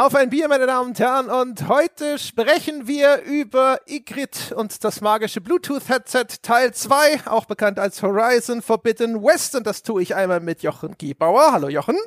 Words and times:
Auf 0.00 0.14
ein 0.14 0.30
Bier, 0.30 0.48
meine 0.48 0.66
Damen 0.66 0.88
und 0.88 0.98
Herren, 0.98 1.28
und 1.28 1.68
heute 1.68 2.18
sprechen 2.18 2.86
wir 2.86 3.20
über 3.20 3.80
Igrit 3.84 4.50
und 4.56 4.82
das 4.82 5.02
magische 5.02 5.42
Bluetooth-Headset 5.42 6.40
Teil 6.40 6.72
2, 6.72 7.26
auch 7.26 7.44
bekannt 7.44 7.78
als 7.78 8.02
Horizon 8.02 8.62
Forbidden 8.62 9.22
West, 9.22 9.56
und 9.56 9.66
das 9.66 9.82
tue 9.82 10.00
ich 10.00 10.14
einmal 10.14 10.40
mit 10.40 10.62
Jochen 10.62 10.96
Giebauer. 10.96 11.52
Hallo 11.52 11.68
Jochen. 11.68 11.98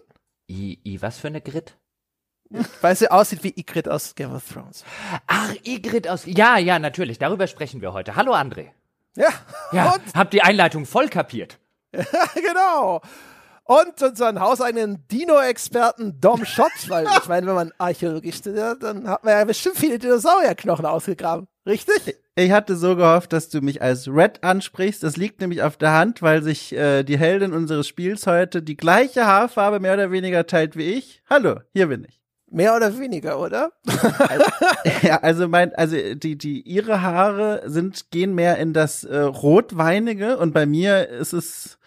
I, 0.49 0.79
I 0.83 1.03
was 1.03 1.19
für 1.19 1.27
eine 1.27 1.39
Grit? 1.39 1.77
Weil 2.81 2.95
sie 2.95 3.11
aussieht 3.11 3.43
wie 3.43 3.53
Igrit 3.55 3.87
aus 3.87 4.15
Game 4.15 4.33
of 4.33 4.43
Thrones. 4.51 4.83
Ach, 5.27 5.53
Igrit 5.63 6.07
aus. 6.07 6.23
Ja, 6.25 6.57
ja, 6.57 6.79
natürlich. 6.79 7.19
Darüber 7.19 7.45
sprechen 7.45 7.81
wir 7.81 7.93
heute. 7.93 8.15
Hallo, 8.15 8.33
André. 8.33 8.71
Ja. 9.15 9.29
Ja, 9.71 9.97
hab 10.15 10.31
die 10.31 10.41
Einleitung 10.41 10.87
voll 10.87 11.09
kapiert. 11.09 11.59
genau. 11.91 13.01
Und 13.65 14.01
unseren 14.01 14.41
hauseigenen 14.41 15.07
Dino-Experten 15.07 16.19
Dom 16.19 16.43
Schott, 16.43 16.71
weil 16.89 17.05
ich 17.05 17.27
meine, 17.29 17.47
wenn 17.47 17.55
man 17.55 17.71
Archäologie 17.77 18.33
studiert, 18.33 18.83
dann 18.83 19.07
hat 19.07 19.23
man 19.23 19.33
ja 19.33 19.45
bestimmt 19.45 19.77
viele 19.77 19.99
Dinosaurierknochen 19.99 20.85
ausgegraben. 20.85 21.47
Richtig? 21.65 22.17
Ich 22.35 22.51
hatte 22.51 22.75
so 22.75 22.97
gehofft, 22.97 23.31
dass 23.31 23.47
du 23.47 23.61
mich 23.61 23.81
als 23.81 24.09
Red 24.09 24.43
ansprichst. 24.43 25.01
Das 25.01 25.15
liegt 25.15 25.39
nämlich 25.39 25.61
auf 25.61 25.77
der 25.77 25.93
Hand, 25.93 26.21
weil 26.21 26.43
sich 26.43 26.73
äh, 26.73 27.03
die 27.03 27.17
Heldin 27.17 27.53
unseres 27.53 27.87
Spiels 27.87 28.27
heute 28.27 28.61
die 28.61 28.75
gleiche 28.75 29.25
Haarfarbe 29.25 29.79
mehr 29.79 29.93
oder 29.93 30.11
weniger 30.11 30.45
teilt 30.45 30.75
wie 30.75 30.91
ich. 30.91 31.21
Hallo, 31.29 31.59
hier 31.71 31.87
bin 31.87 32.03
ich. 32.03 32.19
Mehr 32.51 32.75
oder 32.75 32.97
weniger, 32.99 33.39
oder? 33.39 33.71
Also, 33.85 34.45
ja, 35.07 35.21
also 35.21 35.47
mein, 35.47 35.73
also 35.73 35.95
die, 36.15 36.37
die 36.37 36.61
ihre 36.61 37.01
Haare 37.01 37.63
sind 37.65 38.11
gehen 38.11 38.35
mehr 38.35 38.57
in 38.57 38.73
das 38.73 39.05
äh, 39.05 39.19
rotweinige 39.19 40.37
und 40.37 40.53
bei 40.53 40.65
mir 40.65 41.07
ist 41.07 41.33
es 41.33 41.79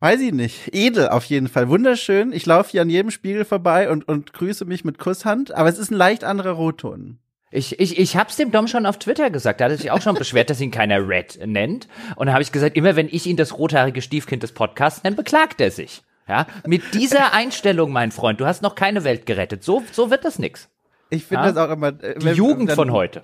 weiß 0.00 0.20
ich 0.20 0.32
nicht, 0.32 0.74
edel 0.74 1.08
auf 1.08 1.24
jeden 1.24 1.48
Fall, 1.48 1.68
wunderschön. 1.68 2.32
Ich 2.32 2.46
laufe 2.46 2.70
hier 2.72 2.82
an 2.82 2.90
jedem 2.90 3.10
Spiegel 3.10 3.44
vorbei 3.44 3.90
und 3.90 4.06
und 4.08 4.32
grüße 4.32 4.64
mich 4.64 4.84
mit 4.84 4.98
Kusshand, 4.98 5.52
aber 5.54 5.68
es 5.68 5.78
ist 5.78 5.90
ein 5.90 5.96
leicht 5.96 6.24
anderer 6.24 6.52
Rotton. 6.52 7.18
Ich, 7.52 7.78
ich, 7.80 7.98
ich 7.98 8.16
hab's 8.16 8.36
dem 8.36 8.50
Dom 8.50 8.66
schon 8.68 8.86
auf 8.86 8.98
Twitter 8.98 9.30
gesagt. 9.30 9.60
Da 9.60 9.66
hat 9.66 9.70
er 9.72 9.78
sich 9.78 9.90
auch 9.92 10.02
schon 10.02 10.16
beschwert, 10.16 10.50
dass 10.50 10.60
ihn 10.60 10.72
keiner 10.72 11.08
Red 11.08 11.38
nennt. 11.46 11.86
Und 12.16 12.26
da 12.26 12.32
habe 12.32 12.42
ich 12.42 12.50
gesagt, 12.52 12.76
immer 12.76 12.96
wenn 12.96 13.08
ich 13.08 13.24
ihn 13.26 13.36
das 13.36 13.56
rothaarige 13.56 14.02
Stiefkind 14.02 14.42
des 14.42 14.52
Podcasts 14.52 15.02
nenne, 15.04 15.16
beklagt 15.16 15.60
er 15.60 15.70
sich. 15.70 16.02
Ja, 16.28 16.46
mit 16.66 16.82
dieser 16.92 17.32
Einstellung, 17.32 17.92
mein 17.92 18.10
Freund, 18.10 18.40
du 18.40 18.46
hast 18.46 18.62
noch 18.62 18.74
keine 18.74 19.04
Welt 19.04 19.26
gerettet. 19.26 19.62
So, 19.62 19.84
so 19.92 20.10
wird 20.10 20.24
das 20.24 20.40
nix. 20.40 20.68
Ich 21.08 21.24
finde 21.24 21.44
Ja? 21.46 21.52
das 21.52 21.56
auch 21.56 21.72
immer. 21.72 21.88
äh, 22.02 22.18
Die 22.18 22.30
Jugend 22.30 22.72
von 22.72 22.90
heute. 22.90 23.22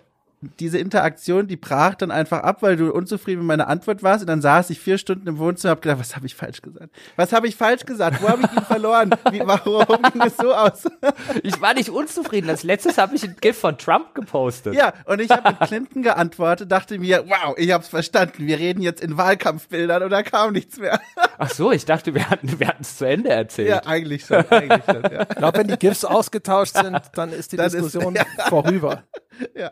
Diese 0.59 0.79
Interaktion, 0.79 1.47
die 1.47 1.57
brach 1.57 1.95
dann 1.95 2.11
einfach 2.11 2.41
ab, 2.43 2.63
weil 2.63 2.77
du 2.77 2.93
unzufrieden 2.93 3.39
mit 3.41 3.47
meiner 3.49 3.69
Antwort 3.69 4.03
warst. 4.03 4.23
Und 4.23 4.27
dann 4.27 4.43
saß 4.43 4.71
ich 4.71 4.81
vier 4.81 4.99
Stunden 4.99 5.29
im 5.29 5.39
Wohnzimmer 5.39 5.73
und 5.73 5.77
hab 5.77 5.83
gedacht, 5.83 6.01
was 6.01 6.17
habe 6.17 6.27
ich 6.27 6.35
falsch 6.35 6.63
gesagt? 6.63 6.91
Was 7.17 7.33
habe 7.33 7.47
ich 7.47 7.55
falsch 7.57 7.87
gesagt? 7.87 8.21
Wo 8.23 8.29
habe 8.29 8.43
ich 8.43 8.53
ihn 8.57 8.65
verloren? 8.65 9.11
Wie, 9.31 9.41
warum 9.45 10.03
ging 10.13 10.23
es 10.23 10.37
so 10.37 10.53
aus? 10.55 10.85
Ich 11.43 11.61
war 11.61 11.75
nicht 11.75 11.89
unzufrieden. 11.91 12.49
Als 12.51 12.63
letztes 12.63 12.99
habe 12.99 13.15
ich 13.15 13.23
ein 13.25 13.37
GIF 13.41 13.59
von 13.59 13.77
Trump 13.79 14.15
gepostet. 14.15 14.75
ja, 14.75 14.93
und 15.07 15.21
ich 15.21 15.31
habe 15.31 15.51
mit 15.51 15.61
Clinton 15.61 16.03
geantwortet, 16.03 16.71
dachte 16.73 16.99
mir, 16.99 17.25
wow, 17.27 17.55
ich 17.57 17.71
habe 17.73 17.83
es 17.83 17.89
verstanden. 17.89 18.47
Wir 18.47 18.59
reden 18.59 18.83
jetzt 18.83 19.01
in 19.03 19.17
Wahlkampfbildern 19.17 20.03
und 20.03 20.11
da 20.11 20.23
kam 20.23 20.53
nichts 20.53 20.79
mehr. 20.79 21.01
Ach 21.39 21.51
so, 21.51 21.73
ich 21.73 21.85
dachte, 21.85 22.15
wir 22.15 22.29
hatten 22.31 22.59
wir 22.59 22.69
hatten's 22.69 22.97
zu 22.99 23.05
Ende 23.07 23.31
erzählt. 23.31 23.69
ja, 23.69 23.83
eigentlich 23.87 24.25
schon, 24.27 24.45
eigentlich 24.51 24.85
schon, 24.85 25.03
ja. 25.13 25.23
Ich 25.23 25.37
glaube, 25.37 25.59
wenn 25.59 25.69
die 25.69 25.77
GIFs 25.77 26.05
ausgetauscht 26.05 26.75
sind, 26.77 27.01
dann 27.15 27.33
ist 27.33 27.53
die 27.53 27.57
Dann 27.57 27.67
ist- 27.67 27.75
Diskussion 27.75 28.15
ja. 28.17 28.25
vorüber. 28.49 29.03
ja. 29.55 29.71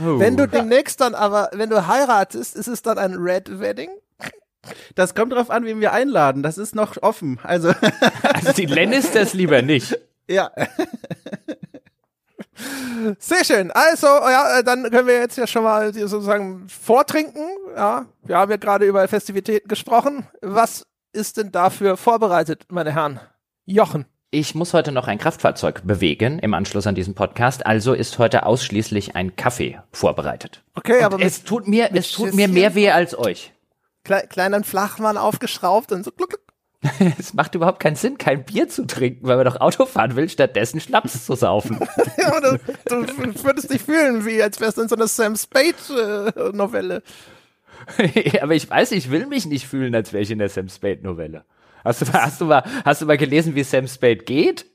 Oh. 0.00 0.18
Wenn 0.18 0.36
du 0.36 0.46
demnächst 0.46 1.00
dann 1.00 1.14
aber, 1.14 1.50
wenn 1.52 1.70
du 1.70 1.86
heiratest, 1.86 2.56
ist 2.56 2.68
es 2.68 2.82
dann 2.82 2.98
ein 2.98 3.14
Red 3.14 3.60
Wedding? 3.60 3.90
Das 4.94 5.14
kommt 5.14 5.32
drauf 5.32 5.50
an, 5.50 5.64
wen 5.64 5.80
wir 5.80 5.92
einladen. 5.92 6.42
Das 6.42 6.58
ist 6.58 6.74
noch 6.74 6.96
offen. 7.02 7.38
Also, 7.42 7.72
also 8.22 8.52
die 8.52 8.66
Lannisters 8.66 9.34
lieber 9.34 9.62
nicht. 9.62 9.98
ja. 10.28 10.50
Sehr 13.18 13.44
schön. 13.44 13.70
Also, 13.72 14.06
ja, 14.06 14.62
dann 14.62 14.88
können 14.90 15.08
wir 15.08 15.18
jetzt 15.18 15.36
ja 15.36 15.46
schon 15.46 15.64
mal 15.64 15.92
sozusagen 15.92 16.68
vortrinken. 16.68 17.44
Ja, 17.74 18.06
wir 18.22 18.36
haben 18.36 18.50
ja 18.50 18.56
gerade 18.56 18.84
über 18.86 19.06
Festivitäten 19.08 19.68
gesprochen. 19.68 20.28
Was 20.42 20.86
ist 21.12 21.38
denn 21.38 21.50
dafür 21.50 21.96
vorbereitet, 21.96 22.66
meine 22.70 22.92
Herren? 22.92 23.18
Jochen. 23.64 24.06
Ich 24.34 24.54
muss 24.54 24.72
heute 24.72 24.92
noch 24.92 25.08
ein 25.08 25.18
Kraftfahrzeug 25.18 25.82
bewegen 25.84 26.38
im 26.38 26.54
Anschluss 26.54 26.86
an 26.86 26.94
diesen 26.94 27.14
Podcast, 27.14 27.66
also 27.66 27.92
ist 27.92 28.18
heute 28.18 28.46
ausschließlich 28.46 29.14
ein 29.14 29.36
Kaffee 29.36 29.78
vorbereitet. 29.92 30.62
Okay, 30.74 31.02
aber 31.02 31.16
Und 31.16 31.22
es 31.22 31.40
mit 31.40 31.46
tut 31.48 31.68
mir, 31.68 31.90
es 31.92 32.12
tut 32.12 32.28
Schüsschen? 32.28 32.36
mir 32.36 32.48
mehr 32.48 32.74
weh 32.74 32.90
als 32.90 33.16
euch. 33.18 33.52
klei 34.04 34.22
kleinen 34.22 34.64
Flachmann 34.64 35.18
aufgeschraubt 35.18 35.92
und 35.92 36.02
so 36.02 36.12
gluck, 36.12 36.30
gluck. 36.30 36.40
Es 37.18 37.34
macht 37.34 37.54
überhaupt 37.54 37.78
keinen 37.78 37.94
Sinn, 37.94 38.16
kein 38.16 38.42
Bier 38.46 38.70
zu 38.70 38.86
trinken, 38.86 39.26
weil 39.28 39.36
man 39.36 39.44
doch 39.44 39.60
Auto 39.60 39.84
fahren 39.84 40.16
will, 40.16 40.30
stattdessen 40.30 40.80
Schnaps 40.80 41.26
zu 41.26 41.34
saufen. 41.34 41.78
Ja, 42.16 42.40
du, 42.40 42.58
du 42.86 43.44
würdest 43.44 43.70
dich 43.70 43.82
fühlen, 43.82 44.24
wie 44.24 44.42
als 44.42 44.60
wärst 44.60 44.78
du 44.78 44.82
in 44.82 44.88
so 44.88 44.96
einer 44.96 45.08
Sam 45.08 45.36
Spade-Novelle. 45.36 47.02
Aber 48.40 48.54
ich 48.54 48.70
weiß, 48.70 48.92
ich 48.92 49.10
will 49.10 49.26
mich 49.26 49.44
nicht 49.44 49.66
fühlen, 49.66 49.94
als 49.94 50.14
wäre 50.14 50.22
ich 50.22 50.30
in 50.30 50.38
der 50.38 50.48
Sam 50.48 50.70
Spade 50.70 51.00
Novelle. 51.02 51.44
Hast 51.84 52.02
du, 52.02 52.06
mal- 52.06 52.22
hast 52.22 52.40
du 52.40 52.44
mal, 52.46 52.62
hast 52.84 53.02
du 53.02 53.06
mal 53.06 53.16
gelesen, 53.18 53.54
wie 53.54 53.62
Sam 53.64 53.86
Spade 53.88 54.16
geht? 54.16 54.66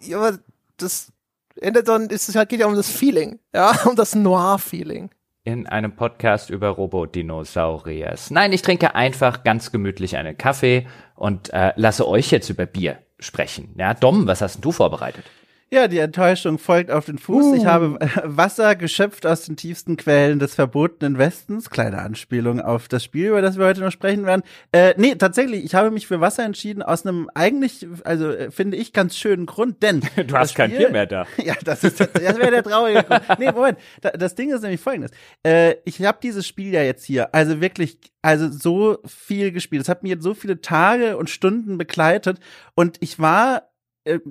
ja, 0.00 0.18
aber 0.18 0.38
das 0.76 1.12
ändert 1.60 1.88
dann, 1.88 2.08
es 2.10 2.28
ist- 2.28 2.48
geht 2.48 2.60
ja 2.60 2.66
um 2.66 2.74
das 2.76 2.90
Feeling, 2.90 3.38
ja, 3.54 3.72
um 3.86 3.96
das 3.96 4.14
Noir-Feeling. 4.14 5.10
In 5.44 5.66
einem 5.66 5.94
Podcast 5.94 6.50
über 6.50 6.68
Robodinosauriers. 6.70 8.30
Nein, 8.30 8.52
ich 8.52 8.62
trinke 8.62 8.94
einfach 8.94 9.44
ganz 9.44 9.70
gemütlich 9.70 10.16
einen 10.16 10.36
Kaffee 10.36 10.86
und 11.14 11.52
äh, 11.52 11.72
lasse 11.76 12.06
euch 12.08 12.30
jetzt 12.32 12.50
über 12.50 12.66
Bier 12.66 12.98
sprechen. 13.20 13.74
Ja, 13.78 13.94
Dom, 13.94 14.26
was 14.26 14.40
hast 14.42 14.56
denn 14.56 14.62
du 14.62 14.72
vorbereitet? 14.72 15.24
Ja, 15.68 15.88
die 15.88 15.98
Enttäuschung 15.98 16.58
folgt 16.58 16.92
auf 16.92 17.06
den 17.06 17.18
Fuß. 17.18 17.56
Ich 17.56 17.66
habe 17.66 17.98
Wasser 18.22 18.76
geschöpft 18.76 19.26
aus 19.26 19.42
den 19.42 19.56
tiefsten 19.56 19.96
Quellen 19.96 20.38
des 20.38 20.54
verbotenen 20.54 21.18
Westens. 21.18 21.70
Kleine 21.70 21.98
Anspielung 21.98 22.60
auf 22.60 22.86
das 22.86 23.02
Spiel, 23.02 23.28
über 23.28 23.42
das 23.42 23.58
wir 23.58 23.66
heute 23.66 23.80
noch 23.80 23.90
sprechen 23.90 24.26
werden. 24.26 24.42
Äh, 24.70 24.94
nee, 24.96 25.16
tatsächlich, 25.16 25.64
ich 25.64 25.74
habe 25.74 25.90
mich 25.90 26.06
für 26.06 26.20
Wasser 26.20 26.44
entschieden 26.44 26.84
aus 26.84 27.04
einem 27.04 27.28
eigentlich, 27.34 27.84
also 28.04 28.30
äh, 28.30 28.52
finde 28.52 28.76
ich, 28.76 28.92
ganz 28.92 29.16
schönen 29.16 29.46
Grund, 29.46 29.82
denn 29.82 30.02
Du 30.28 30.36
hast 30.36 30.54
kein 30.54 30.70
Bier 30.70 30.90
mehr 30.90 31.06
da. 31.06 31.26
Ja, 31.44 31.54
das 31.64 31.82
ist 31.82 31.98
das 31.98 32.14
wäre 32.14 32.50
der 32.52 32.62
traurige 32.62 33.02
Grund. 33.02 33.22
Nee, 33.40 33.50
Moment. 33.50 33.78
Da, 34.02 34.10
das 34.10 34.36
Ding 34.36 34.54
ist 34.54 34.62
nämlich 34.62 34.80
folgendes. 34.80 35.10
Äh, 35.44 35.74
ich 35.84 36.00
habe 36.00 36.18
dieses 36.22 36.46
Spiel 36.46 36.72
ja 36.72 36.82
jetzt 36.82 37.04
hier, 37.04 37.34
also 37.34 37.60
wirklich, 37.60 37.98
also 38.22 38.48
so 38.50 38.98
viel 39.04 39.50
gespielt. 39.50 39.82
Es 39.82 39.88
hat 39.88 40.04
mir 40.04 40.10
jetzt 40.10 40.22
so 40.22 40.34
viele 40.34 40.60
Tage 40.60 41.16
und 41.16 41.28
Stunden 41.28 41.76
begleitet 41.76 42.38
und 42.76 42.98
ich 43.00 43.18
war 43.18 43.64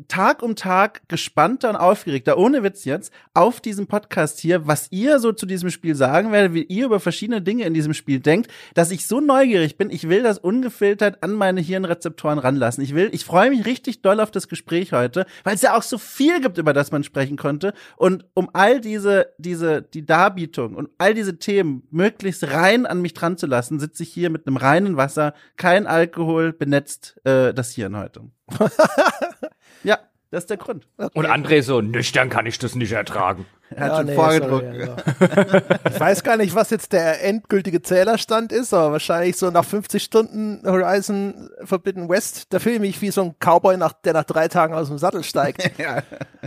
Tag 0.08 0.42
um 0.42 0.56
Tag 0.56 1.08
gespannter 1.10 1.70
und 1.70 1.76
aufgeregter, 1.76 2.38
ohne 2.38 2.64
Witz 2.64 2.86
jetzt, 2.86 3.12
auf 3.34 3.60
diesem 3.60 3.88
Podcast 3.88 4.40
hier, 4.40 4.68
was 4.68 4.88
ihr 4.92 5.20
so 5.20 5.32
zu 5.32 5.46
diesem 5.46 5.70
Spiel 5.70 5.96
sagen 5.96 6.32
werdet, 6.32 6.54
wie 6.54 6.64
ihr 6.64 6.86
über 6.86 7.00
verschiedene 7.00 7.42
Dinge 7.42 7.66
in 7.66 7.74
diesem 7.74 7.94
Spiel 7.94 8.20
denkt, 8.20 8.50
dass 8.74 8.92
ich 8.92 9.08
so 9.08 9.20
neugierig 9.20 9.78
bin, 9.78 9.90
ich 9.90 10.08
will 10.08 10.24
das 10.24 10.38
ungefiltert 10.38 11.22
an 11.24 11.34
meine 11.34 11.62
Hirnrezeptoren 11.62 12.40
ranlassen. 12.40 12.84
Ich 12.84 12.96
will, 12.96 13.10
ich 13.12 13.26
freue 13.26 13.50
mich 13.50 13.66
richtig 13.66 14.02
doll 14.02 14.20
auf 14.20 14.32
das 14.32 14.48
Gespräch 14.48 14.94
heute, 14.94 15.26
weil 15.44 15.56
es 15.56 15.62
ja 15.62 15.76
auch 15.76 15.84
so 15.84 15.98
viel 15.98 16.42
gibt, 16.42 16.58
über 16.58 16.74
das 16.74 16.92
man 16.92 17.04
sprechen 17.04 17.38
konnte. 17.38 17.74
Und 17.98 18.26
um 18.34 18.50
all 18.54 18.80
diese, 18.80 19.34
diese, 19.38 19.82
die 19.82 20.06
Darbietung 20.06 20.76
und 20.76 20.90
all 20.98 21.14
diese 21.14 21.38
Themen 21.38 21.84
möglichst 21.92 22.44
rein 22.52 22.86
an 22.86 23.02
mich 23.02 23.14
dran 23.14 23.38
zu 23.38 23.46
lassen, 23.46 23.80
sitze 23.80 24.04
ich 24.04 24.10
hier 24.10 24.30
mit 24.30 24.48
einem 24.48 24.58
reinen 24.58 24.98
Wasser, 24.98 25.34
kein 25.58 25.88
Alkohol, 25.88 26.54
benetzt 26.54 27.20
äh, 27.26 27.54
das 27.54 27.72
Hirn 27.72 27.98
heute. 27.98 28.22
ja, 29.84 30.00
das 30.32 30.44
ist 30.44 30.50
der 30.50 30.58
Grund. 30.58 30.88
Und 30.98 31.26
André 31.26 31.62
so, 31.62 31.82
nüchtern 31.82 32.30
kann 32.30 32.46
ich 32.46 32.60
das 32.60 32.76
nicht 32.76 32.92
ertragen. 32.92 33.46
Er 33.72 33.86
hat 33.86 33.92
Ja, 33.92 33.98
schon 33.98 34.06
nee, 34.06 34.16
vorgedruckt. 34.16 34.66
sorry, 34.66 34.82
also. 34.82 35.66
Ich 35.90 36.00
weiß 36.00 36.24
gar 36.24 36.38
nicht, 36.38 36.54
was 36.56 36.70
jetzt 36.70 36.94
der 36.94 37.24
endgültige 37.24 37.82
Zählerstand 37.82 38.52
ist, 38.52 38.74
aber 38.74 38.92
wahrscheinlich 38.94 39.38
so 39.38 39.50
nach 39.50 39.66
50 39.66 40.04
Stunden 40.04 40.62
Horizon 40.66 41.50
Forbidden 41.64 42.08
West, 42.10 42.48
da 42.54 42.60
fühle 42.60 42.76
ich 42.76 42.82
mich 42.82 43.02
wie 43.02 43.12
so 43.12 43.22
ein 43.24 43.36
Cowboy, 43.40 43.78
nach, 43.78 43.94
der 43.94 44.14
nach 44.14 44.24
drei 44.24 44.48
Tagen 44.48 44.74
aus 44.74 44.88
dem 44.88 44.98
Sattel 44.98 45.24
steigt. 45.24 45.64
Ja. 45.78 46.04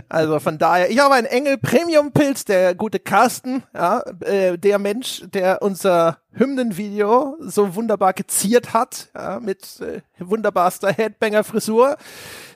Also 0.07 0.39
von 0.39 0.57
daher, 0.57 0.89
ich 0.89 0.99
habe 0.99 1.13
einen 1.13 1.27
Engel 1.27 1.57
Premium 1.57 2.11
Pilz, 2.11 2.43
der 2.45 2.73
gute 2.73 2.99
Carsten, 2.99 3.63
ja, 3.75 4.01
äh, 4.21 4.57
der 4.57 4.79
Mensch, 4.79 5.23
der 5.33 5.61
unser 5.61 6.17
Hymnenvideo 6.33 7.37
so 7.41 7.75
wunderbar 7.75 8.13
geziert 8.13 8.73
hat, 8.73 9.09
ja, 9.15 9.39
mit 9.39 9.79
äh, 9.81 10.01
wunderbarster 10.19 10.91
Headbanger 10.91 11.43
Frisur. 11.43 11.97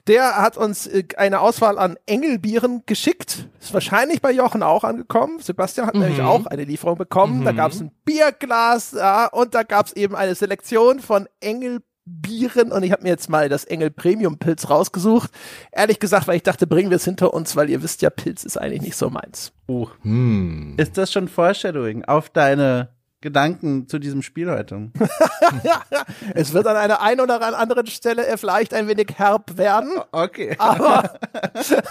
Der 0.08 0.38
hat 0.42 0.58
uns 0.58 0.86
äh, 0.88 1.04
eine 1.18 1.40
Auswahl 1.40 1.78
an 1.78 1.98
Engelbieren 2.06 2.84
geschickt. 2.86 3.48
Ist 3.62 3.74
wahrscheinlich 3.74 4.22
bei 4.22 4.32
Jochen 4.32 4.53
auch 4.62 4.84
angekommen. 4.84 5.40
Sebastian 5.40 5.88
hat 5.88 5.96
nämlich 5.96 6.22
auch 6.22 6.46
eine 6.46 6.66
Lieferung 6.66 6.98
bekommen. 6.98 7.44
Da 7.44 7.54
gab 7.54 7.72
es 7.72 7.82
ein 7.82 7.92
Bierglas 8.06 8.92
ja, 8.92 9.28
und 9.28 9.56
da 9.56 9.64
gab 9.64 9.88
es 9.88 9.94
eben 9.94 10.16
eine 10.16 10.36
Selektion 10.36 11.00
von 11.00 11.28
Engelbieren 11.40 12.72
und 12.72 12.84
ich 12.84 12.92
habe 12.92 13.04
mir 13.04 13.10
jetzt 13.10 13.30
mal 13.30 13.50
das 13.50 13.64
Engel 13.64 13.90
Premium 13.90 14.38
Pilz 14.38 14.70
rausgesucht. 14.70 15.32
Ehrlich 15.72 16.00
gesagt, 16.00 16.28
weil 16.28 16.36
ich 16.36 16.44
dachte, 16.44 16.68
bringen 16.68 16.90
wir 16.90 16.98
es 16.98 17.06
hinter 17.06 17.34
uns, 17.34 17.56
weil 17.56 17.70
ihr 17.70 17.82
wisst 17.82 18.02
ja, 18.02 18.10
Pilz 18.10 18.44
ist 18.44 18.58
eigentlich 18.58 18.82
nicht 18.82 18.98
so 18.98 19.10
meins. 19.10 19.54
Oh. 19.68 19.88
Hm. 20.02 20.76
Ist 20.78 20.98
das 20.98 21.12
schon 21.12 21.28
Foreshadowing 21.28 22.06
auf 22.06 22.30
deine 22.30 22.90
Gedanken 23.24 23.88
zu 23.88 24.00
diesem 24.00 24.22
Spiel 24.22 24.52
heute. 24.52 24.92
Es 26.36 26.54
wird 26.54 26.68
an 26.68 26.76
einer 26.76 27.02
ein 27.02 27.20
oder 27.20 27.42
anderen 27.58 27.88
Stelle 27.88 28.26
vielleicht 28.38 28.74
ein 28.74 28.88
wenig 28.88 29.08
herb 29.18 29.58
werden, 29.58 29.92
Okay. 30.12 30.56
aber, 30.58 31.12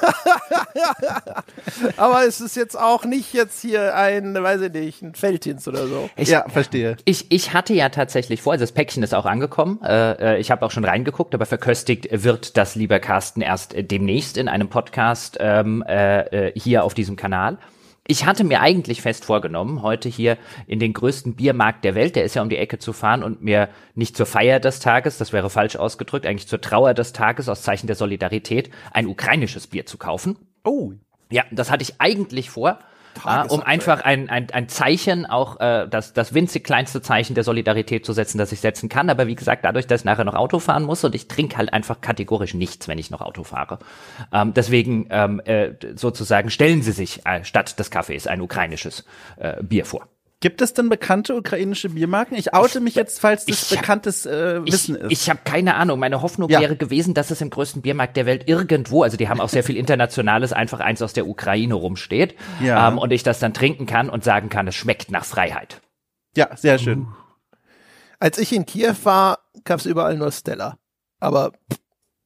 aber 1.97 2.27
es 2.27 2.41
ist 2.41 2.55
jetzt 2.57 2.79
auch 2.79 3.05
nicht 3.05 3.33
jetzt 3.33 3.61
hier 3.61 3.97
ein, 3.97 4.35
weiß 4.35 4.61
ich 4.63 4.73
nicht, 4.73 5.03
ein 5.03 5.15
Feldhins 5.15 5.67
oder 5.67 5.87
so. 5.87 6.11
Ich, 6.17 6.29
ja, 6.29 6.49
verstehe. 6.49 6.97
Ich, 7.05 7.31
ich 7.31 7.55
hatte 7.55 7.73
ja 7.73 7.89
tatsächlich 7.89 8.43
vor, 8.43 8.53
also 8.53 8.63
das 8.63 8.73
Päckchen 8.73 9.03
ist 9.03 9.15
auch 9.15 9.27
angekommen. 9.27 9.81
Äh, 9.83 10.35
äh, 10.35 10.39
ich 10.39 10.51
habe 10.51 10.65
auch 10.67 10.71
schon 10.71 10.85
reingeguckt, 10.85 11.35
aber 11.35 11.47
verköstigt 11.47 12.09
wird 12.11 12.57
das, 12.57 12.75
lieber 12.75 13.01
Carsten, 13.01 13.41
erst 13.41 13.75
demnächst 13.77 14.37
in 14.37 14.49
einem 14.49 14.69
Podcast 14.69 15.39
ähm, 15.41 15.83
äh, 15.89 16.49
äh, 16.49 16.53
hier 16.59 16.85
auf 16.85 16.93
diesem 16.95 17.17
Kanal. 17.17 17.59
Ich 18.07 18.27
hatte 18.27 18.43
mir 18.43 18.61
eigentlich 18.61 19.01
fest 19.01 19.25
vorgenommen, 19.25 19.81
heute 19.83 20.09
hier 20.09 20.37
in 20.67 20.81
den 20.81 20.93
größten 20.93 21.37
Biermarkt 21.37 21.85
der 21.85 21.95
Welt, 21.95 22.17
der 22.17 22.25
ist 22.25 22.35
ja 22.35 22.43
um 22.43 22.49
die 22.49 22.57
Ecke 22.57 22.79
zu 22.81 22.93
fahren 22.93 23.23
und 23.23 23.43
mir 23.43 23.69
nicht 23.95 24.17
zur 24.17 24.27
Feier 24.27 24.59
des 24.59 24.81
Tages, 24.81 25.19
das 25.19 25.33
wäre 25.33 25.51
falsch 25.51 25.77
ausgedrückt, 25.77 26.27
eigentlich 26.27 26.49
zur 26.49 26.61
Trauer 26.61 26.95
des 26.95 27.13
Tages 27.13 27.49
aus 27.49 27.63
Zeichen 27.63 27.87
der 27.87 27.95
Solidarität 27.95 28.71
ein 28.93 29.07
ukrainisches 29.07 29.69
Bier 29.69 29.87
zu 29.87 29.99
kaufen. 29.99 30.37
Oh. 30.65 30.93
Ja, 31.31 31.45
das 31.53 31.71
hatte 31.71 31.83
ich 31.83 32.01
eigentlich 32.01 32.51
vor. 32.51 32.81
Ja, 33.25 33.43
um 33.43 33.61
einfach 33.63 34.03
ein, 34.03 34.29
ein, 34.29 34.51
ein 34.51 34.69
Zeichen, 34.69 35.27
auch 35.27 35.61
äh, 35.61 35.87
das, 35.89 36.13
das 36.13 36.35
winzig 36.35 36.65
kleinste 36.65 37.03
Zeichen 37.03 37.35
der 37.35 37.45
Solidarität 37.45 38.05
zu 38.05 38.13
setzen, 38.13 38.39
das 38.39 38.53
ich 38.53 38.61
setzen 38.61 38.89
kann. 38.89 39.11
Aber 39.11 39.27
wie 39.27 39.35
gesagt, 39.35 39.65
dadurch, 39.65 39.87
dass 39.87 40.03
ich 40.03 40.05
nachher 40.05 40.25
noch 40.25 40.35
Auto 40.35 40.59
fahren 40.59 40.85
muss 40.85 41.05
und 41.05 41.15
ich 41.15 41.29
trinke 41.29 41.57
halt 41.57 41.73
einfach 41.73 42.01
kategorisch 42.01 42.55
nichts, 42.55 42.89
wenn 42.89 42.99
ich 42.99 43.11
noch 43.11 43.21
Auto 43.21 43.45
fahre. 43.45 43.79
Ähm, 44.33 44.55
deswegen 44.55 45.07
ähm, 45.11 45.41
äh, 45.45 45.73
sozusagen 45.95 46.51
stellen 46.51 46.83
Sie 46.83 46.93
sich 46.93 47.25
äh, 47.27 47.45
statt 47.45 47.79
des 47.79 47.91
Kaffees 47.91 48.27
ein 48.27 48.41
ukrainisches 48.41 49.05
äh, 49.37 49.63
Bier 49.63 49.85
vor. 49.85 50.09
Gibt 50.43 50.61
es 50.61 50.75
denn 50.75 50.89
bekannte 50.89 51.37
ukrainische 51.37 51.89
Biermarken? 51.91 52.37
Ich 52.37 52.53
oute 52.53 52.81
mich 52.81 52.97
jetzt, 52.97 53.21
falls 53.21 53.47
das 53.47 53.71
ich 53.71 53.79
bekanntes 53.79 54.27
äh, 54.27 54.61
Wissen 54.67 54.97
ich, 54.97 55.03
ist. 55.03 55.13
Ich 55.13 55.31
habe 55.31 55.39
keine 55.45 55.77
Ahnung. 55.77 56.01
Meine 56.01 56.21
Hoffnung 56.21 56.51
Ja. 56.51 56.61
wäre 56.61 56.75
gewesen, 56.77 57.15
dass 57.15 57.31
es 57.31 57.41
im 57.41 57.49
größten 57.49 57.81
Biermarkt 57.81 58.17
der 58.17 58.27
Welt 58.27 58.49
irgendwo, 58.49 59.05
also 59.05 59.17
die 59.17 59.29
haben 59.29 59.41
auch 59.41 59.49
sehr 59.49 59.63
viel 59.63 59.77
Internationales, 59.77 60.53
einfach 60.53 60.81
eins 60.81 61.01
aus 61.01 61.13
der 61.13 61.29
Ukraine 61.29 61.75
rumsteht. 61.75 62.35
Ja. 62.61 62.89
Ähm, 62.89 62.99
und 62.99 63.13
ich 63.13 63.23
das 63.23 63.39
dann 63.39 63.55
trinken 63.55 63.87
kann 63.87 64.11
und 64.11 64.25
sagen 64.25 64.49
kann, 64.49 64.67
es 64.67 64.75
schmeckt 64.75 65.13
nach 65.13 65.25
Freiheit. 65.25 65.81
ja, 66.37 66.55
sehr 66.57 66.79
schön. 66.79 67.07
Als 68.19 68.39
ich 68.39 68.53
in 68.53 68.67
Kiew 68.67 68.95
war, 69.05 69.39
gab 69.65 69.79
es 69.79 69.87
überall 69.87 70.17
nur 70.17 70.33
Stella. 70.33 70.77
Aber 71.21 71.53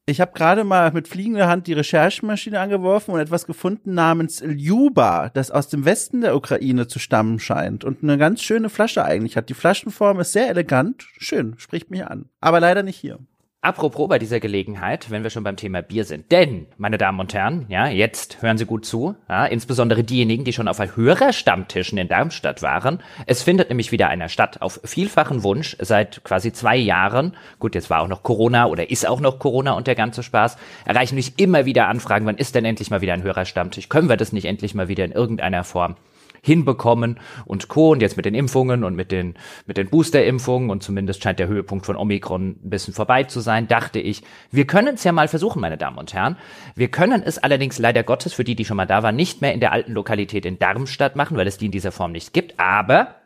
Ich 0.09 0.21
habe 0.21 0.35
gerade 0.35 0.63
mal 0.63 0.93
mit 0.93 1.09
fliegender 1.09 1.49
Hand 1.49 1.67
die 1.67 1.73
Recherchemaschine 1.73 2.61
angeworfen 2.61 3.13
und 3.13 3.19
etwas 3.19 3.45
gefunden 3.45 3.93
namens 3.95 4.41
Ljuba, 4.41 5.31
das 5.31 5.51
aus 5.51 5.69
dem 5.69 5.85
Westen 5.85 6.21
der 6.21 6.37
Ukraine 6.37 6.87
zu 6.87 7.01
stammen 7.01 7.41
scheint 7.41 7.83
und 7.83 8.05
eine 8.05 8.17
ganz 8.17 8.41
schöne 8.41 8.71
Flasche 8.71 9.05
eigentlich 9.05 9.37
hat. 9.37 9.49
Die 9.49 9.55
Flaschenform 9.55 10.21
ist 10.21 10.33
sehr 10.33 10.49
elegant, 10.49 11.09
schön, 11.19 11.59
spricht 11.59 11.91
mich 11.91 12.07
an. 12.07 12.29
Aber 12.41 12.61
leider 12.61 12.85
nicht 12.85 12.97
hier. 12.97 13.19
Apropos 13.67 14.09
bei 14.09 14.21
dieser 14.21 14.39
Gelegenheit, 14.39 15.11
wenn 15.11 15.25
wir 15.25 15.31
schon 15.31 15.43
beim 15.43 15.57
Thema 15.57 15.83
Bier 15.83 16.05
sind. 16.05 16.31
Denn, 16.31 16.69
meine 16.79 16.99
Damen 16.99 17.19
und 17.19 17.35
Herren, 17.35 17.67
ja, 17.69 17.89
jetzt 17.89 18.41
hören 18.41 18.59
Sie 18.59 18.65
gut 18.65 18.87
zu, 18.87 19.17
ja, 19.29 19.45
insbesondere 19.45 20.05
diejenigen, 20.05 20.45
die 20.45 20.53
schon 20.53 20.69
auf 20.69 20.79
Hörerstammtischen 20.79 21.99
in 21.99 22.07
Darmstadt 22.07 22.63
waren. 22.63 23.03
Es 23.27 23.43
findet 23.43 23.69
nämlich 23.69 23.91
wieder 23.91 24.07
einer 24.07 24.29
statt, 24.29 24.63
auf 24.63 24.79
vielfachen 24.85 25.43
Wunsch, 25.43 25.77
seit 25.81 26.23
quasi 26.23 26.53
zwei 26.53 26.77
Jahren. 26.77 27.37
Gut, 27.59 27.75
jetzt 27.75 27.91
war 27.91 28.03
auch 28.03 28.09
noch 28.09 28.23
Corona 28.23 28.67
oder 28.67 28.89
ist 28.89 29.05
auch 29.05 29.19
noch 29.19 29.41
Corona 29.41 29.73
und 29.73 29.89
der 29.89 29.97
ganze 29.97 30.23
Spaß. 30.23 30.59
Erreichen 30.85 31.17
mich 31.17 31.37
immer 31.41 31.65
wieder 31.65 31.89
Anfragen, 31.89 32.25
wann 32.25 32.39
ist 32.39 32.55
denn 32.55 32.65
endlich 32.65 32.91
mal 32.91 33.01
wieder 33.01 33.15
ein 33.15 33.25
Hörerstammtisch? 33.25 33.89
Können 33.89 34.09
wir 34.09 34.17
das 34.17 34.31
nicht 34.31 34.45
endlich 34.45 34.77
mal 34.77 34.87
wieder 34.87 35.05
in 35.05 35.11
irgendeiner 35.11 35.65
Form 35.65 35.97
hinbekommen 36.47 37.19
und 37.45 37.69
Co. 37.69 37.91
Und 37.91 38.01
jetzt 38.01 38.17
mit 38.17 38.25
den 38.25 38.35
Impfungen 38.35 38.85
und 38.85 38.95
mit 38.95 39.13
den, 39.13 39.35
mit 39.67 39.77
den 39.77 39.91
Booster-Impfungen 39.91 40.71
und 40.71 40.83
zumindest 40.83 41.23
scheint 41.23 41.39
der 41.39 41.49
Höhepunkt 41.49 41.85
von 41.85 41.97
Omikron 41.97 42.57
ein 42.65 42.71
bisschen 42.71 42.95
vorbei 42.95 43.25
zu 43.25 43.41
sein, 43.41 43.69
dachte 43.69 43.99
ich, 43.99 44.23
wir 44.51 44.67
können 44.67 44.95
es 44.95 45.05
ja 45.05 45.13
mal 45.13 45.29
versuchen, 45.29 45.61
meine 45.61 45.77
Damen 45.77 45.99
und 45.99 46.15
Herren. 46.15 46.37
Wir 46.75 46.89
können 46.89 47.23
es 47.23 47.39
allerdings 47.39 47.79
leider 47.79 48.03
Gottes, 48.03 48.33
für 48.33 48.45
die, 48.45 48.55
die 48.55 48.65
schon 48.65 48.77
mal 48.77 48.87
da 48.87 49.03
waren, 49.03 49.17
nicht 49.17 49.43
mehr 49.43 49.53
in 49.53 49.61
der 49.61 49.73
alten 49.73 49.93
Lokalität 49.93 50.47
in 50.47 50.59
Darmstadt 50.59 51.17
machen, 51.17 51.37
weil 51.37 51.47
es 51.47 51.59
die 51.59 51.67
in 51.67 51.73
dieser 51.73 51.93
Form 51.93 52.13
nicht 52.13 52.33
gibt. 52.33 52.59
Aber, 52.59 53.17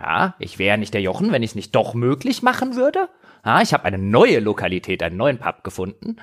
ja, 0.00 0.34
ich 0.38 0.58
wäre 0.58 0.70
ja 0.70 0.76
nicht 0.76 0.94
der 0.94 1.02
Jochen, 1.02 1.32
wenn 1.32 1.42
ich 1.42 1.50
es 1.50 1.54
nicht 1.54 1.74
doch 1.74 1.94
möglich 1.94 2.42
machen 2.42 2.76
würde. 2.76 3.08
Ja, 3.44 3.62
ich 3.62 3.72
habe 3.72 3.84
eine 3.84 3.98
neue 3.98 4.40
Lokalität, 4.40 5.02
einen 5.02 5.16
neuen 5.16 5.38
Pub 5.38 5.64
gefunden. 5.64 6.16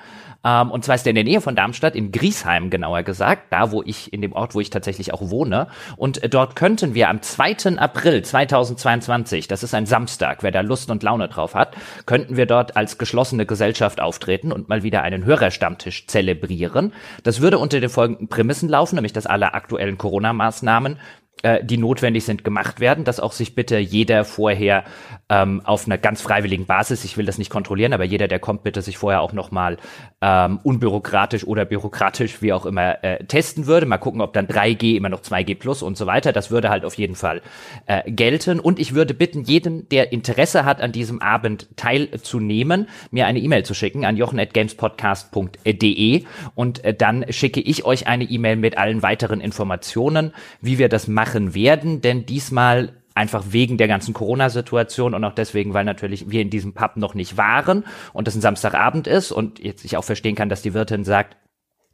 Ähm, 0.44 0.70
und 0.70 0.84
zwar 0.84 0.94
ist 0.94 1.04
der 1.04 1.10
in 1.10 1.16
der 1.16 1.24
Nähe 1.24 1.40
von 1.40 1.56
Darmstadt, 1.56 1.96
in 1.96 2.12
Griesheim 2.12 2.70
genauer 2.70 3.02
gesagt, 3.02 3.52
da 3.52 3.72
wo 3.72 3.82
ich, 3.82 4.12
in 4.12 4.22
dem 4.22 4.32
Ort, 4.32 4.54
wo 4.54 4.60
ich 4.60 4.70
tatsächlich 4.70 5.12
auch 5.12 5.30
wohne. 5.30 5.68
Und 5.96 6.22
äh, 6.22 6.28
dort 6.28 6.54
könnten 6.56 6.94
wir 6.94 7.08
am 7.08 7.22
2. 7.22 7.78
April 7.78 8.22
2022, 8.22 9.48
das 9.48 9.62
ist 9.62 9.74
ein 9.74 9.86
Samstag, 9.86 10.42
wer 10.42 10.52
da 10.52 10.60
Lust 10.60 10.90
und 10.90 11.02
Laune 11.02 11.28
drauf 11.28 11.54
hat, 11.54 11.76
könnten 12.06 12.36
wir 12.36 12.46
dort 12.46 12.76
als 12.76 12.98
geschlossene 12.98 13.46
Gesellschaft 13.46 14.00
auftreten 14.00 14.52
und 14.52 14.68
mal 14.68 14.82
wieder 14.82 15.02
einen 15.02 15.24
Hörerstammtisch 15.24 16.06
zelebrieren. 16.06 16.92
Das 17.24 17.40
würde 17.40 17.58
unter 17.58 17.80
den 17.80 17.90
folgenden 17.90 18.28
Prämissen 18.28 18.68
laufen, 18.68 18.94
nämlich 18.94 19.12
dass 19.12 19.26
alle 19.26 19.54
aktuellen 19.54 19.98
Corona-Maßnahmen 19.98 20.98
äh, 21.42 21.62
die 21.62 21.78
notwendig 21.78 22.24
sind, 22.24 22.42
gemacht 22.42 22.80
werden, 22.80 23.04
dass 23.04 23.20
auch 23.20 23.30
sich 23.30 23.54
bitte 23.54 23.78
jeder 23.78 24.24
vorher 24.24 24.82
ähm, 25.28 25.62
auf 25.64 25.86
einer 25.86 25.96
ganz 25.96 26.20
freiwilligen 26.20 26.66
Basis, 26.66 27.04
ich 27.04 27.16
will 27.16 27.26
das 27.26 27.38
nicht 27.38 27.50
kontrollieren, 27.50 27.92
aber 27.92 28.02
jeder, 28.02 28.26
der 28.26 28.40
kommt, 28.40 28.64
bitte 28.64 28.82
sich 28.82 28.98
vorher 28.98 29.20
auch 29.20 29.32
nochmal 29.32 29.76
ähm, 30.20 30.58
unbürokratisch 30.64 31.44
oder 31.44 31.64
bürokratisch, 31.64 32.42
wie 32.42 32.52
auch 32.52 32.66
immer, 32.66 33.04
äh, 33.04 33.22
testen 33.24 33.66
würde. 33.66 33.86
Mal 33.86 33.98
gucken, 33.98 34.20
ob 34.20 34.32
dann 34.32 34.48
3G 34.48 34.96
immer 34.96 35.10
noch 35.10 35.20
2G 35.20 35.56
plus 35.56 35.82
und 35.82 35.96
so 35.96 36.06
weiter. 36.06 36.32
Das 36.32 36.50
würde 36.50 36.70
halt 36.70 36.84
auf 36.84 36.94
jeden 36.94 37.14
Fall 37.14 37.40
äh, 37.86 38.10
gelten. 38.10 38.58
Und 38.58 38.80
ich 38.80 38.94
würde 38.94 39.14
bitten, 39.14 39.44
jeden, 39.44 39.88
der 39.90 40.10
Interesse 40.12 40.64
hat, 40.64 40.80
an 40.80 40.90
diesem 40.90 41.22
Abend 41.22 41.68
teilzunehmen, 41.76 42.88
mir 43.12 43.26
eine 43.26 43.38
E-Mail 43.38 43.64
zu 43.64 43.74
schicken 43.74 44.04
an 44.04 44.16
jochen.gamespodcast.de 44.16 46.24
und 46.56 46.84
äh, 46.84 46.94
dann 46.94 47.26
schicke 47.30 47.60
ich 47.60 47.84
euch 47.84 48.08
eine 48.08 48.24
E-Mail 48.24 48.56
mit 48.56 48.76
allen 48.76 49.02
weiteren 49.02 49.40
Informationen, 49.40 50.32
wie 50.60 50.78
wir 50.78 50.88
das 50.88 51.06
machen 51.06 51.27
werden, 51.34 52.00
denn 52.00 52.26
diesmal 52.26 52.92
einfach 53.14 53.46
wegen 53.50 53.78
der 53.78 53.88
ganzen 53.88 54.14
Corona-Situation 54.14 55.12
und 55.12 55.24
auch 55.24 55.34
deswegen, 55.34 55.74
weil 55.74 55.84
natürlich 55.84 56.30
wir 56.30 56.40
in 56.40 56.50
diesem 56.50 56.72
Pub 56.72 56.96
noch 56.96 57.14
nicht 57.14 57.36
waren 57.36 57.84
und 58.12 58.28
das 58.28 58.36
ein 58.36 58.40
Samstagabend 58.40 59.08
ist 59.08 59.32
und 59.32 59.58
jetzt 59.58 59.84
ich 59.84 59.96
auch 59.96 60.04
verstehen 60.04 60.36
kann, 60.36 60.48
dass 60.48 60.62
die 60.62 60.72
Wirtin 60.72 61.04
sagt, 61.04 61.36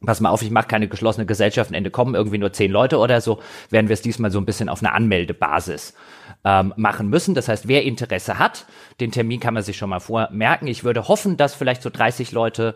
pass 0.05 0.21
mal 0.21 0.29
auf, 0.29 0.41
ich 0.41 0.51
mache 0.51 0.67
keine 0.67 0.87
geschlossene 0.87 1.25
Gesellschaft, 1.25 1.71
am 1.71 1.75
Ende 1.75 1.89
kommen 1.89 2.15
irgendwie 2.15 2.37
nur 2.37 2.53
zehn 2.53 2.71
Leute 2.71 2.99
oder 2.99 3.21
so, 3.21 3.41
werden 3.69 3.89
wir 3.89 3.93
es 3.95 4.01
diesmal 4.01 4.29
so 4.29 4.39
ein 4.39 4.45
bisschen 4.45 4.69
auf 4.69 4.83
einer 4.83 4.93
Anmeldebasis 4.93 5.95
ähm, 6.43 6.73
machen 6.77 7.09
müssen. 7.09 7.33
Das 7.33 7.47
heißt, 7.47 7.67
wer 7.67 7.83
Interesse 7.83 8.37
hat, 8.37 8.65
den 8.99 9.11
Termin 9.11 9.39
kann 9.39 9.53
man 9.53 9.63
sich 9.63 9.77
schon 9.77 9.89
mal 9.89 9.99
vormerken. 9.99 10.67
Ich 10.67 10.83
würde 10.83 11.07
hoffen, 11.07 11.37
dass 11.37 11.55
vielleicht 11.55 11.81
so 11.81 11.89
30 11.89 12.31
Leute 12.31 12.75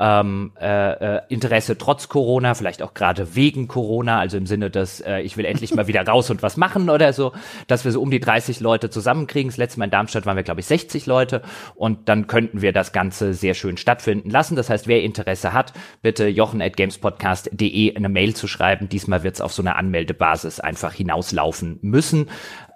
ähm, 0.00 0.52
äh, 0.58 1.16
äh, 1.16 1.20
Interesse 1.28 1.76
trotz 1.76 2.08
Corona, 2.08 2.54
vielleicht 2.54 2.82
auch 2.82 2.94
gerade 2.94 3.34
wegen 3.36 3.68
Corona, 3.68 4.18
also 4.18 4.38
im 4.38 4.46
Sinne, 4.46 4.70
dass 4.70 5.00
äh, 5.00 5.20
ich 5.20 5.36
will 5.36 5.44
endlich 5.44 5.74
mal 5.74 5.86
wieder 5.86 6.06
raus 6.06 6.30
und 6.30 6.42
was 6.42 6.56
machen 6.56 6.88
oder 6.88 7.12
so, 7.12 7.32
dass 7.66 7.84
wir 7.84 7.92
so 7.92 8.00
um 8.00 8.10
die 8.10 8.18
30 8.18 8.60
Leute 8.60 8.88
zusammenkriegen. 8.88 9.50
Das 9.50 9.58
letzte 9.58 9.78
Mal 9.78 9.84
in 9.84 9.90
Darmstadt 9.90 10.24
waren 10.24 10.36
wir, 10.36 10.42
glaube 10.42 10.60
ich, 10.60 10.66
60 10.66 11.04
Leute 11.04 11.42
und 11.74 12.08
dann 12.08 12.26
könnten 12.26 12.62
wir 12.62 12.72
das 12.72 12.92
Ganze 12.92 13.34
sehr 13.34 13.52
schön 13.52 13.76
stattfinden 13.76 14.30
lassen. 14.30 14.56
Das 14.56 14.70
heißt, 14.70 14.88
wer 14.88 15.02
Interesse 15.02 15.52
hat, 15.52 15.74
bitte 16.00 16.28
jochen.gamespodcast.de 16.28 17.94
eine 17.94 18.08
Mail 18.08 18.34
zu 18.34 18.48
schreiben. 18.48 18.88
Diesmal 18.88 19.22
wird 19.22 19.34
es 19.34 19.40
auf 19.42 19.52
so 19.52 19.60
einer 19.60 19.76
Anmeldebasis 19.76 20.60
einfach 20.60 20.94
hinauslaufen 20.94 21.78
müssen. 21.82 22.30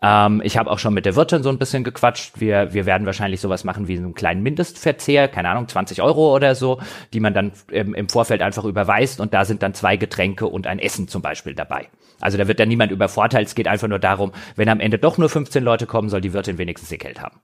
Ähm, 0.05 0.43
ich 0.45 0.59
habe 0.59 0.71
auch 0.71 0.79
schon 0.79 0.93
mit 0.93 1.07
der 1.07 1.17
Wirtin 1.17 1.43
so 1.43 1.49
ein 1.49 1.59
bisschen 1.59 1.83
gequatscht. 1.83 2.39
Wir, 2.39 2.75
wir 2.75 2.85
werden 2.85 3.07
wahrscheinlich 3.07 3.41
sowas 3.41 3.65
machen 3.65 3.89
wie 3.89 3.97
so 3.97 4.03
einen 4.03 4.13
kleinen 4.13 4.43
Mindestverzehr, 4.43 5.29
keine 5.29 5.49
Ahnung, 5.49 5.67
20 5.67 6.03
Euro 6.03 6.35
oder 6.35 6.55
so, 6.55 6.79
die 7.15 7.21
man 7.21 7.33
dann 7.33 7.53
im, 7.71 7.95
im 7.95 8.11
Vorfeld 8.11 8.43
einfach 8.43 8.65
überweist 8.65 9.19
und 9.19 9.33
da 9.33 9.47
sind 9.47 9.63
dann 9.63 9.73
zwei 9.73 9.97
Getränke 9.97 10.47
und 10.47 10.67
ein 10.67 10.79
Essen 10.79 11.09
zum 11.09 11.23
Beispiel 11.23 11.55
dabei. 11.55 11.89
Also 12.21 12.37
da 12.37 12.47
wird 12.49 12.61
dann 12.61 12.69
niemand 12.69 12.93
übervorteilt. 12.93 13.49
Es 13.49 13.55
geht 13.55 13.67
einfach 13.67 13.89
nur 13.89 13.99
darum, 13.99 14.33
wenn 14.57 14.69
am 14.69 14.81
Ende 14.81 14.99
doch 14.99 15.17
nur 15.17 15.31
15 15.31 15.65
Leute 15.65 15.87
kommen, 15.87 16.11
soll 16.11 16.21
die 16.21 16.35
Wirtin 16.35 16.59
wenigstens 16.59 16.93
ihr 16.93 16.99
Geld 16.99 17.23
haben. 17.23 17.41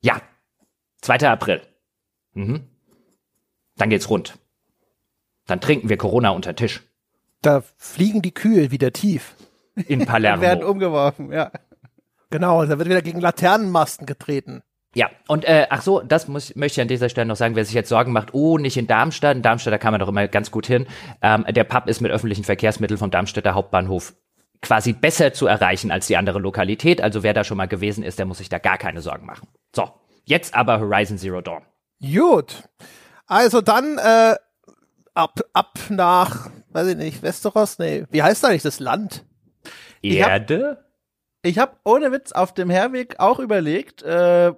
Ja, 0.00 0.22
2. 1.02 1.28
April. 1.28 1.60
Mhm. 2.32 2.62
Dann 3.76 3.90
geht's 3.90 4.08
rund. 4.08 4.38
Dann 5.46 5.60
trinken 5.60 5.90
wir 5.90 5.98
Corona 5.98 6.30
unter 6.30 6.56
Tisch. 6.56 6.80
Da 7.42 7.62
fliegen 7.76 8.22
die 8.22 8.32
Kühe 8.32 8.70
wieder 8.70 8.90
tief. 8.94 9.34
In 9.76 10.00
werden 10.06 10.06
Palermo. 10.06 10.70
umgeworfen, 10.70 11.30
ja. 11.30 11.50
Genau, 12.34 12.66
da 12.66 12.78
wird 12.78 12.88
wieder 12.88 13.00
gegen 13.00 13.20
Laternenmasten 13.20 14.06
getreten. 14.06 14.64
Ja, 14.92 15.08
und 15.28 15.44
äh, 15.44 15.68
ach 15.70 15.82
so, 15.82 16.00
das 16.00 16.26
muss, 16.26 16.56
möchte 16.56 16.80
ich 16.80 16.82
an 16.82 16.88
dieser 16.88 17.08
Stelle 17.08 17.26
noch 17.26 17.36
sagen, 17.36 17.54
wer 17.54 17.64
sich 17.64 17.76
jetzt 17.76 17.88
Sorgen 17.88 18.10
macht, 18.10 18.34
oh, 18.34 18.58
nicht 18.58 18.76
in 18.76 18.88
Darmstadt, 18.88 19.36
in 19.36 19.42
Darmstadt, 19.42 19.72
da 19.72 19.78
kann 19.78 19.92
man 19.92 20.00
doch 20.00 20.08
immer 20.08 20.26
ganz 20.26 20.50
gut 20.50 20.66
hin. 20.66 20.88
Ähm, 21.22 21.46
der 21.48 21.62
Pub 21.62 21.86
ist 21.86 22.00
mit 22.00 22.10
öffentlichen 22.10 22.42
Verkehrsmitteln 22.42 22.98
vom 22.98 23.12
Darmstädter 23.12 23.54
Hauptbahnhof 23.54 24.14
quasi 24.62 24.94
besser 24.94 25.32
zu 25.32 25.46
erreichen 25.46 25.92
als 25.92 26.08
die 26.08 26.16
andere 26.16 26.40
Lokalität. 26.40 27.00
Also 27.00 27.22
wer 27.22 27.34
da 27.34 27.44
schon 27.44 27.56
mal 27.56 27.68
gewesen 27.68 28.02
ist, 28.02 28.18
der 28.18 28.26
muss 28.26 28.38
sich 28.38 28.48
da 28.48 28.58
gar 28.58 28.78
keine 28.78 29.00
Sorgen 29.00 29.26
machen. 29.26 29.46
So, 29.72 29.92
jetzt 30.24 30.56
aber 30.56 30.80
Horizon 30.80 31.18
Zero 31.18 31.40
Dawn. 31.40 31.62
Gut. 32.00 32.64
Also 33.28 33.60
dann 33.60 33.96
äh, 33.98 34.34
ab, 35.14 35.38
ab 35.52 35.78
nach, 35.88 36.50
weiß 36.70 36.88
ich 36.88 36.96
nicht, 36.96 37.22
Westeros? 37.22 37.78
Nee, 37.78 38.06
wie 38.10 38.24
heißt 38.24 38.44
eigentlich 38.44 38.64
das 38.64 38.80
Land? 38.80 39.24
Erde? 40.02 40.84
Ich 41.44 41.58
habe 41.58 41.76
ohne 41.84 42.10
Witz 42.10 42.32
auf 42.32 42.54
dem 42.54 42.70
Herweg 42.70 43.16
auch 43.20 43.38
überlegt, 43.38 44.02
äh, 44.02 44.52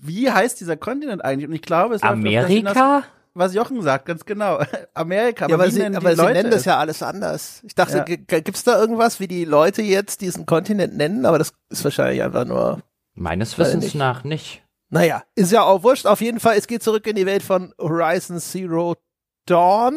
wie 0.00 0.30
heißt 0.30 0.58
dieser 0.60 0.76
Kontinent 0.76 1.24
eigentlich? 1.24 1.48
Und 1.48 1.54
ich 1.54 1.62
glaube, 1.62 1.94
es 1.94 2.02
Amerika? 2.02 3.04
was 3.34 3.54
Jochen 3.54 3.80
sagt, 3.82 4.06
ganz 4.06 4.24
genau. 4.24 4.60
Amerika. 4.94 5.46
Ja, 5.48 5.54
aber 5.54 5.66
wie 5.66 5.70
sie, 5.70 5.78
nennen 5.80 5.92
die 5.92 5.96
aber 5.98 6.16
sie 6.16 6.22
nennen 6.22 6.50
das 6.50 6.64
ja 6.64 6.78
alles 6.78 7.02
anders. 7.02 7.60
Ich 7.64 7.74
dachte, 7.74 8.04
Ja. 8.08 8.40
gibt's 8.40 8.64
da 8.64 8.78
irgendwas, 8.80 9.20
wie 9.20 9.28
die 9.28 9.44
Leute 9.44 9.82
jetzt 9.82 10.20
diesen 10.22 10.46
Kontinent 10.46 10.96
nennen? 10.96 11.24
Aber 11.26 11.38
das 11.38 11.52
ist 11.68 11.84
wahrscheinlich 11.84 12.22
einfach 12.22 12.44
nur 12.46 12.82
Meines 13.14 13.58
Wissens 13.58 13.84
nicht. 13.84 13.94
nach 13.94 14.24
nicht. 14.24 14.62
Naja, 14.88 15.22
ist 15.34 15.52
ja 15.52 15.62
auch 15.62 15.82
wurscht. 15.82 16.06
Auf 16.06 16.20
jeden 16.20 16.40
Fall, 16.40 16.56
es 16.56 16.66
geht 16.66 16.82
zurück 16.82 17.06
in 17.06 17.16
die 17.16 17.26
Welt 17.26 17.42
von 17.42 17.72
Horizon 17.78 18.38
Zero 18.40 18.96
Dawn. 19.46 19.94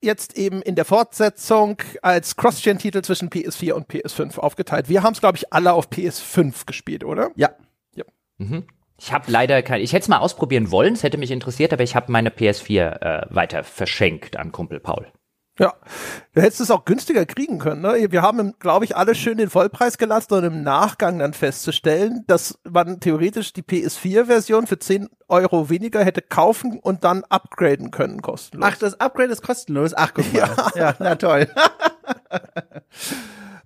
Jetzt 0.00 0.38
eben 0.38 0.62
in 0.62 0.76
der 0.76 0.84
Fortsetzung 0.84 1.78
als 2.02 2.36
Cross-Gen-Titel 2.36 3.02
zwischen 3.02 3.30
PS4 3.30 3.72
und 3.72 3.88
PS5 3.88 4.38
aufgeteilt. 4.38 4.88
Wir 4.88 5.02
haben 5.02 5.14
es, 5.14 5.20
glaube 5.20 5.36
ich, 5.36 5.52
alle 5.52 5.72
auf 5.72 5.88
PS5 5.88 6.66
gespielt, 6.66 7.02
oder? 7.04 7.30
Ja. 7.34 7.50
Mhm. 8.38 8.64
Ich 9.00 9.12
habe 9.12 9.30
leider 9.30 9.62
kein, 9.62 9.80
ich 9.80 9.92
hätte 9.92 10.02
es 10.02 10.08
mal 10.08 10.18
ausprobieren 10.18 10.70
wollen, 10.70 10.94
es 10.94 11.04
hätte 11.04 11.18
mich 11.18 11.30
interessiert, 11.30 11.72
aber 11.72 11.84
ich 11.84 11.94
habe 11.94 12.10
meine 12.10 12.30
PS4 12.30 12.80
äh, 12.80 13.26
weiter 13.30 13.62
verschenkt 13.62 14.36
an 14.36 14.50
Kumpel 14.50 14.80
Paul. 14.80 15.06
Ja. 15.58 15.74
Du 16.34 16.40
hättest 16.40 16.60
es 16.60 16.70
auch 16.70 16.84
günstiger 16.84 17.26
kriegen 17.26 17.58
können. 17.58 17.82
Ne? 17.82 18.06
Wir 18.10 18.22
haben, 18.22 18.54
glaube 18.60 18.84
ich, 18.84 18.96
alle 18.96 19.14
schön 19.14 19.38
den 19.38 19.50
Vollpreis 19.50 19.98
gelassen 19.98 20.34
und 20.34 20.44
im 20.44 20.62
Nachgang 20.62 21.18
dann 21.18 21.32
festzustellen, 21.32 22.24
dass 22.26 22.58
man 22.68 23.00
theoretisch 23.00 23.52
die 23.52 23.62
PS4-Version 23.62 24.66
für 24.66 24.78
10 24.78 25.08
Euro 25.28 25.68
weniger 25.68 26.04
hätte 26.04 26.22
kaufen 26.22 26.78
und 26.78 27.04
dann 27.04 27.24
upgraden 27.24 27.90
können 27.90 28.22
kostenlos. 28.22 28.70
Ach, 28.70 28.78
das 28.78 29.00
Upgrade 29.00 29.32
ist 29.32 29.42
kostenlos. 29.42 29.94
Ach, 29.94 30.12
guck 30.14 30.32
mal. 30.32 30.48
Ja, 30.74 30.94
na 30.98 31.16
toll. 31.16 31.48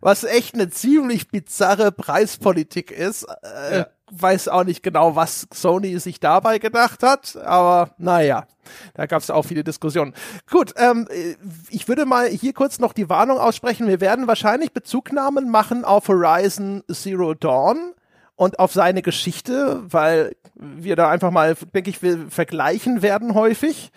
was 0.02 0.25
echt 0.25 0.54
eine 0.54 0.68
ziemlich 0.68 1.28
bizarre 1.28 1.92
Preispolitik 1.92 2.90
ist. 2.90 3.25
Äh, 3.42 3.78
Ja. 3.78 3.87
Weiß 4.14 4.49
auch 4.49 4.64
nicht 4.64 4.82
genau, 4.82 5.16
was 5.16 5.47
Sony 5.54 5.99
sich 5.99 6.21
dabei 6.21 6.59
gedacht 6.59 7.02
hat, 7.02 7.35
aber 7.37 7.94
naja, 7.97 8.47
da 8.92 9.06
gab 9.06 9.23
es 9.23 9.30
auch 9.30 9.44
viele 9.44 9.64
Diskussionen. 9.64 10.12
Gut, 10.50 10.75
ähm, 10.76 11.09
äh, 11.11 11.37
ich 11.71 11.88
würde 11.88 12.04
mal 12.04 12.28
hier 12.28 12.52
kurz 12.52 12.78
noch 12.78 12.92
die 12.92 13.09
Warnung 13.09 13.38
aussprechen. 13.38 13.88
Wir 13.88 14.02
werden 14.02 14.26
wahrscheinlich 14.26 14.73
Bezugnahmen 14.75 15.49
machen 15.50 15.87
auf 15.87 16.09
Horizon 16.09 16.82
Zero 16.92 17.32
Dawn 17.32 17.94
und 18.37 18.59
auf 18.59 18.75
seine 18.75 19.00
Geschichte, 19.00 19.80
weil 19.90 20.37
wir 20.56 20.94
da 20.94 21.09
einfach 21.09 21.30
mal, 21.30 21.54
denke 21.75 21.88
ich, 21.88 22.02
wir 22.02 22.26
vergleichen 22.28 23.00
werden 23.00 23.32
häufig. 23.35 23.92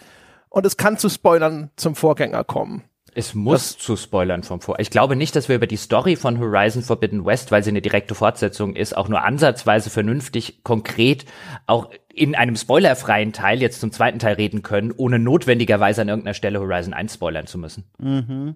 Und 0.48 0.66
es 0.66 0.78
kann 0.78 0.98
zu 0.98 1.10
Spoilern 1.10 1.72
zum 1.76 1.96
Vorgänger 1.96 2.46
kommen. 2.46 2.84
Es 3.18 3.34
muss 3.34 3.78
zu 3.78 3.96
Spoilern 3.96 4.44
vom 4.44 4.60
Vor. 4.60 4.78
Ich 4.80 4.90
glaube 4.90 5.16
nicht, 5.16 5.38
dass 5.38 5.48
wir 5.48 5.56
über 5.56 5.68
die 5.68 5.78
Story 5.78 6.18
von 6.18 6.38
Horizon 6.38 6.84
Forbidden 6.84 7.26
West, 7.26 7.50
weil 7.50 7.64
sie 7.64 7.70
eine 7.70 7.82
direkte 7.82 8.14
Fortsetzung 8.14 8.76
ist, 8.76 8.96
auch 8.96 9.08
nur 9.08 9.24
ansatzweise 9.24 9.90
vernünftig, 9.90 10.66
konkret, 10.66 11.24
auch 11.66 11.90
in 12.14 12.36
einem 12.36 12.58
spoilerfreien 12.58 13.32
Teil 13.32 13.62
jetzt 13.62 13.80
zum 13.80 13.94
zweiten 13.94 14.20
Teil 14.20 14.36
reden 14.36 14.64
können, 14.64 14.94
ohne 14.96 15.18
notwendigerweise 15.18 16.02
an 16.02 16.10
irgendeiner 16.10 16.34
Stelle 16.34 16.60
Horizon 16.60 16.94
1 16.94 17.14
spoilern 17.14 17.48
zu 17.48 17.58
müssen. 17.58 17.86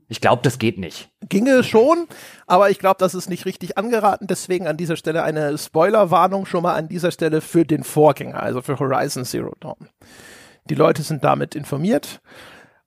Ich 0.09 0.19
glaube, 0.19 0.41
das 0.43 0.59
geht 0.59 0.77
nicht. 0.77 1.09
ginge 1.29 1.63
schon, 1.63 2.07
aber 2.45 2.69
ich 2.69 2.79
glaube, 2.79 2.97
das 2.99 3.15
ist 3.15 3.29
nicht 3.29 3.45
richtig 3.45 3.77
angeraten. 3.77 4.27
Deswegen 4.27 4.67
an 4.67 4.75
dieser 4.75 4.97
Stelle 4.97 5.23
eine 5.23 5.57
Spoilerwarnung 5.57 6.45
schon 6.45 6.63
mal 6.63 6.75
an 6.75 6.89
dieser 6.89 7.11
Stelle 7.11 7.39
für 7.39 7.63
den 7.63 7.85
Vorgänger, 7.85 8.43
also 8.43 8.61
für 8.61 8.77
Horizon 8.77 9.23
Zero 9.23 9.55
Dawn. 9.61 9.87
Die 10.69 10.75
Leute 10.75 11.01
sind 11.01 11.23
damit 11.23 11.55
informiert. 11.55 12.21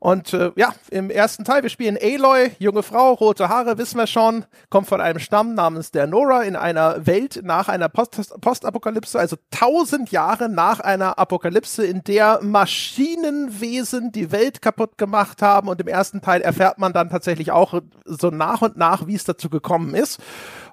Und 0.03 0.33
äh, 0.33 0.51
ja, 0.57 0.75
im 0.91 1.11
ersten 1.11 1.45
Teil, 1.45 1.63
wir 1.63 1.71
spielen 1.71 1.97
Aloy, 1.97 2.51
junge 2.59 2.83
Frau, 2.83 3.13
rote 3.13 3.49
Haare, 3.49 3.79
wissen 3.79 3.99
wir 3.99 4.09
schon, 4.09 4.45
kommt 4.69 4.89
von 4.89 5.01
einem 5.01 5.21
Stamm 5.21 5.55
namens 5.55 5.93
der 5.93 6.09
Nora 6.09 6.43
in 6.43 6.57
einer 6.57 7.07
Welt 7.07 7.43
nach 7.45 7.69
einer 7.69 7.89
Post 7.89 8.35
Postapokalypse, 8.41 9.17
also 9.17 9.37
tausend 9.53 10.11
Jahre 10.11 10.49
nach 10.49 10.81
einer 10.81 11.21
Apokalypse, 11.21 11.87
in 11.87 12.03
der 12.03 12.41
Maschinenwesen 12.43 14.11
die 14.11 14.33
Welt 14.33 14.61
kaputt 14.61 14.99
gemacht 14.99 15.41
haben. 15.41 15.69
Und 15.69 15.81
im 15.81 15.87
ersten 15.87 16.21
Teil 16.21 16.41
erfährt 16.41 16.79
man 16.79 16.93
dann 16.93 17.09
tatsächlich 17.09 17.53
auch 17.53 17.81
so 18.05 18.31
nach 18.31 18.61
und 18.61 18.77
nach, 18.77 19.07
wie 19.07 19.15
es 19.15 19.23
dazu 19.23 19.51
gekommen 19.51 19.95
ist. 19.95 20.19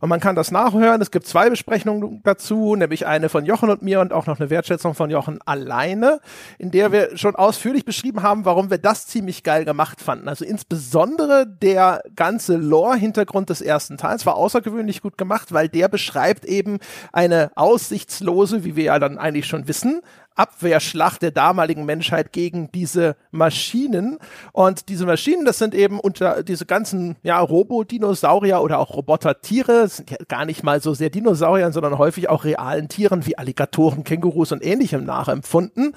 Und 0.02 0.10
man 0.10 0.20
kann 0.20 0.36
das 0.36 0.52
nachhören. 0.52 1.02
Es 1.02 1.12
gibt 1.12 1.28
zwei 1.28 1.50
Besprechungen 1.50 2.22
dazu, 2.24 2.76
nämlich 2.76 3.06
eine 3.06 3.30
von 3.30 3.46
Jochen 3.46 3.70
und 3.70 3.82
mir 3.82 4.00
und 4.00 4.14
auch 4.14 4.26
noch 4.28 4.40
eine 4.40 4.50
Wertschätzung 4.50 4.94
von 4.94 5.10
Jochen 5.10 5.40
alleine, 5.46 6.20
in 6.58 6.72
der 6.72 6.92
wir 6.92 7.18
schon 7.18 7.36
ausführlich 7.36 7.86
beschrieben 7.86 8.24
haben, 8.24 8.46
warum 8.46 8.70
wir 8.70 8.78
das 8.78 9.08
ziemlich 9.08 9.44
geil 9.44 9.66
gemacht 9.66 10.02
fanden. 10.02 10.28
Also 10.28 10.46
insbesondere 10.46 11.46
der 11.48 12.04
ganze 12.16 12.56
Lore-Hintergrund 12.56 13.50
des 13.50 13.62
ersten 13.62 13.98
Teils 13.98 14.26
war 14.26 14.36
außergewöhnlich 14.36 15.02
gut 15.02 15.18
gemacht, 15.18 15.52
weil 15.54 15.70
der 15.70 15.88
beschreibt 15.88 16.46
eben 16.46 16.80
eine 17.12 17.52
aussichtslose, 17.56 18.64
wie 18.64 18.76
wir 18.76 18.86
ja 18.86 19.00
dann 19.00 19.18
eigentlich 19.18 19.48
schon 19.48 19.68
wissen, 19.68 20.02
Abwehrschlacht 20.40 21.22
der 21.22 21.32
damaligen 21.32 21.86
Menschheit 21.86 22.32
gegen 22.32 22.72
diese 22.72 23.18
Maschinen. 23.30 24.18
Und 24.54 24.88
diese 24.88 25.06
Maschinen, 25.06 25.44
das 25.44 25.58
sind 25.58 25.76
eben 25.76 26.00
unter 26.00 26.44
diese 26.44 26.66
ganzen 26.66 27.18
ja, 27.24 27.40
Robodinosaurier 27.40 28.62
oder 28.62 28.80
auch 28.80 28.96
Roboter-Tiere, 28.96 29.90
sind 29.90 30.12
ja 30.12 30.18
gar 30.30 30.46
nicht 30.46 30.64
mal 30.64 30.82
so 30.82 30.94
sehr 30.94 31.10
Dinosauriern, 31.10 31.74
sondern 31.74 31.98
häufig 31.98 32.30
auch 32.30 32.46
realen 32.46 32.88
Tieren 32.88 33.26
wie 33.26 33.38
Alligatoren, 33.38 34.06
Kängurus 34.06 34.54
und 34.54 34.66
ähnlichem 34.66 35.04
nachempfunden. 35.04 35.94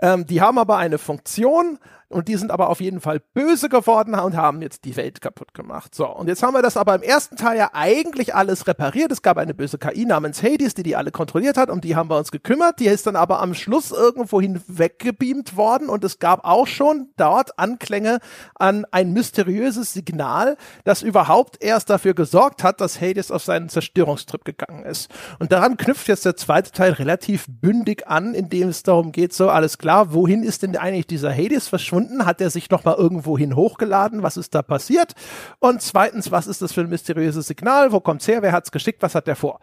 Ähm, 0.00 0.26
die 0.26 0.40
haben 0.40 0.58
aber 0.58 0.78
eine 0.78 0.98
Funktion 0.98 1.78
und 2.08 2.28
die 2.28 2.36
sind 2.36 2.52
aber 2.52 2.68
auf 2.68 2.80
jeden 2.80 3.00
Fall 3.00 3.20
böse 3.34 3.68
geworden 3.68 4.14
und 4.14 4.36
haben 4.36 4.62
jetzt 4.62 4.84
die 4.84 4.96
Welt 4.96 5.20
kaputt 5.20 5.54
gemacht. 5.54 5.92
So, 5.94 6.06
und 6.06 6.28
jetzt 6.28 6.42
haben 6.42 6.54
wir 6.54 6.62
das 6.62 6.76
aber 6.76 6.94
im 6.94 7.02
ersten 7.02 7.36
Teil 7.36 7.58
ja 7.58 7.70
eigentlich 7.72 8.32
alles 8.34 8.68
repariert. 8.68 9.10
Es 9.10 9.22
gab 9.22 9.38
eine 9.38 9.54
böse 9.54 9.78
KI 9.78 10.04
namens 10.04 10.40
Hades, 10.42 10.74
die 10.74 10.84
die 10.84 10.94
alle 10.94 11.10
kontrolliert 11.10 11.56
hat, 11.56 11.68
um 11.68 11.80
die 11.80 11.96
haben 11.96 12.08
wir 12.08 12.16
uns 12.16 12.30
gekümmert. 12.30 12.78
Die 12.78 12.86
ist 12.86 13.08
dann 13.08 13.16
aber 13.16 13.40
am 13.40 13.54
Schluss 13.54 13.90
irgendwohin 13.90 14.62
weggebeamt 14.68 15.56
worden 15.56 15.88
und 15.88 16.04
es 16.04 16.20
gab 16.20 16.44
auch 16.44 16.68
schon 16.68 17.08
dort 17.16 17.58
Anklänge 17.58 18.20
an 18.54 18.86
ein 18.92 19.12
mysteriöses 19.12 19.92
Signal, 19.92 20.56
das 20.84 21.02
überhaupt 21.02 21.60
erst 21.60 21.90
dafür 21.90 22.14
gesorgt 22.14 22.62
hat, 22.62 22.80
dass 22.80 23.00
Hades 23.00 23.32
auf 23.32 23.42
seinen 23.42 23.68
Zerstörungstrip 23.68 24.44
gegangen 24.44 24.84
ist. 24.84 25.10
Und 25.40 25.50
daran 25.50 25.76
knüpft 25.76 26.06
jetzt 26.06 26.24
der 26.24 26.36
zweite 26.36 26.70
Teil 26.70 26.92
relativ 26.92 27.46
bündig 27.48 28.06
an, 28.06 28.32
indem 28.34 28.68
es 28.68 28.84
darum 28.84 29.10
geht, 29.10 29.32
so 29.32 29.50
alles 29.50 29.78
klar, 29.78 30.14
wohin 30.14 30.44
ist 30.44 30.62
denn 30.62 30.76
eigentlich 30.76 31.08
dieser 31.08 31.32
Hades 31.34 31.66
verschwunden? 31.66 31.95
Hat 32.24 32.40
er 32.40 32.50
sich 32.50 32.70
nochmal 32.70 32.96
irgendwohin 32.96 33.56
hochgeladen? 33.56 34.22
Was 34.22 34.36
ist 34.36 34.54
da 34.54 34.62
passiert? 34.62 35.14
Und 35.58 35.82
zweitens, 35.82 36.30
was 36.30 36.46
ist 36.46 36.62
das 36.62 36.72
für 36.72 36.82
ein 36.82 36.88
mysteriöses 36.88 37.46
Signal? 37.46 37.92
Wo 37.92 38.00
kommt's 38.00 38.28
her? 38.28 38.42
Wer 38.42 38.52
hat's 38.52 38.70
geschickt? 38.70 39.02
Was 39.02 39.14
hat 39.14 39.26
der 39.26 39.36
vor? 39.36 39.60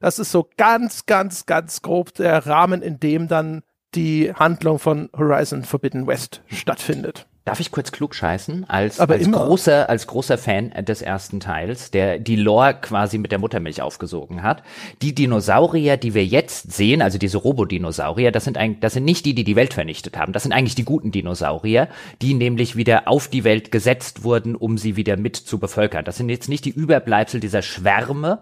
Das 0.00 0.18
ist 0.18 0.32
so 0.32 0.48
ganz, 0.56 1.06
ganz, 1.06 1.46
ganz 1.46 1.82
grob 1.82 2.14
der 2.14 2.46
Rahmen, 2.46 2.82
in 2.82 2.98
dem 2.98 3.28
dann 3.28 3.62
die 3.94 4.32
Handlung 4.34 4.78
von 4.78 5.10
Horizon 5.16 5.64
Forbidden 5.64 6.06
West 6.06 6.42
stattfindet. 6.46 7.26
Darf 7.44 7.58
ich 7.58 7.72
kurz 7.72 7.90
klug 7.90 8.14
scheißen? 8.14 8.70
Als, 8.70 9.00
als, 9.00 9.28
großer, 9.28 9.88
als 9.88 10.06
großer 10.06 10.38
Fan 10.38 10.70
des 10.84 11.02
ersten 11.02 11.40
Teils, 11.40 11.90
der 11.90 12.20
die 12.20 12.36
Lore 12.36 12.74
quasi 12.80 13.18
mit 13.18 13.32
der 13.32 13.40
Muttermilch 13.40 13.82
aufgesogen 13.82 14.44
hat. 14.44 14.62
Die 15.02 15.12
Dinosaurier, 15.12 15.96
die 15.96 16.14
wir 16.14 16.24
jetzt 16.24 16.70
sehen, 16.72 17.02
also 17.02 17.18
diese 17.18 17.38
Robodinosaurier, 17.38 18.30
das 18.30 18.44
sind 18.44 18.58
eigentlich, 18.58 18.78
das 18.78 18.92
sind 18.92 19.04
nicht 19.04 19.26
die, 19.26 19.34
die 19.34 19.42
die 19.42 19.56
Welt 19.56 19.74
vernichtet 19.74 20.16
haben. 20.16 20.32
Das 20.32 20.44
sind 20.44 20.52
eigentlich 20.52 20.76
die 20.76 20.84
guten 20.84 21.10
Dinosaurier, 21.10 21.88
die 22.20 22.34
nämlich 22.34 22.76
wieder 22.76 23.08
auf 23.08 23.26
die 23.26 23.42
Welt 23.42 23.72
gesetzt 23.72 24.22
wurden, 24.22 24.54
um 24.54 24.78
sie 24.78 24.94
wieder 24.94 25.16
mit 25.16 25.34
zu 25.34 25.58
bevölkern. 25.58 26.04
Das 26.04 26.18
sind 26.18 26.28
jetzt 26.28 26.48
nicht 26.48 26.64
die 26.64 26.70
Überbleibsel 26.70 27.40
dieser 27.40 27.62
Schwärme, 27.62 28.38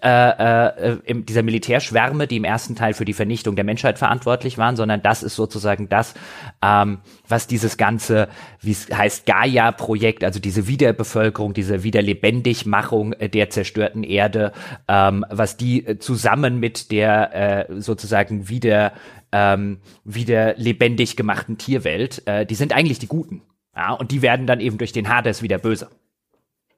äh, 0.00 0.68
äh, 0.78 0.98
im, 1.06 1.26
dieser 1.26 1.42
Militärschwärme, 1.42 2.28
die 2.28 2.36
im 2.36 2.44
ersten 2.44 2.76
Teil 2.76 2.94
für 2.94 3.04
die 3.04 3.14
Vernichtung 3.14 3.56
der 3.56 3.64
Menschheit 3.64 3.98
verantwortlich 3.98 4.58
waren, 4.58 4.76
sondern 4.76 5.02
das 5.02 5.24
ist 5.24 5.34
sozusagen 5.34 5.88
das, 5.88 6.14
ähm, 6.62 6.98
was 7.28 7.46
dieses 7.46 7.76
ganze, 7.76 8.28
wie 8.60 8.72
es 8.72 8.88
heißt, 8.90 9.26
Gaia-Projekt, 9.26 10.24
also 10.24 10.40
diese 10.40 10.66
Wiederbevölkerung, 10.66 11.54
diese 11.54 11.82
Wiederlebendigmachung 11.82 13.12
äh, 13.14 13.28
der 13.28 13.50
zerstörten 13.50 14.04
Erde, 14.04 14.52
ähm, 14.88 15.24
was 15.30 15.56
die 15.56 15.86
äh, 15.86 15.98
zusammen 15.98 16.60
mit 16.60 16.90
der 16.90 17.68
äh, 17.70 17.80
sozusagen 17.80 18.48
wieder 18.48 18.92
ähm, 19.32 19.78
wieder 20.04 20.54
lebendig 20.56 21.16
gemachten 21.16 21.58
Tierwelt, 21.58 22.22
äh, 22.26 22.46
die 22.46 22.54
sind 22.54 22.72
eigentlich 22.72 23.00
die 23.00 23.08
Guten. 23.08 23.42
Ja, 23.74 23.92
und 23.92 24.12
die 24.12 24.22
werden 24.22 24.46
dann 24.46 24.60
eben 24.60 24.78
durch 24.78 24.92
den 24.92 25.08
Hades 25.08 25.42
wieder 25.42 25.58
böse. 25.58 25.88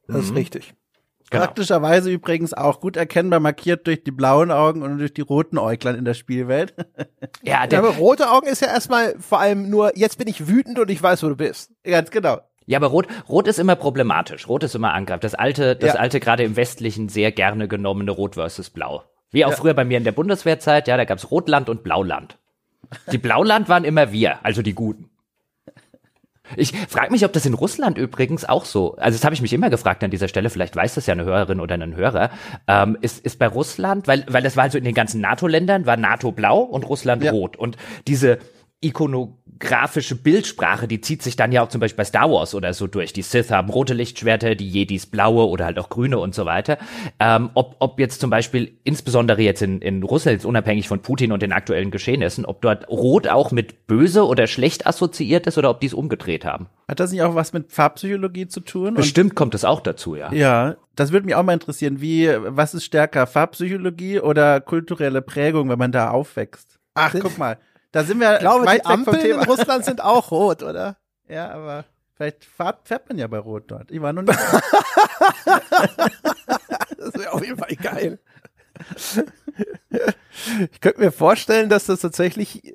Das 0.09 0.25
ist 0.25 0.35
richtig. 0.35 0.73
Genau. 1.31 1.45
Praktischerweise 1.45 2.11
übrigens 2.11 2.55
auch 2.55 2.81
gut 2.81 2.97
erkennbar 2.97 3.41
markiert 3.41 3.87
durch 3.87 4.05
die 4.05 4.13
blauen 4.13 4.51
Augen 4.53 4.83
und 4.83 4.99
durch 4.99 5.13
die 5.13 5.23
roten 5.23 5.59
Äuglein 5.59 5.97
in 5.97 6.05
der 6.05 6.15
Spielwelt. 6.15 6.75
Ja, 7.43 7.63
Ja, 7.63 7.67
der, 7.67 7.79
aber 7.81 7.91
rote 7.97 8.31
Augen 8.31 8.47
ist 8.47 8.61
ja 8.63 8.69
erstmal 8.69 9.17
vor 9.19 9.41
allem 9.41 9.69
nur, 9.69 9.97
jetzt 9.97 10.19
bin 10.19 10.29
ich 10.29 10.47
wütend 10.49 10.79
und 10.79 10.91
ich 10.91 11.03
weiß, 11.03 11.23
wo 11.25 11.29
du 11.29 11.37
bist. 11.37 11.71
Ganz 11.85 12.11
genau. 12.11 12.39
Ja, 12.67 12.79
aber 12.79 12.89
Rot, 12.89 13.07
Rot 13.29 13.47
ist 13.49 13.59
immer 13.59 13.77
problematisch. 13.77 14.49
Rot 14.49 14.63
ist 14.65 14.75
immer 14.75 14.93
angreifend. 14.93 15.25
Das 15.25 15.35
alte, 15.35 15.77
das 15.77 15.95
Ja. 15.95 16.01
alte 16.01 16.19
gerade 16.21 16.43
im 16.43 16.57
Westlichen 16.57 17.09
sehr 17.09 17.31
gerne 17.33 17.69
genommene 17.69 18.11
Rot 18.11 18.35
versus 18.35 18.71
Blau. 18.71 19.05
Wie 19.31 19.45
auch 19.45 19.53
früher 19.53 19.75
bei 19.75 19.85
mir 19.85 19.99
in 19.99 20.05
der 20.05 20.13
Bundeswehrzeit, 20.13 20.89
ja, 20.89 20.97
da 20.97 21.05
gab's 21.05 21.31
Rotland 21.31 21.69
und 21.69 21.83
Blauland. 21.83 22.39
Die 23.13 23.19
Blauland 23.19 23.69
waren 23.69 23.85
immer 23.85 24.13
wir, 24.13 24.45
also 24.45 24.63
die 24.63 24.75
Guten. 24.75 25.11
Ich 26.55 26.73
frage 26.89 27.11
mich, 27.11 27.25
ob 27.25 27.33
das 27.33 27.47
in 27.47 27.55
Russland 27.55 27.99
übrigens 27.99 28.45
auch 28.45 28.65
so, 28.65 28.95
also 28.97 29.17
das 29.19 29.25
habe 29.25 29.35
ich 29.35 29.43
mich 29.43 29.53
immer 29.53 29.71
gefragt 29.71 30.05
an 30.05 30.11
dieser 30.11 30.29
Stelle, 30.29 30.51
vielleicht 30.51 30.77
weiß 30.77 30.95
das 30.95 31.07
ja 31.07 31.13
eine 31.13 31.25
Hörerin 31.25 31.61
oder 31.61 31.75
ein 31.75 31.97
Hörer, 31.97 32.31
ähm, 32.69 32.97
ist, 33.01 33.25
ist 33.25 33.39
bei 33.39 33.49
Russland, 33.49 34.07
weil, 34.07 34.25
weil 34.29 34.43
das 34.43 34.57
war 34.57 34.65
also 34.65 34.79
in 34.79 34.85
den 34.85 34.95
ganzen 34.95 35.21
NATO-Ländern, 35.21 35.87
war 35.87 35.97
NATO 35.97 36.33
blau 36.33 36.61
und 36.61 36.89
Russland 36.89 37.23
Ja. 37.25 37.33
rot. 37.33 37.57
Und 37.57 37.77
diese 38.07 38.39
ikonografische 39.57 40.15
Bildsprache, 40.15 40.89
die 40.89 41.01
zieht 41.01 41.23
sich 41.23 41.37
dann 41.37 41.53
ja 41.53 41.63
auch 41.63 41.69
zum 41.69 41.81
Beispiel 41.81 41.99
bei 41.99 42.05
Star 42.05 42.31
Wars 42.31 42.55
oder 42.55 42.73
so 42.75 42.87
durch. 42.87 43.13
Die 43.13 43.23
Sith 43.23 43.51
haben 43.51 43.71
rote 43.71 43.95
Lichtschwerter, 43.95 44.55
die 44.55 44.69
Jedis 44.69 45.07
blaue 45.07 45.49
oder 45.49 45.65
halt 45.65 45.79
auch 45.79 45.89
grüne 45.89 46.19
und 46.19 46.35
so 46.35 46.45
weiter. 46.45 46.79
Ähm, 47.19 47.51
ob, 47.55 47.77
ob 47.79 47.99
jetzt 47.99 48.21
zum 48.21 48.31
Beispiel, 48.31 48.73
insbesondere 48.85 49.43
jetzt 49.43 49.63
in, 49.63 49.81
in 49.81 50.03
Russland, 50.03 50.45
unabhängig 50.45 50.89
von 50.89 51.01
Putin 51.01 51.33
und 51.33 51.43
den 51.43 51.53
aktuellen 51.53 51.91
Geschehnissen, 51.91 52.45
ob 52.45 52.61
dort 52.63 52.89
rot 52.89 53.29
auch 53.29 53.51
mit 53.51 53.87
böse 53.87 54.27
oder 54.27 54.47
schlecht 54.47 54.87
assoziiert 54.87 55.47
ist 55.47 55.59
oder 55.59 55.71
ob 55.71 55.81
die 55.81 55.87
es 55.87 55.95
umgedreht 55.95 56.45
haben. 56.45 56.67
Hat 56.89 57.01
das 57.01 57.13
nicht 57.13 57.23
auch 57.23 57.35
was 57.35 57.53
mit 57.53 57.73
Farbpsychologie 57.73 58.49
zu 58.49 58.61
tun? 58.61 58.89
Und 58.89 58.95
Bestimmt 58.97 59.35
kommt 59.35 59.55
es 59.55 59.65
auch 59.65 59.81
dazu, 59.81 60.15
ja. 60.15 60.33
Ja, 60.33 60.77
das 60.95 61.13
würde 61.13 61.27
mich 61.27 61.35
auch 61.35 61.43
mal 61.43 61.55
interessieren. 61.55 62.01
Wie, 62.01 62.29
was 62.29 62.75
ist 62.75 62.85
stärker, 62.85 63.27
Farbpsychologie 63.27 64.21
oder 64.21 64.61
kulturelle 64.61 65.23
Prägung, 65.23 65.69
wenn 65.69 65.79
man 65.79 65.93
da 65.93 66.11
aufwächst? 66.11 66.79
Ach, 66.95 67.15
guck 67.21 67.37
mal, 67.37 67.59
da 67.97 68.05
sind 68.05 68.21
wir 68.21 68.35
Ich 68.35 68.41
glaube, 68.41 68.67
weit 68.67 68.85
die 68.85 68.87
Ampeln 68.91 69.25
in. 69.25 69.41
Russland 69.49 69.87
sind 69.87 70.03
auch 70.03 70.31
rot, 70.31 70.63
oder? 70.63 70.99
Ja, 71.29 71.51
aber 71.51 71.87
vielleicht 72.15 72.45
fährt, 72.45 72.87
fährt 72.87 73.09
man 73.09 73.17
ja 73.17 73.27
bei 73.27 73.39
Rot 73.39 73.71
dort. 73.71 73.91
Ich 73.91 74.03
war 74.03 74.13
noch 74.13 74.23
nicht. 74.23 74.39
Das 76.99 77.15
wäre 77.15 77.33
auf 77.33 77.45
jeden 77.45 77.57
Fall 77.57 77.77
geil. 77.77 78.19
Ich 80.73 80.81
könnte 80.81 81.01
mir 81.01 81.13
vorstellen, 81.13 81.69
dass 81.69 81.87
das 81.87 82.01
tatsächlich 82.01 82.75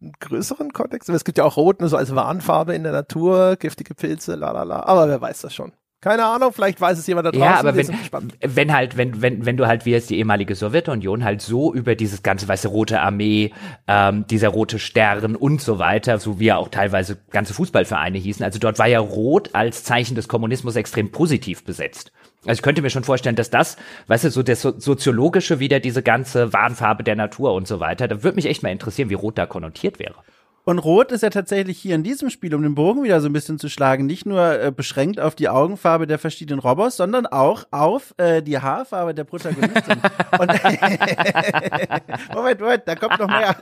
einen 0.00 0.12
größeren 0.20 0.72
Kontext, 0.72 1.08
es 1.08 1.24
gibt 1.24 1.38
ja 1.38 1.44
auch 1.44 1.56
Rot 1.56 1.80
nur 1.80 1.88
so 1.88 1.96
als 1.96 2.14
Warnfarbe 2.14 2.74
in 2.74 2.84
der 2.84 2.92
Natur, 2.92 3.56
giftige 3.56 3.94
Pilze, 3.94 4.36
la 4.36 4.52
la 4.52 4.62
la, 4.62 4.84
aber 4.84 5.08
wer 5.08 5.20
weiß 5.20 5.40
das 5.40 5.52
schon. 5.54 5.72
Keine 6.02 6.24
Ahnung, 6.24 6.50
vielleicht 6.54 6.80
weiß 6.80 6.98
es 6.98 7.06
jemand 7.06 7.26
da 7.26 7.30
draußen. 7.30 7.44
Ja, 7.44 7.58
aber 7.58 7.76
wenn, 7.76 7.94
wenn 8.40 8.72
halt, 8.72 8.96
wenn, 8.96 9.20
wenn, 9.20 9.44
wenn 9.44 9.58
du 9.58 9.66
halt 9.66 9.84
wie 9.84 9.90
jetzt 9.90 10.08
die 10.08 10.16
ehemalige 10.16 10.54
Sowjetunion 10.54 11.24
halt 11.24 11.42
so 11.42 11.74
über 11.74 11.94
dieses 11.94 12.22
ganze 12.22 12.48
weiße 12.48 12.68
rote 12.68 13.00
Armee, 13.00 13.52
ähm, 13.86 14.26
dieser 14.26 14.48
rote 14.48 14.78
Stern 14.78 15.36
und 15.36 15.60
so 15.60 15.78
weiter, 15.78 16.18
so 16.18 16.40
wie 16.40 16.46
ja 16.46 16.56
auch 16.56 16.68
teilweise 16.68 17.18
ganze 17.30 17.52
Fußballvereine 17.52 18.16
hießen, 18.16 18.42
also 18.42 18.58
dort 18.58 18.78
war 18.78 18.86
ja 18.86 18.98
Rot 18.98 19.50
als 19.52 19.84
Zeichen 19.84 20.14
des 20.14 20.26
Kommunismus 20.26 20.74
extrem 20.76 21.12
positiv 21.12 21.64
besetzt. 21.64 22.12
Also 22.46 22.60
ich 22.60 22.62
könnte 22.62 22.80
mir 22.80 22.88
schon 22.88 23.04
vorstellen, 23.04 23.36
dass 23.36 23.50
das, 23.50 23.76
weißt 24.06 24.24
du, 24.24 24.30
so 24.30 24.42
der 24.42 24.56
so 24.56 24.72
soziologische 24.78 25.60
wieder 25.60 25.80
diese 25.80 26.02
ganze 26.02 26.54
Warnfarbe 26.54 27.04
der 27.04 27.16
Natur 27.16 27.52
und 27.52 27.68
so 27.68 27.78
weiter, 27.78 28.08
da 28.08 28.22
würde 28.22 28.36
mich 28.36 28.46
echt 28.46 28.62
mal 28.62 28.70
interessieren, 28.70 29.10
wie 29.10 29.14
Rot 29.14 29.36
da 29.36 29.44
konnotiert 29.44 29.98
wäre. 29.98 30.14
Und 30.64 30.78
Rot 30.78 31.10
ist 31.10 31.22
ja 31.22 31.30
tatsächlich 31.30 31.78
hier 31.78 31.94
in 31.94 32.02
diesem 32.02 32.28
Spiel, 32.30 32.54
um 32.54 32.62
den 32.62 32.74
Bogen 32.74 33.02
wieder 33.02 33.20
so 33.20 33.28
ein 33.28 33.32
bisschen 33.32 33.58
zu 33.58 33.68
schlagen, 33.68 34.06
nicht 34.06 34.26
nur 34.26 34.60
äh, 34.60 34.70
beschränkt 34.70 35.18
auf 35.18 35.34
die 35.34 35.48
Augenfarbe 35.48 36.06
der 36.06 36.18
verschiedenen 36.18 36.60
Robos, 36.60 36.96
sondern 36.96 37.26
auch 37.26 37.64
auf 37.70 38.14
äh, 38.18 38.42
die 38.42 38.58
Haarfarbe 38.58 39.14
der 39.14 39.24
Protagonistin. 39.24 39.96
Und 40.38 40.48
Moment, 42.34 42.60
Moment, 42.60 42.82
da 42.86 42.94
kommt 42.94 43.18
noch 43.18 43.28
mehr. 43.28 43.56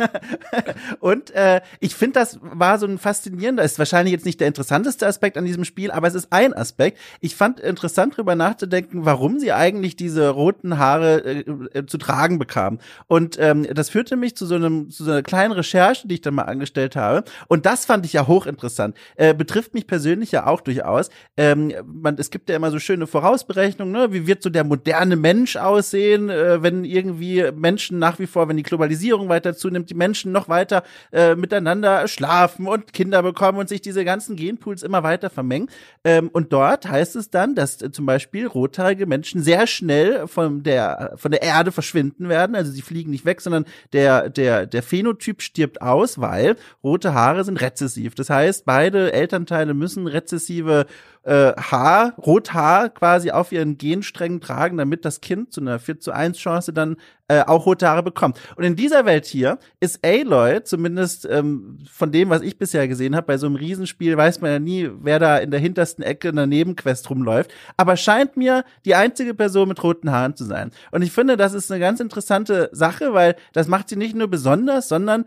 Und 1.00 1.30
äh, 1.30 1.60
ich 1.80 1.94
finde, 1.94 2.20
das 2.20 2.38
war 2.42 2.78
so 2.78 2.86
ein 2.86 2.98
faszinierender, 2.98 3.62
ist 3.62 3.78
wahrscheinlich 3.78 4.12
jetzt 4.12 4.26
nicht 4.26 4.40
der 4.40 4.48
interessanteste 4.48 5.06
Aspekt 5.06 5.36
an 5.38 5.44
diesem 5.44 5.64
Spiel, 5.64 5.90
aber 5.90 6.08
es 6.08 6.14
ist 6.14 6.28
ein 6.30 6.52
Aspekt. 6.52 6.98
Ich 7.20 7.36
fand 7.36 7.60
interessant 7.60 8.14
darüber 8.14 8.34
nachzudenken, 8.34 9.04
warum 9.04 9.38
sie 9.38 9.52
eigentlich 9.52 9.96
diese 9.96 10.28
roten 10.28 10.78
Haare 10.78 11.24
äh, 11.24 11.44
äh, 11.74 11.86
zu 11.86 11.98
tragen 11.98 12.38
bekam. 12.38 12.78
Und 13.06 13.38
ähm, 13.38 13.66
das 13.72 13.88
führte 13.88 14.16
mich 14.16 14.36
zu 14.36 14.46
so 14.46 14.56
einem 14.56 14.90
zu 14.90 15.04
so 15.04 15.12
einer 15.12 15.22
kleinen 15.22 15.52
Recherche, 15.52 16.08
die 16.08 16.14
ich 16.14 16.20
dann 16.20 16.34
mal 16.34 16.42
angestellt 16.42 16.87
habe. 16.96 17.24
Und 17.48 17.66
das 17.66 17.84
fand 17.84 18.04
ich 18.06 18.12
ja 18.12 18.26
hochinteressant. 18.26 18.96
Äh, 19.16 19.34
betrifft 19.34 19.74
mich 19.74 19.86
persönlich 19.86 20.32
ja 20.32 20.46
auch 20.46 20.60
durchaus. 20.60 21.10
Ähm, 21.36 21.72
man, 21.86 22.16
es 22.18 22.30
gibt 22.30 22.48
ja 22.48 22.56
immer 22.56 22.70
so 22.70 22.78
schöne 22.78 23.06
Vorausberechnungen, 23.06 23.92
ne? 23.92 24.12
wie 24.12 24.26
wird 24.26 24.42
so 24.42 24.50
der 24.50 24.64
moderne 24.64 25.16
Mensch 25.16 25.56
aussehen, 25.56 26.30
äh, 26.30 26.62
wenn 26.62 26.84
irgendwie 26.84 27.50
Menschen 27.54 27.98
nach 27.98 28.18
wie 28.18 28.26
vor, 28.26 28.48
wenn 28.48 28.56
die 28.56 28.62
Globalisierung 28.62 29.28
weiter 29.28 29.56
zunimmt, 29.56 29.90
die 29.90 29.94
Menschen 29.94 30.32
noch 30.32 30.48
weiter 30.48 30.82
äh, 31.12 31.34
miteinander 31.34 32.08
schlafen 32.08 32.66
und 32.66 32.92
Kinder 32.92 33.22
bekommen 33.22 33.58
und 33.58 33.68
sich 33.68 33.80
diese 33.80 34.04
ganzen 34.04 34.36
Genpools 34.36 34.82
immer 34.82 35.02
weiter 35.02 35.30
vermengen. 35.30 35.68
Ähm, 36.04 36.28
und 36.32 36.52
dort 36.52 36.88
heißt 36.88 37.16
es 37.16 37.30
dann, 37.30 37.54
dass 37.54 37.80
äh, 37.82 37.90
zum 37.90 38.06
Beispiel 38.06 38.46
rothaarige 38.46 39.06
Menschen 39.06 39.42
sehr 39.42 39.66
schnell 39.66 40.26
von 40.26 40.62
der, 40.62 41.14
von 41.16 41.30
der 41.30 41.42
Erde 41.42 41.72
verschwinden 41.72 42.28
werden. 42.28 42.56
Also 42.56 42.72
sie 42.72 42.82
fliegen 42.82 43.10
nicht 43.10 43.24
weg, 43.24 43.40
sondern 43.40 43.64
der, 43.92 44.30
der, 44.30 44.66
der 44.66 44.82
Phänotyp 44.82 45.42
stirbt 45.42 45.82
aus, 45.82 46.20
weil 46.20 46.56
rote 46.82 47.14
Haare 47.14 47.44
sind 47.44 47.60
rezessiv. 47.60 48.14
Das 48.14 48.30
heißt, 48.30 48.64
beide 48.64 49.12
Elternteile 49.12 49.74
müssen 49.74 50.06
rezessive 50.06 50.86
äh, 51.24 51.52
Haar, 51.56 52.14
Rothaar 52.18 52.88
quasi 52.88 53.30
auf 53.30 53.52
ihren 53.52 53.76
Gensträngen 53.76 54.40
tragen, 54.40 54.78
damit 54.78 55.04
das 55.04 55.20
Kind 55.20 55.52
zu 55.52 55.60
einer 55.60 55.78
4 55.78 56.00
zu 56.00 56.12
1 56.12 56.38
Chance 56.38 56.72
dann 56.72 56.96
äh, 57.28 57.42
auch 57.44 57.66
rote 57.66 57.86
Haare 57.86 58.02
bekommt. 58.02 58.40
Und 58.56 58.64
in 58.64 58.74
dieser 58.74 59.04
Welt 59.04 59.26
hier 59.26 59.58
ist 59.80 60.04
Aloy, 60.04 60.62
zumindest 60.64 61.28
ähm, 61.30 61.78
von 61.90 62.10
dem, 62.10 62.30
was 62.30 62.40
ich 62.40 62.58
bisher 62.58 62.88
gesehen 62.88 63.14
habe, 63.14 63.26
bei 63.26 63.36
so 63.36 63.46
einem 63.46 63.56
Riesenspiel 63.56 64.16
weiß 64.16 64.40
man 64.40 64.50
ja 64.50 64.58
nie, 64.58 64.90
wer 65.02 65.18
da 65.18 65.36
in 65.36 65.50
der 65.50 65.60
hintersten 65.60 66.02
Ecke 66.02 66.28
in 66.28 66.36
der 66.36 66.46
Nebenquest 66.46 67.10
rumläuft, 67.10 67.52
aber 67.76 67.98
scheint 67.98 68.38
mir 68.38 68.64
die 68.86 68.94
einzige 68.94 69.34
Person 69.34 69.68
mit 69.68 69.82
roten 69.82 70.10
Haaren 70.10 70.36
zu 70.36 70.44
sein. 70.44 70.70
Und 70.90 71.02
ich 71.02 71.12
finde, 71.12 71.36
das 71.36 71.52
ist 71.52 71.70
eine 71.70 71.80
ganz 71.80 72.00
interessante 72.00 72.70
Sache, 72.72 73.12
weil 73.12 73.36
das 73.52 73.68
macht 73.68 73.90
sie 73.90 73.96
nicht 73.96 74.16
nur 74.16 74.28
besonders, 74.28 74.88
sondern 74.88 75.26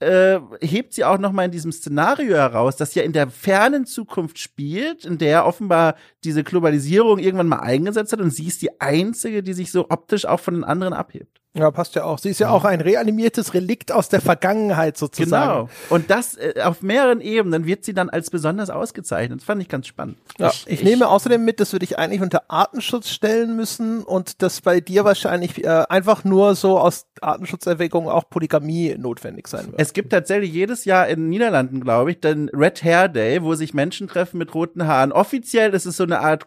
äh, 0.00 0.40
hebt 0.60 0.94
sie 0.94 1.04
auch 1.04 1.18
noch 1.18 1.32
mal 1.32 1.44
in 1.44 1.50
diesem 1.50 1.72
Szenario 1.72 2.34
heraus, 2.34 2.76
das 2.76 2.94
ja 2.94 3.02
in 3.02 3.12
der 3.12 3.28
fernen 3.28 3.84
Zukunft 3.86 4.38
spielt, 4.38 5.04
in 5.04 5.18
der 5.18 5.46
offenbar 5.46 5.94
diese 6.24 6.42
Globalisierung 6.42 7.18
irgendwann 7.18 7.48
mal 7.48 7.60
eingesetzt 7.60 8.12
hat 8.12 8.20
und 8.20 8.30
sie 8.30 8.46
ist 8.46 8.62
die 8.62 8.80
einzige, 8.80 9.42
die 9.42 9.52
sich 9.52 9.70
so 9.70 9.90
optisch 9.90 10.24
auch 10.24 10.40
von 10.40 10.54
den 10.54 10.64
anderen 10.64 10.94
abhebt. 10.94 11.40
Ja, 11.52 11.68
passt 11.72 11.96
ja 11.96 12.04
auch. 12.04 12.18
Sie 12.18 12.28
ist 12.30 12.38
ja 12.38 12.50
auch 12.50 12.64
ein 12.64 12.80
reanimiertes 12.80 13.54
Relikt 13.54 13.90
aus 13.90 14.08
der 14.08 14.20
Vergangenheit 14.20 14.96
sozusagen. 14.96 15.50
Genau. 15.66 15.68
Und 15.88 16.08
das 16.08 16.36
äh, 16.36 16.54
auf 16.62 16.80
mehreren 16.82 17.20
Ebenen 17.20 17.66
wird 17.66 17.84
sie 17.84 17.92
dann 17.92 18.08
als 18.08 18.30
besonders 18.30 18.70
ausgezeichnet. 18.70 19.40
Das 19.40 19.44
fand 19.46 19.60
ich 19.60 19.68
ganz 19.68 19.88
spannend. 19.88 20.16
Ja, 20.38 20.48
Ich- 20.48 20.68
ich, 20.68 20.84
nehme 20.84 21.08
außerdem 21.08 21.44
mit, 21.44 21.58
das 21.58 21.72
würde 21.72 21.84
ich 21.84 21.98
eigentlich 21.98 22.20
unter 22.22 22.44
Artenschutz 22.48 23.08
stellen 23.08 23.56
müssen 23.56 24.04
und 24.04 24.42
dass 24.42 24.60
bei 24.60 24.80
dir 24.80 25.04
wahrscheinlich 25.04 25.64
äh, 25.64 25.68
einfach 25.88 26.22
nur 26.22 26.54
so 26.54 26.78
aus 26.78 27.06
Artenschutzerwägungen 27.20 28.08
auch 28.10 28.30
Polygamie 28.30 28.94
notwendig 28.96 29.48
sein 29.48 29.66
wird. 29.66 29.80
Es 29.80 29.92
gibt 29.92 30.10
tatsächlich 30.12 30.52
jedes 30.52 30.84
Jahr 30.84 31.08
in 31.08 31.20
den 31.20 31.28
Niederlanden, 31.30 31.80
glaube 31.80 32.12
ich, 32.12 32.20
den 32.20 32.48
Red 32.50 32.84
Hair 32.84 33.08
Day, 33.08 33.42
wo 33.42 33.54
sich 33.56 33.74
Menschen 33.74 34.06
treffen 34.06 34.38
mit 34.38 34.54
roten 34.54 34.86
Haaren. 34.86 35.10
Offiziell 35.10 35.74
ist 35.74 35.84
es 35.86 35.96
so 35.96 36.04
eine 36.04 36.20
Art 36.20 36.46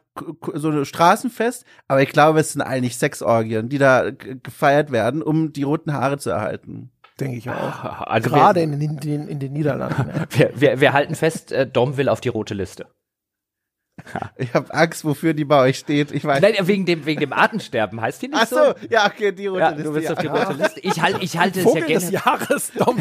so 0.53 0.69
eine 0.69 0.85
Straßenfest, 0.85 1.65
aber 1.87 2.03
ich 2.03 2.09
glaube, 2.09 2.39
es 2.39 2.53
sind 2.53 2.61
eigentlich 2.61 2.97
Sexorgien, 2.97 3.67
die 3.67 3.79
da 3.79 4.11
gefeiert 4.11 4.91
werden, 4.93 5.21
um 5.21 5.51
die 5.51 5.63
roten 5.63 5.91
Haare 5.93 6.17
zu 6.17 6.29
erhalten. 6.29 6.91
Denke 7.19 7.37
ich 7.37 7.49
auch. 7.49 7.83
Also 8.07 8.29
Gerade 8.29 8.59
wir, 8.61 8.63
in, 8.63 8.97
den- 8.97 9.27
in, 9.27 9.39
den- 9.39 9.53
Niederlanden. 9.53 10.09
Ja. 10.09 10.25
wir, 10.29 10.51
wir, 10.55 10.81
wir 10.81 10.93
halten 10.93 11.15
fest, 11.15 11.51
äh, 11.51 11.67
Dom 11.67 11.97
will 11.97 12.07
auf 12.09 12.21
die 12.21 12.29
rote 12.29 12.53
Liste. 12.53 12.87
Ich 14.37 14.53
habe 14.55 14.73
Angst, 14.73 15.05
wofür 15.05 15.33
die 15.35 15.45
bei 15.45 15.59
euch 15.61 15.77
steht. 15.77 16.11
Ich 16.11 16.23
weiß. 16.25 16.41
Nein, 16.41 16.55
wegen 16.61 16.85
dem, 16.85 17.05
wegen 17.05 17.19
dem 17.19 17.31
Artensterben 17.31 18.01
heißt 18.01 18.21
die 18.23 18.27
nicht 18.29 18.39
Ach 18.41 18.47
so, 18.47 18.73
ja, 18.89 19.05
okay, 19.05 19.31
die 19.31 19.45
rote 19.45 19.59
Ja, 19.61 19.69
Liste. 19.69 19.83
du 19.83 19.93
bist 19.93 20.05
ja. 20.07 20.13
auf 20.13 20.19
die 20.19 20.27
rote 20.27 20.53
Liste. 20.53 20.79
Ich, 20.79 20.99
halt, 21.01 21.21
ich 21.21 21.37
halte 21.37 21.59
es 21.59 21.65
ja 21.65 21.71
Vogel 21.71 21.87
des 21.87 22.09
generell. 22.09 22.21
Jahres, 22.25 22.71
Dom. 22.73 22.97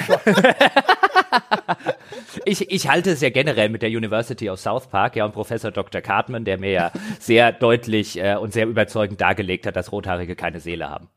Ich, 2.45 2.71
ich 2.71 2.89
halte 2.89 3.11
es 3.11 3.21
ja 3.21 3.31
generell 3.31 3.69
mit 3.71 3.83
der 3.83 3.89
University 3.91 4.51
of 4.51 4.61
South 4.61 4.89
Park, 4.89 5.17
ja, 5.17 5.25
und 5.25 5.33
Professor 5.33 5.71
Dr. 5.71 6.01
Cartman, 6.03 6.45
der 6.45 6.59
mir 6.59 6.71
ja 6.71 6.93
sehr 7.19 7.53
deutlich 7.53 8.19
äh, 8.19 8.37
und 8.37 8.53
sehr 8.53 8.67
überzeugend 8.67 9.21
dargelegt 9.21 9.67
hat, 9.67 9.77
dass 9.77 9.93
Rothaarige 9.93 10.37
keine 10.37 10.61
Seele 10.61 10.89
haben. 10.89 11.09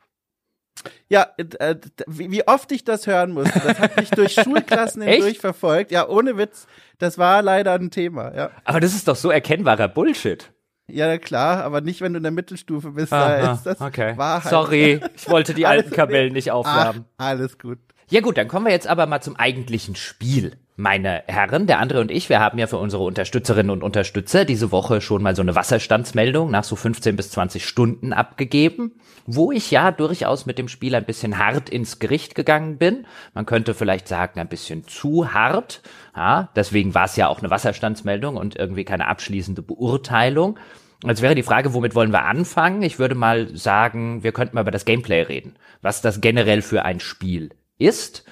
Ja, 1.10 1.28
äh, 1.38 1.76
d- 1.76 1.90
wie, 2.08 2.48
oft 2.48 2.72
ich 2.72 2.84
das 2.84 3.08
hören 3.08 3.32
musste, 3.32 3.60
das 3.60 3.80
hat 3.80 3.98
mich 3.98 4.10
durch 4.12 4.34
Schulklassen 4.44 5.02
hindurch 5.02 5.40
verfolgt. 5.40 5.92
Ja, 5.92 6.08
ohne 6.08 6.38
Witz, 6.38 6.68
das 7.00 7.18
war 7.18 7.42
leider 7.42 7.74
ein 7.74 7.92
Thema. 7.92 8.36
Ja, 8.36 8.52
Aber 8.66 8.80
das 8.80 8.94
ist 8.94 9.08
doch 9.08 9.16
so 9.16 9.30
erkennbarer 9.32 9.88
Bullshit. 9.88 10.52
ja 10.88 11.18
klar, 11.18 11.64
aber 11.64 11.82
nicht, 11.82 12.02
wenn 12.02 12.14
du 12.14 12.18
in 12.18 12.24
der 12.24 12.32
Mittelstufe 12.32 12.92
bist. 12.92 13.12
da 13.12 13.38
Aha, 13.40 13.54
ist 13.54 13.64
das 13.66 13.82
okay. 13.82 14.14
Wahrheit. 14.18 14.50
Sorry, 14.50 15.00
ich 15.16 15.30
wollte 15.30 15.54
die 15.54 15.66
alten 15.66 15.92
Kamellen 15.92 16.28
okay. 16.28 16.34
nicht 16.34 16.52
Ach, 16.52 16.56
aufwärmen. 16.56 17.06
alles 17.18 17.58
gut. 17.58 17.80
Ja 18.10 18.22
gut, 18.22 18.38
dann 18.38 18.48
kommen 18.48 18.66
wir 18.68 18.72
jetzt 18.74 18.88
aber 18.88 19.08
mal 19.08 19.22
zum 19.22 19.36
eigentlichen 19.36 19.96
Spiel. 19.96 20.58
Meine 20.78 21.24
Herren, 21.28 21.68
der 21.68 21.80
andere 21.80 22.02
und 22.02 22.12
ich, 22.12 22.28
wir 22.28 22.42
haben 22.42 22.60
ja 22.60 22.68
für 22.68 22.78
unsere 22.78 23.04
Unterstützerinnen 23.04 23.70
und 23.70 23.82
Unterstützer 23.82 24.44
diese 24.44 24.74
Woche 24.74 25.00
schon 25.00 25.24
mal 25.24 25.34
so 25.34 25.42
eine 25.42 25.56
Wasserstandsmeldung 25.56 26.52
nach 26.52 26.66
so 26.66 26.76
15 26.76 27.16
bis 27.16 27.32
20 27.32 27.66
Stunden 27.66 28.12
abgegeben, 28.12 28.92
wo 29.26 29.54
ich 29.54 29.72
ja 29.72 29.92
durchaus 29.92 30.46
mit 30.46 30.58
dem 30.58 30.68
Spiel 30.68 30.94
ein 30.94 31.06
bisschen 31.06 31.38
hart 31.38 31.70
ins 31.70 32.00
Gericht 32.00 32.36
gegangen 32.36 32.78
bin. 32.78 33.08
Man 33.34 33.46
könnte 33.46 33.74
vielleicht 33.74 34.10
sagen, 34.10 34.38
ein 34.38 34.50
bisschen 34.50 34.86
zu 34.86 35.34
hart. 35.34 35.82
Ja, 36.14 36.50
deswegen 36.58 36.94
war 36.94 37.06
es 37.06 37.16
ja 37.16 37.30
auch 37.30 37.40
eine 37.40 37.50
Wasserstandsmeldung 37.50 38.36
und 38.36 38.58
irgendwie 38.58 38.84
keine 38.84 39.08
abschließende 39.08 39.62
Beurteilung. 39.62 40.60
Jetzt 41.06 41.22
wäre 41.22 41.36
die 41.36 41.44
Frage, 41.44 41.74
womit 41.74 41.96
wollen 41.96 42.12
wir 42.12 42.26
anfangen? 42.26 42.82
Ich 42.82 43.00
würde 43.00 43.16
mal 43.16 43.56
sagen, 43.56 44.24
wir 44.24 44.34
könnten 44.34 44.56
mal 44.56 44.62
über 44.62 44.72
das 44.72 44.84
Gameplay 44.84 45.22
reden, 45.22 45.56
was 45.82 46.02
das 46.02 46.20
generell 46.20 46.62
für 46.62 46.84
ein 46.84 47.00
Spiel 47.00 47.52
ist. 47.78 48.26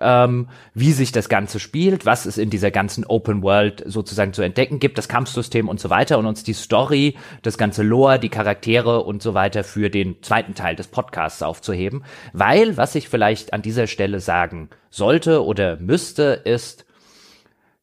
Ähm, 0.00 0.48
wie 0.74 0.92
sich 0.92 1.12
das 1.12 1.28
Ganze 1.28 1.60
spielt, 1.60 2.06
was 2.06 2.26
es 2.26 2.38
in 2.38 2.50
dieser 2.50 2.70
ganzen 2.70 3.04
Open 3.04 3.42
World 3.42 3.82
sozusagen 3.86 4.32
zu 4.32 4.42
entdecken 4.42 4.78
gibt, 4.78 4.98
das 4.98 5.08
Kampfsystem 5.08 5.68
und 5.68 5.80
so 5.80 5.90
weiter 5.90 6.18
und 6.18 6.26
uns 6.26 6.42
die 6.42 6.52
Story, 6.52 7.16
das 7.42 7.58
ganze 7.58 7.82
Lore, 7.82 8.18
die 8.18 8.28
Charaktere 8.28 9.02
und 9.02 9.22
so 9.22 9.34
weiter 9.34 9.64
für 9.64 9.90
den 9.90 10.22
zweiten 10.22 10.54
Teil 10.54 10.76
des 10.76 10.88
Podcasts 10.88 11.42
aufzuheben. 11.42 12.04
Weil, 12.32 12.76
was 12.76 12.94
ich 12.94 13.08
vielleicht 13.08 13.52
an 13.52 13.62
dieser 13.62 13.86
Stelle 13.86 14.20
sagen 14.20 14.70
sollte 14.90 15.44
oder 15.44 15.76
müsste, 15.78 16.40
ist, 16.44 16.86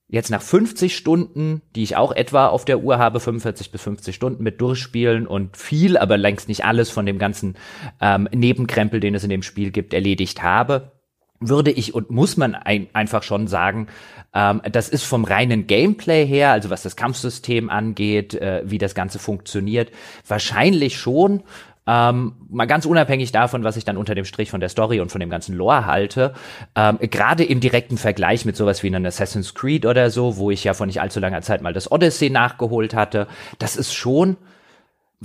jetzt 0.08 0.30
nach 0.30 0.41
50 0.41 0.95
Stunden, 0.95 1.62
die 1.75 1.84
ich 1.84 1.95
auch 1.95 2.12
etwa 2.12 2.47
auf 2.47 2.65
der 2.65 2.80
Uhr 2.80 2.97
habe, 2.99 3.19
45 3.19 3.71
bis 3.71 3.82
50 3.82 4.15
Stunden 4.15 4.43
mit 4.43 4.62
Durchspielen 4.62 5.28
und 5.28 5.58
viel, 5.58 5.97
aber 5.97 6.17
längst 6.17 6.47
nicht 6.47 6.63
alles 6.63 6.89
von 6.89 7.06
dem 7.06 7.17
ganzen 7.17 7.56
ähm, 7.99 8.30
Nebenkrempel, 8.34 8.99
den 8.99 9.15
es 9.15 9.23
in 9.23 9.30
dem 9.30 9.41
Spiel 9.43 9.71
gibt, 9.71 9.93
erledigt 9.93 10.43
habe, 10.43 10.91
würde 11.39 11.71
ich 11.71 11.93
und 11.93 12.12
muss 12.12 12.38
man 12.38 12.56
ein, 12.56 12.88
einfach 12.93 13.24
schon 13.24 13.48
sagen, 13.48 13.88
ähm, 14.34 14.62
das 14.71 14.89
ist 14.89 15.04
vom 15.04 15.24
reinen 15.24 15.67
Gameplay 15.67 16.26
her, 16.26 16.52
also 16.52 16.69
was 16.69 16.84
das 16.84 16.95
Kampfsystem 16.95 17.69
angeht, 17.69 18.34
äh, 18.36 18.62
wie 18.65 18.78
das 18.78 18.95
Ganze 18.95 19.19
funktioniert, 19.19 19.91
wahrscheinlich 20.28 20.98
schon. 20.98 21.43
Ähm, 21.88 22.34
mal 22.50 22.65
ganz 22.65 22.88
unabhängig 22.88 23.32
davon, 23.32 23.63
was 23.63 23.78
ich 23.78 23.86
dann 23.86 23.98
unter 23.98 24.15
dem 24.15 24.26
Strich 24.26 24.50
von 24.50 24.60
der 24.60 24.69
Story 24.69 25.00
und 25.00 25.12
von 25.12 25.19
dem 25.19 25.30
ganzen 25.30 25.56
Lore 25.56 25.86
halte, 25.86 26.34
ähm, 26.76 26.98
gerade 27.00 27.43
im 27.43 27.60
direkten 27.60 27.98
Vergleich 27.98 28.43
mit 28.43 28.56
sowas 28.56 28.82
wie 28.82 28.88
einem 28.88 29.06
Assassin's 29.06 29.54
Creed 29.54 29.86
oder 29.86 30.10
so, 30.10 30.38
wo 30.38 30.50
ich 30.50 30.63
ja 30.63 30.74
vor 30.74 30.88
nicht 30.88 31.00
allzu 31.00 31.19
langer 31.19 31.43
Zeit 31.43 31.62
mal 31.62 31.74
das 31.74 31.91
Odyssey 31.91 32.32
nachgeholt 32.32 32.95
hatte, 32.95 33.28
das 33.60 33.76
ist 33.76 33.93
schon 33.93 34.38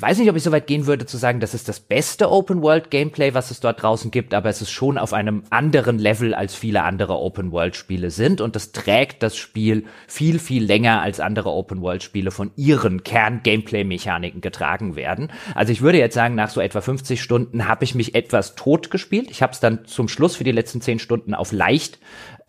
weiß 0.01 0.19
nicht, 0.19 0.31
ob 0.31 0.37
ich 0.37 0.43
so 0.43 0.53
weit 0.53 0.67
gehen 0.67 0.87
würde 0.87 1.07
zu 1.07 1.17
sagen, 1.17 1.41
das 1.41 1.55
ist 1.55 1.69
das 1.69 1.81
beste 1.81 2.31
Open-World-Gameplay, 2.31 3.35
was 3.35 3.51
es 3.51 3.61
dort 3.61 3.83
draußen 3.83 4.11
gibt, 4.11 4.35
aber 4.35 4.49
es 4.49 4.63
ist 4.63 4.71
schon 4.71 4.99
auf 4.99 5.13
einem 5.13 5.43
anderen 5.51 5.99
Level, 5.99 6.35
als 6.35 6.55
viele 6.55 6.83
andere 6.83 7.19
Open-World-Spiele 7.19 8.11
sind 8.11 8.41
und 8.41 8.57
das 8.57 8.73
trägt 8.73 9.23
das 9.23 9.37
Spiel 9.37 9.85
viel, 10.07 10.39
viel 10.39 10.65
länger, 10.65 11.03
als 11.03 11.21
andere 11.21 11.51
Open-World-Spiele 11.51 12.31
von 12.31 12.51
ihren 12.57 13.03
Kern-Gameplay-Mechaniken 13.03 14.41
getragen 14.41 14.97
werden. 14.97 15.33
Also 15.55 15.73
ich 15.73 15.83
würde 15.83 15.99
jetzt 15.99 16.15
sagen, 16.15 16.35
nach 16.35 16.51
so 16.51 16.61
etwa 16.61 16.81
50 16.81 17.21
Stunden 17.21 17.69
habe 17.69 17.85
ich 17.85 17.95
mich 17.95 18.15
etwas 18.15 18.55
tot 18.55 18.91
gespielt. 18.91 19.31
Ich 19.31 19.43
habe 19.43 19.53
es 19.53 19.61
dann 19.61 19.85
zum 19.85 20.09
Schluss 20.09 20.37
für 20.37 20.45
die 20.45 20.53
letzten 20.53 20.81
10 20.81 20.99
Stunden 20.99 21.35
auf 21.35 21.53
leicht 21.53 21.99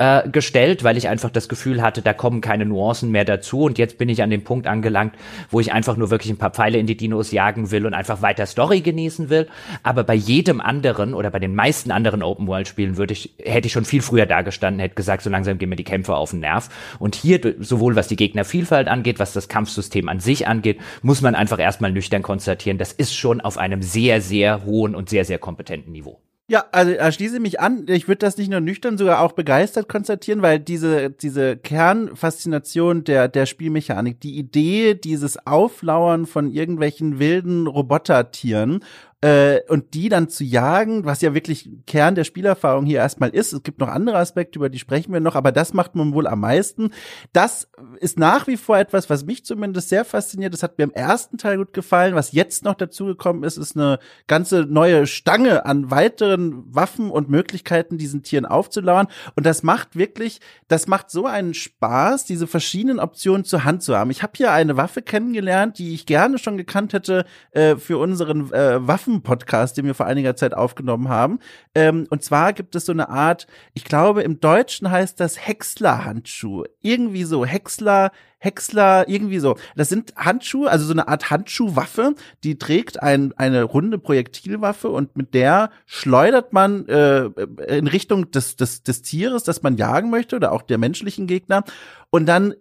äh, 0.01 0.27
gestellt, 0.29 0.83
weil 0.83 0.97
ich 0.97 1.07
einfach 1.07 1.29
das 1.29 1.47
Gefühl 1.47 1.83
hatte, 1.83 2.01
da 2.01 2.11
kommen 2.13 2.41
keine 2.41 2.65
Nuancen 2.65 3.11
mehr 3.11 3.23
dazu. 3.23 3.65
Und 3.65 3.77
jetzt 3.77 3.99
bin 3.99 4.09
ich 4.09 4.23
an 4.23 4.31
dem 4.31 4.43
Punkt 4.43 4.65
angelangt, 4.65 5.13
wo 5.51 5.59
ich 5.59 5.71
einfach 5.73 5.95
nur 5.95 6.09
wirklich 6.09 6.31
ein 6.31 6.39
paar 6.39 6.49
Pfeile 6.49 6.79
in 6.79 6.87
die 6.87 6.97
Dinos 6.97 7.31
jagen 7.31 7.69
will 7.69 7.85
und 7.85 7.93
einfach 7.93 8.23
weiter 8.23 8.47
Story 8.47 8.81
genießen 8.81 9.29
will. 9.29 9.47
Aber 9.83 10.03
bei 10.03 10.15
jedem 10.15 10.59
anderen 10.59 11.13
oder 11.13 11.29
bei 11.29 11.37
den 11.37 11.53
meisten 11.53 11.91
anderen 11.91 12.23
Open-World-Spielen 12.23 12.97
würde 12.97 13.13
ich, 13.13 13.35
hätte 13.43 13.67
ich 13.67 13.73
schon 13.73 13.85
viel 13.85 14.01
früher 14.01 14.25
dagestanden, 14.25 14.79
hätte 14.79 14.95
gesagt, 14.95 15.21
so 15.21 15.29
langsam 15.29 15.59
gehen 15.59 15.69
mir 15.69 15.75
die 15.75 15.83
Kämpfe 15.83 16.15
auf 16.15 16.31
den 16.31 16.39
Nerv. 16.39 16.69
Und 16.97 17.13
hier, 17.13 17.39
sowohl 17.59 17.95
was 17.95 18.07
die 18.07 18.15
Gegnervielfalt 18.15 18.87
angeht, 18.87 19.19
was 19.19 19.33
das 19.33 19.49
Kampfsystem 19.49 20.09
an 20.09 20.19
sich 20.19 20.47
angeht, 20.47 20.79
muss 21.03 21.21
man 21.21 21.35
einfach 21.35 21.59
erstmal 21.59 21.91
nüchtern 21.91 22.23
konstatieren, 22.23 22.79
das 22.79 22.91
ist 22.91 23.15
schon 23.15 23.39
auf 23.39 23.59
einem 23.59 23.83
sehr, 23.83 24.19
sehr 24.19 24.65
hohen 24.65 24.95
und 24.95 25.09
sehr, 25.09 25.25
sehr 25.25 25.37
kompetenten 25.37 25.91
Niveau. 25.91 26.19
Ja, 26.51 26.65
also 26.73 26.93
da 26.93 27.09
schließe 27.13 27.39
mich 27.39 27.61
an. 27.61 27.85
Ich 27.87 28.09
würde 28.09 28.17
das 28.19 28.35
nicht 28.35 28.51
nur 28.51 28.59
nüchtern, 28.59 28.97
sogar 28.97 29.21
auch 29.21 29.31
begeistert 29.31 29.87
konstatieren, 29.87 30.41
weil 30.41 30.59
diese, 30.59 31.09
diese 31.09 31.55
Kernfaszination 31.55 33.05
der, 33.05 33.29
der 33.29 33.45
Spielmechanik, 33.45 34.19
die 34.19 34.37
Idee, 34.37 34.93
dieses 34.93 35.47
Auflauern 35.47 36.25
von 36.25 36.51
irgendwelchen 36.51 37.19
wilden 37.19 37.67
Robotertieren 37.67 38.83
äh, 39.21 39.61
und 39.69 39.93
die 39.93 40.09
dann 40.09 40.29
zu 40.29 40.43
jagen, 40.43 41.05
was 41.05 41.21
ja 41.21 41.33
wirklich 41.33 41.69
Kern 41.85 42.15
der 42.15 42.23
Spielerfahrung 42.23 42.85
hier 42.85 42.97
erstmal 42.97 43.29
ist. 43.29 43.53
Es 43.53 43.63
gibt 43.63 43.79
noch 43.79 43.87
andere 43.87 44.17
Aspekte, 44.17 44.57
über 44.57 44.69
die 44.69 44.79
sprechen 44.79 45.13
wir 45.13 45.19
noch, 45.19 45.35
aber 45.35 45.51
das 45.51 45.73
macht 45.73 45.95
man 45.95 46.13
wohl 46.13 46.25
am 46.25 46.39
meisten. 46.39 46.89
Das 47.31 47.69
ist 47.99 48.17
nach 48.17 48.47
wie 48.47 48.57
vor 48.57 48.79
etwas, 48.79 49.09
was 49.09 49.23
mich 49.25 49.45
zumindest 49.45 49.89
sehr 49.89 50.05
fasziniert. 50.05 50.53
Das 50.53 50.63
hat 50.63 50.77
mir 50.77 50.85
im 50.85 50.91
ersten 50.91 51.37
Teil 51.37 51.57
gut 51.57 51.73
gefallen. 51.73 52.15
Was 52.15 52.31
jetzt 52.31 52.63
noch 52.65 52.73
dazugekommen 52.73 53.43
ist, 53.43 53.57
ist 53.57 53.77
eine 53.77 53.99
ganze 54.27 54.61
neue 54.61 55.05
Stange 55.05 55.65
an 55.65 55.91
weiteren 55.91 56.63
Waffen 56.73 57.11
und 57.11 57.29
Möglichkeiten, 57.29 57.99
diesen 57.99 58.23
Tieren 58.23 58.45
aufzulauern. 58.45 59.07
Und 59.35 59.45
das 59.45 59.61
macht 59.61 59.95
wirklich, 59.95 60.39
das 60.71 60.87
macht 60.87 61.11
so 61.11 61.25
einen 61.25 61.53
Spaß, 61.53 62.25
diese 62.25 62.47
verschiedenen 62.47 62.99
Optionen 62.99 63.43
zur 63.43 63.65
Hand 63.65 63.83
zu 63.83 63.97
haben. 63.97 64.09
Ich 64.09 64.23
habe 64.23 64.33
hier 64.35 64.51
eine 64.51 64.77
Waffe 64.77 65.01
kennengelernt, 65.01 65.77
die 65.77 65.93
ich 65.93 66.05
gerne 66.05 66.37
schon 66.37 66.57
gekannt 66.57 66.93
hätte 66.93 67.25
äh, 67.51 67.75
für 67.75 67.97
unseren 67.97 68.51
äh, 68.51 68.87
Waffen 68.87 69.11
Waffen-Podcast, 69.11 69.77
den 69.77 69.85
wir 69.85 69.95
vor 69.95 70.05
einiger 70.05 70.35
Zeit 70.35 70.53
aufgenommen 70.53 71.09
haben. 71.09 71.39
Ähm, 71.75 72.07
und 72.09 72.23
zwar 72.23 72.53
gibt 72.53 72.75
es 72.75 72.85
so 72.85 72.91
eine 72.91 73.09
Art, 73.09 73.47
ich 73.73 73.83
glaube, 73.83 74.23
im 74.23 74.39
Deutschen 74.39 74.89
heißt 74.89 75.19
das 75.19 75.45
Häcksler-Handschuh. 75.47 76.65
Irgendwie 76.81 77.23
so, 77.23 77.45
Häcksler, 77.45 78.11
Häcksler, 78.43 79.07
irgendwie 79.07 79.37
so. 79.37 79.55
Das 79.75 79.87
sind 79.87 80.15
Handschuhe, 80.15 80.69
also 80.69 80.83
so 80.85 80.93
eine 80.93 81.07
Art 81.07 81.29
Handschuhwaffe, 81.29 82.15
die 82.43 82.57
trägt 82.57 83.01
ein, 83.01 83.33
eine 83.37 83.61
runde 83.61 83.99
Projektilwaffe 83.99 84.89
und 84.89 85.15
mit 85.15 85.35
der 85.35 85.69
schleudert 85.85 86.51
man 86.51 86.87
äh, 86.87 87.25
in 87.67 87.85
Richtung 87.85 88.31
des, 88.31 88.55
des, 88.55 88.81
des 88.81 89.03
Tieres, 89.03 89.43
das 89.43 89.61
man 89.61 89.77
jagen 89.77 90.09
möchte 90.09 90.35
oder 90.35 90.53
auch 90.53 90.63
der 90.63 90.79
menschlichen 90.79 91.27
Gegner. 91.27 91.63
Und 92.11 92.27
dann 92.27 92.53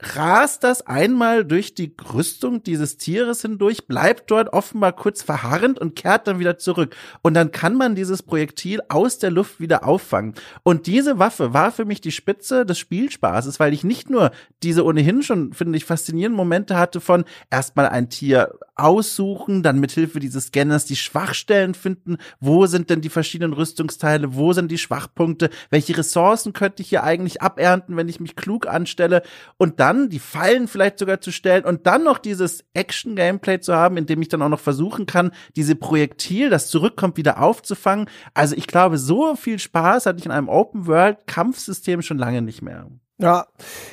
rast 0.00 0.64
das 0.64 0.86
einmal 0.86 1.44
durch 1.44 1.74
die 1.74 1.94
Rüstung 2.14 2.62
dieses 2.62 2.96
Tieres 2.96 3.42
hindurch, 3.42 3.86
bleibt 3.86 4.30
dort 4.30 4.52
offenbar 4.52 4.92
kurz 4.92 5.22
verharrend 5.22 5.78
und 5.78 5.94
kehrt 5.94 6.26
dann 6.26 6.38
wieder 6.38 6.58
zurück. 6.58 6.96
Und 7.22 7.34
dann 7.34 7.50
kann 7.50 7.76
man 7.76 7.94
dieses 7.94 8.22
Projektil 8.22 8.80
aus 8.88 9.18
der 9.18 9.30
Luft 9.30 9.60
wieder 9.60 9.86
auffangen. 9.86 10.34
Und 10.62 10.86
diese 10.86 11.18
Waffe 11.18 11.52
war 11.52 11.72
für 11.72 11.84
mich 11.84 12.00
die 12.00 12.12
Spitze 12.12 12.64
des 12.64 12.78
Spielspaßes, 12.78 13.60
weil 13.60 13.74
ich 13.74 13.84
nicht 13.84 14.08
nur 14.08 14.30
diese 14.62 14.84
ohnehin 14.84 15.22
schon, 15.22 15.52
finde 15.52 15.76
ich, 15.76 15.84
faszinierenden 15.84 16.36
Momente 16.36 16.78
hatte 16.78 17.00
von 17.00 17.24
erstmal 17.50 17.88
ein 17.88 18.08
Tier 18.08 18.58
aussuchen, 18.76 19.62
dann 19.62 19.80
mithilfe 19.80 20.20
dieses 20.20 20.46
Scanners 20.46 20.86
die 20.86 20.96
Schwachstellen 20.96 21.74
finden, 21.74 22.16
wo 22.40 22.66
sind 22.66 22.90
denn 22.90 23.00
die 23.00 23.08
verschiedenen 23.08 23.52
Rüstungsteile, 23.52 24.34
wo 24.34 24.52
sind 24.52 24.70
die 24.70 24.78
Schwachpunkte, 24.78 25.50
welche 25.70 25.96
Ressourcen 25.96 26.52
könnte 26.52 26.82
ich 26.82 26.88
hier 26.88 27.04
eigentlich 27.04 27.42
abernten, 27.42 27.96
wenn 27.96 28.08
ich 28.08 28.20
mich 28.20 28.36
klug 28.36 28.66
anstelle 28.86 29.22
und 29.56 29.80
dann 29.80 30.08
die 30.08 30.20
Fallen 30.20 30.68
vielleicht 30.68 30.98
sogar 30.98 31.20
zu 31.20 31.32
stellen 31.32 31.64
und 31.64 31.86
dann 31.86 32.04
noch 32.04 32.18
dieses 32.18 32.64
Action-Gameplay 32.72 33.60
zu 33.60 33.74
haben, 33.74 33.96
in 33.96 34.06
dem 34.06 34.22
ich 34.22 34.28
dann 34.28 34.42
auch 34.42 34.48
noch 34.48 34.60
versuchen 34.60 35.06
kann, 35.06 35.32
diese 35.56 35.74
Projektil, 35.74 36.50
das 36.50 36.68
zurückkommt, 36.68 37.16
wieder 37.16 37.42
aufzufangen. 37.42 38.08
Also 38.32 38.54
ich 38.56 38.66
glaube, 38.66 38.98
so 38.98 39.34
viel 39.34 39.58
Spaß 39.58 40.06
hatte 40.06 40.20
ich 40.20 40.26
in 40.26 40.30
einem 40.30 40.48
Open-World-Kampfsystem 40.48 42.02
schon 42.02 42.18
lange 42.18 42.42
nicht 42.42 42.62
mehr. 42.62 42.86
Ja, 43.18 43.46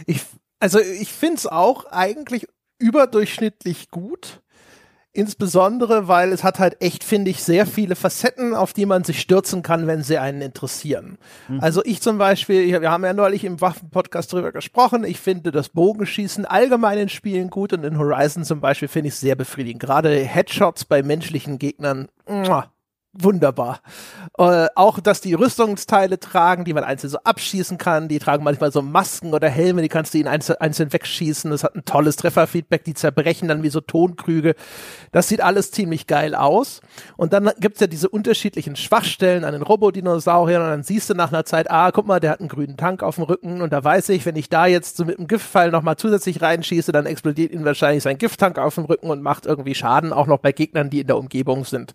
ich, 0.05 0.21
also 0.59 0.79
ich 0.79 1.11
find's 1.11 1.47
auch 1.47 1.85
eigentlich 1.85 2.47
überdurchschnittlich 2.77 3.89
gut. 3.89 4.42
Insbesondere, 5.15 6.07
weil 6.07 6.31
es 6.31 6.43
hat 6.43 6.57
halt 6.57 6.81
echt, 6.81 7.03
finde 7.03 7.29
ich, 7.29 7.43
sehr 7.43 7.67
viele 7.67 7.95
Facetten, 7.95 8.55
auf 8.55 8.73
die 8.73 8.87
man 8.87 9.03
sich 9.03 9.21
stürzen 9.21 9.61
kann, 9.61 9.85
wenn 9.85 10.01
sie 10.01 10.17
einen 10.17 10.41
interessieren. 10.41 11.19
Mhm. 11.47 11.59
Also 11.59 11.83
ich 11.85 12.01
zum 12.01 12.17
Beispiel, 12.17 12.81
wir 12.81 12.89
haben 12.89 13.05
ja 13.05 13.13
neulich 13.13 13.43
im 13.43 13.61
Waffenpodcast 13.61 14.33
drüber 14.33 14.51
gesprochen, 14.51 15.03
ich 15.03 15.19
finde 15.19 15.51
das 15.51 15.69
Bogenschießen 15.69 16.45
allgemein 16.45 16.97
in 16.97 17.09
Spielen 17.09 17.51
gut 17.51 17.73
und 17.73 17.83
in 17.83 17.99
Horizon 17.99 18.43
zum 18.43 18.59
Beispiel 18.59 18.87
finde 18.87 19.09
ich 19.09 19.15
sehr 19.15 19.35
befriedigend. 19.35 19.83
Gerade 19.83 20.09
Headshots 20.09 20.85
bei 20.85 21.03
menschlichen 21.03 21.59
Gegnern, 21.59 22.07
muah, 22.27 22.72
wunderbar. 23.13 23.79
Äh, 24.37 24.67
auch, 24.75 24.99
dass 24.99 25.21
die 25.21 25.33
Rüstungsteile 25.33 26.19
tragen, 26.19 26.65
die 26.65 26.73
man 26.73 26.83
einzeln 26.83 27.09
so 27.09 27.19
abschießen 27.19 27.77
kann. 27.77 28.07
Die 28.07 28.19
tragen 28.19 28.43
manchmal 28.43 28.71
so 28.71 28.81
Masken 28.81 29.33
oder 29.33 29.49
Helme, 29.49 29.81
die 29.81 29.89
kannst 29.89 30.13
du 30.13 30.17
ihnen 30.17 30.27
einzeln, 30.27 30.59
einzeln 30.59 30.91
wegschießen. 30.91 31.51
Das 31.51 31.63
hat 31.63 31.75
ein 31.75 31.85
tolles 31.85 32.15
Trefferfeedback, 32.15 32.83
die 32.83 32.95
zerbrechen 32.95 33.47
dann 33.47 33.63
wie 33.63 33.69
so 33.69 33.81
Tonkrüge. 33.81 34.55
Das 35.11 35.27
sieht 35.27 35.41
alles 35.41 35.71
ziemlich 35.71 36.07
geil 36.07 36.33
aus. 36.33 36.81
Und 37.15 37.33
dann 37.33 37.51
gibt's 37.59 37.79
ja 37.79 37.87
diese 37.87 38.09
unterschiedlichen 38.09 38.75
Schwachstellen 38.75 39.43
an 39.43 39.53
den 39.53 39.61
Robodinosauriern 39.61 40.63
und 40.63 40.69
dann 40.69 40.83
siehst 40.83 41.09
du 41.09 41.13
nach 41.13 41.31
einer 41.31 41.45
Zeit, 41.45 41.69
ah, 41.69 41.91
guck 41.91 42.07
mal, 42.07 42.19
der 42.19 42.31
hat 42.31 42.39
einen 42.39 42.49
grünen 42.49 42.77
Tank 42.77 43.03
auf 43.03 43.15
dem 43.15 43.25
Rücken 43.25 43.61
und 43.61 43.71
da 43.71 43.83
weiß 43.83 44.09
ich, 44.09 44.25
wenn 44.25 44.35
ich 44.35 44.49
da 44.49 44.65
jetzt 44.65 44.97
so 44.97 45.05
mit 45.05 45.19
dem 45.19 45.27
Giftpfeil 45.27 45.69
nochmal 45.69 45.97
zusätzlich 45.97 46.41
reinschieße, 46.41 46.91
dann 46.91 47.05
explodiert 47.05 47.51
ihn 47.51 47.65
wahrscheinlich 47.65 48.03
sein 48.03 48.17
Gifttank 48.17 48.57
auf 48.57 48.75
dem 48.75 48.85
Rücken 48.85 49.09
und 49.09 49.21
macht 49.21 49.45
irgendwie 49.45 49.75
Schaden 49.75 50.13
auch 50.13 50.27
noch 50.27 50.39
bei 50.39 50.51
Gegnern, 50.51 50.89
die 50.89 51.01
in 51.01 51.07
der 51.07 51.17
Umgebung 51.17 51.65
sind. 51.65 51.93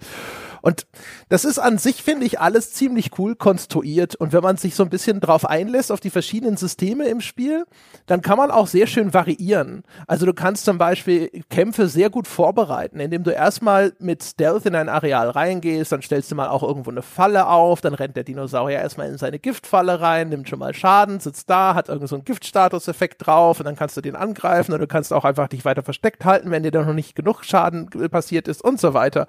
Und 0.63 0.87
das 1.29 1.45
ist 1.45 1.59
an 1.59 1.79
sich, 1.79 2.03
finde 2.03 2.27
ich, 2.27 2.41
alles 2.41 2.73
ziemlich 2.73 3.19
cool 3.19 3.37
konstruiert. 3.37 4.15
Und 4.15 4.33
wenn 4.33 4.43
man 4.43 4.57
sich 4.57 4.75
so 4.75 4.83
ein 4.83 4.91
bisschen 4.91 5.21
drauf 5.21 5.45
einlässt, 5.45 5.93
auf 5.93 6.01
die 6.01 6.11
verschiedenen 6.11 6.57
Systeme 6.57 7.09
im 7.09 7.21
Spiel, 7.21 7.65
dann 8.07 8.23
kann 8.23 8.39
man 8.39 8.51
auch 8.51 8.67
sehr 8.67 8.87
schön 8.87 9.15
variieren. 9.15 9.85
Also 10.07 10.27
du 10.27 10.35
kannst 10.35 10.65
zum 10.65 10.79
Beispiel 10.79 11.31
Kämpfe 11.51 11.89
sehr 11.89 12.11
gut 12.11 12.27
vorbereiten, 12.27 13.01
indem 13.01 13.25
du 13.25 13.31
erstmal 13.31 13.93
mit 13.99 14.23
Stealth 14.23 14.67
in 14.67 14.75
ein 14.75 14.89
Areal 14.89 15.31
reingehst, 15.31 15.93
dann 15.93 16.03
stellst 16.03 16.31
du 16.31 16.35
mal 16.35 16.49
auch 16.49 16.63
irgendwo 16.63 16.91
eine 16.91 17.03
Falle 17.03 17.47
auf, 17.49 17.81
dann 17.81 17.95
rennt 17.95 18.17
der 18.17 18.25
Dinosaurier 18.25 18.79
erstmal 18.79 19.09
in 19.09 19.19
seine 19.19 19.39
Giftfalle 19.39 20.01
rein, 20.01 20.29
nimmt 20.29 20.49
schon 20.49 20.59
mal 20.59 20.75
Schaden, 20.75 21.21
sitzt 21.21 21.51
da, 21.51 21.75
hat 21.75 21.89
irgendwie 21.89 22.09
so 22.09 22.17
einen 22.17 22.25
Giftstatus-Effekt 22.25 23.27
drauf 23.27 23.61
und 23.61 23.67
dann 23.67 23.77
kannst 23.77 23.97
du 23.97 24.01
den 24.01 24.17
angreifen 24.17 24.73
oder 24.73 24.81
du 24.81 24.87
kannst 24.87 25.13
auch 25.13 25.25
einfach 25.25 25.49
dich 25.49 25.65
weiter 25.65 25.83
versteckt 25.83 26.25
halten, 26.25 26.51
wenn 26.51 26.63
dir 26.63 26.71
da 26.71 26.83
noch 26.83 26.95
nicht 26.95 27.15
genug 27.15 27.45
Schaden 27.45 27.89
passiert 28.11 28.49
ist 28.49 28.63
und 28.63 28.81
so 28.81 28.95
weiter. 28.95 29.27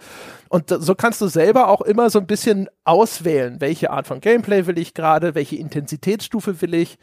Und 0.50 0.70
so 0.70 0.96
kannst 0.96 1.19
kannst 1.20 1.36
du 1.36 1.40
selber 1.40 1.68
auch 1.68 1.82
immer 1.82 2.10
so 2.10 2.20
ein 2.20 2.28
bisschen 2.28 2.70
auswählen, 2.86 3.60
welche 3.60 3.92
Art 3.92 4.08
von 4.08 4.22
Gameplay 4.22 4.68
will 4.68 4.78
ich 4.78 4.94
gerade, 4.94 5.36
welche 5.36 5.58
Intensitätsstufe 5.58 6.62
will 6.62 6.74
ich. 6.74 6.98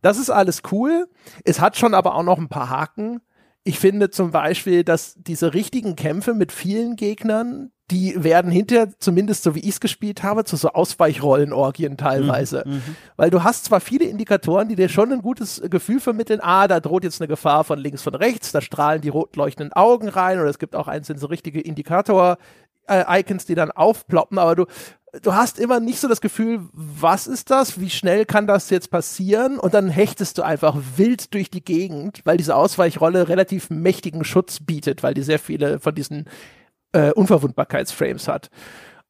Das 0.00 0.16
ist 0.16 0.30
alles 0.30 0.62
cool. 0.72 1.08
Es 1.44 1.60
hat 1.60 1.76
schon 1.76 1.92
aber 1.92 2.14
auch 2.14 2.22
noch 2.22 2.38
ein 2.38 2.48
paar 2.48 2.70
Haken. 2.70 3.20
Ich 3.62 3.78
finde 3.78 4.08
zum 4.08 4.30
Beispiel, 4.30 4.82
dass 4.82 5.14
diese 5.18 5.52
richtigen 5.52 5.94
Kämpfe 5.94 6.32
mit 6.32 6.52
vielen 6.52 6.96
Gegnern, 6.96 7.70
die 7.90 8.14
werden 8.16 8.50
hinterher, 8.50 8.88
zumindest 8.98 9.42
so 9.42 9.54
wie 9.54 9.60
ich 9.60 9.70
es 9.70 9.80
gespielt 9.80 10.22
habe, 10.22 10.44
zu 10.44 10.56
so 10.56 10.70
Ausweichrollenorgien 10.70 11.98
teilweise. 11.98 12.62
Mhm, 12.64 12.72
mhm, 12.72 12.96
Weil 13.16 13.28
du 13.28 13.44
hast 13.44 13.66
zwar 13.66 13.80
viele 13.80 14.06
Indikatoren, 14.06 14.68
die 14.68 14.76
dir 14.76 14.88
schon 14.88 15.12
ein 15.12 15.20
gutes 15.20 15.60
Gefühl 15.68 16.00
vermitteln, 16.00 16.40
ah, 16.40 16.66
da 16.66 16.80
droht 16.80 17.04
jetzt 17.04 17.20
eine 17.20 17.28
Gefahr 17.28 17.64
von 17.64 17.78
links, 17.78 18.00
von 18.00 18.14
rechts, 18.14 18.52
da 18.52 18.62
strahlen 18.62 19.02
die 19.02 19.10
rot 19.10 19.36
leuchtenden 19.36 19.74
Augen 19.74 20.08
rein 20.08 20.40
oder 20.40 20.48
es 20.48 20.58
gibt 20.58 20.74
auch 20.74 20.88
einzelne 20.88 21.18
so 21.18 21.26
richtige 21.26 21.60
Indikator, 21.60 22.38
äh, 22.86 23.20
Icons, 23.20 23.46
die 23.46 23.54
dann 23.54 23.70
aufploppen, 23.70 24.38
aber 24.38 24.56
du, 24.56 24.66
du 25.22 25.34
hast 25.34 25.58
immer 25.58 25.80
nicht 25.80 26.00
so 26.00 26.08
das 26.08 26.20
Gefühl, 26.20 26.60
was 26.72 27.26
ist 27.26 27.50
das? 27.50 27.80
Wie 27.80 27.90
schnell 27.90 28.24
kann 28.26 28.46
das 28.46 28.70
jetzt 28.70 28.90
passieren? 28.90 29.58
Und 29.58 29.74
dann 29.74 29.88
hechtest 29.88 30.38
du 30.38 30.42
einfach 30.42 30.76
wild 30.96 31.34
durch 31.34 31.50
die 31.50 31.64
Gegend, 31.64 32.20
weil 32.24 32.36
diese 32.36 32.56
Ausweichrolle 32.56 33.28
relativ 33.28 33.70
mächtigen 33.70 34.24
Schutz 34.24 34.60
bietet, 34.60 35.02
weil 35.02 35.14
die 35.14 35.22
sehr 35.22 35.38
viele 35.38 35.80
von 35.80 35.94
diesen 35.94 36.28
äh, 36.92 37.12
Unverwundbarkeitsframes 37.12 38.28
hat. 38.28 38.50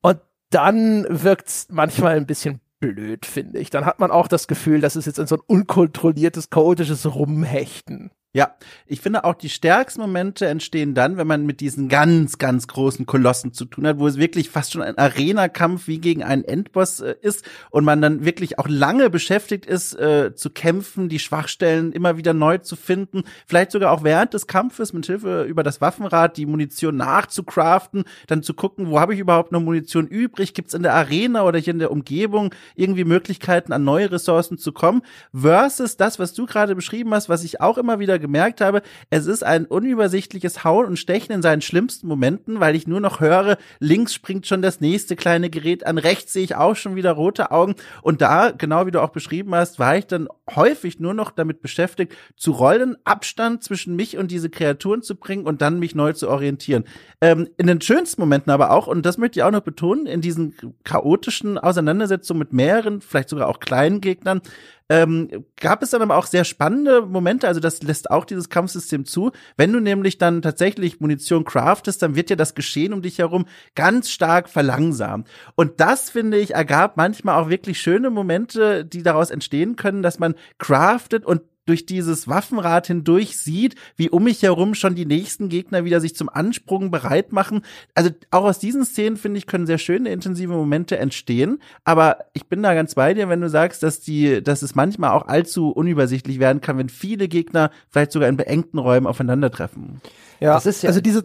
Und 0.00 0.20
dann 0.50 1.06
wirkt's 1.08 1.68
manchmal 1.70 2.16
ein 2.16 2.26
bisschen 2.26 2.60
blöd, 2.80 3.26
finde 3.26 3.58
ich. 3.58 3.70
Dann 3.70 3.84
hat 3.84 4.00
man 4.00 4.10
auch 4.10 4.26
das 4.26 4.48
Gefühl, 4.48 4.80
das 4.80 4.96
ist 4.96 5.06
jetzt 5.06 5.16
so 5.28 5.36
ein 5.36 5.42
unkontrolliertes, 5.46 6.50
chaotisches 6.50 7.14
Rumhechten. 7.14 8.10
Ja, 8.32 8.54
ich 8.86 9.00
finde 9.00 9.24
auch 9.24 9.34
die 9.34 9.48
stärksten 9.48 10.00
Momente 10.00 10.46
entstehen 10.46 10.94
dann, 10.94 11.16
wenn 11.16 11.26
man 11.26 11.46
mit 11.46 11.58
diesen 11.60 11.88
ganz, 11.88 12.38
ganz 12.38 12.68
großen 12.68 13.04
Kolossen 13.04 13.52
zu 13.52 13.64
tun 13.64 13.84
hat, 13.88 13.98
wo 13.98 14.06
es 14.06 14.18
wirklich 14.18 14.50
fast 14.50 14.70
schon 14.70 14.82
ein 14.82 14.96
Arena-Kampf 14.96 15.88
wie 15.88 15.98
gegen 15.98 16.22
einen 16.22 16.44
Endboss 16.44 17.00
äh, 17.00 17.16
ist 17.22 17.44
und 17.70 17.84
man 17.84 18.00
dann 18.00 18.24
wirklich 18.24 18.60
auch 18.60 18.68
lange 18.68 19.10
beschäftigt 19.10 19.66
ist, 19.66 19.94
äh, 19.94 20.32
zu 20.32 20.50
kämpfen, 20.50 21.08
die 21.08 21.18
Schwachstellen 21.18 21.90
immer 21.90 22.18
wieder 22.18 22.32
neu 22.32 22.58
zu 22.58 22.76
finden, 22.76 23.24
vielleicht 23.48 23.72
sogar 23.72 23.90
auch 23.90 24.04
während 24.04 24.32
des 24.32 24.46
Kampfes 24.46 24.92
mit 24.92 25.06
Hilfe 25.06 25.42
über 25.42 25.64
das 25.64 25.80
Waffenrad 25.80 26.36
die 26.36 26.46
Munition 26.46 26.96
nachzucraften, 26.96 28.04
dann 28.28 28.44
zu 28.44 28.54
gucken, 28.54 28.90
wo 28.90 29.00
habe 29.00 29.12
ich 29.12 29.18
überhaupt 29.18 29.50
noch 29.50 29.60
Munition 29.60 30.06
übrig, 30.06 30.54
gibt's 30.54 30.74
in 30.74 30.84
der 30.84 30.94
Arena 30.94 31.42
oder 31.42 31.58
hier 31.58 31.72
in 31.72 31.80
der 31.80 31.90
Umgebung 31.90 32.54
irgendwie 32.76 33.04
Möglichkeiten, 33.04 33.72
an 33.72 33.82
neue 33.82 34.12
Ressourcen 34.12 34.56
zu 34.56 34.70
kommen, 34.70 35.02
versus 35.34 35.96
das, 35.96 36.20
was 36.20 36.32
du 36.32 36.46
gerade 36.46 36.76
beschrieben 36.76 37.12
hast, 37.12 37.28
was 37.28 37.42
ich 37.42 37.60
auch 37.60 37.76
immer 37.76 37.98
wieder 37.98 38.19
gemerkt 38.20 38.60
habe, 38.60 38.82
es 39.10 39.26
ist 39.26 39.42
ein 39.42 39.66
unübersichtliches 39.66 40.64
Hauen 40.64 40.86
und 40.86 40.98
Stechen 40.98 41.32
in 41.32 41.42
seinen 41.42 41.62
schlimmsten 41.62 42.06
Momenten, 42.06 42.60
weil 42.60 42.76
ich 42.76 42.86
nur 42.86 43.00
noch 43.00 43.20
höre, 43.20 43.58
links 43.78 44.14
springt 44.14 44.46
schon 44.46 44.62
das 44.62 44.80
nächste 44.80 45.16
kleine 45.16 45.50
Gerät 45.50 45.86
an, 45.86 45.98
rechts 45.98 46.32
sehe 46.32 46.44
ich 46.44 46.54
auch 46.54 46.76
schon 46.76 46.94
wieder 46.94 47.12
rote 47.12 47.50
Augen. 47.50 47.74
Und 48.02 48.20
da, 48.20 48.50
genau 48.50 48.86
wie 48.86 48.90
du 48.90 49.00
auch 49.00 49.10
beschrieben 49.10 49.54
hast, 49.54 49.78
war 49.78 49.96
ich 49.96 50.06
dann 50.06 50.28
häufig 50.54 51.00
nur 51.00 51.14
noch 51.14 51.30
damit 51.30 51.62
beschäftigt, 51.62 52.14
zu 52.36 52.52
rollen, 52.52 52.96
Abstand 53.04 53.64
zwischen 53.64 53.96
mich 53.96 54.18
und 54.18 54.30
diese 54.30 54.50
Kreaturen 54.50 55.02
zu 55.02 55.16
bringen 55.16 55.46
und 55.46 55.62
dann 55.62 55.78
mich 55.78 55.94
neu 55.94 56.12
zu 56.12 56.28
orientieren. 56.28 56.84
Ähm, 57.20 57.48
in 57.56 57.66
den 57.66 57.80
schönsten 57.80 58.20
Momenten 58.20 58.52
aber 58.52 58.70
auch, 58.70 58.86
und 58.86 59.04
das 59.06 59.18
möchte 59.18 59.40
ich 59.40 59.44
auch 59.44 59.50
noch 59.50 59.60
betonen, 59.60 60.06
in 60.06 60.20
diesen 60.20 60.54
chaotischen 60.84 61.58
Auseinandersetzungen 61.58 62.38
mit 62.38 62.52
mehreren, 62.52 63.00
vielleicht 63.00 63.28
sogar 63.28 63.48
auch 63.48 63.60
kleinen 63.60 64.00
Gegnern, 64.00 64.40
ähm, 64.90 65.46
gab 65.54 65.84
es 65.84 65.90
dann 65.90 66.02
aber 66.02 66.16
auch 66.16 66.26
sehr 66.26 66.42
spannende 66.42 67.02
Momente, 67.02 67.46
also 67.46 67.60
das 67.60 67.80
lässt 67.80 68.10
auch 68.10 68.24
dieses 68.24 68.48
Kampfsystem 68.48 69.04
zu. 69.04 69.30
Wenn 69.56 69.72
du 69.72 69.78
nämlich 69.78 70.18
dann 70.18 70.42
tatsächlich 70.42 71.00
Munition 71.00 71.44
craftest, 71.44 72.02
dann 72.02 72.16
wird 72.16 72.28
ja 72.28 72.34
das 72.34 72.56
Geschehen 72.56 72.92
um 72.92 73.00
dich 73.00 73.18
herum 73.18 73.46
ganz 73.76 74.10
stark 74.10 74.48
verlangsamt. 74.48 75.28
Und 75.54 75.78
das, 75.78 76.10
finde 76.10 76.38
ich, 76.38 76.54
ergab 76.54 76.96
manchmal 76.96 77.40
auch 77.40 77.48
wirklich 77.48 77.80
schöne 77.80 78.10
Momente, 78.10 78.84
die 78.84 79.04
daraus 79.04 79.30
entstehen 79.30 79.76
können, 79.76 80.02
dass 80.02 80.18
man 80.18 80.34
craftet 80.58 81.24
und 81.24 81.42
durch 81.70 81.86
dieses 81.86 82.26
Waffenrad 82.26 82.88
hindurch 82.88 83.38
sieht, 83.38 83.76
wie 83.94 84.10
um 84.10 84.24
mich 84.24 84.42
herum 84.42 84.74
schon 84.74 84.96
die 84.96 85.06
nächsten 85.06 85.48
Gegner 85.48 85.84
wieder 85.84 86.00
sich 86.00 86.16
zum 86.16 86.28
Ansprung 86.28 86.90
bereit 86.90 87.30
machen. 87.30 87.62
Also 87.94 88.10
auch 88.32 88.42
aus 88.42 88.58
diesen 88.58 88.84
Szenen, 88.84 89.16
finde 89.16 89.38
ich, 89.38 89.46
können 89.46 89.68
sehr 89.68 89.78
schöne, 89.78 90.10
intensive 90.10 90.52
Momente 90.52 90.98
entstehen. 90.98 91.62
Aber 91.84 92.24
ich 92.32 92.48
bin 92.48 92.60
da 92.60 92.74
ganz 92.74 92.96
bei 92.96 93.14
dir, 93.14 93.28
wenn 93.28 93.40
du 93.40 93.48
sagst, 93.48 93.84
dass 93.84 94.00
die, 94.00 94.42
dass 94.42 94.62
es 94.62 94.74
manchmal 94.74 95.12
auch 95.12 95.28
allzu 95.28 95.70
unübersichtlich 95.70 96.40
werden 96.40 96.60
kann, 96.60 96.76
wenn 96.76 96.88
viele 96.88 97.28
Gegner 97.28 97.70
vielleicht 97.88 98.10
sogar 98.10 98.28
in 98.28 98.36
beengten 98.36 98.80
Räumen 98.80 99.06
aufeinandertreffen. 99.06 100.00
Ja, 100.40 100.54
das 100.54 100.66
ist 100.66 100.82
ja 100.82 100.88
also 100.88 101.00
diese, 101.00 101.22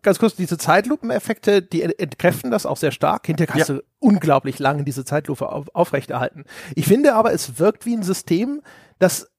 ganz 0.00 0.18
kurz, 0.18 0.34
diese 0.34 0.56
Zeitlupeneffekte, 0.56 1.60
die 1.60 1.82
entkräften 1.82 2.50
das 2.50 2.64
auch 2.64 2.78
sehr 2.78 2.92
stark. 2.92 3.26
Hinterher 3.26 3.52
kannst 3.52 3.68
ja. 3.68 3.74
du 3.74 3.82
unglaublich 3.98 4.58
lange 4.58 4.84
diese 4.84 5.04
Zeitlupe 5.04 5.52
auf, 5.52 5.74
aufrechterhalten. 5.74 6.44
Ich 6.74 6.86
finde 6.86 7.16
aber, 7.16 7.34
es 7.34 7.58
wirkt 7.58 7.84
wie 7.84 7.94
ein 7.94 8.02
System, 8.02 8.62
das 8.98 9.33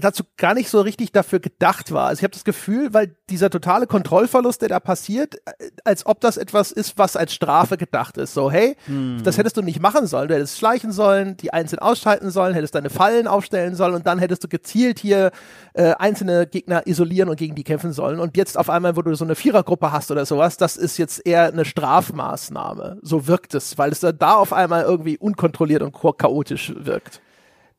dazu 0.00 0.24
gar 0.36 0.52
nicht 0.52 0.68
so 0.68 0.82
richtig 0.82 1.10
dafür 1.10 1.40
gedacht 1.40 1.90
war. 1.90 2.08
Also 2.08 2.20
ich 2.20 2.24
habe 2.24 2.32
das 2.32 2.44
Gefühl, 2.44 2.92
weil 2.92 3.16
dieser 3.30 3.48
totale 3.48 3.86
Kontrollverlust, 3.86 4.60
der 4.60 4.68
da 4.68 4.78
passiert, 4.78 5.36
äh, 5.36 5.70
als 5.84 6.04
ob 6.04 6.20
das 6.20 6.36
etwas 6.36 6.70
ist, 6.70 6.98
was 6.98 7.16
als 7.16 7.32
Strafe 7.32 7.78
gedacht 7.78 8.18
ist. 8.18 8.34
So, 8.34 8.50
hey, 8.50 8.76
hm. 8.84 9.22
das 9.24 9.38
hättest 9.38 9.56
du 9.56 9.62
nicht 9.62 9.80
machen 9.80 10.06
sollen. 10.06 10.28
Du 10.28 10.34
hättest 10.34 10.58
schleichen 10.58 10.92
sollen, 10.92 11.38
die 11.38 11.52
einzeln 11.54 11.78
ausschalten 11.78 12.30
sollen, 12.30 12.52
hättest 12.52 12.74
deine 12.74 12.90
Fallen 12.90 13.26
aufstellen 13.26 13.74
sollen 13.74 13.94
und 13.94 14.06
dann 14.06 14.18
hättest 14.18 14.44
du 14.44 14.48
gezielt 14.48 14.98
hier 14.98 15.30
äh, 15.72 15.94
einzelne 15.94 16.46
Gegner 16.46 16.86
isolieren 16.86 17.30
und 17.30 17.36
gegen 17.36 17.54
die 17.54 17.64
kämpfen 17.64 17.92
sollen. 17.92 18.20
Und 18.20 18.36
jetzt 18.36 18.58
auf 18.58 18.68
einmal, 18.68 18.96
wo 18.96 19.02
du 19.02 19.14
so 19.14 19.24
eine 19.24 19.34
Vierergruppe 19.34 19.92
hast 19.92 20.10
oder 20.10 20.26
sowas, 20.26 20.58
das 20.58 20.76
ist 20.76 20.98
jetzt 20.98 21.26
eher 21.26 21.46
eine 21.46 21.64
Strafmaßnahme. 21.64 22.98
So 23.00 23.26
wirkt 23.26 23.54
es, 23.54 23.78
weil 23.78 23.92
es 23.92 24.00
da 24.00 24.34
auf 24.34 24.52
einmal 24.52 24.82
irgendwie 24.82 25.16
unkontrolliert 25.16 25.82
und 25.82 25.94
chaotisch 26.18 26.74
wirkt. 26.76 27.22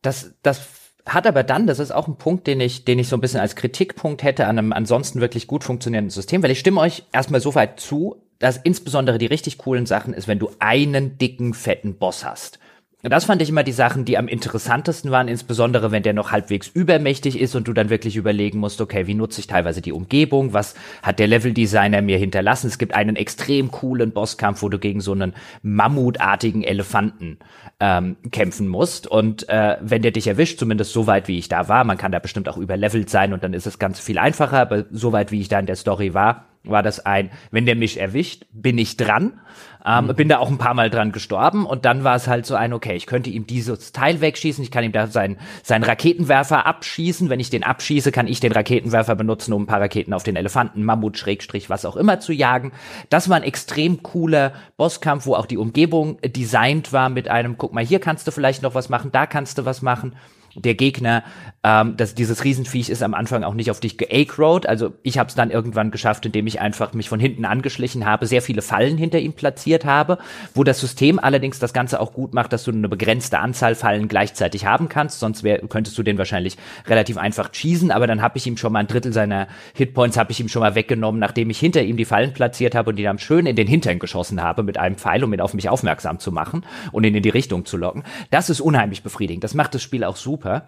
Das, 0.02 0.32
das 0.42 0.60
hat 1.06 1.28
aber 1.28 1.44
dann, 1.44 1.68
das 1.68 1.80
ist 1.80 1.92
auch 1.92 2.08
ein 2.08 2.16
Punkt, 2.16 2.48
den 2.48 2.60
ich, 2.60 2.86
den 2.86 3.00
ich 3.00 3.08
so 3.08 3.18
ein 3.18 3.22
bisschen 3.22 3.40
als 3.40 3.56
Kritikpunkt 3.56 4.24
hätte 4.24 4.48
an 4.48 4.58
einem 4.58 4.74
ansonsten 4.74 5.22
wirklich 5.22 5.48
gut 5.48 5.64
funktionierenden 5.64 6.12
System, 6.12 6.44
weil 6.44 6.52
ich 6.52 6.60
stimme 6.60 6.80
euch 6.80 7.04
erstmal 7.12 7.42
so 7.42 7.56
weit 7.56 7.80
zu, 7.80 8.18
dass 8.40 8.58
insbesondere 8.58 9.18
die 9.18 9.28
richtig 9.28 9.58
coolen 9.58 9.86
Sachen 9.86 10.14
ist, 10.14 10.28
wenn 10.28 10.40
du 10.40 10.50
einen 10.60 11.18
dicken, 11.18 11.54
fetten 11.54 11.96
Boss 11.96 12.26
hast. 12.26 12.60
Das 13.04 13.26
fand 13.26 13.42
ich 13.42 13.50
immer 13.50 13.64
die 13.64 13.72
Sachen, 13.72 14.06
die 14.06 14.18
am 14.18 14.28
interessantesten 14.28 15.10
waren, 15.10 15.28
insbesondere 15.28 15.92
wenn 15.92 16.04
der 16.04 16.14
noch 16.14 16.32
halbwegs 16.32 16.68
übermächtig 16.68 17.40
ist 17.40 17.56
und 17.56 17.68
du 17.68 17.74
dann 17.74 17.90
wirklich 17.90 18.16
überlegen 18.16 18.60
musst, 18.60 18.80
okay, 18.80 19.08
wie 19.08 19.16
nutze 19.16 19.40
ich 19.40 19.48
teilweise 19.48 19.82
die 19.82 19.92
Umgebung, 19.92 20.54
was 20.54 20.76
hat 21.02 21.18
der 21.18 21.26
Leveldesigner 21.26 22.04
mir 22.04 22.20
hinterlassen? 22.20 22.68
Es 22.68 22.78
gibt 22.78 22.94
einen 22.94 23.16
extrem 23.16 23.72
coolen 23.72 24.12
Bosskampf, 24.12 24.62
wo 24.62 24.70
du 24.70 24.78
gegen 24.78 25.02
so 25.02 25.14
einen 25.14 25.34
mammutartigen 25.64 26.64
Elefanten 26.64 27.40
ähm, 27.80 28.18
kämpfen 28.32 28.68
musst 28.68 29.08
und 29.08 29.50
äh, 29.50 29.78
wenn 29.82 30.04
der 30.04 30.12
dich 30.12 30.28
erwischt, 30.28 30.60
zumindest 30.60 30.94
so 30.94 31.08
weit 31.08 31.28
wie 31.28 31.40
ich 31.40 31.50
da 31.50 31.68
war, 31.68 31.84
man 31.84 31.98
kann 31.98 32.12
da 32.12 32.20
bestimmt 32.20 32.48
auch 32.50 32.58
überlevelt 32.58 33.10
sein 33.10 33.34
und 33.34 33.44
dann 33.44 33.56
ist 33.56 33.66
es 33.66 33.80
ganz 33.80 34.00
viel 34.00 34.20
einfacher, 34.20 34.60
aber 34.60 34.86
so 34.92 35.12
weit 35.12 35.32
wie 35.32 35.42
ich 35.42 35.50
da 35.50 35.58
in 35.58 35.66
der 35.66 35.76
Story 35.76 36.14
war, 36.14 36.51
war 36.64 36.84
das 36.84 37.06
ein, 37.06 37.32
wenn 37.50 37.66
der 37.66 37.76
mich 37.76 38.00
erwischt, 38.00 38.46
bin 38.52 38.78
ich 38.78 38.98
dran. 38.98 39.40
Ähm, 39.84 40.08
mhm. 40.08 40.16
Bin 40.16 40.30
da 40.30 40.38
auch 40.38 40.50
ein 40.50 40.60
paar 40.60 40.76
Mal 40.76 40.92
dran 40.92 41.12
gestorben 41.12 41.66
und 41.66 41.86
dann 41.86 42.04
war 42.04 42.16
es 42.16 42.28
halt 42.28 42.46
so 42.46 42.54
ein, 42.54 42.72
okay, 42.72 42.96
ich 42.96 43.08
könnte 43.08 43.32
ihm 43.32 43.48
dieses 43.48 43.92
Teil 43.92 44.22
wegschießen, 44.22 44.64
ich 44.64 44.70
kann 44.70 44.84
ihm 44.84 44.92
da 44.92 45.08
seinen, 45.08 45.38
seinen 45.64 45.84
Raketenwerfer 45.84 46.68
abschießen. 46.68 47.30
Wenn 47.30 47.40
ich 47.40 47.50
den 47.50 47.64
abschieße, 47.64 48.12
kann 48.12 48.28
ich 48.28 48.40
den 48.40 48.52
Raketenwerfer 48.52 49.16
benutzen, 49.16 49.54
um 49.54 49.64
ein 49.64 49.68
paar 49.68 49.82
Raketen 49.82 50.14
auf 50.14 50.22
den 50.22 50.36
Elefanten, 50.36 50.84
Mammut, 50.84 51.18
Schrägstrich, 51.18 51.72
was 51.72 51.86
auch 51.86 51.96
immer 51.96 52.20
zu 52.20 52.32
jagen. 52.32 52.74
Das 53.10 53.28
war 53.28 53.38
ein 53.38 53.44
extrem 53.44 54.04
cooler 54.04 54.54
Bosskampf, 54.78 55.26
wo 55.26 55.34
auch 55.34 55.48
die 55.48 55.58
Umgebung 55.58 56.20
designt 56.22 56.94
war 56.94 57.10
mit 57.10 57.28
einem, 57.28 57.58
guck 57.58 57.74
mal, 57.74 57.84
hier 57.84 58.00
kannst 58.00 58.28
du 58.28 58.32
vielleicht 58.32 58.62
noch 58.62 58.76
was 58.76 58.90
machen, 58.90 59.12
da 59.12 59.26
kannst 59.26 59.58
du 59.58 59.66
was 59.66 59.82
machen 59.82 60.16
der 60.56 60.76
Gegner, 60.76 61.24
ähm, 61.64 61.96
dass 61.96 62.16
dieses 62.16 62.44
Riesenviech 62.44 62.90
ist 62.90 63.04
am 63.04 63.14
Anfang 63.14 63.44
auch 63.44 63.54
nicht 63.54 63.72
auf 63.72 63.80
dich 63.80 63.98
geacrowed. 63.98 64.66
Also 64.66 64.94
ich 65.04 65.18
habe 65.18 65.30
es 65.30 65.36
dann 65.36 65.52
irgendwann 65.52 65.92
geschafft, 65.92 66.26
indem 66.26 66.48
ich 66.48 66.60
einfach 66.60 66.94
mich 66.94 67.08
von 67.08 67.20
hinten 67.20 67.46
angeschlichen 67.46 68.06
habe, 68.06 68.26
sehr 68.26 68.42
viele 68.42 68.62
Fallen 68.62 68.98
hinter 68.98 69.20
ihm 69.20 69.34
platziert 69.34 69.86
habe, 69.86 70.18
wo 70.54 70.64
das 70.64 70.80
System 70.80 71.20
allerdings 71.20 71.60
das 71.60 71.74
Ganze 71.74 72.00
auch 72.00 72.14
gut 72.14 72.34
macht, 72.34 72.52
dass 72.52 72.64
du 72.64 72.72
eine 72.72 72.90
begrenzte 72.90 73.40
Anzahl 73.40 73.76
Fallen 73.76 74.08
gleichzeitig 74.08 74.66
haben 74.66 74.90
kannst. 74.90 75.20
Sonst 75.20 75.44
wär, 75.44 75.60
könntest 75.60 75.98
du 75.98 76.04
den 76.04 76.18
wahrscheinlich 76.18 76.58
relativ 76.88 77.18
einfach 77.18 77.52
cheesen, 77.52 77.92
aber 77.92 78.08
dann 78.08 78.22
habe 78.22 78.38
ich 78.38 78.48
ihm 78.48 78.58
schon 78.58 78.74
mal 78.74 78.80
ein 78.80 78.88
Drittel 78.88 79.14
seiner 79.14 79.48
Hitpoints 79.76 80.18
habe 80.18 80.32
ich 80.32 80.40
ihm 80.40 80.50
schon 80.50 80.62
mal 80.62 80.76
weggenommen, 80.76 81.20
nachdem 81.20 81.50
ich 81.50 81.60
hinter 81.60 81.84
ihm 81.84 81.98
die 81.98 82.06
Fallen 82.06 82.34
platziert 82.34 82.76
habe 82.76 82.90
und 82.90 82.96
die 82.96 83.04
dann 83.04 83.20
schön 83.20 83.46
in 83.46 83.56
den 83.56 83.68
Hintern 83.68 84.00
geschossen 84.00 84.42
habe 84.42 84.64
mit 84.64 84.78
einem 84.78 84.96
Pfeil, 84.96 85.24
um 85.24 85.34
ihn 85.34 85.42
auf 85.42 85.54
mich 85.54 85.70
aufmerksam 85.70 86.20
zu 86.20 86.32
machen 86.32 86.66
und 86.92 87.04
ihn 87.04 87.16
in 87.16 87.24
die 87.24 87.30
Richtung 87.30 87.66
zu 87.66 87.78
locken. 87.78 88.04
Das 88.32 88.50
ist 88.50 88.62
unheimlich 88.62 89.04
befriedigend. 89.04 89.44
Das 89.44 89.54
macht 89.54 89.76
das 89.76 89.82
Spiel 89.82 90.04
auch 90.04 90.16
super 90.16 90.41
super. 90.42 90.68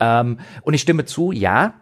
Ähm, 0.00 0.38
und 0.62 0.74
ich 0.74 0.82
stimme 0.82 1.04
zu, 1.04 1.32
ja, 1.32 1.74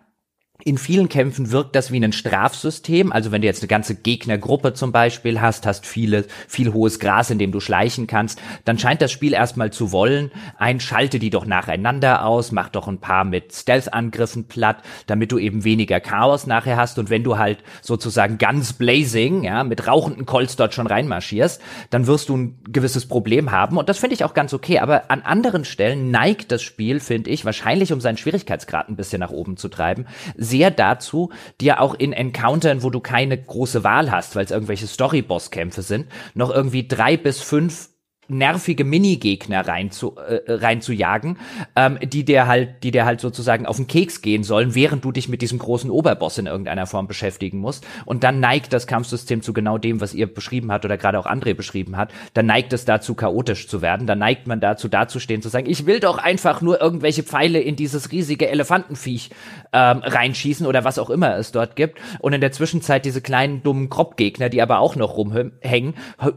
in 0.65 0.79
vielen 0.79 1.09
Kämpfen 1.09 1.51
wirkt 1.51 1.75
das 1.75 1.91
wie 1.91 2.03
ein 2.03 2.13
Strafsystem. 2.13 3.13
Also 3.13 3.33
wenn 3.33 3.43
du 3.43 3.47
jetzt 3.47 3.63
eine 3.63 3.69
ganze 3.69 3.95
Gegnergruppe 3.95 4.75
zum 4.75 4.93
Beispiel 4.93 5.41
hast, 5.41 5.67
hast 5.67 5.87
viele, 5.87 6.25
viel 6.47 6.73
hohes 6.73 7.01
Gras, 7.01 7.31
in 7.31 7.39
dem 7.39 7.53
du 7.53 7.61
schleichen 7.61 8.07
kannst, 8.07 8.41
dann 8.65 8.79
scheint 8.79 9.03
das 9.03 9.11
Spiel 9.11 9.33
erstmal 9.33 9.73
zu 9.73 9.93
wollen, 9.93 10.31
ein 10.59 10.79
schalte 10.79 11.19
die 11.19 11.31
doch 11.31 11.47
nacheinander 11.47 12.25
aus, 12.25 12.53
mach 12.53 12.69
doch 12.69 12.87
ein 12.87 12.99
paar 12.99 13.25
mit 13.25 13.53
Stealth-Angriffen 13.53 14.45
platt, 14.45 14.79
damit 15.07 15.33
du 15.33 15.39
eben 15.39 15.65
weniger 15.65 16.01
Chaos 16.01 16.47
nachher 16.47 16.77
hast. 16.77 16.99
Und 16.99 17.11
wenn 17.11 17.25
du 17.25 17.39
halt 17.39 17.59
sozusagen 17.81 18.39
ganz 18.39 18.73
blazing, 18.73 19.43
ja, 19.43 19.65
mit 19.65 19.87
rauchenden 19.87 20.27
Colts 20.27 20.57
dort 20.57 20.75
schon 20.75 20.87
reinmarschierst, 20.87 21.61
dann 21.91 22.07
wirst 22.07 22.29
du 22.29 22.37
ein 22.37 22.59
gewisses 22.69 23.07
Problem 23.07 23.51
haben. 23.51 23.79
Und 23.79 23.89
das 23.89 23.99
finde 23.99 24.15
ich 24.15 24.25
auch 24.25 24.35
ganz 24.35 24.55
okay. 24.55 24.79
Aber 24.79 25.11
an 25.11 25.23
anderen 25.23 25.65
Stellen 25.65 26.11
neigt 26.11 26.53
das 26.53 26.63
Spiel, 26.63 27.01
finde 27.01 27.31
ich, 27.31 27.45
wahrscheinlich 27.45 27.93
um 27.93 28.01
seinen 28.01 28.17
Schwierigkeitsgrad 28.17 28.89
ein 28.89 28.97
bisschen 28.97 29.21
nach 29.21 29.31
oben 29.31 29.57
zu 29.57 29.69
treiben, 29.69 30.07
sehr 30.53 30.71
dazu, 30.71 31.31
dir 31.61 31.81
auch 31.81 31.95
in 31.95 32.13
Encountern, 32.13 32.83
wo 32.83 32.91
du 32.91 33.01
keine 33.01 33.39
große 33.39 33.83
Wahl 33.85 34.11
hast, 34.11 34.37
weil 34.37 34.45
es 34.45 34.51
irgendwelche 34.51 34.87
Story-Boss-Kämpfe 34.87 35.81
sind, 35.81 36.07
noch 36.35 36.51
irgendwie 36.51 36.87
drei 36.87 37.17
bis 37.17 37.41
fünf 37.41 37.89
nervige 38.33 38.85
Minigegner 38.85 39.67
rein 39.67 39.91
zu, 39.91 40.17
äh, 40.17 40.41
rein 40.47 40.81
zu 40.81 40.93
jagen, 40.93 41.39
ähm, 41.77 41.99
die 42.03 42.25
dir 42.25 42.47
halt, 42.47 42.83
die 42.83 42.91
dir 42.91 43.05
halt 43.05 43.21
sozusagen 43.21 43.67
auf 43.67 43.77
den 43.77 43.87
Keks 43.87 44.23
gehen 44.23 44.45
sollen, 44.45 44.75
während 44.75 45.05
du 45.05 45.13
dich 45.13 45.29
mit 45.29 45.43
diesem 45.43 45.59
großen 45.59 45.91
Oberboss 45.91 46.39
in 46.39 46.47
irgendeiner 46.47 46.87
Form 46.87 47.07
beschäftigen 47.07 47.59
musst. 47.59 47.87
Und 48.05 48.25
dann 48.25 48.41
neigt 48.41 48.73
das 48.73 48.87
Kampfsystem 48.87 49.43
zu 49.43 49.53
genau 49.53 49.79
dem, 49.79 50.01
was 50.01 50.15
ihr 50.15 50.33
beschrieben 50.33 50.73
habt 50.73 50.85
oder 50.85 50.97
gerade 50.97 51.19
auch 51.19 51.27
André 51.27 51.55
beschrieben 51.55 51.97
hat. 51.97 52.13
Dann 52.35 52.47
neigt 52.47 52.73
es 52.73 52.85
dazu, 52.85 53.15
chaotisch 53.15 53.69
zu 53.69 53.83
werden. 53.83 54.07
Dann 54.07 54.19
neigt 54.19 54.47
man 54.47 54.61
dazu, 54.61 54.89
dazustehen, 54.89 55.43
zu 55.43 55.49
sagen, 55.49 55.69
ich 55.69 55.87
will 55.87 56.01
doch 56.01 56.19
einfach 56.19 56.61
nur 56.63 56.81
irgendwelche 56.81 57.23
Pfeile 57.23 57.61
in 57.61 57.77
dieses 57.77 58.13
riesige 58.13 58.49
Elefantenviech 58.49 59.31
ähm, 59.73 59.99
reinschießen 59.99 60.67
oder 60.67 60.85
was 60.85 60.99
auch 60.99 61.11
immer 61.11 61.37
es 61.37 61.53
dort 61.53 61.77
gibt. 61.77 61.99
Und 62.21 62.33
in 62.33 62.41
der 62.41 62.53
Zwischenzeit 62.53 63.05
diese 63.05 63.21
kleinen 63.21 63.63
dummen 63.63 63.89
Kropfgegner, 63.89 64.49
die 64.49 64.63
aber 64.63 64.79
auch 64.79 64.97
noch 64.97 65.17
rumhängen, 65.17 65.95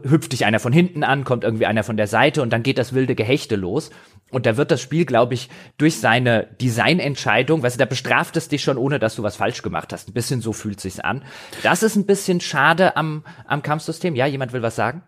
hüpft 0.08 0.32
dich 0.32 0.44
einer 0.44 0.60
von 0.60 0.72
hinten 0.72 1.02
an, 1.02 1.24
kommt 1.24 1.44
irgendwie 1.44 1.66
einer 1.66 1.82
von 1.86 1.96
der 1.96 2.06
Seite 2.06 2.42
und 2.42 2.50
dann 2.50 2.62
geht 2.62 2.78
das 2.78 2.92
wilde 2.92 3.14
Gehechte 3.14 3.56
los. 3.56 3.90
Und 4.30 4.44
da 4.44 4.56
wird 4.56 4.72
das 4.72 4.80
Spiel, 4.80 5.06
glaube 5.06 5.34
ich, 5.34 5.48
durch 5.78 5.98
seine 6.00 6.48
Designentscheidung, 6.60 7.62
weißt 7.62 7.76
du, 7.76 7.78
da 7.78 7.84
bestraft 7.84 8.36
es 8.36 8.48
dich 8.48 8.62
schon, 8.62 8.76
ohne 8.76 8.98
dass 8.98 9.14
du 9.14 9.22
was 9.22 9.36
falsch 9.36 9.62
gemacht 9.62 9.92
hast. 9.92 10.08
Ein 10.08 10.14
bisschen 10.14 10.40
so 10.40 10.52
fühlt 10.52 10.80
sich's 10.80 10.98
an. 10.98 11.22
Das 11.62 11.84
ist 11.84 11.96
ein 11.96 12.06
bisschen 12.06 12.40
schade 12.40 12.96
am, 12.96 13.24
am 13.46 13.62
Kampfsystem. 13.62 14.16
Ja, 14.16 14.26
jemand 14.26 14.52
will 14.52 14.62
was 14.62 14.74
sagen? 14.76 15.02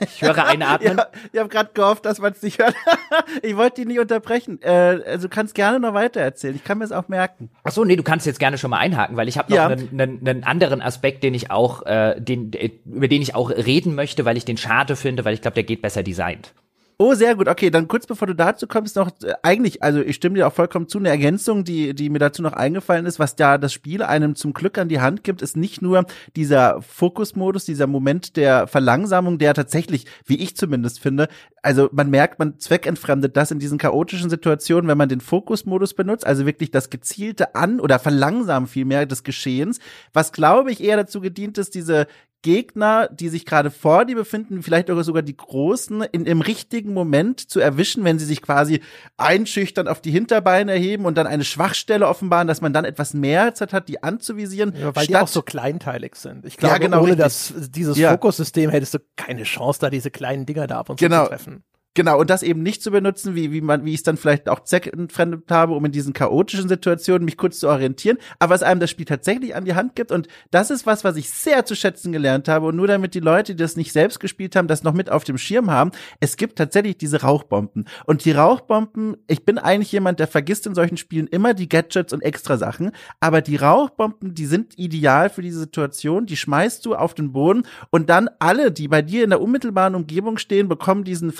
Ich 0.00 0.22
höre 0.22 0.44
einatmen. 0.44 0.96
ja, 0.98 1.06
ich 1.32 1.38
habe 1.40 1.48
gerade 1.48 1.70
gehofft, 1.72 2.04
dass 2.04 2.18
man 2.18 2.32
es 2.32 2.42
nicht 2.42 2.58
hört. 2.58 2.74
ich 3.42 3.56
wollte 3.56 3.76
dich 3.76 3.86
nicht 3.86 3.98
unterbrechen. 4.00 4.60
Äh, 4.62 5.00
also 5.06 5.28
du 5.28 5.34
kannst 5.34 5.54
gerne 5.54 5.80
noch 5.80 5.94
weiter 5.94 6.20
erzählen. 6.20 6.54
Ich 6.54 6.64
kann 6.64 6.78
mir 6.78 6.84
es 6.84 6.92
auch 6.92 7.08
merken. 7.08 7.50
Ach 7.64 7.72
so, 7.72 7.84
nee, 7.84 7.96
du 7.96 8.02
kannst 8.02 8.26
jetzt 8.26 8.38
gerne 8.38 8.58
schon 8.58 8.70
mal 8.70 8.78
einhaken, 8.78 9.16
weil 9.16 9.28
ich 9.28 9.38
habe 9.38 9.50
noch 9.50 9.56
Ja. 9.56 9.66
einen, 9.68 10.00
einen, 10.00 10.26
einen 10.28 10.44
anderen 10.44 10.82
Aspekt, 10.82 11.22
den 11.22 11.34
ich 11.34 11.50
auch, 11.50 11.84
äh, 11.86 12.20
den, 12.20 12.52
äh, 12.52 12.70
über 12.84 13.08
den 13.08 13.22
ich 13.22 13.34
auch 13.34 13.50
reden 13.50 13.94
möchte, 13.94 14.24
weil 14.24 14.36
ich 14.36 14.44
den 14.44 14.56
schade 14.56 14.96
finde, 14.96 15.24
weil 15.24 15.34
ich 15.34 15.42
glaube, 15.42 15.54
der 15.54 15.64
geht 15.64 15.82
besser 15.82 16.02
designt. 16.02 16.52
Oh, 16.98 17.12
sehr 17.12 17.34
gut. 17.34 17.46
Okay, 17.46 17.68
dann 17.68 17.88
kurz 17.88 18.06
bevor 18.06 18.26
du 18.26 18.34
dazu 18.34 18.66
kommst, 18.66 18.96
noch 18.96 19.10
äh, 19.22 19.34
eigentlich, 19.42 19.82
also 19.82 20.00
ich 20.00 20.16
stimme 20.16 20.36
dir 20.36 20.46
auch 20.46 20.52
vollkommen 20.54 20.88
zu, 20.88 20.96
eine 20.96 21.10
Ergänzung, 21.10 21.62
die, 21.62 21.94
die 21.94 22.08
mir 22.08 22.20
dazu 22.20 22.40
noch 22.40 22.54
eingefallen 22.54 23.04
ist, 23.04 23.18
was 23.18 23.36
da 23.36 23.58
das 23.58 23.74
Spiel 23.74 24.02
einem 24.02 24.34
zum 24.34 24.54
Glück 24.54 24.78
an 24.78 24.88
die 24.88 25.00
Hand 25.00 25.22
gibt, 25.22 25.42
ist 25.42 25.58
nicht 25.58 25.82
nur 25.82 26.06
dieser 26.36 26.80
Fokusmodus, 26.80 27.66
dieser 27.66 27.86
Moment 27.86 28.36
der 28.38 28.66
Verlangsamung, 28.66 29.36
der 29.36 29.52
tatsächlich, 29.52 30.06
wie 30.24 30.42
ich 30.42 30.56
zumindest 30.56 30.98
finde, 30.98 31.28
also 31.60 31.90
man 31.92 32.08
merkt, 32.08 32.38
man 32.38 32.58
zweckentfremdet 32.58 33.36
das 33.36 33.50
in 33.50 33.58
diesen 33.58 33.76
chaotischen 33.76 34.30
Situationen, 34.30 34.88
wenn 34.88 34.96
man 34.96 35.10
den 35.10 35.20
Fokusmodus 35.20 35.92
benutzt, 35.92 36.26
also 36.26 36.46
wirklich 36.46 36.70
das 36.70 36.88
gezielte 36.88 37.54
An- 37.54 37.80
oder 37.80 37.98
Verlangsamen 37.98 38.68
vielmehr 38.68 39.04
des 39.04 39.22
Geschehens, 39.22 39.80
was 40.14 40.32
glaube 40.32 40.72
ich 40.72 40.82
eher 40.82 40.96
dazu 40.96 41.20
gedient 41.20 41.58
ist, 41.58 41.74
diese 41.74 42.06
Gegner, 42.46 43.08
die 43.08 43.28
sich 43.28 43.44
gerade 43.44 43.72
vor 43.72 44.04
dir 44.04 44.14
befinden, 44.14 44.62
vielleicht 44.62 44.88
auch 44.88 45.02
sogar 45.02 45.22
die 45.22 45.36
Großen, 45.36 46.02
in 46.12 46.26
im 46.26 46.40
richtigen 46.40 46.94
Moment 46.94 47.40
zu 47.50 47.58
erwischen, 47.58 48.04
wenn 48.04 48.20
sie 48.20 48.24
sich 48.24 48.40
quasi 48.40 48.82
einschüchtern 49.16 49.88
auf 49.88 50.00
die 50.00 50.12
Hinterbeine 50.12 50.70
erheben 50.70 51.06
und 51.06 51.16
dann 51.18 51.26
eine 51.26 51.42
Schwachstelle 51.42 52.06
offenbaren, 52.06 52.46
dass 52.46 52.60
man 52.60 52.72
dann 52.72 52.84
etwas 52.84 53.14
mehr 53.14 53.52
Zeit 53.54 53.72
hat, 53.72 53.88
die 53.88 54.02
anzuvisieren. 54.04 54.72
Ja, 54.80 54.94
weil 54.94 55.08
die 55.08 55.16
auch 55.16 55.26
so 55.26 55.42
kleinteilig 55.42 56.14
sind. 56.14 56.46
Ich 56.46 56.56
glaube, 56.56 56.74
Ja, 56.74 56.78
genau, 56.78 56.98
ohne 57.02 57.18
richtig. 57.18 57.24
das, 57.24 57.70
dieses 57.72 57.98
Ja. 57.98 58.12
Fokussystem 58.12 58.70
hättest 58.70 58.94
du 58.94 58.98
keine 59.16 59.42
Chance, 59.42 59.80
da 59.80 59.90
diese 59.90 60.12
kleinen 60.12 60.46
Dinger 60.46 60.68
da 60.68 60.78
ab 60.78 60.88
und 60.90 61.00
Genau. 61.00 61.24
zu 61.24 61.30
treffen. 61.30 61.64
Genau, 61.96 62.20
und 62.20 62.28
das 62.28 62.42
eben 62.42 62.62
nicht 62.62 62.82
zu 62.82 62.90
benutzen, 62.90 63.34
wie, 63.34 63.52
wie 63.52 63.62
man, 63.62 63.86
wie 63.86 63.94
ich 63.94 64.00
es 64.00 64.02
dann 64.02 64.18
vielleicht 64.18 64.50
auch 64.50 64.60
zweckentfremdet 64.60 65.50
habe, 65.50 65.72
um 65.72 65.82
in 65.86 65.92
diesen 65.92 66.12
chaotischen 66.12 66.68
Situationen 66.68 67.24
mich 67.24 67.38
kurz 67.38 67.58
zu 67.58 67.68
orientieren, 67.70 68.18
aber 68.38 68.52
was 68.52 68.62
einem 68.62 68.80
das 68.80 68.90
Spiel 68.90 69.06
tatsächlich 69.06 69.56
an 69.56 69.64
die 69.64 69.74
Hand 69.74 69.96
gibt. 69.96 70.12
Und 70.12 70.28
das 70.50 70.70
ist 70.70 70.84
was, 70.84 71.04
was 71.04 71.16
ich 71.16 71.30
sehr 71.30 71.64
zu 71.64 71.74
schätzen 71.74 72.12
gelernt 72.12 72.48
habe. 72.48 72.66
Und 72.66 72.76
nur 72.76 72.86
damit 72.86 73.14
die 73.14 73.20
Leute, 73.20 73.54
die 73.54 73.62
das 73.62 73.76
nicht 73.76 73.94
selbst 73.94 74.20
gespielt 74.20 74.56
haben, 74.56 74.68
das 74.68 74.82
noch 74.82 74.92
mit 74.92 75.10
auf 75.10 75.24
dem 75.24 75.38
Schirm 75.38 75.70
haben. 75.70 75.90
Es 76.20 76.36
gibt 76.36 76.58
tatsächlich 76.58 76.98
diese 76.98 77.22
Rauchbomben. 77.22 77.88
Und 78.04 78.26
die 78.26 78.32
Rauchbomben, 78.32 79.16
ich 79.26 79.46
bin 79.46 79.56
eigentlich 79.56 79.90
jemand, 79.90 80.20
der 80.20 80.26
vergisst 80.26 80.66
in 80.66 80.74
solchen 80.74 80.98
Spielen 80.98 81.28
immer 81.28 81.54
die 81.54 81.66
Gadgets 81.66 82.12
und 82.12 82.20
extra 82.20 82.58
Sachen. 82.58 82.90
Aber 83.20 83.40
die 83.40 83.56
Rauchbomben, 83.56 84.34
die 84.34 84.44
sind 84.44 84.78
ideal 84.78 85.30
für 85.30 85.40
diese 85.40 85.60
Situation. 85.60 86.26
Die 86.26 86.36
schmeißt 86.36 86.84
du 86.84 86.94
auf 86.94 87.14
den 87.14 87.32
Boden 87.32 87.62
und 87.88 88.10
dann 88.10 88.28
alle, 88.38 88.70
die 88.70 88.86
bei 88.86 89.00
dir 89.00 89.24
in 89.24 89.30
der 89.30 89.40
unmittelbaren 89.40 89.94
Umgebung 89.94 90.36
stehen, 90.36 90.68
bekommen 90.68 91.02
diesen 91.02 91.32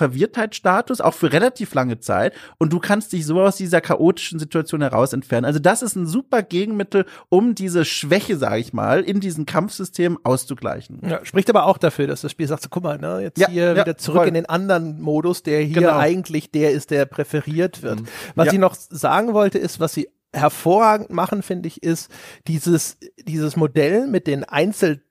Verwirrtheitsstatus 0.47 1.01
auch 1.01 1.13
für 1.13 1.31
relativ 1.33 1.73
lange 1.73 1.99
Zeit. 1.99 2.33
Und 2.57 2.73
du 2.73 2.79
kannst 2.79 3.13
dich 3.13 3.25
so 3.25 3.41
aus 3.41 3.57
dieser 3.57 3.81
chaotischen 3.81 4.39
Situation 4.39 4.81
heraus 4.81 5.13
entfernen. 5.13 5.45
Also 5.45 5.59
das 5.59 5.81
ist 5.81 5.95
ein 5.95 6.07
super 6.07 6.43
Gegenmittel, 6.43 7.05
um 7.29 7.55
diese 7.55 7.85
Schwäche, 7.85 8.37
sage 8.37 8.59
ich 8.59 8.73
mal, 8.73 9.03
in 9.03 9.19
diesem 9.19 9.45
Kampfsystem 9.45 10.17
auszugleichen. 10.23 11.01
Ja, 11.07 11.23
spricht 11.25 11.49
aber 11.49 11.65
auch 11.65 11.77
dafür, 11.77 12.07
dass 12.07 12.21
das 12.21 12.31
Spiel 12.31 12.47
sagt, 12.47 12.63
so, 12.63 12.69
guck 12.69 12.83
mal, 12.83 12.97
ne, 12.97 13.21
jetzt 13.21 13.37
Ja, 13.39 13.49
hier 13.49 13.73
ja, 13.73 13.85
wieder 13.85 13.97
zurück 13.97 14.19
voll. 14.19 14.27
in 14.27 14.33
den 14.33 14.45
anderen 14.47 15.01
Modus, 15.01 15.43
der 15.43 15.61
hier 15.61 15.81
Genau. 15.81 15.97
eigentlich 15.97 16.51
der 16.51 16.71
ist, 16.71 16.91
der 16.91 17.05
präferiert 17.05 17.83
wird. 17.83 18.01
Was 18.35 18.47
Ja. 18.47 18.53
ich 18.53 18.59
noch 18.59 18.75
sagen 18.75 19.33
wollte, 19.33 19.57
ist, 19.57 19.79
was 19.79 19.93
sie 19.93 20.09
hervorragend 20.33 21.09
machen, 21.09 21.41
finde 21.41 21.67
ich, 21.67 21.83
ist 21.83 22.11
dieses, 22.47 22.97
dieses 23.25 23.55
Modell 23.55 24.07
mit 24.07 24.27
den 24.27 24.43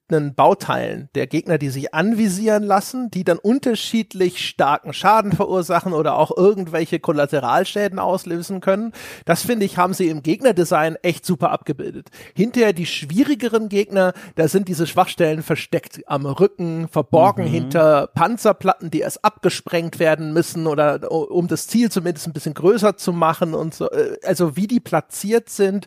einzelnen 0.08 0.34
Bauteilen 0.34 1.08
der 1.14 1.26
Gegner, 1.26 1.58
die 1.58 1.70
sich 1.70 1.94
anvisieren 1.94 2.62
lassen, 2.62 3.10
die 3.10 3.24
dann 3.24 3.38
unterschiedlich 3.38 4.46
starken 4.46 4.92
Schaden 4.92 5.32
verursachen 5.32 5.92
oder 5.92 6.16
auch 6.16 6.36
irgendwelche 6.36 7.00
Kollateralschäden 7.00 7.98
auslösen 7.98 8.60
können. 8.60 8.92
Das 9.24 9.42
finde 9.42 9.66
ich, 9.66 9.78
haben 9.78 9.94
sie 9.94 10.08
im 10.08 10.22
Gegnerdesign 10.22 10.96
echt 11.02 11.26
super 11.26 11.50
abgebildet. 11.50 12.10
Hinterher 12.34 12.72
die 12.72 12.86
schwierigeren 12.86 13.68
Gegner, 13.68 14.12
da 14.36 14.48
sind 14.48 14.68
diese 14.68 14.86
Schwachstellen 14.86 15.42
versteckt 15.42 16.02
am 16.06 16.26
Rücken, 16.26 16.88
verborgen 16.88 17.44
hinter 17.44 18.08
Panzerplatten, 18.08 18.90
die 18.90 19.00
erst 19.00 19.24
abgesprengt 19.24 19.98
werden 19.98 20.32
müssen 20.32 20.66
oder 20.66 21.10
um 21.10 21.48
das 21.48 21.66
Ziel 21.66 21.90
zumindest 21.90 22.26
ein 22.26 22.32
bisschen 22.32 22.54
größer 22.54 22.96
zu 22.96 23.12
machen 23.12 23.54
und 23.54 23.74
so. 23.74 23.90
Äh, 23.90 24.18
Also 24.24 24.56
wie 24.56 24.66
die 24.66 24.80
platziert 24.80 25.48
sind, 25.48 25.86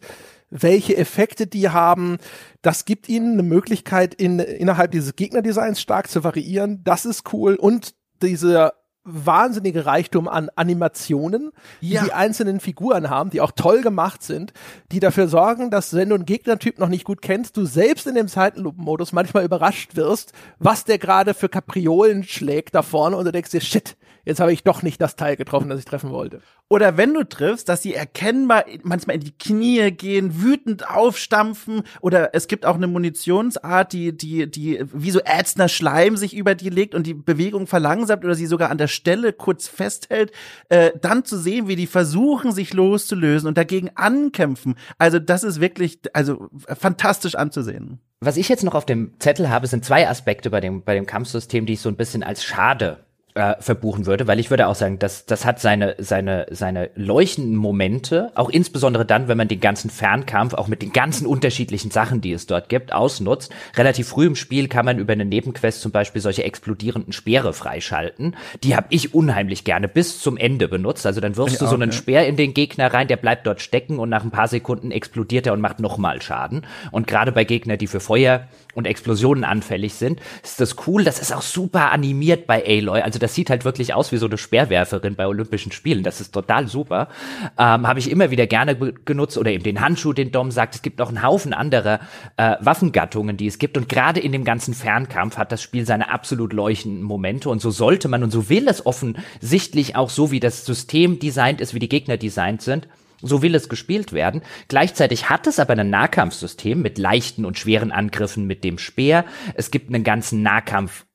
welche 0.50 0.98
Effekte 0.98 1.48
die 1.48 1.70
haben. 1.70 2.18
Das 2.62 2.86
gibt 2.86 3.10
ihnen 3.10 3.34
eine 3.34 3.44
Möglichkeit, 3.44 4.14
in, 4.14 4.40
innerhalb 4.40 4.92
dieses 4.92 5.16
Gegnerdesigns 5.16 5.82
stark 5.82 6.10
zu 6.10 6.24
variieren. 6.24 6.84
Das 6.84 7.06
ist 7.06 7.34
cool. 7.34 7.56
Und 7.56 7.94
dieser 8.22 8.74
wahnsinnige 9.06 9.86
Reichtum 9.86 10.28
an 10.28 10.50
Animationen, 10.56 11.52
die 11.82 11.92
Ja. 11.92 12.04
die 12.04 12.14
einzelnen 12.14 12.60
Figuren 12.60 13.10
haben, 13.10 13.30
die 13.30 13.42
auch 13.42 13.52
toll 13.52 13.82
gemacht 13.82 14.22
sind, 14.22 14.54
die 14.92 15.00
dafür 15.00 15.28
sorgen, 15.28 15.72
dass 15.72 15.94
wenn 15.94 16.10
du 16.10 16.16
einen 16.16 16.26
Gegnertyp 16.26 16.78
noch 16.80 16.90
nicht 16.90 17.06
gut 17.06 17.22
kennst, 17.22 17.58
du 17.58 17.66
selbst 17.66 18.08
in 18.08 18.16
dem 18.16 18.28
Zeitenlupenmodus 18.28 19.12
manchmal 19.14 19.46
überrascht 19.46 19.96
wirst, 19.96 20.34
was 20.60 20.84
der 20.84 21.00
gerade 21.00 21.34
für 21.34 21.50
Kapriolen 21.50 22.24
schlägt 22.24 22.76
da 22.76 22.82
vorne 22.82 23.16
und 23.18 23.26
du 23.26 23.32
denkst 23.32 23.52
dir, 23.52 23.62
shit, 23.62 23.98
jetzt 24.30 24.39
habe 24.39 24.54
ich 24.54 24.63
doch 24.63 24.84
nicht 24.84 25.02
das 25.02 25.15
Teil 25.15 25.36
getroffen, 25.36 25.70
das 25.70 25.80
ich 25.80 25.86
treffen 25.86 26.12
wollte. 26.12 26.42
Oder 26.70 26.98
wenn 26.98 27.15
du 27.15 27.28
triffst, 27.28 27.68
dass 27.68 27.82
sie 27.82 27.96
erkennbar 27.96 28.65
manchmal 28.84 29.15
in 29.15 29.24
die 29.24 29.38
Knie 29.38 29.92
gehen, 29.92 30.42
wütend 30.42 30.88
aufstampfen 30.88 31.82
oder 32.00 32.36
es 32.36 32.48
gibt 32.48 32.65
auch 32.65 32.76
eine 32.76 32.86
Munitionsart, 32.88 33.92
die, 33.92 34.15
die, 34.15 34.50
die 34.50 34.86
wie 34.94 35.10
so 35.10 35.20
ätzender 35.26 35.68
Schleim 35.68 36.15
sich 36.15 36.36
über 36.36 36.54
die 36.54 36.70
legt 36.70 36.94
und 36.94 37.08
die 37.08 37.15
Bewegung 37.15 37.65
verlangsamt 37.65 38.24
oder 38.24 38.36
sie 38.36 38.46
sogar 38.46 38.70
an 38.70 38.78
der 38.78 38.88
Stelle 38.88 39.34
kurz 39.34 39.68
festhält, 39.68 40.32
äh, 40.70 40.92
dann 41.02 41.26
zu 41.26 41.38
sehen, 41.38 41.68
wie 41.68 41.76
die 41.76 41.88
versuchen, 41.88 42.52
sich 42.52 42.74
loszulösen 42.74 43.48
und 43.48 43.58
dagegen 43.58 43.89
ankämpfen. 43.96 44.76
Also 45.00 45.18
das 45.18 45.44
ist 45.44 45.60
wirklich, 45.60 46.00
also 46.13 46.50
fantastisch 46.68 47.34
anzusehen. 47.34 48.00
Was 48.22 48.38
ich 48.38 48.48
jetzt 48.48 48.63
noch 48.63 48.76
auf 48.76 48.86
dem 48.86 49.13
Zettel 49.20 49.50
habe, 49.50 49.65
sind 49.65 49.86
zwei 49.86 50.08
Aspekte 50.08 50.52
bei 50.52 50.60
dem, 50.60 50.84
bei 50.84 50.94
dem 50.94 51.08
Kampfsystem, 51.08 51.65
die 51.65 51.74
ich 51.74 51.82
so 51.82 51.89
ein 51.89 51.96
bisschen 51.96 52.22
als 52.22 52.44
schade 52.44 53.00
äh, 53.36 53.56
verbuchen 53.60 54.06
würde, 54.06 54.28
weil 54.28 54.39
ich 54.39 54.50
würde 54.50 54.68
auch 54.68 54.76
sagen, 54.76 55.00
das, 55.00 55.26
das 55.26 55.46
hat 55.46 55.60
seine, 55.60 55.96
seine, 56.00 56.48
seine 56.50 56.89
leuchtenden 56.96 57.56
Momente, 57.56 58.32
auch 58.36 58.50
insbesondere 58.50 59.06
dann, 59.06 59.28
wenn 59.28 59.38
man 59.38 59.48
den 59.48 59.60
ganzen 59.60 59.89
Fernkampf, 59.89 60.54
auch 60.56 60.68
mit 60.68 60.82
den 60.82 60.92
ganzen 60.92 61.28
unterschiedlichen 61.28 61.92
Sachen, 61.92 62.22
die 62.22 62.34
es 62.34 62.48
dort 62.48 62.70
gibt, 62.70 62.92
ausnutzt. 62.92 63.52
Relativ 63.77 64.08
früh 64.08 64.25
im 64.25 64.36
Spiel 64.36 64.67
kann 64.67 64.86
man 64.86 64.98
über 64.98 65.13
eine 65.13 65.25
Nebenquest 65.25 65.82
zum 65.82 65.92
Beispiel 65.92 66.21
solche 66.21 66.44
explodierenden 66.44 67.13
Speere 67.13 67.54
freischalten. 67.54 68.36
Die 68.63 68.75
habe 68.75 68.88
ich 68.90 69.13
unheimlich 69.13 69.63
gerne 69.63 69.88
bis 69.88 70.19
zum 70.19 70.36
Ende 70.36 70.67
benutzt. 70.67 71.06
Also 71.06 71.21
dann 71.21 71.38
wirfst 71.38 71.54
Ich 71.54 71.60
du 71.60 71.65
auch, 71.65 71.69
so 71.69 71.75
einen 71.75 71.92
ja. 71.92 71.98
Speer 71.98 72.27
in 72.27 72.36
den 72.36 72.54
Gegner 72.54 72.94
rein, 72.94 73.08
der 73.08 73.17
bleibt 73.17 73.46
dort 73.46 73.62
stecken 73.62 74.00
und 74.00 74.10
nach 74.10 74.23
ein 74.23 74.32
paar 74.32 74.48
Sekunden 74.48 74.92
explodiert 74.92 75.46
er 75.46 75.54
und 75.54 75.62
macht 75.62 75.80
nochmal 75.80 76.21
Schaden. 76.21 76.65
Und 76.92 77.08
gerade 77.08 77.32
bei 77.32 77.44
Gegnern, 77.44 77.77
die 77.77 77.88
für 77.88 78.00
Feuer 78.00 78.48
und 78.80 78.86
Explosionen 78.86 79.44
anfällig 79.44 79.94
sind, 79.94 80.19
ist 80.44 80.60
das 80.60 80.75
cool. 80.88 81.04
Das 81.04 81.19
ist 81.19 81.34
auch 81.34 81.44
super 81.44 81.92
animiert 81.92 82.48
bei 82.48 82.63
Aloy. 82.65 83.02
Also 83.02 83.19
das 83.19 83.36
sieht 83.36 83.50
halt 83.50 83.65
wirklich 83.65 83.94
aus 83.94 84.12
wie 84.12 84.17
so 84.17 84.25
eine 84.25 84.38
Speerwerferin 84.38 85.15
bei 85.15 85.27
Olympischen 85.27 85.71
Spielen. 85.71 86.04
Das 86.04 86.19
ist 86.19 86.32
total 86.32 86.67
super. 86.67 87.10
Ähm, 87.58 87.88
Habe 87.88 88.00
ich 88.00 88.10
immer 88.10 88.32
wieder 88.32 88.48
gerne 88.48 88.75
genutzt. 88.75 89.38
Oder 89.38 89.52
eben 89.52 89.63
den 89.63 89.82
Handschuh, 89.82 90.13
den 90.13 90.32
Dom 90.32 90.50
sagt. 90.50 90.75
Es 90.75 90.82
gibt 90.82 90.98
noch 91.00 91.10
einen 91.10 91.21
Haufen 91.21 91.54
anderer 91.54 92.00
äh, 92.38 92.56
Waffengattungen, 92.60 93.38
die 93.38 93.48
es 93.48 93.60
gibt. 93.60 93.77
Und 93.77 93.90
gerade 93.90 94.19
in 94.19 94.32
dem 94.32 94.44
ganzen 94.44 94.73
Fernkampf 94.73 95.38
hat 95.38 95.52
das 95.52 95.62
Spiel 95.62 95.86
seine 95.86 96.10
absolut 96.12 96.54
leuchtenden 96.54 97.04
Momente. 97.04 97.50
Und 97.50 97.62
so 97.62 97.69
sollte 97.69 98.08
man 98.08 98.23
und 98.23 98.32
so 98.32 98.50
will 98.50 98.67
es 98.67 98.86
offensichtlich 98.86 99.96
auch 99.96 100.10
so, 100.10 100.32
wie 100.32 100.40
das 100.40 100.65
System 100.65 101.19
designt 101.19 101.62
ist, 101.62 101.73
wie 101.73 101.80
die 101.80 101.90
Gegner 101.90 102.17
designt 102.17 102.62
sind, 102.62 102.88
so 103.22 103.42
will 103.42 103.56
es 103.56 103.70
gespielt 103.70 104.13
werden. 104.13 104.42
Gleichzeitig 104.67 105.30
hat 105.30 105.48
es 105.48 105.60
aber 105.60 105.74
ein 105.74 105.90
Nahkampfsystem 105.90 106.82
mit 106.82 106.98
leichten 106.98 107.46
und 107.46 107.58
schweren 107.58 107.92
Angriffen 107.92 108.46
mit 108.46 108.63
dem 108.63 108.78
Speer. 108.78 109.26
Es 109.56 109.72
gibt 109.72 109.90
einen 109.90 110.04
ganzen 110.04 110.42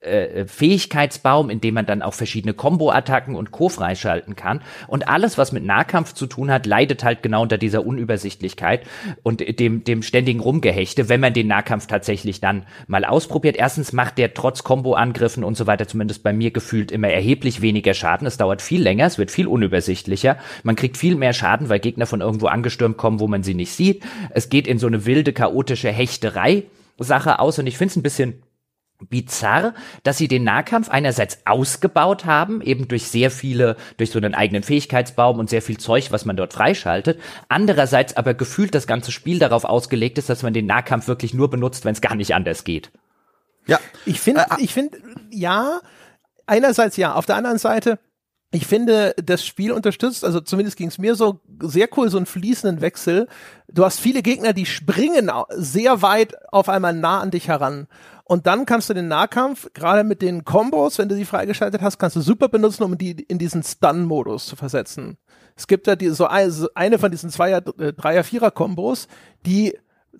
Nahkampf-Fähigkeitsbaum, 0.04 1.50
in 1.50 1.60
dem 1.60 1.74
man 1.74 1.86
dann 1.86 2.02
auch 2.02 2.14
verschiedene 2.14 2.54
Combo-Attacken 2.54 3.34
und 3.34 3.50
Co. 3.50 3.68
freischalten 3.68 4.36
kann. 4.36 4.60
Und 4.86 5.08
alles, 5.08 5.38
was 5.38 5.52
mit 5.52 5.64
Nahkampf 5.64 6.12
zu 6.12 6.26
tun 6.26 6.50
hat, 6.50 6.66
leidet 6.66 7.04
halt 7.04 7.22
genau 7.22 7.42
unter 7.42 7.58
dieser 7.58 7.86
Unübersichtlichkeit 7.86 8.82
und 9.22 9.58
dem, 9.58 9.84
dem 9.84 10.02
ständigen 10.02 10.40
Rumgehechte, 10.40 11.08
wenn 11.08 11.20
man 11.20 11.34
den 11.34 11.46
Nahkampf 11.46 11.86
tatsächlich 11.86 12.40
dann 12.40 12.66
mal 12.86 13.04
ausprobiert. 13.04 13.56
Erstens 13.56 13.92
macht 13.92 14.18
der 14.18 14.34
trotz 14.34 14.62
Combo-Angriffen 14.62 15.44
und 15.44 15.56
so 15.56 15.66
weiter 15.66 15.86
zumindest 15.86 16.22
bei 16.22 16.32
mir 16.32 16.50
gefühlt 16.50 16.92
immer 16.92 17.08
erheblich 17.08 17.60
weniger 17.60 17.94
Schaden. 17.94 18.26
Es 18.26 18.36
dauert 18.36 18.62
viel 18.62 18.82
länger, 18.82 19.06
es 19.06 19.18
wird 19.18 19.30
viel 19.30 19.46
unübersichtlicher. 19.46 20.36
Man 20.62 20.76
kriegt 20.76 20.96
viel 20.96 21.16
mehr 21.16 21.32
Schaden, 21.32 21.68
weil 21.68 21.80
Gegner 21.80 22.06
von 22.06 22.20
irgendwo 22.20 22.46
angestürmt 22.46 22.96
kommen, 22.96 23.20
wo 23.20 23.28
man 23.28 23.42
sie 23.42 23.54
nicht 23.54 23.72
sieht. 23.72 24.02
Es 24.30 24.48
geht 24.48 24.66
in 24.66 24.78
so 24.78 24.86
eine 24.86 25.06
wilde, 25.06 25.32
chaotische 25.32 25.90
Hechterei. 25.90 26.64
Sache 26.98 27.40
aus 27.40 27.58
und 27.58 27.66
ich 27.66 27.76
finde 27.76 27.90
es 27.90 27.96
ein 27.96 28.04
bisschen 28.04 28.43
bizarr, 29.08 29.74
dass 30.02 30.18
sie 30.18 30.28
den 30.28 30.44
Nahkampf 30.44 30.88
einerseits 30.88 31.38
ausgebaut 31.46 32.24
haben, 32.24 32.60
eben 32.62 32.88
durch 32.88 33.04
sehr 33.08 33.30
viele, 33.30 33.76
durch 33.96 34.10
so 34.10 34.18
einen 34.18 34.34
eigenen 34.34 34.62
Fähigkeitsbaum 34.62 35.38
und 35.38 35.50
sehr 35.50 35.62
viel 35.62 35.78
Zeug, 35.78 36.10
was 36.10 36.24
man 36.24 36.36
dort 36.36 36.52
freischaltet. 36.52 37.20
Andererseits 37.48 38.16
aber 38.16 38.34
gefühlt 38.34 38.74
das 38.74 38.86
ganze 38.86 39.12
Spiel 39.12 39.38
darauf 39.38 39.64
ausgelegt 39.64 40.18
ist, 40.18 40.28
dass 40.28 40.42
man 40.42 40.52
den 40.52 40.66
Nahkampf 40.66 41.08
wirklich 41.08 41.34
nur 41.34 41.50
benutzt, 41.50 41.84
wenn 41.84 41.92
es 41.92 42.00
gar 42.00 42.14
nicht 42.14 42.34
anders 42.34 42.64
geht. 42.64 42.90
Ja, 43.66 43.78
Ich 44.04 44.20
finde, 44.20 44.42
Äh, 44.50 44.62
ich 44.62 44.72
finde, 44.74 44.98
ja, 45.30 45.80
einerseits 46.46 46.96
ja, 46.96 47.14
auf 47.14 47.26
der 47.26 47.36
anderen 47.36 47.58
Seite, 47.58 47.98
ich 48.54 48.66
finde, 48.66 49.14
das 49.22 49.44
Spiel 49.44 49.72
unterstützt, 49.72 50.24
also 50.24 50.40
zumindest 50.40 50.76
ging 50.76 50.88
es 50.88 50.98
mir 50.98 51.16
so 51.16 51.40
sehr 51.60 51.88
cool, 51.96 52.08
so 52.08 52.18
einen 52.18 52.26
fließenden 52.26 52.80
Wechsel. 52.80 53.26
Du 53.66 53.84
hast 53.84 53.98
viele 53.98 54.22
Gegner, 54.22 54.52
die 54.52 54.64
springen 54.66 55.30
sehr 55.50 56.02
weit 56.02 56.34
auf 56.52 56.68
einmal 56.68 56.92
nah 56.92 57.20
an 57.20 57.32
dich 57.32 57.48
heran. 57.48 57.88
Und 58.22 58.46
dann 58.46 58.64
kannst 58.64 58.88
du 58.88 58.94
den 58.94 59.08
Nahkampf, 59.08 59.70
gerade 59.74 60.04
mit 60.04 60.22
den 60.22 60.44
Combos, 60.44 60.98
wenn 60.98 61.08
du 61.08 61.16
sie 61.16 61.24
freigeschaltet 61.24 61.82
hast, 61.82 61.98
kannst 61.98 62.14
du 62.16 62.20
super 62.20 62.48
benutzen, 62.48 62.84
um 62.84 62.96
die 62.96 63.10
in 63.10 63.38
diesen 63.38 63.62
Stun-Modus 63.62 64.46
zu 64.46 64.56
versetzen. 64.56 65.18
Es 65.56 65.66
gibt 65.66 65.86
da 65.86 65.96
die, 65.96 66.08
so 66.08 66.28
so 66.48 66.68
eine 66.74 66.98
von 66.98 67.10
diesen 67.10 67.30
Zweier-, 67.30 67.62
äh, 67.78 67.92
Dreier-, 67.92 68.24
Vierer-Kombos, 68.24 69.08
die 69.46 69.76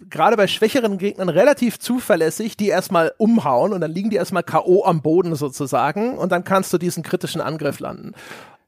gerade 0.08 0.36
bei 0.36 0.46
schwächeren 0.46 0.98
Gegnern 0.98 1.28
relativ 1.28 1.78
zuverlässig, 1.78 2.56
die 2.56 2.68
erstmal 2.68 3.12
umhauen 3.18 3.72
und 3.72 3.80
dann 3.80 3.92
liegen 3.92 4.10
die 4.10 4.16
erstmal 4.16 4.42
K.O. 4.42 4.84
am 4.84 5.02
Boden 5.02 5.34
sozusagen 5.34 6.16
und 6.18 6.32
dann 6.32 6.44
kannst 6.44 6.72
du 6.72 6.78
diesen 6.78 7.02
kritischen 7.02 7.40
Angriff 7.40 7.80
landen. 7.80 8.12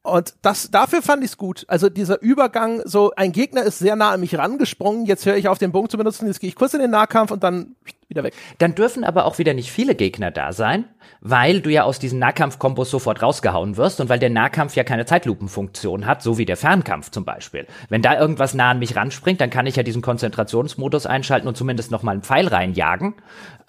Und 0.03 0.35
das, 0.43 0.71
dafür 0.71 1.03
fand 1.03 1.25
ich 1.25 1.33
es 1.33 1.37
gut. 1.37 1.65
Also 1.67 1.89
dieser 1.89 2.23
Übergang, 2.23 2.81
so 2.85 3.13
ein 3.17 3.33
Gegner 3.33 3.65
ist 3.65 3.81
sehr 3.81 3.97
nah 3.97 4.13
an 4.13 4.21
mich 4.21 4.39
rangesprungen, 4.39 5.05
jetzt 5.05 5.27
höre 5.27 5.37
ich 5.37 5.49
auf 5.49 5.59
den 5.59 5.73
Bogen 5.73 5.89
zu 5.89 5.99
benutzen, 5.99 6.29
jetzt 6.29 6.39
gehe 6.39 6.49
ich 6.49 6.55
kurz 6.55 6.75
in 6.75 6.81
den 6.81 6.93
Nahkampf 6.93 7.33
und 7.33 7.43
dann 7.43 7.75
wieder 8.09 8.23
weg. 8.23 8.35
Dann 8.59 8.75
dürfen 8.75 9.05
aber 9.05 9.25
auch 9.25 9.39
wieder 9.39 9.53
nicht 9.53 9.73
viele 9.73 9.95
Gegner 9.95 10.31
da 10.31 10.53
sein, 10.53 10.85
weil 11.21 11.61
du 11.61 11.71
ja 11.71 11.83
aus 11.83 11.99
diesen 11.99 12.21
Nahkampf-Kombos 12.21 12.91
sofort 12.91 13.21
rausgehauen 13.21 13.77
wirst 13.77 14.01
und 14.01 14.09
weil 14.09 14.21
der 14.21 14.31
Nahkampf 14.31 14.77
ja 14.77 14.85
keine 14.85 15.07
Zeitlupenfunktion 15.07 16.07
hat, 16.07 16.23
so 16.23 16.39
wie 16.39 16.45
der 16.45 16.57
Fernkampf 16.57 17.11
zum 17.11 17.25
Beispiel. 17.25 17.67
Wenn 17.89 18.03
da 18.03 18.19
irgendwas 18.19 18.55
nah 18.55 18.71
an 18.71 18.79
mich 18.79 18.95
ranspringt, 18.95 19.41
dann 19.41 19.51
kann 19.51 19.67
ich 19.67 19.77
ja 19.77 19.83
diesen 19.83 20.03
Konzentrationsmodus 20.03 21.07
einschalten 21.07 21.49
und 21.49 21.57
zumindest 21.57 21.91
noch 21.91 22.05
mal 22.05 22.13
einen 22.13 22.23
Pfeil 22.23 22.47
reinjagen, 22.47 23.15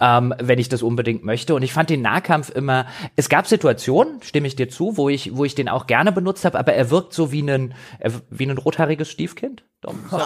ähm, 0.00 0.32
wenn 0.38 0.60
ich 0.60 0.68
das 0.68 0.82
unbedingt 0.84 1.24
möchte. 1.24 1.54
Und 1.56 1.62
ich 1.62 1.72
fand 1.72 1.90
den 1.90 2.02
Nahkampf 2.02 2.50
immer, 2.50 2.86
es 3.16 3.28
gab 3.28 3.48
Situationen, 3.48 4.22
stimme 4.22 4.46
ich 4.46 4.54
dir 4.54 4.68
zu, 4.68 4.96
wo 4.96 5.08
ich, 5.08 5.36
wo 5.36 5.44
ich 5.44 5.56
den 5.56 5.68
auch 5.68 5.88
gerne 5.88 6.12
benutzt 6.12 6.44
habe, 6.44 6.58
aber 6.58 6.74
er 6.74 6.90
wirkt 6.90 7.12
so 7.12 7.32
wie 7.32 7.42
ein, 7.42 7.74
wie 8.30 8.46
ein 8.46 8.56
rothaariges 8.56 9.10
Stiefkind. 9.10 9.64
Dom, 9.80 9.96
sorry. 10.10 10.24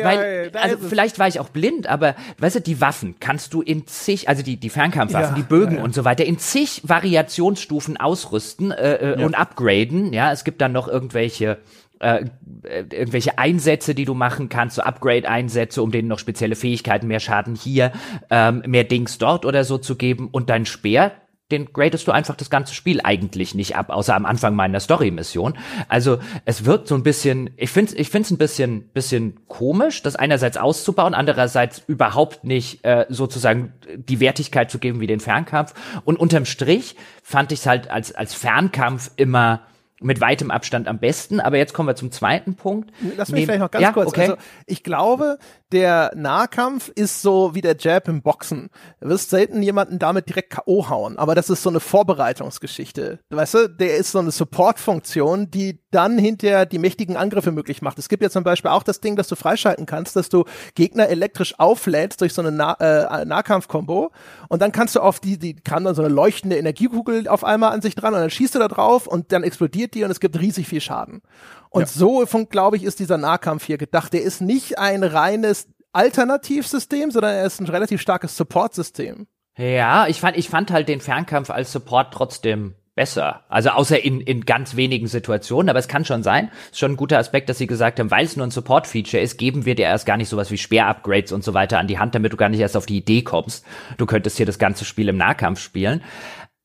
Ja, 0.00 0.04
weil, 0.04 0.52
also 0.54 0.78
vielleicht 0.78 1.18
war 1.18 1.26
ich 1.26 1.40
auch 1.40 1.48
blind, 1.48 1.88
aber 1.88 2.14
weißt 2.38 2.56
du, 2.56 2.60
die 2.60 2.80
Waffen 2.80 3.16
kannst 3.18 3.52
du 3.52 3.62
in 3.62 3.88
zig, 3.88 4.28
also 4.28 4.44
die, 4.44 4.58
die 4.58 4.70
Fernkampfwaffen, 4.70 5.34
Ja, 5.34 5.42
die 5.42 5.42
Bögen 5.42 5.72
ja, 5.72 5.78
ja. 5.78 5.84
und 5.84 5.92
so 5.92 6.04
weiter, 6.04 6.24
in 6.24 6.38
zig 6.38 6.82
Variationsstufen 6.84 7.96
ausrüsten 7.96 8.70
äh, 8.70 9.14
äh, 9.14 9.24
und 9.24 9.34
upgraden. 9.34 10.12
Ja, 10.12 10.30
es 10.30 10.44
gibt 10.44 10.60
dann 10.60 10.70
noch 10.70 10.86
irgendwelche 10.86 11.58
äh, 11.98 12.26
irgendwelche 12.62 13.38
Einsätze, 13.38 13.94
die 13.94 14.04
du 14.04 14.14
machen 14.14 14.48
kannst, 14.48 14.76
so 14.76 14.82
Upgrade-Einsätze, 14.82 15.82
um 15.82 15.90
denen 15.90 16.08
noch 16.08 16.18
spezielle 16.18 16.54
Fähigkeiten, 16.54 17.06
mehr 17.06 17.20
Schaden 17.20 17.54
hier, 17.54 17.92
ähm, 18.30 18.62
mehr 18.66 18.84
Dings 18.84 19.18
dort 19.18 19.44
oder 19.44 19.64
so 19.64 19.78
zu 19.78 19.96
geben. 19.96 20.28
Und 20.30 20.50
dein 20.50 20.66
Speer, 20.66 21.12
den 21.52 21.72
gradest 21.72 22.08
du 22.08 22.12
einfach 22.12 22.34
das 22.34 22.50
ganze 22.50 22.74
Spiel 22.74 23.00
eigentlich 23.04 23.54
nicht 23.54 23.76
ab, 23.76 23.90
außer 23.90 24.14
am 24.14 24.26
Anfang 24.26 24.56
meiner 24.56 24.80
Story-Mission. 24.80 25.56
Also 25.88 26.18
es 26.44 26.64
wirkt 26.64 26.88
so 26.88 26.96
ein 26.96 27.04
bisschen, 27.04 27.50
ich 27.56 27.70
finde 27.70 27.92
es 27.92 27.98
ich 27.98 28.10
find's 28.10 28.30
ein 28.32 28.38
bisschen, 28.38 28.88
bisschen 28.88 29.46
komisch, 29.46 30.02
das 30.02 30.16
einerseits 30.16 30.56
auszubauen, 30.56 31.14
andererseits 31.14 31.82
überhaupt 31.86 32.42
nicht 32.42 32.84
äh, 32.84 33.06
sozusagen 33.08 33.74
die 33.96 34.18
Wertigkeit 34.18 34.70
zu 34.70 34.80
geben 34.80 35.00
wie 35.00 35.06
den 35.06 35.20
Fernkampf. 35.20 35.74
Und 36.04 36.18
unterm 36.18 36.46
Strich 36.46 36.96
fand 37.22 37.52
ich 37.52 37.60
es 37.60 37.66
halt 37.66 37.90
als, 37.90 38.12
als 38.12 38.34
Fernkampf 38.34 39.12
immer 39.16 39.62
mit 40.00 40.20
weitem 40.20 40.50
Abstand 40.50 40.88
am 40.88 40.98
besten. 40.98 41.40
Aber 41.40 41.56
jetzt 41.56 41.72
kommen 41.72 41.88
wir 41.88 41.96
zum 41.96 42.12
zweiten 42.12 42.54
Punkt. 42.54 42.90
Lass 43.16 43.28
mich 43.28 43.40
Neben- 43.40 43.46
vielleicht 43.46 43.60
noch 43.60 43.70
ganz 43.70 43.82
ja, 43.82 43.92
kurz. 43.92 44.08
Okay. 44.08 44.20
Also, 44.22 44.36
ich 44.66 44.82
glaube, 44.82 45.38
der 45.72 46.12
Nahkampf 46.14 46.88
ist 46.94 47.22
so 47.22 47.54
wie 47.54 47.60
der 47.60 47.76
Jab 47.78 48.06
im 48.08 48.22
Boxen. 48.22 48.68
Du 49.00 49.08
wirst 49.08 49.30
selten 49.30 49.62
jemanden 49.62 49.98
damit 49.98 50.28
direkt 50.28 50.50
K.O. 50.50 50.88
hauen, 50.88 51.18
aber 51.18 51.34
das 51.34 51.50
ist 51.50 51.62
so 51.62 51.70
eine 51.70 51.80
Vorbereitungsgeschichte. 51.80 53.20
Weißt 53.30 53.54
du, 53.54 53.68
der 53.68 53.96
ist 53.96 54.12
so 54.12 54.18
eine 54.18 54.30
Support-Funktion, 54.30 55.50
die 55.50 55.80
dann 55.90 56.18
hinterher 56.18 56.66
die 56.66 56.78
mächtigen 56.78 57.16
Angriffe 57.16 57.52
möglich 57.52 57.80
macht. 57.80 57.98
Es 57.98 58.08
gibt 58.08 58.22
ja 58.22 58.28
zum 58.30 58.44
Beispiel 58.44 58.70
auch 58.70 58.82
das 58.82 59.00
Ding, 59.00 59.16
dass 59.16 59.28
du 59.28 59.36
freischalten 59.36 59.86
kannst, 59.86 60.14
dass 60.14 60.28
du 60.28 60.44
Gegner 60.74 61.08
elektrisch 61.08 61.58
auflädst 61.58 62.20
durch 62.20 62.34
so 62.34 62.42
eine 62.42 62.52
nah 62.52 62.74
äh, 62.80 63.24
Nahkampf-Kombo 63.24 64.10
und 64.48 64.62
dann 64.62 64.72
kannst 64.72 64.94
du 64.94 65.00
auf 65.00 65.20
die, 65.20 65.38
die 65.38 65.54
kann 65.54 65.84
dann 65.84 65.94
so 65.94 66.02
eine 66.02 66.12
leuchtende 66.12 66.58
Energiekugel 66.58 67.28
auf 67.28 67.44
einmal 67.44 67.72
an 67.72 67.80
sich 67.80 67.94
dran 67.94 68.12
und 68.12 68.20
dann 68.20 68.30
schießt 68.30 68.54
du 68.54 68.58
da 68.58 68.68
drauf 68.68 69.06
und 69.06 69.32
dann 69.32 69.42
explodiert 69.42 69.85
die 69.94 70.04
und 70.04 70.10
es 70.10 70.20
gibt 70.20 70.38
riesig 70.38 70.66
viel 70.66 70.80
Schaden. 70.80 71.22
Und 71.70 71.88
so, 71.88 72.24
von, 72.26 72.48
glaube 72.48 72.76
ich, 72.76 72.84
ist 72.84 73.00
dieser 73.00 73.18
Nahkampf 73.18 73.66
hier 73.66 73.78
gedacht. 73.78 74.12
Der 74.12 74.22
ist 74.22 74.40
nicht 74.40 74.78
ein 74.78 75.02
reines 75.02 75.68
Alternativsystem, 75.92 77.10
sondern 77.10 77.34
er 77.34 77.44
ist 77.44 77.60
ein 77.60 77.68
relativ 77.68 78.00
starkes 78.00 78.36
Support-System. 78.36 79.26
Ja, 79.56 80.06
ich 80.06 80.20
fand, 80.20 80.36
ich 80.36 80.48
fand 80.48 80.70
halt 80.70 80.88
den 80.88 81.00
Fernkampf 81.00 81.50
als 81.50 81.72
Support 81.72 82.12
trotzdem 82.12 82.74
besser. 82.96 83.42
Also 83.48 83.70
außer 83.70 84.02
in, 84.02 84.20
in 84.20 84.44
ganz 84.44 84.74
wenigen 84.74 85.06
Situationen, 85.06 85.68
aber 85.68 85.78
es 85.78 85.86
kann 85.86 86.04
schon 86.04 86.22
sein. 86.22 86.50
Ist 86.70 86.80
schon 86.80 86.92
ein 86.92 86.96
guter 86.96 87.18
Aspekt, 87.18 87.48
dass 87.48 87.58
sie 87.58 87.66
gesagt 87.66 88.00
haben, 88.00 88.10
weil 88.10 88.24
es 88.24 88.36
nur 88.36 88.46
ein 88.46 88.50
Support-Feature 88.50 89.22
ist, 89.22 89.36
geben 89.38 89.66
wir 89.66 89.74
dir 89.74 89.84
erst 89.84 90.06
gar 90.06 90.16
nicht 90.16 90.30
sowas 90.30 90.50
wie 90.50 90.58
Speer-Upgrades 90.58 91.30
und 91.30 91.44
so 91.44 91.54
weiter 91.54 91.78
an 91.78 91.86
die 91.86 91.98
Hand, 91.98 92.14
damit 92.14 92.32
du 92.32 92.36
gar 92.36 92.48
nicht 92.48 92.60
erst 92.60 92.76
auf 92.76 92.86
die 92.86 92.96
Idee 92.96 93.22
kommst. 93.22 93.64
Du 93.98 94.06
könntest 94.06 94.38
hier 94.38 94.46
das 94.46 94.58
ganze 94.58 94.84
Spiel 94.84 95.08
im 95.08 95.18
Nahkampf 95.18 95.60
spielen. 95.60 96.02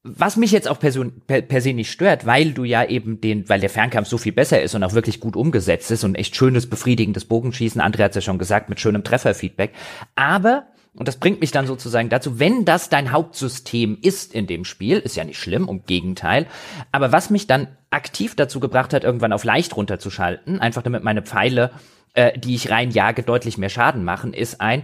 Was 0.04 0.36
mich 0.36 0.52
jetzt 0.52 0.68
auch 0.68 0.80
person, 0.80 1.22
per, 1.28 1.44
per 1.44 1.62
se 1.62 1.74
nicht 1.74 1.92
stört, 1.92 2.26
weil 2.26 2.54
du 2.54 2.64
ja 2.64 2.84
eben 2.84 3.22
den, 3.22 3.48
weil 3.50 3.60
der 3.60 3.70
Fernkampf 3.70 4.08
so 4.08 4.18
viel 4.18 4.32
besser 4.32 4.60
ist 4.60 4.74
und 4.74 4.84
auch 4.84 4.94
wirklich 4.94 5.20
gut 5.20 5.36
umgesetzt 5.36 5.92
ist 5.92 6.04
und 6.04 6.16
echt 6.16 6.36
schönes, 6.36 6.68
befriedigendes 6.68 7.26
Bogenschießen, 7.26 7.80
André 7.80 8.04
hat 8.04 8.12
es 8.12 8.16
ja 8.16 8.22
schon 8.22 8.40
gesagt, 8.40 8.68
mit 8.68 8.80
schönem 8.80 9.04
Trefferfeedback. 9.04 9.74
Aber, 10.16 10.66
und 10.96 11.08
das 11.08 11.18
bringt 11.18 11.40
mich 11.40 11.52
dann 11.52 11.68
sozusagen 11.68 12.10
dazu, 12.10 12.40
wenn 12.40 12.66
das 12.66 12.90
dein 12.90 13.12
Hauptsystem 13.12 14.00
ist 14.02 14.34
in 14.34 14.48
dem 14.48 14.66
Spiel, 14.66 14.98
ist 14.98 15.16
ja 15.16 15.24
nicht 15.24 15.40
schlimm, 15.40 15.68
im 15.70 15.86
Gegenteil, 15.86 16.48
aber 16.92 17.12
was 17.12 17.30
mich 17.30 17.46
dann 17.46 17.68
aktiv 17.92 18.36
dazu 18.36 18.60
gebracht 18.60 18.96
hat, 18.96 19.04
irgendwann 19.04 19.34
auf 19.34 19.44
leicht 19.44 19.78
runterzuschalten, 19.78 20.60
einfach 20.60 20.82
damit 20.82 21.04
meine 21.04 21.22
Pfeile, 21.22 21.72
äh, 22.16 22.38
die 22.40 22.56
ich 22.56 22.72
reinjage, 22.72 23.22
deutlich 23.22 23.60
mehr 23.60 23.70
Schaden 23.70 24.04
machen, 24.04 24.34
ist 24.34 24.62
ein, 24.62 24.84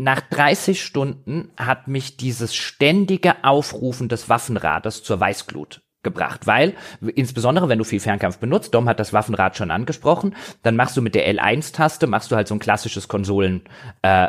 nach 0.00 0.22
30 0.22 0.82
Stunden 0.82 1.50
hat 1.58 1.86
mich 1.86 2.16
dieses 2.16 2.54
ständige 2.54 3.44
Aufrufen 3.44 4.08
des 4.08 4.30
Waffenrades 4.30 5.02
zur 5.02 5.20
Weißglut 5.20 5.82
gebracht, 6.02 6.46
weil 6.46 6.72
insbesondere 7.14 7.68
wenn 7.68 7.76
du 7.76 7.84
viel 7.84 8.00
Fernkampf 8.00 8.38
benutzt, 8.38 8.72
Dom 8.72 8.88
hat 8.88 8.98
das 8.98 9.12
Waffenrad 9.12 9.58
schon 9.58 9.70
angesprochen, 9.70 10.34
dann 10.62 10.74
machst 10.74 10.96
du 10.96 11.02
mit 11.02 11.14
der 11.14 11.30
L1-Taste 11.30 12.06
machst 12.06 12.32
du 12.32 12.36
halt 12.36 12.48
so 12.48 12.54
ein 12.54 12.60
klassisches 12.60 13.08
Konsolen 13.08 13.60
äh, 14.00 14.28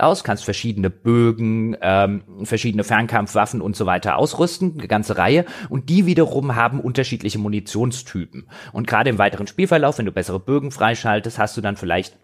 aus, 0.00 0.24
kannst 0.24 0.44
verschiedene 0.44 0.90
Bögen, 0.90 1.76
ähm, 1.80 2.24
verschiedene 2.42 2.82
Fernkampfwaffen 2.82 3.60
und 3.60 3.76
so 3.76 3.86
weiter 3.86 4.16
ausrüsten, 4.16 4.72
eine 4.76 4.88
ganze 4.88 5.16
Reihe 5.16 5.44
und 5.68 5.88
die 5.88 6.06
wiederum 6.06 6.56
haben 6.56 6.80
unterschiedliche 6.80 7.38
Munitionstypen. 7.38 8.48
Und 8.72 8.88
gerade 8.88 9.10
im 9.10 9.18
weiteren 9.18 9.46
Spielverlauf, 9.46 9.98
wenn 9.98 10.06
du 10.06 10.12
bessere 10.12 10.40
Bögen 10.40 10.72
freischaltest, 10.72 11.38
hast 11.38 11.56
du 11.56 11.60
dann 11.60 11.76
vielleicht 11.76 12.18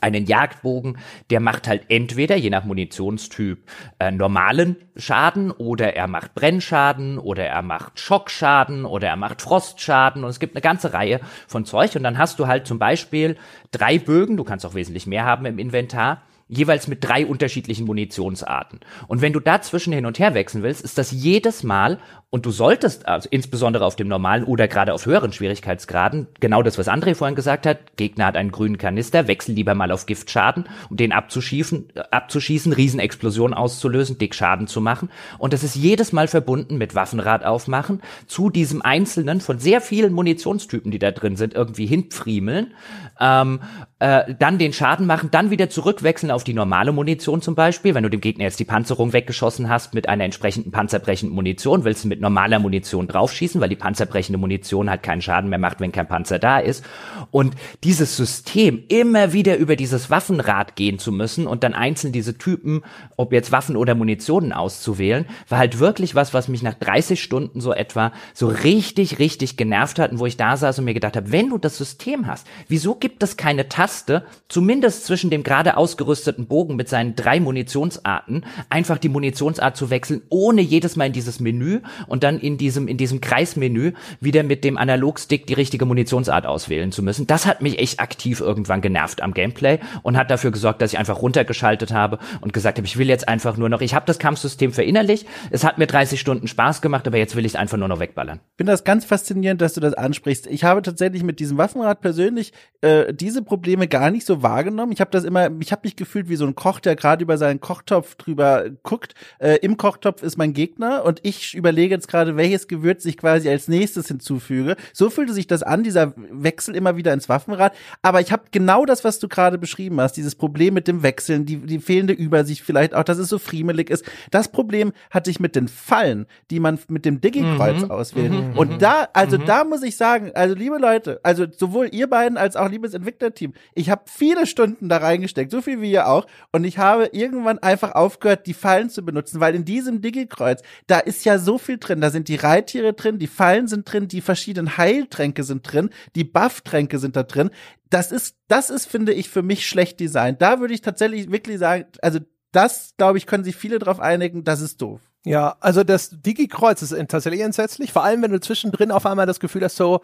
einen 0.00 0.26
Jagdbogen, 0.26 0.98
der 1.30 1.40
macht 1.40 1.68
halt 1.68 1.84
entweder, 1.88 2.36
je 2.36 2.50
nach 2.50 2.64
Munitionstyp, 2.64 3.58
äh, 3.98 4.10
normalen 4.10 4.76
Schaden 4.96 5.50
oder 5.50 5.94
er 5.94 6.06
macht 6.06 6.34
Brennschaden 6.34 7.18
oder 7.18 7.46
er 7.46 7.62
macht 7.62 7.98
Schockschaden 7.98 8.84
oder 8.84 9.08
er 9.08 9.16
macht 9.16 9.42
Frostschaden 9.42 10.24
und 10.24 10.30
es 10.30 10.40
gibt 10.40 10.54
eine 10.56 10.62
ganze 10.62 10.92
Reihe 10.92 11.20
von 11.46 11.64
Zeug 11.64 11.96
und 11.96 12.02
dann 12.02 12.18
hast 12.18 12.38
du 12.38 12.46
halt 12.46 12.66
zum 12.66 12.78
Beispiel 12.78 13.36
drei 13.70 13.98
Bögen, 13.98 14.36
du 14.36 14.44
kannst 14.44 14.64
auch 14.66 14.74
wesentlich 14.74 15.06
mehr 15.06 15.24
haben 15.24 15.46
im 15.46 15.58
Inventar, 15.58 16.22
jeweils 16.50 16.88
mit 16.88 17.04
drei 17.04 17.24
unterschiedlichen 17.24 17.86
Munitionsarten. 17.86 18.80
Und 19.06 19.22
wenn 19.22 19.32
du 19.32 19.40
dazwischen 19.40 19.92
hin 19.92 20.04
und 20.04 20.18
her 20.18 20.34
wechseln 20.34 20.64
willst, 20.64 20.82
ist 20.82 20.98
das 20.98 21.12
jedes 21.12 21.62
Mal 21.62 22.00
und 22.32 22.46
du 22.46 22.52
solltest, 22.52 23.08
also 23.08 23.28
insbesondere 23.32 23.84
auf 23.84 23.96
dem 23.96 24.06
normalen 24.06 24.44
oder 24.44 24.68
gerade 24.68 24.94
auf 24.94 25.04
höheren 25.04 25.32
Schwierigkeitsgraden, 25.32 26.28
genau 26.38 26.62
das, 26.62 26.78
was 26.78 26.86
André 26.86 27.16
vorhin 27.16 27.34
gesagt 27.34 27.66
hat, 27.66 27.96
Gegner 27.96 28.26
hat 28.26 28.36
einen 28.36 28.52
grünen 28.52 28.78
Kanister, 28.78 29.26
wechsel 29.26 29.52
lieber 29.52 29.74
mal 29.74 29.90
auf 29.90 30.06
Giftschaden, 30.06 30.68
um 30.88 30.96
den 30.96 31.10
abzuschießen, 31.10 31.88
äh, 31.96 32.02
abzuschießen, 32.12 32.72
Riesenexplosion 32.72 33.52
auszulösen, 33.52 34.18
dick 34.18 34.36
Schaden 34.36 34.68
zu 34.68 34.80
machen. 34.80 35.10
Und 35.38 35.52
das 35.52 35.64
ist 35.64 35.74
jedes 35.74 36.12
Mal 36.12 36.28
verbunden 36.28 36.78
mit 36.78 36.94
Waffenrad 36.94 37.44
aufmachen, 37.44 38.00
zu 38.28 38.48
diesem 38.48 38.80
einzelnen 38.80 39.40
von 39.40 39.58
sehr 39.58 39.80
vielen 39.80 40.12
Munitionstypen, 40.12 40.92
die 40.92 41.00
da 41.00 41.10
drin 41.10 41.34
sind, 41.34 41.54
irgendwie 41.54 41.86
hinpfriemeln, 41.86 42.74
ähm, 43.18 43.58
äh, 43.98 44.34
dann 44.38 44.58
den 44.58 44.72
Schaden 44.72 45.04
machen, 45.04 45.32
dann 45.32 45.50
wieder 45.50 45.68
zurückwechseln 45.68 46.30
auf 46.30 46.44
die 46.44 46.54
normale 46.54 46.92
Munition 46.92 47.42
zum 47.42 47.56
Beispiel. 47.56 47.96
Wenn 47.96 48.04
du 48.04 48.08
dem 48.08 48.20
Gegner 48.20 48.44
jetzt 48.44 48.60
die 48.60 48.64
Panzerung 48.64 49.12
weggeschossen 49.12 49.68
hast 49.68 49.94
mit 49.94 50.08
einer 50.08 50.22
entsprechenden 50.22 50.70
panzerbrechenden 50.70 51.34
Munition, 51.34 51.82
willst 51.82 52.04
du 52.04 52.08
mit 52.08 52.19
normaler 52.20 52.58
Munition 52.58 53.08
draufschießen, 53.08 53.60
weil 53.60 53.68
die 53.68 53.76
panzerbrechende 53.76 54.38
Munition 54.38 54.90
halt 54.90 55.02
keinen 55.02 55.22
Schaden 55.22 55.50
mehr 55.50 55.58
macht, 55.58 55.80
wenn 55.80 55.90
kein 55.90 56.06
Panzer 56.06 56.38
da 56.38 56.58
ist. 56.58 56.84
Und 57.30 57.54
dieses 57.82 58.16
System 58.16 58.84
immer 58.88 59.32
wieder 59.32 59.56
über 59.56 59.74
dieses 59.74 60.10
Waffenrad 60.10 60.76
gehen 60.76 60.98
zu 60.98 61.12
müssen 61.12 61.46
und 61.46 61.64
dann 61.64 61.74
einzeln 61.74 62.12
diese 62.12 62.36
Typen, 62.36 62.82
ob 63.16 63.32
jetzt 63.32 63.52
Waffen 63.52 63.76
oder 63.76 63.94
Munitionen 63.94 64.52
auszuwählen, 64.52 65.26
war 65.48 65.58
halt 65.58 65.78
wirklich 65.78 66.14
was, 66.14 66.34
was 66.34 66.48
mich 66.48 66.62
nach 66.62 66.74
30 66.74 67.22
Stunden 67.22 67.60
so 67.60 67.72
etwa 67.72 68.12
so 68.34 68.48
richtig, 68.48 69.18
richtig 69.18 69.56
genervt 69.56 69.98
hat 69.98 70.12
und 70.12 70.18
wo 70.18 70.26
ich 70.26 70.36
da 70.36 70.56
saß 70.56 70.78
und 70.78 70.84
mir 70.84 70.94
gedacht 70.94 71.16
habe, 71.16 71.32
wenn 71.32 71.48
du 71.48 71.58
das 71.58 71.78
System 71.78 72.26
hast, 72.26 72.46
wieso 72.68 72.94
gibt 72.94 73.22
es 73.22 73.36
keine 73.36 73.68
Taste, 73.68 74.24
zumindest 74.48 75.06
zwischen 75.06 75.30
dem 75.30 75.42
gerade 75.42 75.76
ausgerüsteten 75.76 76.46
Bogen 76.46 76.76
mit 76.76 76.88
seinen 76.88 77.16
drei 77.16 77.40
Munitionsarten, 77.40 78.44
einfach 78.68 78.98
die 78.98 79.08
Munitionsart 79.08 79.76
zu 79.76 79.88
wechseln, 79.88 80.22
ohne 80.28 80.60
jedes 80.60 80.96
Mal 80.96 81.06
in 81.06 81.12
dieses 81.12 81.40
Menü 81.40 81.80
und 82.10 82.22
dann 82.22 82.38
in 82.38 82.58
diesem, 82.58 82.88
in 82.88 82.96
diesem 82.96 83.20
Kreismenü 83.20 83.92
wieder 84.20 84.42
mit 84.42 84.64
dem 84.64 84.76
Analogstick 84.76 85.46
die 85.46 85.54
richtige 85.54 85.84
Munitionsart 85.86 86.46
auswählen 86.46 86.92
zu 86.92 87.02
müssen. 87.02 87.26
Das 87.26 87.46
hat 87.46 87.62
mich 87.62 87.78
echt 87.78 88.00
aktiv 88.00 88.40
irgendwann 88.40 88.80
genervt 88.80 89.22
am 89.22 89.32
Gameplay 89.32 89.78
und 90.02 90.16
hat 90.16 90.30
dafür 90.30 90.50
gesorgt, 90.50 90.82
dass 90.82 90.92
ich 90.92 90.98
einfach 90.98 91.22
runtergeschaltet 91.22 91.92
habe 91.92 92.18
und 92.40 92.52
gesagt 92.52 92.78
habe, 92.78 92.86
ich 92.86 92.98
will 92.98 93.08
jetzt 93.08 93.28
einfach 93.28 93.56
nur 93.56 93.68
noch, 93.68 93.80
ich 93.80 93.94
habe 93.94 94.06
das 94.06 94.18
Kampfsystem 94.18 94.72
verinnerlicht, 94.72 95.26
es 95.50 95.64
hat 95.64 95.78
mir 95.78 95.86
30 95.86 96.20
Stunden 96.20 96.48
Spaß 96.48 96.82
gemacht, 96.82 97.06
aber 97.06 97.18
jetzt 97.18 97.36
will 97.36 97.44
ich 97.44 97.52
es 97.52 97.56
einfach 97.56 97.78
nur 97.78 97.88
noch 97.88 98.00
wegballern. 98.00 98.40
Ich 98.52 98.56
finde 98.58 98.72
das 98.72 98.84
ganz 98.84 99.04
faszinierend, 99.04 99.60
dass 99.60 99.74
du 99.74 99.80
das 99.80 99.94
ansprichst. 99.94 100.46
Ich 100.48 100.64
habe 100.64 100.82
tatsächlich 100.82 101.22
mit 101.22 101.40
diesem 101.40 101.58
Waffenrad 101.58 102.00
persönlich 102.00 102.52
äh, 102.80 103.14
diese 103.14 103.42
Probleme 103.42 103.86
gar 103.86 104.10
nicht 104.10 104.26
so 104.26 104.42
wahrgenommen. 104.42 104.92
Ich 104.92 105.00
habe 105.00 105.10
das 105.10 105.24
immer, 105.24 105.50
ich 105.60 105.72
habe 105.72 105.82
mich 105.84 105.96
gefühlt 105.96 106.28
wie 106.28 106.36
so 106.36 106.46
ein 106.46 106.54
Koch, 106.54 106.80
der 106.80 106.96
gerade 106.96 107.22
über 107.22 107.38
seinen 107.38 107.60
Kochtopf 107.60 108.16
drüber 108.16 108.64
guckt. 108.82 109.14
Äh, 109.38 109.56
Im 109.62 109.76
Kochtopf 109.76 110.22
ist 110.22 110.36
mein 110.36 110.52
Gegner 110.52 111.04
und 111.04 111.20
ich 111.22 111.54
überlege 111.54 111.99
jetzt 112.00 112.08
gerade, 112.08 112.36
welches 112.36 112.66
Gewürz 112.66 113.04
ich 113.04 113.16
quasi 113.16 113.48
als 113.48 113.68
nächstes 113.68 114.08
hinzufüge. 114.08 114.76
So 114.92 115.10
fühlte 115.10 115.34
sich 115.34 115.46
das 115.46 115.62
an, 115.62 115.82
dieser 115.82 116.14
Wechsel 116.16 116.74
immer 116.74 116.96
wieder 116.96 117.12
ins 117.12 117.28
Waffenrad. 117.28 117.74
Aber 118.02 118.20
ich 118.20 118.32
habe 118.32 118.44
genau 118.50 118.86
das, 118.86 119.04
was 119.04 119.18
du 119.18 119.28
gerade 119.28 119.58
beschrieben 119.58 120.00
hast, 120.00 120.16
dieses 120.16 120.34
Problem 120.34 120.74
mit 120.74 120.88
dem 120.88 121.02
Wechseln, 121.02 121.44
die, 121.44 121.58
die 121.58 121.78
fehlende 121.78 122.14
Übersicht 122.14 122.62
vielleicht 122.62 122.94
auch, 122.94 123.04
dass 123.04 123.18
es 123.18 123.28
so 123.28 123.38
friemelig 123.38 123.90
ist. 123.90 124.04
Das 124.30 124.48
Problem 124.50 124.92
hatte 125.10 125.30
ich 125.30 125.40
mit 125.40 125.54
den 125.54 125.68
Fallen, 125.68 126.26
die 126.50 126.60
man 126.60 126.78
mit 126.88 127.04
dem 127.04 127.20
Digi-Kreuz 127.20 127.82
mhm. 127.82 127.90
auswählt. 127.90 128.32
Mhm. 128.32 128.56
Und 128.56 128.80
da, 128.80 129.08
also 129.12 129.38
mhm. 129.38 129.44
da 129.44 129.64
muss 129.64 129.82
ich 129.82 129.96
sagen, 129.96 130.30
also 130.34 130.54
liebe 130.54 130.78
Leute, 130.78 131.20
also 131.22 131.46
sowohl 131.50 131.88
ihr 131.92 132.08
beiden 132.08 132.38
als 132.38 132.56
auch 132.56 132.70
liebes 132.70 132.94
Entwicklerteam, 132.94 133.52
ich 133.74 133.90
habe 133.90 134.02
viele 134.06 134.46
Stunden 134.46 134.88
da 134.88 134.96
reingesteckt, 134.96 135.50
so 135.50 135.60
viel 135.60 135.80
wie 135.82 135.92
ihr 135.92 136.08
auch, 136.08 136.26
und 136.52 136.64
ich 136.64 136.78
habe 136.78 137.10
irgendwann 137.12 137.58
einfach 137.58 137.94
aufgehört, 137.94 138.46
die 138.46 138.54
Fallen 138.54 138.88
zu 138.88 139.04
benutzen, 139.04 139.40
weil 139.40 139.54
in 139.54 139.64
diesem 139.64 140.00
Digi-Kreuz, 140.00 140.62
da 140.86 140.98
ist 140.98 141.24
ja 141.24 141.38
so 141.38 141.58
viel 141.58 141.78
drin. 141.78 141.89
Da 141.98 142.10
sind 142.10 142.28
die 142.28 142.36
Reittiere 142.36 142.92
drin, 142.92 143.18
die 143.18 143.26
Fallen 143.26 143.66
sind 143.68 143.90
drin, 143.90 144.06
die 144.06 144.20
verschiedenen 144.20 144.76
Heiltränke 144.76 145.44
sind 145.44 145.70
drin, 145.70 145.90
die 146.14 146.24
Buff-Tränke 146.24 146.98
sind 146.98 147.16
da 147.16 147.22
drin. 147.22 147.50
Das 147.88 148.12
ist, 148.12 148.36
das 148.48 148.70
ist, 148.70 148.86
finde 148.86 149.12
ich, 149.14 149.30
für 149.30 149.42
mich 149.42 149.66
schlecht 149.66 149.98
designt. 149.98 150.42
Da 150.42 150.60
würde 150.60 150.74
ich 150.74 150.82
tatsächlich 150.82 151.32
wirklich 151.32 151.58
sagen, 151.58 151.86
also 152.02 152.20
das, 152.52 152.94
glaube 152.98 153.18
ich, 153.18 153.26
können 153.26 153.44
sich 153.44 153.56
viele 153.56 153.78
darauf 153.78 154.00
einigen, 154.00 154.44
das 154.44 154.60
ist 154.60 154.82
doof. 154.82 155.00
Ja, 155.24 155.56
also 155.60 155.84
das 155.84 156.10
Digi-Kreuz 156.22 156.80
ist 156.80 156.96
tatsächlich 157.08 157.42
entsetzlich, 157.42 157.92
vor 157.92 158.04
allem 158.04 158.22
wenn 158.22 158.32
du 158.32 158.40
zwischendrin 158.40 158.90
auf 158.90 159.04
einmal 159.04 159.26
das 159.26 159.38
Gefühl 159.38 159.62
hast, 159.62 159.76
so, 159.76 160.00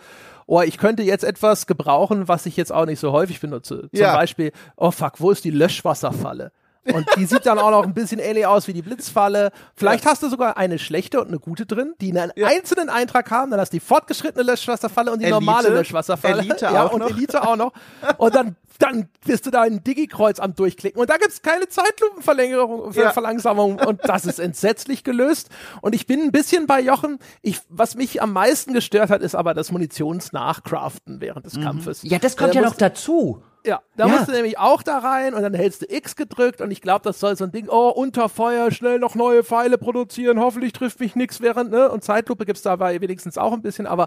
oh, 0.47 0.61
ich 0.61 0.77
könnte 0.77 1.03
jetzt 1.03 1.25
etwas 1.25 1.67
gebrauchen, 1.67 2.29
was 2.29 2.45
ich 2.45 2.57
jetzt 2.57 2.73
auch 2.73 2.85
nicht 2.85 3.01
so 3.01 3.13
häufig 3.13 3.41
benutze. 3.41 3.89
Zum 3.93 4.01
ja. 4.01 4.15
Beispiel, 4.15 4.53
oh 4.77 4.91
fuck, 4.91 5.21
wo 5.21 5.31
ist 5.31 5.45
die 5.45 5.51
Löschwasserfalle? 5.51 6.53
Und 6.93 7.07
die 7.17 7.27
sieht 7.27 7.47
dann 7.47 7.59
auch 7.59 7.71
noch 7.71 7.85
ein 7.85 7.95
bisschen 7.95 8.19
ähnlich 8.19 8.47
aus 8.47 8.69
wie 8.69 8.73
die 8.73 8.83
Blitzfalle. 8.83 9.53
Vielleicht 9.75 10.05
ja. 10.05 10.11
hast 10.11 10.23
du 10.23 10.29
sogar 10.29 10.57
eine 10.57 10.79
schlechte 10.79 11.21
und 11.21 11.29
eine 11.29 11.39
gute 11.39 11.67
drin, 11.67 11.95
die 12.01 12.17
einen 12.17 12.33
ja. 12.37 12.49
einzelnen 12.49 12.89
Eintrag 12.89 13.31
haben. 13.31 13.51
Dann 13.51 13.61
hast 13.61 13.73
du 13.73 13.77
die 13.77 13.81
fortgeschrittene 13.81 14.45
Löschwasserfalle 14.45 15.13
und 15.13 15.21
die 15.21 15.25
Elite. 15.25 15.41
normale 15.41 15.69
Löschwasserfalle. 15.71 16.43
Elite 16.43 16.67
ja, 16.67 16.87
auch 16.87 16.93
und 16.93 17.01
noch. 17.01 17.11
Elite 17.11 17.47
auch 17.47 17.57
noch. 17.57 17.73
Und 18.19 18.35
dann, 18.35 18.57
dann 18.79 19.09
bist 19.25 19.47
du 19.47 19.51
da 19.51 19.63
ein 19.63 19.83
Digi-Kreuz 19.83 20.39
am 20.41 20.55
Durchklicken. 20.55 21.01
Und 21.01 21.11
da 21.11 21.17
gibt's 21.17 21.43
keine 21.43 21.69
Zeitlupenverlängerung, 21.69 22.93
ja. 22.93 23.13
Verlangsamung. 23.13 23.79
Und 23.79 24.01
das 24.05 24.27
ist 24.27 24.39
entsetzlich 24.39 25.05
gelöst. 25.05 25.51
Und 25.81 25.95
ich 25.95 26.07
bin 26.07 26.21
ein 26.21 26.33
bisschen 26.33 26.67
bei 26.67 26.81
Jochen. 26.81 27.19
Ich, 27.43 27.61
was 27.69 27.95
mich 27.95 28.23
am 28.23 28.33
meisten 28.33 28.73
gestört 28.73 29.11
hat, 29.11 29.23
ist 29.23 29.35
aber 29.35 29.55
das 29.55 29.73
Munitionsnachcraften 29.73 31.21
während 31.21 31.47
des 31.47 31.57
mhm. 31.57 31.63
Kampfes. 31.63 32.01
Ja, 32.03 32.19
das 32.19 32.37
kommt 32.37 32.55
äh, 32.55 32.57
ja 32.57 32.63
noch 32.63 32.75
dazu. 32.75 33.43
Ja, 33.67 33.83
da 33.97 34.07
ja. 34.07 34.13
musst 34.13 34.29
du 34.29 34.33
nämlich 34.33 34.59
auch 34.59 34.83
da 34.83 34.99
rein 34.99 35.35
und 35.35 35.43
dann 35.43 35.53
hältst 35.53 35.83
du 35.83 35.87
X 35.89 36.15
gedrückt 36.15 36.61
und 36.61 36.71
ich 36.71 36.81
glaube, 36.81 37.03
das 37.03 37.19
soll 37.19 37.37
so 37.37 37.45
ein 37.45 37.51
Ding, 37.51 37.69
oh, 37.69 37.89
unter 37.89 38.29
Feuer, 38.29 38.71
schnell 38.71 39.01
noch 39.01 39.17
neue 39.17 39.43
Pfeile 39.43 39.77
produzieren, 39.77 40.39
hoffentlich 40.39 40.73
trifft 40.73 41.01
mich 41.01 41.17
nichts 41.17 41.41
während, 41.41 41.73
ne? 41.73 41.91
Und 41.91 42.05
Zeitlupe 42.05 42.47
gibt's 42.47 42.63
dabei 42.63 43.01
wenigstens 43.01 43.37
auch 43.37 43.53
ein 43.53 43.63
bisschen, 43.63 43.89
aber 43.89 44.07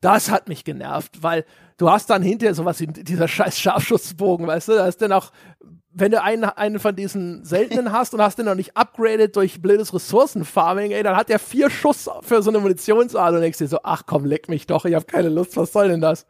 das 0.00 0.30
hat 0.30 0.48
mich 0.48 0.64
genervt, 0.64 1.22
weil 1.22 1.44
du 1.76 1.88
hast 1.88 2.10
dann 2.10 2.22
hinterher 2.22 2.54
sowas 2.54 2.80
wie 2.80 2.88
dieser 2.88 3.28
scheiß 3.28 3.60
Scharfschussbogen, 3.60 4.46
weißt 4.46 4.68
du, 4.68 4.72
da 4.72 4.88
ist 4.88 5.00
dann 5.02 5.12
auch, 5.12 5.30
wenn 5.92 6.10
du 6.10 6.20
einen, 6.20 6.44
einen 6.44 6.80
von 6.80 6.96
diesen 6.96 7.44
seltenen 7.44 7.92
hast 7.92 8.12
und 8.12 8.20
hast 8.20 8.38
den 8.38 8.46
noch 8.46 8.56
nicht 8.56 8.76
upgraded 8.76 9.36
durch 9.36 9.62
blödes 9.62 9.94
Ressourcenfarming, 9.94 10.90
ey, 10.90 11.04
dann 11.04 11.16
hat 11.16 11.28
der 11.28 11.38
vier 11.38 11.70
Schuss 11.70 12.10
für 12.22 12.42
so 12.42 12.50
eine 12.50 12.58
Munitionsart 12.58 13.34
und 13.34 13.40
denkst 13.40 13.58
dir 13.58 13.68
so, 13.68 13.78
ach 13.84 14.02
komm, 14.06 14.24
leck 14.24 14.48
mich 14.48 14.66
doch, 14.66 14.84
ich 14.84 14.94
habe 14.96 15.04
keine 15.04 15.28
Lust, 15.28 15.56
was 15.56 15.72
soll 15.72 15.88
denn 15.88 16.00
das? 16.00 16.26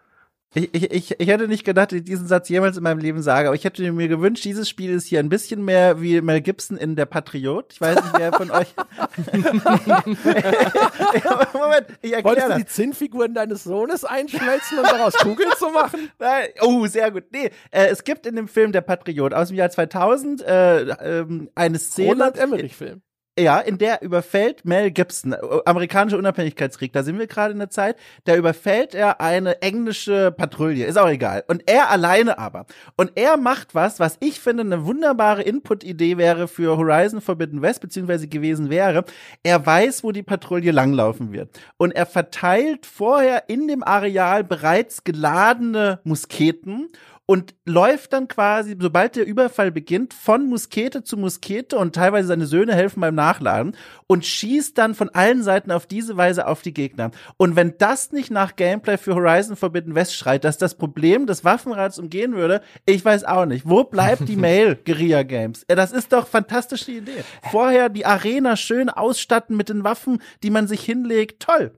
Ich, 0.53 0.75
ich, 0.75 0.91
ich, 0.91 1.21
ich 1.21 1.29
hätte 1.29 1.47
nicht 1.47 1.65
gedacht, 1.65 1.93
dass 1.93 2.01
ich 2.01 2.05
diesen 2.05 2.27
Satz 2.27 2.49
jemals 2.49 2.77
in 2.77 2.83
meinem 2.83 2.99
Leben 2.99 3.23
sage, 3.23 3.47
aber 3.47 3.55
ich 3.55 3.65
hätte 3.65 3.93
mir 3.93 4.09
gewünscht, 4.09 4.45
dieses 4.45 4.69
Spiel 4.69 4.91
ist 4.91 5.07
hier 5.07 5.21
ein 5.21 5.29
bisschen 5.29 5.65
mehr 5.65 6.03
wie 6.03 6.21
Mel 6.21 6.41
Gibson 6.41 6.77
in 6.77 6.97
Der 6.97 7.07
Patriot. 7.07 7.73
Ich 7.73 7.81
weiß 7.81 7.95
nicht, 7.95 8.19
wer 8.19 8.33
von 8.33 8.51
euch. 8.51 8.75
Moment, 11.55 11.87
ich 12.03 12.15
erkläre 12.15 12.25
Wolltest 12.25 12.49
du 12.49 12.57
die 12.57 12.67
Zinnfiguren 12.67 13.33
deines 13.33 13.63
Sohnes 13.63 14.05
einschmelzen 14.05 14.79
und 14.79 14.91
daraus 14.91 15.15
Kugeln 15.19 15.53
zu 15.57 15.69
machen? 15.69 16.11
Nein. 16.19 16.49
Oh, 16.63 16.85
sehr 16.87 17.13
gut. 17.13 17.27
Nee, 17.31 17.53
äh, 17.71 17.87
es 17.87 18.03
gibt 18.03 18.27
in 18.27 18.35
dem 18.35 18.49
Film 18.49 18.73
Der 18.73 18.81
Patriot 18.81 19.33
aus 19.33 19.49
dem 19.49 19.57
Jahr 19.57 19.71
2000 19.71 20.43
äh, 20.43 20.81
äh, 20.81 21.27
eine 21.55 21.79
Szene. 21.79 22.09
Roland 22.09 22.37
Emmerich-Film. 22.37 23.03
Ja, 23.39 23.61
in 23.61 23.79
der 23.79 24.03
überfällt 24.03 24.65
Mel 24.65 24.91
Gibson, 24.91 25.33
äh, 25.33 25.39
amerikanische 25.65 26.19
Unabhängigkeitskrieg, 26.19 26.93
da 26.93 27.05
sind 27.05 27.19
wir 27.19 27.29
gerade 27.29 27.53
in 27.53 27.61
der 27.61 27.71
Zeit, 27.71 27.97
da 28.25 28.35
überfällt 28.35 28.95
er 28.95 29.21
eine 29.21 29.63
englische 29.63 30.33
Patrouille, 30.33 30.85
ist 30.85 30.99
auch 30.99 31.09
egal. 31.09 31.45
Und 31.47 31.63
er 31.67 31.91
alleine 31.91 32.39
aber. 32.39 32.67
Und 32.97 33.13
er 33.15 33.37
macht 33.37 33.75
was, 33.75 34.01
was 34.01 34.17
ich 34.21 34.41
finde 34.41 34.65
eine 34.65 34.85
wunderbare 34.85 35.43
Input-Idee 35.43 36.19
wäre 36.19 36.49
für 36.49 36.77
Horizon 36.77 37.21
Forbidden 37.21 37.63
West, 37.63 37.81
beziehungsweise 37.81 38.27
gewesen 38.27 38.69
wäre. 38.69 39.05
Er 39.45 39.65
weiß, 39.65 40.03
wo 40.03 40.11
die 40.11 40.25
Patrouille 40.25 40.73
langlaufen 40.73 41.33
wird. 41.33 41.59
Und 41.77 41.93
er 41.93 42.07
verteilt 42.07 42.85
vorher 42.85 43.45
in 43.49 43.69
dem 43.69 43.85
Areal 43.85 44.43
bereits 44.43 45.05
geladene 45.05 46.01
Musketen 46.03 46.89
und 47.31 47.55
läuft 47.65 48.13
dann 48.13 48.27
quasi, 48.27 48.77
sobald 48.77 49.15
der 49.15 49.25
Überfall 49.25 49.71
beginnt, 49.71 50.15
von 50.15 50.49
Muskete 50.49 51.05
zu 51.05 51.17
Muskete 51.17 51.79
und 51.79 51.95
teilweise 51.95 52.27
seine 52.27 52.45
Söhne 52.45 52.75
helfen 52.75 53.01
beim 53.01 53.15
Nachladen 53.15 53.77
und 54.09 54.27
schießt 54.27 54.77
dann 54.77 54.97
von 54.97 55.11
allen 55.11 55.45
Seiten 55.45 55.71
auf 55.71 55.87
diese 55.87 56.17
Weise 56.17 56.49
auf 56.49 56.63
die 56.63 56.75
Gegner. 56.75 57.13
Und 57.37 57.55
wenn 57.55 57.79
das 57.79 58.11
nicht 58.11 58.33
nach 58.33 58.57
Gameplay 58.57 58.99
für 58.99 59.15
Horizon 59.15 59.55
Forbidden 59.55 59.95
West 59.95 60.17
schreit, 60.17 60.43
dass 60.43 60.59
das 60.59 60.75
Problem 60.75 61.29
des 61.29 61.45
Waffenrads 61.45 62.01
umgehen 62.01 62.35
würde, 62.35 62.63
ich 62.85 63.05
weiß 63.05 63.23
auch 63.23 63.47
nicht. 63.47 63.65
Wo 63.65 63.85
bleibt 63.85 64.29
die 64.29 64.35
Mail, 64.37 64.75
Guerilla 64.85 65.23
Games? 65.23 65.65
Das 65.69 65.93
ist 65.93 66.13
doch 66.13 66.27
fantastische 66.27 66.91
Idee. 66.91 67.23
Vorher 67.53 67.91
die 67.91 68.07
Arena 68.07 68.57
schön 68.57 68.91
ausstatten 68.91 69.57
mit 69.57 69.69
den 69.69 69.85
Waffen, 69.85 70.21
die 70.43 70.51
man 70.51 70.67
sich 70.67 70.83
hinlegt. 70.83 71.41
Toll. 71.41 71.71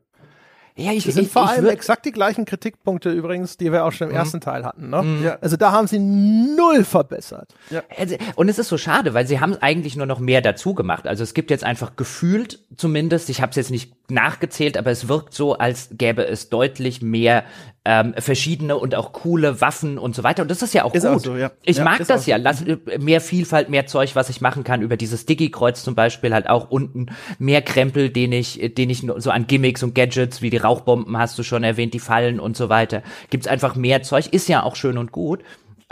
Ja, 0.74 0.92
ich, 0.92 1.04
das 1.04 1.14
sind 1.14 1.26
ich, 1.26 1.32
vor 1.32 1.48
allem 1.48 1.66
exakt 1.66 2.06
die 2.06 2.12
gleichen 2.12 2.44
Kritikpunkte 2.44 3.10
übrigens, 3.10 3.58
die 3.58 3.70
wir 3.72 3.84
auch 3.84 3.92
schon 3.92 4.08
im 4.08 4.14
mhm. 4.14 4.18
ersten 4.18 4.40
Teil 4.40 4.64
hatten. 4.64 4.88
Ne? 4.88 5.02
Mhm. 5.02 5.24
Ja. 5.24 5.38
Also 5.40 5.56
da 5.56 5.72
haben 5.72 5.86
sie 5.86 5.98
null 5.98 6.84
verbessert. 6.84 7.54
Ja. 7.70 7.82
Also, 7.98 8.16
und 8.36 8.48
es 8.48 8.58
ist 8.58 8.68
so 8.68 8.78
schade, 8.78 9.12
weil 9.12 9.26
sie 9.26 9.40
haben 9.40 9.56
eigentlich 9.60 9.96
nur 9.96 10.06
noch 10.06 10.18
mehr 10.18 10.40
dazu 10.40 10.74
gemacht. 10.74 11.06
Also 11.06 11.22
es 11.22 11.34
gibt 11.34 11.50
jetzt 11.50 11.64
einfach 11.64 11.96
gefühlt 11.96 12.60
zumindest, 12.76 13.28
ich 13.28 13.42
habe 13.42 13.50
es 13.50 13.56
jetzt 13.56 13.70
nicht 13.70 14.10
nachgezählt, 14.10 14.78
aber 14.78 14.90
es 14.90 15.08
wirkt 15.08 15.34
so, 15.34 15.54
als 15.58 15.90
gäbe 15.92 16.26
es 16.26 16.48
deutlich 16.48 17.02
mehr 17.02 17.44
ähm, 17.84 18.14
verschiedene 18.16 18.76
und 18.76 18.94
auch 18.94 19.12
coole 19.12 19.60
Waffen 19.60 19.98
und 19.98 20.14
so 20.14 20.22
weiter. 20.22 20.42
Und 20.42 20.50
das 20.50 20.62
ist 20.62 20.72
ja 20.72 20.84
auch 20.84 20.94
ist 20.94 21.02
gut. 21.02 21.16
Auch 21.16 21.18
so, 21.18 21.36
ja. 21.36 21.50
Ich 21.64 21.78
ja, 21.78 21.84
mag 21.84 22.06
das 22.06 22.26
ja. 22.26 22.36
So. 22.36 22.42
Lass, 22.42 22.64
mehr 23.00 23.20
Vielfalt, 23.20 23.70
mehr 23.70 23.86
Zeug, 23.86 24.14
was 24.14 24.28
ich 24.28 24.40
machen 24.40 24.62
kann 24.62 24.82
über 24.82 24.96
dieses 24.96 25.26
Digi-Kreuz 25.26 25.82
zum 25.82 25.96
Beispiel, 25.96 26.32
halt 26.32 26.48
auch 26.48 26.70
unten 26.70 27.06
mehr 27.38 27.60
Krempel, 27.60 28.10
den 28.10 28.32
ich, 28.32 28.74
den 28.76 28.88
ich 28.88 29.04
so 29.16 29.30
an 29.30 29.48
Gimmicks 29.48 29.82
und 29.82 29.94
Gadgets 29.94 30.42
wie 30.42 30.50
die 30.50 30.58
Rauchbomben 30.58 31.18
hast 31.18 31.36
du 31.38 31.42
schon 31.42 31.64
erwähnt, 31.64 31.92
die 31.92 31.98
Fallen 31.98 32.38
und 32.38 32.56
so 32.56 32.68
weiter. 32.68 33.02
Gibt's 33.30 33.48
einfach 33.48 33.74
mehr 33.74 34.02
Zeug, 34.02 34.28
ist 34.32 34.48
ja 34.48 34.62
auch 34.62 34.76
schön 34.76 34.96
und 34.96 35.10
gut 35.10 35.40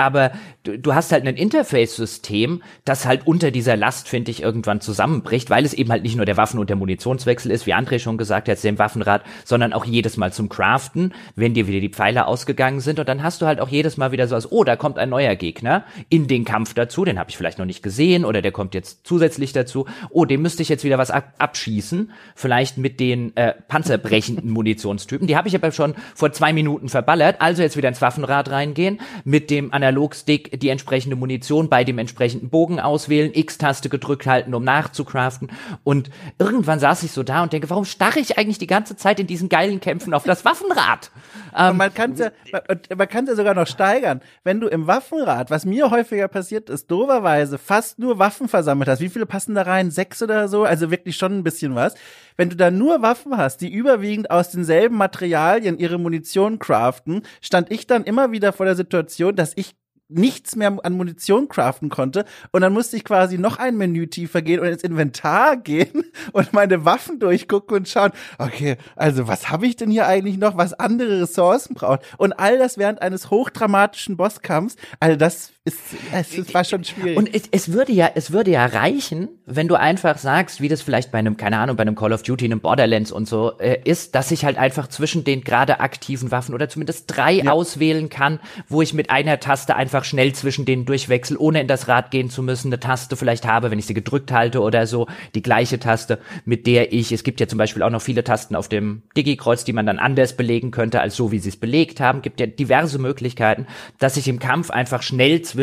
aber 0.01 0.33
du, 0.63 0.79
du 0.79 0.95
hast 0.95 1.13
halt 1.13 1.27
ein 1.27 1.37
Interface-System, 1.37 2.63
das 2.87 3.05
halt 3.05 3.27
unter 3.27 3.51
dieser 3.51 3.77
Last, 3.77 4.09
finde 4.09 4.31
ich, 4.31 4.43
irgendwann 4.43 4.81
zusammenbricht, 4.81 5.51
weil 5.51 5.67
es 5.67 5.75
eben 5.75 5.91
halt 5.91 6.03
nicht 6.03 6.17
nur 6.17 6.25
der 6.25 6.39
Waffen- 6.39 6.59
und 6.59 6.71
der 6.71 6.77
Munitionswechsel 6.77 7.51
ist, 7.51 7.67
wie 7.67 7.75
André 7.75 7.99
schon 7.99 8.17
gesagt 8.17 8.49
hat, 8.49 8.65
dem 8.65 8.79
Waffenrad, 8.79 9.23
sondern 9.45 9.75
auch 9.75 9.85
jedes 9.85 10.17
Mal 10.17 10.33
zum 10.33 10.49
Craften, 10.49 11.13
wenn 11.37 11.53
dir 11.53 11.67
wieder 11.67 11.81
die 11.81 11.91
Pfeile 11.91 12.27
ausgegangen 12.27 12.81
sind. 12.81 12.99
Und 12.99 13.09
dann 13.11 13.23
hast 13.23 13.43
du 13.43 13.47
halt 13.47 13.61
auch 13.61 13.69
jedes 13.69 13.99
Mal 13.99 14.11
wieder 14.11 14.27
so 14.27 14.35
als, 14.35 14.51
oh, 14.51 14.65
da 14.65 14.77
kommt 14.77 14.99
ein 14.99 15.11
neuer 15.11 15.37
Gegner 15.37 15.85
in 16.09 16.27
den 16.27 16.47
Kampf 16.47 16.73
dazu, 16.73 17.05
den 17.05 17.19
habe 17.19 17.29
ich 17.29 17.37
vielleicht 17.37 17.59
noch 17.59 17.67
nicht 17.67 17.83
gesehen 17.83 18.25
oder 18.25 18.41
der 18.41 18.53
kommt 18.53 18.75
jetzt 18.75 19.07
zusätzlich 19.07 19.53
dazu, 19.53 19.85
oh, 20.09 20.25
dem 20.25 20.41
müsste 20.41 20.63
ich 20.63 20.71
jetzt 20.71 20.85
wieder 20.85 20.97
was 20.97 21.11
ab 21.11 21.35
abschießen, 21.39 22.11
vielleicht 22.35 22.79
mit 22.79 23.01
den 23.01 23.37
äh, 23.37 23.53
panzerbrechenden 23.69 24.51
Munitionstypen, 24.51 25.27
die 25.27 25.37
habe 25.37 25.49
ich 25.49 25.55
aber 25.55 25.73
schon 25.73 25.95
vor 26.15 26.33
zwei 26.33 26.55
Minuten 26.55 26.89
verballert, 26.89 27.37
also 27.41 27.63
jetzt 27.63 27.77
wieder 27.77 27.89
ins 27.89 28.01
Waffenrad 28.01 28.51
reingehen, 28.51 29.01
mit 29.25 29.51
dem 29.51 29.73
Analyse 29.73 29.90
Analogstick 29.91 30.59
die 30.61 30.69
entsprechende 30.69 31.17
Munition 31.17 31.69
bei 31.69 31.85
dem 31.85 31.99
entsprechenden 31.99 32.49
Bogen 32.49 32.81
auswählen, 32.81 33.33
X-Taste 33.35 33.89
gedrückt 33.89 34.27
halten, 34.27 34.55
um 34.55 34.65
nachzucraften. 34.65 35.51
Und 35.85 36.11
irgendwann 36.39 36.79
saß 36.79 37.03
ich 37.03 37.13
so 37.13 37.23
da 37.23 37.43
und 37.43 37.53
denke, 37.53 37.69
warum 37.71 37.85
starre 37.85 38.21
ich 38.21 38.39
eigentlich 38.39 38.59
die 38.59 38.67
ganze 38.67 38.97
Zeit 38.97 39.21
in 39.21 39.27
diesen 39.27 39.49
geilen 39.49 39.81
Kämpfen 39.81 40.15
auf 40.15 40.25
das 40.25 40.45
Waffenrad? 40.45 41.11
Ähm, 41.57 41.77
man 41.77 41.93
kann 41.93 42.15
ja, 42.17 42.31
man, 42.53 42.81
man 42.97 43.09
kann 43.09 43.27
ja 43.27 43.35
sogar 43.35 43.55
noch 43.55 43.67
steigern. 43.67 44.21
Wenn 44.45 44.61
du 44.61 44.69
im 44.69 44.87
Waffenrad, 44.87 45.51
was 45.51 45.65
mir 45.65 45.91
häufiger 45.91 46.29
passiert 46.29 46.71
ist, 46.71 46.91
doverweise 46.91 47.59
fast 47.59 47.99
nur 47.99 48.19
Waffen 48.19 48.49
versammelt 48.49 48.89
hast. 48.89 49.01
Wie 49.01 49.09
viele 49.09 49.27
passen 49.27 49.55
da 49.55 49.63
rein? 49.63 49.91
Sechs 49.91 50.23
oder 50.23 50.49
so? 50.49 50.65
Also 50.65 50.91
wirklich 50.91 51.17
schon 51.17 51.39
ein 51.39 51.45
bisschen 51.45 51.75
was. 51.75 51.95
Wenn 52.37 52.49
du 52.49 52.57
da 52.57 52.71
nur 52.71 53.03
Waffen 53.03 53.37
hast, 53.37 53.61
die 53.61 53.71
überwiegend 53.71 54.31
aus 54.31 54.51
denselben 54.51 54.97
Materialien 54.97 55.79
ihre 55.79 55.99
Munition 55.99 56.59
craften, 56.59 57.23
stand 57.41 57.71
ich 57.71 57.87
dann 57.87 58.05
immer 58.05 58.33
wieder 58.33 58.53
vor 58.53 58.67
der 58.67 58.77
Situation, 58.77 59.37
dass 59.37 59.53
ich 59.57 59.75
nichts 60.11 60.57
mehr 60.57 60.77
an 60.83 60.93
Munition 60.93 61.49
craften 61.49 61.89
konnte. 61.89 62.25
Und 62.53 62.63
dann 62.63 62.73
musste 62.73 62.97
ich 62.97 63.05
quasi 63.05 63.39
noch 63.39 63.59
ein 63.59 63.77
Menü 63.77 64.07
tiefer 64.07 64.43
gehen 64.43 64.61
und 64.61 64.67
ins 64.67 64.83
Inventar 64.83 65.57
gehen 65.63 66.05
und 66.33 66.53
meine 66.53 66.85
Waffen 66.85 67.19
durchgucken 67.19 67.79
und 67.79 67.89
schauen, 67.89 68.13
okay, 68.39 68.77
also 68.97 69.29
was 69.29 69.51
habe 69.51 69.67
ich 69.67 69.77
denn 69.77 69.91
hier 69.91 70.07
eigentlich 70.07 70.39
noch, 70.39 70.57
was 70.57 70.75
andere 70.75 71.23
Ressourcen 71.23 71.75
braucht? 71.75 72.03
Und 72.19 72.33
all 72.33 72.59
das 72.59 72.79
während 72.79 73.03
eines 73.03 73.31
hochdramatischen 73.31 74.17
Bosskampfs. 74.17 74.77
Also 74.99 75.17
das 75.17 75.53
ist, 75.67 75.79
es 76.13 76.55
war 76.55 76.65
schon 76.65 76.85
schwierig. 76.85 77.19
Und 77.19 77.35
es, 77.35 77.43
es 77.51 77.71
würde 77.71 77.93
ja, 77.93 78.11
es 78.15 78.31
würde 78.31 78.51
ja 78.51 78.65
reichen, 78.65 79.29
wenn 79.45 79.69
du 79.69 79.75
einfach 79.75 80.17
sagst, 80.17 80.63
wie 80.63 80.69
das 80.69 80.81
vielleicht 80.81 81.13
bei 81.13 81.19
einem, 81.19 81.37
keine 81.37 81.59
Ahnung, 81.59 81.77
bei 81.77 81.83
einem 81.83 81.97
Call 81.97 82.15
of 82.15 82.23
Duty, 82.23 82.47
einem 82.47 82.61
Borderlands 82.61 83.13
und 83.13 83.29
so 83.29 83.59
äh, 83.59 83.79
ist, 83.85 84.15
dass 84.15 84.31
ich 84.31 84.47
halt 84.47 84.57
einfach 84.57 84.89
zwischen 84.89 85.23
den 85.23 85.43
gerade 85.43 85.81
aktiven 85.81 86.31
Waffen 86.31 86.55
oder 86.55 86.71
zumindest 86.71 87.15
drei 87.15 87.33
ja. 87.33 87.53
auswählen 87.53 88.09
kann, 88.09 88.41
wo 88.69 88.81
ich 88.81 88.95
mit 88.95 89.11
einer 89.11 89.39
Taste 89.39 89.77
einfach 89.77 90.05
schnell 90.05 90.33
zwischen 90.33 90.65
denen 90.65 90.87
durchwechsel, 90.87 91.37
ohne 91.37 91.61
in 91.61 91.69
das 91.69 91.89
Rad 91.89 92.11
gehen 92.11 92.31
zu 92.31 92.43
müssen, 92.43 92.69
eine 92.69 92.81
Taste 92.81 93.15
vielleicht 93.17 93.47
habe, 93.47 93.71
wenn 93.71 93.79
ich 93.79 93.87
sie 93.87 93.95
gedrückt 93.95 94.33
halte 94.33 94.63
oder 94.63 94.87
so, 94.87 95.09
die 95.35 95.43
gleiche 95.43 95.79
Taste, 95.79 96.21
mit 96.47 96.67
der 96.67 96.95
ich, 96.95 97.13
es 97.13 97.23
gibt 97.23 97.39
ja 97.39 97.49
zum 97.49 97.59
Beispiel 97.59 97.83
auch 97.83 97.91
noch 97.91 98.01
viele 98.01 98.25
Tasten 98.25 98.57
auf 98.57 98.71
dem 98.71 99.03
Digi-Kreuz, 99.15 99.65
die 99.65 99.75
man 99.75 99.85
dann 99.85 99.99
anders 99.99 100.39
belegen 100.39 100.71
könnte, 100.71 101.03
als 101.03 101.17
so, 101.17 101.33
wie 101.33 101.39
sie 101.39 101.51
es 101.51 101.59
belegt 101.59 102.01
haben, 102.01 102.23
gibt 102.23 102.41
ja 102.41 102.47
diverse 102.47 102.99
Möglichkeiten, 102.99 103.67
dass 103.99 104.17
ich 104.17 104.27
im 104.27 104.39
Kampf 104.39 104.71
einfach 104.71 105.03
schnell 105.03 105.43
zwischen, 105.43 105.60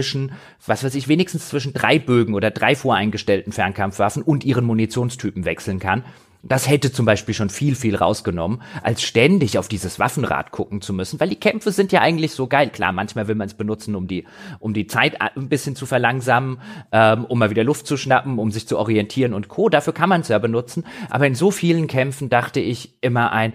was 0.65 0.83
weiß 0.83 0.95
ich, 0.95 1.07
wenigstens 1.07 1.49
zwischen 1.49 1.73
drei 1.73 1.99
Bögen 1.99 2.33
oder 2.33 2.51
drei 2.51 2.75
voreingestellten 2.75 3.53
Fernkampfwaffen 3.53 4.23
und 4.23 4.45
ihren 4.45 4.65
Munitionstypen 4.65 5.45
wechseln 5.45 5.79
kann. 5.79 6.03
Das 6.43 6.69
hätte 6.69 6.91
zum 6.91 7.05
Beispiel 7.05 7.33
schon 7.33 7.49
viel, 7.49 7.75
viel 7.75 7.95
rausgenommen, 7.95 8.61
als 8.83 9.01
ständig 9.01 9.57
auf 9.57 9.67
dieses 9.67 9.99
Waffenrad 9.99 10.51
gucken 10.51 10.81
zu 10.81 10.93
müssen, 10.93 11.19
weil 11.19 11.29
die 11.29 11.39
Kämpfe 11.39 11.71
sind 11.71 11.91
ja 11.91 12.01
eigentlich 12.01 12.31
so 12.31 12.47
geil. 12.47 12.69
Klar, 12.69 12.91
manchmal 12.91 13.27
will 13.27 13.35
man 13.35 13.47
es 13.47 13.53
benutzen, 13.53 13.95
um 13.95 14.07
die, 14.07 14.25
um 14.59 14.73
die 14.73 14.87
Zeit 14.87 15.19
ein 15.19 15.49
bisschen 15.49 15.75
zu 15.75 15.85
verlangsamen, 15.85 16.59
ähm, 16.91 17.25
um 17.25 17.39
mal 17.39 17.49
wieder 17.49 17.63
Luft 17.63 17.87
zu 17.87 17.97
schnappen, 17.97 18.37
um 18.39 18.51
sich 18.51 18.67
zu 18.67 18.77
orientieren 18.77 19.33
und 19.33 19.47
Co. 19.47 19.67
Dafür 19.67 19.93
kann 19.93 20.09
man 20.09 20.21
es 20.21 20.27
ja 20.27 20.37
benutzen. 20.37 20.85
Aber 21.09 21.27
in 21.27 21.35
so 21.35 21.51
vielen 21.51 21.87
Kämpfen 21.87 22.29
dachte 22.29 22.59
ich 22.59 23.01
immer 23.01 23.31
ein, 23.31 23.53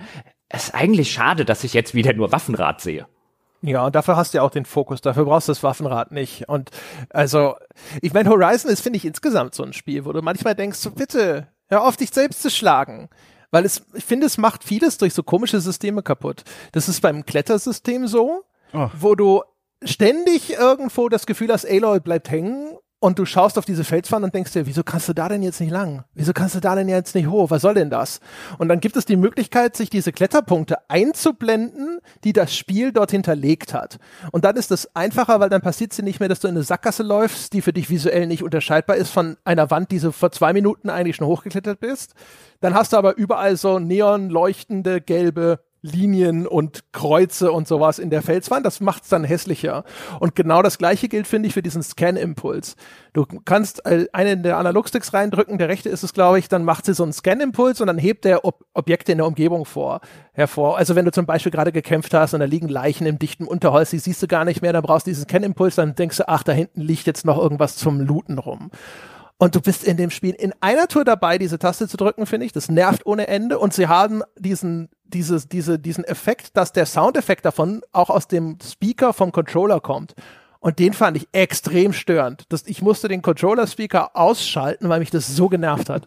es 0.49 0.64
ist 0.64 0.74
eigentlich 0.74 1.12
schade, 1.12 1.45
dass 1.45 1.64
ich 1.64 1.72
jetzt 1.72 1.95
wieder 1.95 2.12
nur 2.12 2.32
Waffenrad 2.32 2.80
sehe. 2.80 3.07
Ja, 3.63 3.87
und 3.87 3.95
dafür 3.95 4.17
hast 4.17 4.35
du 4.35 4.39
ja 4.39 4.43
auch 4.43 4.51
den 4.51 4.65
Fokus, 4.65 5.01
dafür 5.01 5.25
brauchst 5.25 5.49
du 5.49 5.53
das 5.53 5.63
Waffenrad 5.63 6.11
nicht. 6.11 6.49
Und 6.49 6.71
also, 7.11 7.55
ich 8.01 8.13
meine, 8.13 8.29
Horizon 8.29 8.71
ist, 8.71 8.81
finde 8.81 8.97
ich, 8.97 9.05
insgesamt 9.05 9.55
so 9.55 9.63
ein 9.63 9.73
Spiel, 9.73 10.05
wo 10.05 10.13
du 10.13 10.21
manchmal 10.21 10.57
denkst, 10.57 10.79
so 10.79 10.91
bitte, 10.91 11.47
hör 11.69 11.85
auf, 11.87 11.97
dich 11.97 12.11
selbst 12.11 12.43
zu 12.43 12.51
schlagen. 12.51 13.09
Weil 13.53 13.65
es, 13.65 13.87
ich 13.95 14.05
finde, 14.05 14.27
es 14.27 14.37
macht 14.37 14.65
vieles 14.65 14.99
durch 14.99 15.15
so 15.15 15.23
komische 15.23 15.61
Systeme 15.61 16.03
kaputt. 16.03 16.43
Das 16.73 16.89
ist 16.89 17.01
beim 17.03 17.25
Klettersystem 17.25 18.09
so, 18.09 18.43
oh. 18.73 18.89
wo 18.99 19.15
du 19.15 19.43
ständig 19.85 20.55
irgendwo 20.55 21.09
das 21.09 21.27
Gefühl 21.27 21.53
hast, 21.53 21.67
Aloy 21.67 22.01
bleibt 22.01 22.31
hängen 22.31 22.77
und 23.03 23.19
du 23.19 23.25
schaust 23.25 23.59
auf 23.59 23.65
diese 23.65 23.83
Felswand 23.83 24.25
und 24.25 24.33
denkst 24.33 24.53
dir, 24.53 24.65
wieso 24.67 24.85
kannst 24.85 25.09
du 25.09 25.13
da 25.13 25.29
denn 25.29 25.43
jetzt 25.43 25.61
nicht 25.61 25.73
lang? 25.73 26.05
Wieso 26.15 26.33
kannst 26.33 26.55
du 26.55 26.61
da 26.61 26.77
denn 26.77 26.89
jetzt 26.89 27.17
nicht 27.17 27.27
hoch? 27.27 27.51
Was 27.51 27.63
soll 27.63 27.75
denn 27.75 27.91
das? 27.91 28.21
Und 28.59 28.69
dann 28.69 28.79
gibt 28.79 28.97
es 28.97 29.05
die 29.05 29.17
Möglichkeit, 29.17 29.77
sich 29.77 29.91
diese 29.91 30.13
Kletterpunkte 30.13 30.89
einzublenden, 30.89 31.99
die 32.23 32.33
das 32.33 32.55
Spiel 32.55 32.93
dort 32.93 33.11
hinterlegt 33.11 33.75
hat. 33.75 33.99
Und 34.31 34.45
dann 34.45 34.55
ist 34.55 34.71
es 34.71 34.95
einfacher, 34.95 35.41
weil 35.41 35.49
dann 35.49 35.63
passiert 35.63 35.93
sie 35.93 36.05
nicht 36.05 36.21
mehr, 36.21 36.29
dass 36.29 36.39
du 36.39 36.47
in 36.47 36.55
eine 36.55 36.63
Sackgasse 36.63 37.03
läufst, 37.03 37.53
die 37.55 37.61
für 37.61 37.73
dich 37.73 37.91
visuell 37.91 38.29
nicht 38.29 38.45
unterscheidbar 38.45 38.95
ist 38.95 39.11
von 39.11 39.37
einer 39.45 39.69
Wand, 39.73 39.91
die 39.91 39.99
du 39.99 40.13
vor 40.13 40.31
zwei 40.31 40.53
Minuten 40.53 40.89
eigentlich 40.89 41.17
schon 41.17 41.27
hochgeklettert 41.27 41.81
bist. 41.81 42.15
Dann 42.61 42.75
hast 42.75 42.93
du 42.93 42.99
aber 42.99 43.17
überall 43.17 43.57
so 43.57 43.81
neon 43.81 44.31
leuchtende 44.31 45.01
gelbe 45.01 45.59
Linien 45.83 46.47
und 46.47 46.85
Kreuze 46.93 47.51
und 47.51 47.66
sowas 47.66 47.99
in 47.99 48.09
der 48.09 48.22
Felswand. 48.22 48.64
Das 48.64 48.80
macht 48.80 49.03
es 49.03 49.09
dann 49.09 49.24
hässlicher. 49.24 49.85
Und 50.20 50.37
genau 50.37 50.62
das 50.62 50.78
gleiche 50.78 51.09
gilt, 51.09 51.26
finde 51.26 51.49
ich, 51.49 51.55
für 51.55 51.62
diesen 51.62 51.83
Scan-Impuls. 51.83 52.76
Du 53.12 53.26
kannst 53.45 53.85
äh, 53.85 54.07
einen 54.12 54.45
der 54.45 54.59
Analogsticks 54.59 55.12
reindrücken, 55.12 55.59
der 55.59 55.68
rechte 55.68 55.89
ist 55.89 56.05
es, 56.05 56.14
glaube 56.14 56.39
ich, 56.39 56.49
dann 56.49 56.64
macht 56.64 56.87
sie 56.87 56.95
so 56.95 57.03
einen 57.03 57.12
Scan-Impuls 57.12 57.80
und 57.80 57.89
dann 57.89 57.99
hebt 57.99 58.24
der 58.24 58.45
Ob 58.45 58.64
Objekte 58.74 59.12
in 59.12 59.18
der 59.18 59.26
Umgebung 59.26 59.64
vor, 59.64 60.01
hervor. 60.33 60.78
Also 60.78 60.95
wenn 60.95 61.05
du 61.05 61.12
zum 61.12 61.26
Beispiel 61.26 61.53
gerade 61.53 61.72
gekämpft 61.72 62.14
hast 62.14 62.33
und 62.33 62.41
da 62.41 62.47
liegen 62.47 62.68
Leichen 62.68 63.07
im 63.07 63.18
dichten 63.18 63.45
Unterholz, 63.45 63.91
die 63.91 63.99
siehst 63.99 64.22
du 64.22 64.28
gar 64.28 64.45
nicht 64.45 64.62
mehr, 64.62 64.72
dann 64.72 64.83
brauchst 64.83 65.07
du 65.07 65.11
diesen 65.11 65.24
Scan-Impuls, 65.24 65.74
dann 65.74 65.95
denkst 65.95 66.18
du, 66.18 66.28
ach, 66.28 66.43
da 66.43 66.53
hinten 66.53 66.80
liegt 66.80 67.07
jetzt 67.07 67.26
noch 67.26 67.39
irgendwas 67.39 67.76
zum 67.76 68.01
Looten 68.01 68.39
rum. 68.39 68.70
Und 69.43 69.57
du 69.57 69.61
bist 69.61 69.82
in 69.82 69.97
dem 69.97 70.11
Spiel 70.11 70.36
in 70.38 70.55
einer 70.61 70.86
Tour 70.86 71.05
dabei, 71.05 71.36
diese 71.36 71.59
Taste 71.59 71.88
zu 71.88 71.97
drücken, 71.97 72.26
finde 72.26 72.47
ich. 72.47 72.53
Das 72.53 72.68
nervt 72.68 73.05
ohne 73.07 73.26
Ende. 73.26 73.59
Und 73.59 73.74
sie 73.74 73.88
haben 73.88 74.22
diesen, 74.38 74.88
dieses, 75.03 75.49
diese, 75.49 75.80
diesen 75.80 76.05
Effekt, 76.05 76.57
dass 76.57 76.70
der 76.70 76.86
Soundeffekt 76.86 77.45
davon 77.45 77.82
auch 77.90 78.09
aus 78.09 78.28
dem 78.28 78.59
Speaker 78.62 79.12
vom 79.12 79.32
Controller 79.32 79.80
kommt. 79.80 80.14
Und 80.61 80.78
den 80.78 80.93
fand 80.93 81.16
ich 81.16 81.26
extrem 81.32 81.93
störend. 81.93 82.45
Das, 82.51 82.68
ich 82.68 82.82
musste 82.82 83.09
den 83.09 83.20
Controller-Speaker 83.20 84.14
ausschalten, 84.14 84.88
weil 84.88 85.01
mich 85.01 85.11
das 85.11 85.26
so 85.26 85.49
genervt 85.49 85.90
hat. 85.90 86.07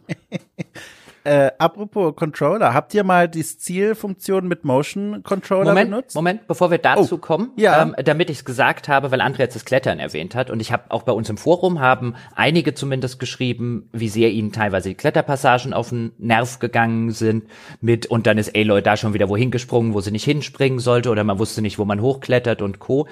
Äh, 1.26 1.52
apropos 1.58 2.16
Controller, 2.16 2.76
habt 2.76 2.94
ihr 2.94 3.04
mal 3.04 3.28
die 3.28 3.44
Zielfunktion 3.44 4.48
mit 4.48 4.64
Motion 4.64 5.24
Controller 5.24 5.72
Moment, 5.72 5.90
benutzt? 5.90 6.16
Moment, 6.16 6.48
bevor 6.48 6.70
wir 6.70 6.78
dazu 6.78 7.16
oh, 7.16 7.18
kommen, 7.18 7.52
ja. 7.56 7.82
ähm, 7.82 7.96
damit 8.06 8.30
ich 8.30 8.38
es 8.38 8.46
gesagt 8.46 8.88
habe, 8.88 9.10
weil 9.10 9.22
André 9.22 9.40
jetzt 9.40 9.56
das 9.56 9.66
Klettern 9.66 9.98
erwähnt 9.98 10.36
hat 10.36 10.52
und 10.52 10.60
ich 10.60 10.72
habe 10.72 10.84
auch 10.90 11.02
bei 11.02 11.12
uns 11.12 11.28
im 11.30 11.38
Forum 11.38 11.80
haben 11.80 12.14
einige 12.36 12.76
zumindest 12.76 13.18
geschrieben, 13.18 13.90
wie 13.92 14.08
sehr 14.08 14.30
ihnen 14.30 14.52
teilweise 14.52 14.90
die 14.90 14.96
Kletterpassagen 14.96 15.74
auf 15.74 15.90
den 15.90 16.12
Nerv 16.20 16.60
gegangen 16.60 17.10
sind 17.10 17.46
mit 17.82 18.06
und 18.06 18.28
dann 18.28 18.38
ist 18.38 18.56
Aloy 18.56 18.84
da 18.84 18.96
schon 18.96 19.16
wieder 19.16 19.28
wohin 19.28 19.50
gesprungen, 19.50 19.96
wo 19.96 20.02
sie 20.02 20.12
nicht 20.12 20.26
hinspringen 20.26 20.78
sollte 20.78 21.10
oder 21.10 21.24
man 21.24 21.40
wusste 21.40 21.64
nicht, 21.64 21.80
wo 21.80 21.86
man 21.86 22.02
hochklettert 22.02 22.62
und 22.62 22.78
Co 22.78 23.08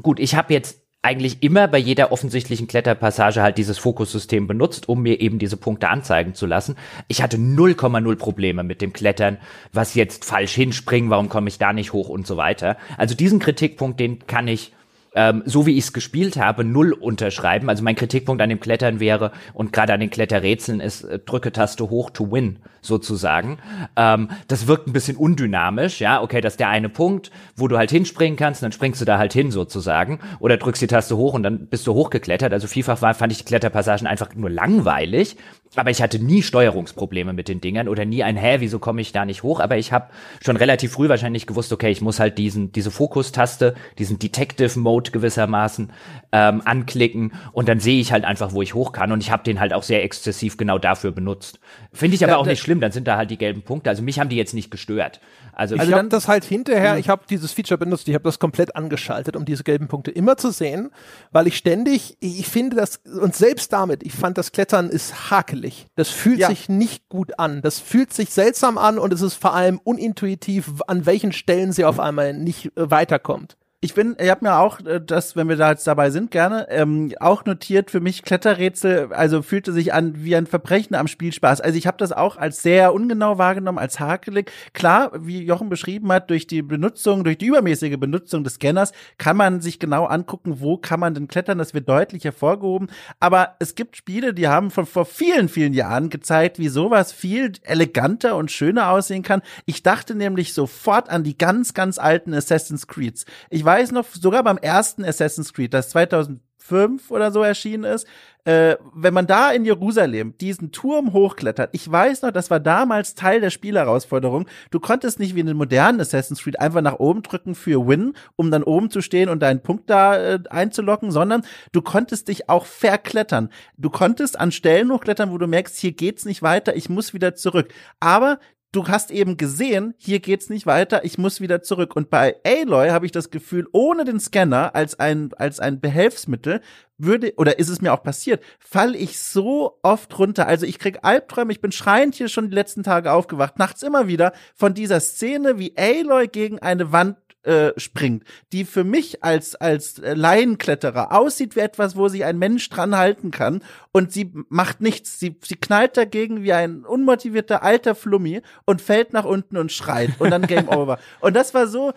gut, 0.00 0.20
ich 0.20 0.34
habe 0.34 0.52
jetzt 0.52 0.82
eigentlich 1.02 1.42
immer 1.42 1.68
bei 1.68 1.78
jeder 1.78 2.10
offensichtlichen 2.10 2.66
Kletterpassage 2.66 3.40
halt 3.40 3.56
dieses 3.56 3.78
Fokussystem 3.78 4.46
benutzt, 4.46 4.88
um 4.88 5.02
mir 5.02 5.20
eben 5.20 5.38
diese 5.38 5.56
Punkte 5.56 5.88
anzeigen 5.88 6.34
zu 6.34 6.44
lassen. 6.44 6.76
Ich 7.06 7.22
hatte 7.22 7.36
0,0 7.36 8.16
Probleme 8.16 8.64
mit 8.64 8.82
dem 8.82 8.92
Klettern, 8.92 9.38
was 9.72 9.94
jetzt 9.94 10.24
falsch 10.24 10.54
hinspringen, 10.54 11.10
warum 11.10 11.28
komme 11.28 11.48
ich 11.48 11.58
da 11.58 11.72
nicht 11.72 11.92
hoch 11.92 12.08
und 12.08 12.26
so 12.26 12.36
weiter. 12.36 12.76
Also 12.96 13.14
diesen 13.14 13.38
Kritikpunkt, 13.38 14.00
den 14.00 14.26
kann 14.26 14.48
ich 14.48 14.72
ähm, 15.18 15.42
so 15.46 15.66
wie 15.66 15.72
ich 15.72 15.86
es 15.86 15.92
gespielt 15.92 16.36
habe, 16.36 16.62
null 16.62 16.92
unterschreiben. 16.92 17.68
Also 17.68 17.82
mein 17.82 17.96
Kritikpunkt 17.96 18.40
an 18.40 18.48
dem 18.48 18.60
Klettern 18.60 19.00
wäre 19.00 19.32
und 19.52 19.72
gerade 19.72 19.92
an 19.92 19.98
den 19.98 20.10
Kletterrätseln 20.10 20.78
ist 20.78 21.02
äh, 21.02 21.18
drücke 21.18 21.50
Taste 21.50 21.90
hoch 21.90 22.10
to 22.10 22.30
win 22.30 22.60
sozusagen. 22.82 23.58
Ähm, 23.96 24.28
das 24.46 24.68
wirkt 24.68 24.86
ein 24.86 24.92
bisschen 24.92 25.16
undynamisch, 25.16 26.00
ja. 26.00 26.22
Okay, 26.22 26.40
das 26.40 26.52
ist 26.52 26.60
der 26.60 26.68
eine 26.68 26.88
Punkt, 26.88 27.32
wo 27.56 27.66
du 27.66 27.76
halt 27.76 27.90
hinspringen 27.90 28.36
kannst, 28.36 28.62
dann 28.62 28.70
springst 28.70 29.00
du 29.00 29.04
da 29.04 29.18
halt 29.18 29.32
hin 29.32 29.50
sozusagen. 29.50 30.20
Oder 30.38 30.56
drückst 30.56 30.82
die 30.82 30.86
Taste 30.86 31.16
hoch 31.16 31.34
und 31.34 31.42
dann 31.42 31.66
bist 31.66 31.88
du 31.88 31.94
hochgeklettert. 31.94 32.52
Also 32.52 32.68
vielfach 32.68 33.02
war, 33.02 33.12
fand 33.14 33.32
ich 33.32 33.38
die 33.38 33.44
Kletterpassagen 33.44 34.06
einfach 34.06 34.36
nur 34.36 34.50
langweilig. 34.50 35.36
Aber 35.76 35.90
ich 35.90 36.00
hatte 36.02 36.18
nie 36.18 36.42
Steuerungsprobleme 36.42 37.32
mit 37.32 37.48
den 37.48 37.60
Dingern 37.60 37.88
oder 37.88 38.04
nie 38.04 38.22
ein, 38.22 38.36
hä, 38.36 38.56
wieso 38.60 38.78
komme 38.78 39.00
ich 39.00 39.12
da 39.12 39.24
nicht 39.24 39.42
hoch? 39.42 39.60
Aber 39.60 39.76
ich 39.76 39.92
habe 39.92 40.08
schon 40.42 40.56
relativ 40.56 40.92
früh 40.92 41.08
wahrscheinlich 41.08 41.46
gewusst, 41.46 41.72
okay, 41.72 41.90
ich 41.90 42.00
muss 42.00 42.20
halt 42.20 42.38
diesen, 42.38 42.72
diese 42.72 42.90
Fokustaste, 42.90 43.74
diesen 43.98 44.18
Detective 44.18 44.78
Mode 44.78 45.10
gewissermaßen 45.10 45.92
ähm, 46.32 46.62
anklicken 46.64 47.32
und 47.52 47.68
dann 47.68 47.80
sehe 47.80 48.00
ich 48.00 48.12
halt 48.12 48.24
einfach, 48.24 48.52
wo 48.52 48.62
ich 48.62 48.74
hoch 48.74 48.92
kann. 48.92 49.12
Und 49.12 49.22
ich 49.22 49.30
habe 49.30 49.44
den 49.44 49.60
halt 49.60 49.72
auch 49.72 49.82
sehr 49.82 50.02
exzessiv 50.02 50.56
genau 50.56 50.78
dafür 50.78 51.12
benutzt. 51.12 51.60
Finde 51.92 52.16
ich 52.16 52.24
aber 52.24 52.34
ja, 52.34 52.38
auch 52.38 52.46
nicht 52.46 52.60
schlimm, 52.60 52.80
dann 52.80 52.92
sind 52.92 53.06
da 53.06 53.16
halt 53.16 53.30
die 53.30 53.38
gelben 53.38 53.62
Punkte. 53.62 53.90
Also 53.90 54.02
mich 54.02 54.18
haben 54.18 54.28
die 54.28 54.36
jetzt 54.36 54.54
nicht 54.54 54.70
gestört. 54.70 55.20
Also, 55.58 55.74
also 55.74 55.90
ich 55.90 55.98
habe 55.98 56.08
das 56.08 56.28
halt 56.28 56.44
hinterher, 56.44 56.92
mhm. 56.92 57.00
ich 57.00 57.08
habe 57.08 57.24
dieses 57.28 57.50
Feature 57.50 57.78
benutzt, 57.78 58.06
ich 58.06 58.14
habe 58.14 58.22
das 58.22 58.38
komplett 58.38 58.76
angeschaltet, 58.76 59.34
um 59.34 59.44
diese 59.44 59.64
gelben 59.64 59.88
Punkte 59.88 60.12
immer 60.12 60.36
zu 60.36 60.52
sehen, 60.52 60.92
weil 61.32 61.48
ich 61.48 61.56
ständig, 61.56 62.16
ich 62.20 62.46
finde 62.46 62.76
das, 62.76 62.98
und 62.98 63.34
selbst 63.34 63.72
damit, 63.72 64.04
ich 64.04 64.12
fand 64.12 64.38
das 64.38 64.52
Klettern 64.52 64.88
ist 64.88 65.32
hakelig. 65.32 65.88
Das 65.96 66.10
fühlt 66.10 66.38
ja. 66.38 66.48
sich 66.48 66.68
nicht 66.68 67.08
gut 67.08 67.40
an. 67.40 67.60
Das 67.60 67.80
fühlt 67.80 68.12
sich 68.12 68.30
seltsam 68.30 68.78
an 68.78 69.00
und 69.00 69.12
es 69.12 69.20
ist 69.20 69.34
vor 69.34 69.52
allem 69.52 69.80
unintuitiv, 69.82 70.74
an 70.86 71.06
welchen 71.06 71.32
Stellen 71.32 71.72
sie 71.72 71.84
auf 71.84 71.98
einmal 71.98 72.34
nicht 72.34 72.66
äh, 72.76 72.88
weiterkommt. 72.92 73.56
Ich 73.80 73.94
bin, 73.94 74.16
ich 74.18 74.28
habe 74.28 74.44
mir 74.44 74.56
auch, 74.56 74.80
äh, 74.80 75.00
das, 75.00 75.36
wenn 75.36 75.48
wir 75.48 75.54
da 75.54 75.70
jetzt 75.70 75.86
dabei 75.86 76.10
sind, 76.10 76.32
gerne 76.32 76.66
ähm, 76.68 77.14
auch 77.20 77.44
notiert 77.44 77.92
für 77.92 78.00
mich 78.00 78.24
Kletterrätsel. 78.24 79.12
Also 79.12 79.40
fühlte 79.40 79.72
sich 79.72 79.94
an 79.94 80.14
wie 80.16 80.34
ein 80.34 80.48
Verbrechen 80.48 80.96
am 80.96 81.06
Spielspaß. 81.06 81.60
Also 81.60 81.78
ich 81.78 81.86
habe 81.86 81.96
das 81.96 82.10
auch 82.10 82.36
als 82.36 82.60
sehr 82.60 82.92
ungenau 82.92 83.38
wahrgenommen, 83.38 83.78
als 83.78 84.00
hakelig. 84.00 84.50
Klar, 84.72 85.12
wie 85.14 85.44
Jochen 85.44 85.68
beschrieben 85.68 86.10
hat, 86.10 86.28
durch 86.28 86.48
die 86.48 86.62
Benutzung, 86.62 87.22
durch 87.22 87.38
die 87.38 87.46
übermäßige 87.46 87.96
Benutzung 87.98 88.42
des 88.42 88.54
Scanners 88.54 88.90
kann 89.16 89.36
man 89.36 89.60
sich 89.60 89.78
genau 89.78 90.06
angucken, 90.06 90.58
wo 90.58 90.76
kann 90.76 90.98
man 90.98 91.14
denn 91.14 91.28
klettern. 91.28 91.58
Das 91.58 91.72
wird 91.72 91.88
deutlich 91.88 92.24
hervorgehoben. 92.24 92.88
Aber 93.20 93.54
es 93.60 93.76
gibt 93.76 93.96
Spiele, 93.96 94.34
die 94.34 94.48
haben 94.48 94.72
von 94.72 94.86
vor 94.86 95.06
vielen, 95.06 95.48
vielen 95.48 95.72
Jahren 95.72 96.10
gezeigt, 96.10 96.58
wie 96.58 96.66
sowas 96.66 97.12
viel 97.12 97.52
eleganter 97.62 98.34
und 98.34 98.50
schöner 98.50 98.90
aussehen 98.90 99.22
kann. 99.22 99.40
Ich 99.66 99.84
dachte 99.84 100.16
nämlich 100.16 100.52
sofort 100.52 101.08
an 101.10 101.22
die 101.22 101.38
ganz, 101.38 101.74
ganz 101.74 101.98
alten 101.98 102.34
Assassin's 102.34 102.88
Creeds. 102.88 103.24
Ich 103.50 103.67
weiß 103.68 103.92
noch, 103.92 104.06
sogar 104.10 104.42
beim 104.42 104.56
ersten 104.56 105.04
Assassin's 105.04 105.52
Creed, 105.52 105.74
das 105.74 105.90
2005 105.90 107.10
oder 107.10 107.30
so 107.30 107.42
erschienen 107.42 107.84
ist, 107.84 108.06
äh, 108.46 108.76
wenn 108.94 109.12
man 109.12 109.26
da 109.26 109.50
in 109.50 109.66
Jerusalem 109.66 110.32
diesen 110.40 110.72
Turm 110.72 111.12
hochklettert, 111.12 111.68
ich 111.72 111.92
weiß 111.92 112.22
noch, 112.22 112.30
das 112.30 112.50
war 112.50 112.60
damals 112.60 113.14
Teil 113.14 113.42
der 113.42 113.50
Spielherausforderung. 113.50 114.48
Du 114.70 114.80
konntest 114.80 115.18
nicht 115.18 115.34
wie 115.34 115.40
in 115.40 115.46
den 115.48 115.58
modernen 115.58 116.00
Assassin's 116.00 116.42
Creed 116.42 116.58
einfach 116.58 116.80
nach 116.80 116.98
oben 116.98 117.20
drücken 117.22 117.54
für 117.54 117.86
Win, 117.86 118.14
um 118.36 118.50
dann 118.50 118.62
oben 118.62 118.88
zu 118.90 119.02
stehen 119.02 119.28
und 119.28 119.40
deinen 119.40 119.60
Punkt 119.60 119.90
da 119.90 120.16
äh, 120.16 120.40
einzulocken, 120.48 121.10
sondern 121.10 121.42
du 121.72 121.82
konntest 121.82 122.28
dich 122.28 122.48
auch 122.48 122.64
verklettern. 122.64 123.50
Du 123.76 123.90
konntest 123.90 124.40
an 124.40 124.50
Stellen 124.50 124.90
hochklettern, 124.90 125.30
wo 125.30 125.36
du 125.36 125.46
merkst, 125.46 125.76
hier 125.76 125.92
geht's 125.92 126.24
nicht 126.24 126.40
weiter, 126.40 126.74
ich 126.74 126.88
muss 126.88 127.12
wieder 127.12 127.34
zurück. 127.34 127.68
Aber 128.00 128.38
du 128.72 128.86
hast 128.88 129.10
eben 129.10 129.36
gesehen, 129.36 129.94
hier 129.96 130.20
geht's 130.20 130.50
nicht 130.50 130.66
weiter, 130.66 131.04
ich 131.04 131.18
muss 131.18 131.40
wieder 131.40 131.62
zurück. 131.62 131.96
Und 131.96 132.10
bei 132.10 132.36
Aloy 132.44 132.90
habe 132.90 133.06
ich 133.06 133.12
das 133.12 133.30
Gefühl, 133.30 133.66
ohne 133.72 134.04
den 134.04 134.20
Scanner 134.20 134.74
als 134.74 134.98
ein, 134.98 135.30
als 135.36 135.60
ein 135.60 135.80
Behelfsmittel 135.80 136.60
würde, 136.98 137.32
oder 137.36 137.58
ist 137.58 137.68
es 137.68 137.80
mir 137.80 137.92
auch 137.92 138.02
passiert, 138.02 138.42
fall 138.58 138.94
ich 138.94 139.18
so 139.18 139.78
oft 139.82 140.18
runter. 140.18 140.46
Also 140.46 140.66
ich 140.66 140.78
krieg 140.78 140.98
Albträume, 141.02 141.52
ich 141.52 141.60
bin 141.60 141.72
schreiend 141.72 142.14
hier 142.14 142.28
schon 142.28 142.50
die 142.50 142.54
letzten 142.54 142.82
Tage 142.82 143.12
aufgewacht, 143.12 143.58
nachts 143.58 143.82
immer 143.82 144.08
wieder 144.08 144.32
von 144.54 144.74
dieser 144.74 145.00
Szene, 145.00 145.58
wie 145.58 145.74
Aloy 145.76 146.28
gegen 146.28 146.58
eine 146.58 146.92
Wand 146.92 147.16
äh, 147.42 147.72
springt, 147.76 148.24
die 148.52 148.64
für 148.64 148.84
mich 148.84 149.22
als 149.22 149.54
als 149.54 150.00
Laienkletterer 150.02 151.12
aussieht 151.12 151.56
wie 151.56 151.60
etwas, 151.60 151.96
wo 151.96 152.08
sich 152.08 152.24
ein 152.24 152.38
Mensch 152.38 152.68
dran 152.68 152.96
halten 152.96 153.30
kann 153.30 153.62
und 153.92 154.12
sie 154.12 154.32
macht 154.48 154.80
nichts. 154.80 155.18
Sie, 155.20 155.36
sie 155.44 155.56
knallt 155.56 155.96
dagegen 155.96 156.42
wie 156.42 156.52
ein 156.52 156.84
unmotivierter 156.84 157.62
alter 157.62 157.94
Flummi 157.94 158.42
und 158.64 158.82
fällt 158.82 159.12
nach 159.12 159.24
unten 159.24 159.56
und 159.56 159.72
schreit 159.72 160.10
und 160.18 160.30
dann 160.30 160.46
Game 160.46 160.68
Over. 160.68 160.98
Und 161.20 161.34
das 161.34 161.54
war 161.54 161.66
so, 161.68 161.92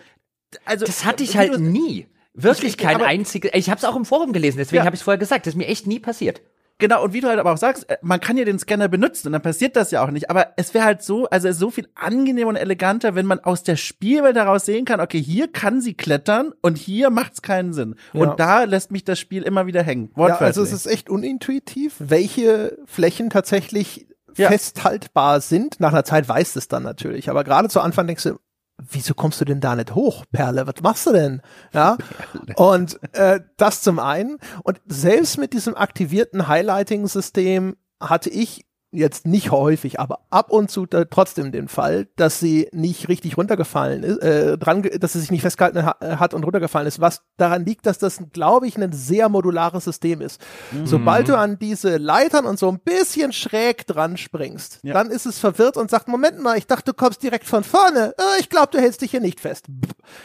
also 0.64 0.86
das 0.86 1.04
hatte 1.04 1.24
ich 1.24 1.36
halt 1.36 1.58
nie. 1.58 2.06
Wirklich 2.34 2.78
kein 2.78 3.02
einziges. 3.02 3.50
Ich 3.54 3.68
habe 3.68 3.78
es 3.78 3.84
auch 3.84 3.96
im 3.96 4.06
Forum 4.06 4.32
gelesen, 4.32 4.56
deswegen 4.56 4.78
ja. 4.78 4.84
habe 4.86 4.94
ich 4.94 5.00
es 5.00 5.04
vorher 5.04 5.18
gesagt. 5.18 5.46
Das 5.46 5.52
ist 5.52 5.58
mir 5.58 5.66
echt 5.66 5.86
nie 5.86 5.98
passiert. 5.98 6.40
Genau, 6.82 7.04
und 7.04 7.12
wie 7.12 7.20
du 7.20 7.28
halt 7.28 7.38
aber 7.38 7.52
auch 7.52 7.58
sagst, 7.58 7.88
äh, 7.88 7.96
man 8.02 8.18
kann 8.18 8.36
ja 8.36 8.44
den 8.44 8.58
Scanner 8.58 8.88
benutzen 8.88 9.28
und 9.28 9.34
dann 9.34 9.42
passiert 9.42 9.76
das 9.76 9.92
ja 9.92 10.04
auch 10.04 10.10
nicht. 10.10 10.30
Aber 10.30 10.48
es 10.56 10.74
wäre 10.74 10.84
halt 10.84 11.02
so, 11.02 11.28
also 11.28 11.52
so 11.52 11.70
viel 11.70 11.88
angenehmer 11.94 12.48
und 12.48 12.56
eleganter, 12.56 13.14
wenn 13.14 13.24
man 13.24 13.38
aus 13.38 13.62
der 13.62 13.76
Spielwelt 13.76 14.36
heraus 14.36 14.66
sehen 14.66 14.84
kann, 14.84 15.00
okay, 15.00 15.22
hier 15.22 15.46
kann 15.46 15.80
sie 15.80 15.94
klettern 15.94 16.52
und 16.60 16.76
hier 16.76 17.10
macht's 17.10 17.40
keinen 17.40 17.72
Sinn. 17.72 17.94
Ja. 18.12 18.22
Und 18.22 18.40
da 18.40 18.64
lässt 18.64 18.90
mich 18.90 19.04
das 19.04 19.20
Spiel 19.20 19.44
immer 19.44 19.66
wieder 19.66 19.84
hängen. 19.84 20.10
Ja, 20.16 20.38
also 20.38 20.62
es 20.62 20.72
ist 20.72 20.86
echt 20.86 21.08
unintuitiv, 21.08 21.94
welche 21.98 22.76
Flächen 22.86 23.30
tatsächlich 23.30 24.08
ja. 24.36 24.48
festhaltbar 24.48 25.40
sind. 25.40 25.78
Nach 25.78 25.92
einer 25.92 26.04
Zeit 26.04 26.28
weißt 26.28 26.56
es 26.56 26.66
dann 26.66 26.82
natürlich. 26.82 27.30
Aber 27.30 27.44
gerade 27.44 27.68
zu 27.68 27.80
Anfang 27.80 28.08
denkst 28.08 28.24
du, 28.24 28.38
wieso 28.90 29.14
kommst 29.14 29.40
du 29.40 29.44
denn 29.44 29.60
da 29.60 29.76
nicht 29.76 29.94
hoch, 29.94 30.24
Perle? 30.32 30.66
Was 30.66 30.82
machst 30.82 31.06
du 31.06 31.12
denn? 31.12 31.42
Ja. 31.72 31.96
Und 32.56 32.98
äh, 33.14 33.40
das 33.56 33.82
zum 33.82 33.98
einen. 33.98 34.38
Und 34.62 34.80
selbst 34.86 35.38
mit 35.38 35.52
diesem 35.52 35.76
aktivierten 35.76 36.48
Highlighting-System 36.48 37.76
hatte 38.00 38.30
ich 38.30 38.64
jetzt 38.92 39.26
nicht 39.26 39.50
häufig, 39.50 39.98
aber 39.98 40.20
ab 40.30 40.50
und 40.50 40.70
zu 40.70 40.86
trotzdem 40.86 41.50
den 41.50 41.68
Fall, 41.68 42.08
dass 42.16 42.38
sie 42.38 42.68
nicht 42.72 43.08
richtig 43.08 43.38
runtergefallen 43.38 44.02
ist, 44.02 44.18
äh, 44.18 44.58
dran, 44.58 44.82
dass 45.00 45.14
sie 45.14 45.20
sich 45.20 45.30
nicht 45.30 45.40
festgehalten 45.40 45.84
ha 45.84 45.96
hat 46.00 46.34
und 46.34 46.44
runtergefallen 46.44 46.86
ist, 46.86 47.00
was 47.00 47.22
daran 47.38 47.64
liegt, 47.64 47.86
dass 47.86 47.98
das, 47.98 48.20
glaube 48.32 48.66
ich, 48.66 48.76
ein 48.76 48.92
sehr 48.92 49.30
modulares 49.30 49.84
System 49.84 50.20
ist. 50.20 50.40
Mhm. 50.72 50.86
Sobald 50.86 51.28
du 51.28 51.36
an 51.36 51.58
diese 51.58 51.96
Leitern 51.96 52.44
und 52.44 52.58
so 52.58 52.68
ein 52.68 52.80
bisschen 52.80 53.32
schräg 53.32 53.86
dran 53.86 54.18
springst, 54.18 54.80
ja. 54.82 54.92
dann 54.92 55.10
ist 55.10 55.24
es 55.24 55.38
verwirrt 55.38 55.78
und 55.78 55.90
sagt, 55.90 56.08
Moment 56.08 56.40
mal, 56.40 56.58
ich 56.58 56.66
dachte, 56.66 56.92
du 56.92 56.94
kommst 56.94 57.22
direkt 57.22 57.46
von 57.46 57.64
vorne. 57.64 58.14
Äh, 58.18 58.40
ich 58.40 58.50
glaube, 58.50 58.68
du 58.72 58.78
hältst 58.78 59.00
dich 59.00 59.10
hier 59.10 59.20
nicht 59.20 59.40
fest. 59.40 59.66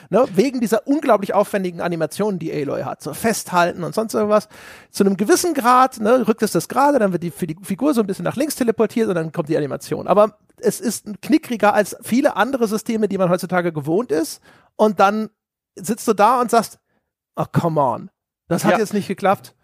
Ne? 0.09 0.25
Wegen 0.35 0.59
dieser 0.59 0.85
unglaublich 0.87 1.33
aufwendigen 1.33 1.79
Animationen, 1.79 2.37
die 2.37 2.51
Aloy 2.51 2.83
hat. 2.83 3.01
So 3.01 3.13
festhalten 3.13 3.85
und 3.85 3.95
sonst 3.95 4.13
irgendwas. 4.13 4.49
Zu 4.91 5.05
einem 5.05 5.15
gewissen 5.15 5.53
Grad, 5.53 6.01
ne, 6.01 6.27
rückt 6.27 6.43
es 6.43 6.51
das 6.51 6.67
gerade, 6.67 6.99
dann 6.99 7.13
wird 7.13 7.23
die, 7.23 7.31
für 7.31 7.47
die 7.47 7.55
Figur 7.61 7.93
so 7.93 8.01
ein 8.01 8.07
bisschen 8.07 8.25
nach 8.25 8.35
links 8.35 8.56
teleportiert 8.57 9.09
und 9.09 9.15
dann 9.15 9.31
kommt 9.31 9.49
die 9.49 9.57
Animation. 9.57 10.07
Aber 10.07 10.37
es 10.57 10.79
ist 10.79 11.21
knickriger 11.21 11.73
als 11.73 11.95
viele 12.01 12.35
andere 12.35 12.67
Systeme, 12.67 13.07
die 13.07 13.17
man 13.17 13.29
heutzutage 13.29 13.71
gewohnt 13.71 14.11
ist. 14.11 14.41
Und 14.75 14.99
dann 14.99 15.29
sitzt 15.75 16.07
du 16.07 16.13
da 16.13 16.41
und 16.41 16.51
sagst, 16.51 16.79
oh, 17.35 17.45
come 17.51 17.79
on. 17.79 18.09
Das 18.47 18.63
hat 18.63 18.73
ja. 18.73 18.79
jetzt 18.79 18.93
nicht 18.93 19.07
geklappt. 19.07 19.55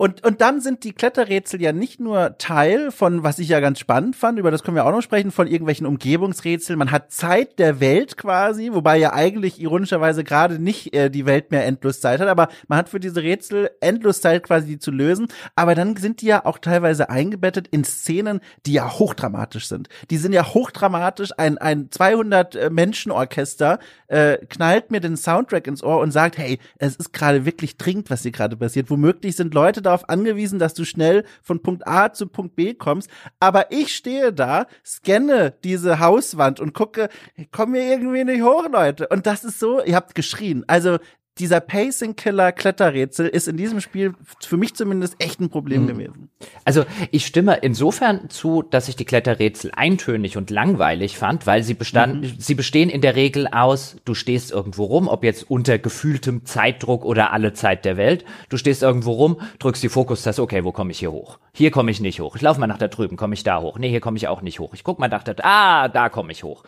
Und, 0.00 0.24
und 0.24 0.40
dann 0.40 0.60
sind 0.60 0.84
die 0.84 0.92
Kletterrätsel 0.92 1.60
ja 1.60 1.72
nicht 1.72 1.98
nur 1.98 2.38
Teil 2.38 2.92
von, 2.92 3.24
was 3.24 3.40
ich 3.40 3.48
ja 3.48 3.58
ganz 3.58 3.80
spannend 3.80 4.14
fand, 4.14 4.38
über 4.38 4.52
das 4.52 4.62
können 4.62 4.76
wir 4.76 4.86
auch 4.86 4.92
noch 4.92 5.02
sprechen, 5.02 5.32
von 5.32 5.48
irgendwelchen 5.48 5.88
Umgebungsrätseln. 5.88 6.78
Man 6.78 6.92
hat 6.92 7.10
Zeit 7.10 7.58
der 7.58 7.80
Welt 7.80 8.16
quasi, 8.16 8.70
wobei 8.72 8.96
ja 8.96 9.12
eigentlich 9.12 9.60
ironischerweise 9.60 10.22
gerade 10.22 10.60
nicht 10.60 10.94
äh, 10.94 11.10
die 11.10 11.26
Welt 11.26 11.50
mehr 11.50 11.66
endlos 11.66 12.00
Zeit 12.00 12.20
hat, 12.20 12.28
aber 12.28 12.46
man 12.68 12.78
hat 12.78 12.88
für 12.88 13.00
diese 13.00 13.24
Rätsel 13.24 13.70
endlos 13.80 14.20
Zeit 14.20 14.44
quasi 14.44 14.68
die 14.68 14.78
zu 14.78 14.92
lösen. 14.92 15.26
Aber 15.56 15.74
dann 15.74 15.96
sind 15.96 16.22
die 16.22 16.26
ja 16.26 16.44
auch 16.44 16.58
teilweise 16.58 17.10
eingebettet 17.10 17.66
in 17.66 17.82
Szenen, 17.82 18.38
die 18.66 18.74
ja 18.74 19.00
hochdramatisch 19.00 19.66
sind. 19.66 19.88
Die 20.10 20.18
sind 20.18 20.32
ja 20.32 20.46
hochdramatisch. 20.46 21.32
Ein, 21.36 21.58
ein 21.58 21.90
200 21.90 22.54
äh, 22.54 22.70
Menschen 22.70 23.10
Orchester 23.10 23.80
äh, 24.06 24.38
knallt 24.48 24.92
mir 24.92 25.00
den 25.00 25.16
Soundtrack 25.16 25.66
ins 25.66 25.82
Ohr 25.82 25.98
und 25.98 26.12
sagt, 26.12 26.38
hey, 26.38 26.60
es 26.78 26.94
ist 26.94 27.12
gerade 27.12 27.44
wirklich 27.44 27.78
dringend, 27.78 28.10
was 28.10 28.22
hier 28.22 28.30
gerade 28.30 28.56
passiert. 28.56 28.90
Womöglich 28.90 29.34
sind 29.34 29.54
Leute 29.54 29.82
darauf 29.88 30.08
angewiesen, 30.08 30.58
dass 30.58 30.74
du 30.74 30.84
schnell 30.84 31.24
von 31.42 31.60
Punkt 31.60 31.86
A 31.86 32.12
zu 32.12 32.26
Punkt 32.26 32.56
B 32.56 32.74
kommst. 32.74 33.10
Aber 33.40 33.72
ich 33.72 33.94
stehe 33.94 34.32
da, 34.32 34.66
scanne 34.84 35.54
diese 35.64 36.00
Hauswand 36.00 36.60
und 36.60 36.74
gucke, 36.74 37.08
kommen 37.50 37.74
wir 37.74 37.82
irgendwie 37.82 38.24
nicht 38.24 38.42
hoch, 38.42 38.68
Leute. 38.70 39.08
Und 39.08 39.26
das 39.26 39.44
ist 39.44 39.58
so, 39.58 39.82
ihr 39.82 39.96
habt 39.96 40.14
geschrien. 40.14 40.64
Also 40.66 40.98
dieser 41.38 41.60
Pacing-Killer 41.60 42.52
Kletterrätsel 42.52 43.28
ist 43.28 43.48
in 43.48 43.56
diesem 43.56 43.80
Spiel 43.80 44.14
für 44.40 44.56
mich 44.56 44.74
zumindest 44.74 45.16
echt 45.18 45.40
ein 45.40 45.48
Problem 45.48 45.82
mhm. 45.82 45.86
gewesen. 45.88 46.30
Also 46.64 46.84
ich 47.10 47.26
stimme 47.26 47.58
insofern 47.62 48.30
zu, 48.30 48.62
dass 48.62 48.88
ich 48.88 48.96
die 48.96 49.04
Kletterrätsel 49.04 49.70
eintönig 49.74 50.36
und 50.36 50.50
langweilig 50.50 51.16
fand, 51.16 51.46
weil 51.46 51.62
sie 51.62 51.74
bestanden, 51.74 52.20
mhm. 52.20 52.34
sie 52.38 52.54
bestehen 52.54 52.90
in 52.90 53.00
der 53.00 53.16
Regel 53.16 53.46
aus, 53.48 53.96
du 54.04 54.14
stehst 54.14 54.52
irgendwo 54.52 54.84
rum, 54.84 55.08
ob 55.08 55.24
jetzt 55.24 55.50
unter 55.50 55.78
gefühltem 55.78 56.44
Zeitdruck 56.44 57.04
oder 57.04 57.32
alle 57.32 57.52
Zeit 57.52 57.84
der 57.84 57.96
Welt, 57.96 58.24
du 58.48 58.56
stehst 58.56 58.82
irgendwo 58.82 59.12
rum, 59.12 59.40
drückst 59.58 59.82
die 59.82 59.88
Fokustaste, 59.88 60.42
okay, 60.42 60.64
wo 60.64 60.72
komme 60.72 60.90
ich 60.90 60.98
hier 60.98 61.12
hoch? 61.12 61.38
Hier 61.52 61.70
komme 61.70 61.90
ich 61.90 62.00
nicht 62.00 62.20
hoch. 62.20 62.36
Ich 62.36 62.42
laufe 62.42 62.60
mal 62.60 62.68
nach 62.68 62.78
da 62.78 62.86
drüben, 62.86 63.16
komme 63.16 63.34
ich 63.34 63.42
da 63.42 63.60
hoch? 63.60 63.78
Nee, 63.78 63.90
hier 63.90 64.00
komme 64.00 64.16
ich 64.16 64.28
auch 64.28 64.42
nicht 64.42 64.60
hoch. 64.60 64.74
Ich 64.74 64.84
guck 64.84 65.00
mal 65.00 65.08
nach 65.08 65.24
da, 65.24 65.34
ah, 65.42 65.88
da 65.88 66.08
komme 66.08 66.30
ich 66.30 66.44
hoch. 66.44 66.62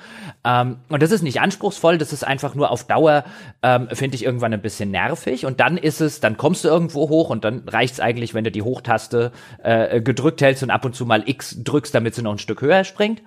Ähm, 0.45 0.79
und 0.89 1.03
das 1.03 1.13
ist 1.13 1.23
nicht 1.23 1.41
anspruchsvoll, 1.41 1.99
das 1.99 2.13
ist 2.13 2.25
einfach 2.25 2.55
nur 2.55 2.71
auf 2.71 2.85
Dauer, 2.85 3.25
ähm, 3.63 3.89
finde 3.93 4.17
ich 4.17 4.25
irgendwann 4.25 4.53
ein 4.61 4.63
bisschen 4.63 4.91
nervig. 4.91 5.47
Und 5.47 5.61
dann 5.61 5.77
ist 5.77 6.01
es, 6.01 6.21
dann 6.21 6.37
kommst 6.37 6.65
du 6.65 6.69
irgendwo 6.69 7.09
hoch 7.09 7.31
und 7.31 7.45
dann 7.45 7.69
reicht 7.69 7.95
es 7.95 8.01
eigentlich, 8.01 8.35
wenn 8.35 8.45
du 8.45 8.51
die 8.51 8.63
Hochtaste 8.63 9.33
äh, 9.63 10.01
gedrückt 10.01 10.43
hältst 10.43 10.63
und 10.63 10.71
ab 10.71 10.85
und 10.85 10.95
zu 10.95 11.07
mal 11.07 11.29
X 11.29 11.63
drückst, 11.63 11.95
damit 11.95 12.15
sie 12.15 12.23
noch 12.23 12.33
ein 12.33 12.39
Stück 12.39 12.63
höher 12.63 12.85
springt. 12.85 13.23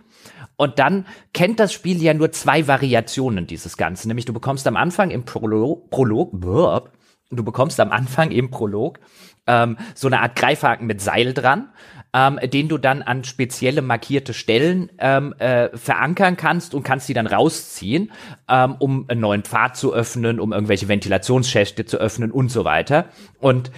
Und 0.56 0.80
dann 0.80 1.06
kennt 1.34 1.60
das 1.60 1.74
Spiel 1.74 2.02
ja 2.02 2.14
nur 2.14 2.32
zwei 2.32 2.68
Variationen 2.68 3.48
dieses 3.48 3.76
Ganzen. 3.76 4.08
Nämlich 4.08 4.26
du 4.26 4.34
bekommst 4.34 4.68
am 4.68 4.78
Anfang 4.78 5.10
im 5.10 5.26
Prolog, 5.26 5.90
Prolog, 5.90 6.32
du 7.32 7.44
bekommst 7.44 7.80
am 7.80 7.92
Anfang 7.92 8.32
im 8.32 8.52
Prolog 8.52 9.00
ähm, 9.48 9.78
so 9.96 10.08
eine 10.08 10.22
Art 10.22 10.36
Greifhaken 10.36 10.88
mit 10.88 11.02
Seil 11.02 11.34
dran, 11.34 11.70
ähm, 12.14 12.40
den 12.44 12.70
du 12.70 12.78
dann 12.78 13.02
an 13.02 13.24
spezielle 13.24 13.82
markierte 13.82 14.34
Stellen 14.34 14.92
ähm, 15.00 15.34
äh, 15.40 15.76
verankern 15.76 16.38
kannst 16.38 16.74
und 16.74 16.84
kannst 16.84 17.10
die 17.10 17.14
dann 17.14 17.28
rausziehen, 17.28 18.12
ähm, 18.48 18.76
um 18.80 19.06
einen 19.10 19.22
neuen 19.22 19.44
Pfad 19.44 19.76
zu 19.76 19.94
öffnen, 19.94 20.40
um 20.40 20.54
irgendwelche 20.54 20.88
Ventilationsschächte 20.88 21.86
zu 21.86 21.98
öffnen 21.98 22.32
und 22.32 22.50
so 22.50 22.66
weiter. 22.66 23.06
Und 23.40 23.72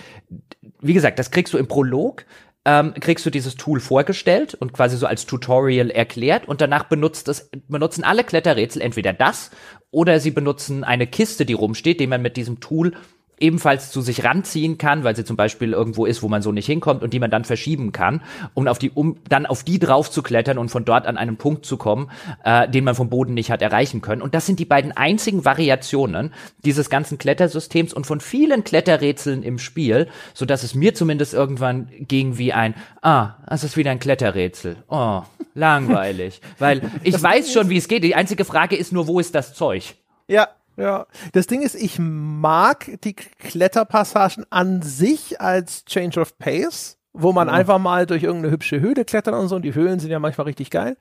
wie 0.82 0.94
gesagt, 0.94 1.20
das 1.20 1.32
kriegst 1.32 1.54
du 1.54 1.58
im 1.58 1.68
Prolog 1.68 2.26
ähm, 2.66 2.96
kriegst 3.00 3.26
du 3.26 3.30
dieses 3.30 3.56
Tool 3.56 3.80
vorgestellt 3.80 4.56
und 4.56 4.74
quasi 4.74 4.98
so 4.98 5.06
als 5.06 5.28
Tutorial 5.28 5.92
erklärt 5.92 6.48
und 6.48 6.62
danach 6.62 6.86
benutzt 6.86 7.28
es, 7.28 7.50
benutzen 7.68 8.04
alle 8.04 8.24
Kletterrätsel 8.24 8.82
entweder 8.82 9.14
das 9.14 9.52
oder 9.92 10.20
sie 10.20 10.32
benutzen 10.32 10.84
eine 10.84 11.06
Kiste, 11.06 11.46
die 11.46 11.54
rumsteht, 11.54 12.00
die 12.00 12.08
man 12.08 12.24
mit 12.24 12.38
diesem 12.38 12.60
Tool 12.60 12.94
ebenfalls 13.40 13.92
zu 13.92 14.02
sich 14.02 14.24
ranziehen 14.24 14.78
kann, 14.78 15.04
weil 15.04 15.16
sie 15.16 15.26
zum 15.26 15.36
Beispiel 15.36 15.74
irgendwo 15.74 16.06
ist, 16.06 16.24
wo 16.24 16.28
man 16.28 16.42
so 16.42 16.52
nicht 16.52 16.66
hinkommt 16.66 17.04
und 17.04 17.14
die 17.14 17.20
man 17.20 17.32
dann 17.32 17.44
verschieben 17.44 17.92
kann, 17.92 18.22
um 18.54 18.68
auf 18.68 18.80
die, 18.80 18.92
um 18.92 19.18
dann 19.28 19.46
auf 19.46 19.64
die 19.64 19.80
drauf 19.80 20.10
zu 20.10 20.24
klettern 20.24 20.58
und 20.58 20.70
von 20.70 20.86
dort 20.86 21.06
an 21.06 21.18
einen 21.18 21.38
Punkt 21.38 21.66
zu 21.66 21.78
kommen, 21.78 22.10
äh, 22.44 22.70
den 22.70 22.84
man 22.84 22.96
vom 22.96 23.10
Boden 23.10 23.34
nicht 23.34 23.52
hat 23.52 23.62
erreichen 23.62 24.02
können. 24.02 24.22
Und 24.22 24.36
das 24.36 24.46
sind 24.46 24.60
die 24.60 24.66
beiden 24.66 24.92
einzigen 24.96 25.46
Variationen 25.46 26.34
dieses 26.64 26.90
ganzen 26.90 27.18
Klettersystems 27.18 27.94
und 27.94 28.06
von 28.06 28.20
vielen 28.20 28.64
Kletterrätseln 28.64 29.44
im 29.44 29.60
Spiel, 29.60 30.08
so 30.34 30.46
dass 30.46 30.64
es 30.64 30.76
mir 30.76 30.94
zumindest 30.94 31.34
irgendwann 31.34 31.90
ging 32.00 32.38
wie 32.38 32.54
ein, 32.54 32.76
ah, 33.02 33.36
es 33.50 33.64
ist 33.64 33.78
wieder 33.78 33.92
ein 33.92 34.00
Kletterrätsel. 34.00 34.78
Oh, 34.88 35.22
langweilig. 35.54 36.42
weil 36.60 36.82
ich 37.04 37.22
weiß 37.22 37.52
schon, 37.52 37.70
wie 37.70 37.78
es 37.78 37.88
geht. 37.88 38.04
Die 38.04 38.16
einzige 38.16 38.46
Frage 38.46 38.76
ist 38.76 38.94
nur, 38.94 39.08
wo 39.08 39.20
ist 39.20 39.36
das 39.36 39.54
Zeug? 39.54 39.96
Ja, 40.28 40.50
ja, 40.78 41.08
das 41.34 41.48
Ding 41.48 41.62
ist, 41.62 41.76
ich 41.76 41.98
mag 42.00 43.00
die 43.04 43.14
Kletterpassagen 43.14 44.46
an 44.50 44.82
sich 44.82 45.40
als 45.40 45.86
Change 45.86 46.20
of 46.20 46.38
Pace, 46.38 46.98
wo 47.14 47.32
man 47.32 47.48
ja. 47.48 47.54
einfach 47.54 47.80
mal 47.80 48.06
durch 48.06 48.24
irgendeine 48.24 48.52
hübsche 48.52 48.82
Höhle 48.82 49.06
klettert 49.06 49.36
und 49.36 49.48
so. 49.48 49.56
Und 49.56 49.62
die 49.62 49.74
Höhlen 49.74 50.00
sind 50.00 50.12
ja 50.12 50.20
manchmal 50.20 50.48
richtig 50.48 50.70
geil. 50.70 50.98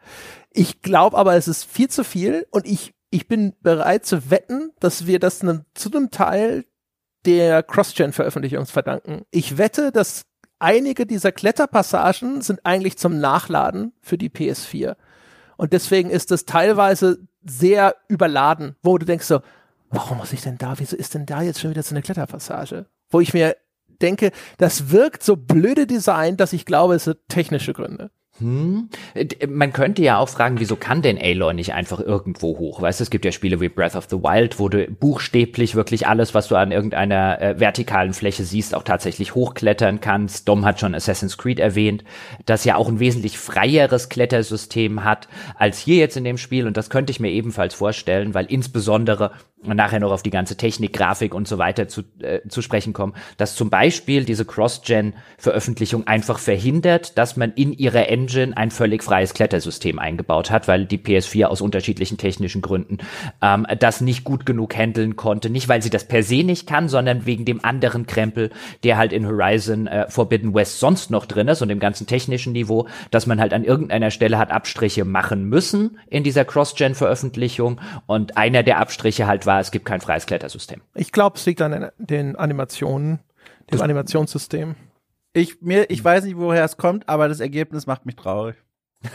Ich 0.51 0.83
glaube 0.83 1.16
aber, 1.16 1.35
es 1.35 1.49
ist 1.49 1.64
viel 1.64 1.89
zu 1.89 2.05
viel 2.05 2.47
und 2.51 2.66
ich, 2.66 2.95
ich 3.11 3.27
bin 3.27 3.55
bereit 3.62 4.07
zu 4.07 4.31
wetten, 4.31 4.70
dass 4.79 5.07
wir 5.07 5.18
das 5.18 5.43
ne, 5.43 5.64
zu 5.75 5.91
einem 5.91 6.11
Teil 6.11 6.64
der 7.25 7.62
Cross-Gen-Veröffentlichung 7.62 8.66
verdanken. 8.66 9.22
Ich 9.31 9.59
wette, 9.59 9.91
dass 9.91 10.27
einige 10.59 11.07
dieser 11.07 11.33
Kletterpassagen 11.33 12.43
sind 12.43 12.61
eigentlich 12.64 12.97
zum 12.97 13.18
Nachladen 13.18 13.93
für 14.01 14.18
die 14.18 14.31
PS4. 14.31 14.97
Und 15.57 15.72
deswegen 15.72 16.11
ist 16.11 16.31
es 16.33 16.45
teilweise 16.45 17.18
sehr 17.45 17.97
überladen, 18.09 18.77
wo 18.83 18.99
du 18.99 19.07
denkst 19.07 19.27
so, 19.27 19.41
warum 19.95 20.18
muss 20.18 20.32
ich 20.32 20.42
denn 20.42 20.59
da, 20.59 20.74
wieso 20.78 20.97
ist 20.97 21.14
denn 21.14 21.26
da 21.26 21.42
jetzt 21.42 21.61
schon 21.61 21.70
wieder 21.70 21.82
so 21.82 21.95
eine 21.95 22.03
Kletterpassage? 22.03 22.86
Wo 23.11 23.20
ich 23.20 23.34
mir 23.34 23.57
denke, 24.03 24.32
das 24.59 24.90
wirkt 24.90 25.22
so 25.22 25.36
blöde 25.36 25.86
Design, 25.86 26.36
dass 26.36 26.53
ich 26.53 26.66
glaube, 26.66 26.95
es 26.95 27.05
sind 27.05 27.18
technische 27.28 27.72
Gründe. 27.72 28.11
Hm. 28.38 28.88
Äh, 29.14 29.47
man 29.47 29.72
könnte 29.72 30.03
ja 30.03 30.18
auch 30.18 30.28
fragen, 30.28 30.59
wieso 30.59 30.74
kann 30.74 31.03
denn 31.03 31.18
Aloy 31.20 31.55
nicht 31.55 31.72
einfach 31.72 32.01
irgendwo 32.01 32.59
hoch? 32.59 32.82
Weißt 32.82 32.99
du, 32.99 33.05
es 33.05 33.11
gibt 33.11 33.24
ja 33.24 33.30
Spiele 33.30 33.61
wie 33.61 33.68
Breath 33.68 33.95
of 33.95 34.09
the 34.11 34.16
Wild, 34.16 34.59
wo 34.59 34.68
du 34.68 34.88
buchstäblich 34.88 35.76
wirklich 35.76 36.09
alles, 36.09 36.34
was 36.34 36.49
du 36.49 36.57
an 36.57 36.72
irgendeiner 36.72 37.40
äh, 37.40 37.61
vertikalen 37.61 38.12
Fläche 38.12 38.42
siehst, 38.42 38.74
auch 38.74 38.82
tatsächlich 38.82 39.36
hochklettern 39.36 40.01
kannst. 40.01 40.49
Dom 40.49 40.64
hat 40.64 40.80
schon 40.80 40.97
Assassin's 40.97 41.38
Creed 41.38 41.61
erwähnt, 41.61 42.03
das 42.45 42.64
ja 42.64 42.74
auch 42.74 42.88
ein 42.88 42.99
wesentlich 42.99 43.38
freieres 43.38 44.09
Klettersystem 44.09 45.05
hat 45.05 45.28
als 45.55 45.78
hier 45.78 45.97
jetzt 45.97 46.16
in 46.16 46.24
dem 46.24 46.38
Spiel. 46.38 46.66
Und 46.66 46.76
das 46.76 46.90
könnte 46.90 47.12
ich 47.12 47.20
mir 47.20 47.30
ebenfalls 47.30 47.74
vorstellen, 47.74 48.34
weil 48.34 48.47
insbesondere 48.47 49.30
nachher 49.66 50.00
noch 50.00 50.12
auf 50.12 50.22
die 50.22 50.30
ganze 50.30 50.56
Technik, 50.56 50.92
Grafik 50.92 51.34
und 51.34 51.48
so 51.48 51.58
weiter 51.58 51.88
zu, 51.88 52.02
äh, 52.20 52.40
zu 52.48 52.62
sprechen 52.62 52.92
kommen, 52.92 53.14
dass 53.36 53.54
zum 53.54 53.70
Beispiel 53.70 54.24
diese 54.24 54.44
Cross-Gen-Veröffentlichung 54.44 56.06
einfach 56.06 56.38
verhindert, 56.38 57.16
dass 57.18 57.36
man 57.36 57.52
in 57.52 57.72
ihrer 57.72 58.08
Engine 58.08 58.56
ein 58.56 58.70
völlig 58.70 59.02
freies 59.02 59.34
Klettersystem 59.34 59.98
eingebaut 59.98 60.50
hat, 60.50 60.68
weil 60.68 60.86
die 60.86 60.98
PS4 60.98 61.46
aus 61.46 61.60
unterschiedlichen 61.60 62.18
technischen 62.18 62.62
Gründen 62.62 62.98
ähm, 63.42 63.66
das 63.78 64.00
nicht 64.00 64.24
gut 64.24 64.46
genug 64.46 64.76
handeln 64.76 65.16
konnte. 65.16 65.50
Nicht, 65.50 65.68
weil 65.68 65.82
sie 65.82 65.90
das 65.90 66.06
per 66.06 66.22
se 66.22 66.42
nicht 66.42 66.66
kann, 66.66 66.88
sondern 66.88 67.26
wegen 67.26 67.44
dem 67.44 67.64
anderen 67.64 68.06
Krempel, 68.06 68.50
der 68.82 68.96
halt 68.96 69.12
in 69.12 69.26
Horizon 69.26 69.86
äh, 69.86 70.10
Forbidden 70.10 70.54
West 70.54 70.80
sonst 70.80 71.10
noch 71.10 71.26
drin 71.26 71.48
ist 71.48 71.62
und 71.62 71.68
dem 71.68 71.80
ganzen 71.80 72.06
technischen 72.06 72.52
Niveau, 72.52 72.88
dass 73.10 73.26
man 73.26 73.40
halt 73.40 73.52
an 73.52 73.64
irgendeiner 73.64 74.10
Stelle 74.10 74.38
hat 74.38 74.50
Abstriche 74.50 75.04
machen 75.04 75.48
müssen 75.48 75.98
in 76.08 76.24
dieser 76.24 76.44
Cross-Gen-Veröffentlichung 76.44 77.80
und 78.06 78.36
einer 78.36 78.62
der 78.62 78.78
Abstriche 78.78 79.26
halt 79.26 79.46
war, 79.46 79.53
war, 79.55 79.61
es 79.61 79.70
gibt 79.70 79.84
kein 79.84 80.00
freies 80.00 80.26
Klettersystem. 80.26 80.80
Ich 80.94 81.12
glaube, 81.12 81.36
es 81.36 81.46
liegt 81.46 81.62
an 81.62 81.90
den 81.98 82.36
Animationen, 82.36 83.20
dem 83.70 83.80
Animationssystem. 83.80 84.74
Ich, 85.32 85.61
mir, 85.62 85.90
ich 85.90 86.02
weiß 86.02 86.24
nicht, 86.24 86.36
woher 86.36 86.64
es 86.64 86.76
kommt, 86.76 87.09
aber 87.09 87.28
das 87.28 87.40
Ergebnis 87.40 87.86
macht 87.86 88.05
mich 88.07 88.16
traurig. 88.16 88.57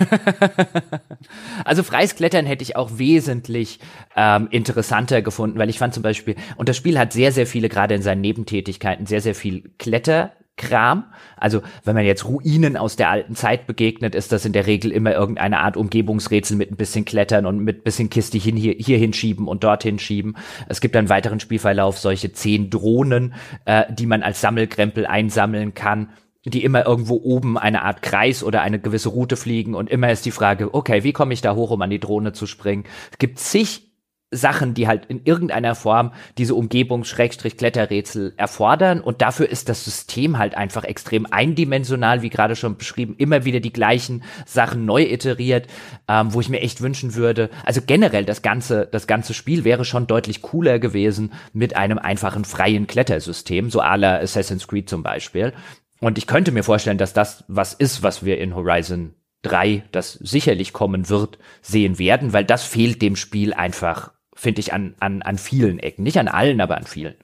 also 1.65 1.83
freies 1.83 2.15
Klettern 2.15 2.45
hätte 2.45 2.63
ich 2.63 2.75
auch 2.75 2.91
wesentlich 2.97 3.79
ähm, 4.15 4.47
interessanter 4.51 5.21
gefunden, 5.21 5.57
weil 5.57 5.69
ich 5.69 5.79
fand 5.79 5.93
zum 5.93 6.03
Beispiel, 6.03 6.35
und 6.57 6.69
das 6.69 6.77
Spiel 6.77 6.99
hat 6.99 7.11
sehr, 7.11 7.31
sehr 7.31 7.47
viele, 7.47 7.69
gerade 7.69 7.95
in 7.95 8.01
seinen 8.01 8.21
Nebentätigkeiten, 8.21 9.07
sehr, 9.07 9.21
sehr 9.21 9.35
viel 9.35 9.71
Kletter 9.77 10.33
Kram. 10.59 11.05
Also 11.37 11.61
wenn 11.83 11.95
man 11.95 12.05
jetzt 12.05 12.25
Ruinen 12.25 12.77
aus 12.77 12.95
der 12.95 13.09
alten 13.09 13.35
Zeit 13.35 13.65
begegnet, 13.65 14.13
ist 14.13 14.31
das 14.31 14.45
in 14.45 14.53
der 14.53 14.67
Regel 14.67 14.91
immer 14.91 15.13
irgendeine 15.13 15.59
Art 15.59 15.77
Umgebungsrätsel 15.77 16.57
mit 16.57 16.69
ein 16.69 16.75
bisschen 16.75 17.05
Klettern 17.05 17.47
und 17.47 17.59
mit 17.59 17.79
ein 17.79 17.83
bisschen 17.83 18.11
Kiste 18.11 18.37
hin, 18.37 18.55
hier, 18.55 18.75
hier 18.77 18.97
hinschieben 18.97 19.47
und 19.47 19.63
dorthin 19.63 19.97
schieben. 19.97 20.35
Es 20.67 20.81
gibt 20.81 20.95
einen 20.95 21.09
weiteren 21.09 21.39
Spielverlauf 21.39 21.97
solche 21.97 22.31
zehn 22.33 22.69
Drohnen, 22.69 23.33
äh, 23.65 23.85
die 23.91 24.05
man 24.05 24.21
als 24.21 24.41
Sammelkrempel 24.41 25.07
einsammeln 25.07 25.73
kann 25.73 26.09
die 26.45 26.63
immer 26.63 26.85
irgendwo 26.85 27.15
oben 27.15 27.57
eine 27.57 27.83
Art 27.83 28.01
Kreis 28.01 28.43
oder 28.43 28.61
eine 28.61 28.79
gewisse 28.79 29.09
Route 29.09 29.35
fliegen 29.35 29.75
und 29.75 29.89
immer 29.89 30.09
ist 30.09 30.25
die 30.25 30.31
Frage, 30.31 30.73
okay, 30.73 31.03
wie 31.03 31.11
komme 31.11 31.33
ich 31.33 31.41
da 31.41 31.53
hoch, 31.53 31.69
um 31.69 31.81
an 31.81 31.89
die 31.89 31.99
Drohne 31.99 32.31
zu 32.31 32.47
springen? 32.47 32.85
Es 33.11 33.17
gibt 33.17 33.39
zig 33.39 33.88
Sachen, 34.31 34.75
die 34.75 34.87
halt 34.87 35.05
in 35.07 35.23
irgendeiner 35.23 35.73
Form 35.73 36.13
diese 36.37 36.53
Umgebungs-Kletterrätsel 36.53 38.33
erfordern. 38.37 39.01
Und 39.01 39.21
dafür 39.21 39.49
ist 39.49 39.69
das 39.69 39.83
System 39.83 40.37
halt 40.37 40.55
einfach 40.55 40.83
extrem 40.83 41.25
eindimensional, 41.25 42.21
wie 42.21 42.29
gerade 42.29 42.55
schon 42.55 42.77
beschrieben, 42.77 43.15
immer 43.17 43.45
wieder 43.45 43.59
die 43.59 43.73
gleichen 43.73 44.23
Sachen 44.45 44.85
neu 44.85 45.03
iteriert, 45.03 45.67
ähm, 46.07 46.33
wo 46.33 46.41
ich 46.41 46.49
mir 46.49 46.61
echt 46.61 46.81
wünschen 46.81 47.15
würde. 47.15 47.49
Also 47.65 47.81
generell 47.85 48.23
das 48.23 48.43
ganze, 48.43 48.87
das 48.91 49.07
ganze 49.07 49.33
Spiel 49.33 49.63
wäre 49.63 49.83
schon 49.83 50.05
deutlich 50.05 50.43
cooler 50.43 50.77
gewesen 50.77 51.33
mit 51.53 51.75
einem 51.75 51.97
einfachen 51.97 52.45
freien 52.45 52.85
Klettersystem, 52.85 53.71
so 53.71 53.81
à 53.81 53.97
la 53.97 54.19
Assassin's 54.19 54.67
Creed 54.67 54.89
zum 54.89 55.01
Beispiel. 55.01 55.53
Und 56.01 56.19
ich 56.19 56.27
könnte 56.27 56.51
mir 56.51 56.63
vorstellen, 56.63 56.99
dass 56.99 57.13
das 57.13 57.43
was 57.47 57.73
ist, 57.73 58.03
was 58.03 58.23
wir 58.23 58.37
in 58.37 58.55
Horizon 58.55 59.15
3, 59.41 59.85
das 59.91 60.13
sicherlich 60.13 60.71
kommen 60.71 61.09
wird, 61.09 61.39
sehen 61.61 61.97
werden, 61.97 62.31
weil 62.33 62.45
das 62.45 62.63
fehlt 62.63 63.01
dem 63.01 63.15
Spiel 63.15 63.53
einfach 63.53 64.11
finde 64.39 64.61
ich 64.61 64.71
an, 64.71 64.95
an, 64.99 65.21
an 65.21 65.37
vielen 65.37 65.79
Ecken. 65.79 66.03
Nicht 66.03 66.17
an 66.17 66.29
allen, 66.29 66.61
aber 66.61 66.77
an 66.77 66.85
vielen. 66.85 67.15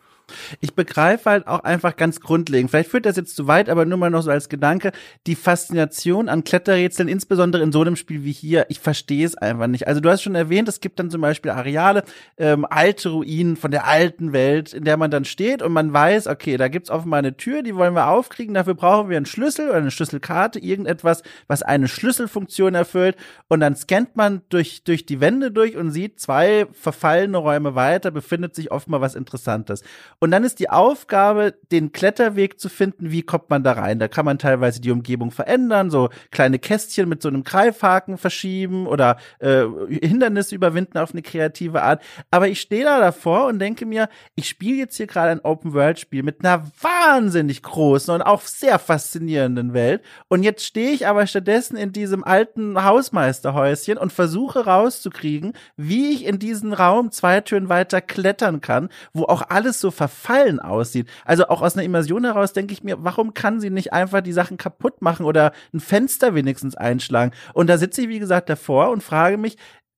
Ich 0.60 0.74
begreife 0.74 1.30
halt 1.30 1.48
auch 1.48 1.62
einfach 1.62 1.96
ganz 1.96 2.20
grundlegend, 2.20 2.72
vielleicht 2.72 2.90
führt 2.90 3.06
das 3.06 3.16
jetzt 3.16 3.36
zu 3.36 3.48
weit, 3.48 3.70
aber 3.70 3.86
nur 3.86 3.98
mal 3.98 4.10
noch 4.10 4.22
so 4.22 4.32
als 4.32 4.50
Gedanke, 4.50 4.92
die 5.28 5.36
Faszination 5.36 6.30
an 6.30 6.44
Kletterrätseln, 6.44 7.08
insbesondere 7.08 7.64
in 7.64 7.72
so 7.72 7.82
einem 7.82 7.96
Spiel 7.96 8.24
wie 8.24 8.32
hier, 8.32 8.66
ich 8.70 8.80
verstehe 8.80 9.26
es 9.26 9.36
einfach 9.36 9.68
nicht. 9.68 9.88
Also 9.88 10.02
du 10.02 10.10
hast 10.10 10.24
schon 10.24 10.36
erwähnt, 10.36 10.68
es 10.68 10.80
gibt 10.80 11.00
dann 11.00 11.10
zum 11.10 11.22
Beispiel 11.22 11.52
Areale, 11.52 12.04
ähm, 12.38 12.66
alte 12.70 13.10
Ruinen 13.10 13.56
von 13.56 13.72
der 13.72 13.86
alten 13.86 14.34
Welt, 14.34 14.74
in 14.74 14.84
der 14.84 14.98
man 14.98 15.12
dann 15.12 15.26
steht 15.26 15.62
und 15.62 15.74
man 15.74 15.94
weiß, 15.94 16.28
okay, 16.28 16.58
da 16.58 16.68
gibt's 16.68 16.90
offenbar 16.90 17.20
eine 17.20 17.38
Tür, 17.38 17.62
die 17.64 17.76
wollen 17.76 17.94
wir 17.94 18.08
aufkriegen, 18.08 18.54
dafür 18.54 18.76
brauchen 18.76 19.10
wir 19.10 19.18
einen 19.18 19.26
Schlüssel 19.26 19.70
oder 19.70 19.78
eine 19.78 19.92
Schlüsselkarte, 19.92 20.60
irgendetwas, 20.60 21.24
was 21.48 21.64
eine 21.64 21.88
Schlüsselfunktion 21.88 22.76
erfüllt 22.76 23.16
und 23.48 23.60
dann 23.60 23.76
scannt 23.76 24.16
man 24.16 24.42
durch, 24.50 24.84
durch 24.84 25.06
die 25.06 25.22
Wände 25.22 25.52
durch 25.52 25.78
und 25.78 25.92
sieht 25.92 26.20
zwei 26.20 26.68
verfallene 26.72 27.38
Räume 27.38 27.76
weiter, 27.76 28.12
befindet 28.12 28.56
sich 28.56 28.72
offenbar 28.72 29.02
was 29.02 29.16
Interessantes. 29.16 29.84
Und 30.20 30.32
dann 30.32 30.44
ist 30.44 30.60
die 30.60 30.70
Aufgabe, 30.70 31.56
den 31.72 31.92
Kletterweg 31.92 32.60
zu 32.60 32.70
finden, 32.70 33.12
wie 33.12 33.22
kommt 33.22 33.50
man 33.50 33.64
da 33.64 33.74
rein. 33.74 34.00
Da 34.00 34.08
kann 34.08 34.26
man 34.26 34.40
teilweise 34.40 34.82
die 34.82 34.92
Umgebung 34.92 35.32
verändern, 35.32 35.90
so 35.90 36.10
kleine 36.32 36.60
Kästchen 36.60 37.10
mit 37.10 37.22
so 37.22 37.30
einem 37.30 37.44
Greifhaken 37.44 38.18
verschieben 38.18 38.88
oder 38.88 39.18
äh, 39.40 39.64
Hindernisse 39.90 40.56
überwinden 40.56 40.98
auf 40.98 41.12
eine 41.12 41.22
kreative 41.22 41.82
Art. 41.82 42.02
Aber 42.32 42.48
ich 42.48 42.62
stehe 42.62 42.84
da 42.84 43.00
davor 43.00 43.48
und 43.48 43.60
denke 43.60 43.86
mir, 43.86 44.10
ich 44.36 44.48
spiele 44.48 44.78
jetzt 44.78 44.98
hier 44.98 45.08
gerade 45.08 45.32
ein 45.32 45.42
Open-World-Spiel 45.42 46.24
mit 46.24 46.44
einer 46.44 46.66
wahnsinnig 46.82 47.62
großen 47.62 48.14
und 48.14 48.22
auch 48.22 48.42
sehr 48.42 48.80
faszinierenden 48.80 49.74
Welt. 49.74 50.02
Und 50.28 50.44
jetzt 50.44 50.66
stehe 50.66 50.92
ich 50.92 51.08
aber 51.08 51.28
stattdessen 51.28 51.78
in 51.78 51.92
diesem 51.92 52.24
alten 52.24 52.84
Hausmeisterhäuschen 52.84 53.98
und 53.98 54.14
versuche 54.14 54.66
rauszukriegen, 54.66 55.54
wie 55.78 56.12
ich 56.12 56.26
in 56.26 56.40
diesen 56.40 56.74
Raum 56.74 57.12
zwei 57.12 57.42
Türen 57.42 57.70
weiter 57.70 58.02
klettern 58.02 58.62
kann, 58.62 58.90
wo 59.14 59.24
auch 59.24 59.44
alles 59.50 59.80
so 59.80 59.92
verfallen 60.08 60.60
aussieht. 60.60 61.10
Also 61.24 61.48
auch 61.48 61.62
aus 61.62 61.76
einer 61.76 61.84
Immersion 61.84 62.24
heraus 62.24 62.54
denke 62.54 62.74
ich 62.74 62.84
mir, 62.84 63.04
warum 63.04 63.34
kann 63.34 63.60
sie 63.60 63.70
nicht 63.70 63.94
einfach 63.94 64.22
die 64.22 64.34
Sachen 64.34 64.58
kaputt 64.58 65.02
machen 65.02 65.26
oder 65.26 65.52
ein 65.74 65.80
Fenster 65.80 66.36
wenigstens 66.36 66.76
einschlagen? 66.76 67.32
Und 67.54 67.68
da 67.68 67.78
sitze 67.78 68.02
ich, 68.02 68.10
wie 68.10 68.20
gesagt, 68.20 68.50
davor 68.50 68.92
und 68.92 69.02
frage 69.02 69.38
mich, 69.38 69.58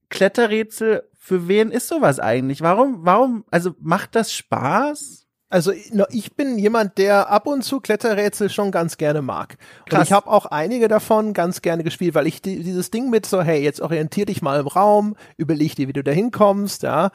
Kletterrätsel, 0.10 1.04
für 1.18 1.48
wen 1.50 1.72
ist 1.72 1.90
sowas 1.90 2.20
eigentlich? 2.20 2.62
Warum, 2.62 3.06
warum, 3.06 3.44
also 3.52 3.76
macht 3.80 4.16
das 4.16 4.32
Spaß? 4.32 5.27
Also 5.50 5.72
ich 5.72 6.36
bin 6.36 6.60
jemand, 6.60 6.98
der 6.98 7.30
ab 7.30 7.48
und 7.48 7.64
zu 7.64 7.80
Kletterrätsel 7.80 8.50
schon 8.50 8.70
ganz 8.70 8.98
gerne 8.98 9.22
mag. 9.22 9.58
Krass. 9.86 10.00
Und 10.00 10.04
ich 10.04 10.12
habe 10.12 10.28
auch 10.30 10.46
einige 10.46 10.90
davon 10.90 11.32
ganz 11.32 11.62
gerne 11.62 11.86
gespielt, 11.86 12.16
weil 12.16 12.28
ich 12.28 12.42
die, 12.42 12.64
dieses 12.64 12.92
Ding 12.92 13.10
mit 13.10 13.26
so, 13.26 13.42
hey, 13.42 13.64
jetzt 13.64 13.80
orientier 13.80 14.26
dich 14.26 14.42
mal 14.42 14.60
im 14.60 14.68
Raum, 14.68 15.16
überleg 15.38 15.76
dir, 15.76 15.88
wie 15.88 15.94
du 15.94 16.04
da 16.04 16.12
hinkommst, 16.12 16.84
ja. 16.84 17.12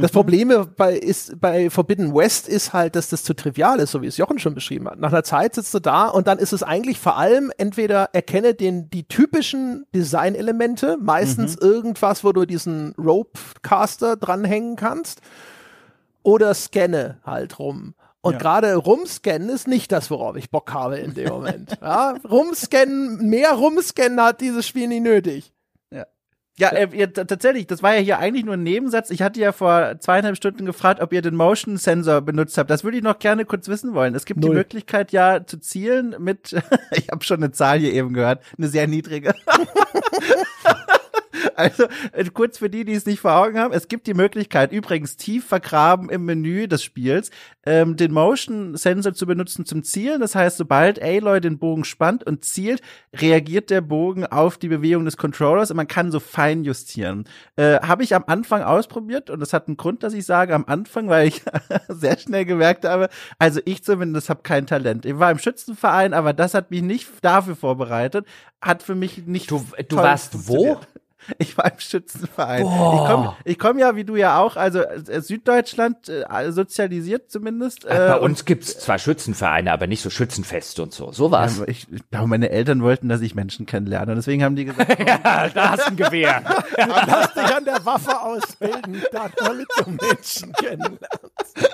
Das 0.00 0.12
Problem 0.12 0.50
bei, 0.78 0.94
ist, 0.94 1.38
bei 1.40 1.68
Forbidden 1.68 2.14
West 2.14 2.48
ist 2.48 2.72
halt, 2.72 2.96
dass 2.96 3.10
das 3.10 3.22
zu 3.22 3.34
trivial 3.34 3.78
ist, 3.80 3.90
so 3.90 4.00
wie 4.00 4.06
es 4.06 4.16
Jochen 4.16 4.38
schon 4.38 4.54
beschrieben 4.54 4.88
hat. 4.88 4.98
Nach 4.98 5.12
einer 5.12 5.24
Zeit 5.24 5.54
sitzt 5.54 5.74
du 5.74 5.78
da 5.78 6.08
und 6.08 6.26
dann 6.26 6.38
ist 6.38 6.54
es 6.54 6.62
eigentlich 6.62 6.98
vor 6.98 7.18
allem 7.18 7.52
entweder 7.58 8.08
erkenne 8.14 8.54
den, 8.54 8.88
die 8.88 9.06
typischen 9.06 9.84
Designelemente, 9.94 10.96
meistens 11.02 11.54
irgendwas, 11.56 12.24
wo 12.24 12.32
du 12.32 12.46
diesen 12.46 12.94
Ropecaster 12.96 14.16
dranhängen 14.16 14.76
kannst 14.76 15.20
oder 16.24 16.52
scanne 16.54 17.20
halt 17.24 17.60
rum. 17.60 17.94
Und 18.20 18.32
Ja. 18.32 18.38
gerade 18.38 18.74
rumscannen 18.74 19.48
ist 19.50 19.68
nicht 19.68 19.92
das, 19.92 20.10
worauf 20.10 20.34
ich 20.36 20.50
Bock 20.50 20.72
habe 20.72 20.96
in 20.96 21.14
dem 21.14 21.28
Moment. 21.28 21.78
ja, 21.82 22.16
rumscannen, 22.28 23.28
mehr 23.28 23.52
rumscannen 23.52 24.20
hat 24.20 24.40
dieses 24.40 24.66
Spiel 24.66 24.88
nie 24.88 25.00
nötig. 25.00 25.52
Ja, 26.56 26.68
äh, 26.68 26.88
ihr, 26.92 27.12
t- 27.12 27.24
tatsächlich, 27.24 27.66
das 27.66 27.82
war 27.82 27.94
ja 27.94 28.00
hier 28.00 28.18
eigentlich 28.20 28.44
nur 28.44 28.54
ein 28.54 28.62
Nebensatz. 28.62 29.10
Ich 29.10 29.22
hatte 29.22 29.40
ja 29.40 29.50
vor 29.50 29.96
zweieinhalb 29.98 30.36
Stunden 30.36 30.64
gefragt, 30.66 31.00
ob 31.00 31.12
ihr 31.12 31.20
den 31.20 31.34
Motion 31.34 31.78
Sensor 31.78 32.20
benutzt 32.20 32.56
habt. 32.56 32.70
Das 32.70 32.84
würde 32.84 32.96
ich 32.96 33.02
noch 33.02 33.18
gerne 33.18 33.44
kurz 33.44 33.66
wissen 33.66 33.92
wollen. 33.92 34.14
Es 34.14 34.24
gibt 34.24 34.40
die 34.40 34.46
Null. 34.46 34.58
Möglichkeit 34.58 35.10
ja 35.10 35.44
zu 35.44 35.58
zielen 35.58 36.14
mit, 36.20 36.52
ich 36.92 37.08
habe 37.10 37.24
schon 37.24 37.38
eine 37.38 37.50
Zahl 37.50 37.80
hier 37.80 37.92
eben 37.92 38.14
gehört, 38.14 38.40
eine 38.56 38.68
sehr 38.68 38.86
niedrige. 38.86 39.34
Also 41.56 41.84
äh, 42.12 42.24
kurz 42.32 42.58
für 42.58 42.70
die, 42.70 42.84
die 42.84 42.92
es 42.92 43.06
nicht 43.06 43.20
vor 43.20 43.34
Augen 43.34 43.58
haben, 43.58 43.72
es 43.72 43.88
gibt 43.88 44.06
die 44.06 44.14
Möglichkeit, 44.14 44.72
übrigens 44.72 45.16
tief 45.16 45.46
vergraben 45.46 46.10
im 46.10 46.24
Menü 46.24 46.66
des 46.66 46.82
Spiels, 46.82 47.30
ähm, 47.64 47.96
den 47.96 48.12
Motion 48.12 48.76
Sensor 48.76 49.14
zu 49.14 49.26
benutzen 49.26 49.64
zum 49.64 49.82
Zielen. 49.82 50.20
Das 50.20 50.34
heißt, 50.34 50.56
sobald 50.56 51.00
Aloy 51.02 51.40
den 51.40 51.58
Bogen 51.58 51.84
spannt 51.84 52.24
und 52.24 52.44
zielt, 52.44 52.82
reagiert 53.14 53.70
der 53.70 53.80
Bogen 53.80 54.26
auf 54.26 54.58
die 54.58 54.68
Bewegung 54.68 55.04
des 55.04 55.16
Controllers 55.16 55.70
und 55.70 55.76
man 55.76 55.88
kann 55.88 56.10
so 56.10 56.20
fein 56.20 56.64
justieren. 56.64 57.24
Äh, 57.56 57.78
Habe 57.80 58.02
ich 58.02 58.14
am 58.14 58.24
Anfang 58.26 58.62
ausprobiert 58.62 59.30
und 59.30 59.40
das 59.40 59.52
hat 59.52 59.68
einen 59.68 59.76
Grund, 59.76 60.02
dass 60.02 60.12
ich 60.12 60.26
sage 60.26 60.54
am 60.54 60.64
Anfang, 60.66 61.08
weil 61.08 61.28
ich 61.28 61.42
sehr 61.88 62.18
schnell 62.18 62.44
gemerkt 62.44 62.84
habe, 62.84 63.08
also 63.38 63.60
ich 63.64 63.84
zumindest 63.84 64.28
habe 64.28 64.42
kein 64.42 64.66
Talent. 64.66 65.06
Ich 65.06 65.18
war 65.18 65.30
im 65.30 65.38
Schützenverein, 65.38 66.14
aber 66.14 66.32
das 66.32 66.54
hat 66.54 66.70
mich 66.70 66.82
nicht 66.82 67.08
dafür 67.22 67.56
vorbereitet, 67.56 68.26
hat 68.60 68.82
für 68.82 68.94
mich 68.94 69.26
nicht 69.26 69.50
Du, 69.50 69.64
du 69.88 69.96
warst 69.96 70.48
wo? 70.48 70.80
Ich 71.38 71.56
war 71.56 71.70
im 71.72 71.78
Schützenverein. 71.78 72.62
Ich 72.64 72.68
komme 72.70 73.36
ich 73.44 73.58
komm 73.58 73.78
ja, 73.78 73.96
wie 73.96 74.04
du 74.04 74.16
ja 74.16 74.38
auch, 74.38 74.56
also 74.56 74.80
äh, 74.80 75.20
Süddeutschland 75.20 76.08
äh, 76.08 76.52
sozialisiert 76.52 77.30
zumindest. 77.30 77.86
Ach, 77.88 77.94
äh, 77.94 78.08
bei 78.08 78.16
und- 78.16 78.30
uns 78.30 78.44
gibt's 78.44 78.78
zwar 78.78 78.98
Schützenvereine, 78.98 79.72
aber 79.72 79.86
nicht 79.86 80.02
so 80.02 80.10
Schützenfeste 80.10 80.82
und 80.82 80.92
so. 80.92 81.12
So 81.12 81.30
war's. 81.30 81.58
Ja, 81.58 81.64
ich, 81.68 81.86
ich 81.92 82.10
glaube, 82.10 82.26
meine 82.28 82.50
Eltern 82.50 82.82
wollten, 82.82 83.08
dass 83.08 83.20
ich 83.20 83.34
Menschen 83.34 83.66
kennenlerne. 83.66 84.12
Und 84.12 84.16
deswegen 84.16 84.44
haben 84.44 84.56
die 84.56 84.66
gesagt, 84.66 84.98
Ja, 85.08 85.48
da 85.48 85.70
hast 85.70 85.86
du 85.86 85.90
ein 85.92 85.96
Gewehr. 85.96 86.42
Lass 86.76 87.32
dich 87.34 87.54
an 87.54 87.64
der 87.64 87.84
Waffe 87.84 88.20
ausbilden, 88.20 89.02
damit 89.12 89.68
du 89.78 89.90
Menschen 89.90 90.52
kennenlernst. 90.52 91.70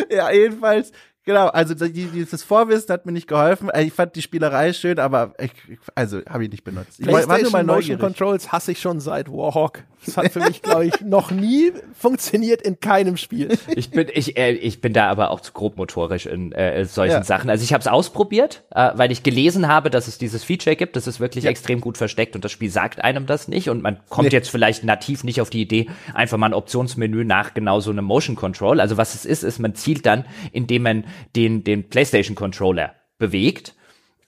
ja, 0.10 0.30
jedenfalls, 0.30 0.92
genau, 1.26 1.48
also 1.48 1.74
die, 1.74 2.06
dieses 2.06 2.42
Vorwissen 2.42 2.90
hat 2.92 3.04
mir 3.04 3.12
nicht 3.12 3.28
geholfen. 3.28 3.68
Äh, 3.68 3.82
Ich 3.84 3.92
fand 3.92 4.16
die 4.16 4.22
Spielerei 4.22 4.72
schön, 4.72 4.98
aber 4.98 5.34
ich, 5.38 5.50
also 5.94 6.20
habe 6.28 6.44
ich 6.44 6.50
nicht 6.50 6.64
benutzt. 6.64 6.98
Ich 6.98 7.06
war 7.06 7.38
nur 7.38 7.50
mal 7.50 7.64
Motion. 7.64 7.98
Controls 7.98 8.50
hasse 8.52 8.72
ich 8.72 8.80
schon 8.80 9.00
seit 9.00 9.28
Warhawk. 9.30 9.82
Das 10.04 10.16
hat 10.16 10.32
für 10.32 10.40
mich, 10.40 10.62
glaube 10.62 10.86
ich, 10.86 11.00
noch 11.00 11.30
nie 11.32 11.72
funktioniert 11.98 12.62
in 12.62 12.78
keinem 12.78 13.16
Spiel. 13.16 13.58
Ich 13.74 13.90
bin, 13.90 14.06
ich, 14.12 14.36
äh, 14.38 14.52
ich 14.52 14.80
bin 14.80 14.92
da 14.92 15.08
aber 15.10 15.30
auch 15.30 15.40
zu 15.40 15.52
grobmotorisch 15.52 16.26
in 16.26 16.52
äh, 16.52 16.84
solchen 16.84 17.12
Ja. 17.16 17.24
Sachen. 17.24 17.50
Also 17.50 17.64
ich 17.64 17.72
habe 17.72 17.80
es 17.80 17.88
ausprobiert, 17.88 18.62
äh, 18.70 18.90
weil 18.94 19.10
ich 19.10 19.22
gelesen 19.24 19.66
habe, 19.68 19.90
dass 19.90 20.06
es 20.06 20.16
dieses 20.18 20.44
Feature 20.44 20.76
gibt. 20.76 20.94
Das 20.96 21.06
ist 21.08 21.18
wirklich 21.18 21.44
Ja. 21.44 21.50
extrem 21.50 21.80
gut 21.80 21.98
versteckt 21.98 22.36
und 22.36 22.44
das 22.44 22.52
Spiel 22.52 22.70
sagt 22.70 23.02
einem 23.02 23.26
das 23.26 23.48
nicht. 23.48 23.68
Und 23.68 23.82
man 23.82 23.98
kommt 24.08 24.28
Nee. 24.28 24.34
jetzt 24.34 24.48
vielleicht 24.50 24.84
nativ 24.84 25.24
nicht 25.24 25.40
auf 25.40 25.50
die 25.50 25.62
Idee, 25.62 25.88
einfach 26.14 26.38
mal 26.38 26.46
ein 26.46 26.54
Optionsmenü 26.54 27.24
nach 27.24 27.52
genau 27.54 27.80
so 27.80 27.90
einem 27.90 28.04
Motion 28.04 28.36
Control. 28.36 28.80
Also 28.80 28.96
was 28.96 29.14
es 29.14 29.24
ist, 29.24 29.42
ist, 29.42 29.58
man 29.58 29.74
zielt 29.74 30.06
dann, 30.06 30.24
indem 30.52 30.82
man 30.82 31.04
den, 31.34 31.64
den 31.64 31.88
PlayStation 31.88 32.34
Controller 32.34 32.94
bewegt. 33.18 33.74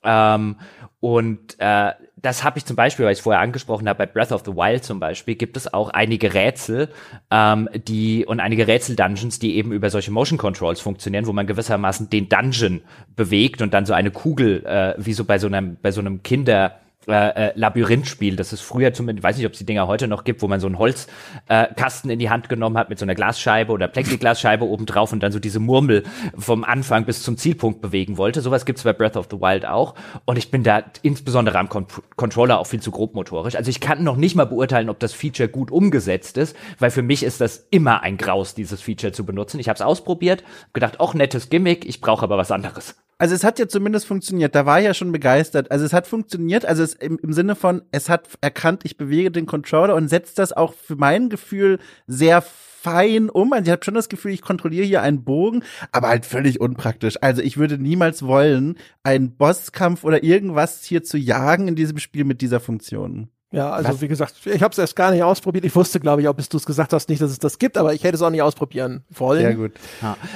Ähm, 0.04 0.56
und 1.00 1.56
äh, 1.58 1.92
das 2.16 2.42
habe 2.42 2.58
ich 2.58 2.64
zum 2.64 2.74
Beispiel, 2.76 3.06
weil 3.06 3.12
ich 3.12 3.22
vorher 3.22 3.40
angesprochen 3.40 3.88
habe, 3.88 3.98
bei 3.98 4.06
Breath 4.06 4.32
of 4.32 4.42
the 4.44 4.52
Wild 4.52 4.84
zum 4.84 4.98
Beispiel, 4.98 5.36
gibt 5.36 5.56
es 5.56 5.72
auch 5.72 5.90
einige 5.90 6.34
Rätsel, 6.34 6.88
ähm, 7.30 7.68
die 7.74 8.26
und 8.26 8.40
einige 8.40 8.66
Rätsel-Dungeons, 8.66 9.38
die 9.38 9.56
eben 9.56 9.72
über 9.72 9.90
solche 9.90 10.10
Motion 10.10 10.38
Controls 10.38 10.80
funktionieren, 10.80 11.26
wo 11.26 11.32
man 11.32 11.46
gewissermaßen 11.46 12.10
den 12.10 12.28
Dungeon 12.28 12.80
bewegt 13.14 13.62
und 13.62 13.74
dann 13.74 13.86
so 13.86 13.92
eine 13.92 14.10
Kugel, 14.10 14.64
äh, 14.66 14.94
wie 14.98 15.12
so 15.12 15.24
bei 15.24 15.38
so 15.38 15.46
einem, 15.46 15.76
bei 15.80 15.92
so 15.92 16.00
einem 16.00 16.22
Kinder 16.22 16.80
äh, 17.08 17.48
äh, 17.48 17.52
Labyrinthspiel, 17.54 18.36
das 18.36 18.52
es 18.52 18.60
früher 18.60 18.92
zumindest, 18.92 19.24
weiß 19.24 19.36
nicht, 19.38 19.46
ob 19.46 19.52
es 19.52 19.58
die 19.58 19.64
Dinger 19.64 19.86
heute 19.86 20.08
noch 20.08 20.24
gibt, 20.24 20.42
wo 20.42 20.48
man 20.48 20.60
so 20.60 20.66
einen 20.66 20.78
Holzkasten 20.78 22.10
äh, 22.10 22.12
in 22.12 22.18
die 22.18 22.28
Hand 22.28 22.48
genommen 22.48 22.76
hat 22.76 22.90
mit 22.90 22.98
so 22.98 23.06
einer 23.06 23.14
Glasscheibe 23.14 23.72
oder 23.72 23.88
Plexiglasscheibe 23.88 24.64
oben 24.64 24.84
drauf 24.84 25.12
und 25.12 25.22
dann 25.22 25.32
so 25.32 25.38
diese 25.38 25.58
Murmel 25.58 26.04
vom 26.36 26.64
Anfang 26.64 27.06
bis 27.06 27.22
zum 27.22 27.38
Zielpunkt 27.38 27.80
bewegen 27.80 28.18
wollte. 28.18 28.42
Sowas 28.42 28.66
gibt's 28.66 28.82
bei 28.82 28.92
Breath 28.92 29.16
of 29.16 29.28
the 29.30 29.40
Wild 29.40 29.64
auch. 29.64 29.94
Und 30.26 30.36
ich 30.36 30.50
bin 30.50 30.62
da 30.62 30.82
insbesondere 31.02 31.58
am 31.58 31.68
Con 31.68 31.86
Controller 32.16 32.58
auch 32.58 32.66
viel 32.66 32.80
zu 32.80 32.90
grobmotorisch. 32.90 33.56
Also 33.56 33.70
ich 33.70 33.80
kann 33.80 34.04
noch 34.04 34.16
nicht 34.16 34.34
mal 34.34 34.44
beurteilen, 34.44 34.90
ob 34.90 34.98
das 34.98 35.14
Feature 35.14 35.48
gut 35.48 35.70
umgesetzt 35.70 36.36
ist, 36.36 36.54
weil 36.78 36.90
für 36.90 37.02
mich 37.02 37.22
ist 37.22 37.40
das 37.40 37.66
immer 37.70 38.02
ein 38.02 38.18
Graus, 38.18 38.54
dieses 38.54 38.82
Feature 38.82 39.12
zu 39.12 39.24
benutzen. 39.24 39.58
Ich 39.60 39.68
habe 39.68 39.76
es 39.76 39.82
ausprobiert, 39.82 40.44
gedacht, 40.74 41.00
auch 41.00 41.14
nettes 41.14 41.48
Gimmick, 41.48 41.86
ich 41.86 42.00
brauche 42.02 42.22
aber 42.22 42.36
was 42.36 42.50
anderes. 42.50 42.96
Also 43.20 43.34
es 43.34 43.42
hat 43.42 43.58
ja 43.58 43.66
zumindest 43.66 44.06
funktioniert. 44.06 44.54
Da 44.54 44.64
war 44.64 44.78
ich 44.78 44.84
ja 44.86 44.94
schon 44.94 45.10
begeistert. 45.10 45.70
Also 45.72 45.84
es 45.84 45.92
hat 45.92 46.06
funktioniert. 46.06 46.64
Also 46.64 46.84
es 46.84 46.94
im, 46.94 47.18
im 47.18 47.32
Sinne 47.32 47.56
von, 47.56 47.82
es 47.90 48.08
hat 48.08 48.28
erkannt, 48.40 48.82
ich 48.84 48.96
bewege 48.96 49.30
den 49.32 49.46
Controller 49.46 49.96
und 49.96 50.08
setzt 50.08 50.38
das 50.38 50.52
auch 50.52 50.72
für 50.72 50.94
mein 50.96 51.28
Gefühl 51.28 51.80
sehr 52.06 52.42
fein 52.42 53.28
um. 53.28 53.52
Also 53.52 53.64
ich 53.66 53.70
habe 53.72 53.84
schon 53.84 53.94
das 53.94 54.08
Gefühl, 54.08 54.30
ich 54.32 54.40
kontrolliere 54.40 54.86
hier 54.86 55.02
einen 55.02 55.24
Bogen, 55.24 55.64
aber 55.90 56.08
halt 56.08 56.26
völlig 56.26 56.60
unpraktisch. 56.60 57.16
Also 57.20 57.42
ich 57.42 57.56
würde 57.56 57.76
niemals 57.76 58.24
wollen, 58.24 58.78
einen 59.02 59.36
Bosskampf 59.36 60.04
oder 60.04 60.22
irgendwas 60.22 60.84
hier 60.84 61.02
zu 61.02 61.18
jagen 61.18 61.66
in 61.66 61.74
diesem 61.74 61.98
Spiel 61.98 62.24
mit 62.24 62.40
dieser 62.40 62.60
Funktion. 62.60 63.30
Ja, 63.50 63.70
also 63.70 64.00
wie 64.02 64.08
gesagt, 64.08 64.34
ich 64.44 64.62
habe 64.62 64.72
es 64.72 64.78
erst 64.78 64.94
gar 64.94 65.10
nicht 65.10 65.22
ausprobiert. 65.22 65.64
Ich 65.64 65.74
wusste, 65.74 65.98
glaube 66.00 66.20
ich, 66.22 66.28
auch 66.28 66.34
bis 66.34 66.50
du 66.50 66.58
es 66.58 66.66
gesagt 66.66 66.92
hast, 66.92 67.08
nicht, 67.08 67.20
dass 67.22 67.30
es 67.30 67.38
das 67.38 67.58
gibt, 67.58 67.78
aber 67.78 67.94
ich 67.94 68.04
hätte 68.04 68.14
es 68.14 68.22
auch 68.22 68.30
nicht 68.30 68.42
ausprobieren 68.42 69.04
wollen. 69.08 69.40
Sehr 69.40 69.54
gut. 69.54 69.72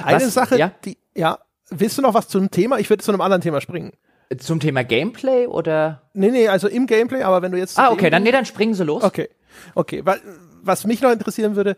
Eine 0.03 0.25
Was- 0.25 0.33
Sache, 0.33 0.57
ja? 0.57 0.71
die, 0.83 0.97
ja, 1.15 1.37
willst 1.69 1.97
du 1.97 2.01
noch 2.01 2.13
was 2.13 2.27
zum 2.27 2.51
Thema? 2.51 2.79
Ich 2.79 2.89
würde 2.89 3.03
zu 3.03 3.11
einem 3.11 3.21
anderen 3.21 3.41
Thema 3.41 3.61
springen. 3.61 3.91
Zum 4.37 4.59
Thema 4.59 4.83
Gameplay 4.83 5.47
oder? 5.47 6.09
Nee, 6.13 6.31
nee, 6.31 6.47
also 6.47 6.67
im 6.67 6.87
Gameplay, 6.87 7.21
aber 7.21 7.41
wenn 7.41 7.51
du 7.51 7.57
jetzt. 7.57 7.77
Ah, 7.77 7.91
okay, 7.91 8.09
dann, 8.09 8.23
nee, 8.23 8.31
dann 8.31 8.45
springen 8.45 8.73
sie 8.73 8.83
los. 8.83 9.03
Okay, 9.03 9.29
okay. 9.75 10.01
Weil, 10.05 10.19
was 10.61 10.85
mich 10.85 11.01
noch 11.01 11.11
interessieren 11.11 11.55
würde, 11.55 11.75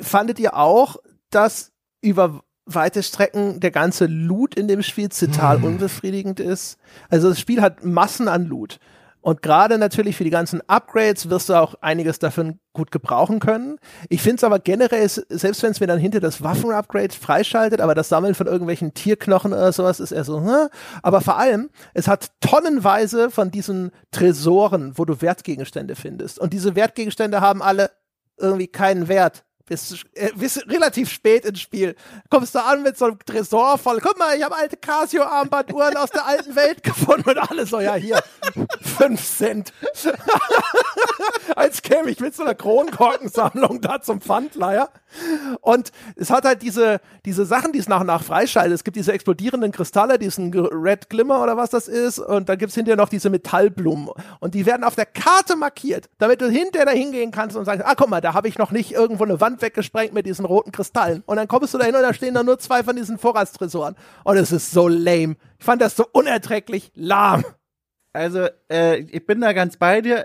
fandet 0.00 0.38
ihr 0.38 0.56
auch, 0.56 0.96
dass 1.30 1.72
über 2.00 2.42
weite 2.66 3.02
Strecken 3.02 3.60
der 3.60 3.70
ganze 3.70 4.06
Loot 4.06 4.54
in 4.54 4.68
dem 4.68 4.82
Spiel 4.82 5.08
total 5.08 5.62
unbefriedigend 5.62 6.40
ist? 6.40 6.78
Also 7.10 7.28
das 7.28 7.40
Spiel 7.40 7.60
hat 7.60 7.84
Massen 7.84 8.28
an 8.28 8.46
Loot. 8.46 8.78
Und 9.24 9.40
gerade 9.40 9.78
natürlich 9.78 10.16
für 10.16 10.24
die 10.24 10.28
ganzen 10.28 10.60
Upgrades 10.68 11.30
wirst 11.30 11.48
du 11.48 11.54
auch 11.54 11.76
einiges 11.80 12.18
davon 12.18 12.58
gut 12.74 12.90
gebrauchen 12.90 13.40
können. 13.40 13.78
Ich 14.10 14.20
finde 14.20 14.36
es 14.36 14.44
aber 14.44 14.58
generell, 14.58 15.08
selbst 15.08 15.62
wenn 15.62 15.70
es 15.70 15.80
mir 15.80 15.86
dann 15.86 15.98
hinter 15.98 16.20
das 16.20 16.42
Waffen-Upgrade 16.42 17.14
freischaltet, 17.14 17.80
aber 17.80 17.94
das 17.94 18.10
Sammeln 18.10 18.34
von 18.34 18.46
irgendwelchen 18.46 18.92
Tierknochen 18.92 19.54
oder 19.54 19.72
sowas 19.72 19.98
ist 19.98 20.12
eher 20.12 20.24
so, 20.24 20.42
hm? 20.42 20.68
aber 21.02 21.22
vor 21.22 21.38
allem, 21.38 21.70
es 21.94 22.06
hat 22.06 22.32
tonnenweise 22.40 23.30
von 23.30 23.50
diesen 23.50 23.92
Tresoren, 24.10 24.92
wo 24.98 25.06
du 25.06 25.22
Wertgegenstände 25.22 25.96
findest. 25.96 26.38
Und 26.38 26.52
diese 26.52 26.76
Wertgegenstände 26.76 27.40
haben 27.40 27.62
alle 27.62 27.92
irgendwie 28.36 28.66
keinen 28.66 29.08
Wert 29.08 29.46
Bis, 29.66 30.04
äh, 30.14 30.30
bis 30.34 30.58
relativ 30.68 31.10
spät 31.10 31.46
ins 31.46 31.60
Spiel. 31.60 31.96
Kommst 32.28 32.54
du 32.54 32.62
an 32.62 32.82
mit 32.82 32.98
so 32.98 33.06
einem 33.06 33.18
Tresor 33.24 33.78
voll. 33.78 33.98
Guck 34.00 34.18
mal, 34.18 34.36
ich 34.36 34.42
habe 34.42 34.54
alte 34.54 34.76
Casio-Armbanduhren 34.76 35.96
aus 35.96 36.10
der 36.10 36.26
alten 36.26 36.54
Welt 36.54 36.82
gefunden 36.82 37.30
und 37.30 37.38
alles 37.38 37.70
so, 37.70 37.80
ja, 37.80 37.94
hier, 37.94 38.22
fünf 38.82 39.24
Cent. 39.24 39.72
Als 41.56 41.80
käme 41.80 42.10
ich 42.10 42.20
mit 42.20 42.34
so 42.34 42.42
einer 42.42 42.54
Kronkorkensammlung 42.54 43.80
da 43.80 44.02
zum 44.02 44.20
Pfandleier. 44.20 44.90
Und 45.60 45.92
es 46.16 46.30
hat 46.30 46.44
halt 46.44 46.62
diese, 46.62 47.00
diese 47.24 47.44
Sachen, 47.46 47.72
die 47.72 47.78
es 47.78 47.88
nach 47.88 48.00
und 48.00 48.08
nach 48.08 48.22
freischaltet. 48.22 48.74
Es 48.74 48.84
gibt 48.84 48.96
diese 48.96 49.12
explodierenden 49.12 49.72
Kristalle, 49.72 50.18
diesen 50.18 50.52
Red 50.52 51.08
Glimmer 51.08 51.42
oder 51.42 51.56
was 51.56 51.70
das 51.70 51.88
ist. 51.88 52.18
Und 52.18 52.48
dann 52.48 52.58
gibt's 52.58 52.74
hinterher 52.74 52.96
noch 52.96 53.08
diese 53.08 53.30
Metallblumen. 53.30 54.10
Und 54.40 54.54
die 54.54 54.66
werden 54.66 54.84
auf 54.84 54.94
der 54.94 55.06
Karte 55.06 55.56
markiert, 55.56 56.10
damit 56.18 56.40
du 56.40 56.48
hinterher 56.48 56.86
da 56.86 56.92
hingehen 56.92 57.30
kannst 57.30 57.56
und 57.56 57.64
sagst, 57.64 57.84
ah, 57.86 57.94
guck 57.96 58.08
mal, 58.08 58.20
da 58.20 58.34
habe 58.34 58.48
ich 58.48 58.58
noch 58.58 58.72
nicht 58.72 58.92
irgendwo 58.92 59.24
eine 59.24 59.40
Wand 59.40 59.53
weggesprengt 59.62 60.12
mit 60.14 60.26
diesen 60.26 60.44
roten 60.44 60.72
Kristallen. 60.72 61.22
Und 61.26 61.36
dann 61.36 61.48
kommst 61.48 61.74
du 61.74 61.78
da 61.78 61.84
hin 61.84 61.94
und 61.94 62.02
da 62.02 62.14
stehen 62.14 62.34
da 62.34 62.42
nur 62.42 62.58
zwei 62.58 62.82
von 62.82 62.96
diesen 62.96 63.18
Vorratstresoren. 63.18 63.96
Und 64.24 64.36
es 64.36 64.52
ist 64.52 64.70
so 64.70 64.88
lame. 64.88 65.36
Ich 65.58 65.64
fand 65.64 65.82
das 65.82 65.96
so 65.96 66.06
unerträglich 66.12 66.92
lahm. 66.94 67.44
Also, 68.14 68.46
äh, 68.70 68.98
ich 68.98 69.26
bin 69.26 69.40
da 69.40 69.52
ganz 69.52 69.76
bei 69.76 70.00
dir. 70.00 70.24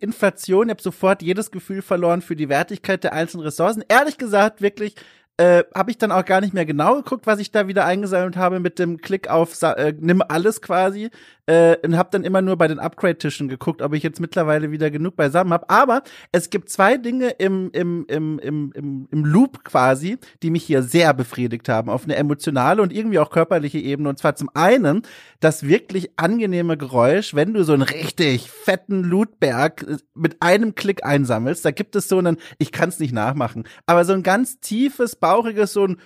Inflation, 0.00 0.68
ich 0.68 0.70
habe 0.70 0.82
sofort 0.82 1.20
jedes 1.20 1.50
Gefühl 1.50 1.82
verloren 1.82 2.22
für 2.22 2.34
die 2.34 2.48
Wertigkeit 2.48 3.04
der 3.04 3.12
einzelnen 3.12 3.44
Ressourcen. 3.44 3.84
Ehrlich 3.88 4.16
gesagt, 4.16 4.62
wirklich, 4.62 4.94
äh, 5.38 5.64
habe 5.74 5.90
ich 5.90 5.98
dann 5.98 6.12
auch 6.12 6.24
gar 6.24 6.40
nicht 6.40 6.54
mehr 6.54 6.64
genau 6.64 6.96
geguckt, 6.96 7.26
was 7.26 7.38
ich 7.40 7.50
da 7.50 7.68
wieder 7.68 7.84
eingesammelt 7.84 8.36
habe 8.36 8.60
mit 8.60 8.78
dem 8.78 8.98
Klick 8.98 9.28
auf 9.28 9.60
äh, 9.62 9.92
nimm 9.98 10.22
alles 10.26 10.62
quasi 10.62 11.10
äh, 11.46 11.76
und 11.84 11.96
habe 11.96 12.08
dann 12.10 12.24
immer 12.24 12.42
nur 12.42 12.56
bei 12.56 12.68
den 12.68 12.78
Upgrade-Tischen 12.78 13.48
geguckt, 13.48 13.82
ob 13.82 13.94
ich 13.94 14.02
jetzt 14.02 14.20
mittlerweile 14.20 14.70
wieder 14.70 14.90
genug 14.90 15.16
beisammen 15.16 15.52
habe. 15.52 15.70
Aber 15.70 16.02
es 16.32 16.50
gibt 16.50 16.70
zwei 16.70 16.96
Dinge 16.96 17.30
im, 17.30 17.70
im, 17.72 18.04
im, 18.08 18.38
im, 18.38 18.72
im, 18.74 19.08
im 19.10 19.24
Loop 19.24 19.64
quasi, 19.64 20.18
die 20.42 20.50
mich 20.50 20.64
hier 20.64 20.82
sehr 20.82 21.14
befriedigt 21.14 21.68
haben, 21.68 21.88
auf 21.88 22.04
eine 22.04 22.16
emotionale 22.16 22.82
und 22.82 22.92
irgendwie 22.92 23.18
auch 23.18 23.30
körperliche 23.30 23.78
Ebene. 23.78 24.08
Und 24.08 24.18
zwar 24.18 24.34
zum 24.36 24.50
einen 24.54 25.02
das 25.40 25.64
wirklich 25.64 26.10
angenehme 26.16 26.76
Geräusch, 26.76 27.34
wenn 27.34 27.54
du 27.54 27.62
so 27.62 27.74
einen 27.74 27.82
richtig 27.82 28.50
fetten 28.50 29.04
Lootberg 29.04 29.82
äh, 29.82 29.96
mit 30.14 30.36
einem 30.40 30.74
Klick 30.74 31.04
einsammelst. 31.04 31.64
Da 31.64 31.70
gibt 31.70 31.94
es 31.94 32.08
so 32.08 32.18
einen, 32.18 32.38
ich 32.58 32.72
kann 32.72 32.88
es 32.88 32.98
nicht 32.98 33.12
nachmachen, 33.12 33.64
aber 33.86 34.04
so 34.04 34.12
ein 34.12 34.22
ganz 34.22 34.60
tiefes 34.60 35.14
bauchiges, 35.26 35.72
so 35.72 35.86
ein 35.86 35.96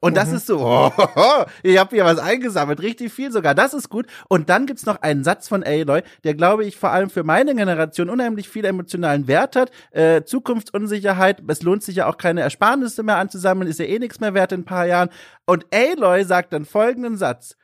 und 0.00 0.16
das 0.16 0.28
mhm. 0.28 0.36
ist 0.36 0.46
so, 0.46 0.60
oh, 0.60 0.92
oh, 0.96 1.06
oh, 1.16 1.44
ich 1.62 1.78
habe 1.78 1.94
hier 1.94 2.04
was 2.04 2.18
eingesammelt, 2.18 2.80
richtig 2.80 3.12
viel 3.12 3.32
sogar, 3.32 3.54
das 3.54 3.74
ist 3.74 3.88
gut. 3.88 4.06
Und 4.28 4.48
dann 4.48 4.66
gibt's 4.66 4.86
noch 4.86 5.02
einen 5.02 5.24
Satz 5.24 5.48
von 5.48 5.62
Aloy, 5.64 6.02
der, 6.24 6.34
glaube 6.34 6.64
ich, 6.64 6.76
vor 6.76 6.90
allem 6.90 7.10
für 7.10 7.24
meine 7.24 7.54
Generation 7.54 8.10
unheimlich 8.10 8.48
viel 8.48 8.64
emotionalen 8.64 9.26
Wert 9.26 9.56
hat. 9.56 9.70
Äh, 9.90 10.22
Zukunftsunsicherheit, 10.22 11.42
es 11.48 11.62
lohnt 11.62 11.82
sich 11.82 11.96
ja 11.96 12.06
auch 12.06 12.16
keine 12.16 12.42
Ersparnisse 12.42 13.02
mehr 13.02 13.16
anzusammeln, 13.16 13.68
ist 13.68 13.80
ja 13.80 13.86
eh 13.86 13.98
nichts 13.98 14.20
mehr 14.20 14.34
wert 14.34 14.52
in 14.52 14.60
ein 14.60 14.64
paar 14.64 14.86
Jahren. 14.86 15.10
Und 15.46 15.66
Aloy 15.72 16.24
sagt 16.24 16.52
dann 16.52 16.64
folgenden 16.64 17.16
Satz, 17.16 17.56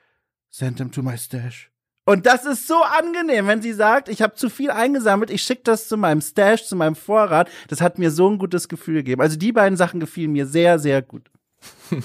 send 0.51 0.79
him 0.79 0.91
to 0.91 1.03
my 1.03 1.17
stash. 1.17 1.74
Und 2.07 2.27
das 2.27 2.45
ist 2.45 2.67
so 2.67 2.83
angenehm, 2.83 3.47
wenn 3.47 3.63
sie 3.63 3.73
sagt, 3.73 4.09
ich 4.09 4.21
habe 4.21 4.35
zu 4.35 4.51
viel 4.51 4.71
eingesammelt, 4.71 5.31
ich 5.31 5.43
schicke 5.43 5.63
das 5.65 5.89
zu 5.89 5.97
meinem 5.97 6.21
Stash, 6.21 6.67
zu 6.67 6.77
meinem 6.77 6.97
Vorrat. 6.97 7.51
Das 7.69 7.81
hat 7.81 7.99
mir 7.99 8.11
so 8.11 8.29
ein 8.29 8.39
gutes 8.39 8.69
Gefühl 8.69 8.97
gegeben. 8.97 9.23
Also 9.23 9.39
die 9.39 9.53
beiden 9.53 9.79
Sachen 9.79 10.01
gefielen 10.01 10.33
mir 10.33 10.47
sehr, 10.47 10.79
sehr 10.79 11.01
gut. 11.01 11.31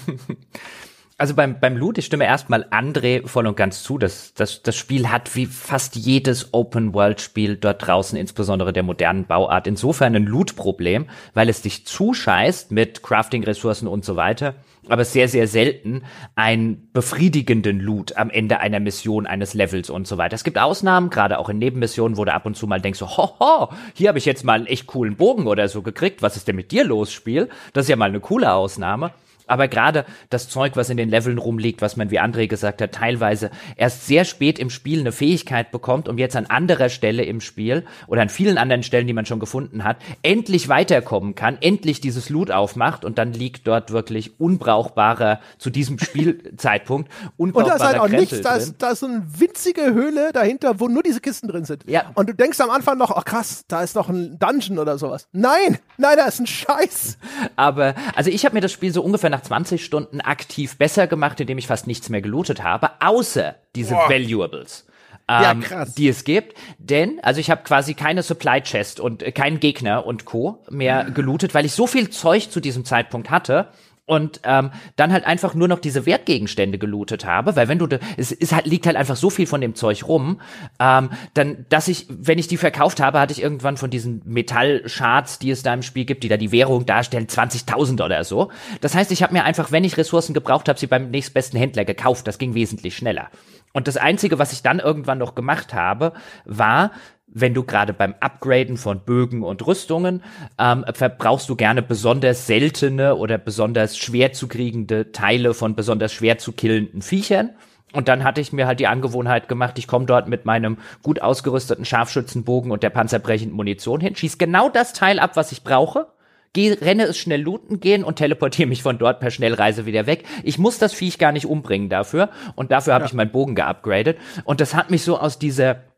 Also 1.20 1.34
beim, 1.34 1.60
beim 1.60 1.76
Loot, 1.76 1.98
ich 1.98 2.06
stimme 2.06 2.24
erstmal 2.24 2.64
André 2.70 3.28
voll 3.28 3.46
und 3.46 3.54
ganz 3.54 3.82
zu. 3.82 3.98
Das, 3.98 4.32
das, 4.32 4.62
das 4.62 4.74
Spiel 4.74 5.10
hat 5.10 5.36
wie 5.36 5.44
fast 5.44 5.94
jedes 5.94 6.54
Open-World-Spiel 6.54 7.56
dort 7.56 7.86
draußen, 7.86 8.18
insbesondere 8.18 8.72
der 8.72 8.84
modernen 8.84 9.26
Bauart, 9.26 9.66
insofern 9.66 10.16
ein 10.16 10.24
Loot-Problem, 10.24 11.10
weil 11.34 11.50
es 11.50 11.60
dich 11.60 11.84
zuscheißt 11.84 12.72
mit 12.72 13.02
Crafting-Ressourcen 13.02 13.86
und 13.86 14.02
so 14.02 14.16
weiter 14.16 14.54
aber 14.88 15.04
sehr, 15.04 15.28
sehr 15.28 15.46
selten 15.46 16.02
einen 16.34 16.88
befriedigenden 16.92 17.80
Loot 17.80 18.16
am 18.16 18.30
Ende 18.30 18.60
einer 18.60 18.80
Mission, 18.80 19.26
eines 19.26 19.52
Levels 19.52 19.90
und 19.90 20.06
so 20.06 20.16
weiter. 20.16 20.34
Es 20.34 20.42
gibt 20.42 20.58
Ausnahmen, 20.58 21.10
gerade 21.10 21.38
auch 21.38 21.50
in 21.50 21.58
Nebenmissionen, 21.58 22.16
wo 22.16 22.24
du 22.24 22.32
ab 22.32 22.46
und 22.46 22.56
zu 22.56 22.66
mal 22.66 22.80
denkst, 22.80 22.98
so, 22.98 23.06
ho, 23.06 23.68
hier 23.94 24.08
habe 24.08 24.18
ich 24.18 24.24
jetzt 24.24 24.42
mal 24.42 24.54
einen 24.54 24.66
echt 24.66 24.86
coolen 24.86 25.16
Bogen 25.16 25.46
oder 25.46 25.68
so 25.68 25.82
gekriegt. 25.82 26.22
Was 26.22 26.36
ist 26.36 26.48
denn 26.48 26.56
mit 26.56 26.72
dir 26.72 26.84
los, 26.84 27.12
Spiel? 27.12 27.50
Das 27.74 27.84
ist 27.84 27.90
ja 27.90 27.96
mal 27.96 28.08
eine 28.08 28.20
coole 28.20 28.52
Ausnahme. 28.52 29.12
Aber 29.50 29.66
gerade 29.66 30.04
das 30.28 30.48
Zeug, 30.48 30.76
was 30.76 30.90
in 30.90 30.96
den 30.96 31.08
Leveln 31.08 31.38
rumliegt, 31.38 31.82
was 31.82 31.96
man, 31.96 32.10
wie 32.12 32.20
André 32.20 32.46
gesagt 32.46 32.80
hat, 32.80 32.92
teilweise 32.92 33.50
erst 33.76 34.06
sehr 34.06 34.24
spät 34.24 34.60
im 34.60 34.70
Spiel 34.70 35.00
eine 35.00 35.10
Fähigkeit 35.10 35.72
bekommt, 35.72 36.08
um 36.08 36.18
jetzt 36.18 36.36
an 36.36 36.46
anderer 36.46 36.88
Stelle 36.88 37.24
im 37.24 37.40
Spiel 37.40 37.84
oder 38.06 38.22
an 38.22 38.28
vielen 38.28 38.58
anderen 38.58 38.84
Stellen, 38.84 39.08
die 39.08 39.12
man 39.12 39.26
schon 39.26 39.40
gefunden 39.40 39.82
hat, 39.82 39.96
endlich 40.22 40.68
weiterkommen 40.68 41.34
kann, 41.34 41.58
endlich 41.60 42.00
dieses 42.00 42.30
Loot 42.30 42.52
aufmacht 42.52 43.04
und 43.04 43.18
dann 43.18 43.32
liegt 43.32 43.66
dort 43.66 43.90
wirklich 43.90 44.38
unbrauchbarer, 44.38 45.40
zu 45.58 45.70
diesem 45.70 45.98
Spielzeitpunkt, 46.00 47.10
unbrauchbarer 47.36 47.72
Und 47.74 47.80
da 47.80 47.84
ist 47.84 47.92
halt 47.92 48.00
auch 48.00 48.08
nichts, 48.08 48.40
da 48.42 48.54
ist, 48.54 48.76
da 48.78 48.90
ist 48.90 49.00
so 49.00 49.06
eine 49.06 49.26
winzige 49.36 49.92
Höhle 49.92 50.30
dahinter, 50.32 50.78
wo 50.78 50.86
nur 50.86 51.02
diese 51.02 51.20
Kisten 51.20 51.48
drin 51.48 51.64
sind. 51.64 51.82
Ja. 51.88 52.12
Und 52.14 52.28
du 52.28 52.34
denkst 52.34 52.60
am 52.60 52.70
Anfang 52.70 52.98
noch, 52.98 53.10
ach 53.10 53.24
krass, 53.24 53.64
da 53.66 53.82
ist 53.82 53.96
noch 53.96 54.08
ein 54.08 54.38
Dungeon 54.38 54.78
oder 54.78 54.96
sowas. 54.96 55.26
Nein, 55.32 55.78
nein, 55.98 56.16
da 56.16 56.26
ist 56.26 56.38
ein 56.38 56.46
Scheiß. 56.46 57.18
Aber, 57.56 57.94
also 58.14 58.30
ich 58.30 58.44
habe 58.44 58.54
mir 58.54 58.60
das 58.60 58.70
Spiel 58.70 58.92
so 58.92 59.02
ungefähr 59.02 59.30
nach 59.30 59.39
nach 59.40 59.46
20 59.46 59.84
Stunden 59.84 60.20
aktiv 60.20 60.76
besser 60.76 61.06
gemacht, 61.06 61.40
indem 61.40 61.58
ich 61.58 61.66
fast 61.66 61.86
nichts 61.86 62.08
mehr 62.08 62.20
gelootet 62.20 62.62
habe, 62.62 62.90
außer 63.00 63.56
diese 63.74 63.94
Boah. 63.94 64.10
Valuables. 64.10 64.86
Ähm, 65.28 65.62
ja, 65.68 65.84
die 65.84 66.08
es 66.08 66.24
gibt. 66.24 66.56
Denn, 66.78 67.20
also 67.22 67.40
ich 67.40 67.50
habe 67.50 67.62
quasi 67.62 67.94
keine 67.94 68.24
Supply 68.24 68.60
Chest 68.62 68.98
und 68.98 69.22
äh, 69.22 69.30
keinen 69.30 69.60
Gegner 69.60 70.04
und 70.04 70.24
Co. 70.24 70.64
mehr 70.70 71.04
gelootet, 71.04 71.54
weil 71.54 71.64
ich 71.64 71.72
so 71.72 71.86
viel 71.86 72.10
Zeug 72.10 72.50
zu 72.50 72.58
diesem 72.58 72.84
Zeitpunkt 72.84 73.30
hatte, 73.30 73.68
und 74.06 74.40
ähm, 74.44 74.70
dann 74.96 75.12
halt 75.12 75.24
einfach 75.24 75.54
nur 75.54 75.68
noch 75.68 75.78
diese 75.78 76.06
Wertgegenstände 76.06 76.78
gelootet 76.78 77.24
habe, 77.24 77.56
weil 77.56 77.68
wenn 77.68 77.78
du, 77.78 77.86
es 78.16 78.32
ist 78.32 78.52
halt, 78.52 78.66
liegt 78.66 78.86
halt 78.86 78.96
einfach 78.96 79.16
so 79.16 79.30
viel 79.30 79.46
von 79.46 79.60
dem 79.60 79.74
Zeug 79.74 80.06
rum, 80.08 80.40
ähm, 80.78 81.10
dann, 81.34 81.66
dass 81.68 81.88
ich, 81.88 82.06
wenn 82.08 82.38
ich 82.38 82.48
die 82.48 82.56
verkauft 82.56 83.00
habe, 83.00 83.20
hatte 83.20 83.32
ich 83.32 83.42
irgendwann 83.42 83.76
von 83.76 83.90
diesen 83.90 84.22
Metallscharts, 84.24 85.38
die 85.38 85.50
es 85.50 85.62
da 85.62 85.72
im 85.74 85.82
Spiel 85.82 86.04
gibt, 86.04 86.24
die 86.24 86.28
da 86.28 86.36
die 86.36 86.52
Währung 86.52 86.86
darstellen, 86.86 87.26
20.000 87.26 88.04
oder 88.04 88.24
so. 88.24 88.50
Das 88.80 88.94
heißt, 88.94 89.12
ich 89.12 89.22
habe 89.22 89.32
mir 89.32 89.44
einfach, 89.44 89.70
wenn 89.72 89.84
ich 89.84 89.96
Ressourcen 89.96 90.34
gebraucht 90.34 90.68
habe, 90.68 90.78
sie 90.78 90.86
beim 90.86 91.10
nächstbesten 91.10 91.58
Händler 91.58 91.84
gekauft. 91.84 92.26
Das 92.26 92.38
ging 92.38 92.54
wesentlich 92.54 92.96
schneller. 92.96 93.30
Und 93.72 93.86
das 93.86 93.96
Einzige, 93.96 94.38
was 94.38 94.52
ich 94.52 94.62
dann 94.62 94.80
irgendwann 94.80 95.18
noch 95.18 95.34
gemacht 95.34 95.74
habe, 95.74 96.12
war, 96.44 96.90
wenn 97.32 97.54
du 97.54 97.62
gerade 97.62 97.92
beim 97.92 98.14
Upgraden 98.20 98.76
von 98.76 99.00
Bögen 99.00 99.42
und 99.42 99.66
Rüstungen 99.66 100.22
ähm, 100.58 100.84
verbrauchst 100.92 101.48
du 101.48 101.56
gerne 101.56 101.82
besonders 101.82 102.46
seltene 102.46 103.16
oder 103.16 103.38
besonders 103.38 103.96
schwer 103.96 104.32
zu 104.32 104.48
kriegende 104.48 105.12
Teile 105.12 105.54
von 105.54 105.74
besonders 105.74 106.12
schwer 106.12 106.38
zu 106.38 106.52
killenden 106.52 107.02
Viechern. 107.02 107.50
Und 107.92 108.08
dann 108.08 108.22
hatte 108.22 108.40
ich 108.40 108.52
mir 108.52 108.66
halt 108.66 108.78
die 108.80 108.86
Angewohnheit 108.86 109.48
gemacht, 109.48 109.78
ich 109.78 109.88
komme 109.88 110.06
dort 110.06 110.28
mit 110.28 110.44
meinem 110.44 110.78
gut 111.02 111.20
ausgerüsteten 111.20 111.84
Scharfschützenbogen 111.84 112.70
und 112.70 112.82
der 112.82 112.90
panzerbrechenden 112.90 113.56
Munition 113.56 114.00
hin, 114.00 114.14
schieß 114.14 114.38
genau 114.38 114.68
das 114.68 114.92
Teil 114.92 115.18
ab, 115.18 115.32
was 115.34 115.50
ich 115.50 115.64
brauche, 115.64 116.06
geh, 116.52 116.72
renne 116.72 117.04
es 117.04 117.18
schnell 117.18 117.42
looten 117.42 117.80
gehen 117.80 118.04
und 118.04 118.16
teleportiere 118.16 118.68
mich 118.68 118.82
von 118.82 118.98
dort 118.98 119.18
per 119.18 119.32
Schnellreise 119.32 119.86
wieder 119.86 120.06
weg. 120.06 120.24
Ich 120.44 120.58
muss 120.58 120.78
das 120.78 120.94
Viech 120.94 121.18
gar 121.18 121.32
nicht 121.32 121.46
umbringen 121.46 121.88
dafür 121.88 122.30
und 122.54 122.70
dafür 122.70 122.94
habe 122.94 123.04
ja. 123.04 123.08
ich 123.08 123.14
meinen 123.14 123.32
Bogen 123.32 123.56
geupgradet 123.56 124.18
und 124.44 124.60
das 124.60 124.74
hat 124.74 124.90
mich 124.90 125.02
so 125.02 125.18
aus 125.18 125.40
dieser 125.40 125.89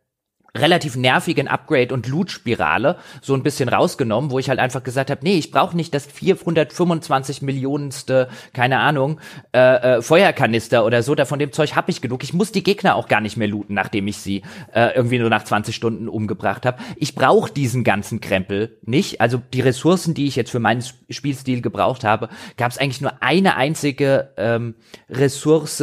relativ 0.56 0.96
nervigen 0.96 1.48
Upgrade- 1.48 1.94
und 1.94 2.06
Loot-Spirale 2.08 2.96
so 3.22 3.34
ein 3.34 3.42
bisschen 3.42 3.70
rausgenommen, 3.70 4.30
wo 4.30 4.38
ich 4.38 4.50
halt 4.50 4.58
einfach 4.58 4.82
gesagt 4.82 5.10
habe, 5.10 5.22
nee, 5.24 5.38
ich 5.38 5.50
brauche 5.50 5.74
nicht 5.74 5.94
das 5.94 6.04
425 6.04 7.40
Millionenste, 7.40 8.28
keine 8.52 8.80
Ahnung, 8.80 9.18
äh, 9.54 9.58
äh, 9.98 10.02
Feuerkanister 10.02 10.84
oder 10.84 11.02
so, 11.02 11.14
da 11.14 11.24
von 11.24 11.38
dem 11.38 11.52
Zeug 11.52 11.74
habe 11.74 11.90
ich 11.90 12.02
genug. 12.02 12.22
Ich 12.22 12.34
muss 12.34 12.52
die 12.52 12.62
Gegner 12.62 12.96
auch 12.96 13.08
gar 13.08 13.22
nicht 13.22 13.38
mehr 13.38 13.48
looten, 13.48 13.74
nachdem 13.74 14.06
ich 14.08 14.18
sie 14.18 14.42
äh, 14.74 14.94
irgendwie 14.94 15.18
nur 15.18 15.30
nach 15.30 15.44
20 15.44 15.74
Stunden 15.74 16.08
umgebracht 16.08 16.66
habe. 16.66 16.82
Ich 16.96 17.14
brauche 17.14 17.50
diesen 17.50 17.82
ganzen 17.82 18.20
Krempel 18.20 18.76
nicht. 18.82 19.22
Also 19.22 19.40
die 19.54 19.62
Ressourcen, 19.62 20.12
die 20.12 20.26
ich 20.26 20.36
jetzt 20.36 20.50
für 20.50 20.60
meinen 20.60 20.84
Spielstil 21.08 21.62
gebraucht 21.62 22.04
habe, 22.04 22.28
gab 22.58 22.70
es 22.70 22.78
eigentlich 22.78 23.00
nur 23.00 23.22
eine 23.22 23.56
einzige 23.56 24.32
ähm, 24.36 24.74
Ressource, 25.08 25.82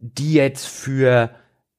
die 0.00 0.34
jetzt 0.34 0.66
für 0.66 1.30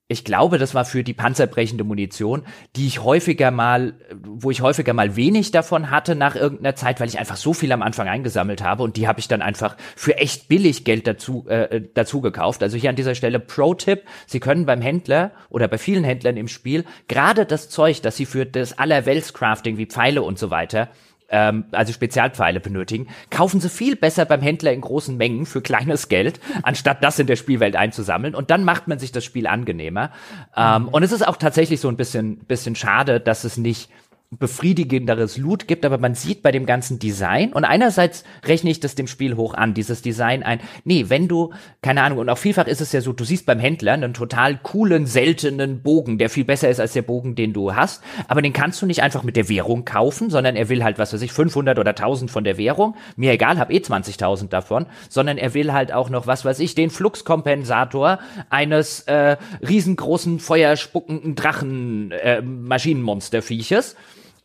ich 0.10 0.26
glaube, 0.26 0.58
das 0.58 0.76
war 0.76 0.84
für 0.84 1.04
die 1.04 1.14
panzerbrechende 1.14 1.86
Munition, 1.86 2.44
die 2.76 2.88
ich 2.88 3.04
häufiger 3.04 3.52
mal, 3.52 3.94
wo 4.22 4.52
ich 4.52 4.62
häufiger 4.62 4.94
mal 4.94 5.16
wenig 5.16 5.52
davon 5.52 5.92
hatte 5.92 6.14
nach 6.16 6.36
irgendeiner 6.36 6.76
Zeit, 6.76 7.00
weil 7.00 7.08
ich 7.08 7.20
einfach 7.20 7.38
so 7.38 7.54
viel 7.54 7.72
am 7.72 7.82
Anfang 7.82 8.10
eingesammelt 8.10 8.62
habe 8.62 8.84
und 8.84 8.98
die 8.98 9.08
habe 9.08 9.22
ich 9.22 9.30
dann 9.30 9.42
einfach 9.42 9.78
für 9.96 10.18
echt 10.18 10.50
billig 10.50 10.84
Geld 10.84 11.08
dazu, 11.08 11.48
äh, 11.48 11.82
dazu 11.94 12.20
gekauft. 12.20 12.62
Also 12.64 12.78
hier 12.78 12.90
an 12.90 12.98
dieser 12.98 13.16
Stelle 13.16 13.40
Pro-Tipp, 13.40 14.04
Sie 14.28 14.42
können 14.42 14.66
beim 14.66 14.82
Händler 14.82 15.32
oder 15.50 15.70
bei 15.70 15.78
vielen 15.78 16.04
Händlern 16.04 16.36
im 16.36 16.50
Spiel 16.50 16.84
gerade 17.08 17.46
das 17.46 17.70
Zeug, 17.70 18.02
das 18.02 18.18
Sie 18.18 18.26
für 18.26 18.46
das 18.46 18.78
Allerweltscrafting 18.78 19.78
wie 19.78 19.86
Pfeile 19.86 20.22
und 20.22 20.38
so 20.38 20.50
weiter 20.50 20.90
ähm, 21.34 21.66
also 21.72 21.92
Spezialpfeile 21.92 22.60
benötigen, 22.60 23.08
kaufen 23.32 23.60
sie 23.60 23.70
viel 23.70 23.96
besser 23.96 24.24
beim 24.26 24.42
Händler 24.42 24.72
in 24.72 24.82
großen 24.82 25.18
Mengen 25.18 25.48
für 25.48 25.62
kleines 25.62 26.08
Geld, 26.08 26.40
anstatt 26.62 27.04
das 27.04 27.18
in 27.18 27.26
der 27.26 27.36
Spielwelt 27.36 27.76
einzusammeln. 27.76 28.36
Und 28.36 28.52
dann 28.52 28.64
macht 28.64 28.88
man 28.88 29.00
sich 29.00 29.12
das 29.12 29.26
Spiel 29.26 29.48
angenehmer. 29.48 30.12
Ähm, 30.56 30.84
mhm. 30.84 30.88
Und 30.90 31.04
es 31.04 31.12
ist 31.12 31.28
auch 31.28 31.38
tatsächlich 31.38 31.82
so 31.82 31.90
ein 31.90 31.98
bisschen, 31.98 32.38
bisschen 32.46 32.76
schade, 32.76 33.20
dass 33.20 33.44
es 33.44 33.58
nicht 33.58 33.90
befriedigenderes 34.38 35.38
Loot 35.38 35.68
gibt, 35.68 35.86
aber 35.86 35.98
man 35.98 36.16
sieht 36.16 36.42
bei 36.42 36.52
dem 36.52 36.66
ganzen 36.66 37.00
Design 37.00 37.54
und 37.54 37.66
einerseits 37.66 38.24
rechne 38.46 38.72
ich 38.72 38.80
das 38.80 38.96
dem 38.96 39.08
Spiel 39.08 39.36
hoch 39.36 39.54
an, 39.54 39.74
dieses 39.74 40.02
Design 40.02 40.44
ein. 40.44 40.60
Nee, 40.84 41.06
wenn 41.10 41.28
du, 41.28 41.54
keine 41.82 42.04
Ahnung, 42.04 42.20
und 42.20 42.30
auch 42.30 42.38
vielfach 42.38 42.68
ist 42.68 42.82
es 42.82 42.92
ja 42.92 43.02
so, 43.02 43.14
du 43.14 43.24
siehst 43.24 43.46
beim 43.46 43.60
Händler 43.60 43.94
einen 43.94 44.14
total 44.14 44.58
coolen, 44.58 45.06
seltenen 45.06 45.82
Bogen, 45.82 46.18
der 46.18 46.30
viel 46.30 46.46
besser 46.46 46.70
ist 46.70 46.80
als 46.80 46.94
der 46.94 47.02
Bogen, 47.02 47.36
den 47.36 47.54
du 47.54 47.76
hast, 47.76 48.04
aber 48.28 48.42
den 48.42 48.54
kannst 48.54 48.82
du 48.82 48.86
nicht 48.86 49.04
einfach 49.04 49.24
mit 49.24 49.36
der 49.36 49.50
Währung 49.50 49.86
kaufen, 49.86 50.30
sondern 50.30 50.56
er 50.56 50.70
will 50.70 50.84
halt, 50.84 51.00
was 51.00 51.14
weiß 51.14 51.22
ich, 51.22 51.32
500 51.32 51.80
oder 51.80 51.92
1000 51.92 52.32
von 52.32 52.44
der 52.44 52.58
Währung. 52.58 52.96
Mir 53.16 53.32
egal, 53.32 53.60
hab 53.60 53.72
eh 53.72 53.78
20.000 53.78 54.50
davon, 54.50 54.86
sondern 55.10 55.38
er 55.38 55.54
will 55.54 55.74
halt 55.74 55.94
auch 55.94 56.10
noch, 56.10 56.28
was 56.28 56.46
weiß 56.46 56.60
ich, 56.60 56.76
den 56.76 56.90
Fluxkompensator 56.90 58.20
eines 58.50 59.02
äh, 59.02 59.38
riesengroßen, 59.68 60.40
feuerspuckenden 60.40 61.36
Drachen 61.36 62.12
äh, 62.12 62.42
Maschinenmonstervieches. 62.42 63.96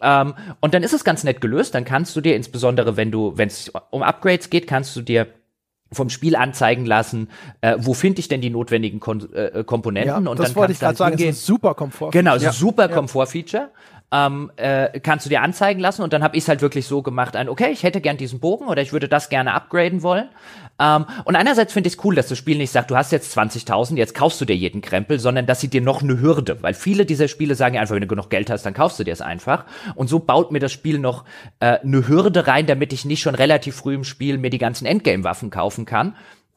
Ähm, 0.01 0.35
und 0.61 0.75
dann 0.75 0.83
ist 0.83 0.93
es 0.93 1.05
ganz 1.05 1.25
nett 1.25 1.41
gelöst. 1.41 1.75
Dann 1.75 1.85
kannst 1.85 2.15
du 2.17 2.21
dir 2.21 2.37
insbesondere, 2.37 2.97
wenn 2.97 3.11
du, 3.11 3.37
wenn 3.37 3.49
es 3.49 3.73
um 3.91 4.03
Upgrades 4.03 4.51
geht, 4.51 4.67
kannst 4.67 4.95
du 4.97 5.03
dir 5.03 5.27
vom 5.91 6.11
Spiel 6.11 6.37
anzeigen 6.37 6.85
lassen, 6.85 7.29
äh, 7.61 7.77
wo 7.79 7.95
finde 7.95 8.21
ich 8.21 8.29
denn 8.29 8.41
die 8.41 8.51
notwendigen 8.51 9.01
Kon 9.01 9.33
äh, 9.33 9.65
Komponenten 9.65 10.25
Ja, 10.25 10.31
und 10.31 10.39
das 10.39 10.49
dann 10.49 10.57
wollte 10.57 10.73
ich 10.73 10.79
kannst 10.81 11.01
du 11.01 11.05
gerade 11.05 11.13
halt 11.13 11.13
sagen, 11.13 11.17
hingehen. 11.17 11.31
ist 11.31 11.43
ein 11.43 11.47
super 11.47 11.75
Komfort. 11.75 12.11
Genau, 12.11 12.33
es 12.33 12.43
ist 12.43 12.47
ja. 12.47 12.53
super 12.53 12.89
Komfort-Feature. 12.89 13.71
Ähm, 14.11 14.51
äh, 14.57 15.01
kannst 15.01 15.27
du 15.27 15.31
dir 15.31 15.43
anzeigen 15.43 15.81
lassen 15.81 16.01
und 16.01 16.15
dann 16.15 16.23
habe 16.23 16.35
ich 16.35 16.45
es 16.45 16.49
halt 16.49 16.63
wirklich 16.63 16.87
so 16.87 17.03
gemacht, 17.03 17.37
ein, 17.37 17.47
okay, 17.47 17.69
ich 17.71 17.83
hätte 17.83 18.01
gern 18.01 18.17
diesen 18.17 18.41
Bogen 18.41 18.67
oder 18.67 18.81
ich 18.81 18.95
würde 18.95 19.07
das 19.07 19.29
gerne 19.29 19.53
upgraden 19.53 20.03
wollen. 20.03 20.31
Ähm, 20.81 21.05
und 21.25 21.37
einerseits 21.37 21.75
finde 21.75 21.89
ich 21.89 21.97
es 21.97 22.05
cool, 22.05 22.15
dass 22.15 22.29
das 22.29 22.39
Spiel 22.39 22.57
nicht 22.57 22.71
sagt, 22.71 22.91
du 22.91 22.97
hast 22.97 23.13
jetzt 23.13 23.37
20.000, 23.37 23.97
jetzt 23.97 24.15
kaufst 24.15 24.41
du 24.41 24.47
dir 24.47 24.57
jeden 24.57 24.81
Krempel, 24.81 25.19
sondern 25.19 25.45
dass 25.45 25.61
sie 25.61 25.69
dir 25.69 25.83
noch 25.83 26.03
eine 26.03 26.21
Hürde, 26.21 26.63
weil 26.63 26.73
viele 26.73 27.05
dieser 27.05 27.29
Spiele 27.29 27.55
sagen 27.55 27.77
einfach, 27.77 27.95
wenn 27.95 28.01
du 28.01 28.07
genug 28.07 28.31
Geld 28.31 28.49
hast, 28.49 28.65
dann 28.65 28.75
kaufst 28.75 28.99
du 28.99 29.05
dir 29.05 29.13
es 29.13 29.21
einfach. 29.21 29.67
Und 29.95 30.09
so 30.09 30.21
baut 30.21 30.53
mir 30.53 30.61
das 30.61 30.73
Spiel 30.73 30.99
noch 30.99 31.25
äh, 31.61 31.79
eine 31.81 32.09
Hürde 32.09 32.47
rein, 32.47 32.67
damit 32.67 32.95
ich 32.95 33.05
nicht 33.05 33.21
schon 33.21 33.35
relativ 33.35 33.77
früh 33.77 33.95
im 33.95 34.05
Spiel 34.05 34.39
mir 34.39 34.51
die 34.51 34.59
ganzen 34.59 34.87
Endgame-Waffen 34.87 35.51
kaufen 35.51 35.85
kann. 35.85 36.15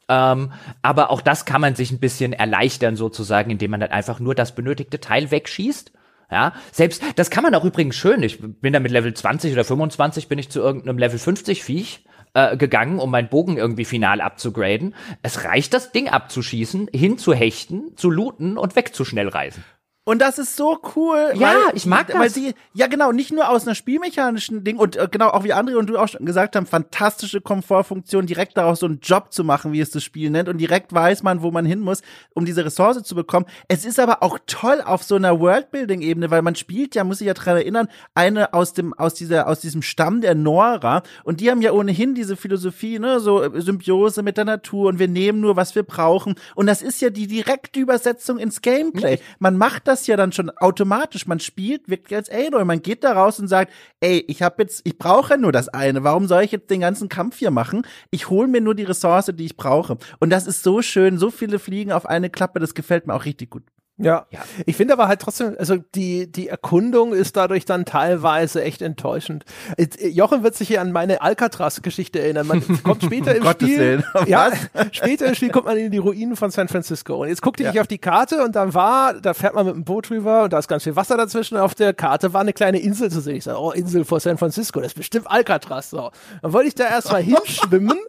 Ähm, 0.08 0.52
aber 0.82 1.10
auch 1.10 1.22
das 1.22 1.46
kann 1.46 1.62
man 1.62 1.76
sich 1.76 1.92
ein 1.92 2.00
bisschen 2.00 2.34
erleichtern 2.34 2.96
sozusagen, 2.96 3.50
indem 3.50 3.72
man 3.72 3.80
dann 3.80 3.92
einfach 3.92 4.20
nur 4.20 4.36
das 4.36 4.54
benötigte 4.54 5.00
Teil 5.00 5.32
wegschießt. 5.32 5.92
Ja, 6.32 6.54
selbst, 6.72 7.04
das 7.18 7.30
kann 7.30 7.44
man 7.44 7.54
auch 7.56 7.66
übrigens 7.66 7.98
schön. 7.98 8.24
Ich 8.24 8.40
bin 8.40 8.72
da 8.72 8.80
mit 8.80 8.92
Level 8.92 9.14
20 9.14 9.52
oder 9.52 9.66
25 9.66 10.30
bin 10.30 10.40
ich 10.40 10.50
zu 10.50 10.62
irgendeinem 10.62 10.98
Level 10.98 11.20
50 11.20 11.62
Viech 11.64 12.06
äh, 12.34 12.56
gegangen, 12.56 13.00
um 13.00 13.12
meinen 13.12 13.28
Bogen 13.28 13.58
irgendwie 13.58 13.84
final 13.84 14.22
abzugraden. 14.22 14.96
Es 15.22 15.44
reicht, 15.44 15.74
das 15.74 15.92
Ding 15.92 16.08
abzuschießen, 16.08 16.90
hinzuhechten, 16.94 17.98
zu 17.98 18.10
looten 18.10 18.58
und 18.58 18.78
wegzuschnellreisen. 18.78 19.64
Und 20.04 20.20
das 20.20 20.40
ist 20.40 20.58
so 20.58 20.80
cool. 20.96 21.32
Ja, 21.36 21.54
weil, 21.68 21.76
ich 21.76 21.86
mag 21.86 22.12
Weil 22.12 22.24
das. 22.24 22.34
sie, 22.34 22.56
ja 22.74 22.88
genau, 22.88 23.12
nicht 23.12 23.32
nur 23.32 23.50
aus 23.50 23.68
einer 23.68 23.76
spielmechanischen 23.76 24.64
Ding 24.64 24.78
und 24.78 24.96
äh, 24.96 25.08
genau 25.12 25.30
auch 25.30 25.44
wie 25.44 25.54
André 25.54 25.76
und 25.76 25.88
du 25.88 25.98
auch 26.00 26.08
schon 26.08 26.26
gesagt 26.26 26.56
haben, 26.56 26.66
fantastische 26.66 27.40
Komfortfunktion, 27.40 28.26
direkt 28.26 28.58
daraus 28.58 28.80
so 28.80 28.88
einen 28.88 29.00
Job 29.02 29.32
zu 29.32 29.44
machen, 29.44 29.74
wie 29.74 29.80
es 29.80 29.92
das 29.92 30.04
Spiel 30.04 30.32
nennt 30.32 30.50
und 30.50 30.58
direkt 30.58 30.92
weiß 30.92 31.22
man, 31.22 31.44
wo 31.44 31.52
man 31.52 31.68
hin 31.68 31.82
muss, 31.82 32.02
um 32.34 32.46
diese 32.46 32.66
Ressource 32.66 33.04
zu 33.04 33.14
bekommen. 33.14 33.46
Es 33.68 33.86
ist 33.86 34.00
aber 34.00 34.24
auch 34.24 34.40
toll 34.48 34.82
auf 34.84 35.04
so 35.04 35.16
einer 35.16 35.40
Worldbuilding-Ebene, 35.40 36.32
weil 36.32 36.42
man 36.42 36.56
spielt 36.56 36.96
ja, 36.96 37.04
muss 37.04 37.22
ich 37.22 37.28
ja 37.28 37.36
dran 37.36 37.58
erinnern, 37.58 37.88
eine 38.16 38.56
aus 38.56 38.74
dem, 38.74 38.96
aus 38.96 39.14
dieser, 39.14 39.48
aus 39.48 39.60
diesem 39.60 39.84
Stamm 39.84 40.22
der 40.22 40.34
Nora 40.34 41.04
und 41.24 41.42
die 41.42 41.52
haben 41.52 41.62
ja 41.62 41.74
ohnehin 41.74 42.16
diese 42.16 42.36
Philosophie, 42.36 42.98
ne, 42.98 43.20
so 43.20 43.44
äh, 43.44 43.62
Symbiose 43.62 44.24
mit 44.24 44.38
der 44.38 44.46
Natur 44.46 44.90
und 44.90 44.98
wir 44.98 45.08
nehmen 45.08 45.42
nur, 45.42 45.58
was 45.58 45.76
wir 45.76 45.84
brauchen 45.84 46.34
und 46.56 46.66
das 46.66 46.82
ist 46.82 47.02
ja 47.02 47.12
die 47.12 47.28
direkte 47.28 47.80
Übersetzung 47.80 48.40
ins 48.40 48.62
Gameplay. 48.62 49.20
Man 49.38 49.58
macht 49.58 49.91
das 49.92 50.08
ja 50.08 50.18
dann 50.18 50.32
schon 50.32 50.50
automatisch. 50.50 51.28
Man 51.28 51.40
spielt 51.40 51.90
wirklich 51.90 52.16
als 52.16 52.30
Aloy. 52.30 52.66
Man 52.66 52.82
geht 52.82 53.04
da 53.04 53.14
raus 53.14 53.40
und 53.40 53.48
sagt, 53.48 53.72
ey, 54.00 54.24
ich 54.28 54.42
habe 54.42 54.64
jetzt, 54.64 54.82
ich 54.84 54.98
brauche 54.98 55.38
nur 55.38 55.52
das 55.52 55.70
eine. 55.70 56.04
Warum 56.04 56.28
soll 56.28 56.44
ich 56.44 56.52
jetzt 56.52 56.70
den 56.70 56.82
ganzen 56.82 57.10
Kampf 57.10 57.38
hier 57.38 57.52
machen? 57.52 57.84
Ich 58.10 58.30
hole 58.30 58.48
mir 58.48 58.62
nur 58.62 58.76
die 58.76 58.84
Ressource, 58.84 59.32
die 59.34 59.46
ich 59.46 59.58
brauche. 59.58 59.98
Und 60.20 60.30
das 60.30 60.48
ist 60.48 60.64
so 60.64 60.82
schön. 60.82 61.18
So 61.18 61.32
viele 61.32 61.60
Fliegen 61.60 61.92
auf 61.92 62.06
eine 62.06 62.30
Klappe. 62.30 62.60
Das 62.60 62.74
gefällt 62.74 63.08
mir 63.08 63.14
auch 63.14 63.26
richtig 63.26 63.50
gut. 63.50 63.64
Ja. 64.04 64.26
Ja. 64.30 64.40
Ich 64.66 64.76
finde 64.76 64.94
aber 64.94 65.08
halt 65.08 65.22
trotzdem, 65.22 65.56
also 65.58 65.78
die, 65.96 66.32
die 66.32 66.48
Erkundung 66.48 67.14
ist 67.14 67.38
dadurch 67.38 67.66
dann 67.66 67.86
teilweise 67.86 68.64
echt 68.64 68.82
enttäuschend. 68.82 69.46
Äh, 69.78 70.08
Jochen 70.08 70.44
wird 70.44 70.56
sich 70.56 70.68
hier 70.68 70.82
an 70.82 70.92
meine 70.92 71.22
Alcatraz-Geschichte 71.22 72.20
erinnern. 72.20 72.48
Man 72.48 72.84
kommt 72.84 73.04
später 73.04 73.36
im 73.36 73.46
Spiel, 73.46 74.04
ja, 74.28 74.52
später 74.92 75.28
im 75.28 75.36
Spiel 75.36 75.50
kommt 75.50 75.66
man 75.66 75.78
in 75.78 75.92
die 75.92 75.98
Ruinen 75.98 76.36
von 76.36 76.52
San 76.52 76.68
Francisco. 76.68 77.22
Und 77.22 77.30
jetzt 77.30 77.42
guckte 77.42 77.64
ich 77.64 77.80
auf 77.80 77.88
die 77.88 77.98
Karte 77.98 78.44
und 78.44 78.56
da 78.56 78.74
war, 78.74 79.14
da 79.14 79.34
fährt 79.34 79.54
man 79.56 79.66
mit 79.66 79.76
dem 79.76 79.84
Boot 79.84 80.10
rüber 80.10 80.44
und 80.44 80.54
da 80.54 80.60
ist 80.60 80.68
ganz 80.68 80.84
viel 80.84 80.96
Wasser 80.96 81.18
dazwischen. 81.18 81.58
Auf 81.58 81.76
der 81.76 81.94
Karte 81.94 82.34
war 82.34 82.42
eine 82.42 82.54
kleine 82.54 82.80
Insel 82.80 83.12
zu 83.12 83.22
sehen. 83.22 83.36
Ich 83.36 83.44
sage, 83.44 83.60
oh, 83.60 83.72
Insel 83.72 84.06
vor 84.06 84.20
San 84.20 84.38
Francisco, 84.38 84.80
das 84.80 84.90
ist 84.90 84.98
bestimmt 84.98 85.30
Alcatraz. 85.30 85.90
So. 85.90 86.12
Dann 86.42 86.54
wollte 86.54 86.68
ich 86.68 86.76
da 86.76 86.88
erstmal 86.88 87.22
hinschwimmen. 87.24 88.00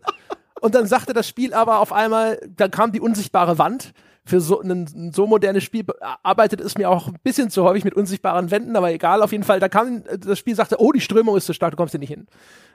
Und 0.61 0.77
dann 0.77 0.87
sagte 0.87 1.13
das 1.13 1.27
Spiel 1.27 1.55
aber 1.55 1.81
auf 1.81 1.93
einmal, 1.93 2.39
dann 2.57 2.71
kam 2.71 2.93
die 2.93 3.01
unsichtbare 3.01 3.59
Wand. 3.59 3.93
Für 4.25 4.41
so 4.41 4.61
ein, 4.61 5.11
so 5.13 5.27
modernes 5.27 5.65
Spiel 5.65 5.85
arbeitet 6.23 6.61
es 6.61 6.79
mir 6.79 6.89
auch 6.89 7.09
ein 7.09 7.19
bisschen 7.25 7.51
zu 7.51 7.65
häufig 7.65 7.85
mit 7.85 7.95
unsichtbaren 7.95 8.53
Wänden, 8.53 8.77
aber 8.77 8.93
egal, 8.93 9.21
auf 9.21 9.33
jeden 9.33 9.43
Fall, 9.43 9.59
da 9.59 9.69
kam 9.69 10.05
das 10.21 10.39
Spiel 10.39 10.55
sagte, 10.55 10.81
oh, 10.81 10.93
die 10.93 11.01
Strömung 11.01 11.37
ist 11.37 11.47
zu 11.47 11.53
stark, 11.55 11.73
du 11.73 11.77
kommst 11.77 11.91
hier 11.93 11.99
nicht 11.99 12.11
hin. 12.11 12.27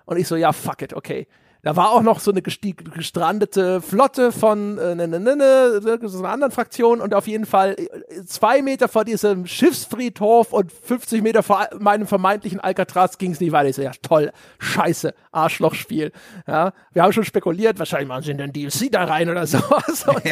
Und 0.05 0.17
ich 0.17 0.27
so, 0.27 0.35
ja, 0.35 0.51
fuck 0.51 0.81
it, 0.81 0.93
okay. 0.93 1.27
Da 1.67 1.75
war 1.75 1.91
auch 1.91 2.01
noch 2.01 2.21
so 2.21 2.31
eine 2.31 2.41
gestrandete 2.41 3.81
Flotte 3.81 4.31
von 4.31 4.77
äh, 4.77 4.95
ne, 4.95 5.05
ne, 5.05 5.19
ne, 5.19 5.35
ne, 5.35 5.99
so 6.03 6.19
einer 6.19 6.29
anderen 6.29 6.53
Fraktion 6.53 7.01
und 7.01 7.13
auf 7.13 7.27
jeden 7.27 7.45
Fall 7.45 7.75
äh, 7.77 8.23
zwei 8.25 8.61
Meter 8.61 8.87
vor 8.87 9.03
diesem 9.03 9.45
Schiffsfriedhof 9.45 10.53
und 10.53 10.71
50 10.71 11.21
Meter 11.21 11.43
vor 11.43 11.67
meinem 11.77 12.07
vermeintlichen 12.07 12.61
Alcatraz 12.61 13.17
ging 13.17 13.33
es 13.33 13.41
nicht 13.41 13.51
weiter. 13.51 13.67
Ich 13.67 13.75
so, 13.75 13.81
ja, 13.81 13.91
toll, 14.01 14.31
scheiße, 14.59 15.13
Arschlochspiel. 15.33 16.13
Ja, 16.47 16.71
wir 16.93 17.03
haben 17.03 17.11
schon 17.11 17.25
spekuliert, 17.25 17.79
wahrscheinlich 17.79 18.07
machen 18.07 18.23
sie 18.23 18.31
in 18.31 18.37
den 18.37 18.53
DLC 18.53 18.89
da 18.89 19.03
rein 19.03 19.29
oder 19.29 19.45
sowas. 19.45 20.05
Und 20.07 20.23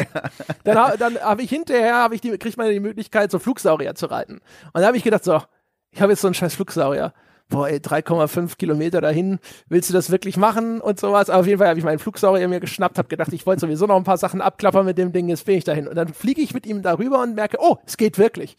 Dann, 0.64 0.98
dann 0.98 1.18
habe 1.18 1.42
ich 1.42 1.50
hinterher, 1.50 1.96
habe 1.96 2.14
ich 2.14 2.22
die, 2.22 2.30
kriegt 2.38 2.56
man 2.56 2.70
die 2.70 2.80
Möglichkeit, 2.80 3.30
so 3.30 3.38
Flugsaurier 3.38 3.94
zu 3.94 4.06
reiten. 4.06 4.36
Und 4.36 4.40
dann 4.72 4.86
habe 4.86 4.96
ich 4.96 5.04
gedacht, 5.04 5.24
so, 5.24 5.42
ich 5.90 6.00
habe 6.00 6.12
jetzt 6.12 6.22
so 6.22 6.28
einen 6.28 6.34
scheiß 6.34 6.54
Flugsaurier. 6.54 7.12
Boah, 7.48 7.68
ey, 7.68 7.78
3,5 7.78 8.56
Kilometer 8.56 9.00
dahin, 9.00 9.38
willst 9.68 9.88
du 9.88 9.94
das 9.94 10.10
wirklich 10.10 10.36
machen 10.36 10.80
und 10.80 10.98
sowas? 10.98 11.30
Aber 11.30 11.40
auf 11.40 11.46
jeden 11.46 11.58
Fall 11.58 11.68
habe 11.68 11.78
ich 11.78 11.84
meinen 11.84 12.00
Flugsaurier 12.00 12.48
mir 12.48 12.58
geschnappt, 12.58 12.98
habe 12.98 13.08
gedacht, 13.08 13.32
ich 13.32 13.46
wollte 13.46 13.60
sowieso 13.60 13.86
noch 13.86 13.96
ein 13.96 14.04
paar 14.04 14.18
Sachen 14.18 14.40
abklappern 14.40 14.84
mit 14.84 14.98
dem 14.98 15.12
Ding, 15.12 15.28
jetzt 15.28 15.46
bin 15.46 15.56
ich 15.56 15.64
dahin. 15.64 15.86
Und 15.86 15.94
dann 15.94 16.12
fliege 16.12 16.40
ich 16.40 16.54
mit 16.54 16.66
ihm 16.66 16.82
darüber 16.82 17.22
und 17.22 17.36
merke, 17.36 17.58
oh, 17.60 17.76
es 17.86 17.96
geht 17.96 18.18
wirklich. 18.18 18.56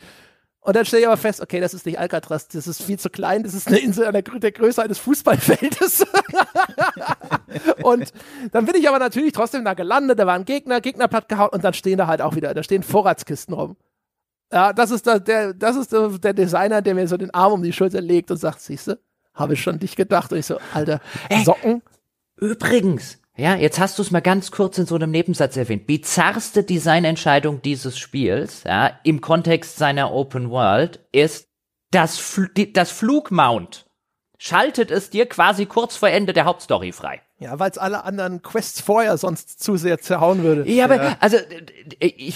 Und 0.68 0.76
dann 0.76 0.86
stelle 0.86 1.02
ich 1.02 1.08
aber 1.08 1.16
fest, 1.16 1.40
okay, 1.42 1.62
das 1.62 1.74
ist 1.74 1.86
nicht 1.86 1.98
Alcatraz, 1.98 2.50
das 2.50 2.68
ist 2.68 2.84
viel 2.84 3.00
zu 3.00 3.10
klein, 3.10 3.44
das 3.44 3.54
ist 3.54 3.68
eine 3.68 3.80
Insel 3.80 4.06
an 4.06 4.12
der, 4.12 4.22
der 4.22 4.52
Größe 4.52 4.84
eines 4.84 5.00
Fußballfeldes. 5.00 6.06
und 7.84 8.12
dann 8.52 8.66
bin 8.66 8.76
ich 8.76 8.90
aber 8.90 9.00
natürlich 9.00 9.32
trotzdem 9.32 9.64
da 9.64 9.76
gelandet, 9.76 10.20
da 10.20 10.28
waren 10.28 10.44
Gegner, 10.44 10.82
Gegner 10.82 11.08
platt 11.08 11.30
gehauen 11.30 11.52
und 11.54 11.64
dann 11.64 11.74
stehen 11.74 11.98
da 11.98 12.08
halt 12.08 12.22
auch 12.22 12.36
wieder, 12.36 12.54
da 12.54 12.64
stehen 12.64 12.84
Vorratskisten 12.84 13.54
rum. 13.54 13.78
Ja, 14.52 14.72
das 14.74 14.92
ist 14.92 15.06
der, 15.06 15.20
der, 15.20 15.54
das 15.54 15.76
ist 15.76 15.92
der, 15.92 16.34
Designer, 16.34 16.82
der 16.82 16.96
mir 16.96 17.08
so 17.08 17.18
den 17.18 17.34
Arm 17.34 17.54
um 17.54 17.64
die 17.64 17.74
Schulter 17.74 18.02
legt 18.02 18.32
und 18.32 18.38
sagt, 18.38 18.62
siehste, 18.62 19.00
habe 19.34 19.54
ich 19.54 19.62
schon 19.62 19.80
dich 19.80 19.96
gedacht. 19.96 20.32
Und 20.32 20.40
ich 20.40 20.46
so, 20.46 20.58
Alter, 20.74 21.02
Socken? 21.44 21.82
Übrigens, 22.38 23.20
ja, 23.36 23.56
jetzt 23.56 23.80
hast 23.80 23.98
du 23.98 24.04
es 24.04 24.12
mal 24.12 24.22
ganz 24.22 24.52
kurz 24.52 24.78
in 24.78 24.86
so 24.86 24.96
einem 24.96 25.12
Nebensatz 25.12 25.58
erwähnt. 25.58 25.86
Bizarrste 25.86 26.64
Designentscheidung 26.64 27.62
dieses 27.62 27.98
Spiels, 27.98 28.64
ja, 28.64 29.00
im 29.04 29.22
Kontext 29.22 29.78
seiner 29.78 30.12
Open 30.12 30.50
World, 30.50 31.06
ist 31.12 31.48
das, 31.92 32.18
Fl 32.18 32.50
die, 32.56 32.74
das 32.74 32.92
Flugmount. 32.92 33.86
Schaltet 34.38 34.92
es 34.92 35.10
dir 35.10 35.28
quasi 35.28 35.66
kurz 35.66 35.96
vor 35.96 36.10
Ende 36.10 36.34
der 36.34 36.46
Hauptstory 36.46 36.92
frei. 36.92 37.22
Ja, 37.40 37.60
weil 37.60 37.70
es 37.70 37.78
alle 37.78 38.04
anderen 38.04 38.42
Quests 38.42 38.82
vorher 38.82 39.16
sonst 39.16 39.62
zu 39.62 39.78
sehr 39.78 40.00
zerhauen 40.00 40.42
würde. 40.42 40.68
Ja, 40.68 40.86
aber 40.86 41.18
also 41.20 41.38
äh, 42.00 42.08
ich 42.18 42.36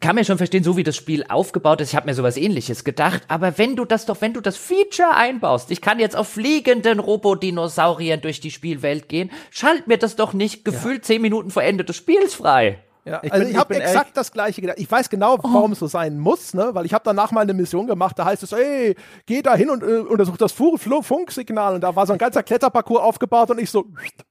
kann 0.00 0.14
mir 0.14 0.26
schon 0.26 0.36
verstehen, 0.36 0.62
so 0.62 0.76
wie 0.76 0.82
das 0.82 0.94
Spiel 0.94 1.24
aufgebaut 1.26 1.80
ist, 1.80 1.90
ich 1.90 1.96
habe 1.96 2.06
mir 2.06 2.14
sowas 2.14 2.36
ähnliches 2.36 2.84
gedacht, 2.84 3.22
aber 3.28 3.56
wenn 3.56 3.76
du 3.76 3.86
das 3.86 4.04
doch, 4.04 4.20
wenn 4.20 4.34
du 4.34 4.42
das 4.42 4.58
Feature 4.58 5.14
einbaust, 5.14 5.70
ich 5.70 5.80
kann 5.80 5.98
jetzt 5.98 6.16
auf 6.16 6.28
fliegenden 6.28 7.00
Robodinosauriern 7.00 8.20
durch 8.20 8.40
die 8.40 8.50
Spielwelt 8.50 9.08
gehen, 9.08 9.30
schalt 9.50 9.86
mir 9.86 9.96
das 9.96 10.16
doch 10.16 10.34
nicht 10.34 10.66
gefühlt 10.66 11.06
zehn 11.06 11.22
Minuten 11.22 11.50
vor 11.50 11.62
Ende 11.62 11.84
des 11.84 11.96
Spiels 11.96 12.34
frei. 12.34 12.78
Ja, 13.06 13.20
Ich 13.22 13.32
also 13.32 13.44
bin- 13.44 13.52
ich 13.54 13.58
habe 13.60 13.74
exakt 13.76 14.16
das 14.16 14.32
gleiche 14.32 14.60
gedacht. 14.60 14.78
Ich 14.80 14.90
weiß 14.90 15.08
genau, 15.08 15.38
warum 15.40 15.70
es 15.72 15.78
so 15.78 15.86
sein 15.86 16.18
muss, 16.18 16.54
ne? 16.54 16.70
Weil 16.72 16.86
ich 16.86 16.92
habe 16.92 17.02
danach 17.04 17.30
mal 17.30 17.42
eine 17.42 17.54
Mission 17.54 17.86
gemacht, 17.86 18.18
da 18.18 18.24
heißt 18.24 18.42
es, 18.42 18.50
ey, 18.52 18.96
geh 19.26 19.42
da 19.42 19.54
hin 19.54 19.70
und 19.70 19.82
äh, 19.84 19.98
untersuch 20.00 20.36
das 20.36 20.52
Funksignal. 20.52 21.76
Und 21.76 21.82
da 21.82 21.94
war 21.94 22.04
so 22.06 22.12
ein 22.14 22.18
ganzer 22.18 22.42
Kletterparcours 22.42 23.00
aufgebaut 23.00 23.50
und 23.50 23.60
ich 23.60 23.70
so, 23.70 23.84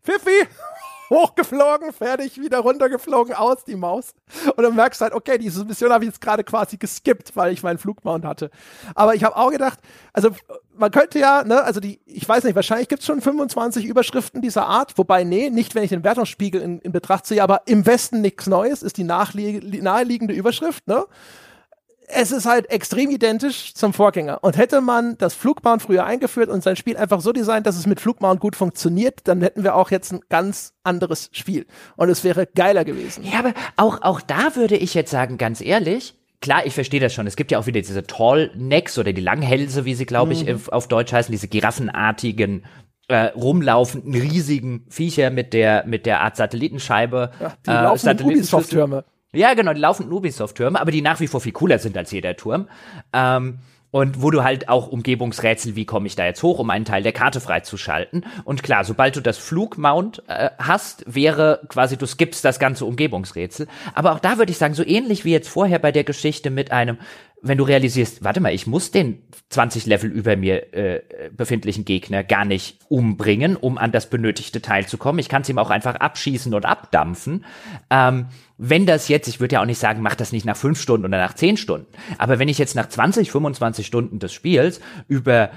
Pfiffi, 0.03 0.45
hochgeflogen, 1.09 1.93
fertig, 1.93 2.39
wieder 2.39 2.59
runtergeflogen, 2.59 3.33
aus 3.33 3.63
die 3.63 3.75
Maus. 3.75 4.13
Und 4.55 4.63
dann 4.63 4.75
merkst 4.75 5.01
du 5.01 5.03
halt, 5.03 5.13
okay, 5.13 5.37
diese 5.37 5.65
Mission 5.65 5.91
habe 5.91 6.03
ich 6.03 6.09
jetzt 6.09 6.21
gerade 6.21 6.43
quasi 6.43 6.77
geskippt, 6.77 7.35
weil 7.35 7.53
ich 7.53 7.63
meinen 7.63 7.77
Flugmount 7.77 8.25
hatte. 8.25 8.49
Aber 8.95 9.15
ich 9.15 9.23
habe 9.23 9.35
auch 9.35 9.51
gedacht, 9.51 9.79
also 10.13 10.29
man 10.77 10.91
könnte 10.91 11.19
ja, 11.19 11.43
ne, 11.43 11.63
also 11.63 11.79
die, 11.79 11.99
ich 12.05 12.27
weiß 12.27 12.43
nicht, 12.43 12.55
wahrscheinlich 12.55 12.87
gibt's 12.87 13.05
schon 13.05 13.21
25 13.21 13.85
Überschriften 13.85 14.41
dieser 14.41 14.65
Art, 14.65 14.97
wobei, 14.97 15.23
nee, 15.23 15.49
nicht, 15.49 15.75
wenn 15.75 15.83
ich 15.83 15.89
den 15.89 16.03
Wertungsspiegel 16.03 16.61
in, 16.61 16.79
in 16.79 16.91
Betracht 16.91 17.25
ziehe, 17.25 17.43
aber 17.43 17.61
im 17.65 17.85
Westen 17.85 18.21
nichts 18.21 18.47
Neues 18.47 18.83
ist 18.83 18.97
die 18.97 19.03
naheliegende 19.03 20.33
Überschrift, 20.33 20.87
ne? 20.87 21.05
Es 22.07 22.31
ist 22.31 22.45
halt 22.45 22.69
extrem 22.69 23.09
identisch 23.09 23.73
zum 23.73 23.93
Vorgänger. 23.93 24.43
Und 24.43 24.57
hätte 24.57 24.81
man 24.81 25.17
das 25.17 25.33
Flugmount 25.33 25.81
früher 25.81 26.05
eingeführt 26.05 26.49
und 26.49 26.63
sein 26.63 26.75
Spiel 26.75 26.97
einfach 26.97 27.21
so 27.21 27.31
designt, 27.31 27.65
dass 27.65 27.77
es 27.77 27.87
mit 27.87 27.99
Flugmount 27.99 28.39
gut 28.39 28.55
funktioniert, 28.55 29.21
dann 29.25 29.41
hätten 29.41 29.63
wir 29.63 29.75
auch 29.75 29.91
jetzt 29.91 30.11
ein 30.11 30.21
ganz 30.29 30.73
anderes 30.83 31.29
Spiel. 31.31 31.65
Und 31.95 32.09
es 32.09 32.23
wäre 32.23 32.47
geiler 32.47 32.85
gewesen. 32.85 33.23
Ja, 33.23 33.39
aber 33.39 33.53
auch, 33.75 34.01
auch 34.01 34.21
da 34.21 34.55
würde 34.55 34.77
ich 34.77 34.93
jetzt 34.93 35.11
sagen, 35.11 35.37
ganz 35.37 35.61
ehrlich, 35.61 36.15
klar, 36.41 36.65
ich 36.65 36.73
verstehe 36.73 36.99
das 36.99 37.13
schon. 37.13 37.27
Es 37.27 37.35
gibt 37.35 37.51
ja 37.51 37.59
auch 37.59 37.65
wieder 37.65 37.81
diese 37.81 38.05
Tall 38.05 38.51
Necks 38.55 38.97
oder 38.97 39.13
die 39.13 39.21
Langhälse, 39.21 39.85
wie 39.85 39.95
sie, 39.95 40.05
glaube 40.05 40.33
ich, 40.33 40.45
mhm. 40.45 40.61
auf 40.71 40.87
Deutsch 40.87 41.11
heißen, 41.11 41.31
diese 41.31 41.47
giraffenartigen 41.47 42.65
äh, 43.07 43.25
rumlaufenden 43.35 44.13
riesigen 44.15 44.85
Viecher 44.89 45.29
mit 45.29 45.53
der 45.53 45.85
mit 45.85 46.05
der 46.05 46.21
Art 46.21 46.35
Satellitenscheibe. 46.37 47.31
Ja, 47.39 47.53
die 47.65 47.69
äh, 47.69 47.73
laufen 47.73 48.21
Ubisoft-Türme. 48.21 49.05
Ja, 49.35 49.53
genau, 49.53 49.73
die 49.73 49.81
laufenden 49.81 50.13
Ubisoft-Türme, 50.13 50.79
aber 50.79 50.91
die 50.91 51.01
nach 51.01 51.19
wie 51.19 51.27
vor 51.27 51.41
viel 51.41 51.51
cooler 51.51 51.79
sind 51.79 51.97
als 51.97 52.11
jeder 52.11 52.35
Turm. 52.35 52.67
Ähm, 53.13 53.59
und 53.95 54.21
wo 54.21 54.29
du 54.29 54.43
halt 54.43 54.67
auch 54.67 54.89
Umgebungsrätsel, 54.89 55.77
wie 55.77 55.85
komme 55.85 56.07
ich 56.07 56.17
da 56.17 56.25
jetzt 56.25 56.43
hoch, 56.43 56.59
um 56.59 56.69
einen 56.69 56.83
Teil 56.83 57.01
der 57.01 57.13
Karte 57.13 57.39
freizuschalten. 57.39 58.25
Und 58.43 58.61
klar, 58.61 58.83
sobald 58.83 59.15
du 59.15 59.21
das 59.21 59.37
Flugmount 59.37 60.21
äh, 60.27 60.49
hast, 60.57 61.05
wäre 61.07 61.61
quasi, 61.69 61.95
du 61.95 62.05
skippst 62.05 62.43
das 62.43 62.59
ganze 62.59 62.83
Umgebungsrätsel. 62.83 63.67
Aber 63.93 64.11
auch 64.11 64.19
da 64.19 64.37
würde 64.37 64.51
ich 64.51 64.57
sagen, 64.57 64.73
so 64.73 64.85
ähnlich 64.85 65.23
wie 65.23 65.31
jetzt 65.31 65.47
vorher 65.47 65.79
bei 65.79 65.93
der 65.93 66.03
Geschichte 66.03 66.49
mit 66.49 66.73
einem, 66.73 66.97
wenn 67.41 67.57
du 67.57 67.63
realisierst, 67.63 68.21
warte 68.21 68.41
mal, 68.41 68.53
ich 68.53 68.67
muss 68.67 68.91
den 68.91 69.21
20 69.47 69.85
Level 69.85 70.11
über 70.11 70.35
mir 70.35 70.73
äh, 70.73 71.01
befindlichen 71.31 71.85
Gegner 71.85 72.25
gar 72.25 72.43
nicht 72.43 72.79
umbringen, 72.89 73.55
um 73.55 73.77
an 73.77 73.93
das 73.93 74.09
benötigte 74.09 74.61
Teil 74.61 74.87
zu 74.87 74.97
kommen. 74.97 75.19
Ich 75.19 75.29
kann 75.29 75.43
es 75.43 75.47
ihm 75.47 75.57
auch 75.57 75.69
einfach 75.69 75.95
abschießen 75.95 76.53
und 76.53 76.65
abdampfen. 76.65 77.45
Ähm, 77.89 78.25
wenn 78.57 78.85
das 78.85 79.07
jetzt, 79.07 79.27
ich 79.27 79.39
würde 79.39 79.55
ja 79.55 79.61
auch 79.61 79.65
nicht 79.65 79.79
sagen, 79.79 80.01
mach 80.01 80.15
das 80.15 80.31
nicht 80.31 80.45
nach 80.45 80.57
fünf 80.57 80.79
Stunden 80.79 81.05
oder 81.05 81.17
nach 81.17 81.33
zehn 81.33 81.57
Stunden, 81.57 81.87
aber 82.17 82.39
wenn 82.39 82.47
ich 82.47 82.57
jetzt 82.57 82.75
nach 82.75 82.87
20, 82.87 83.31
25 83.31 83.85
Stunden 83.85 84.19
des 84.19 84.33
Spiels 84.33 84.79
über, 85.07 85.51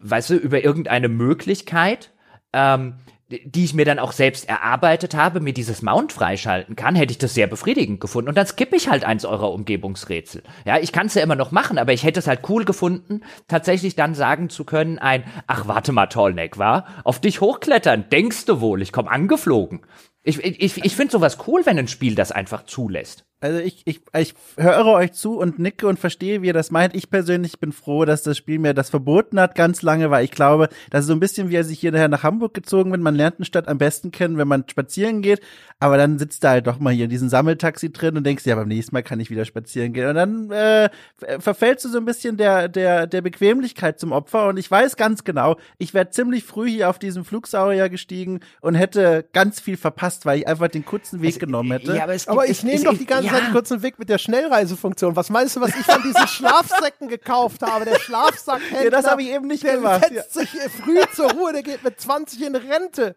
weißt 0.00 0.30
du, 0.30 0.34
über 0.34 0.64
irgendeine 0.64 1.08
Möglichkeit, 1.08 2.10
ähm, 2.52 2.94
die 3.30 3.64
ich 3.64 3.74
mir 3.74 3.84
dann 3.84 4.00
auch 4.00 4.10
selbst 4.12 4.48
erarbeitet 4.48 5.14
habe, 5.14 5.40
mir 5.40 5.52
dieses 5.52 5.82
Mount 5.82 6.12
freischalten 6.12 6.74
kann, 6.74 6.96
hätte 6.96 7.12
ich 7.12 7.18
das 7.18 7.32
sehr 7.32 7.46
befriedigend 7.46 8.00
gefunden. 8.00 8.28
Und 8.28 8.36
dann 8.36 8.46
skippe 8.46 8.74
ich 8.74 8.88
halt 8.88 9.04
eins 9.04 9.24
eurer 9.24 9.52
Umgebungsrätsel. 9.52 10.42
Ja, 10.64 10.78
ich 10.78 10.90
kann 10.90 11.06
es 11.06 11.14
ja 11.14 11.22
immer 11.22 11.36
noch 11.36 11.52
machen, 11.52 11.78
aber 11.78 11.92
ich 11.92 12.02
hätte 12.02 12.18
es 12.18 12.26
halt 12.26 12.40
cool 12.48 12.64
gefunden, 12.64 13.22
tatsächlich 13.46 13.94
dann 13.94 14.14
sagen 14.14 14.50
zu 14.50 14.64
können, 14.64 14.98
ein, 14.98 15.22
ach 15.46 15.68
warte 15.68 15.92
mal, 15.92 16.06
Tollneck, 16.06 16.58
war, 16.58 16.86
auf 17.04 17.20
dich 17.20 17.40
hochklettern, 17.40 18.06
denkst 18.10 18.46
du 18.46 18.60
wohl, 18.60 18.82
ich 18.82 18.92
komme 18.92 19.10
angeflogen. 19.10 19.82
Ich, 20.22 20.38
ich, 20.38 20.84
ich 20.84 20.96
finde 20.96 21.12
sowas 21.12 21.38
cool, 21.46 21.64
wenn 21.64 21.78
ein 21.78 21.88
Spiel 21.88 22.14
das 22.14 22.32
einfach 22.32 22.64
zulässt. 22.64 23.24
Also 23.42 23.58
ich, 23.58 23.80
ich, 23.86 24.02
ich 24.14 24.34
höre 24.58 24.86
euch 24.86 25.12
zu 25.12 25.38
und 25.38 25.58
nicke 25.58 25.86
und 25.86 25.98
verstehe, 25.98 26.42
wie 26.42 26.48
ihr 26.48 26.52
das 26.52 26.70
meint. 26.70 26.94
Ich 26.94 27.08
persönlich 27.08 27.58
bin 27.58 27.72
froh, 27.72 28.04
dass 28.04 28.22
das 28.22 28.36
Spiel 28.36 28.58
mir 28.58 28.74
das 28.74 28.90
verboten 28.90 29.40
hat 29.40 29.54
ganz 29.54 29.80
lange, 29.80 30.10
weil 30.10 30.24
ich 30.24 30.30
glaube, 30.30 30.68
das 30.90 31.02
ist 31.02 31.06
so 31.06 31.14
ein 31.14 31.20
bisschen 31.20 31.48
wie 31.48 31.56
als 31.56 31.70
ich 31.70 31.80
hierher 31.80 32.08
nach 32.08 32.22
Hamburg 32.22 32.52
gezogen 32.52 32.90
bin. 32.90 33.00
Man 33.00 33.14
lernt 33.14 33.36
eine 33.38 33.46
Stadt 33.46 33.66
am 33.66 33.78
besten 33.78 34.10
kennen, 34.10 34.36
wenn 34.36 34.46
man 34.46 34.64
spazieren 34.68 35.22
geht, 35.22 35.40
aber 35.78 35.96
dann 35.96 36.18
sitzt 36.18 36.44
da 36.44 36.50
halt 36.50 36.66
doch 36.66 36.78
mal 36.78 36.92
hier 36.92 37.04
in 37.04 37.10
diesem 37.10 37.30
Sammeltaxi 37.30 37.90
drin 37.90 38.18
und 38.18 38.24
denkst, 38.24 38.44
ja, 38.44 38.56
beim 38.56 38.68
nächsten 38.68 38.94
Mal 38.94 39.02
kann 39.02 39.20
ich 39.20 39.30
wieder 39.30 39.46
spazieren 39.46 39.94
gehen. 39.94 40.08
Und 40.08 40.16
dann 40.16 40.50
äh, 40.50 40.90
verfällst 41.38 41.86
du 41.86 41.88
so 41.88 41.96
ein 41.96 42.04
bisschen 42.04 42.36
der, 42.36 42.68
der, 42.68 43.06
der 43.06 43.22
Bequemlichkeit 43.22 43.98
zum 43.98 44.12
Opfer. 44.12 44.48
Und 44.48 44.58
ich 44.58 44.70
weiß 44.70 44.96
ganz 44.96 45.24
genau, 45.24 45.56
ich 45.78 45.94
wäre 45.94 46.10
ziemlich 46.10 46.44
früh 46.44 46.68
hier 46.68 46.90
auf 46.90 46.98
diesen 46.98 47.24
Flugsaurier 47.24 47.88
gestiegen 47.88 48.40
und 48.60 48.74
hätte 48.74 49.24
ganz 49.32 49.60
viel 49.60 49.78
verpasst, 49.78 50.26
weil 50.26 50.40
ich 50.40 50.46
einfach 50.46 50.68
den 50.68 50.84
kurzen 50.84 51.22
Weg 51.22 51.30
es, 51.30 51.38
genommen 51.38 51.72
hätte. 51.72 51.96
Ja, 51.96 52.02
aber, 52.04 52.16
aber 52.26 52.46
ich 52.46 52.62
nehme 52.62 52.84
doch 52.84 52.98
die 52.98 53.06
ganze 53.06 53.29
ja. 53.32 53.50
Kurzen 53.52 53.82
Weg 53.82 53.98
mit 53.98 54.08
der 54.08 54.18
Schnellreisefunktion. 54.18 55.16
Was 55.16 55.30
meinst 55.30 55.56
du, 55.56 55.60
was 55.60 55.70
ich 55.70 55.84
von 55.86 56.02
diesen 56.02 56.26
Schlafsäcken 56.28 57.08
gekauft 57.08 57.62
habe? 57.62 57.84
Der 57.84 57.98
Schlafsackhändler. 57.98 58.84
Ja, 58.84 58.90
das 58.90 59.06
habe 59.06 59.22
ich 59.22 59.30
eben 59.30 59.46
nicht 59.46 59.62
der 59.62 59.76
gemacht. 59.76 60.02
Der 60.10 60.22
setzt 60.22 60.34
sich 60.34 60.50
früh 60.50 61.00
zur 61.14 61.30
Ruhe, 61.32 61.52
der 61.52 61.62
geht 61.62 61.82
mit 61.82 62.00
20 62.00 62.42
in 62.42 62.56
Rente. 62.56 63.14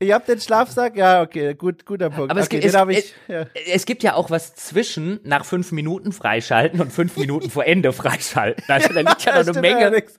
Ihr 0.00 0.14
habt 0.14 0.28
den 0.28 0.40
Schlafsack? 0.40 0.96
Ja, 0.96 1.22
okay, 1.22 1.54
gut, 1.54 1.84
guter 1.84 2.08
Punkt. 2.08 2.30
Aber 2.30 2.40
okay, 2.40 2.60
es, 2.64 2.72
gibt, 2.72 2.90
ich, 2.92 2.98
es, 2.98 3.14
ja. 3.26 3.46
es, 3.66 3.84
gibt 3.84 4.04
ja 4.04 4.14
auch 4.14 4.30
was 4.30 4.54
zwischen 4.54 5.18
nach 5.24 5.44
fünf 5.44 5.72
Minuten 5.72 6.12
freischalten 6.12 6.80
und 6.80 6.92
fünf 6.92 7.16
Minuten 7.18 7.50
vor 7.50 7.64
Ende 7.64 7.92
freischalten. 7.92 8.64
Also 8.68 8.92
da 8.92 9.00
liegt 9.00 9.24
ja 9.24 9.42
noch 9.42 9.48
eine 9.48 9.60
Menge. 9.60 9.86
Allerdings. 9.86 10.12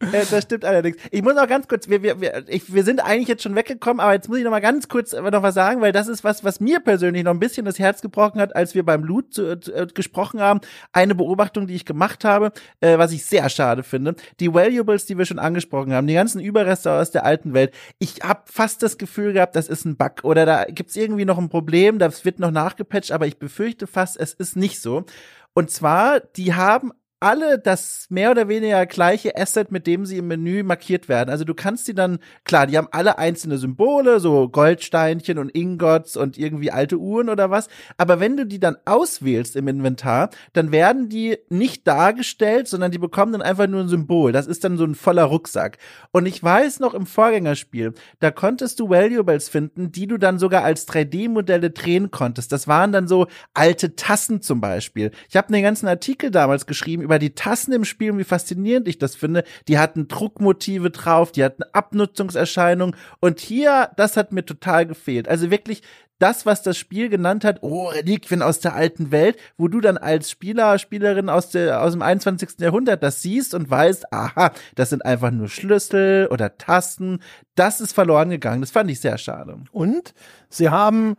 Äh, 0.00 0.24
das 0.30 0.44
stimmt 0.44 0.64
allerdings. 0.64 0.96
Ich 1.10 1.22
muss 1.22 1.36
auch 1.36 1.46
ganz 1.46 1.68
kurz, 1.68 1.88
wir, 1.88 2.02
wir, 2.02 2.20
wir, 2.20 2.44
ich, 2.48 2.72
wir 2.72 2.84
sind 2.84 3.04
eigentlich 3.04 3.28
jetzt 3.28 3.42
schon 3.42 3.54
weggekommen, 3.54 4.00
aber 4.00 4.14
jetzt 4.14 4.28
muss 4.28 4.38
ich 4.38 4.44
noch 4.44 4.50
mal 4.50 4.60
ganz 4.60 4.88
kurz 4.88 5.12
noch 5.12 5.42
was 5.42 5.54
sagen, 5.54 5.80
weil 5.80 5.92
das 5.92 6.08
ist 6.08 6.24
was, 6.24 6.42
was 6.42 6.58
mir 6.60 6.80
persönlich 6.80 7.22
noch 7.22 7.32
ein 7.32 7.38
bisschen 7.38 7.66
das 7.66 7.78
Herz 7.78 8.00
gebrochen 8.00 8.40
hat, 8.40 8.56
als 8.56 8.74
wir 8.74 8.84
beim 8.84 9.04
Loot 9.04 9.34
zu, 9.34 9.60
zu, 9.60 9.74
äh, 9.74 9.86
gesprochen 9.86 10.40
haben. 10.40 10.60
Eine 10.92 11.14
Beobachtung, 11.14 11.66
die 11.66 11.74
ich 11.74 11.84
gemacht 11.84 12.24
habe, 12.24 12.52
äh, 12.80 12.96
was 12.98 13.12
ich 13.12 13.26
sehr 13.26 13.48
schade 13.50 13.82
finde. 13.82 14.14
Die 14.40 14.52
Valuables, 14.52 15.06
die 15.06 15.18
wir 15.18 15.26
schon 15.26 15.38
angesprochen 15.38 15.92
haben, 15.92 16.06
die 16.06 16.14
ganzen 16.14 16.40
Überreste 16.40 16.92
aus 16.92 17.10
der 17.10 17.24
alten 17.24 17.52
Welt. 17.52 17.74
Ich 17.98 18.20
habe 18.22 18.40
fast 18.46 18.82
das 18.82 18.96
Gefühl 18.96 19.34
gehabt, 19.34 19.54
das 19.54 19.68
ist 19.68 19.84
ein 19.84 19.96
Bug 19.96 20.24
oder 20.24 20.46
da 20.46 20.64
gibt's 20.64 20.96
irgendwie 20.96 21.26
noch 21.26 21.38
ein 21.38 21.50
Problem, 21.50 21.98
das 21.98 22.24
wird 22.24 22.38
noch 22.38 22.50
nachgepatcht, 22.50 23.12
aber 23.12 23.26
ich 23.26 23.38
befürchte 23.38 23.86
fast, 23.86 24.18
es 24.18 24.32
ist 24.32 24.56
nicht 24.56 24.80
so. 24.80 25.04
Und 25.52 25.70
zwar, 25.70 26.20
die 26.20 26.54
haben 26.54 26.92
alle 27.20 27.58
das 27.58 28.06
mehr 28.08 28.30
oder 28.30 28.48
weniger 28.48 28.86
gleiche 28.86 29.36
Asset, 29.36 29.70
mit 29.70 29.86
dem 29.86 30.06
sie 30.06 30.16
im 30.16 30.28
Menü 30.28 30.62
markiert 30.62 31.08
werden. 31.08 31.28
Also 31.28 31.44
du 31.44 31.54
kannst 31.54 31.86
die 31.86 31.94
dann, 31.94 32.18
klar, 32.44 32.66
die 32.66 32.78
haben 32.78 32.88
alle 32.92 33.18
einzelne 33.18 33.58
Symbole, 33.58 34.20
so 34.20 34.48
Goldsteinchen 34.48 35.38
und 35.38 35.50
Ingots 35.50 36.16
und 36.16 36.38
irgendwie 36.38 36.70
alte 36.70 36.96
Uhren 36.96 37.28
oder 37.28 37.50
was. 37.50 37.68
Aber 37.98 38.20
wenn 38.20 38.38
du 38.38 38.46
die 38.46 38.58
dann 38.58 38.78
auswählst 38.86 39.54
im 39.54 39.68
Inventar, 39.68 40.30
dann 40.54 40.72
werden 40.72 41.10
die 41.10 41.36
nicht 41.50 41.86
dargestellt, 41.86 42.68
sondern 42.68 42.90
die 42.90 42.98
bekommen 42.98 43.32
dann 43.32 43.42
einfach 43.42 43.66
nur 43.66 43.82
ein 43.82 43.88
Symbol. 43.88 44.32
Das 44.32 44.46
ist 44.46 44.64
dann 44.64 44.78
so 44.78 44.84
ein 44.84 44.94
voller 44.94 45.24
Rucksack. 45.24 45.76
Und 46.12 46.24
ich 46.24 46.42
weiß 46.42 46.80
noch 46.80 46.94
im 46.94 47.04
Vorgängerspiel, 47.04 47.92
da 48.20 48.30
konntest 48.30 48.80
du 48.80 48.88
Valuables 48.88 49.50
finden, 49.50 49.92
die 49.92 50.06
du 50.06 50.16
dann 50.16 50.38
sogar 50.38 50.64
als 50.64 50.88
3D-Modelle 50.88 51.70
drehen 51.70 52.10
konntest. 52.10 52.50
Das 52.50 52.66
waren 52.66 52.92
dann 52.92 53.08
so 53.08 53.26
alte 53.52 53.94
Tassen 53.94 54.40
zum 54.40 54.62
Beispiel. 54.62 55.10
Ich 55.28 55.36
habe 55.36 55.48
einen 55.48 55.62
ganzen 55.62 55.86
Artikel 55.86 56.30
damals 56.30 56.64
geschrieben 56.64 57.09
über 57.10 57.18
die 57.18 57.34
Tassen 57.34 57.72
im 57.72 57.84
Spiel 57.84 58.12
und 58.12 58.18
wie 58.18 58.24
faszinierend 58.24 58.86
ich 58.86 58.96
das 58.96 59.16
finde. 59.16 59.42
Die 59.66 59.80
hatten 59.80 60.06
Druckmotive 60.06 60.90
drauf, 60.90 61.32
die 61.32 61.42
hatten 61.42 61.64
Abnutzungserscheinungen 61.72 62.94
und 63.18 63.40
hier, 63.40 63.90
das 63.96 64.16
hat 64.16 64.30
mir 64.30 64.44
total 64.44 64.86
gefehlt. 64.86 65.26
Also 65.26 65.50
wirklich 65.50 65.82
das, 66.20 66.46
was 66.46 66.62
das 66.62 66.78
Spiel 66.78 67.08
genannt 67.08 67.44
hat, 67.44 67.64
oh, 67.64 67.88
Reliquien 67.88 68.42
aus 68.42 68.60
der 68.60 68.74
alten 68.74 69.10
Welt, 69.10 69.38
wo 69.56 69.66
du 69.66 69.80
dann 69.80 69.98
als 69.98 70.30
Spieler, 70.30 70.78
Spielerin 70.78 71.28
aus, 71.28 71.50
der, 71.50 71.82
aus 71.82 71.94
dem 71.94 72.02
21. 72.02 72.60
Jahrhundert 72.60 73.02
das 73.02 73.22
siehst 73.22 73.54
und 73.54 73.68
weißt, 73.68 74.12
aha, 74.12 74.52
das 74.76 74.90
sind 74.90 75.04
einfach 75.04 75.32
nur 75.32 75.48
Schlüssel 75.48 76.28
oder 76.30 76.58
Tasten. 76.58 77.18
Das 77.56 77.80
ist 77.80 77.92
verloren 77.92 78.30
gegangen. 78.30 78.60
Das 78.60 78.70
fand 78.70 78.88
ich 78.88 79.00
sehr 79.00 79.18
schade. 79.18 79.58
Und 79.72 80.14
sie 80.48 80.68
haben 80.68 81.16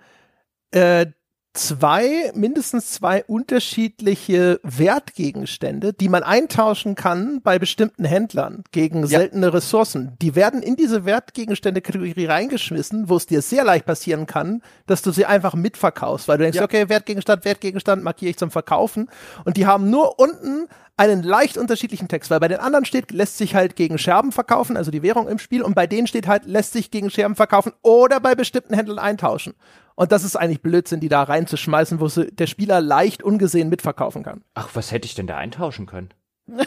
äh, 0.72 1.07
zwei, 1.53 2.32
mindestens 2.34 2.91
zwei 2.91 3.23
unterschiedliche 3.26 4.60
Wertgegenstände, 4.64 5.91
die 5.91 6.07
man 6.07 6.23
eintauschen 6.23 6.95
kann 6.95 7.41
bei 7.41 7.60
bestimmten 7.60 8.06
Händlern 8.06 8.64
gegen 8.72 9.02
ja. 9.02 9.07
seltene 9.07 9.53
Ressourcen. 9.53 10.15
Die 10.22 10.36
werden 10.36 10.64
in 10.64 10.76
diese 10.76 11.03
Wertgegenstände-Kategorie 11.06 12.26
reingeschmissen, 12.26 13.10
wo 13.10 13.18
es 13.18 13.26
dir 13.26 13.41
sehr 13.41 13.65
leicht 13.65 13.86
passieren 13.86 14.28
kann, 14.28 14.61
dass 14.88 15.02
du 15.02 15.11
sie 15.11 15.26
einfach 15.26 15.53
mitverkaufst, 15.53 16.28
weil 16.28 16.38
du 16.38 16.44
denkst, 16.44 16.57
ja. 16.57 16.64
okay, 16.64 16.88
Wertgegenstand, 16.88 17.44
Wertgegenstand 17.44 18.03
markiere 18.03 18.32
ich 18.32 18.38
zum 18.38 18.52
Verkaufen. 18.52 19.10
Und 19.44 19.57
die 19.57 19.65
haben 19.65 19.90
nur 19.90 20.19
unten 20.19 20.68
einen 20.95 21.23
leicht 21.23 21.57
unterschiedlichen 21.57 22.07
Text, 22.07 22.30
weil 22.30 22.40
bei 22.40 22.48
den 22.48 22.60
anderen 22.60 22.86
steht, 22.86 23.11
lässt 23.11 23.38
sich 23.38 23.56
halt 23.56 23.76
gegen 23.76 23.98
Scherben 23.98 24.32
verkaufen, 24.32 24.78
also 24.78 24.91
die 24.91 25.02
Währung 25.02 25.28
im 25.28 25.40
Spiel, 25.40 25.64
und 25.64 25.73
bei 25.73 25.88
denen 25.88 26.06
steht 26.06 26.28
halt, 26.28 26.45
lässt 26.45 26.73
sich 26.73 26.91
gegen 26.91 27.10
Scherben 27.10 27.36
verkaufen 27.36 27.73
oder 27.82 28.19
bei 28.19 28.36
bestimmten 28.36 28.76
Händlern 28.76 28.99
eintauschen. 28.99 29.53
Und 29.95 30.11
das 30.11 30.23
ist 30.23 30.35
eigentlich 30.35 30.61
Blödsinn, 30.61 30.99
die 30.99 31.09
da 31.09 31.23
reinzuschmeißen, 31.23 31.99
wo 31.99 32.07
sie 32.07 32.31
der 32.31 32.47
Spieler 32.47 32.81
leicht 32.81 33.23
ungesehen 33.23 33.69
mitverkaufen 33.69 34.23
kann. 34.23 34.43
Ach, 34.53 34.69
was 34.73 34.91
hätte 34.91 35.05
ich 35.05 35.15
denn 35.15 35.27
da 35.27 35.38
eintauschen 35.38 35.85
können? 35.85 36.09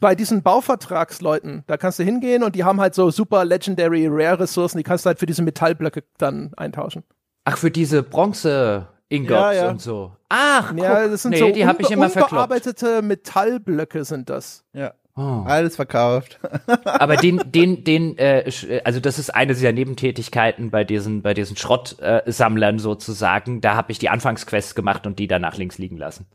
Bei 0.00 0.14
diesen 0.14 0.42
Bauvertragsleuten, 0.42 1.64
da 1.66 1.76
kannst 1.76 1.98
du 1.98 2.02
hingehen 2.02 2.42
und 2.42 2.54
die 2.54 2.64
haben 2.64 2.80
halt 2.80 2.94
so 2.94 3.10
super 3.10 3.44
Legendary 3.44 4.06
Rare 4.08 4.40
Ressourcen, 4.40 4.78
die 4.78 4.84
kannst 4.84 5.06
du 5.06 5.08
halt 5.08 5.18
für 5.18 5.26
diese 5.26 5.42
Metallblöcke 5.42 6.04
dann 6.18 6.52
eintauschen. 6.56 7.04
Ach, 7.44 7.56
für 7.56 7.70
diese 7.70 8.02
Bronze 8.02 8.88
Ingots 9.08 9.40
ja, 9.40 9.52
ja. 9.52 9.70
und 9.70 9.80
so. 9.80 10.12
Ach, 10.28 10.70
guck. 10.70 10.78
ja, 10.78 11.08
das 11.08 11.22
sind 11.22 11.32
nee, 11.32 11.38
so 11.38 11.50
die 11.50 11.66
habe 11.66 11.82
ich 11.82 11.90
immer 11.90 12.06
unbearbeitete 12.06 13.02
Metallblöcke 13.02 14.04
sind 14.04 14.28
das. 14.28 14.64
Ja. 14.72 14.94
Oh. 15.16 15.44
Alles 15.46 15.76
verkauft. 15.76 16.40
Aber 16.84 17.16
den, 17.16 17.40
den, 17.46 17.84
den, 17.84 18.18
äh, 18.18 18.50
also 18.84 18.98
das 18.98 19.18
ist 19.18 19.30
eine 19.32 19.54
dieser 19.54 19.72
Nebentätigkeiten 19.72 20.70
bei 20.70 20.82
diesen, 20.82 21.22
bei 21.22 21.34
diesen 21.34 21.56
Schrottsammlern 21.56 22.78
sozusagen. 22.80 23.60
Da 23.60 23.76
habe 23.76 23.92
ich 23.92 23.98
die 24.00 24.08
Anfangsquests 24.08 24.74
gemacht 24.74 25.06
und 25.06 25.18
die 25.18 25.28
danach 25.28 25.56
links 25.56 25.78
liegen 25.78 25.96
lassen. 25.96 26.26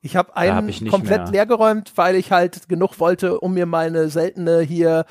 Ich 0.00 0.16
habe 0.16 0.36
einen 0.36 0.54
hab 0.54 0.68
ich 0.68 0.86
komplett 0.86 1.30
leergeräumt, 1.30 1.92
weil 1.96 2.16
ich 2.16 2.30
halt 2.30 2.68
genug 2.68 3.00
wollte, 3.00 3.40
um 3.40 3.54
mir 3.54 3.64
meine 3.64 4.08
seltene 4.10 4.60
hier 4.60 5.06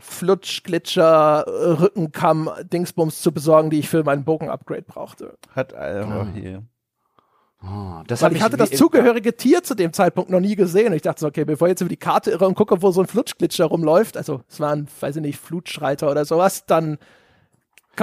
Flutsch, 0.00 0.64
Glitscher, 0.64 1.44
Rückenkamm, 1.46 2.50
Dingsbums 2.72 3.22
zu 3.22 3.32
besorgen, 3.32 3.70
die 3.70 3.78
ich 3.78 3.88
für 3.88 4.02
meinen 4.02 4.24
Bogen-Upgrade 4.24 4.82
brauchte. 4.82 5.38
Hat 5.54 5.74
einfach 5.74 6.26
oh. 6.30 6.34
hier. 6.34 6.64
Oh, 7.66 8.02
das 8.06 8.22
hab 8.22 8.32
ich 8.32 8.42
hatte 8.42 8.56
das 8.56 8.70
zugehörige 8.70 9.36
Tier 9.36 9.62
zu 9.62 9.74
dem 9.74 9.92
Zeitpunkt 9.92 10.30
noch 10.30 10.40
nie 10.40 10.54
gesehen. 10.56 10.88
Und 10.88 10.94
ich 10.94 11.02
dachte 11.02 11.20
so, 11.20 11.26
okay, 11.26 11.44
bevor 11.44 11.68
ich 11.68 11.72
jetzt 11.72 11.80
über 11.80 11.88
die 11.88 11.96
Karte 11.96 12.30
irre 12.30 12.46
und 12.46 12.54
gucke, 12.54 12.82
wo 12.82 12.90
so 12.90 13.00
ein 13.00 13.06
Flutschglitscher 13.06 13.64
rumläuft, 13.66 14.16
also 14.16 14.42
es 14.48 14.60
war 14.60 14.72
ein, 14.72 14.86
weiß 15.00 15.16
ich 15.16 15.22
nicht, 15.22 15.38
Flutschreiter 15.38 16.10
oder 16.10 16.24
sowas, 16.24 16.66
dann 16.66 16.98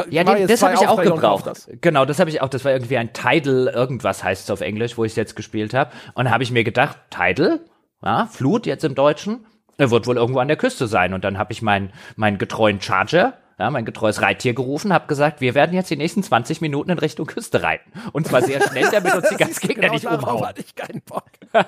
Ja, 0.10 0.24
den, 0.24 0.48
das 0.48 0.64
habe 0.64 0.74
ich 0.74 0.88
auch 0.88 1.02
gebraucht. 1.02 1.46
das. 1.46 1.70
Genau, 1.82 2.06
das 2.06 2.20
habe 2.20 2.30
ich 2.30 2.42
auch. 2.42 2.50
Das 2.50 2.66
war 2.66 2.72
irgendwie 2.72 2.98
ein 2.98 3.14
Tidal, 3.14 3.68
irgendwas 3.74 4.24
heißt 4.24 4.46
es 4.46 4.50
auf 4.50 4.62
Englisch, 4.62 4.98
wo 4.98 5.04
ich 5.04 5.12
es 5.12 5.16
jetzt 5.16 5.36
gespielt 5.36 5.74
habe. 5.74 5.92
Und 6.16 6.32
habe 6.32 6.44
ich 6.44 6.52
mir 6.52 6.64
gedacht, 6.64 6.98
Tidal, 7.10 7.60
ja, 8.04 8.26
Flut 8.28 8.66
jetzt 8.66 8.84
im 8.84 8.96
Deutschen, 8.96 9.46
er 9.78 9.92
wird 9.92 10.08
wohl 10.08 10.18
irgendwo 10.18 10.40
an 10.40 10.48
der 10.48 10.58
Küste 10.58 10.88
sein. 10.88 11.14
Und 11.14 11.24
dann 11.24 11.38
habe 11.38 11.52
ich 11.54 11.62
meinen 11.62 11.92
meinen 12.16 12.38
getreuen 12.38 12.82
Charger, 12.82 13.34
ja, 13.62 13.70
mein 13.70 13.86
getreues 13.86 14.24
Reittier 14.24 14.56
gerufen, 14.56 14.92
habe 14.92 15.06
gesagt, 15.06 15.40
wir 15.40 15.54
werden 15.54 15.76
jetzt 15.76 15.92
die 15.92 15.96
nächsten 15.96 16.24
20 16.24 16.62
Minuten 16.62 16.90
in 16.90 16.98
Richtung 16.98 17.28
Küste 17.28 17.62
reiten. 17.62 17.92
Und 18.12 18.28
zwar 18.28 18.42
sehr 18.42 18.60
schnell, 18.68 18.88
damit 18.92 19.14
uns 19.14 19.30
die 19.30 19.36
ganzen 19.36 19.68
Gegner 19.68 19.84
Genau 19.84 19.94
nicht 19.94 20.06
darauf 20.06 20.24
umhauen. 20.24 20.48
hatte 20.48 20.62
ich 20.62 20.76
keinen 20.76 21.02
Bock. 21.02 21.26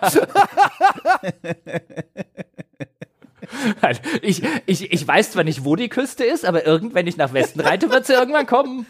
Ich, 4.22 4.42
ich, 4.66 4.92
ich 4.92 5.08
weiß 5.08 5.32
zwar 5.32 5.44
nicht, 5.44 5.64
wo 5.64 5.76
die 5.76 5.90
Küste 5.90 6.24
ist, 6.24 6.44
aber 6.44 6.66
irgend, 6.66 6.96
wenn 6.96 7.06
ich 7.06 7.18
nach 7.18 7.34
Westen 7.34 7.60
reite, 7.60 7.92
wird 7.92 8.08
sie 8.08 8.14
irgendwann 8.14 8.48
kommen. 8.48 8.88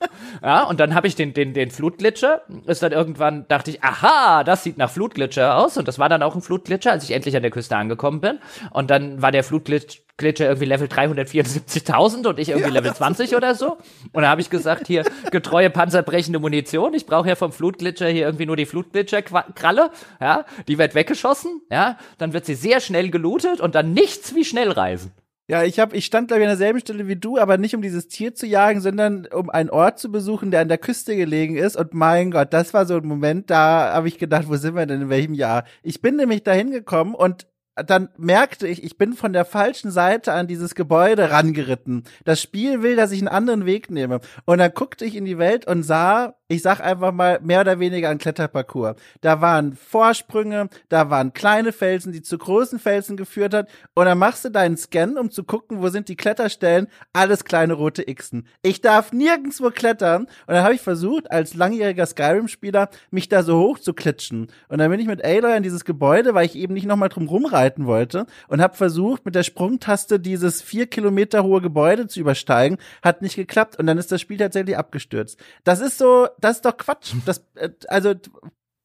Ja, 0.42 0.64
und 0.64 0.78
dann 0.78 0.94
habe 0.94 1.06
ich 1.06 1.16
den, 1.16 1.34
den, 1.34 1.52
den 1.52 1.70
Flutglitscher. 1.70 2.42
Ist 2.66 2.82
dann 2.82 2.92
irgendwann, 2.92 3.46
dachte 3.48 3.70
ich, 3.70 3.82
aha, 3.82 4.44
das 4.44 4.62
sieht 4.62 4.78
nach 4.78 4.90
Flutglitscher 4.90 5.56
aus. 5.56 5.76
Und 5.76 5.88
das 5.88 5.98
war 5.98 6.08
dann 6.08 6.22
auch 6.22 6.34
ein 6.34 6.42
Flutglitscher, 6.42 6.92
als 6.92 7.04
ich 7.04 7.10
endlich 7.10 7.34
an 7.36 7.42
der 7.42 7.50
Küste 7.50 7.76
angekommen 7.76 8.20
bin. 8.20 8.38
Und 8.70 8.90
dann 8.90 9.20
war 9.20 9.32
der 9.32 9.42
Flutglitscher 9.42 10.46
irgendwie 10.46 10.66
Level 10.66 10.86
374.000 10.86 12.26
und 12.28 12.38
ich 12.38 12.50
irgendwie 12.50 12.70
Level 12.70 12.94
20 12.94 13.34
oder 13.34 13.54
so. 13.54 13.78
Und 14.12 14.22
da 14.22 14.28
habe 14.28 14.40
ich 14.40 14.50
gesagt, 14.50 14.86
hier, 14.86 15.04
getreue 15.30 15.70
panzerbrechende 15.70 16.38
Munition. 16.38 16.94
Ich 16.94 17.06
brauche 17.06 17.28
ja 17.28 17.34
vom 17.34 17.52
Flutglitscher 17.52 18.08
hier 18.08 18.26
irgendwie 18.26 18.46
nur 18.46 18.56
die 18.56 18.66
Flutglitscher-Kralle. 18.66 19.90
Ja, 20.20 20.44
die 20.68 20.78
wird 20.78 20.94
weggeschossen. 20.94 21.62
Ja, 21.70 21.98
dann 22.18 22.32
wird 22.32 22.46
sie 22.46 22.54
sehr 22.54 22.80
schnell 22.80 23.10
gelootet 23.10 23.60
und 23.60 23.74
dann 23.74 23.92
nichts 23.92 24.34
wie 24.34 24.44
Schnellreisen. 24.44 25.12
Ja, 25.50 25.64
ich 25.64 25.80
hab, 25.80 25.94
ich 25.94 26.04
stand 26.04 26.28
glaube 26.28 26.42
ich 26.42 26.46
an 26.46 26.50
derselben 26.50 26.78
Stelle 26.78 27.08
wie 27.08 27.16
du, 27.16 27.38
aber 27.38 27.56
nicht 27.56 27.74
um 27.74 27.80
dieses 27.80 28.06
Tier 28.06 28.34
zu 28.34 28.46
jagen, 28.46 28.82
sondern 28.82 29.26
um 29.32 29.48
einen 29.48 29.70
Ort 29.70 29.98
zu 29.98 30.12
besuchen, 30.12 30.50
der 30.50 30.60
an 30.60 30.68
der 30.68 30.76
Küste 30.76 31.16
gelegen 31.16 31.56
ist. 31.56 31.74
Und 31.74 31.94
mein 31.94 32.30
Gott, 32.30 32.52
das 32.52 32.74
war 32.74 32.84
so 32.84 32.96
ein 32.98 33.06
Moment, 33.06 33.48
da 33.48 33.94
habe 33.94 34.08
ich 34.08 34.18
gedacht, 34.18 34.48
wo 34.48 34.56
sind 34.56 34.74
wir 34.74 34.84
denn 34.84 35.02
in 35.02 35.08
welchem 35.08 35.32
Jahr? 35.32 35.64
Ich 35.82 36.02
bin 36.02 36.16
nämlich 36.16 36.42
dahin 36.42 36.70
gekommen 36.70 37.14
und 37.14 37.46
dann 37.74 38.10
merkte 38.18 38.66
ich, 38.68 38.82
ich 38.84 38.98
bin 38.98 39.14
von 39.14 39.32
der 39.32 39.46
falschen 39.46 39.90
Seite 39.90 40.32
an 40.32 40.48
dieses 40.48 40.74
Gebäude 40.74 41.30
rangeritten. 41.30 42.04
Das 42.24 42.42
Spiel 42.42 42.82
will, 42.82 42.96
dass 42.96 43.12
ich 43.12 43.20
einen 43.20 43.28
anderen 43.28 43.64
Weg 43.64 43.90
nehme. 43.90 44.20
Und 44.44 44.58
dann 44.58 44.72
guckte 44.74 45.06
ich 45.06 45.16
in 45.16 45.24
die 45.24 45.38
Welt 45.38 45.66
und 45.66 45.82
sah, 45.82 46.37
ich 46.48 46.62
sag 46.62 46.80
einfach 46.80 47.12
mal, 47.12 47.38
mehr 47.42 47.60
oder 47.60 47.78
weniger 47.78 48.08
ein 48.08 48.16
Kletterparcours. 48.16 48.96
Da 49.20 49.42
waren 49.42 49.74
Vorsprünge, 49.74 50.70
da 50.88 51.10
waren 51.10 51.34
kleine 51.34 51.72
Felsen, 51.72 52.10
die 52.12 52.22
zu 52.22 52.38
großen 52.38 52.78
Felsen 52.78 53.18
geführt 53.18 53.52
hat. 53.52 53.68
Und 53.94 54.06
dann 54.06 54.16
machst 54.16 54.46
du 54.46 54.50
deinen 54.50 54.78
Scan, 54.78 55.18
um 55.18 55.30
zu 55.30 55.44
gucken, 55.44 55.82
wo 55.82 55.88
sind 55.90 56.08
die 56.08 56.16
Kletterstellen. 56.16 56.88
Alles 57.12 57.44
kleine 57.44 57.74
rote 57.74 58.02
Xen. 58.02 58.46
Ich 58.62 58.80
darf 58.80 59.12
nirgendwo 59.12 59.70
klettern. 59.70 60.22
Und 60.22 60.54
dann 60.54 60.64
habe 60.64 60.74
ich 60.74 60.80
versucht, 60.80 61.30
als 61.30 61.54
langjähriger 61.54 62.06
Skyrim-Spieler, 62.06 62.88
mich 63.10 63.28
da 63.28 63.42
so 63.42 63.58
hoch 63.60 63.78
zu 63.78 63.92
klitschen. 63.92 64.50
Und 64.68 64.78
dann 64.78 64.90
bin 64.90 65.00
ich 65.00 65.06
mit 65.06 65.22
Aloy 65.22 65.54
in 65.54 65.62
dieses 65.62 65.84
Gebäude, 65.84 66.32
weil 66.32 66.46
ich 66.46 66.56
eben 66.56 66.72
nicht 66.72 66.86
nochmal 66.86 67.10
drum 67.10 67.28
rumreiten 67.28 67.84
wollte. 67.84 68.24
Und 68.48 68.62
habe 68.62 68.74
versucht, 68.74 69.26
mit 69.26 69.34
der 69.34 69.42
Sprungtaste 69.42 70.18
dieses 70.18 70.62
vier 70.62 70.86
Kilometer 70.86 71.44
hohe 71.44 71.60
Gebäude 71.60 72.06
zu 72.06 72.20
übersteigen. 72.20 72.78
Hat 73.02 73.20
nicht 73.20 73.36
geklappt. 73.36 73.78
Und 73.78 73.86
dann 73.86 73.98
ist 73.98 74.10
das 74.10 74.22
Spiel 74.22 74.38
tatsächlich 74.38 74.78
abgestürzt. 74.78 75.38
Das 75.64 75.80
ist 75.80 75.98
so, 75.98 76.26
das 76.40 76.56
ist 76.56 76.64
doch 76.64 76.76
Quatsch. 76.76 77.12
Das, 77.24 77.42
äh, 77.54 77.70
also, 77.88 78.14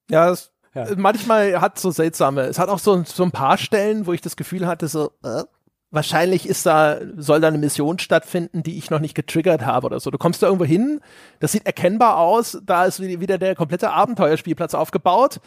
Ja, 0.10 0.30
es, 0.32 0.52
Ja. 0.76 0.86
manchmal 0.98 1.62
hat 1.62 1.80
so 1.80 1.92
seltsame, 1.92 2.42
es 2.42 2.60
hat 2.60 2.68
auch 2.70 2.80
so, 2.80 3.04
so 3.06 3.24
ein 3.24 3.32
paar 3.32 3.58
Stellen, 3.58 4.06
wo 4.06 4.14
ich 4.14 4.22
das 4.22 4.36
Gefühl 4.36 4.68
hatte, 4.68 4.88
so, 4.88 5.12
äh, 5.24 5.44
wahrscheinlich 5.92 6.48
ist 6.50 6.66
da, 6.66 6.98
soll 7.18 7.40
da 7.40 7.48
eine 7.50 7.58
Mission 7.60 8.00
stattfinden, 8.00 8.64
die 8.64 8.78
ich 8.78 8.90
noch 8.90 9.00
nicht 9.00 9.14
getriggert 9.16 9.66
habe 9.66 9.86
oder 9.86 10.00
so. 10.00 10.10
Du 10.12 10.18
kommst 10.18 10.42
da 10.42 10.48
irgendwo 10.48 10.66
hin, 10.66 11.00
das 11.40 11.52
sieht 11.52 11.66
erkennbar 11.68 12.18
aus, 12.18 12.60
da 12.66 12.86
ist 12.86 13.00
wie- 13.00 13.20
wieder 13.20 13.38
der 13.38 13.56
komplette 13.56 13.92
Abenteuerspielplatz 13.92 14.74
aufgebaut. 14.74 15.40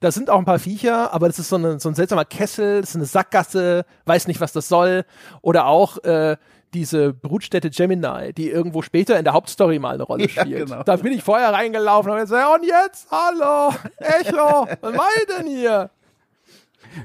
Da 0.00 0.10
sind 0.10 0.30
auch 0.30 0.38
ein 0.38 0.46
paar 0.46 0.58
Viecher, 0.58 1.12
aber 1.12 1.26
das 1.26 1.38
ist 1.38 1.50
so, 1.50 1.56
eine, 1.56 1.78
so 1.78 1.90
ein 1.90 1.94
seltsamer 1.94 2.24
Kessel, 2.24 2.80
das 2.80 2.90
ist 2.90 2.96
eine 2.96 3.04
Sackgasse, 3.04 3.84
weiß 4.06 4.26
nicht, 4.28 4.40
was 4.40 4.52
das 4.52 4.66
soll. 4.68 5.04
Oder 5.42 5.66
auch 5.66 5.98
äh, 6.04 6.38
diese 6.74 7.12
Brutstätte 7.12 7.70
Gemini, 7.70 8.32
die 8.32 8.48
irgendwo 8.50 8.82
später 8.82 9.18
in 9.18 9.24
der 9.24 9.32
Hauptstory 9.32 9.78
mal 9.78 9.94
eine 9.94 10.02
Rolle 10.04 10.28
Ja, 10.34 10.42
spielt. 10.42 10.66
genau. 10.68 10.82
Da 10.82 10.96
bin 10.96 11.12
ich 11.12 11.22
vorher 11.22 11.52
reingelaufen 11.52 12.10
und 12.10 12.18
hab 12.18 12.24
gesagt, 12.24 12.60
und 12.60 12.66
jetzt, 12.66 13.08
hallo, 13.10 13.74
Echo, 13.98 14.68
was 14.80 14.96
war 14.96 15.08
ich 15.18 15.26
denn 15.36 15.46
hier? 15.46 15.90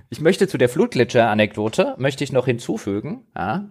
Ich 0.10 0.20
möchte 0.20 0.48
zu 0.48 0.58
der 0.58 0.68
Flutglitscher-Anekdote, 0.70 1.94
möchte 1.98 2.24
ich 2.24 2.32
noch 2.32 2.46
hinzufügen, 2.46 3.24
ja, 3.36 3.66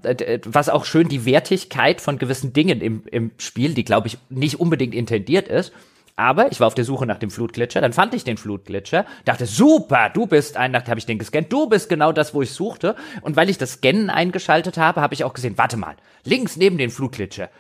was 0.45 0.69
auch 0.69 0.85
schön 0.85 1.09
die 1.09 1.25
Wertigkeit 1.25 2.01
von 2.01 2.19
gewissen 2.19 2.53
Dingen 2.53 2.81
im, 2.81 3.03
im 3.11 3.33
Spiel, 3.39 3.75
die 3.75 3.85
glaube 3.85 4.07
ich 4.07 4.19
nicht 4.29 4.61
unbedingt 4.61 4.95
intendiert 4.95 5.49
ist. 5.49 5.73
Aber 6.17 6.53
ich 6.53 6.61
war 6.61 6.69
auf 6.69 6.75
der 6.75 6.85
Suche 6.85 7.07
nach 7.07 7.19
dem 7.19 7.31
Flutglitscher, 7.31 7.81
dann 7.81 7.93
fand 7.93 8.15
ich 8.15 8.23
den 8.23 8.37
Flutglitscher, 8.37 9.05
dachte, 9.25 9.47
super, 9.47 10.11
du 10.11 10.27
bist 10.27 10.57
ein, 10.57 10.71
nachdem 10.71 10.91
habe 10.91 11.01
ich 11.01 11.07
den 11.07 11.19
gescannt, 11.19 11.53
du 11.53 11.69
bist 11.69 11.89
genau 11.89 12.13
das, 12.13 12.35
wo 12.35 12.43
ich 12.43 12.53
suchte. 12.53 12.95
Und 13.23 13.35
weil 13.35 13.51
ich 13.51 13.59
das 13.59 13.73
Scannen 13.75 14.11
eingeschaltet 14.11 14.79
habe, 14.79 15.01
habe 15.01 15.15
ich 15.15 15.25
auch 15.25 15.35
gesehen, 15.35 15.59
warte 15.59 15.77
mal, 15.77 15.97
links 16.23 16.57
neben 16.57 16.79
den 16.79 16.91
Flutglitscher, 16.91 17.51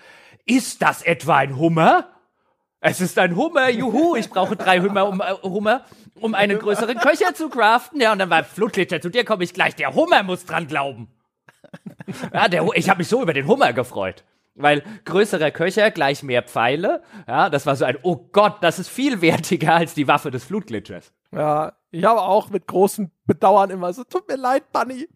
ist 0.46 0.82
das 0.82 1.02
etwa 1.02 1.38
ein 1.38 1.56
Hummer? 1.56 2.08
Es 2.80 3.00
ist 3.00 3.18
ein 3.18 3.34
Hummer, 3.34 3.70
juhu, 3.70 4.14
ich 4.14 4.30
brauche 4.30 4.56
drei 4.56 4.78
Hummer, 4.80 5.08
um, 5.08 5.20
äh, 5.20 5.32
Hummer, 5.42 5.84
um 6.20 6.34
einen 6.34 6.58
größeren 6.58 6.98
Köcher 6.98 7.34
zu 7.34 7.48
craften. 7.48 8.00
Ja, 8.00 8.12
und 8.12 8.18
dann 8.18 8.30
war 8.30 8.44
Flutglitscher, 8.44 9.00
zu 9.00 9.08
dir 9.08 9.24
komme 9.24 9.42
ich 9.42 9.54
gleich, 9.54 9.74
der 9.74 9.94
Hummer 9.94 10.22
muss 10.22 10.44
dran 10.44 10.68
glauben. 10.68 11.08
Ja, 12.32 12.46
der, 12.48 12.64
ich 12.74 12.88
habe 12.88 12.98
mich 12.98 13.08
so 13.08 13.20
über 13.22 13.32
den 13.32 13.48
Hummer 13.48 13.72
gefreut. 13.72 14.22
Weil 14.54 14.82
größerer 15.04 15.50
Köcher 15.50 15.90
gleich 15.90 16.22
mehr 16.22 16.42
Pfeile. 16.42 17.02
Ja, 17.26 17.50
das 17.50 17.66
war 17.66 17.74
so 17.74 17.84
ein, 17.84 17.98
oh 18.02 18.28
Gott, 18.32 18.58
das 18.60 18.78
ist 18.78 18.88
viel 18.88 19.20
wertiger 19.20 19.74
als 19.74 19.94
die 19.94 20.06
Waffe 20.06 20.30
des 20.30 20.44
Flutglitschers. 20.44 21.12
Ja, 21.32 21.72
ich 21.90 22.04
habe 22.04 22.22
auch 22.22 22.50
mit 22.50 22.66
großem 22.66 23.10
Bedauern 23.26 23.70
immer 23.70 23.92
so, 23.92 24.04
tut 24.04 24.28
mir 24.28 24.36
leid, 24.36 24.70
Bunny, 24.72 25.08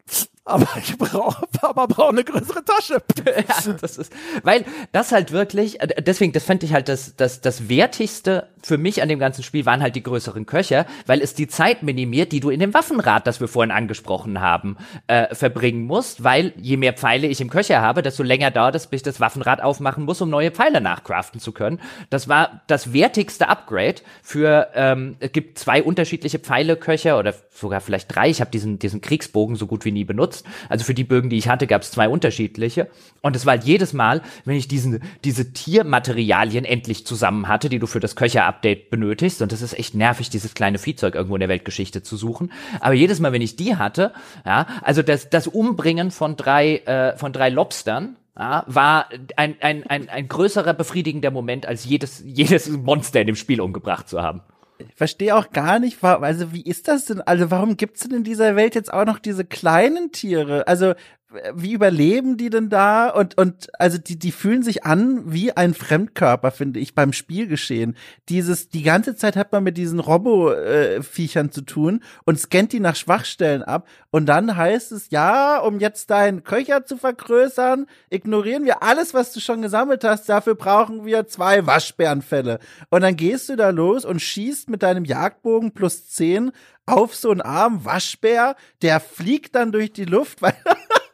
aber 0.48 0.66
ich 0.82 0.97
brauche, 0.97 1.47
Papa 1.48 1.86
braucht 1.86 2.12
eine 2.12 2.24
größere 2.24 2.64
Tasche. 2.64 3.02
ja, 3.26 3.72
das 3.80 3.98
ist, 3.98 4.12
weil 4.43 4.64
das 4.93 5.12
halt 5.12 5.30
wirklich, 5.30 5.80
äh, 5.80 5.89
deswegen, 6.01 6.32
das 6.32 6.44
fand 6.44 6.62
ich 6.62 6.72
halt 6.72 6.89
das, 6.89 7.16
das, 7.16 7.43
das 7.43 7.68
Wertigste 7.68 8.48
für 8.62 8.78
mich 8.78 9.02
an 9.02 9.09
dem 9.09 9.18
ganzen 9.18 9.43
Spiel 9.43 9.66
waren 9.66 9.82
halt 9.82 9.97
die 9.97 10.02
größeren 10.02 10.47
Köcher, 10.47 10.86
weil 11.06 11.20
es 11.20 11.35
die 11.35 11.48
Zeit 11.48 11.82
minimiert, 11.82 12.32
die 12.32 12.40
du 12.40 12.51
in 12.51 12.60
dem 12.60 12.74
Waffenrad, 12.74 13.26
das 13.26 13.40
wir 13.40 13.48
vorhin 13.48 13.70
angesprochen 13.70 14.40
haben, 14.40 14.76
äh, 15.06 15.35
verbringen 15.35 15.85
musst, 15.85 16.24
weil 16.24 16.52
je 16.56 16.76
mehr 16.76 16.94
Pfeile 16.94 17.26
ich 17.26 17.40
im 17.40 17.51
Köcher 17.51 17.80
habe, 17.80 18.02
desto 18.02 18.22
länger 18.22 18.51
dauert 18.51 18.74
es, 18.74 18.86
bis 18.86 18.98
ich 18.98 19.05
das 19.05 19.20
Waffenrad 19.20 19.62
aufmachen 19.62 20.05
muss, 20.05 20.20
um 20.20 20.30
neue 20.30 20.51
Pfeile 20.51 20.80
nachcraften 20.80 21.40
zu 21.40 21.52
können. 21.52 21.80
Das 22.10 22.28
war 22.28 22.62
das 22.66 22.93
wertigste 22.93 23.48
Upgrade 23.48 23.97
für, 24.22 24.68
ähm, 24.74 25.16
es 25.20 25.32
gibt 25.32 25.59
zwei 25.59 25.82
unterschiedliche 25.82 26.39
Pfeileköcher 26.39 27.18
oder 27.18 27.35
sogar 27.51 27.80
vielleicht 27.80 27.97
drei. 28.06 28.30
Ich 28.30 28.40
habe 28.40 28.50
diesen, 28.50 28.78
diesen 28.78 29.00
Kriegsbogen 29.00 29.56
so 29.56 29.66
gut 29.66 29.84
wie 29.84 29.92
nie 29.92 30.04
benutzt. 30.04 30.46
Also 30.68 30.84
für 30.84 30.94
die 30.94 31.04
Bögen, 31.04 31.30
die 31.30 31.38
ich 31.38 31.48
hatte, 31.48 31.66
gab 31.66 31.82
es 31.82 31.90
zwei 31.90 32.08
unterschiedliche. 32.08 32.88
Und 33.22 33.34
es 33.34 33.46
war 33.46 33.52
halt 33.52 33.64
jedes 33.64 33.92
Mal, 33.92 34.22
wenn 34.44 34.56
ich 34.56 34.68
diesen, 34.68 35.02
diese 35.24 35.52
Tiermaterialien 35.52 36.64
endlich 36.64 37.06
zusammen 37.06 37.48
hatte, 37.48 37.68
die 37.68 37.78
du 37.78 37.86
für 37.86 38.00
das 38.00 38.16
Köcher-Update 38.16 38.90
benötigst. 38.90 39.42
Und 39.42 39.52
das 39.52 39.62
ist 39.62 39.78
echt 39.78 39.94
nervig, 39.94 40.30
dieses 40.30 40.54
kleine 40.54 40.78
Viehzeug 40.78 41.14
irgendwo 41.14 41.36
in 41.36 41.40
der 41.40 41.48
Weltgeschichte 41.48 42.02
zu 42.02 42.16
suchen. 42.16 42.52
Aber 42.80 42.94
jedes 42.94 43.20
Mal, 43.20 43.32
wenn 43.32 43.42
ich 43.42 43.56
die 43.56 43.76
hatte, 43.76 44.12
ja, 44.46 44.66
also 44.82 45.02
das, 45.02 45.30
das 45.30 45.46
Umbringen 45.46 46.10
von 46.10 46.36
drei, 46.36 46.76
äh, 46.78 47.16
von 47.16 47.32
drei 47.32 47.48
Lobstern, 47.48 48.16
ja, 48.38 48.62
war 48.68 49.08
ein, 49.36 49.56
ein, 49.60 49.84
ein, 49.88 50.08
ein 50.08 50.28
größerer 50.28 50.72
befriedigender 50.72 51.32
Moment, 51.32 51.66
als 51.66 51.84
jedes, 51.84 52.22
jedes 52.24 52.68
Monster 52.68 53.20
in 53.20 53.26
dem 53.26 53.36
Spiel 53.36 53.60
umgebracht 53.60 54.08
zu 54.08 54.22
haben. 54.22 54.42
Verstehe 54.94 55.34
auch 55.36 55.50
gar 55.50 55.78
nicht, 55.78 56.02
also 56.02 56.52
wie 56.52 56.62
ist 56.62 56.88
das 56.88 57.06
denn? 57.06 57.20
Also 57.20 57.50
warum 57.50 57.76
gibt's 57.76 58.02
denn 58.02 58.18
in 58.18 58.24
dieser 58.24 58.56
Welt 58.56 58.74
jetzt 58.74 58.92
auch 58.92 59.05
noch 59.05 59.18
diese 59.18 59.44
kleinen 59.44 60.12
Tiere? 60.12 60.66
Also 60.66 60.94
wie 61.55 61.74
überleben 61.74 62.38
die 62.38 62.48
denn 62.48 62.70
da? 62.70 63.10
Und, 63.10 63.36
und 63.36 63.68
also 63.78 63.98
die, 63.98 64.18
die 64.18 64.32
fühlen 64.32 64.62
sich 64.62 64.84
an 64.84 65.30
wie 65.30 65.52
ein 65.52 65.74
Fremdkörper, 65.74 66.50
finde 66.50 66.80
ich, 66.80 66.94
beim 66.94 67.12
Spielgeschehen. 67.12 67.96
Dieses, 68.30 68.70
die 68.70 68.82
ganze 68.82 69.14
Zeit 69.14 69.36
hat 69.36 69.52
man 69.52 69.62
mit 69.62 69.76
diesen 69.76 70.00
Robo-Viechern 70.00 71.52
zu 71.52 71.62
tun 71.62 72.02
und 72.24 72.40
scannt 72.40 72.72
die 72.72 72.80
nach 72.80 72.96
Schwachstellen 72.96 73.62
ab. 73.62 73.86
Und 74.10 74.26
dann 74.26 74.56
heißt 74.56 74.92
es, 74.92 75.10
ja, 75.10 75.59
um 75.59 75.80
jetzt 75.80 76.09
deinen 76.09 76.44
Köcher 76.44 76.86
zu 76.86 76.96
vergrößern, 76.96 77.86
ignorieren 78.09 78.64
wir 78.64 78.82
alles, 78.82 79.12
was 79.12 79.32
du 79.32 79.40
schon 79.40 79.60
gesammelt 79.60 80.05
hast. 80.05 80.30
Dafür 80.30 80.55
brauchen 80.55 81.05
wir 81.05 81.26
zwei 81.26 81.66
Waschbärenfälle. 81.66 82.59
Und 82.88 83.02
dann 83.02 83.16
gehst 83.16 83.50
du 83.50 83.56
da 83.56 83.68
los 83.68 84.06
und 84.06 84.22
schießt 84.22 84.70
mit 84.70 84.82
deinem 84.82 85.05
Jagdbogen 85.05 85.72
plus 85.72 86.09
10 86.09 86.52
auf 86.88 87.14
so 87.14 87.30
einen 87.30 87.42
armen 87.42 87.84
Waschbär, 87.84 88.56
der 88.80 88.98
fliegt 89.00 89.55
dann 89.55 89.72
durch 89.72 89.92
die 89.92 90.06
Luft, 90.06 90.40
weil 90.42 90.55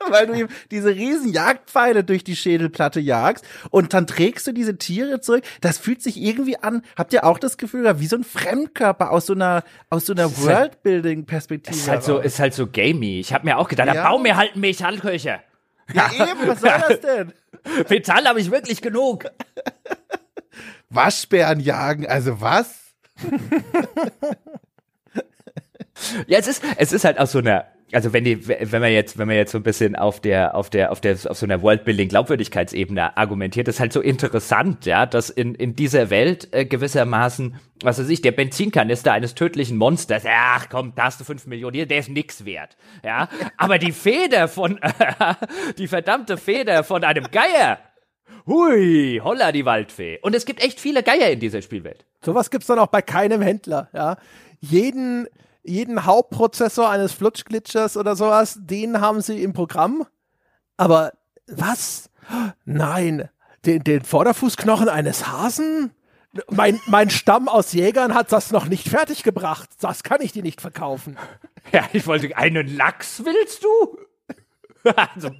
weil 0.11 0.27
du 0.27 0.33
ihm 0.35 0.49
diese 0.71 0.89
riesen 0.91 1.33
Jagdpfeile 1.33 2.05
durch 2.05 2.25
die 2.25 2.37
Schädelplatte 2.37 3.01
jagst 3.01 3.45
und 3.71 3.95
dann 3.95 4.07
trägst 4.07 4.47
du 4.47 4.53
diese 4.53 4.77
Tiere 4.79 5.21
zurück. 5.21 5.45
Das 5.61 5.79
fühlt 5.79 6.03
sich 6.03 6.17
irgendwie 6.21 6.57
an. 6.59 6.83
Habt 6.97 7.13
ihr 7.13 7.25
auch 7.25 7.39
das 7.39 7.57
Gefühl, 7.57 8.01
wie 8.01 8.07
so 8.07 8.17
ein 8.17 8.25
Fremdkörper 8.25 9.11
aus 9.11 9.27
so 9.27 9.35
einer 9.35 9.65
aus 9.91 10.07
so 10.07 10.13
einer 10.13 10.25
halt- 10.25 10.39
Worldbuilding-Perspektive? 10.39 11.77
Ist 11.77 11.89
halt 11.89 12.03
so, 12.05 12.19
ist 12.19 12.39
halt 12.39 12.55
so 12.55 12.67
gamey. 12.67 13.21
Ich 13.21 13.33
habe 13.33 13.45
mir 13.47 13.59
auch 13.59 13.69
gedacht, 13.69 13.89
Ja. 13.89 13.95
ja. 13.95 14.09
bau 14.11 14.19
mir 14.19 14.37
halt 14.37 14.53
einen 14.53 14.61
Metallköcher. 14.61 15.41
ja, 15.93 16.11
eben, 16.13 16.47
was 16.49 16.61
soll 16.61 16.71
das 16.89 17.01
denn? 17.01 17.33
Metall 17.89 18.25
habe 18.27 18.41
ich 18.41 18.51
wirklich 18.51 18.81
genug. 18.83 19.27
Waschbären 20.91 21.61
jagen, 21.61 22.07
also 22.07 22.41
was? 22.41 22.75
Ja, 26.27 26.39
es 26.39 26.49
ist, 26.49 26.63
es 26.77 26.93
ist 26.93 27.05
halt 27.05 27.19
aus 27.19 27.33
so 27.33 27.39
einer, 27.39 27.67
also 27.93 28.13
wenn 28.13 28.25
die, 28.25 28.49
wenn 28.49 28.81
man 28.81 28.93
jetzt, 28.93 29.19
wenn 29.19 29.29
man 29.29 29.37
jetzt 29.37 29.53
so 29.53 29.59
ein 29.59 29.63
bisschen 29.63 29.95
auf 29.95 30.21
der, 30.21 30.55
auf 30.55 30.71
der, 30.71 30.91
auf 30.91 31.01
der, 31.01 31.13
auf 31.13 31.37
so 31.37 31.47
einer 31.47 31.63
Worldbuilding 31.63 32.09
Glaubwürdigkeitsebene 32.09 33.17
argumentiert, 33.17 33.69
ist 33.69 33.81
halt 33.81 33.93
so 33.93 34.01
interessant, 34.01 34.87
ja, 34.87 35.07
dass 35.07 35.31
in, 35.31 35.55
in 35.55 35.77
dieser 35.77 36.11
Welt 36.11 36.49
äh, 36.53 36.65
gewissermaßen, 36.65 37.57
was 37.83 37.99
weiß 37.99 38.09
ich, 38.09 38.23
der 38.23 38.33
Benzinkanister 38.33 39.13
eines 39.13 39.35
tödlichen 39.35 39.77
Monsters, 39.77 40.25
ach 40.27 40.69
komm, 40.71 40.95
da 40.97 41.05
hast 41.05 41.21
du 41.21 41.25
fünf 41.25 41.47
Millionen, 41.47 41.75
hier, 41.75 41.87
der 41.87 41.99
ist 41.99 42.09
nix 42.09 42.45
wert, 42.45 42.77
ja, 43.05 43.29
aber 43.57 43.79
die 43.79 43.93
Feder 43.93 44.49
von, 44.49 44.81
die 45.79 45.89
verdammte 45.89 46.37
Feder 46.37 46.85
von 46.85 47.05
einem 47.05 47.27
Geier, 47.31 47.79
hui, 48.47 49.21
holla 49.23 49.53
die 49.53 49.65
Waldfee. 49.65 50.19
Und 50.21 50.35
es 50.35 50.47
gibt 50.47 50.63
echt 50.63 50.81
viele 50.81 51.03
Geier 51.03 51.31
in 51.31 51.41
dieser 51.41 51.63
Spielwelt. 51.63 52.05
Sowas 52.23 52.51
gibt's 52.51 52.67
dann 52.67 52.79
auch 52.79 52.89
bei 52.89 53.03
keinem 53.03 53.43
Händler, 53.43 53.89
ja. 53.93 54.17
Jeden, 54.61 55.27
jeden 55.65 56.05
Hauptprozessor 56.05 56.89
eines 56.89 57.13
Flutschglitchers 57.13 57.97
oder 57.97 58.17
sowas, 58.17 58.59
den 58.61 59.01
haben 59.01 59.21
sie 59.21 59.43
im 59.43 59.53
Programm. 59.53 60.07
Aber 60.77 61.13
was? 61.47 62.11
Nein, 62.65 63.29
den, 63.65 63.83
den 63.83 64.03
Vorderfußknochen 64.03 64.89
eines 64.89 65.27
Hasen? 65.27 65.93
Mein, 66.51 66.81
mein 66.87 67.11
Stamm 67.11 67.49
aus 67.49 67.73
Jägern 67.73 68.15
hat 68.15 68.33
das 68.33 68.51
noch 68.51 68.67
nicht 68.67 68.89
fertiggebracht. 68.89 69.71
Das 69.81 70.03
kann 70.03 70.21
ich 70.21 70.33
dir 70.33 70.43
nicht 70.43 70.61
verkaufen. 70.61 71.17
Ja, 71.73 71.89
ich 71.95 72.07
wollte, 72.07 72.37
einen 72.37 72.77
Lachs 72.77 73.25
willst 73.25 73.65
du? 73.65 73.99
also, 74.91 75.31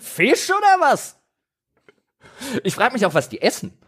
Fisch 0.00 0.50
oder 0.50 0.80
was? 0.80 1.20
Ich 2.64 2.74
frage 2.74 2.94
mich 2.94 3.06
auch, 3.06 3.14
was 3.14 3.28
die 3.28 3.40
essen. 3.40 3.78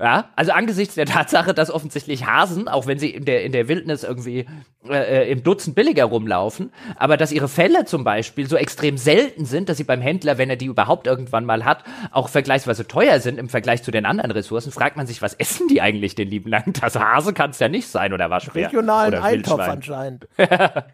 Ja, 0.00 0.30
also 0.36 0.52
angesichts 0.52 0.94
der 0.94 1.06
Tatsache, 1.06 1.54
dass 1.54 1.72
offensichtlich 1.72 2.24
Hasen, 2.24 2.68
auch 2.68 2.86
wenn 2.86 3.00
sie 3.00 3.10
in 3.10 3.24
der, 3.24 3.42
in 3.42 3.50
der 3.50 3.66
Wildnis 3.66 4.04
irgendwie 4.04 4.46
äh, 4.88 5.24
äh, 5.24 5.32
im 5.32 5.42
Dutzend 5.42 5.74
billiger 5.74 6.04
rumlaufen, 6.04 6.72
aber 6.94 7.16
dass 7.16 7.32
ihre 7.32 7.48
Felle 7.48 7.84
zum 7.84 8.04
Beispiel 8.04 8.48
so 8.48 8.54
extrem 8.54 8.96
selten 8.96 9.44
sind, 9.44 9.68
dass 9.68 9.76
sie 9.76 9.82
beim 9.82 10.00
Händler, 10.00 10.38
wenn 10.38 10.50
er 10.50 10.56
die 10.56 10.66
überhaupt 10.66 11.08
irgendwann 11.08 11.44
mal 11.44 11.64
hat, 11.64 11.82
auch 12.12 12.28
vergleichsweise 12.28 12.86
teuer 12.86 13.18
sind 13.18 13.40
im 13.40 13.48
Vergleich 13.48 13.82
zu 13.82 13.90
den 13.90 14.06
anderen 14.06 14.30
Ressourcen, 14.30 14.70
fragt 14.70 14.96
man 14.96 15.08
sich, 15.08 15.20
was 15.20 15.34
essen 15.34 15.66
die 15.66 15.82
eigentlich 15.82 16.14
den 16.14 16.28
lieben 16.28 16.48
langen? 16.48 16.74
Das 16.80 16.94
Hase 16.94 17.32
kann 17.32 17.50
es 17.50 17.58
ja 17.58 17.68
nicht 17.68 17.88
sein 17.88 18.12
oder 18.12 18.30
Waschbär. 18.30 18.66
Regionalen 18.66 19.14
oder 19.14 19.24
Eintopf 19.24 19.58
Wildschwein. 19.58 19.70
anscheinend. 19.70 20.28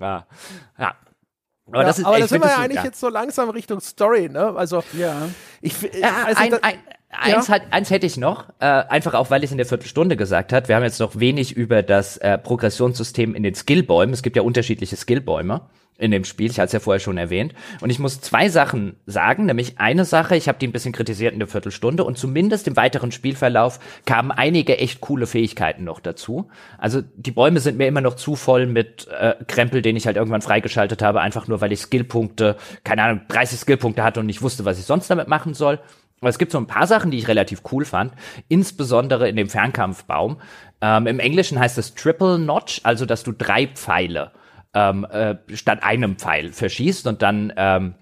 Ja. 0.00 0.26
ja. 0.78 0.94
Aber 1.66 1.80
Ja, 1.80 1.86
das 1.86 1.98
ist 1.98 2.04
aber 2.04 2.14
echt 2.18 2.24
da 2.24 2.28
sind 2.28 2.44
wir 2.44 2.50
ja 2.50 2.58
eigentlich 2.58 2.84
jetzt 2.84 3.00
so 3.00 3.08
langsam 3.08 3.50
Richtung 3.50 3.80
Story, 3.80 4.28
ne? 4.28 4.54
Also, 4.54 4.84
Ja. 4.92 5.28
ich, 5.60 5.74
Ja, 5.92 6.24
also 6.24 6.40
ein, 6.40 6.54
ein, 6.62 6.78
eins, 7.10 7.48
Ja. 7.48 7.54
hat, 7.54 7.62
eins 7.70 7.90
hätte 7.90 8.06
ich 8.06 8.16
noch, 8.16 8.48
äh, 8.60 8.64
einfach 8.66 9.14
auch, 9.14 9.30
weil 9.30 9.42
ich 9.42 9.48
es 9.48 9.52
in 9.52 9.58
der 9.58 9.66
Viertelstunde 9.66 10.16
gesagt 10.16 10.52
hat. 10.52 10.68
Wir 10.68 10.76
haben 10.76 10.82
jetzt 10.82 11.00
noch 11.00 11.18
wenig 11.18 11.56
über 11.56 11.82
das 11.82 12.16
äh, 12.18 12.38
Progressionssystem 12.38 13.34
in 13.34 13.42
den 13.42 13.54
Skillbäumen. 13.54 14.12
Es 14.12 14.22
gibt 14.22 14.36
ja 14.36 14.42
unterschiedliche 14.42 14.96
Skillbäume 14.96 15.62
in 16.00 16.12
dem 16.12 16.22
Spiel. 16.24 16.48
Ich 16.48 16.60
hatte 16.60 16.66
es 16.66 16.72
ja 16.72 16.78
vorher 16.78 17.00
schon 17.00 17.18
erwähnt. 17.18 17.54
Und 17.80 17.90
ich 17.90 17.98
muss 17.98 18.20
zwei 18.20 18.48
Sachen 18.50 18.94
sagen, 19.06 19.46
nämlich 19.46 19.80
eine 19.80 20.04
Sache, 20.04 20.36
ich 20.36 20.46
habe 20.46 20.56
die 20.58 20.68
ein 20.68 20.72
bisschen 20.72 20.92
kritisiert 20.92 21.32
in 21.32 21.40
der 21.40 21.48
Viertelstunde 21.48 22.04
und 22.04 22.16
zumindest 22.16 22.68
im 22.68 22.76
weiteren 22.76 23.10
Spielverlauf 23.10 23.80
kamen 24.06 24.30
einige 24.30 24.78
echt 24.78 25.00
coole 25.00 25.26
Fähigkeiten 25.26 25.82
noch 25.82 25.98
dazu. 25.98 26.50
Also 26.78 27.02
die 27.16 27.32
Bäume 27.32 27.58
sind 27.58 27.78
mir 27.78 27.88
immer 27.88 28.00
noch 28.00 28.14
zu 28.14 28.36
voll 28.36 28.66
mit 28.66 29.08
äh, 29.08 29.34
Krempel, 29.48 29.82
den 29.82 29.96
ich 29.96 30.06
halt 30.06 30.16
irgendwann 30.16 30.42
freigeschaltet 30.42 31.02
habe, 31.02 31.20
einfach 31.20 31.48
nur 31.48 31.60
weil 31.60 31.72
ich 31.72 31.80
Skillpunkte, 31.80 32.56
keine 32.84 33.02
Ahnung, 33.02 33.22
30 33.26 33.58
Skillpunkte 33.58 34.04
hatte 34.04 34.20
und 34.20 34.26
nicht 34.26 34.40
wusste, 34.42 34.64
was 34.64 34.78
ich 34.78 34.84
sonst 34.84 35.08
damit 35.10 35.26
machen 35.26 35.54
soll. 35.54 35.80
Es 36.22 36.38
gibt 36.38 36.52
so 36.52 36.58
ein 36.58 36.66
paar 36.66 36.86
Sachen, 36.86 37.10
die 37.10 37.18
ich 37.18 37.28
relativ 37.28 37.62
cool 37.72 37.84
fand, 37.84 38.12
insbesondere 38.48 39.28
in 39.28 39.36
dem 39.36 39.48
Fernkampfbaum. 39.48 40.40
Ähm, 40.80 41.06
Im 41.06 41.20
Englischen 41.20 41.58
heißt 41.58 41.78
es 41.78 41.94
Triple 41.94 42.38
Notch, 42.38 42.80
also 42.82 43.06
dass 43.06 43.22
du 43.22 43.32
drei 43.32 43.68
Pfeile 43.68 44.32
ähm, 44.74 45.04
äh, 45.04 45.36
statt 45.54 45.82
einem 45.82 46.16
Pfeil 46.16 46.52
verschießt 46.52 47.06
und 47.06 47.22
dann 47.22 47.52
ähm, 47.56 47.94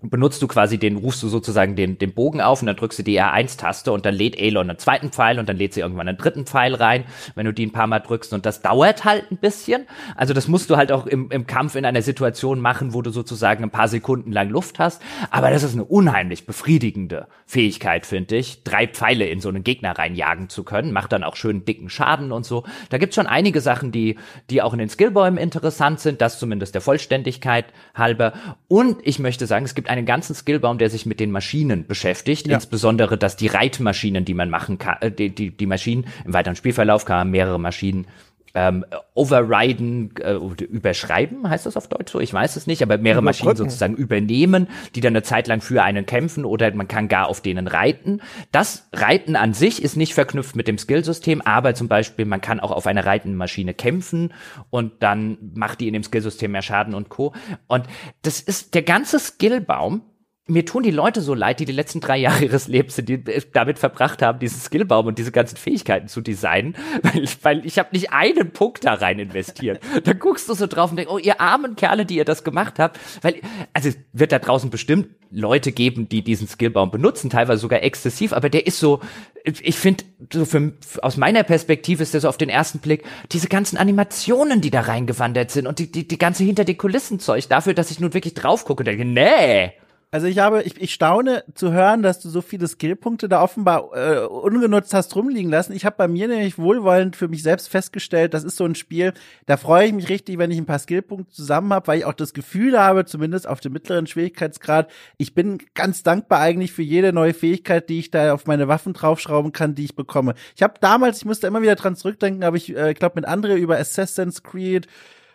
benutzt 0.00 0.40
du 0.42 0.46
quasi 0.46 0.78
den, 0.78 0.96
rufst 0.96 1.24
du 1.24 1.28
sozusagen 1.28 1.74
den, 1.74 1.98
den 1.98 2.14
Bogen 2.14 2.40
auf 2.40 2.62
und 2.62 2.66
dann 2.66 2.76
drückst 2.76 3.00
du 3.00 3.02
die 3.02 3.20
R1-Taste 3.20 3.90
und 3.90 4.06
dann 4.06 4.14
lädt 4.14 4.38
Elon 4.38 4.70
einen 4.70 4.78
zweiten 4.78 5.10
Pfeil 5.10 5.40
und 5.40 5.48
dann 5.48 5.56
lädt 5.56 5.74
sie 5.74 5.80
irgendwann 5.80 6.06
einen 6.06 6.16
dritten 6.16 6.46
Pfeil 6.46 6.76
rein, 6.76 7.02
wenn 7.34 7.46
du 7.46 7.52
die 7.52 7.66
ein 7.66 7.72
paar 7.72 7.88
Mal 7.88 7.98
drückst 7.98 8.32
und 8.32 8.46
das 8.46 8.62
dauert 8.62 9.04
halt 9.04 9.28
ein 9.32 9.38
bisschen. 9.38 9.86
Also 10.14 10.34
das 10.34 10.46
musst 10.46 10.70
du 10.70 10.76
halt 10.76 10.92
auch 10.92 11.06
im, 11.06 11.32
im 11.32 11.48
Kampf 11.48 11.74
in 11.74 11.84
einer 11.84 12.02
Situation 12.02 12.60
machen, 12.60 12.94
wo 12.94 13.02
du 13.02 13.10
sozusagen 13.10 13.64
ein 13.64 13.70
paar 13.70 13.88
Sekunden 13.88 14.30
lang 14.30 14.50
Luft 14.50 14.78
hast. 14.78 15.02
Aber 15.30 15.50
das 15.50 15.64
ist 15.64 15.74
eine 15.74 15.84
unheimlich 15.84 16.46
befriedigende 16.46 17.26
Fähigkeit, 17.44 18.06
finde 18.06 18.36
ich, 18.36 18.62
drei 18.62 18.86
Pfeile 18.86 19.26
in 19.26 19.40
so 19.40 19.48
einen 19.48 19.64
Gegner 19.64 19.98
reinjagen 19.98 20.48
zu 20.48 20.62
können. 20.62 20.92
Macht 20.92 21.10
dann 21.10 21.24
auch 21.24 21.34
schön 21.34 21.64
dicken 21.64 21.90
Schaden 21.90 22.30
und 22.30 22.46
so. 22.46 22.62
Da 22.90 22.98
gibt's 22.98 23.16
schon 23.16 23.26
einige 23.26 23.60
Sachen, 23.60 23.90
die, 23.90 24.16
die 24.48 24.62
auch 24.62 24.74
in 24.74 24.78
den 24.78 24.90
Skillbäumen 24.90 25.40
interessant 25.40 25.98
sind, 25.98 26.20
das 26.20 26.38
zumindest 26.38 26.74
der 26.74 26.82
Vollständigkeit 26.82 27.64
halber. 27.96 28.32
Und 28.68 28.98
ich 29.02 29.18
möchte 29.18 29.46
sagen, 29.48 29.64
es 29.64 29.74
gibt 29.74 29.87
einen 29.88 30.06
ganzen 30.06 30.34
Skillbaum, 30.34 30.78
der 30.78 30.90
sich 30.90 31.06
mit 31.06 31.20
den 31.20 31.30
Maschinen 31.30 31.86
beschäftigt, 31.86 32.46
insbesondere, 32.46 33.18
dass 33.18 33.36
die 33.36 33.46
Reitmaschinen, 33.46 34.24
die 34.24 34.34
man 34.34 34.50
machen 34.50 34.78
kann, 34.78 34.96
äh, 35.00 35.10
die, 35.10 35.34
die, 35.34 35.50
die 35.50 35.66
Maschinen 35.66 36.06
im 36.24 36.32
weiteren 36.32 36.56
Spielverlauf 36.56 37.04
kann 37.04 37.18
man 37.18 37.30
mehrere 37.30 37.58
Maschinen 37.58 38.06
ähm, 38.54 38.84
overriden, 39.14 40.12
äh, 40.20 40.34
oder 40.34 40.66
überschreiben, 40.66 41.48
heißt 41.48 41.66
das 41.66 41.76
auf 41.76 41.88
Deutsch 41.88 42.12
so? 42.12 42.20
Ich 42.20 42.32
weiß 42.32 42.56
es 42.56 42.66
nicht, 42.66 42.82
aber 42.82 42.98
mehrere 42.98 43.22
Maschinen 43.22 43.56
sozusagen 43.56 43.94
übernehmen, 43.94 44.68
die 44.94 45.00
dann 45.00 45.12
eine 45.12 45.22
Zeit 45.22 45.48
lang 45.48 45.60
für 45.60 45.82
einen 45.82 46.06
kämpfen 46.06 46.44
oder 46.44 46.72
man 46.74 46.88
kann 46.88 47.08
gar 47.08 47.28
auf 47.28 47.40
denen 47.40 47.68
reiten. 47.68 48.20
Das 48.52 48.88
Reiten 48.92 49.36
an 49.36 49.54
sich 49.54 49.82
ist 49.82 49.96
nicht 49.96 50.14
verknüpft 50.14 50.56
mit 50.56 50.68
dem 50.68 50.78
Skillsystem, 50.78 51.40
aber 51.40 51.74
zum 51.74 51.88
Beispiel 51.88 52.24
man 52.24 52.40
kann 52.40 52.60
auch 52.60 52.70
auf 52.70 52.86
einer 52.86 53.04
reitenden 53.04 53.36
Maschine 53.36 53.74
kämpfen 53.74 54.32
und 54.70 55.02
dann 55.02 55.38
macht 55.54 55.80
die 55.80 55.88
in 55.88 55.94
dem 55.94 56.02
Skillsystem 56.02 56.52
mehr 56.52 56.62
Schaden 56.62 56.94
und 56.94 57.08
Co. 57.08 57.34
Und 57.66 57.84
das 58.22 58.40
ist 58.40 58.74
der 58.74 58.82
ganze 58.82 59.18
Skillbaum 59.18 60.02
mir 60.48 60.64
tun 60.64 60.82
die 60.82 60.90
Leute 60.90 61.20
so 61.20 61.34
leid, 61.34 61.60
die 61.60 61.66
die 61.66 61.72
letzten 61.72 62.00
drei 62.00 62.16
Jahre 62.16 62.44
ihres 62.44 62.68
Lebens 62.68 62.96
die, 62.96 63.22
damit 63.52 63.78
verbracht 63.78 64.22
haben, 64.22 64.38
diesen 64.38 64.60
Skillbaum 64.60 65.06
und 65.06 65.18
diese 65.18 65.30
ganzen 65.30 65.56
Fähigkeiten 65.56 66.08
zu 66.08 66.22
designen, 66.22 66.74
weil, 67.02 67.28
weil 67.42 67.66
ich 67.66 67.78
habe 67.78 67.90
nicht 67.92 68.12
einen 68.12 68.50
Punkt 68.50 68.84
da 68.84 68.94
rein 68.94 69.18
investiert. 69.18 69.80
Da 70.04 70.12
guckst 70.14 70.48
du 70.48 70.54
so 70.54 70.66
drauf 70.66 70.90
und 70.90 70.96
denkst, 70.96 71.12
oh, 71.12 71.18
ihr 71.18 71.40
armen 71.40 71.76
Kerle, 71.76 72.06
die 72.06 72.16
ihr 72.16 72.24
das 72.24 72.44
gemacht 72.44 72.78
habt, 72.78 72.98
weil, 73.20 73.40
also 73.74 73.90
es 73.90 73.98
wird 74.12 74.32
da 74.32 74.38
draußen 74.38 74.70
bestimmt 74.70 75.08
Leute 75.30 75.72
geben, 75.72 76.08
die 76.08 76.22
diesen 76.22 76.48
Skillbaum 76.48 76.90
benutzen, 76.90 77.28
teilweise 77.28 77.60
sogar 77.60 77.82
exzessiv, 77.82 78.32
aber 78.32 78.48
der 78.48 78.66
ist 78.66 78.78
so, 78.78 79.00
ich 79.44 79.76
finde, 79.76 80.04
so 80.32 80.46
für, 80.46 80.72
aus 81.02 81.16
meiner 81.18 81.42
Perspektive 81.42 82.02
ist 82.02 82.14
der 82.14 82.22
so 82.22 82.28
auf 82.28 82.38
den 82.38 82.48
ersten 82.48 82.78
Blick, 82.78 83.04
diese 83.32 83.48
ganzen 83.48 83.76
Animationen, 83.76 84.60
die 84.62 84.70
da 84.70 84.82
reingewandert 84.82 85.50
sind 85.50 85.66
und 85.66 85.78
die, 85.78 85.92
die, 85.92 86.08
die 86.08 86.18
ganze 86.18 86.44
hinter 86.44 86.64
die 86.64 86.76
Kulissen 86.76 87.20
Zeug 87.20 87.48
dafür, 87.48 87.74
dass 87.74 87.90
ich 87.90 88.00
nun 88.00 88.14
wirklich 88.14 88.34
drauf 88.34 88.64
gucke 88.64 88.80
und 88.80 88.86
denke, 88.86 89.04
nee, 89.04 89.72
Also 90.10 90.26
ich 90.26 90.38
habe, 90.38 90.62
ich, 90.62 90.80
ich 90.80 90.94
staune 90.94 91.44
zu 91.54 91.70
hören, 91.70 92.02
dass 92.02 92.18
du 92.18 92.30
so 92.30 92.40
viele 92.40 92.66
Skillpunkte 92.66 93.28
da 93.28 93.42
offenbar 93.42 93.90
äh, 93.92 94.24
ungenutzt 94.24 94.94
hast 94.94 95.14
rumliegen 95.14 95.50
lassen. 95.50 95.74
Ich 95.74 95.84
habe 95.84 95.96
bei 95.98 96.08
mir 96.08 96.28
nämlich 96.28 96.56
wohlwollend 96.56 97.14
für 97.14 97.28
mich 97.28 97.42
selbst 97.42 97.68
festgestellt, 97.68 98.32
das 98.32 98.42
ist 98.42 98.56
so 98.56 98.64
ein 98.64 98.74
Spiel, 98.74 99.12
da 99.44 99.58
freue 99.58 99.88
ich 99.88 99.92
mich 99.92 100.08
richtig, 100.08 100.38
wenn 100.38 100.50
ich 100.50 100.56
ein 100.56 100.64
paar 100.64 100.78
Skillpunkte 100.78 101.30
zusammen 101.30 101.74
habe, 101.74 101.88
weil 101.88 101.98
ich 101.98 102.04
auch 102.06 102.14
das 102.14 102.32
Gefühl 102.32 102.80
habe, 102.80 103.04
zumindest 103.04 103.46
auf 103.46 103.60
dem 103.60 103.74
mittleren 103.74 104.06
Schwierigkeitsgrad, 104.06 104.90
ich 105.18 105.34
bin 105.34 105.58
ganz 105.74 106.02
dankbar 106.02 106.40
eigentlich 106.40 106.72
für 106.72 106.82
jede 106.82 107.12
neue 107.12 107.34
Fähigkeit, 107.34 107.90
die 107.90 107.98
ich 107.98 108.10
da 108.10 108.32
auf 108.32 108.46
meine 108.46 108.66
Waffen 108.66 108.94
draufschrauben 108.94 109.52
kann, 109.52 109.74
die 109.74 109.84
ich 109.84 109.94
bekomme. 109.94 110.32
Ich 110.56 110.62
habe 110.62 110.74
damals, 110.80 111.18
ich 111.18 111.24
musste 111.26 111.46
immer 111.46 111.60
wieder 111.60 111.74
dran 111.74 111.96
zurückdenken, 111.96 112.46
habe 112.46 112.56
ich, 112.56 112.74
äh, 112.74 112.94
glaube 112.94 113.16
mit 113.16 113.26
andere 113.26 113.56
über 113.56 113.76
Assassin's 113.76 114.42
Creed 114.42 114.86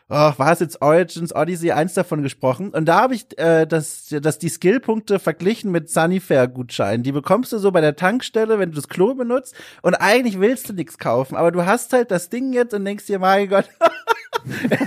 oh, 0.09 0.33
war 0.37 0.51
es 0.51 0.59
jetzt 0.59 0.81
Origins, 0.81 1.33
Odyssey, 1.33 1.71
eins 1.71 1.93
davon 1.93 2.21
gesprochen. 2.21 2.69
Und 2.69 2.85
da 2.85 3.01
habe 3.01 3.15
ich 3.15 3.37
äh, 3.37 3.65
das, 3.65 4.13
das 4.21 4.39
die 4.39 4.49
Skillpunkte 4.49 5.19
verglichen 5.19 5.71
mit 5.71 5.89
Sunnyfair-Gutscheinen. 5.89 7.03
Die 7.03 7.11
bekommst 7.11 7.51
du 7.51 7.57
so 7.57 7.71
bei 7.71 7.81
der 7.81 7.95
Tankstelle, 7.95 8.59
wenn 8.59 8.71
du 8.71 8.75
das 8.75 8.89
Klo 8.89 9.15
benutzt. 9.15 9.55
Und 9.81 9.95
eigentlich 9.95 10.39
willst 10.39 10.69
du 10.69 10.73
nichts 10.73 10.97
kaufen, 10.97 11.35
aber 11.35 11.51
du 11.51 11.65
hast 11.65 11.93
halt 11.93 12.11
das 12.11 12.29
Ding 12.29 12.53
jetzt 12.53 12.73
und 12.73 12.85
denkst 12.85 13.05
dir, 13.05 13.19
mein 13.19 13.49
Gott, 13.49 13.69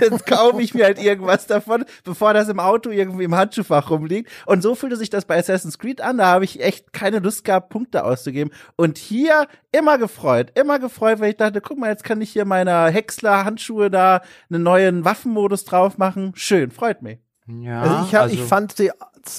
jetzt 0.01 0.25
kaufe 0.25 0.61
ich 0.61 0.73
mir 0.73 0.85
halt 0.85 1.01
irgendwas 1.01 1.47
davon, 1.47 1.85
bevor 2.03 2.33
das 2.33 2.49
im 2.49 2.59
Auto 2.59 2.89
irgendwie 2.89 3.23
im 3.23 3.35
Handschuhfach 3.35 3.89
rumliegt. 3.89 4.29
Und 4.45 4.61
so 4.61 4.75
fühlte 4.75 4.95
sich 4.95 5.09
das 5.09 5.25
bei 5.25 5.37
Assassin's 5.37 5.79
Creed 5.79 6.01
an. 6.01 6.17
Da 6.17 6.27
habe 6.27 6.45
ich 6.45 6.61
echt 6.61 6.93
keine 6.93 7.19
Lust 7.19 7.43
gehabt, 7.43 7.69
Punkte 7.69 8.03
auszugeben. 8.03 8.53
Und 8.75 8.97
hier 8.97 9.47
immer 9.71 9.97
gefreut, 9.97 10.51
immer 10.55 10.79
gefreut, 10.79 11.19
weil 11.19 11.31
ich 11.31 11.37
dachte, 11.37 11.61
guck 11.61 11.77
mal, 11.77 11.89
jetzt 11.89 12.03
kann 12.03 12.21
ich 12.21 12.31
hier 12.31 12.45
meiner 12.45 12.87
Häcksler 12.89 13.45
Handschuhe 13.45 13.89
da 13.89 14.21
einen 14.49 14.63
neuen 14.63 15.05
Waffenmodus 15.05 15.65
drauf 15.65 15.97
machen. 15.97 16.33
Schön, 16.35 16.71
freut 16.71 17.01
mich. 17.01 17.26
Ja, 17.47 17.81
Also 17.81 18.05
ich, 18.07 18.15
hab, 18.15 18.21
also- 18.23 18.35
ich, 18.35 18.43
fand, 18.43 18.79
die, 18.79 18.91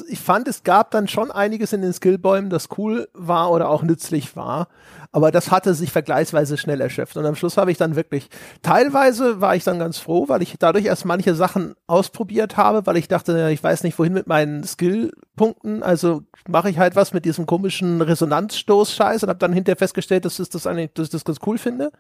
ich 0.09 0.21
fand, 0.21 0.49
es 0.49 0.63
gab 0.63 0.91
dann 0.91 1.09
schon 1.09 1.31
einiges 1.31 1.73
in 1.73 1.83
den 1.83 1.93
Skillbäumen, 1.93 2.51
das 2.51 2.69
cool 2.79 3.09
war 3.13 3.51
oder 3.51 3.69
auch 3.69 3.83
nützlich 3.83 4.35
war. 4.37 4.69
Aber 5.11 5.31
das 5.31 5.51
hatte 5.51 5.73
sich 5.73 5.91
vergleichsweise 5.91 6.59
schnell 6.59 6.81
erschöpft. 6.83 7.17
Und 7.17 7.25
am 7.25 7.35
Schluss 7.35 7.57
habe 7.57 7.71
ich 7.71 7.79
dann 7.79 7.97
wirklich, 7.97 8.29
teilweise 8.63 9.41
war 9.41 9.57
ich 9.57 9.65
dann 9.65 9.79
ganz 9.79 9.99
froh, 9.99 10.29
weil 10.29 10.43
ich 10.43 10.57
dadurch 10.59 10.85
erst 10.85 11.07
manche 11.07 11.35
Sachen 11.35 11.75
ausprobiert 11.87 12.59
habe, 12.59 12.85
weil 12.87 12.99
ich 12.99 13.09
dachte, 13.09 13.51
ich 13.51 13.63
weiß 13.63 13.85
nicht, 13.85 13.99
wohin 13.99 14.13
mit 14.13 14.27
meinen 14.27 14.65
Skillpunkten. 14.65 15.83
Also 15.83 16.23
mache 16.47 16.69
ich 16.69 16.79
halt 16.79 16.95
was 16.95 17.15
mit 17.15 17.25
diesem 17.25 17.47
komischen 17.47 18.03
Resonanzstoß-Scheiß 18.03 19.23
und 19.23 19.31
habe 19.31 19.39
dann 19.39 19.55
hinterher 19.55 19.79
festgestellt, 19.79 20.27
dass 20.27 20.39
ich 20.39 20.51
das 20.51 20.67
eigentlich, 20.67 20.93
dass 20.93 21.07
ich 21.07 21.13
das 21.13 21.25
ganz 21.25 21.39
cool 21.47 21.57
finde. 21.57 21.91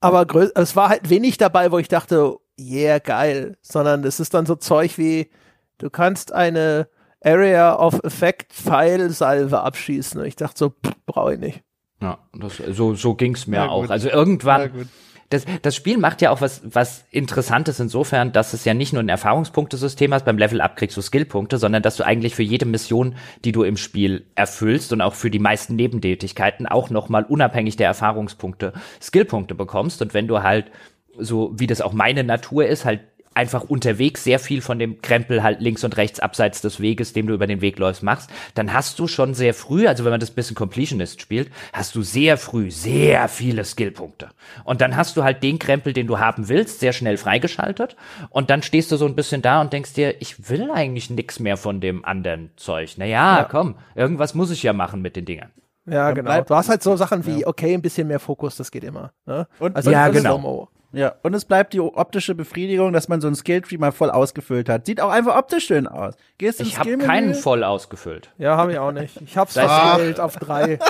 Aber 0.00 0.26
es 0.54 0.76
war 0.76 0.88
halt 0.88 1.08
wenig 1.10 1.36
dabei, 1.38 1.72
wo 1.72 1.78
ich 1.78 1.88
dachte, 1.88 2.36
yeah, 2.58 2.98
geil, 2.98 3.56
sondern 3.62 4.04
es 4.04 4.20
ist 4.20 4.34
dann 4.34 4.46
so 4.46 4.56
Zeug 4.56 4.98
wie, 4.98 5.30
du 5.78 5.90
kannst 5.90 6.32
eine 6.32 6.88
Area 7.24 7.76
of 7.78 8.02
Effect 8.04 8.52
Pfeilsalve 8.52 9.60
abschießen. 9.60 10.20
Und 10.20 10.26
ich 10.26 10.36
dachte 10.36 10.58
so, 10.58 10.74
brauche 11.06 11.34
ich 11.34 11.40
nicht. 11.40 11.62
Ja, 12.00 12.18
das, 12.34 12.56
so, 12.56 12.94
so 12.94 13.14
ging's 13.14 13.46
mir 13.46 13.56
Na 13.56 13.68
auch. 13.70 13.82
gut. 13.82 13.90
Also 13.90 14.10
irgendwann, 14.10 14.72
gut. 14.72 14.88
das, 15.30 15.46
das 15.62 15.74
Spiel 15.74 15.96
macht 15.96 16.20
ja 16.20 16.30
auch 16.30 16.42
was, 16.42 16.60
was 16.64 17.04
Interessantes 17.10 17.80
insofern, 17.80 18.32
dass 18.32 18.52
es 18.52 18.66
ja 18.66 18.74
nicht 18.74 18.92
nur 18.92 19.02
ein 19.02 19.08
Erfahrungspunktesystem 19.08 20.12
hast, 20.12 20.26
beim 20.26 20.36
Level 20.36 20.60
Up 20.60 20.76
kriegst 20.76 20.98
du 20.98 21.00
Skillpunkte, 21.00 21.56
sondern 21.56 21.82
dass 21.82 21.96
du 21.96 22.04
eigentlich 22.04 22.34
für 22.34 22.42
jede 22.42 22.66
Mission, 22.66 23.14
die 23.44 23.52
du 23.52 23.62
im 23.62 23.78
Spiel 23.78 24.26
erfüllst 24.34 24.92
und 24.92 25.00
auch 25.00 25.14
für 25.14 25.30
die 25.30 25.38
meisten 25.38 25.76
Nebentätigkeiten 25.76 26.66
auch 26.66 26.90
nochmal 26.90 27.24
unabhängig 27.24 27.76
der 27.76 27.86
Erfahrungspunkte 27.86 28.74
Skillpunkte 29.00 29.54
bekommst. 29.54 30.02
Und 30.02 30.12
wenn 30.12 30.28
du 30.28 30.42
halt, 30.42 30.70
so 31.18 31.52
wie 31.56 31.66
das 31.66 31.80
auch 31.80 31.92
meine 31.92 32.24
Natur 32.24 32.66
ist, 32.66 32.84
halt 32.84 33.00
einfach 33.36 33.64
unterwegs 33.64 34.22
sehr 34.22 34.38
viel 34.38 34.60
von 34.60 34.78
dem 34.78 35.02
Krempel 35.02 35.42
halt 35.42 35.60
links 35.60 35.82
und 35.82 35.96
rechts 35.96 36.20
abseits 36.20 36.60
des 36.60 36.78
Weges, 36.78 37.14
dem 37.14 37.26
du 37.26 37.34
über 37.34 37.48
den 37.48 37.60
Weg 37.60 37.80
läufst, 37.80 38.04
machst, 38.04 38.30
dann 38.54 38.72
hast 38.72 38.96
du 39.00 39.08
schon 39.08 39.34
sehr 39.34 39.54
früh, 39.54 39.88
also 39.88 40.04
wenn 40.04 40.12
man 40.12 40.20
das 40.20 40.30
bisschen 40.30 40.54
Completionist 40.54 41.20
spielt, 41.20 41.50
hast 41.72 41.96
du 41.96 42.02
sehr 42.02 42.36
früh 42.38 42.70
sehr 42.70 43.26
viele 43.26 43.64
Skillpunkte. 43.64 44.28
Und 44.62 44.80
dann 44.80 44.94
hast 44.94 45.16
du 45.16 45.24
halt 45.24 45.42
den 45.42 45.58
Krempel, 45.58 45.92
den 45.92 46.06
du 46.06 46.20
haben 46.20 46.48
willst, 46.48 46.78
sehr 46.78 46.92
schnell 46.92 47.16
freigeschaltet. 47.16 47.96
Und 48.30 48.50
dann 48.50 48.62
stehst 48.62 48.92
du 48.92 48.96
so 48.96 49.06
ein 49.06 49.16
bisschen 49.16 49.42
da 49.42 49.60
und 49.60 49.72
denkst 49.72 49.94
dir, 49.94 50.22
ich 50.22 50.48
will 50.48 50.70
eigentlich 50.70 51.10
nix 51.10 51.40
mehr 51.40 51.56
von 51.56 51.80
dem 51.80 52.04
anderen 52.04 52.50
Zeug. 52.54 52.96
Naja, 52.98 53.38
Ja. 53.38 53.48
komm, 53.50 53.74
irgendwas 53.96 54.34
muss 54.36 54.52
ich 54.52 54.62
ja 54.62 54.72
machen 54.72 55.02
mit 55.02 55.16
den 55.16 55.24
Dingern. 55.24 55.50
Ja, 55.86 56.12
genau. 56.12 56.40
du 56.40 56.54
hast 56.54 56.68
halt 56.68 56.84
so 56.84 56.94
Sachen 56.96 57.26
wie, 57.26 57.44
okay, 57.44 57.74
ein 57.74 57.82
bisschen 57.82 58.06
mehr 58.06 58.20
Fokus, 58.20 58.56
das 58.56 58.70
geht 58.70 58.84
immer. 58.84 59.12
Ne? 59.26 59.48
Und- 59.58 59.74
also, 59.74 59.90
Ja, 59.90 60.06
das 60.06 60.16
ist 60.18 60.22
genau. 60.22 60.68
Ja, 60.94 61.14
und 61.22 61.34
es 61.34 61.44
bleibt 61.44 61.72
die 61.72 61.80
optische 61.80 62.34
Befriedigung, 62.34 62.92
dass 62.92 63.08
man 63.08 63.20
so 63.20 63.26
ein 63.28 63.34
Skilltree 63.34 63.78
mal 63.78 63.92
voll 63.92 64.10
ausgefüllt 64.10 64.68
hat. 64.68 64.86
Sieht 64.86 65.00
auch 65.00 65.10
einfach 65.10 65.36
optisch 65.36 65.66
schön 65.66 65.86
aus. 65.86 66.14
Gehst 66.38 66.60
Ich 66.60 66.78
habe 66.78 66.96
keinen 66.98 67.34
voll 67.34 67.64
ausgefüllt. 67.64 68.30
Ja, 68.38 68.56
habe 68.56 68.72
ich 68.72 68.78
auch 68.78 68.92
nicht. 68.92 69.20
Ich 69.20 69.36
hab's 69.36 69.54
verfehlt 69.58 70.20
auf 70.20 70.36
drei. 70.36 70.78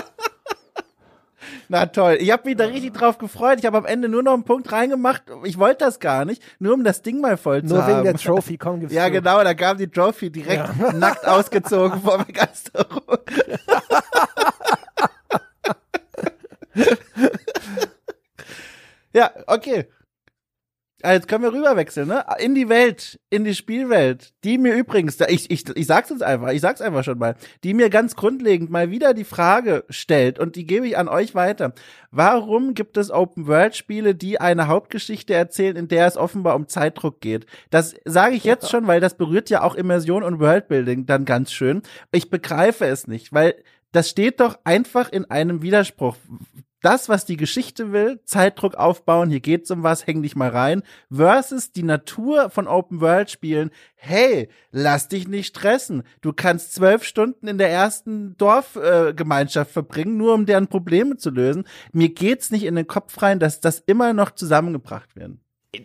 Na 1.67 1.87
toll, 1.87 2.17
ich 2.19 2.31
habe 2.31 2.47
mich 2.47 2.55
da 2.57 2.65
richtig 2.65 2.93
drauf 2.93 3.17
gefreut. 3.17 3.57
Ich 3.59 3.65
habe 3.65 3.77
am 3.79 3.85
Ende 3.85 4.07
nur 4.07 4.21
noch 4.21 4.33
einen 4.33 4.43
Punkt 4.43 4.71
reingemacht. 4.71 5.23
Ich 5.45 5.57
wollte 5.57 5.85
das 5.85 5.99
gar 5.99 6.23
nicht, 6.25 6.43
nur 6.59 6.73
um 6.75 6.83
das 6.83 7.01
Ding 7.01 7.21
mal 7.21 7.37
voll 7.37 7.63
zu 7.63 7.73
Nur 7.73 7.83
haben. 7.83 7.91
wegen 7.93 8.03
der 8.03 8.15
Trophy, 8.15 8.57
komm, 8.57 8.79
gib's 8.81 8.93
Ja, 8.93 9.05
zu. 9.07 9.11
genau, 9.13 9.43
da 9.43 9.53
kam 9.55 9.77
die 9.77 9.87
Trophy 9.87 10.29
direkt 10.29 10.93
nackt 10.93 11.27
ausgezogen 11.27 12.01
vor 12.01 12.19
Begeisterung. 12.23 13.01
ja, 19.13 19.31
okay. 19.47 19.85
Ah, 21.05 21.13
Jetzt 21.13 21.27
können 21.27 21.43
wir 21.43 21.53
rüberwechseln, 21.53 22.07
ne? 22.07 22.25
In 22.39 22.55
die 22.55 22.67
Welt, 22.67 23.19
in 23.29 23.43
die 23.43 23.53
Spielwelt, 23.53 24.33
die 24.43 24.57
mir 24.57 24.73
übrigens, 24.73 25.19
ich, 25.27 25.51
ich, 25.51 25.69
ich 25.69 25.85
sag's 25.85 26.09
uns 26.09 26.23
einfach, 26.23 26.49
ich 26.49 26.61
sag's 26.61 26.81
einfach 26.81 27.03
schon 27.03 27.19
mal, 27.19 27.35
die 27.63 27.75
mir 27.75 27.91
ganz 27.91 28.15
grundlegend 28.15 28.71
mal 28.71 28.89
wieder 28.89 29.13
die 29.13 29.23
Frage 29.23 29.85
stellt 29.89 30.39
und 30.39 30.55
die 30.55 30.65
gebe 30.65 30.87
ich 30.87 30.97
an 30.97 31.07
euch 31.07 31.35
weiter. 31.35 31.73
Warum 32.09 32.73
gibt 32.73 32.97
es 32.97 33.11
Open-World-Spiele, 33.11 34.15
die 34.15 34.41
eine 34.41 34.67
Hauptgeschichte 34.67 35.35
erzählen, 35.35 35.75
in 35.75 35.87
der 35.87 36.07
es 36.07 36.17
offenbar 36.17 36.55
um 36.55 36.67
Zeitdruck 36.67 37.21
geht? 37.21 37.45
Das 37.69 37.93
sage 38.05 38.35
ich 38.35 38.43
jetzt 38.43 38.71
schon, 38.71 38.87
weil 38.87 38.99
das 38.99 39.15
berührt 39.15 39.51
ja 39.51 39.61
auch 39.61 39.75
Immersion 39.75 40.23
und 40.23 40.39
Worldbuilding 40.39 41.05
dann 41.05 41.25
ganz 41.25 41.51
schön. 41.51 41.83
Ich 42.11 42.31
begreife 42.31 42.85
es 42.85 43.05
nicht, 43.05 43.31
weil 43.31 43.53
das 43.91 44.09
steht 44.09 44.39
doch 44.39 44.57
einfach 44.63 45.11
in 45.11 45.29
einem 45.29 45.61
Widerspruch. 45.61 46.15
Das, 46.85 47.09
was 47.09 47.25
die 47.25 47.35
Geschichte 47.35 47.91
will, 47.91 48.19
Zeitdruck 48.25 48.75
aufbauen, 48.75 49.31
hier 49.31 49.39
geht's 49.39 49.71
um 49.71 49.81
was, 49.81 50.05
häng 50.05 50.21
dich 50.21 50.35
mal 50.35 50.49
rein, 50.49 50.83
versus 51.11 51.71
die 51.71 51.81
Natur 51.81 52.51
von 52.51 52.67
Open-World-Spielen, 52.67 53.71
hey, 53.95 54.49
lass 54.69 55.07
dich 55.07 55.27
nicht 55.27 55.47
stressen. 55.47 56.03
Du 56.21 56.31
kannst 56.31 56.75
zwölf 56.75 57.03
Stunden 57.03 57.47
in 57.47 57.57
der 57.57 57.71
ersten 57.71 58.37
Dorfgemeinschaft 58.37 59.71
äh, 59.71 59.73
verbringen, 59.73 60.17
nur 60.17 60.35
um 60.35 60.45
deren 60.45 60.67
Probleme 60.67 61.17
zu 61.17 61.31
lösen. 61.31 61.63
Mir 61.91 62.09
geht's 62.09 62.51
nicht 62.51 62.65
in 62.65 62.75
den 62.75 62.85
Kopf 62.85 63.19
rein, 63.19 63.39
dass 63.39 63.61
das 63.61 63.79
immer 63.79 64.13
noch 64.13 64.29
zusammengebracht 64.29 65.15
werden. 65.15 65.41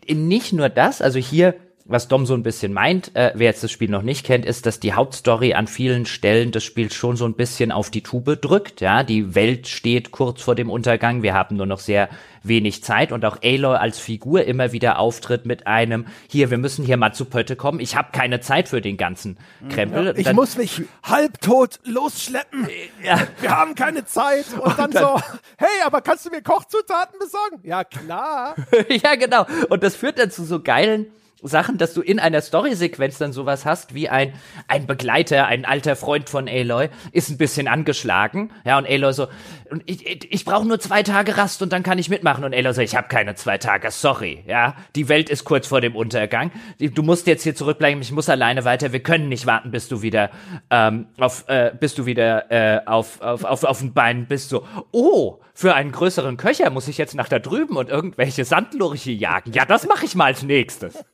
nicht 0.06 0.52
nur 0.52 0.68
das, 0.68 1.00
also 1.00 1.18
hier, 1.18 1.54
was 1.90 2.06
Dom 2.06 2.24
so 2.24 2.34
ein 2.34 2.42
bisschen 2.44 2.72
meint, 2.72 3.14
äh, 3.16 3.32
wer 3.34 3.48
jetzt 3.48 3.64
das 3.64 3.72
Spiel 3.72 3.90
noch 3.90 4.02
nicht 4.02 4.24
kennt, 4.24 4.46
ist, 4.46 4.64
dass 4.64 4.78
die 4.78 4.92
Hauptstory 4.92 5.54
an 5.54 5.66
vielen 5.66 6.06
Stellen 6.06 6.52
des 6.52 6.62
Spiels 6.62 6.94
schon 6.94 7.16
so 7.16 7.26
ein 7.26 7.34
bisschen 7.34 7.72
auf 7.72 7.90
die 7.90 8.02
Tube 8.02 8.40
drückt. 8.40 8.80
Ja, 8.80 9.02
die 9.02 9.34
Welt 9.34 9.66
steht 9.66 10.12
kurz 10.12 10.40
vor 10.40 10.54
dem 10.54 10.70
Untergang. 10.70 11.22
Wir 11.22 11.34
haben 11.34 11.56
nur 11.56 11.66
noch 11.66 11.80
sehr 11.80 12.08
wenig 12.42 12.84
Zeit 12.84 13.10
und 13.12 13.24
auch 13.24 13.38
Aloy 13.42 13.76
als 13.76 13.98
Figur 13.98 14.44
immer 14.44 14.72
wieder 14.72 14.98
auftritt 14.98 15.46
mit 15.46 15.66
einem, 15.66 16.06
hier, 16.28 16.50
wir 16.50 16.58
müssen 16.58 16.84
hier 16.84 16.96
mal 16.96 17.12
zu 17.12 17.24
Pötte 17.24 17.56
kommen. 17.56 17.80
Ich 17.80 17.96
habe 17.96 18.08
keine 18.12 18.40
Zeit 18.40 18.68
für 18.68 18.80
den 18.80 18.96
ganzen 18.96 19.36
Krempel. 19.68 20.14
Ich 20.16 20.24
Dann- 20.24 20.36
muss 20.36 20.56
mich 20.56 20.82
halbtot 21.02 21.80
losschleppen. 21.84 22.68
ja, 23.02 23.20
Wir 23.40 23.50
haben 23.50 23.74
keine 23.74 24.04
Zeit. 24.04 24.46
Und, 24.60 24.78
dann, 24.78 24.92
so, 24.92 25.20
hey, 25.58 25.68
aber 25.84 26.00
kannst 26.02 26.24
du 26.24 26.30
mir 26.30 26.40
Kochzutaten 26.42 27.18
besorgen? 27.18 27.60
Ja, 27.64 27.82
klar. 27.82 28.54
ja, 28.88 29.16
genau. 29.16 29.44
Und 29.68 29.82
das 29.82 29.96
führt 29.96 30.18
dann 30.18 30.30
zu 30.30 30.44
so 30.44 30.62
geilen 30.62 31.06
Sachen, 31.42 31.78
dass 31.78 31.94
du 31.94 32.00
in 32.00 32.18
einer 32.18 32.40
Storysequenz 32.40 33.18
dann 33.18 33.32
sowas 33.32 33.64
hast, 33.64 33.94
wie 33.94 34.08
ein, 34.08 34.32
ein 34.68 34.86
Begleiter, 34.86 35.46
ein 35.46 35.64
alter 35.64 35.96
Freund 35.96 36.28
von 36.28 36.48
Aloy, 36.48 36.88
ist 37.12 37.30
ein 37.30 37.38
bisschen 37.38 37.68
angeschlagen. 37.68 38.50
Ja, 38.64 38.78
und 38.78 38.88
Aloy 38.88 39.12
so, 39.12 39.28
und 39.70 39.82
ich, 39.86 40.06
ich, 40.06 40.32
ich 40.32 40.44
brauche 40.44 40.66
nur 40.66 40.80
zwei 40.80 41.02
Tage 41.02 41.36
Rast 41.36 41.62
und 41.62 41.72
dann 41.72 41.82
kann 41.82 41.98
ich 41.98 42.08
mitmachen. 42.08 42.44
Und 42.44 42.54
Aloy 42.54 42.74
so, 42.74 42.80
ich 42.80 42.96
habe 42.96 43.08
keine 43.08 43.34
zwei 43.34 43.58
Tage, 43.58 43.90
sorry. 43.90 44.44
Ja, 44.46 44.76
die 44.94 45.08
Welt 45.08 45.30
ist 45.30 45.44
kurz 45.44 45.66
vor 45.66 45.80
dem 45.80 45.96
Untergang. 45.96 46.50
Du 46.78 47.02
musst 47.02 47.26
jetzt 47.26 47.42
hier 47.42 47.54
zurückbleiben, 47.54 48.02
ich 48.02 48.12
muss 48.12 48.28
alleine 48.28 48.64
weiter. 48.64 48.92
Wir 48.92 49.02
können 49.02 49.28
nicht 49.28 49.46
warten, 49.46 49.70
bis 49.70 49.88
du 49.88 50.02
wieder 50.02 50.30
ähm, 50.70 51.06
auf, 51.18 51.44
äh, 51.48 51.72
bis 51.78 51.94
du 51.94 52.06
wieder 52.06 52.50
äh, 52.50 52.80
auf, 52.86 53.20
auf, 53.20 53.44
auf, 53.44 53.64
auf 53.64 53.78
den 53.78 53.92
Beinen 53.92 54.26
bist. 54.26 54.50
So, 54.50 54.66
oh, 54.92 55.40
für 55.54 55.74
einen 55.74 55.92
größeren 55.92 56.36
Köcher 56.36 56.70
muss 56.70 56.88
ich 56.88 56.98
jetzt 56.98 57.14
nach 57.14 57.28
da 57.28 57.38
drüben 57.38 57.76
und 57.76 57.88
irgendwelche 57.90 58.44
Sandlurche 58.44 59.10
jagen. 59.10 59.52
Ja, 59.52 59.64
das 59.64 59.86
mache 59.86 60.06
ich 60.06 60.14
mal 60.14 60.26
als 60.26 60.42
nächstes. 60.42 61.04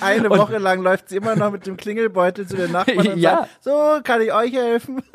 Eine 0.00 0.30
Woche 0.30 0.58
lang 0.58 0.82
läuft 0.82 1.08
sie 1.08 1.16
immer 1.16 1.36
noch 1.36 1.50
mit 1.50 1.66
dem 1.66 1.76
Klingelbeutel 1.76 2.46
zu 2.46 2.56
den 2.56 2.72
Nachbarn 2.72 3.08
und 3.08 3.18
Ja. 3.18 3.38
sagt, 3.38 3.64
so, 3.64 4.00
kann 4.02 4.20
ich 4.22 4.32
euch 4.32 4.52
helfen? 4.52 5.02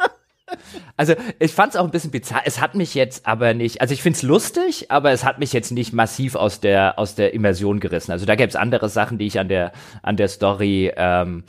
Also 0.97 1.13
ich 1.37 1.53
fand 1.53 1.73
es 1.75 1.79
auch 1.79 1.83
ein 1.85 1.91
bisschen 1.91 2.09
bizarr. 2.09 2.41
Es 2.43 2.59
hat 2.59 2.73
mich 2.73 2.95
jetzt 2.95 3.27
aber 3.27 3.53
nicht, 3.53 3.81
also 3.81 3.93
ich 3.93 4.01
find's 4.01 4.23
lustig, 4.23 4.89
aber 4.89 5.11
es 5.11 5.23
hat 5.23 5.37
mich 5.37 5.53
jetzt 5.53 5.71
nicht 5.71 5.93
massiv 5.93 6.33
aus 6.35 6.59
der 6.59 6.97
aus 6.97 7.13
der 7.13 7.35
Immersion 7.35 7.79
gerissen. 7.79 8.11
Also 8.11 8.25
da 8.25 8.33
gäbe 8.33 8.49
es 8.49 8.55
andere 8.55 8.89
Sachen, 8.89 9.19
die 9.19 9.27
ich 9.27 9.39
an 9.39 9.47
der 9.47 9.71
an 10.01 10.17
der 10.17 10.27
Story 10.27 10.91
ähm, 10.97 11.43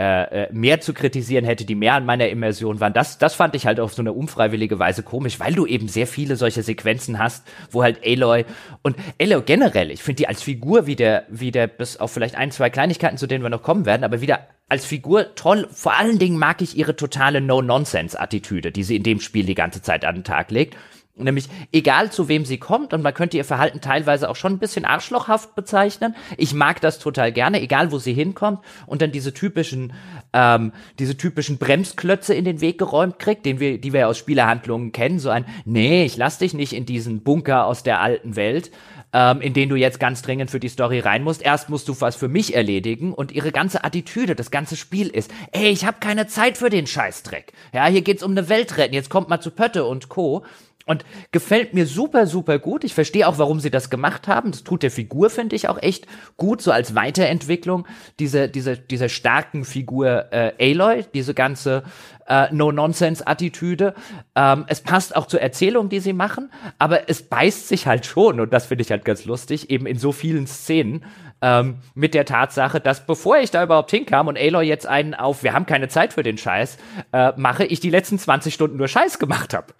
äh, 0.00 0.44
äh, 0.44 0.48
mehr 0.50 0.80
zu 0.80 0.94
kritisieren 0.94 1.44
hätte, 1.44 1.66
die 1.66 1.74
mehr 1.74 1.92
an 1.92 2.06
meiner 2.06 2.30
Immersion 2.30 2.80
waren. 2.80 2.94
Das, 2.94 3.18
das 3.18 3.34
fand 3.34 3.54
ich 3.54 3.66
halt 3.66 3.80
auf 3.80 3.92
so 3.92 4.00
eine 4.00 4.14
unfreiwillige 4.14 4.78
Weise 4.78 5.02
komisch, 5.02 5.38
weil 5.40 5.52
du 5.52 5.66
eben 5.66 5.88
sehr 5.88 6.06
viele 6.06 6.36
solche 6.36 6.62
Sequenzen 6.62 7.18
hast, 7.18 7.46
wo 7.70 7.82
halt 7.82 8.00
Aloy 8.02 8.46
und 8.80 8.96
Aloy 9.20 9.42
generell, 9.42 9.90
ich 9.90 10.02
finde 10.02 10.16
die 10.16 10.26
als 10.26 10.42
Figur 10.42 10.86
wieder, 10.86 11.24
wieder 11.28 11.66
bis 11.66 11.98
auf 11.98 12.12
vielleicht 12.12 12.34
ein, 12.34 12.50
zwei 12.50 12.70
Kleinigkeiten, 12.70 13.18
zu 13.18 13.26
denen 13.26 13.44
wir 13.44 13.50
noch 13.50 13.62
kommen 13.62 13.84
werden, 13.84 14.02
aber 14.02 14.22
wieder 14.22 14.46
als 14.70 14.86
Figur 14.86 15.34
toll. 15.34 15.68
Vor 15.70 15.98
allen 15.98 16.18
Dingen 16.18 16.38
mag 16.38 16.62
ich 16.62 16.78
ihre 16.78 16.96
totale 16.96 17.42
No-Nonsense-Attitüde, 17.42 18.72
die 18.72 18.84
sie 18.84 18.96
in 18.96 19.02
dem 19.02 19.20
Spiel 19.20 19.44
die 19.44 19.54
ganze 19.54 19.82
Zeit 19.82 20.06
an 20.06 20.14
den 20.14 20.24
Tag 20.24 20.50
legt. 20.50 20.78
Nämlich, 21.24 21.48
egal 21.72 22.10
zu 22.10 22.28
wem 22.28 22.44
sie 22.44 22.58
kommt, 22.58 22.92
und 22.92 23.02
man 23.02 23.14
könnte 23.14 23.36
ihr 23.36 23.44
Verhalten 23.44 23.80
teilweise 23.80 24.28
auch 24.28 24.36
schon 24.36 24.54
ein 24.54 24.58
bisschen 24.58 24.84
arschlochhaft 24.84 25.54
bezeichnen. 25.54 26.14
Ich 26.36 26.54
mag 26.54 26.80
das 26.80 26.98
total 26.98 27.32
gerne, 27.32 27.60
egal 27.60 27.92
wo 27.92 27.98
sie 27.98 28.12
hinkommt, 28.12 28.60
und 28.86 29.02
dann 29.02 29.12
diese 29.12 29.34
typischen, 29.34 29.92
ähm, 30.32 30.72
diese 30.98 31.16
typischen 31.16 31.58
Bremsklötze 31.58 32.34
in 32.34 32.44
den 32.44 32.60
Weg 32.60 32.78
geräumt 32.78 33.18
kriegt, 33.18 33.46
den 33.46 33.60
wir, 33.60 33.78
die 33.78 33.92
wir 33.92 34.08
aus 34.08 34.18
Spielerhandlungen 34.18 34.92
kennen. 34.92 35.18
So 35.18 35.30
ein, 35.30 35.44
nee, 35.64 36.04
ich 36.04 36.16
lass 36.16 36.38
dich 36.38 36.54
nicht 36.54 36.72
in 36.72 36.86
diesen 36.86 37.22
Bunker 37.22 37.66
aus 37.66 37.82
der 37.82 38.00
alten 38.00 38.36
Welt, 38.36 38.70
ähm, 39.12 39.40
in 39.40 39.52
den 39.52 39.68
du 39.68 39.76
jetzt 39.76 40.00
ganz 40.00 40.22
dringend 40.22 40.50
für 40.50 40.60
die 40.60 40.68
Story 40.68 41.00
rein 41.00 41.22
musst. 41.22 41.42
Erst 41.42 41.68
musst 41.68 41.88
du 41.88 42.00
was 42.00 42.16
für 42.16 42.28
mich 42.28 42.54
erledigen 42.54 43.12
und 43.12 43.32
ihre 43.32 43.52
ganze 43.52 43.84
Attitüde, 43.84 44.34
das 44.34 44.50
ganze 44.50 44.76
Spiel 44.76 45.08
ist, 45.08 45.30
ey, 45.52 45.68
ich 45.68 45.84
habe 45.84 45.98
keine 46.00 46.26
Zeit 46.26 46.56
für 46.56 46.70
den 46.70 46.86
Scheißdreck. 46.86 47.52
Ja, 47.72 47.86
hier 47.86 48.02
geht's 48.02 48.22
um 48.22 48.32
eine 48.32 48.48
Welt 48.48 48.76
retten, 48.76 48.94
jetzt 48.94 49.10
kommt 49.10 49.28
mal 49.28 49.40
zu 49.40 49.50
Pötte 49.50 49.84
und 49.84 50.08
Co. 50.08 50.44
Und 50.86 51.04
gefällt 51.30 51.74
mir 51.74 51.86
super, 51.86 52.26
super 52.26 52.58
gut. 52.58 52.84
Ich 52.84 52.94
verstehe 52.94 53.28
auch, 53.28 53.38
warum 53.38 53.60
sie 53.60 53.70
das 53.70 53.90
gemacht 53.90 54.26
haben. 54.26 54.50
Das 54.50 54.64
tut 54.64 54.82
der 54.82 54.90
Figur, 54.90 55.30
finde 55.30 55.54
ich, 55.54 55.68
auch 55.68 55.80
echt 55.80 56.06
gut, 56.36 56.62
so 56.62 56.72
als 56.72 56.94
Weiterentwicklung 56.94 57.86
diese, 58.18 58.48
diese, 58.48 58.76
dieser 58.76 59.08
starken 59.08 59.64
Figur 59.64 60.32
äh, 60.32 60.52
Aloy, 60.58 61.04
diese 61.14 61.34
ganze 61.34 61.84
äh, 62.26 62.48
No-Nonsense-Attitüde. 62.52 63.94
Ähm, 64.34 64.64
es 64.68 64.80
passt 64.80 65.14
auch 65.14 65.26
zur 65.26 65.40
Erzählung, 65.40 65.90
die 65.90 66.00
sie 66.00 66.12
machen, 66.12 66.50
aber 66.78 67.08
es 67.08 67.22
beißt 67.22 67.68
sich 67.68 67.86
halt 67.86 68.06
schon, 68.06 68.40
und 68.40 68.52
das 68.52 68.66
finde 68.66 68.82
ich 68.82 68.90
halt 68.90 69.04
ganz 69.04 69.24
lustig, 69.26 69.70
eben 69.70 69.86
in 69.86 69.98
so 69.98 70.12
vielen 70.12 70.46
Szenen, 70.46 71.04
ähm, 71.42 71.78
mit 71.94 72.14
der 72.14 72.24
Tatsache, 72.24 72.80
dass 72.80 73.06
bevor 73.06 73.38
ich 73.38 73.50
da 73.50 73.64
überhaupt 73.64 73.90
hinkam 73.90 74.28
und 74.28 74.38
Aloy 74.38 74.66
jetzt 74.66 74.86
einen 74.86 75.14
auf, 75.14 75.42
wir 75.42 75.52
haben 75.52 75.66
keine 75.66 75.88
Zeit 75.88 76.12
für 76.12 76.22
den 76.22 76.38
Scheiß, 76.38 76.78
äh, 77.12 77.32
mache, 77.36 77.64
ich 77.64 77.80
die 77.80 77.90
letzten 77.90 78.18
20 78.18 78.54
Stunden 78.54 78.76
nur 78.76 78.88
Scheiß 78.88 79.18
gemacht 79.18 79.54
habe. 79.54 79.74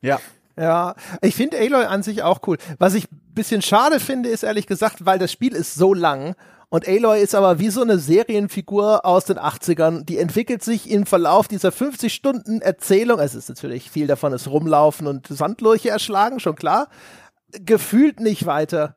Ja. 0.00 0.20
Ja, 0.58 0.94
ich 1.20 1.34
finde 1.34 1.58
Aloy 1.58 1.84
an 1.84 2.02
sich 2.02 2.22
auch 2.22 2.40
cool. 2.46 2.56
Was 2.78 2.94
ich 2.94 3.08
bisschen 3.34 3.60
schade 3.60 4.00
finde, 4.00 4.30
ist 4.30 4.42
ehrlich 4.42 4.66
gesagt, 4.66 5.04
weil 5.04 5.18
das 5.18 5.30
Spiel 5.30 5.54
ist 5.54 5.74
so 5.74 5.92
lang 5.92 6.34
und 6.68 6.88
Aloy 6.88 7.20
ist 7.22 7.34
aber 7.34 7.58
wie 7.58 7.70
so 7.70 7.82
eine 7.82 7.98
Serienfigur 7.98 9.04
aus 9.04 9.24
den 9.26 9.38
80ern. 9.38 10.04
Die 10.04 10.18
entwickelt 10.18 10.64
sich 10.64 10.90
im 10.90 11.06
Verlauf 11.06 11.46
dieser 11.46 11.70
50 11.70 12.12
Stunden 12.12 12.60
Erzählung. 12.60 13.20
Es 13.20 13.34
ist 13.34 13.48
natürlich 13.48 13.90
viel 13.90 14.06
davon 14.06 14.32
ist 14.32 14.48
rumlaufen 14.48 15.06
und 15.06 15.28
Sandlurche 15.28 15.90
erschlagen, 15.90 16.40
schon 16.40 16.56
klar. 16.56 16.88
Gefühlt 17.52 18.18
nicht 18.18 18.46
weiter. 18.46 18.96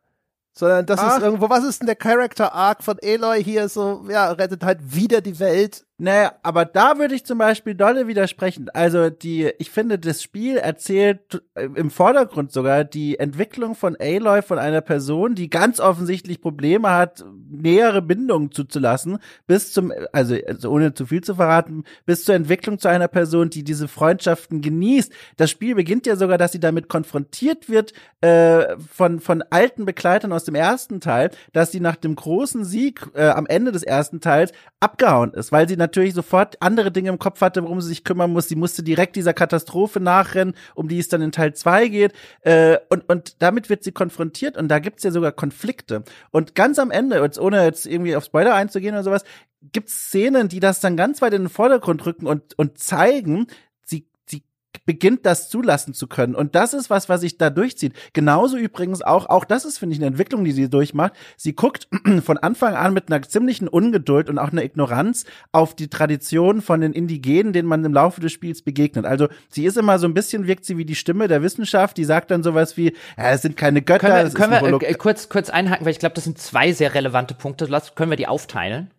Sondern 0.54 0.86
das 0.88 1.00
Ach. 1.00 1.18
ist 1.18 1.24
irgendwo, 1.24 1.50
was 1.50 1.64
ist 1.64 1.82
denn 1.82 1.86
der 1.86 1.96
Character 1.96 2.54
Arc 2.54 2.84
von 2.84 2.98
Aloy 3.04 3.44
hier 3.44 3.70
so, 3.70 4.06
ja, 4.10 4.32
rettet 4.32 4.64
halt 4.64 4.80
wieder 4.96 5.22
die 5.22 5.40
Welt 5.40 5.86
naja, 6.02 6.34
aber 6.44 6.64
da 6.64 6.98
würde 6.98 7.14
ich 7.14 7.26
zum 7.26 7.38
Beispiel 7.38 7.76
dolle 7.76 8.08
widersprechen. 8.08 8.70
Also 8.74 9.10
die, 9.10 9.52
ich 9.60 9.70
finde, 9.70 10.00
das 10.00 10.24
Spiel 10.24 10.56
erzählt 10.56 11.44
äh, 11.56 11.66
im 11.76 11.92
Vordergrund 11.92 12.54
sogar 12.54 12.86
die 12.86 13.20
Entwicklung 13.20 13.76
von 13.76 13.98
Aloy 14.00 14.42
von 14.42 14.60
einer 14.60 14.80
Person, 14.80 15.36
die 15.36 15.50
ganz 15.50 15.82
offensichtlich 15.82 16.40
Probleme 16.40 16.90
hat, 16.90 17.26
nähere 17.50 18.02
Bindungen 18.02 18.52
zuzulassen, 18.52 19.20
bis 19.46 19.74
zum, 19.74 19.92
also, 20.14 20.38
also 20.48 20.72
ohne 20.72 20.94
zu 20.94 21.06
viel 21.06 21.22
zu 21.22 21.36
verraten, 21.36 21.84
bis 22.06 22.24
zur 22.24 22.36
Entwicklung 22.36 22.80
zu 22.80 22.88
einer 22.88 23.10
Person, 23.10 23.50
die 23.50 23.66
diese 23.66 23.90
Freundschaften 23.90 24.62
genießt. 24.62 25.12
Das 25.36 25.52
Spiel 25.52 25.76
beginnt 25.76 26.08
ja 26.08 26.16
sogar, 26.16 26.38
dass 26.38 26.54
sie 26.54 26.62
damit 26.62 26.88
konfrontiert 26.88 27.68
wird 27.68 27.92
äh, 28.22 28.78
von 28.78 29.20
von 29.20 29.44
alten 29.50 29.86
Begleitern 29.86 30.32
aus 30.32 30.46
dem 30.46 30.56
ersten 30.56 31.02
Teil, 31.02 31.32
dass 31.52 31.72
sie 31.74 31.82
nach 31.82 31.98
dem 31.98 32.16
großen 32.16 32.64
Sieg 32.64 33.06
äh, 33.16 33.28
am 33.28 33.48
Ende 33.48 33.74
des 33.74 33.84
ersten 33.84 34.22
Teils 34.22 34.54
abgehauen 34.80 35.34
ist, 35.34 35.52
weil 35.52 35.68
sie 35.68 35.76
natürlich 35.90 36.14
sofort 36.14 36.62
andere 36.62 36.92
Dinge 36.92 37.10
im 37.10 37.20
Kopf 37.20 37.42
hatte, 37.42 37.64
worum 37.64 37.82
sie 37.82 37.90
sich 37.90 38.04
kümmern 38.04 38.32
muss. 38.32 38.48
Sie 38.48 38.56
musste 38.56 38.84
direkt 38.84 39.16
dieser 39.16 39.34
Katastrophe 39.34 40.00
nachrennen, 40.00 40.56
um 40.76 40.88
die 40.88 41.00
es 41.00 41.08
dann 41.08 41.22
in 41.22 41.32
Teil 41.32 41.54
2 41.54 41.88
geht. 41.88 42.14
Äh, 42.42 42.78
und, 42.90 43.10
und 43.10 43.42
damit 43.42 43.70
wird 43.70 43.84
sie 43.84 43.92
konfrontiert 43.92 44.58
und 44.58 44.68
da 44.68 44.80
gibt's 44.80 45.04
ja 45.04 45.12
sogar 45.12 45.32
Konflikte. 45.32 46.04
Und 46.32 46.56
ganz 46.56 46.80
am 46.80 46.92
Ende, 46.92 47.22
jetzt 47.22 47.40
ohne 47.40 47.64
jetzt 47.64 47.86
irgendwie 47.86 48.16
auf 48.16 48.24
Spoiler 48.24 48.54
einzugehen 48.54 48.94
oder 48.94 49.04
sowas, 49.04 49.24
gibt's 49.62 50.08
Szenen, 50.08 50.48
die 50.48 50.60
das 50.60 50.80
dann 50.80 50.96
ganz 50.96 51.22
weit 51.22 51.34
in 51.34 51.44
den 51.44 51.50
Vordergrund 51.50 52.06
rücken 52.06 52.28
und, 52.28 52.58
und 52.58 52.78
zeigen, 52.78 53.48
beginnt, 54.90 55.24
das 55.24 55.50
zulassen 55.50 55.94
zu 55.94 56.08
können. 56.08 56.34
Und 56.34 56.56
das 56.56 56.74
ist 56.74 56.90
was, 56.90 57.10
was 57.10 57.22
sich 57.22 57.38
da 57.38 57.52
durchzieht. 57.52 57.94
Genauso 58.14 58.58
übrigens 58.58 59.04
auch, 59.04 59.28
auch 59.28 59.46
das 59.46 59.64
ist, 59.64 59.78
finde 59.78 59.94
ich, 59.94 60.00
eine 60.00 60.08
Entwicklung, 60.08 60.44
die 60.44 60.52
sie 60.52 60.68
durchmacht. 60.68 61.14
Sie 61.38 61.54
guckt 61.54 61.88
von 62.24 62.40
Anfang 62.40 62.74
an 62.74 62.96
mit 62.96 63.12
einer 63.12 63.22
ziemlichen 63.22 63.68
Ungeduld 63.68 64.32
und 64.32 64.40
auch 64.40 64.52
einer 64.52 64.64
Ignoranz 64.64 65.26
auf 65.52 65.76
die 65.76 65.90
Tradition 65.90 66.64
von 66.64 66.82
den 66.82 66.94
Indigenen, 66.94 67.54
denen 67.54 67.68
man 67.68 67.86
im 67.86 67.94
Laufe 67.94 68.20
des 68.20 68.32
Spiels 68.32 68.64
begegnet. 68.64 69.06
Also 69.06 69.28
sie 69.50 69.64
ist 69.66 69.78
immer 69.78 70.00
so 70.00 70.08
ein 70.08 70.16
bisschen, 70.16 70.48
wirkt 70.48 70.66
sie 70.66 70.80
wie 70.80 70.86
die 70.86 70.96
Stimme 70.96 71.28
der 71.28 71.44
Wissenschaft, 71.44 71.96
die 71.96 72.04
sagt 72.04 72.32
dann 72.32 72.42
sowas 72.42 72.76
wie, 72.76 72.96
ja, 73.16 73.30
es 73.30 73.44
sind 73.44 73.58
keine 73.58 73.84
Götter. 73.84 74.28
Können 74.32 74.52
wir, 74.52 74.60
können 74.60 74.82
wir 74.82 74.90
äh, 74.90 74.96
kurz, 74.96 75.30
kurz 75.30 75.52
einhaken, 75.52 75.86
weil 75.86 75.92
ich 75.92 76.00
glaube, 76.00 76.16
das 76.16 76.24
sind 76.24 76.40
zwei 76.40 76.72
sehr 76.72 76.96
relevante 76.96 77.36
Punkte. 77.36 77.66
Lass, 77.66 77.94
können 77.94 78.10
wir 78.10 78.18
die 78.18 78.28
aufteilen? 78.28 78.90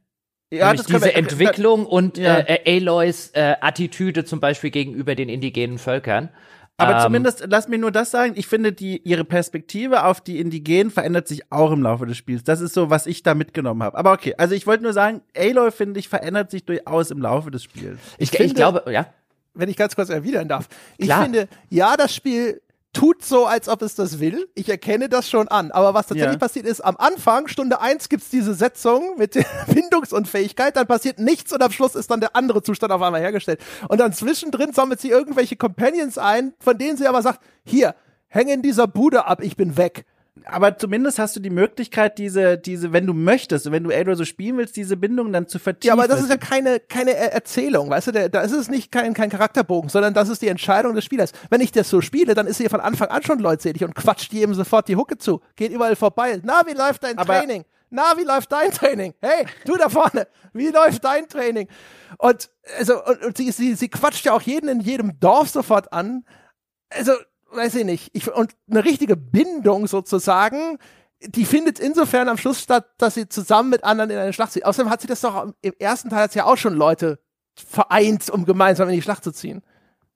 Ja, 0.50 0.72
das 0.74 0.86
diese 0.86 1.02
wir, 1.02 1.16
Entwicklung 1.16 1.86
und 1.86 2.18
ja. 2.18 2.38
äh, 2.38 2.78
Aloys 2.78 3.30
äh, 3.34 3.54
Attitüde 3.60 4.24
zum 4.24 4.40
Beispiel 4.40 4.70
gegenüber 4.70 5.14
den 5.14 5.28
indigenen 5.28 5.78
Völkern. 5.78 6.30
Aber 6.76 6.96
ähm, 6.96 7.02
zumindest, 7.02 7.44
lass 7.48 7.68
mir 7.68 7.78
nur 7.78 7.92
das 7.92 8.10
sagen, 8.10 8.32
ich 8.36 8.46
finde, 8.46 8.72
die, 8.72 9.00
ihre 9.04 9.24
Perspektive 9.24 10.04
auf 10.04 10.20
die 10.20 10.40
Indigenen 10.40 10.90
verändert 10.90 11.28
sich 11.28 11.52
auch 11.52 11.72
im 11.72 11.82
Laufe 11.82 12.06
des 12.06 12.16
Spiels. 12.16 12.42
Das 12.42 12.60
ist 12.60 12.74
so, 12.74 12.90
was 12.90 13.06
ich 13.06 13.22
da 13.22 13.34
mitgenommen 13.34 13.82
habe. 13.82 13.96
Aber 13.98 14.12
okay, 14.12 14.34
also 14.38 14.54
ich 14.54 14.66
wollte 14.66 14.82
nur 14.82 14.92
sagen, 14.92 15.20
Aloy, 15.36 15.70
finde 15.70 16.00
ich, 16.00 16.08
verändert 16.08 16.50
sich 16.50 16.64
durchaus 16.64 17.10
im 17.10 17.18
Laufe 17.20 17.50
des 17.50 17.62
Spiels. 17.62 17.98
Ich, 18.18 18.24
ich, 18.24 18.30
finde, 18.30 18.46
ich 18.46 18.54
glaube, 18.54 18.84
ja. 18.90 19.06
Wenn 19.52 19.68
ich 19.68 19.76
ganz 19.76 19.94
kurz 19.96 20.10
erwidern 20.10 20.48
darf. 20.48 20.68
Ich 20.96 21.06
Klar. 21.06 21.24
finde, 21.24 21.48
ja, 21.68 21.96
das 21.96 22.14
Spiel 22.14 22.62
tut 22.92 23.24
so, 23.24 23.46
als 23.46 23.68
ob 23.68 23.82
es 23.82 23.94
das 23.94 24.18
will. 24.18 24.48
Ich 24.54 24.68
erkenne 24.68 25.08
das 25.08 25.28
schon 25.28 25.48
an. 25.48 25.70
Aber 25.70 25.94
was 25.94 26.06
tatsächlich 26.08 26.34
ja. 26.34 26.38
passiert 26.38 26.66
ist, 26.66 26.80
am 26.80 26.96
Anfang, 26.96 27.48
Stunde 27.48 27.80
eins 27.80 28.08
gibt's 28.08 28.30
diese 28.30 28.54
Setzung 28.54 29.16
mit 29.16 29.34
der 29.34 29.46
Bindungsunfähigkeit, 29.72 30.76
dann 30.76 30.86
passiert 30.86 31.18
nichts 31.18 31.52
und 31.52 31.62
am 31.62 31.70
Schluss 31.70 31.94
ist 31.94 32.10
dann 32.10 32.20
der 32.20 32.34
andere 32.34 32.62
Zustand 32.62 32.92
auf 32.92 33.02
einmal 33.02 33.20
hergestellt. 33.20 33.60
Und 33.88 33.98
dann 33.98 34.12
zwischendrin 34.12 34.72
sammelt 34.72 35.00
sie 35.00 35.10
irgendwelche 35.10 35.56
Companions 35.56 36.18
ein, 36.18 36.54
von 36.58 36.78
denen 36.78 36.96
sie 36.96 37.06
aber 37.06 37.22
sagt, 37.22 37.40
hier, 37.64 37.94
häng 38.28 38.48
in 38.48 38.62
dieser 38.62 38.86
Bude 38.86 39.26
ab, 39.26 39.42
ich 39.42 39.56
bin 39.56 39.76
weg 39.76 40.04
aber 40.46 40.76
zumindest 40.78 41.18
hast 41.18 41.36
du 41.36 41.40
die 41.40 41.50
Möglichkeit, 41.50 42.18
diese, 42.18 42.58
diese, 42.58 42.92
wenn 42.92 43.06
du 43.06 43.14
möchtest, 43.14 43.70
wenn 43.70 43.84
du 43.84 43.90
Eldor 43.90 44.16
so 44.16 44.24
spielen 44.24 44.56
willst, 44.58 44.76
diese 44.76 44.96
Bindung 44.96 45.32
dann 45.32 45.48
zu 45.48 45.58
vertiefen. 45.58 45.88
Ja, 45.88 45.92
aber 45.94 46.08
das 46.08 46.22
ist 46.22 46.30
ja 46.30 46.36
keine, 46.36 46.80
keine 46.80 47.14
Erzählung, 47.14 47.90
weißt 47.90 48.08
du, 48.08 48.30
da 48.30 48.40
ist 48.40 48.52
es 48.52 48.68
nicht 48.68 48.92
kein, 48.92 49.14
kein 49.14 49.30
Charakterbogen, 49.30 49.90
sondern 49.90 50.14
das 50.14 50.28
ist 50.28 50.42
die 50.42 50.48
Entscheidung 50.48 50.94
des 50.94 51.04
Spielers. 51.04 51.32
Wenn 51.50 51.60
ich 51.60 51.72
das 51.72 51.88
so 51.88 52.00
spiele, 52.00 52.34
dann 52.34 52.46
ist 52.46 52.58
sie 52.58 52.68
von 52.68 52.80
Anfang 52.80 53.08
an 53.08 53.22
schon 53.22 53.38
leutselig 53.38 53.84
und 53.84 53.94
quatscht 53.94 54.32
jedem 54.32 54.54
sofort 54.54 54.88
die 54.88 54.96
Hucke 54.96 55.18
zu, 55.18 55.40
geht 55.56 55.72
überall 55.72 55.96
vorbei. 55.96 56.40
Na, 56.42 56.62
wie 56.66 56.74
läuft 56.74 57.02
dein 57.04 57.18
aber 57.18 57.38
Training? 57.38 57.64
Na, 57.90 58.14
wie 58.16 58.24
läuft 58.24 58.52
dein 58.52 58.70
Training? 58.70 59.14
Hey, 59.20 59.46
du 59.64 59.76
da 59.76 59.88
vorne, 59.88 60.28
wie 60.52 60.68
läuft 60.68 61.04
dein 61.04 61.28
Training? 61.28 61.68
Und, 62.18 62.50
also, 62.78 63.04
und, 63.04 63.24
und 63.24 63.36
sie, 63.36 63.50
sie, 63.50 63.74
sie 63.74 63.88
quatscht 63.88 64.24
ja 64.24 64.32
auch 64.32 64.42
jeden 64.42 64.68
in 64.68 64.80
jedem 64.80 65.18
Dorf 65.18 65.50
sofort 65.50 65.92
an. 65.92 66.24
Also, 66.90 67.12
weiß 67.52 67.76
ich 67.76 67.84
nicht, 67.84 68.10
ich, 68.12 68.32
und 68.32 68.54
eine 68.70 68.84
richtige 68.84 69.16
Bindung 69.16 69.86
sozusagen, 69.86 70.78
die 71.20 71.44
findet 71.44 71.78
insofern 71.78 72.28
am 72.28 72.38
Schluss 72.38 72.60
statt, 72.60 72.86
dass 72.98 73.14
sie 73.14 73.28
zusammen 73.28 73.70
mit 73.70 73.84
anderen 73.84 74.10
in 74.10 74.18
eine 74.18 74.32
Schlacht 74.32 74.52
zieht. 74.52 74.64
Außerdem 74.64 74.90
hat 74.90 75.00
sie 75.02 75.06
das 75.06 75.20
doch 75.20 75.52
im 75.60 75.74
ersten 75.78 76.08
Teil 76.08 76.22
hat 76.22 76.32
sie 76.32 76.38
ja 76.38 76.46
auch 76.46 76.56
schon 76.56 76.74
Leute 76.74 77.18
vereint, 77.54 78.30
um 78.30 78.44
gemeinsam 78.44 78.88
in 78.88 78.94
die 78.94 79.02
Schlacht 79.02 79.24
zu 79.24 79.32
ziehen. 79.32 79.62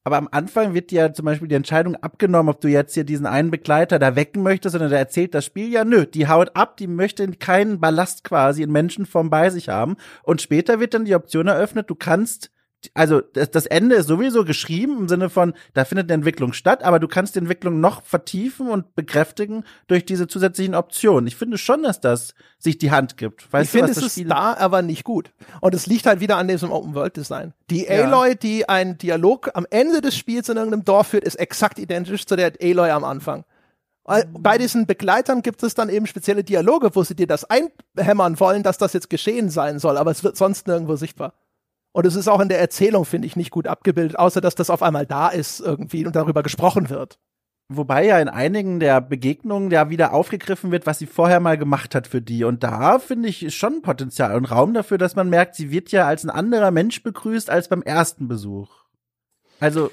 Aber 0.07 0.19
am 0.19 0.29
Anfang 0.31 0.75
wird 0.75 0.93
ja 0.93 1.15
zum 1.15 1.25
Beispiel 1.25 1.49
die 1.49 1.55
Entscheidung 1.55 1.97
abgenommen, 1.97 2.51
ob 2.51 2.61
du 2.61 2.69
jetzt 2.69 2.93
hier 2.93 3.05
diesen 3.05 3.25
einen 3.25 3.51
Begleiter 3.51 3.99
da 3.99 4.17
wecken 4.17 4.43
möchtest, 4.43 4.73
sondern 4.73 4.91
der 4.91 4.99
erzählt 4.99 5.35
das 5.35 5.47
Spiel 5.47 5.71
ja, 5.71 5.85
nö, 5.85 6.05
die 6.05 6.29
haut 6.29 6.55
ab, 6.55 6.77
die 6.77 6.87
möchte 6.87 7.27
keinen 7.33 7.81
Ballast 7.81 8.23
quasi 8.23 8.63
in 8.63 8.71
Menschenform 8.71 9.31
bei 9.31 9.49
sich 9.49 9.71
haben. 9.71 9.97
Und 10.23 10.43
später 10.43 10.79
wird 10.79 10.93
dann 10.93 11.07
die 11.07 11.15
Option 11.15 11.49
eröffnet, 11.49 11.89
du 11.89 11.95
kannst 11.95 12.51
also 12.95 13.21
das, 13.21 13.51
das 13.51 13.67
Ende 13.67 13.97
ist 13.97 14.07
sowieso 14.07 14.45
geschrieben 14.45 14.99
im 14.99 15.09
Sinne 15.09 15.31
von, 15.31 15.55
da 15.73 15.85
findet 15.85 16.07
eine 16.07 16.15
Entwicklung 16.15 16.53
statt, 16.53 16.83
aber 16.83 16.99
du 16.99 17.09
kannst 17.09 17.35
die 17.35 17.39
Entwicklung 17.39 17.81
noch 17.81 18.03
vertiefen 18.03 18.69
und 18.69 18.95
bekräftigen 18.95 19.65
durch 19.87 20.05
diese 20.05 20.27
zusätzlichen 20.27 20.75
Optionen. 20.75 21.27
Ich 21.27 21.37
finde 21.37 21.59
schon, 21.59 21.83
dass 21.83 22.01
das 22.01 22.35
sich 22.59 22.79
die 22.79 22.91
Hand 22.91 23.17
gibt. 23.17 23.53
Weißt 23.53 23.65
ich 23.65 23.71
finde, 23.71 23.93
es 23.93 23.99
ist 23.99 24.31
da 24.31 24.55
aber 24.55 24.83
nicht 24.83 25.05
gut. 25.05 25.31
Und 25.61 25.75
es 25.75 25.87
liegt 25.87 26.07
halt 26.07 26.21
wieder 26.21 26.37
an 26.37 26.49
diesem 26.49 26.71
Open-World-Design. 26.71 27.55
Die 27.71 27.85
ja. 27.85 28.05
Aloy, 28.05 28.37
die 28.37 28.69
einen 28.69 28.99
Dialog 28.99 29.51
am 29.55 29.67
Ende 29.71 30.01
des 30.01 30.17
Spiels 30.17 30.49
in 30.49 30.57
irgendeinem 30.57 30.85
Dorf 30.85 31.09
führt, 31.09 31.25
ist 31.25 31.37
exakt 31.37 31.79
identisch 31.79 32.27
zu 32.27 32.37
der 32.37 32.53
Aloy 32.61 32.91
am 32.91 33.05
Anfang. 33.05 33.45
Bei 34.05 34.59
diesen 34.59 34.87
Begleitern 34.87 35.41
gibt 35.41 35.63
es 35.63 35.75
dann 35.75 35.89
eben 35.89 36.07
spezielle 36.07 36.45
Dialoge, 36.45 36.95
wo 36.95 37.03
sie 37.03 37.15
dir 37.15 37.27
das 37.27 37.47
einhämmern 37.49 38.39
wollen, 38.39 38.63
dass 38.63 38.77
das 38.77 38.93
jetzt 38.93 39.09
geschehen 39.09 39.49
sein 39.49 39.79
soll, 39.79 39.97
aber 39.97 40.11
es 40.11 40.23
wird 40.23 40.37
sonst 40.37 40.67
nirgendwo 40.67 40.97
sichtbar. 40.97 41.33
Und 41.95 42.07
es 42.07 42.17
ist 42.17 42.27
auch 42.27 42.41
in 42.41 42.49
der 42.49 42.59
Erzählung, 42.59 43.05
finde 43.05 43.29
ich, 43.29 43.37
nicht 43.37 43.53
gut 43.53 43.69
abgebildet, 43.69 44.19
außer 44.19 44.41
dass 44.41 44.57
das 44.57 44.69
auf 44.69 44.83
einmal 44.83 45.07
da 45.07 45.29
ist 45.29 45.61
irgendwie 45.61 46.05
und 46.05 46.17
darüber 46.17 46.43
gesprochen 46.43 46.91
wird. 46.91 47.21
Wobei 47.69 48.05
ja 48.05 48.19
in 48.19 48.29
einigen 48.29 48.81
der 48.81 49.01
Begegnungen 49.01 49.71
ja 49.71 49.89
wieder 49.91 50.13
aufgegriffen 50.13 50.73
wird, 50.73 50.87
was 50.87 50.99
sie 50.99 51.07
vorher 51.07 51.39
mal 51.39 51.57
gemacht 51.57 51.95
hat 51.95 52.09
für 52.09 52.21
die. 52.21 52.43
Und 52.43 52.65
da 52.65 52.99
finde 52.99 53.29
ich 53.29 53.57
schon 53.57 53.81
Potenzial 53.81 54.35
und 54.35 54.47
Raum 54.47 54.75
dafür, 54.75 54.99
dass 54.99 55.15
man 55.15 55.31
merkt, 55.31 55.55
sie 55.55 55.71
wird 55.71 55.93
ja 55.93 56.09
als 56.09 56.25
ein 56.25 56.31
anderer 56.31 56.73
Mensch 56.73 57.01
begrüßt 57.05 57.49
als 57.49 57.69
beim 57.69 57.83
ersten 57.83 58.27
Besuch. 58.27 58.71
Also, 59.61 59.93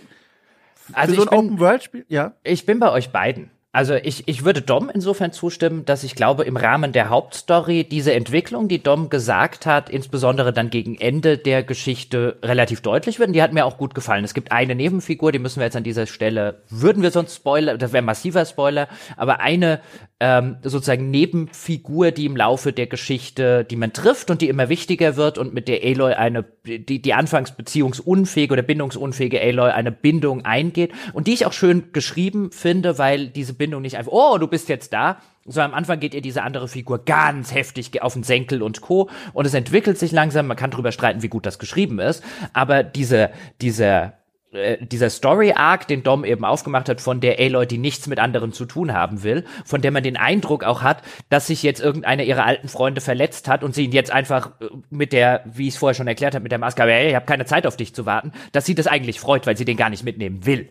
also 0.94 1.14
so 1.14 1.22
ein 1.22 1.38
Open-World-Spiel, 1.38 2.06
ja. 2.08 2.34
Ich 2.44 2.66
bin 2.66 2.80
bei 2.80 2.92
euch 2.92 3.12
beiden. 3.12 3.52
Also 3.74 3.96
ich, 3.96 4.28
ich 4.28 4.44
würde 4.44 4.62
Dom 4.62 4.92
insofern 4.94 5.32
zustimmen, 5.32 5.86
dass 5.86 6.04
ich 6.04 6.16
glaube, 6.16 6.44
im 6.44 6.58
Rahmen 6.58 6.92
der 6.92 7.10
Hauptstory 7.10 7.86
diese 7.86 8.14
Entwicklung, 8.14 8.68
die 8.68 8.84
Dom 8.84 9.10
gesagt 9.10 9.66
hat, 9.66 9.90
insbesondere 9.90 10.52
dann 10.52 10.70
gegen 10.70 11.00
Ende 11.00 11.38
der 11.38 11.64
Geschichte 11.64 12.38
relativ 12.44 12.82
deutlich 12.82 13.20
wird. 13.20 13.28
Und 13.28 13.34
die 13.34 13.42
hat 13.42 13.54
mir 13.54 13.66
auch 13.66 13.78
gut 13.78 13.96
gefallen. 13.96 14.26
Es 14.26 14.34
gibt 14.34 14.52
eine 14.52 14.76
Nebenfigur, 14.76 15.32
die 15.32 15.40
müssen 15.40 15.62
wir 15.62 15.66
jetzt 15.66 15.78
an 15.78 15.86
dieser 15.86 16.06
Stelle, 16.06 16.62
würden 16.70 17.02
wir 17.02 17.12
sonst 17.12 17.36
Spoiler, 17.36 17.78
das 17.78 17.94
wäre 17.94 18.04
massiver 18.04 18.46
Spoiler, 18.46 18.90
aber 19.16 19.40
eine 19.40 19.80
ähm, 20.22 20.58
sozusagen 20.62 21.10
Nebenfigur, 21.10 22.12
die 22.12 22.28
im 22.28 22.38
Laufe 22.38 22.74
der 22.74 22.86
Geschichte, 22.86 23.66
die 23.66 23.76
man 23.76 23.92
trifft 23.92 24.30
und 24.30 24.42
die 24.42 24.50
immer 24.50 24.70
wichtiger 24.70 25.16
wird 25.16 25.40
und 25.40 25.52
mit 25.52 25.68
der 25.68 25.84
Aloy 25.84 26.14
eine, 26.14 26.46
die, 26.64 27.02
die 27.02 27.14
anfangs 27.16 27.54
beziehungsunfähige 27.54 28.54
oder 28.54 28.62
bindungsunfähige 28.62 29.42
Aloy 29.42 29.72
eine 29.72 29.92
Bindung 29.92 30.46
eingeht 30.46 30.92
und 31.14 31.26
die 31.26 31.34
ich 31.34 31.48
auch 31.48 31.54
schön 31.54 31.92
geschrieben 31.92 32.52
finde, 32.52 33.00
weil 33.00 33.30
diese 33.30 33.56
Bindung 33.62 33.84
nicht 33.84 33.96
einfach, 33.96 34.12
oh, 34.12 34.40
du 34.40 34.48
bist 34.48 34.70
jetzt 34.70 34.92
da, 34.92 35.18
sondern 35.46 35.72
am 35.72 35.78
Anfang 35.78 36.00
geht 36.00 36.16
ihr 36.16 36.22
diese 36.24 36.42
andere 36.42 36.68
Figur 36.68 37.06
ganz 37.06 37.54
heftig 37.54 38.02
auf 38.02 38.14
den 38.14 38.24
Senkel 38.24 38.64
und 38.64 38.82
Co. 38.82 39.08
Und 39.34 39.46
es 39.46 39.54
entwickelt 39.54 40.00
sich 40.00 40.12
langsam, 40.12 40.48
man 40.48 40.58
kann 40.58 40.72
drüber 40.72 40.92
streiten, 40.92 41.22
wie 41.22 41.28
gut 41.28 41.46
das 41.46 41.60
geschrieben 41.60 42.00
ist, 42.00 42.24
aber 42.54 42.82
diese, 42.82 43.30
diese 43.62 44.14
äh, 44.52 44.86
dieser 44.86 45.10
Story-Arc, 45.10 45.88
den 45.88 46.04
Dom 46.04 46.26
eben 46.26 46.44
aufgemacht 46.44 46.90
hat, 46.90 47.00
von 47.00 47.22
der 47.22 47.40
Aloy, 47.40 47.66
die 47.66 47.78
nichts 47.78 48.08
mit 48.08 48.20
anderen 48.20 48.52
zu 48.52 48.66
tun 48.66 48.94
haben 48.94 49.24
will, 49.24 49.46
von 49.64 49.82
der 49.82 49.92
man 49.92 50.04
den 50.04 50.18
Eindruck 50.18 50.66
auch 50.66 50.82
hat, 50.82 51.04
dass 51.30 51.48
sich 51.48 51.64
jetzt 51.64 51.80
irgendeiner 51.80 52.24
ihrer 52.24 52.46
alten 52.46 52.68
Freunde 52.68 53.00
verletzt 53.00 53.48
hat 53.48 53.64
und 53.64 53.74
sie 53.74 53.86
ihn 53.86 53.94
jetzt 53.94 54.12
einfach 54.12 54.52
äh, 54.60 54.66
mit 54.90 55.14
der, 55.14 55.44
wie 55.46 55.70
ich 55.70 55.76
es 55.76 55.80
vorher 55.80 55.96
schon 55.96 56.08
erklärt 56.08 56.36
habe, 56.36 56.44
mit 56.44 56.52
der 56.52 56.60
Maske, 56.60 56.84
hey, 56.84 57.10
ich 57.10 57.16
habe 57.16 57.26
keine 57.26 57.46
Zeit 57.46 57.66
auf 57.66 57.78
dich 57.78 57.96
zu 57.96 58.06
warten, 58.06 58.34
dass 58.52 58.66
sie 58.66 58.76
das 58.76 58.88
eigentlich 58.88 59.22
freut, 59.22 59.48
weil 59.48 59.56
sie 59.56 59.66
den 59.66 59.78
gar 59.78 59.90
nicht 59.90 60.04
mitnehmen 60.04 60.46
will. 60.46 60.68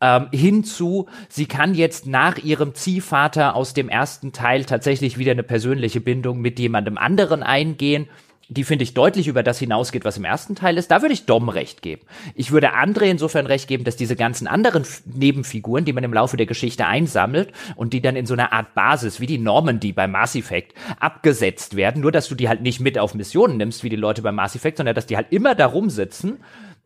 Ähm, 0.00 0.28
hinzu, 0.32 1.06
sie 1.28 1.46
kann 1.46 1.74
jetzt 1.74 2.06
nach 2.06 2.38
ihrem 2.38 2.74
Ziehvater 2.74 3.56
aus 3.56 3.74
dem 3.74 3.90
ersten 3.90 4.32
Teil 4.32 4.64
tatsächlich 4.64 5.18
wieder 5.18 5.32
eine 5.32 5.42
persönliche 5.42 6.00
Bindung 6.00 6.40
mit 6.40 6.58
jemandem 6.58 6.96
anderen 6.96 7.42
eingehen 7.42 8.08
die 8.48 8.64
finde 8.64 8.82
ich 8.82 8.94
deutlich 8.94 9.28
über 9.28 9.42
das 9.42 9.58
hinausgeht, 9.58 10.06
was 10.06 10.16
im 10.16 10.24
ersten 10.24 10.54
Teil 10.54 10.78
ist. 10.78 10.90
Da 10.90 11.02
würde 11.02 11.12
ich 11.12 11.26
Dom 11.26 11.50
recht 11.50 11.82
geben. 11.82 12.02
Ich 12.34 12.50
würde 12.50 12.74
André 12.74 13.04
insofern 13.04 13.46
recht 13.46 13.68
geben, 13.68 13.84
dass 13.84 13.96
diese 13.96 14.16
ganzen 14.16 14.46
anderen 14.46 14.86
Nebenfiguren, 15.04 15.84
die 15.84 15.92
man 15.92 16.04
im 16.04 16.14
Laufe 16.14 16.38
der 16.38 16.46
Geschichte 16.46 16.86
einsammelt 16.86 17.52
und 17.76 17.92
die 17.92 18.00
dann 18.00 18.16
in 18.16 18.24
so 18.24 18.32
einer 18.32 18.52
Art 18.52 18.74
Basis, 18.74 19.20
wie 19.20 19.26
die 19.26 19.38
Normandy 19.38 19.92
bei 19.92 20.08
Mass 20.08 20.34
Effect, 20.34 20.72
abgesetzt 20.98 21.76
werden. 21.76 22.00
Nur, 22.00 22.12
dass 22.12 22.28
du 22.28 22.34
die 22.34 22.48
halt 22.48 22.62
nicht 22.62 22.80
mit 22.80 22.98
auf 22.98 23.14
Missionen 23.14 23.58
nimmst, 23.58 23.84
wie 23.84 23.90
die 23.90 23.96
Leute 23.96 24.22
bei 24.22 24.32
Mass 24.32 24.56
Effect, 24.56 24.78
sondern 24.78 24.94
dass 24.94 25.06
die 25.06 25.16
halt 25.16 25.26
immer 25.30 25.54
da 25.54 25.66
rumsitzen 25.66 26.38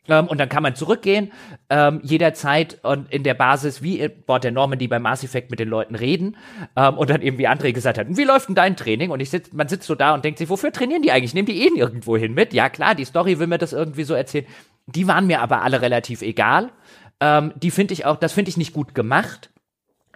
ähm, 0.09 0.27
und 0.27 0.39
dann 0.39 0.49
kann 0.49 0.63
man 0.63 0.75
zurückgehen, 0.75 1.33
ähm, 1.71 2.01
jederzeit 2.03 2.79
und 2.83 3.13
in 3.13 3.23
der 3.23 3.35
Basis, 3.35 3.83
wie 3.83 4.09
Bord 4.09 4.43
der 4.45 4.51
Normandy 4.51 4.89
bei 4.89 4.99
Mass 4.99 5.23
Effect 5.23 5.51
mit 5.51 5.61
den 5.61 5.69
Leuten 5.69 5.95
reden. 5.95 6.37
Ähm, 6.77 6.99
und 6.99 7.09
dann 7.11 7.23
eben, 7.23 7.39
wie 7.39 7.49
André 7.49 7.73
gesagt 7.73 7.99
hat, 7.99 8.07
wie 8.09 8.25
läuft 8.25 8.49
denn 8.49 8.57
dein 8.57 8.77
Training? 8.77 9.11
Und 9.11 9.21
ich 9.21 9.31
sitz, 9.31 9.53
man 9.53 9.69
sitzt 9.69 9.87
so 9.87 9.95
da 9.95 10.15
und 10.15 10.25
denkt 10.25 10.39
sich, 10.39 10.49
wofür 10.49 10.73
trainieren 10.73 11.03
die 11.03 11.13
eigentlich? 11.13 11.35
Nehmen 11.35 11.47
die 11.47 11.67
eh 11.67 11.71
nirgendwo 11.71 12.17
hin 12.17 12.35
mit? 12.35 12.53
Ja, 12.53 12.69
klar, 12.69 12.95
die 12.95 13.05
Story 13.05 13.39
will 13.39 13.47
mir 13.47 13.59
das 13.59 13.73
irgendwie 13.73 14.05
so 14.05 14.15
erzählen. 14.15 14.47
Die 14.87 15.07
waren 15.07 15.27
mir 15.29 15.41
aber 15.41 15.63
alle 15.63 15.81
relativ 15.81 16.23
egal. 16.23 16.71
Ähm, 17.21 17.53
die 17.55 17.71
finde 17.71 17.95
ich 17.95 18.05
auch, 18.05 18.17
das 18.17 18.33
finde 18.33 18.49
ich 18.49 18.57
nicht 18.57 18.73
gut 18.73 18.97
gemacht 18.97 19.52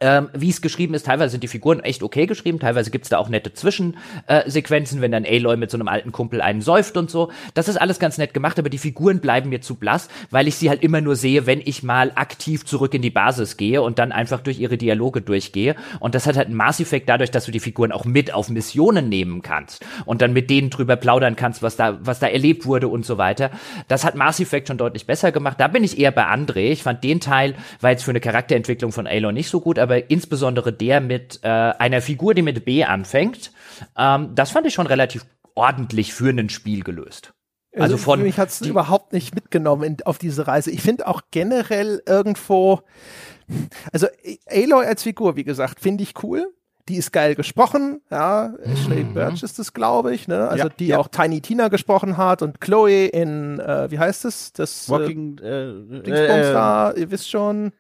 ähm, 0.01 0.28
wie 0.35 0.51
es 0.51 0.60
geschrieben 0.60 0.94
ist, 0.94 1.06
teilweise 1.06 1.31
sind 1.31 1.43
die 1.43 1.48
Figuren 1.48 1.81
echt 1.81 2.02
okay 2.02 2.27
geschrieben, 2.27 2.59
teilweise 2.60 2.90
gibt's 2.90 3.09
da 3.09 3.18
auch 3.18 3.28
nette 3.28 3.55
Zwischensequenzen, 3.55 4.98
äh, 4.98 5.02
wenn 5.02 5.12
dann 5.12 5.24
Aloy 5.24 5.56
mit 5.56 5.70
so 5.70 5.78
einem 5.78 5.89
alten 5.89 6.12
Kumpel 6.12 6.43
einen 6.43 6.60
säuft 6.60 6.97
und 6.97 7.10
so. 7.10 7.31
Das 7.55 7.68
ist 7.68 7.77
alles 7.77 7.98
ganz 7.98 8.18
nett 8.18 8.35
gemacht, 8.35 8.59
aber 8.59 8.68
die 8.68 8.78
Figuren 8.78 9.20
bleiben 9.20 9.48
mir 9.48 9.62
zu 9.62 9.77
blass, 9.77 10.09
weil 10.31 10.48
ich 10.48 10.56
sie 10.56 10.68
halt 10.68 10.82
immer 10.82 11.01
nur 11.01 11.16
sehe, 11.16 11.47
wenn 11.47 11.62
ich 11.64 11.82
mal 11.82 12.12
aktiv 12.14 12.66
zurück 12.66 12.93
in 12.93 13.01
die 13.01 13.10
Basis 13.10 13.56
gehe 13.56 13.81
und 13.81 13.98
dann 13.98 14.12
einfach 14.12 14.40
durch 14.40 14.59
ihre 14.59 14.77
Dialoge 14.77 15.23
durchgehe. 15.23 15.77
Und 15.98 16.14
das 16.14 16.27
hat 16.27 16.36
halt 16.36 16.48
einen 16.48 16.56
Mass 16.56 16.81
Effect 16.81 17.09
dadurch, 17.09 17.31
dass 17.31 17.47
du 17.47 17.52
die 17.52 17.60
Figuren 17.60 17.93
auch 17.93 18.05
mit 18.05 18.35
auf 18.35 18.51
Missionen 18.51 19.09
nehmen 19.09 19.40
kannst 19.40 19.85
und 20.05 20.20
dann 20.20 20.35
mit 20.35 20.51
denen 20.51 20.68
drüber 20.68 20.97
plaudern 20.97 21.36
kannst, 21.36 21.62
was 21.62 21.77
da, 21.77 21.98
was 22.02 22.18
da 22.18 22.27
erlebt 22.27 22.66
wurde 22.66 22.89
und 22.89 23.06
so 23.06 23.16
weiter. 23.16 23.51
Das 23.89 24.05
hat 24.05 24.14
Mass 24.14 24.40
Effect 24.40 24.68
schon 24.68 24.78
deutlich 24.78 25.06
besser 25.06 25.32
gemacht. 25.32 25.59
Da 25.59 25.68
bin 25.68 25.85
ich 25.85 25.98
eher 25.98 26.10
bei 26.10 26.27
André. 26.27 26.70
Ich 26.70 26.82
fand 26.82 27.02
den 27.02 27.20
Teil, 27.20 27.55
war 27.81 27.93
jetzt 27.93 28.05
für 28.05 28.10
eine 28.10 28.20
Charakterentwicklung 28.20 28.93
von 28.93 29.06
Aloy 29.06 29.32
nicht 29.32 29.48
so 29.48 29.60
gut, 29.60 29.78
aber 29.87 30.11
insbesondere 30.11 30.73
der 30.73 31.01
mit 31.01 31.41
äh, 31.43 31.49
einer 31.49 32.03
Figur, 32.03 32.35
die 32.35 32.43
mit 32.43 32.65
B 32.65 32.85
anfängt, 32.85 33.53
ähm, 33.97 34.35
das 34.35 34.51
fand 34.51 34.67
ich 34.67 34.75
schon 34.75 34.89
relativ 34.89 35.25
ordentlich 35.55 36.13
für 36.13 36.31
ein 36.31 36.49
Spiel 36.49 36.83
gelöst. 36.83 37.33
Also, 37.73 37.95
also 37.95 37.97
von 37.99 38.23
mich 38.23 38.39
hat 38.39 38.49
es 38.49 38.61
überhaupt 38.63 39.13
nicht 39.13 39.35
mitgenommen 39.35 39.83
in, 39.85 39.97
auf 40.05 40.19
diese 40.19 40.47
Reise. 40.47 40.71
Ich 40.71 40.83
finde 40.83 41.07
auch 41.07 41.23
generell 41.31 42.03
irgendwo, 42.07 42.81
also 43.93 44.09
Aloy 44.49 44.87
als 44.87 45.03
Figur, 45.03 45.37
wie 45.37 45.45
gesagt, 45.45 45.81
finde 45.81 46.03
ich 46.03 46.15
cool. 46.23 46.53
Die 46.89 46.97
ist 46.97 47.13
geil 47.13 47.35
gesprochen, 47.35 48.01
ja. 48.11 48.55
Ashley 48.63 49.03
mhm. 49.03 49.15
Birch 49.15 49.43
ist 49.43 49.59
es, 49.59 49.73
glaube 49.73 50.15
ich, 50.15 50.29
ne? 50.29 50.49
Also 50.49 50.69
ja, 50.69 50.73
die 50.79 50.87
ja. 50.89 50.99
auch 50.99 51.09
Tiny 51.09 51.41
Tina 51.41 51.67
gesprochen 51.67 52.17
hat 52.17 52.43
und 52.43 52.61
Chloe 52.61 53.07
in, 53.07 53.59
äh, 53.59 53.91
wie 53.91 53.99
heißt 53.99 54.25
es? 54.25 54.53
Das 54.53 54.89
Walking, 54.89 55.39
äh, 55.39 55.71
äh, 55.71 56.53
da, 56.53 56.93
ihr 56.93 57.11
wisst 57.11 57.29
schon 57.29 57.73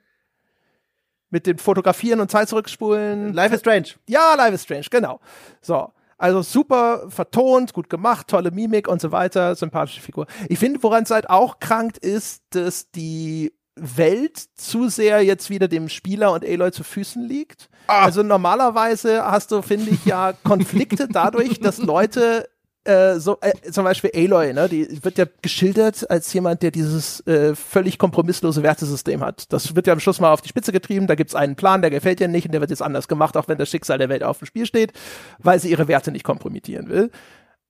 mit 1.30 1.46
dem 1.46 1.58
Fotografieren 1.58 2.20
und 2.20 2.30
Zeit 2.30 2.48
zurückspulen. 2.48 3.32
Life 3.32 3.54
is 3.54 3.60
Strange. 3.60 3.88
Ja, 4.08 4.34
Life 4.34 4.54
is 4.54 4.62
Strange, 4.62 4.86
genau. 4.90 5.20
So. 5.60 5.92
Also 6.18 6.40
super 6.40 7.10
vertont, 7.10 7.74
gut 7.74 7.90
gemacht, 7.90 8.28
tolle 8.28 8.50
Mimik 8.50 8.88
und 8.88 9.02
so 9.02 9.12
weiter, 9.12 9.54
sympathische 9.54 10.00
Figur. 10.00 10.26
Ich 10.48 10.58
finde, 10.58 10.82
woran 10.82 11.02
es 11.02 11.10
halt 11.10 11.28
auch 11.28 11.58
krankt, 11.60 11.98
ist, 11.98 12.42
dass 12.50 12.90
die 12.90 13.52
Welt 13.74 14.38
zu 14.54 14.88
sehr 14.88 15.22
jetzt 15.22 15.50
wieder 15.50 15.68
dem 15.68 15.90
Spieler 15.90 16.32
und 16.32 16.42
Aloy 16.42 16.72
zu 16.72 16.82
Füßen 16.82 17.22
liegt. 17.22 17.68
Ah. 17.86 18.04
Also 18.04 18.22
normalerweise 18.22 19.24
hast 19.24 19.52
du, 19.52 19.60
finde 19.60 19.90
ich, 19.90 20.06
ja 20.06 20.32
Konflikte 20.44 21.06
dadurch, 21.08 21.60
dass 21.60 21.76
Leute 21.78 22.48
äh, 22.86 23.18
so 23.18 23.38
äh, 23.40 23.52
zum 23.70 23.84
Beispiel 23.84 24.10
Aloy, 24.14 24.52
ne, 24.52 24.68
die 24.68 25.04
wird 25.04 25.18
ja 25.18 25.26
geschildert 25.42 26.08
als 26.10 26.32
jemand, 26.32 26.62
der 26.62 26.70
dieses 26.70 27.26
äh, 27.26 27.54
völlig 27.54 27.98
kompromisslose 27.98 28.62
Wertesystem 28.62 29.20
hat. 29.20 29.52
Das 29.52 29.74
wird 29.74 29.86
ja 29.86 29.92
am 29.92 30.00
Schluss 30.00 30.20
mal 30.20 30.32
auf 30.32 30.42
die 30.42 30.48
Spitze 30.48 30.72
getrieben. 30.72 31.06
Da 31.06 31.14
gibt's 31.14 31.34
einen 31.34 31.56
Plan, 31.56 31.82
der 31.82 31.90
gefällt 31.90 32.20
ihr 32.20 32.28
nicht 32.28 32.46
und 32.46 32.52
der 32.52 32.60
wird 32.60 32.70
jetzt 32.70 32.82
anders 32.82 33.08
gemacht, 33.08 33.36
auch 33.36 33.48
wenn 33.48 33.58
das 33.58 33.68
Schicksal 33.68 33.98
der 33.98 34.08
Welt 34.08 34.22
auf 34.22 34.38
dem 34.38 34.46
Spiel 34.46 34.66
steht, 34.66 34.92
weil 35.38 35.58
sie 35.60 35.70
ihre 35.70 35.88
Werte 35.88 36.12
nicht 36.12 36.24
kompromittieren 36.24 36.88
will. 36.88 37.10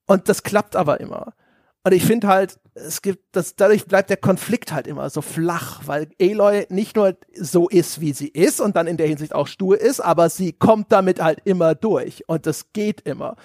Und 0.05 0.29
das 0.29 0.43
klappt 0.43 0.75
aber 0.75 0.99
immer. 0.99 1.33
Und 1.83 1.93
ich 1.93 2.03
finde 2.03 2.27
halt, 2.27 2.59
es 2.73 3.01
gibt, 3.01 3.23
das, 3.31 3.55
dadurch 3.55 3.85
bleibt 3.85 4.09
der 4.09 4.17
Konflikt 4.17 4.73
halt 4.73 4.87
immer 4.87 5.09
so 5.09 5.21
flach, 5.21 5.81
weil 5.85 6.09
Aloy 6.21 6.65
nicht 6.69 6.97
nur 6.97 7.15
so 7.33 7.69
ist, 7.69 8.01
wie 8.01 8.11
sie 8.11 8.27
ist 8.27 8.59
und 8.59 8.75
dann 8.75 8.87
in 8.87 8.97
der 8.97 9.07
Hinsicht 9.07 9.33
auch 9.33 9.47
stur 9.47 9.79
ist, 9.79 10.01
aber 10.01 10.29
sie 10.29 10.51
kommt 10.51 10.91
damit 10.91 11.21
halt 11.21 11.39
immer 11.45 11.75
durch 11.75 12.27
und 12.27 12.45
das 12.45 12.73
geht 12.73 13.01
immer. 13.01 13.37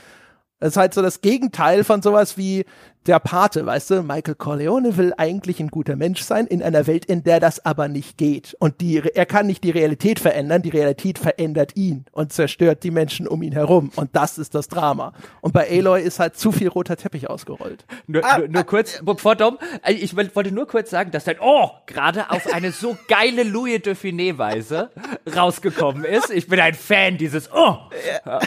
Das 0.62 0.74
ist 0.74 0.76
halt 0.76 0.94
so 0.94 1.02
das 1.02 1.20
Gegenteil 1.22 1.82
von 1.82 2.02
sowas 2.02 2.39
wie 2.39 2.64
der 3.06 3.18
Pate, 3.18 3.66
weißt 3.66 3.90
du? 3.90 4.02
Michael 4.02 4.34
Corleone 4.34 4.96
will 4.96 5.12
eigentlich 5.16 5.60
ein 5.60 5.68
guter 5.68 5.96
Mensch 5.96 6.22
sein 6.22 6.46
in 6.46 6.62
einer 6.62 6.86
Welt, 6.86 7.04
in 7.04 7.24
der 7.24 7.40
das 7.40 7.64
aber 7.64 7.88
nicht 7.88 8.16
geht. 8.16 8.56
Und 8.58 8.80
die, 8.80 8.98
er 8.98 9.26
kann 9.26 9.46
nicht 9.46 9.64
die 9.64 9.70
Realität 9.70 10.20
verändern, 10.20 10.62
die 10.62 10.70
Realität 10.70 11.18
verändert 11.18 11.76
ihn 11.76 12.04
und 12.12 12.32
zerstört 12.32 12.84
die 12.84 12.90
Menschen 12.90 13.26
um 13.26 13.42
ihn 13.42 13.52
herum. 13.52 13.90
Und 13.96 14.14
das 14.14 14.38
ist 14.38 14.54
das 14.54 14.68
Drama. 14.68 15.12
Und 15.40 15.52
bei 15.52 15.68
Aloy 15.68 16.02
ist 16.02 16.20
halt 16.20 16.36
zu 16.36 16.52
viel 16.52 16.68
roter 16.68 16.96
Teppich 16.96 17.28
ausgerollt. 17.28 17.84
Nur, 18.06 18.24
ah, 18.24 18.38
nur, 18.38 18.48
nur 18.48 18.64
kurz, 18.64 18.98
ah, 18.98 19.02
bevor 19.04 19.36
Dom, 19.36 19.58
äh, 19.82 19.92
ich 19.92 20.16
wollte 20.16 20.52
nur 20.52 20.66
kurz 20.66 20.90
sagen, 20.90 21.10
dass 21.10 21.24
dann, 21.24 21.36
oh, 21.40 21.70
gerade 21.86 22.30
auf 22.30 22.52
eine 22.52 22.72
so 22.72 22.96
geile 23.08 23.42
Louis 23.42 23.82
de 23.82 23.94
Finet-Weise 23.94 24.90
rausgekommen 25.34 26.04
ist. 26.04 26.30
Ich 26.30 26.46
bin 26.46 26.60
ein 26.60 26.74
Fan 26.74 27.18
dieses, 27.18 27.50
oh. 27.52 27.78
Ja 28.26 28.40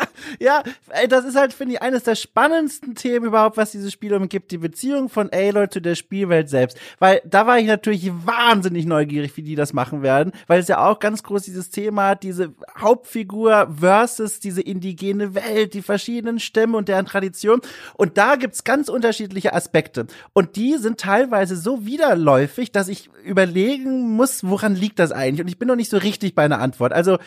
ja, 0.38 0.62
ey, 0.88 1.08
das 1.08 1.24
ist 1.24 1.36
halt, 1.36 1.52
finde 1.52 1.74
ich, 1.74 1.82
eines 1.82 2.04
der 2.04 2.14
spannendsten 2.14 2.94
Themen 2.94 3.26
überhaupt, 3.26 3.56
was 3.56 3.72
dieses 3.72 3.92
Spiel 3.92 4.01
umgibt, 4.10 4.50
die 4.50 4.58
Beziehung 4.58 5.08
von 5.08 5.30
Aloy 5.30 5.68
zu 5.68 5.80
der 5.80 5.94
Spielwelt 5.94 6.48
selbst. 6.48 6.78
Weil 6.98 7.20
da 7.24 7.46
war 7.46 7.58
ich 7.58 7.66
natürlich 7.66 8.10
wahnsinnig 8.24 8.86
neugierig, 8.86 9.36
wie 9.36 9.42
die 9.42 9.54
das 9.54 9.72
machen 9.72 10.02
werden, 10.02 10.32
weil 10.46 10.60
es 10.60 10.68
ja 10.68 10.84
auch 10.84 10.98
ganz 10.98 11.22
groß 11.22 11.42
dieses 11.42 11.70
Thema 11.70 12.08
hat, 12.08 12.22
diese 12.22 12.54
Hauptfigur 12.78 13.74
versus 13.78 14.40
diese 14.40 14.62
indigene 14.62 15.34
Welt, 15.34 15.74
die 15.74 15.82
verschiedenen 15.82 16.40
Stämme 16.40 16.76
und 16.76 16.88
deren 16.88 17.06
Tradition. 17.06 17.60
Und 17.94 18.18
da 18.18 18.36
gibt's 18.36 18.64
ganz 18.64 18.88
unterschiedliche 18.88 19.52
Aspekte. 19.52 20.06
Und 20.32 20.56
die 20.56 20.76
sind 20.78 20.98
teilweise 20.98 21.56
so 21.56 21.86
widerläufig, 21.86 22.72
dass 22.72 22.88
ich 22.88 23.10
überlegen 23.24 24.10
muss, 24.10 24.42
woran 24.44 24.74
liegt 24.74 24.98
das 24.98 25.12
eigentlich? 25.12 25.42
Und 25.42 25.48
ich 25.48 25.58
bin 25.58 25.68
noch 25.68 25.76
nicht 25.76 25.90
so 25.90 25.98
richtig 25.98 26.34
bei 26.34 26.44
einer 26.44 26.60
Antwort. 26.60 26.92
Also 26.92 27.18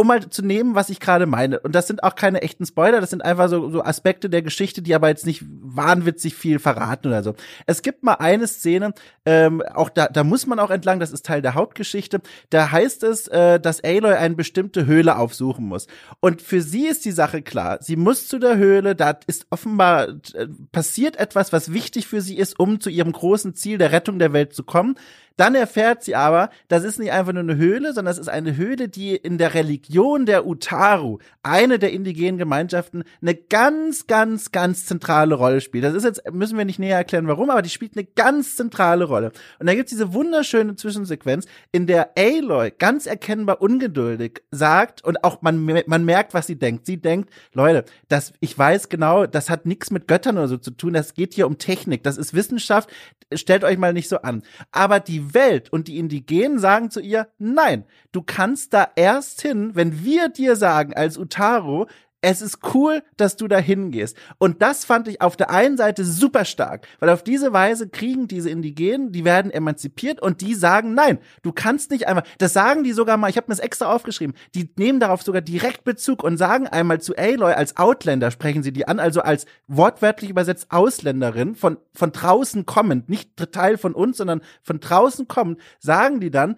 um 0.00 0.06
mal 0.06 0.26
zu 0.30 0.42
nehmen, 0.42 0.74
was 0.74 0.88
ich 0.88 0.98
gerade 0.98 1.26
meine. 1.26 1.60
Und 1.60 1.74
das 1.74 1.86
sind 1.86 2.02
auch 2.02 2.14
keine 2.14 2.40
echten 2.40 2.64
Spoiler, 2.64 3.02
das 3.02 3.10
sind 3.10 3.22
einfach 3.22 3.50
so, 3.50 3.68
so 3.68 3.84
Aspekte 3.84 4.30
der 4.30 4.40
Geschichte, 4.40 4.80
die 4.80 4.94
aber 4.94 5.08
jetzt 5.08 5.26
nicht 5.26 5.44
wahnwitzig 5.46 6.34
viel 6.34 6.58
verraten 6.58 7.08
oder 7.08 7.22
so. 7.22 7.34
Es 7.66 7.82
gibt 7.82 8.02
mal 8.02 8.14
eine 8.14 8.46
Szene, 8.46 8.94
ähm, 9.26 9.62
auch 9.74 9.90
da, 9.90 10.08
da 10.08 10.24
muss 10.24 10.46
man 10.46 10.58
auch 10.58 10.70
entlang, 10.70 11.00
das 11.00 11.12
ist 11.12 11.26
Teil 11.26 11.42
der 11.42 11.54
Hauptgeschichte, 11.54 12.22
da 12.48 12.70
heißt 12.70 13.02
es, 13.02 13.28
äh, 13.28 13.60
dass 13.60 13.84
Aloy 13.84 14.14
eine 14.14 14.36
bestimmte 14.36 14.86
Höhle 14.86 15.18
aufsuchen 15.18 15.66
muss. 15.66 15.86
Und 16.20 16.40
für 16.40 16.62
sie 16.62 16.86
ist 16.86 17.04
die 17.04 17.12
Sache 17.12 17.42
klar. 17.42 17.78
Sie 17.82 17.96
muss 17.96 18.26
zu 18.26 18.38
der 18.38 18.56
Höhle, 18.56 18.96
da 18.96 19.18
ist 19.26 19.48
offenbar 19.50 20.08
äh, 20.32 20.46
passiert 20.72 21.16
etwas, 21.16 21.52
was 21.52 21.74
wichtig 21.74 22.06
für 22.06 22.22
sie 22.22 22.38
ist, 22.38 22.58
um 22.58 22.80
zu 22.80 22.88
ihrem 22.88 23.12
großen 23.12 23.54
Ziel 23.54 23.76
der 23.76 23.92
Rettung 23.92 24.18
der 24.18 24.32
Welt 24.32 24.54
zu 24.54 24.64
kommen. 24.64 24.94
Dann 25.40 25.54
erfährt 25.54 26.04
sie 26.04 26.14
aber, 26.16 26.50
das 26.68 26.84
ist 26.84 26.98
nicht 26.98 27.12
einfach 27.12 27.32
nur 27.32 27.42
eine 27.42 27.56
Höhle, 27.56 27.94
sondern 27.94 28.12
es 28.12 28.18
ist 28.18 28.28
eine 28.28 28.58
Höhle, 28.58 28.90
die 28.90 29.16
in 29.16 29.38
der 29.38 29.54
Religion 29.54 30.26
der 30.26 30.46
Utaru, 30.46 31.16
eine 31.42 31.78
der 31.78 31.92
indigenen 31.92 32.36
Gemeinschaften, 32.36 33.04
eine 33.22 33.34
ganz, 33.34 34.06
ganz, 34.06 34.52
ganz 34.52 34.84
zentrale 34.84 35.34
Rolle 35.34 35.62
spielt. 35.62 35.84
Das 35.84 35.94
ist 35.94 36.04
jetzt, 36.04 36.30
müssen 36.30 36.58
wir 36.58 36.66
nicht 36.66 36.78
näher 36.78 36.98
erklären, 36.98 37.26
warum, 37.26 37.48
aber 37.48 37.62
die 37.62 37.70
spielt 37.70 37.96
eine 37.96 38.04
ganz 38.04 38.54
zentrale 38.56 39.04
Rolle. 39.04 39.32
Und 39.58 39.66
da 39.66 39.74
gibt's 39.74 39.92
diese 39.92 40.12
wunderschöne 40.12 40.76
Zwischensequenz, 40.76 41.46
in 41.72 41.86
der 41.86 42.10
Aloy 42.18 42.70
ganz 42.78 43.06
erkennbar 43.06 43.62
ungeduldig 43.62 44.42
sagt 44.50 45.02
und 45.02 45.24
auch 45.24 45.40
man, 45.40 45.82
man 45.86 46.04
merkt, 46.04 46.34
was 46.34 46.48
sie 46.48 46.58
denkt. 46.58 46.84
Sie 46.84 47.00
denkt, 47.00 47.30
Leute, 47.54 47.86
das, 48.08 48.34
ich 48.40 48.58
weiß 48.58 48.90
genau, 48.90 49.24
das 49.24 49.48
hat 49.48 49.64
nichts 49.64 49.90
mit 49.90 50.06
Göttern 50.06 50.36
oder 50.36 50.48
so 50.48 50.58
zu 50.58 50.72
tun, 50.72 50.92
das 50.92 51.14
geht 51.14 51.32
hier 51.32 51.46
um 51.46 51.56
Technik, 51.56 52.02
das 52.02 52.18
ist 52.18 52.34
Wissenschaft, 52.34 52.90
stellt 53.32 53.64
euch 53.64 53.78
mal 53.78 53.94
nicht 53.94 54.10
so 54.10 54.18
an. 54.18 54.42
Aber 54.70 55.00
die 55.00 55.29
Welt 55.34 55.72
und 55.72 55.88
die 55.88 55.98
Indigenen 55.98 56.58
sagen 56.58 56.90
zu 56.90 57.00
ihr, 57.00 57.28
nein, 57.38 57.84
du 58.12 58.22
kannst 58.22 58.72
da 58.74 58.88
erst 58.96 59.42
hin, 59.42 59.74
wenn 59.74 60.04
wir 60.04 60.28
dir 60.28 60.56
sagen 60.56 60.94
als 60.94 61.18
Utaro, 61.18 61.86
es 62.22 62.42
ist 62.42 62.58
cool, 62.74 63.02
dass 63.16 63.36
du 63.36 63.48
da 63.48 63.58
hingehst. 63.58 64.16
Und 64.38 64.62
das 64.62 64.84
fand 64.84 65.08
ich 65.08 65.22
auf 65.22 65.36
der 65.36 65.50
einen 65.50 65.76
Seite 65.76 66.04
super 66.04 66.44
stark, 66.44 66.86
weil 66.98 67.10
auf 67.10 67.22
diese 67.22 67.52
Weise 67.52 67.88
kriegen 67.88 68.28
diese 68.28 68.50
Indigenen, 68.50 69.12
die 69.12 69.24
werden 69.24 69.50
emanzipiert 69.50 70.20
und 70.20 70.40
die 70.40 70.54
sagen, 70.54 70.94
nein, 70.94 71.18
du 71.42 71.52
kannst 71.52 71.90
nicht 71.90 72.06
einmal, 72.06 72.24
das 72.38 72.52
sagen 72.52 72.84
die 72.84 72.92
sogar 72.92 73.16
mal, 73.16 73.30
ich 73.30 73.36
habe 73.36 73.46
mir 73.48 73.56
das 73.56 73.64
extra 73.64 73.92
aufgeschrieben, 73.92 74.34
die 74.54 74.70
nehmen 74.76 75.00
darauf 75.00 75.22
sogar 75.22 75.40
direkt 75.42 75.84
Bezug 75.84 76.22
und 76.22 76.36
sagen 76.36 76.66
einmal 76.66 77.00
zu 77.00 77.16
Aloy 77.16 77.52
als 77.52 77.76
Outlander, 77.76 78.30
sprechen 78.30 78.62
sie 78.62 78.72
die 78.72 78.86
an, 78.86 79.00
also 79.00 79.22
als 79.22 79.46
wortwörtlich 79.66 80.30
übersetzt 80.30 80.66
Ausländerin, 80.70 81.54
von, 81.54 81.78
von 81.94 82.12
draußen 82.12 82.66
kommend, 82.66 83.08
nicht 83.08 83.36
Teil 83.52 83.78
von 83.78 83.94
uns, 83.94 84.18
sondern 84.18 84.42
von 84.62 84.80
draußen 84.80 85.26
kommend, 85.26 85.58
sagen 85.78 86.20
die 86.20 86.30
dann, 86.30 86.56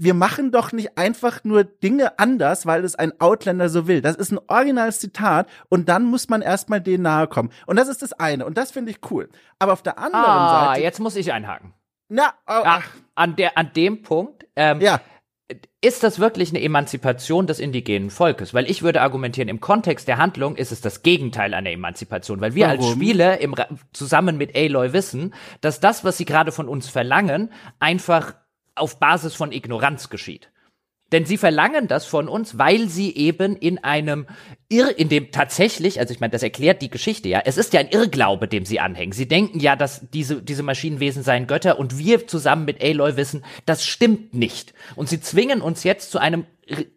wir 0.00 0.14
machen 0.14 0.50
doch 0.50 0.72
nicht 0.72 0.96
einfach 0.96 1.44
nur 1.44 1.64
Dinge 1.64 2.18
anders, 2.18 2.66
weil 2.66 2.84
es 2.84 2.94
ein 2.94 3.12
Outlander 3.20 3.68
so 3.68 3.86
will. 3.86 4.00
Das 4.00 4.16
ist 4.16 4.32
ein 4.32 4.40
originales 4.48 4.98
Zitat 4.98 5.48
und 5.68 5.88
dann 5.88 6.04
muss 6.04 6.28
man 6.28 6.42
erstmal 6.42 6.80
denen 6.80 7.02
nahe 7.02 7.26
kommen. 7.26 7.50
Und 7.66 7.76
das 7.76 7.88
ist 7.88 8.02
das 8.02 8.12
eine 8.14 8.46
und 8.46 8.56
das 8.56 8.70
finde 8.70 8.90
ich 8.90 8.98
cool. 9.10 9.28
Aber 9.58 9.72
auf 9.72 9.82
der 9.82 9.98
anderen 9.98 10.24
ah, 10.24 10.66
Seite. 10.66 10.82
jetzt 10.82 11.00
muss 11.00 11.16
ich 11.16 11.32
einhaken. 11.32 11.74
Na, 12.08 12.32
oh, 12.46 12.62
ja, 12.64 12.82
an, 13.14 13.36
der, 13.36 13.56
an 13.56 13.72
dem 13.74 14.02
Punkt. 14.02 14.46
Ähm, 14.56 14.80
ja. 14.80 15.00
Ist 15.80 16.04
das 16.04 16.20
wirklich 16.20 16.50
eine 16.50 16.62
Emanzipation 16.62 17.46
des 17.46 17.58
indigenen 17.58 18.10
Volkes? 18.10 18.54
Weil 18.54 18.70
ich 18.70 18.82
würde 18.82 19.00
argumentieren, 19.00 19.48
im 19.48 19.60
Kontext 19.60 20.06
der 20.06 20.18
Handlung 20.18 20.54
ist 20.54 20.70
es 20.70 20.80
das 20.80 21.02
Gegenteil 21.02 21.54
einer 21.54 21.70
Emanzipation, 21.70 22.40
weil 22.40 22.54
wir 22.54 22.66
Warum? 22.66 22.80
als 22.80 22.90
Spieler 22.90 23.40
im, 23.40 23.54
zusammen 23.92 24.36
mit 24.36 24.56
Aloy 24.56 24.92
wissen, 24.92 25.34
dass 25.60 25.80
das, 25.80 26.04
was 26.04 26.18
sie 26.18 26.24
gerade 26.24 26.52
von 26.52 26.68
uns 26.68 26.88
verlangen, 26.88 27.50
einfach 27.80 28.34
auf 28.80 28.98
Basis 28.98 29.34
von 29.34 29.52
Ignoranz 29.52 30.08
geschieht. 30.08 30.50
Denn 31.12 31.24
sie 31.24 31.38
verlangen 31.38 31.88
das 31.88 32.06
von 32.06 32.28
uns, 32.28 32.56
weil 32.56 32.88
sie 32.88 33.14
eben 33.16 33.56
in 33.56 33.82
einem 33.82 34.26
Irr, 34.68 34.96
in 34.96 35.08
dem 35.08 35.32
tatsächlich, 35.32 35.98
also 35.98 36.14
ich 36.14 36.20
meine, 36.20 36.30
das 36.30 36.44
erklärt 36.44 36.82
die 36.82 36.90
Geschichte, 36.90 37.28
ja. 37.28 37.42
Es 37.44 37.56
ist 37.56 37.72
ja 37.72 37.80
ein 37.80 37.88
Irrglaube, 37.88 38.46
dem 38.46 38.64
sie 38.64 38.78
anhängen. 38.78 39.12
Sie 39.12 39.26
denken 39.26 39.58
ja, 39.58 39.74
dass 39.74 40.08
diese, 40.10 40.40
diese 40.40 40.62
Maschinenwesen 40.62 41.24
seien 41.24 41.48
Götter 41.48 41.80
und 41.80 41.98
wir 41.98 42.28
zusammen 42.28 42.64
mit 42.64 42.82
Aloy 42.82 43.16
wissen, 43.16 43.44
das 43.66 43.84
stimmt 43.84 44.34
nicht. 44.34 44.72
Und 44.94 45.08
sie 45.08 45.20
zwingen 45.20 45.62
uns 45.62 45.82
jetzt 45.82 46.12
zu 46.12 46.20
einem 46.20 46.46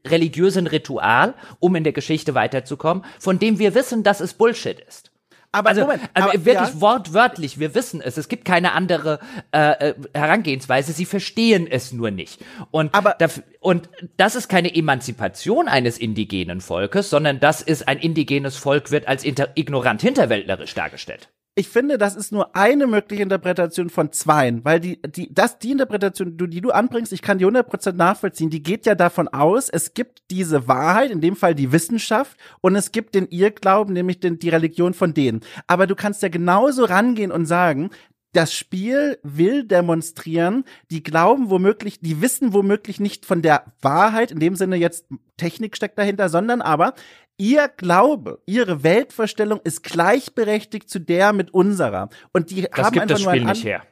religiösen 0.05 0.67
Ritual, 0.67 1.33
um 1.59 1.75
in 1.75 1.83
der 1.83 1.93
Geschichte 1.93 2.35
weiterzukommen, 2.35 3.03
von 3.19 3.39
dem 3.39 3.57
wir 3.57 3.73
wissen, 3.73 4.03
dass 4.03 4.19
es 4.19 4.35
Bullshit 4.35 4.79
ist. 4.79 5.12
Aber 5.53 5.69
also, 5.69 5.81
Moment, 5.81 6.01
also 6.15 6.29
aber, 6.29 6.45
wirklich 6.45 6.69
ja. 6.69 6.81
wortwörtlich, 6.81 7.59
wir 7.59 7.75
wissen 7.75 8.01
es. 8.01 8.17
Es 8.17 8.27
gibt 8.27 8.43
keine 8.43 8.73
andere 8.73 9.19
äh, 9.51 9.91
äh 9.91 9.93
Herangehensweise. 10.13 10.93
Sie 10.93 11.05
verstehen 11.05 11.67
es 11.69 11.91
nur 11.93 12.09
nicht. 12.09 12.43
Und, 12.71 12.93
aber, 12.93 13.15
und 13.59 13.89
das 14.17 14.35
ist 14.35 14.49
keine 14.49 14.73
Emanzipation 14.75 15.67
eines 15.67 15.99
indigenen 15.99 16.59
Volkes, 16.59 17.11
sondern 17.11 17.39
das 17.39 17.61
ist 17.61 17.87
ein 17.87 17.99
indigenes 17.99 18.57
Volk 18.57 18.89
wird 18.89 19.07
als 19.07 19.23
ignorant 19.23 20.01
hinterwäldlerisch 20.01 20.73
dargestellt 20.73 21.29
ich 21.55 21.69
finde, 21.69 21.99
das 21.99 22.15
ist 22.15 22.31
nur 22.31 22.55
eine 22.55 22.87
mögliche 22.87 23.21
Interpretation 23.21 23.89
von 23.89 24.11
zweien, 24.11 24.65
weil 24.65 24.79
die, 24.79 24.99
die, 25.03 25.31
das, 25.31 25.59
die 25.59 25.71
Interpretation, 25.71 26.35
die 26.37 26.61
du 26.61 26.71
anbringst, 26.71 27.13
ich 27.13 27.21
kann 27.21 27.37
die 27.37 27.45
100% 27.45 27.93
nachvollziehen, 27.93 28.49
die 28.49 28.63
geht 28.63 28.87
ja 28.87 28.95
davon 28.95 29.27
aus, 29.27 29.69
es 29.69 29.93
gibt 29.93 30.23
diese 30.31 30.67
Wahrheit, 30.67 31.11
in 31.11 31.21
dem 31.21 31.35
Fall 31.35 31.53
die 31.53 31.71
Wissenschaft, 31.71 32.37
und 32.61 32.75
es 32.75 32.91
gibt 32.91 33.13
den 33.13 33.27
Irrglauben, 33.27 33.93
nämlich 33.93 34.19
den, 34.19 34.39
die 34.39 34.49
Religion 34.49 34.95
von 34.95 35.13
denen. 35.13 35.41
Aber 35.67 35.85
du 35.85 35.95
kannst 35.95 36.23
ja 36.23 36.29
genauso 36.29 36.85
rangehen 36.85 37.31
und 37.31 37.45
sagen, 37.45 37.91
das 38.33 38.51
Spiel 38.51 39.19
will 39.21 39.63
demonstrieren, 39.63 40.65
die 40.89 41.03
glauben 41.03 41.51
womöglich, 41.51 41.99
die 41.99 42.19
wissen 42.19 42.51
womöglich 42.51 42.99
nicht 42.99 43.27
von 43.27 43.43
der 43.43 43.65
Wahrheit, 43.81 44.31
in 44.31 44.39
dem 44.39 44.55
Sinne 44.55 44.75
jetzt 44.75 45.05
Technik 45.37 45.77
steckt 45.77 45.99
dahinter, 45.99 46.29
sondern 46.29 46.61
aber 46.61 46.95
ihr 47.37 47.67
Glaube, 47.67 48.41
ihre 48.45 48.83
Weltvorstellung 48.83 49.59
ist 49.63 49.83
gleichberechtigt 49.83 50.89
zu 50.89 50.99
der 50.99 51.33
mit 51.33 51.53
unserer. 51.53 52.09
Und 52.31 52.51
die 52.51 52.63
das 52.63 52.85
haben 52.85 52.93
gibt 52.93 53.03
einfach 53.03 53.15
das 53.15 53.21
Spiel 53.21 53.45
nicht 53.45 53.63
her. 53.65 53.83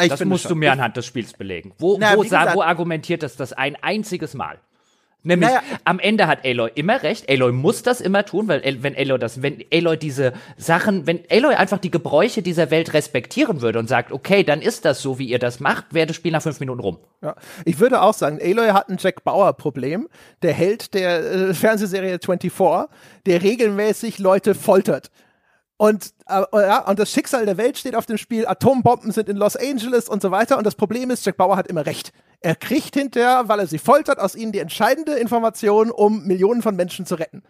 Ich 0.00 0.08
das 0.08 0.24
musst 0.24 0.44
schon. 0.44 0.50
du 0.50 0.56
mir 0.56 0.72
anhand 0.72 0.96
des 0.96 1.06
Spiels 1.06 1.32
belegen. 1.34 1.74
Wo, 1.78 1.98
Na, 1.98 2.16
wo, 2.16 2.22
gesagt, 2.22 2.54
wo 2.54 2.62
argumentiert 2.62 3.22
das 3.22 3.36
das 3.36 3.52
ein 3.52 3.76
einziges 3.76 4.34
Mal? 4.34 4.58
Nämlich 5.22 5.50
naja, 5.50 5.62
am 5.84 5.98
Ende 5.98 6.26
hat 6.26 6.44
Aloy 6.46 6.70
immer 6.74 7.02
recht. 7.02 7.28
Aloy 7.30 7.52
muss 7.52 7.82
das 7.82 8.00
immer 8.00 8.24
tun, 8.24 8.48
weil 8.48 8.82
wenn 8.82 8.96
Aloy 8.96 9.18
das, 9.18 9.42
wenn 9.42 9.62
Aloy 9.72 9.98
diese 9.98 10.32
Sachen, 10.56 11.06
wenn 11.06 11.20
Aloy 11.30 11.54
einfach 11.54 11.78
die 11.78 11.90
Gebräuche 11.90 12.42
dieser 12.42 12.70
Welt 12.70 12.94
respektieren 12.94 13.60
würde 13.60 13.78
und 13.78 13.88
sagt, 13.88 14.12
okay, 14.12 14.44
dann 14.44 14.62
ist 14.62 14.84
das 14.84 15.02
so, 15.02 15.18
wie 15.18 15.28
ihr 15.28 15.38
das 15.38 15.60
macht, 15.60 15.92
wäre 15.92 16.06
das 16.06 16.16
Spiel 16.16 16.32
nach 16.32 16.42
fünf 16.42 16.60
Minuten 16.60 16.80
rum. 16.80 16.98
Ja, 17.22 17.36
ich 17.66 17.78
würde 17.78 18.00
auch 18.00 18.14
sagen, 18.14 18.38
Aloy 18.42 18.68
hat 18.68 18.88
ein 18.88 18.96
Jack 18.98 19.22
Bauer 19.24 19.52
Problem, 19.52 20.08
der 20.42 20.54
Held 20.54 20.94
der 20.94 21.20
äh, 21.20 21.54
Fernsehserie 21.54 22.18
24, 22.18 22.88
der 23.26 23.42
regelmäßig 23.42 24.18
Leute 24.18 24.54
foltert. 24.54 25.10
Und, 25.80 26.12
äh, 26.28 26.42
ja, 26.52 26.86
und 26.86 26.98
das 26.98 27.10
Schicksal 27.10 27.46
der 27.46 27.56
Welt 27.56 27.78
steht 27.78 27.96
auf 27.96 28.04
dem 28.04 28.18
Spiel. 28.18 28.46
Atombomben 28.46 29.12
sind 29.12 29.30
in 29.30 29.38
Los 29.38 29.56
Angeles 29.56 30.10
und 30.10 30.20
so 30.20 30.30
weiter. 30.30 30.58
Und 30.58 30.66
das 30.66 30.74
Problem 30.74 31.10
ist, 31.10 31.24
Jack 31.24 31.38
Bauer 31.38 31.56
hat 31.56 31.68
immer 31.68 31.86
recht. 31.86 32.12
Er 32.40 32.54
kriegt 32.54 32.92
hinterher, 32.92 33.44
weil 33.46 33.60
er 33.60 33.66
sie 33.66 33.78
foltert, 33.78 34.18
aus 34.18 34.34
ihnen 34.34 34.52
die 34.52 34.58
entscheidende 34.58 35.14
Information, 35.14 35.90
um 35.90 36.26
Millionen 36.26 36.60
von 36.60 36.76
Menschen 36.76 37.06
zu 37.06 37.14
retten. 37.14 37.42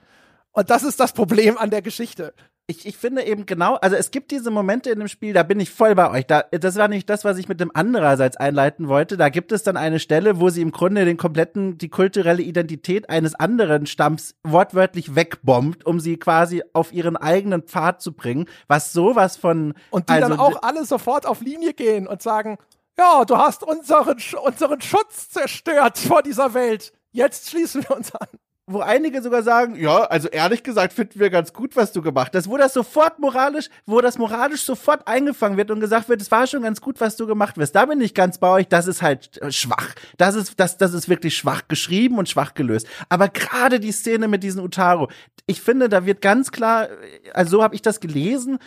Und 0.52 0.70
das 0.70 0.84
ist 0.84 1.00
das 1.00 1.12
Problem 1.12 1.58
an 1.58 1.70
der 1.70 1.82
Geschichte 1.82 2.32
ich, 2.70 2.86
ich 2.86 2.96
finde 2.96 3.24
eben 3.24 3.46
genau, 3.46 3.74
also 3.74 3.96
es 3.96 4.12
gibt 4.12 4.30
diese 4.30 4.50
Momente 4.50 4.90
in 4.90 5.00
dem 5.00 5.08
Spiel, 5.08 5.34
da 5.34 5.42
bin 5.42 5.58
ich 5.58 5.70
voll 5.70 5.94
bei 5.94 6.10
euch. 6.10 6.26
Da, 6.26 6.42
das 6.42 6.76
war 6.76 6.88
nicht 6.88 7.10
das, 7.10 7.24
was 7.24 7.36
ich 7.36 7.48
mit 7.48 7.60
dem 7.60 7.70
andererseits 7.74 8.36
einleiten 8.36 8.88
wollte. 8.88 9.16
Da 9.16 9.28
gibt 9.28 9.50
es 9.50 9.64
dann 9.64 9.76
eine 9.76 9.98
Stelle, 9.98 10.38
wo 10.38 10.48
sie 10.50 10.62
im 10.62 10.70
Grunde 10.70 11.04
den 11.04 11.16
kompletten, 11.16 11.78
die 11.78 11.88
kulturelle 11.88 12.42
Identität 12.42 13.10
eines 13.10 13.34
anderen 13.34 13.86
Stamms 13.86 14.36
wortwörtlich 14.44 15.16
wegbombt, 15.16 15.84
um 15.84 15.98
sie 15.98 16.16
quasi 16.16 16.62
auf 16.72 16.92
ihren 16.92 17.16
eigenen 17.16 17.62
Pfad 17.62 18.00
zu 18.00 18.12
bringen, 18.12 18.46
was 18.68 18.92
sowas 18.92 19.36
von. 19.36 19.74
Und 19.90 20.08
die 20.08 20.14
also, 20.14 20.28
dann 20.28 20.38
auch 20.38 20.62
alle 20.62 20.84
sofort 20.84 21.26
auf 21.26 21.40
Linie 21.40 21.74
gehen 21.74 22.06
und 22.06 22.22
sagen, 22.22 22.56
ja, 22.96 23.24
du 23.24 23.36
hast 23.36 23.64
unseren, 23.64 24.18
unseren 24.44 24.80
Schutz 24.80 25.28
zerstört 25.30 25.98
vor 25.98 26.22
dieser 26.22 26.54
Welt. 26.54 26.92
Jetzt 27.10 27.50
schließen 27.50 27.82
wir 27.82 27.96
uns 27.96 28.14
an 28.14 28.28
wo 28.72 28.80
einige 28.80 29.22
sogar 29.22 29.42
sagen, 29.42 29.74
ja, 29.76 30.04
also 30.04 30.28
ehrlich 30.28 30.62
gesagt 30.62 30.92
finden 30.92 31.20
wir 31.20 31.30
ganz 31.30 31.52
gut, 31.52 31.76
was 31.76 31.92
du 31.92 32.02
gemacht 32.02 32.32
hast, 32.34 32.48
wo 32.48 32.56
das 32.56 32.72
sofort 32.72 33.18
moralisch, 33.18 33.68
wo 33.86 34.00
das 34.00 34.18
moralisch 34.18 34.62
sofort 34.62 35.06
eingefangen 35.06 35.56
wird 35.56 35.70
und 35.70 35.80
gesagt 35.80 36.08
wird, 36.08 36.20
es 36.20 36.30
war 36.30 36.46
schon 36.46 36.62
ganz 36.62 36.80
gut, 36.80 37.00
was 37.00 37.16
du 37.16 37.26
gemacht 37.26 37.56
hast. 37.58 37.72
Da 37.72 37.86
bin 37.86 38.00
ich 38.00 38.14
ganz 38.14 38.38
bei 38.38 38.48
euch, 38.48 38.68
das 38.68 38.86
ist 38.86 39.02
halt 39.02 39.40
äh, 39.42 39.52
schwach. 39.52 39.94
Das 40.16 40.34
ist, 40.34 40.58
das, 40.58 40.76
das 40.76 40.94
ist 40.94 41.08
wirklich 41.08 41.36
schwach 41.36 41.62
geschrieben 41.68 42.18
und 42.18 42.28
schwach 42.28 42.54
gelöst. 42.54 42.86
Aber 43.08 43.28
gerade 43.28 43.80
die 43.80 43.92
Szene 43.92 44.28
mit 44.28 44.42
diesem 44.42 44.62
Utaro, 44.62 45.10
ich 45.46 45.60
finde, 45.60 45.88
da 45.88 46.06
wird 46.06 46.20
ganz 46.20 46.52
klar, 46.52 46.88
also 47.34 47.58
so 47.58 47.62
habe 47.62 47.74
ich 47.74 47.82
das 47.82 48.00
gelesen, 48.00 48.58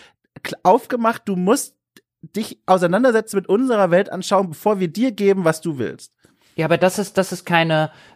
aufgemacht, 0.64 1.24
du 1.26 1.36
musst 1.36 1.76
dich 2.22 2.60
auseinandersetzen 2.66 3.36
mit 3.36 3.48
unserer 3.48 3.92
Welt 3.92 4.10
anschauen, 4.10 4.50
bevor 4.50 4.80
wir 4.80 4.88
dir 4.88 5.12
geben, 5.12 5.44
was 5.44 5.62
du 5.62 5.78
willst. 5.78 6.14
Ja, 6.56 6.66
aber 6.66 6.78
das 6.78 7.00
ist, 7.00 7.18
das 7.18 7.32
ist 7.32 7.46
keine, 7.46 7.86
äh, 7.86 7.88
äh, 7.88 8.13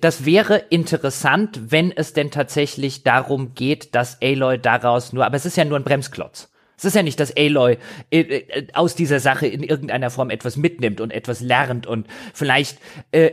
das 0.00 0.24
wäre 0.24 0.56
interessant, 0.70 1.72
wenn 1.72 1.92
es 1.92 2.12
denn 2.12 2.30
tatsächlich 2.30 3.02
darum 3.02 3.54
geht, 3.54 3.94
dass 3.94 4.20
Aloy 4.22 4.58
daraus 4.58 5.12
nur, 5.12 5.26
aber 5.26 5.36
es 5.36 5.46
ist 5.46 5.56
ja 5.56 5.64
nur 5.64 5.78
ein 5.78 5.84
Bremsklotz. 5.84 6.48
Es 6.78 6.84
ist 6.84 6.94
ja 6.94 7.02
nicht, 7.02 7.18
dass 7.18 7.36
Aloy 7.36 7.76
äh, 8.10 8.66
aus 8.72 8.94
dieser 8.94 9.18
Sache 9.18 9.48
in 9.48 9.64
irgendeiner 9.64 10.10
Form 10.10 10.30
etwas 10.30 10.56
mitnimmt 10.56 11.00
und 11.00 11.12
etwas 11.12 11.40
lernt 11.40 11.88
und 11.88 12.06
vielleicht 12.32 12.78
äh, 13.10 13.32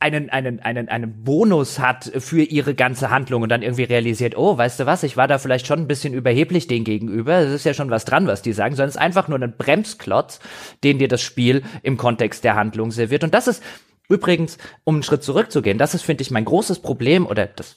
einen, 0.00 0.30
einen, 0.30 0.58
einen, 0.58 0.88
einen 0.88 1.22
Bonus 1.22 1.78
hat 1.78 2.10
für 2.18 2.42
ihre 2.42 2.74
ganze 2.74 3.10
Handlung 3.10 3.42
und 3.42 3.50
dann 3.50 3.62
irgendwie 3.62 3.84
realisiert, 3.84 4.36
oh, 4.36 4.58
weißt 4.58 4.80
du 4.80 4.86
was, 4.86 5.04
ich 5.04 5.16
war 5.16 5.28
da 5.28 5.38
vielleicht 5.38 5.68
schon 5.68 5.78
ein 5.78 5.86
bisschen 5.86 6.12
überheblich 6.12 6.66
denen 6.66 6.84
gegenüber. 6.84 7.38
Es 7.38 7.52
ist 7.52 7.64
ja 7.64 7.72
schon 7.72 7.90
was 7.90 8.04
dran, 8.04 8.26
was 8.26 8.42
die 8.42 8.52
sagen, 8.52 8.74
sondern 8.74 8.88
es 8.88 8.96
ist 8.96 9.00
einfach 9.00 9.28
nur 9.28 9.40
ein 9.40 9.56
Bremsklotz, 9.56 10.40
den 10.82 10.98
dir 10.98 11.08
das 11.08 11.22
Spiel 11.22 11.62
im 11.84 11.96
Kontext 11.96 12.42
der 12.42 12.56
Handlung 12.56 12.90
serviert. 12.90 13.22
Und 13.22 13.32
das 13.32 13.46
ist 13.46 13.62
Übrigens, 14.10 14.58
um 14.84 14.96
einen 14.96 15.02
Schritt 15.02 15.22
zurückzugehen, 15.22 15.78
das 15.78 15.94
ist, 15.94 16.02
finde 16.02 16.22
ich, 16.22 16.30
mein 16.30 16.44
großes 16.44 16.80
Problem, 16.80 17.26
oder 17.26 17.46
das 17.46 17.76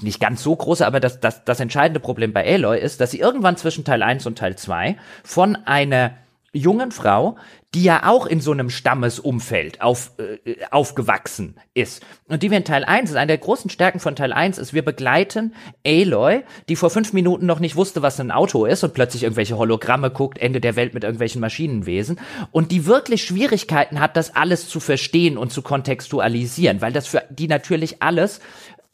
nicht 0.00 0.20
ganz 0.20 0.42
so 0.42 0.54
große, 0.54 0.86
aber 0.86 0.98
das, 0.98 1.20
das, 1.20 1.44
das 1.44 1.60
entscheidende 1.60 2.00
Problem 2.00 2.32
bei 2.32 2.46
Aloy 2.46 2.78
ist, 2.78 3.00
dass 3.00 3.10
sie 3.10 3.18
irgendwann 3.18 3.56
zwischen 3.56 3.84
Teil 3.84 4.02
1 4.02 4.24
und 4.26 4.38
Teil 4.38 4.56
2 4.56 4.96
von 5.24 5.56
einer 5.56 6.16
jungen 6.54 6.90
Frau, 6.90 7.36
die 7.74 7.82
ja 7.82 8.08
auch 8.08 8.26
in 8.26 8.40
so 8.40 8.52
einem 8.52 8.70
Stammesumfeld 8.70 9.82
auf, 9.82 10.12
äh, 10.18 10.64
aufgewachsen 10.70 11.56
ist. 11.74 12.04
Und 12.28 12.42
die 12.42 12.50
wir 12.50 12.58
in 12.58 12.64
Teil 12.64 12.84
1, 12.84 13.10
ist 13.10 13.16
eine 13.16 13.26
der 13.26 13.38
großen 13.38 13.68
Stärken 13.68 13.98
von 13.98 14.14
Teil 14.14 14.32
1 14.32 14.58
ist, 14.58 14.72
wir 14.72 14.84
begleiten 14.84 15.54
Aloy, 15.84 16.44
die 16.68 16.76
vor 16.76 16.90
fünf 16.90 17.12
Minuten 17.12 17.46
noch 17.46 17.58
nicht 17.58 17.74
wusste, 17.74 18.00
was 18.00 18.20
ein 18.20 18.30
Auto 18.30 18.64
ist 18.64 18.84
und 18.84 18.94
plötzlich 18.94 19.24
irgendwelche 19.24 19.58
Hologramme 19.58 20.10
guckt, 20.10 20.38
Ende 20.38 20.60
der 20.60 20.76
Welt 20.76 20.94
mit 20.94 21.02
irgendwelchen 21.02 21.40
Maschinenwesen. 21.40 22.20
Und 22.52 22.70
die 22.70 22.86
wirklich 22.86 23.24
Schwierigkeiten 23.24 23.98
hat, 23.98 24.16
das 24.16 24.36
alles 24.36 24.68
zu 24.68 24.78
verstehen 24.78 25.36
und 25.36 25.52
zu 25.52 25.62
kontextualisieren, 25.62 26.80
weil 26.80 26.92
das 26.92 27.08
für 27.08 27.24
die 27.28 27.48
natürlich 27.48 28.00
alles 28.02 28.40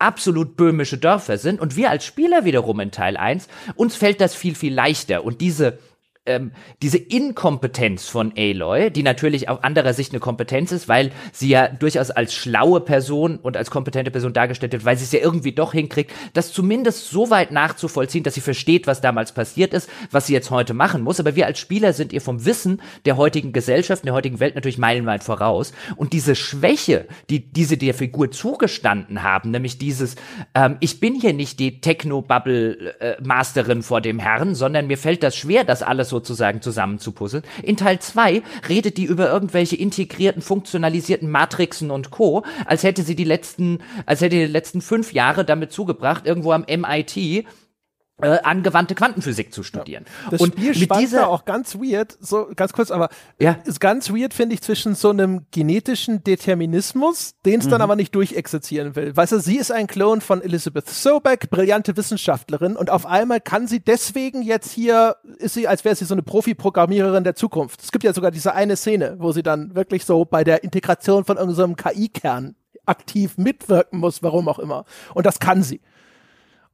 absolut 0.00 0.56
böhmische 0.56 0.98
Dörfer 0.98 1.38
sind. 1.38 1.60
Und 1.60 1.76
wir 1.76 1.90
als 1.90 2.04
Spieler 2.04 2.44
wiederum 2.44 2.80
in 2.80 2.90
Teil 2.90 3.16
1, 3.16 3.48
uns 3.76 3.94
fällt 3.94 4.20
das 4.20 4.34
viel, 4.34 4.54
viel 4.54 4.74
leichter. 4.74 5.24
Und 5.24 5.40
diese 5.40 5.78
ähm, 6.26 6.52
diese 6.82 6.98
Inkompetenz 6.98 8.06
von 8.06 8.32
Aloy, 8.36 8.90
die 8.90 9.02
natürlich 9.02 9.48
auf 9.48 9.64
anderer 9.64 9.94
Sicht 9.94 10.12
eine 10.12 10.20
Kompetenz 10.20 10.70
ist, 10.70 10.86
weil 10.86 11.12
sie 11.32 11.48
ja 11.48 11.68
durchaus 11.68 12.10
als 12.10 12.34
schlaue 12.34 12.80
Person 12.80 13.38
und 13.38 13.56
als 13.56 13.70
kompetente 13.70 14.10
Person 14.10 14.34
dargestellt 14.34 14.72
wird, 14.72 14.84
weil 14.84 14.98
sie 14.98 15.04
es 15.04 15.12
ja 15.12 15.20
irgendwie 15.20 15.52
doch 15.52 15.72
hinkriegt, 15.72 16.12
das 16.34 16.52
zumindest 16.52 17.08
so 17.08 17.30
weit 17.30 17.52
nachzuvollziehen, 17.52 18.22
dass 18.22 18.34
sie 18.34 18.42
versteht, 18.42 18.86
was 18.86 19.00
damals 19.00 19.32
passiert 19.32 19.72
ist, 19.72 19.88
was 20.10 20.26
sie 20.26 20.34
jetzt 20.34 20.50
heute 20.50 20.74
machen 20.74 21.02
muss. 21.02 21.20
Aber 21.20 21.36
wir 21.36 21.46
als 21.46 21.58
Spieler 21.58 21.94
sind 21.94 22.12
ihr 22.12 22.20
vom 22.20 22.44
Wissen 22.44 22.82
der 23.06 23.16
heutigen 23.16 23.52
Gesellschaft, 23.52 24.04
der 24.04 24.12
heutigen 24.12 24.40
Welt 24.40 24.56
natürlich 24.56 24.78
meilenweit 24.78 25.24
voraus. 25.24 25.72
Und 25.96 26.12
diese 26.12 26.34
Schwäche, 26.36 27.06
die 27.30 27.50
diese 27.50 27.78
der 27.78 27.94
Figur 27.94 28.30
zugestanden 28.30 29.22
haben, 29.22 29.52
nämlich 29.52 29.78
dieses, 29.78 30.16
ähm, 30.54 30.76
ich 30.80 31.00
bin 31.00 31.14
hier 31.14 31.32
nicht 31.32 31.58
die 31.58 31.80
Techno-Bubble-Masterin 31.80 33.78
äh, 33.78 33.82
vor 33.82 34.02
dem 34.02 34.18
Herrn, 34.18 34.54
sondern 34.54 34.86
mir 34.86 34.98
fällt 34.98 35.22
das 35.22 35.34
schwer, 35.34 35.64
das 35.64 35.82
alles 35.82 36.09
sozusagen 36.10 36.60
zusammenzupuzzeln. 36.60 37.44
In 37.62 37.76
Teil 37.76 37.98
2 37.98 38.42
redet 38.68 38.98
die 38.98 39.04
über 39.04 39.30
irgendwelche 39.30 39.76
integrierten, 39.76 40.42
funktionalisierten 40.42 41.30
Matrixen 41.30 41.90
und 41.90 42.10
Co., 42.10 42.44
als 42.66 42.82
hätte 42.82 43.02
sie 43.02 43.16
die 43.16 43.24
letzten, 43.24 43.78
als 44.04 44.20
hätte 44.20 44.36
die 44.36 44.44
letzten 44.44 44.82
fünf 44.82 45.12
Jahre 45.12 45.44
damit 45.44 45.72
zugebracht, 45.72 46.26
irgendwo 46.26 46.52
am 46.52 46.66
MIT 46.68 47.46
äh, 48.22 48.38
angewandte 48.42 48.94
Quantenphysik 48.94 49.52
zu 49.52 49.62
studieren. 49.62 50.04
Ja. 50.24 50.30
Das 50.30 50.40
und 50.40 50.54
Spiel 50.54 50.78
mit 50.78 50.96
dieser 50.96 51.28
auch 51.28 51.44
ganz 51.44 51.76
weird, 51.76 52.16
so 52.20 52.48
ganz 52.54 52.72
kurz, 52.72 52.90
aber 52.90 53.08
ja. 53.38 53.58
ist 53.64 53.80
ganz 53.80 54.10
weird, 54.10 54.34
finde 54.34 54.54
ich, 54.54 54.62
zwischen 54.62 54.94
so 54.94 55.10
einem 55.10 55.46
genetischen 55.50 56.22
Determinismus, 56.24 57.34
den 57.44 57.60
es 57.60 57.66
mhm. 57.66 57.70
dann 57.70 57.82
aber 57.82 57.96
nicht 57.96 58.14
durchexerzieren 58.14 58.96
will. 58.96 59.16
Weißt 59.16 59.32
du, 59.32 59.40
sie 59.40 59.56
ist 59.56 59.72
ein 59.72 59.86
Klon 59.86 60.20
von 60.20 60.42
Elizabeth 60.42 60.88
Sobeck, 60.88 61.50
brillante 61.50 61.96
Wissenschaftlerin 61.96 62.76
und 62.76 62.90
auf 62.90 63.06
einmal 63.06 63.40
kann 63.40 63.66
sie 63.66 63.80
deswegen 63.80 64.42
jetzt 64.42 64.70
hier, 64.72 65.16
ist 65.38 65.54
sie, 65.54 65.68
als 65.68 65.84
wäre 65.84 65.94
sie 65.94 66.04
so 66.04 66.14
eine 66.14 66.22
Profi-Programmiererin 66.22 67.24
der 67.24 67.34
Zukunft. 67.34 67.82
Es 67.82 67.92
gibt 67.92 68.04
ja 68.04 68.12
sogar 68.12 68.30
diese 68.30 68.54
eine 68.54 68.76
Szene, 68.76 69.16
wo 69.18 69.32
sie 69.32 69.42
dann 69.42 69.74
wirklich 69.74 70.04
so 70.04 70.24
bei 70.24 70.44
der 70.44 70.64
Integration 70.64 71.24
von 71.24 71.36
irgendeinem 71.36 71.76
KI-Kern 71.76 72.54
aktiv 72.86 73.38
mitwirken 73.38 74.00
muss, 74.00 74.22
warum 74.22 74.48
auch 74.48 74.58
immer. 74.58 74.84
Und 75.14 75.26
das 75.26 75.38
kann 75.38 75.62
sie. 75.62 75.80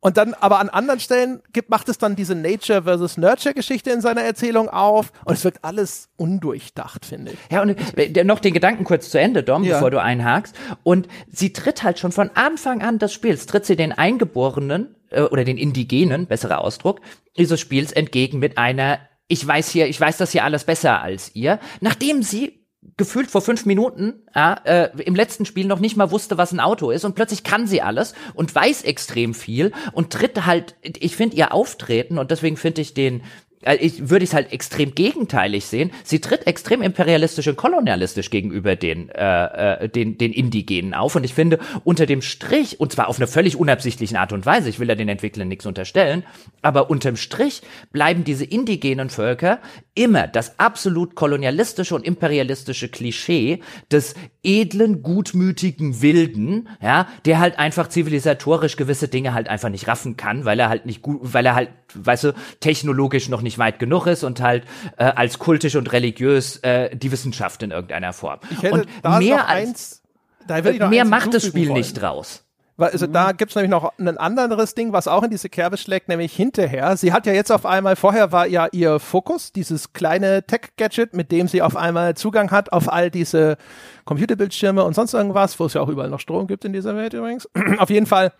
Und 0.01 0.19
dann, 0.19 0.35
aber 0.35 0.61
an 0.61 0.69
anderen 0.69 1.01
Stellen 1.01 1.43
gibt, 1.53 1.71
macht 1.71 1.89
es 1.89 1.99
dann 1.99 2.17
diese 2.17 2.35
Nature 2.35 2.83
versus 2.83 3.17
Nurture 3.17 3.55
Geschichte 3.55 3.91
in 3.91 4.01
seiner 4.01 4.23
Erzählung 4.23 4.69
auf 4.69 5.11
und 5.25 5.35
es 5.35 5.45
wirkt 5.45 5.65
alles 5.65 6.11
undurchdacht, 6.17 7.07
finde 7.07 7.33
ich. 7.33 7.39
Ja, 7.51 7.63
und 7.63 7.77
äh, 7.97 8.25
noch 8.25 8.39
den 8.39 8.53
Gedanken 8.53 8.85
kurz 8.85 9.11
zu 9.11 9.19
Ende, 9.19 9.43
Dom, 9.43 9.65
ja. 9.65 9.75
bevor 9.75 9.91
du 9.91 10.01
einhakst. 10.01 10.55
Und 10.83 11.09
sie 11.33 11.53
tritt 11.53 11.83
halt 11.83 11.99
schon 11.99 12.13
von 12.13 12.31
Anfang 12.35 12.83
an 12.83 12.99
des 12.99 13.13
Spiels, 13.13 13.47
tritt 13.47 13.67
sie 13.67 13.77
den 13.77 13.93
Eingeborenen 13.93 14.95
äh, 15.11 15.23
oder 15.23 15.45
den 15.45 15.59
Indigenen, 15.59 16.27
besserer 16.27 16.61
Ausdruck, 16.61 17.01
dieses 17.37 17.59
Spiels 17.59 17.93
entgegen 17.93 18.39
mit 18.39 18.59
einer 18.59 18.99
ich 19.29 19.45
weiß 19.45 19.71
hier, 19.71 19.89
ich 19.89 20.01
weiß 20.01 20.19
das 20.19 20.33
hier 20.33 20.45
alles 20.45 20.65
besser 20.65 21.03
als 21.03 21.35
ihr, 21.35 21.59
nachdem 21.81 22.23
sie 22.23 22.66
gefühlt 22.97 23.31
vor 23.31 23.41
fünf 23.41 23.67
Minuten 23.67 24.15
ja, 24.35 24.55
äh, 24.65 24.91
im 25.03 25.15
letzten 25.15 25.47
Spiel 25.47 25.67
noch 25.67 25.81
nicht 25.81 25.97
mal 25.97 26.11
wusste, 26.11 26.39
was 26.39 26.53
ein 26.53 26.61
Auto 26.61 26.91
ist 26.91 27.05
und 27.05 27.15
plötzlich 27.15 27.45
kann 27.45 27.67
sie 27.67 27.83
alles 27.83 28.15
und 28.35 28.55
weiß 28.55 28.83
extrem 28.83 29.35
viel 29.35 29.73
und 29.93 30.13
tritt 30.13 30.47
halt, 30.47 30.77
ich 30.83 31.17
finde 31.17 31.37
ihr 31.37 31.53
Auftreten 31.53 32.19
und 32.19 32.31
deswegen 32.31 32.57
finde 32.57 32.83
ich 32.83 32.95
den 32.95 33.23
äh, 33.63 33.77
ich 33.77 34.09
würde 34.11 34.25
es 34.25 34.35
halt 34.35 34.53
extrem 34.53 34.95
gegenteilig 34.95 35.67
sehen. 35.67 35.91
Sie 36.05 36.21
tritt 36.21 36.47
extrem 36.47 36.83
imperialistisch 36.83 37.49
und 37.49 37.57
kolonialistisch 37.57 38.31
gegenüber 38.31 38.77
den, 38.77 39.09
äh, 39.11 39.85
äh, 39.85 39.89
den, 39.89 40.19
den 40.19 40.33
Indigenen 40.33 40.95
auf. 40.95 41.17
Und 41.17 41.25
ich 41.25 41.35
finde, 41.35 41.59
unter 41.85 42.07
dem 42.07 42.23
Strich, 42.23 42.81
und 42.81 42.93
zwar 42.93 43.09
auf 43.09 43.19
eine 43.19 43.27
völlig 43.27 43.57
unabsichtlichen 43.57 44.17
Art 44.17 44.33
und 44.33 44.47
Weise, 44.47 44.69
ich 44.69 44.79
will 44.79 44.89
ja 44.89 44.95
den 44.95 45.09
Entwicklern 45.09 45.49
nichts 45.49 45.67
unterstellen, 45.67 46.25
aber 46.63 46.91
unterm 46.91 47.17
Strich 47.17 47.63
bleiben 47.93 48.25
diese 48.25 48.45
indigenen 48.45 49.11
Völker 49.11 49.61
immer 49.97 50.29
das 50.29 50.61
absolut 50.61 51.15
kolonialistische 51.15 51.95
und 51.95 52.05
imperialistische 52.05 52.89
Klischee 52.89 53.63
des 53.91 54.15
edlen, 54.45 55.03
gutmütigen 55.03 56.03
Wilden, 56.03 56.69
ja, 56.81 57.09
der 57.25 57.41
halt 57.41 57.59
einfach 57.59 57.89
zivilisatorisch 57.89 58.77
gewisse 58.77 59.09
Dinge 59.09 59.35
halt 59.35 59.49
einfach 59.49 59.71
nicht 59.71 59.89
raffen 59.89 60.17
kann, 60.17 60.45
weil 60.45 60.61
er 60.61 60.69
halt 60.69 60.87
nicht 60.87 61.03
gut, 61.03 61.21
weil 61.23 61.47
er 61.47 61.55
halt, 61.55 61.71
weißt 61.95 62.25
du, 62.25 62.35
technologisch 62.61 63.29
noch 63.29 63.43
nicht 63.43 63.59
weit 63.59 63.79
genug 63.79 64.07
ist 64.07 64.23
und 64.23 64.41
halt 64.41 64.65
äh, 64.99 65.05
als 65.05 65.39
kultisch 65.39 65.75
und 65.75 65.93
religiös 65.93 66.59
äh, 66.59 66.95
die 66.95 67.11
Wissenschaft 67.11 67.63
in 67.63 67.71
irgendeiner 67.71 68.13
Form. 68.13 68.39
Ich 68.51 68.63
hätte 68.63 68.87
und 69.03 69.19
mehr 69.19 69.49
als 69.49 70.03
eins, 70.49 70.91
mehr 70.91 71.05
macht 71.05 71.35
das 71.35 71.47
Spiel 71.47 71.69
wollen. 71.69 71.79
nicht 71.79 71.95
draus. 71.95 72.46
Weil, 72.77 72.91
also 72.91 73.07
da 73.07 73.33
gibt's 73.33 73.55
nämlich 73.55 73.71
noch 73.71 73.93
ein 73.99 74.19
anderes 74.19 74.75
Ding, 74.75 74.93
was 74.93 75.09
auch 75.09 75.23
in 75.23 75.31
diese 75.31 75.49
Kerbe 75.49 75.79
schlägt, 75.79 76.09
nämlich 76.09 76.35
hinterher. 76.35 76.97
Sie 76.97 77.13
hat 77.13 77.27
ja 77.27 77.33
jetzt 77.33 77.51
auf 77.51 77.65
einmal, 77.65 77.97
vorher 77.97 78.33
war 78.33 78.47
ja 78.47 78.69
ihr 78.71 78.99
Fokus, 78.99 79.53
dieses 79.53 79.95
kleine 79.95 80.47
Tech-Gadget, 80.47 81.15
mit 81.15 81.33
dem 81.33 81.49
sie 81.49 81.63
auf 81.63 81.77
einmal 81.77 82.15
Zugang 82.17 82.51
hat 82.51 82.73
auf 82.73 82.93
all 82.93 83.11
diese 83.11 83.57
Computerbildschirme 84.05 84.85
und 84.85 84.95
sonst 84.95 85.15
irgendwas, 85.15 85.59
wo 85.59 85.65
es 85.65 85.75
ja 85.75 85.81
auch 85.81 85.89
überall 85.89 86.11
noch 86.11 86.21
Strom 86.21 86.47
gibt 86.47 86.65
in 86.67 86.75
dieser 86.75 86.95
Welt 86.97 87.15
übrigens. 87.15 87.49
auf 87.79 87.89
jeden 87.91 88.07
Fall 88.07 88.33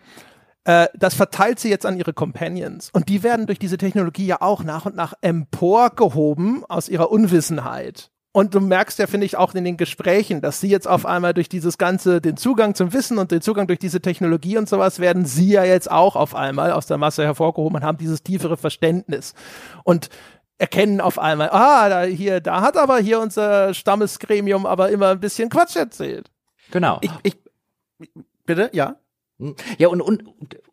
äh, 0.65 0.89
das 0.95 1.15
verteilt 1.15 1.61
sie 1.61 1.71
jetzt 1.71 1.87
an 1.87 1.97
ihre 1.97 2.13
Companions. 2.13 2.91
Und 2.93 3.09
die 3.09 3.23
werden 3.23 3.47
durch 3.47 3.59
diese 3.59 3.79
Technologie 3.79 4.27
ja 4.27 4.43
auch 4.43 4.65
nach 4.65 4.85
und 4.85 4.97
nach 4.97 5.15
emporgehoben 5.21 6.65
aus 6.69 6.89
ihrer 6.89 7.11
Unwissenheit. 7.11 8.11
Und 8.37 8.55
du 8.55 8.61
merkst 8.61 8.99
ja, 8.99 9.07
finde 9.07 9.25
ich, 9.25 9.39
auch 9.39 9.55
in 9.55 9.65
den 9.65 9.79
Gesprächen, 9.79 10.43
dass 10.43 10.61
sie 10.61 10.69
jetzt 10.69 10.87
auf 10.87 11.07
einmal 11.07 11.33
durch 11.33 11.49
dieses 11.49 11.79
Ganze, 11.79 12.21
den 12.21 12.37
Zugang 12.37 12.75
zum 12.75 12.93
Wissen 12.93 13.17
und 13.17 13.31
den 13.31 13.41
Zugang 13.41 13.67
durch 13.67 13.79
diese 13.79 14.03
Technologie 14.03 14.59
und 14.59 14.69
sowas, 14.69 14.99
werden 14.99 15.25
sie 15.25 15.53
ja 15.53 15.65
jetzt 15.65 15.91
auch 15.91 16.17
auf 16.17 16.35
einmal 16.35 16.71
aus 16.73 16.85
der 16.85 16.99
Masse 16.99 17.25
hervorgehoben 17.25 17.77
und 17.77 17.83
haben 17.83 17.97
dieses 17.97 18.23
tiefere 18.23 18.59
Verständnis. 18.59 19.33
Und 19.85 20.11
erkennen 20.59 21.01
auf 21.01 21.19
einmal, 21.19 21.49
ah, 21.49 21.89
da, 21.89 22.03
hier, 22.03 22.43
da 22.43 22.61
hat 22.61 22.77
aber 22.77 22.99
hier 22.99 23.21
unser 23.21 23.73
Stammesgremium 23.73 24.67
aber 24.67 24.91
immer 24.91 25.13
ein 25.13 25.21
bisschen 25.21 25.49
Quatsch 25.49 25.77
erzählt. 25.77 26.31
Genau. 26.73 26.99
Ich, 27.01 27.13
ich, 27.23 27.39
bitte, 28.45 28.69
ja. 28.75 28.97
Ja, 29.79 29.89
und, 29.89 30.03
und 30.03 30.25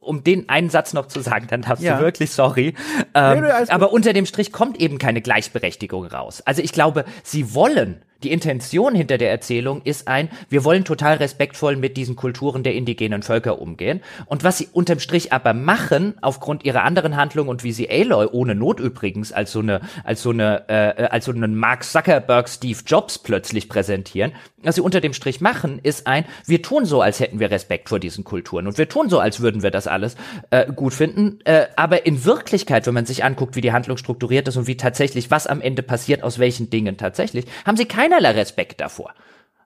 um 0.04 0.24
den 0.24 0.50
einen 0.50 0.70
Satz 0.70 0.94
noch 0.94 1.08
zu 1.08 1.22
sagen, 1.22 1.48
dann 1.50 1.62
darfst 1.62 1.84
Ja. 1.84 1.98
du 1.98 2.04
wirklich, 2.04 2.32
sorry. 2.32 2.74
Ähm, 3.14 3.42
Nee, 3.42 3.50
aber 3.70 3.92
unter 3.94 4.14
dem 4.14 4.26
Strich 4.26 4.52
kommt 4.52 4.80
eben 4.80 4.98
keine 4.98 5.22
Gleichberechtigung 5.22 6.06
raus. 6.06 6.42
Also 6.46 6.62
ich 6.62 6.72
glaube, 6.72 7.06
sie 7.24 7.54
wollen, 7.54 8.02
die 8.24 8.32
Intention 8.32 8.96
hinter 8.96 9.18
der 9.18 9.32
Erzählung 9.32 9.82
ist 9.84 10.08
ein, 10.08 10.30
wir 10.50 10.64
wollen 10.64 10.86
total 10.86 11.18
respektvoll 11.18 11.76
mit 11.76 11.98
diesen 11.98 12.16
Kulturen 12.16 12.64
der 12.64 12.74
indigenen 12.74 13.24
Völker 13.24 13.60
umgehen. 13.60 14.02
Und 14.26 14.44
was 14.44 14.58
sie 14.58 14.68
unterm 14.72 15.00
Strich 15.00 15.34
aber 15.34 15.54
machen, 15.54 16.16
aufgrund 16.22 16.66
ihrer 16.66 16.84
anderen 16.84 17.16
Handlungen 17.16 17.50
und 17.50 17.64
wie 17.64 17.72
sie 17.72 17.90
Aloy, 17.90 18.28
ohne 18.32 18.56
Not 18.56 18.80
übrigens, 18.80 19.32
als 19.32 19.52
so 19.52 19.60
eine, 19.60 19.82
als 20.04 20.22
so 20.22 20.32
eine, 20.32 20.70
äh, 20.70 21.06
als 21.06 21.26
so 21.26 21.32
einen 21.32 21.56
Mark 21.56 21.84
Zuckerberg, 21.84 22.50
Steve 22.50 22.80
Jobs 22.86 23.20
plötzlich 23.20 23.70
präsentieren, 23.70 24.34
was 24.64 24.76
sie 24.76 24.82
unter 24.82 25.02
dem 25.02 25.14
Strich 25.14 25.42
machen, 25.42 25.80
ist 25.84 26.08
ein, 26.08 26.26
wir 26.46 26.62
tun 26.62 26.86
so, 26.86 27.02
als 27.02 27.20
hätten 27.20 27.40
wir 27.40 27.52
Respekt 27.52 27.90
vor 27.90 28.00
diesen 28.00 28.24
Kulturen 28.24 28.68
und 28.68 28.78
wir 28.78 28.88
tun 28.88 29.10
so, 29.10 29.20
als 29.20 29.42
würden 29.42 29.62
wir 29.62 29.72
das 29.72 29.88
alles 29.88 30.16
äh, 30.50 30.72
gut 30.72 30.94
finden. 30.94 31.40
Äh, 31.44 31.68
aber 31.76 32.06
in 32.06 32.24
Wirklichkeit, 32.26 32.88
wenn 32.88 32.94
man 32.94 33.06
sich 33.06 33.24
anguckt, 33.24 33.56
wie 33.56 33.62
die 33.62 33.74
Handlung 33.74 33.98
strukturiert 33.98 34.48
ist 34.48 34.58
und 34.58 34.68
wie 34.68 34.78
tatsächlich, 34.78 35.32
was 35.32 35.48
am 35.48 35.62
Ende 35.62 35.84
passiert, 35.84 36.24
aus 36.24 36.40
welchen 36.40 36.70
Dingen 36.70 36.98
tatsächlich, 36.98 37.46
haben 37.66 37.78
sie 37.78 37.86
keinerlei 38.14 38.32
Respekt 38.32 38.82
davor. 38.82 39.14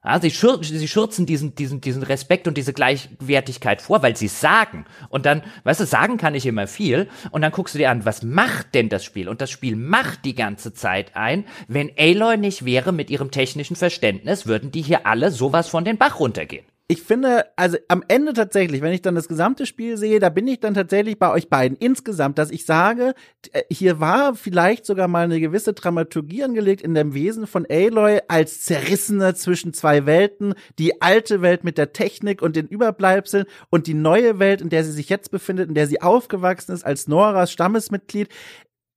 Ja, 0.04 0.20
sie, 0.20 0.30
schür 0.30 0.62
sie 0.62 0.88
schürzen 0.88 1.26
diesen, 1.26 1.54
diesen, 1.56 1.80
diesen 1.80 2.02
Respekt 2.04 2.46
und 2.46 2.56
diese 2.56 2.72
Gleichwertigkeit 2.72 3.82
vor, 3.82 4.00
weil 4.02 4.16
sie 4.16 4.28
sagen. 4.28 4.86
Und 5.08 5.26
dann, 5.26 5.42
weißt 5.64 5.80
du, 5.80 5.86
sagen 5.86 6.16
kann 6.18 6.36
ich 6.36 6.46
immer 6.46 6.66
viel. 6.68 7.08
Und 7.30 7.42
dann 7.42 7.52
guckst 7.52 7.74
du 7.74 7.78
dir 7.78 7.90
an, 7.90 8.04
was 8.04 8.22
macht 8.22 8.74
denn 8.74 8.88
das 8.88 9.04
Spiel? 9.04 9.28
Und 9.28 9.40
das 9.40 9.50
Spiel 9.50 9.74
macht 9.76 10.24
die 10.24 10.36
ganze 10.36 10.72
Zeit 10.72 11.16
ein, 11.16 11.44
wenn 11.66 11.90
Aloy 11.98 12.36
nicht 12.38 12.64
wäre 12.64 12.92
mit 12.92 13.10
ihrem 13.10 13.32
technischen 13.32 13.76
Verständnis, 13.76 14.46
würden 14.46 14.70
die 14.70 14.82
hier 14.82 15.04
alle 15.04 15.30
sowas 15.30 15.68
von 15.68 15.84
den 15.84 15.98
Bach 15.98 16.20
runtergehen. 16.20 16.64
Ich 16.90 17.02
finde, 17.02 17.44
also 17.56 17.76
am 17.88 18.02
Ende 18.08 18.32
tatsächlich, 18.32 18.80
wenn 18.80 18.94
ich 18.94 19.02
dann 19.02 19.14
das 19.14 19.28
gesamte 19.28 19.66
Spiel 19.66 19.98
sehe, 19.98 20.20
da 20.20 20.30
bin 20.30 20.48
ich 20.48 20.60
dann 20.60 20.72
tatsächlich 20.72 21.18
bei 21.18 21.30
euch 21.30 21.50
beiden 21.50 21.76
insgesamt, 21.76 22.38
dass 22.38 22.50
ich 22.50 22.64
sage, 22.64 23.12
äh, 23.52 23.62
hier 23.70 24.00
war 24.00 24.34
vielleicht 24.34 24.86
sogar 24.86 25.06
mal 25.06 25.24
eine 25.24 25.38
gewisse 25.38 25.74
Dramaturgie 25.74 26.44
angelegt 26.44 26.80
in 26.80 26.94
dem 26.94 27.12
Wesen 27.12 27.46
von 27.46 27.66
Aloy 27.68 28.20
als 28.28 28.62
Zerrissene 28.62 29.34
zwischen 29.34 29.74
zwei 29.74 30.06
Welten, 30.06 30.54
die 30.78 31.02
alte 31.02 31.42
Welt 31.42 31.62
mit 31.62 31.76
der 31.76 31.92
Technik 31.92 32.40
und 32.40 32.56
den 32.56 32.68
Überbleibseln 32.68 33.44
und 33.68 33.86
die 33.86 33.92
neue 33.92 34.38
Welt, 34.38 34.62
in 34.62 34.70
der 34.70 34.82
sie 34.82 34.92
sich 34.92 35.10
jetzt 35.10 35.30
befindet, 35.30 35.68
in 35.68 35.74
der 35.74 35.88
sie 35.88 36.00
aufgewachsen 36.00 36.72
ist 36.72 36.86
als 36.86 37.06
Noras 37.06 37.52
Stammesmitglied 37.52 38.30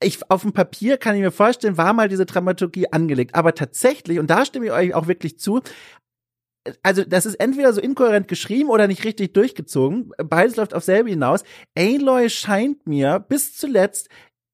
ich, 0.04 0.20
auf 0.30 0.42
dem 0.42 0.54
Papier 0.54 0.98
kann 0.98 1.16
ich 1.16 1.22
mir 1.22 1.32
vorstellen, 1.32 1.78
war 1.78 1.94
mal 1.94 2.10
diese 2.10 2.26
Dramaturgie 2.26 2.92
angelegt. 2.92 3.36
Aber 3.36 3.54
tatsächlich, 3.54 4.20
und 4.20 4.30
da 4.30 4.46
stimme 4.46 4.66
ich 4.66 4.72
euch 4.72 4.94
auch 4.94 5.08
wirklich 5.08 5.38
zu, 5.40 5.62
also 6.84 7.04
das 7.04 7.26
ist 7.26 7.36
entweder 7.36 7.74
so 7.74 7.82
inkohärent 7.82 8.28
geschrieben 8.28 8.70
oder 8.70 8.88
nicht 8.88 9.04
richtig 9.04 9.34
durchgezogen. 9.34 10.12
Beides 10.18 10.56
läuft 10.56 10.74
auf 10.74 10.84
selbe 10.84 11.10
hinaus. 11.10 11.44
Aloy 11.76 12.30
scheint 12.30 12.86
mir 12.88 13.20
bis 13.20 13.56
zuletzt 13.56 14.10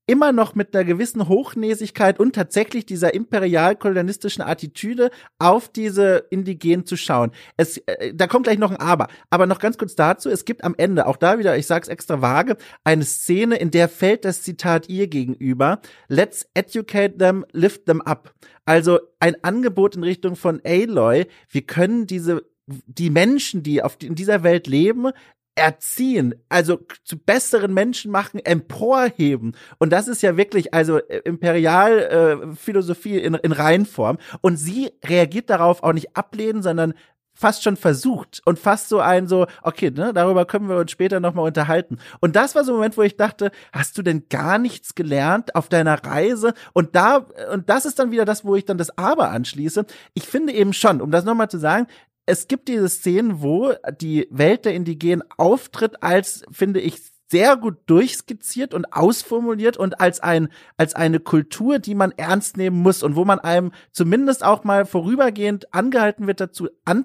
immer 0.07 0.31
noch 0.31 0.55
mit 0.55 0.73
einer 0.73 0.85
gewissen 0.85 1.27
Hochnäsigkeit 1.27 2.19
und 2.19 2.33
tatsächlich 2.33 2.85
dieser 2.85 3.13
imperial-kolonialistischen 3.13 4.41
Attitüde 4.41 5.11
auf 5.37 5.67
diese 5.67 6.25
Indigenen 6.29 6.85
zu 6.85 6.95
schauen. 6.95 7.31
Es, 7.57 7.77
äh, 7.77 8.13
da 8.15 8.25
kommt 8.25 8.45
gleich 8.45 8.57
noch 8.57 8.71
ein 8.71 8.77
Aber. 8.77 9.07
Aber 9.29 9.45
noch 9.45 9.59
ganz 9.59 9.77
kurz 9.77 9.95
dazu, 9.95 10.29
es 10.29 10.45
gibt 10.45 10.63
am 10.63 10.73
Ende, 10.77 11.05
auch 11.05 11.17
da 11.17 11.37
wieder, 11.37 11.57
ich 11.57 11.67
sag's 11.67 11.89
extra 11.89 12.21
vage, 12.21 12.57
eine 12.83 13.03
Szene, 13.03 13.57
in 13.57 13.69
der 13.69 13.89
fällt 13.89 14.25
das 14.25 14.41
Zitat 14.41 14.89
ihr 14.89 15.07
gegenüber, 15.07 15.81
let's 16.07 16.47
educate 16.53 17.17
them, 17.17 17.45
lift 17.51 17.85
them 17.85 18.01
up. 18.01 18.33
Also 18.65 18.99
ein 19.19 19.43
Angebot 19.43 19.95
in 19.95 20.03
Richtung 20.03 20.35
von 20.35 20.61
Aloy, 20.63 21.27
wir 21.49 21.61
können 21.61 22.07
diese 22.07 22.43
die 22.67 23.09
Menschen, 23.09 23.63
die 23.63 23.81
auf 23.81 23.95
die, 23.95 24.07
in 24.07 24.15
dieser 24.15 24.43
Welt 24.43 24.67
leben, 24.67 25.11
erziehen, 25.57 26.35
also 26.49 26.79
zu 27.03 27.17
besseren 27.17 27.73
Menschen 27.73 28.11
machen, 28.11 28.39
emporheben. 28.39 29.55
Und 29.79 29.91
das 29.91 30.07
ist 30.07 30.21
ja 30.21 30.37
wirklich 30.37 30.73
also 30.73 30.97
äh, 30.97 31.21
Imperialphilosophie 31.25 33.17
äh, 33.17 33.25
in, 33.25 33.33
in 33.33 33.51
Reihenform. 33.51 34.17
Und 34.41 34.57
sie 34.57 34.91
reagiert 35.03 35.49
darauf 35.49 35.83
auch 35.83 35.93
nicht 35.93 36.15
ablehnen, 36.15 36.61
sondern 36.61 36.93
fast 37.37 37.63
schon 37.63 37.77
versucht 37.77 38.41
und 38.45 38.57
fast 38.57 38.89
so 38.89 38.99
ein 38.99 39.27
so, 39.27 39.45
okay, 39.61 39.91
ne, 39.91 40.11
darüber 40.11 40.45
können 40.45 40.69
wir 40.69 40.77
uns 40.77 40.89
später 40.91 41.19
nochmal 41.19 41.45
unterhalten. 41.45 41.99
Und 42.19 42.35
das 42.35 42.55
war 42.55 42.63
so 42.63 42.71
ein 42.71 42.77
Moment, 42.77 42.97
wo 42.97 43.03
ich 43.03 43.15
dachte, 43.15 43.51
hast 43.71 43.97
du 43.97 44.01
denn 44.01 44.25
gar 44.29 44.57
nichts 44.57 44.95
gelernt 44.95 45.55
auf 45.55 45.69
deiner 45.69 46.03
Reise? 46.03 46.53
Und 46.73 46.95
da, 46.95 47.27
und 47.53 47.69
das 47.69 47.85
ist 47.85 47.99
dann 47.99 48.11
wieder 48.11 48.25
das, 48.25 48.43
wo 48.43 48.55
ich 48.55 48.65
dann 48.65 48.79
das 48.79 48.97
Aber 48.97 49.29
anschließe. 49.29 49.85
Ich 50.15 50.23
finde 50.23 50.53
eben 50.53 50.73
schon, 50.73 50.99
um 50.99 51.11
das 51.11 51.25
nochmal 51.25 51.49
zu 51.49 51.59
sagen, 51.59 51.85
es 52.27 52.47
gibt 52.47 52.67
diese 52.67 52.89
Szenen, 52.89 53.41
wo 53.41 53.73
die 53.99 54.27
Welt 54.29 54.65
der 54.65 54.75
Indigenen 54.75 55.23
auftritt 55.37 56.03
als, 56.03 56.43
finde 56.51 56.81
ich, 56.81 57.01
sehr 57.29 57.57
gut 57.57 57.77
durchskizziert 57.87 58.73
und 58.73 58.93
ausformuliert 58.93 59.77
und 59.77 59.99
als 59.99 60.19
ein 60.19 60.49
als 60.77 60.93
eine 60.93 61.19
Kultur, 61.19 61.79
die 61.79 61.95
man 61.95 62.11
ernst 62.11 62.55
nehmen 62.55 62.81
muss 62.81 63.03
und 63.03 63.15
wo 63.15 63.25
man 63.25 63.39
einem 63.39 63.71
zumindest 63.91 64.45
auch 64.45 64.63
mal 64.63 64.85
vorübergehend 64.85 65.73
angehalten 65.73 66.27
wird 66.27 66.39
dazu 66.39 66.69
an, 66.85 67.03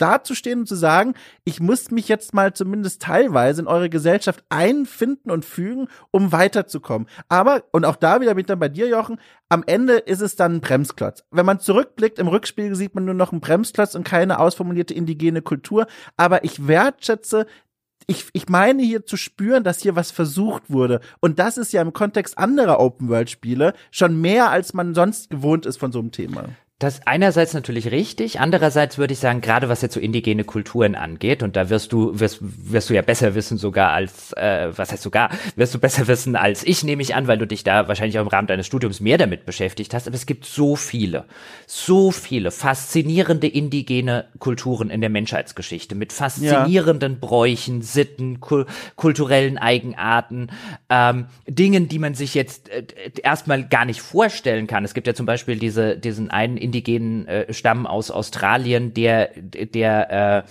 dazustehen 0.00 0.60
und 0.60 0.66
zu 0.66 0.76
sagen, 0.76 1.14
ich 1.44 1.60
muss 1.60 1.90
mich 1.90 2.08
jetzt 2.08 2.34
mal 2.34 2.52
zumindest 2.52 3.02
teilweise 3.02 3.62
in 3.62 3.66
eure 3.66 3.90
Gesellschaft 3.90 4.44
einfinden 4.48 5.30
und 5.30 5.44
fügen, 5.44 5.88
um 6.10 6.32
weiterzukommen. 6.32 7.08
Aber, 7.28 7.64
und 7.72 7.84
auch 7.84 7.96
da 7.96 8.20
wieder 8.20 8.34
bin 8.34 8.40
ich 8.40 8.46
dann 8.46 8.58
bei 8.58 8.68
dir, 8.68 8.88
Jochen, 8.88 9.20
am 9.48 9.64
Ende 9.66 9.94
ist 9.94 10.20
es 10.20 10.36
dann 10.36 10.56
ein 10.56 10.60
Bremsklotz. 10.60 11.24
Wenn 11.30 11.46
man 11.46 11.60
zurückblickt, 11.60 12.18
im 12.18 12.28
Rückspiegel 12.28 12.76
sieht 12.76 12.94
man 12.94 13.04
nur 13.04 13.14
noch 13.14 13.32
einen 13.32 13.40
Bremsklotz 13.40 13.94
und 13.94 14.04
keine 14.04 14.38
ausformulierte 14.38 14.94
indigene 14.94 15.42
Kultur. 15.42 15.86
Aber 16.16 16.44
ich 16.44 16.66
wertschätze 16.66 17.46
ich, 18.06 18.26
ich 18.32 18.48
meine 18.48 18.82
hier 18.82 19.06
zu 19.06 19.16
spüren, 19.16 19.62
dass 19.62 19.80
hier 19.80 19.94
was 19.94 20.10
versucht 20.10 20.68
wurde. 20.68 21.00
Und 21.20 21.38
das 21.38 21.56
ist 21.56 21.72
ja 21.72 21.80
im 21.80 21.92
Kontext 21.92 22.38
anderer 22.38 22.80
Open-World-Spiele 22.80 23.74
schon 23.92 24.20
mehr, 24.20 24.50
als 24.50 24.74
man 24.74 24.94
sonst 24.94 25.30
gewohnt 25.30 25.64
ist 25.64 25.76
von 25.76 25.92
so 25.92 26.00
einem 26.00 26.10
Thema. 26.10 26.48
Das 26.80 27.06
einerseits 27.06 27.52
natürlich 27.52 27.90
richtig, 27.90 28.40
andererseits 28.40 28.96
würde 28.96 29.12
ich 29.12 29.18
sagen, 29.18 29.42
gerade 29.42 29.68
was 29.68 29.82
jetzt 29.82 29.92
so 29.92 30.00
indigene 30.00 30.44
Kulturen 30.44 30.94
angeht, 30.94 31.42
und 31.42 31.54
da 31.54 31.68
wirst 31.68 31.92
du 31.92 32.18
wirst, 32.18 32.38
wirst 32.40 32.88
du 32.88 32.94
ja 32.94 33.02
besser 33.02 33.34
wissen 33.34 33.58
sogar 33.58 33.90
als 33.90 34.32
äh, 34.32 34.70
was 34.74 34.90
heißt 34.90 35.02
sogar, 35.02 35.28
wirst 35.56 35.74
du 35.74 35.78
besser 35.78 36.08
wissen 36.08 36.36
als 36.36 36.64
ich, 36.64 36.82
nehme 36.82 37.02
ich 37.02 37.14
an, 37.14 37.26
weil 37.26 37.36
du 37.36 37.46
dich 37.46 37.64
da 37.64 37.86
wahrscheinlich 37.86 38.18
auch 38.18 38.22
im 38.22 38.28
Rahmen 38.28 38.46
deines 38.48 38.66
Studiums 38.66 39.00
mehr 39.00 39.18
damit 39.18 39.44
beschäftigt 39.44 39.92
hast. 39.92 40.06
Aber 40.06 40.16
es 40.16 40.24
gibt 40.24 40.46
so 40.46 40.74
viele, 40.74 41.26
so 41.66 42.10
viele 42.12 42.50
faszinierende 42.50 43.46
indigene 43.46 44.24
Kulturen 44.38 44.88
in 44.88 45.02
der 45.02 45.10
Menschheitsgeschichte 45.10 45.94
mit 45.94 46.14
faszinierenden 46.14 47.12
ja. 47.12 47.18
Bräuchen, 47.20 47.82
Sitten, 47.82 48.40
kul 48.40 48.64
kulturellen 48.96 49.58
Eigenarten, 49.58 50.48
ähm, 50.88 51.26
Dingen, 51.46 51.88
die 51.88 51.98
man 51.98 52.14
sich 52.14 52.32
jetzt 52.32 52.70
äh, 52.70 52.86
erstmal 53.22 53.68
gar 53.68 53.84
nicht 53.84 54.00
vorstellen 54.00 54.66
kann. 54.66 54.82
Es 54.86 54.94
gibt 54.94 55.06
ja 55.06 55.12
zum 55.12 55.26
Beispiel 55.26 55.58
diese 55.58 55.98
diesen 55.98 56.30
einen 56.30 56.69
indigenen 56.70 57.26
äh, 57.26 57.52
Stamm 57.52 57.86
aus 57.86 58.10
Australien, 58.10 58.94
der, 58.94 59.30
der, 59.36 60.44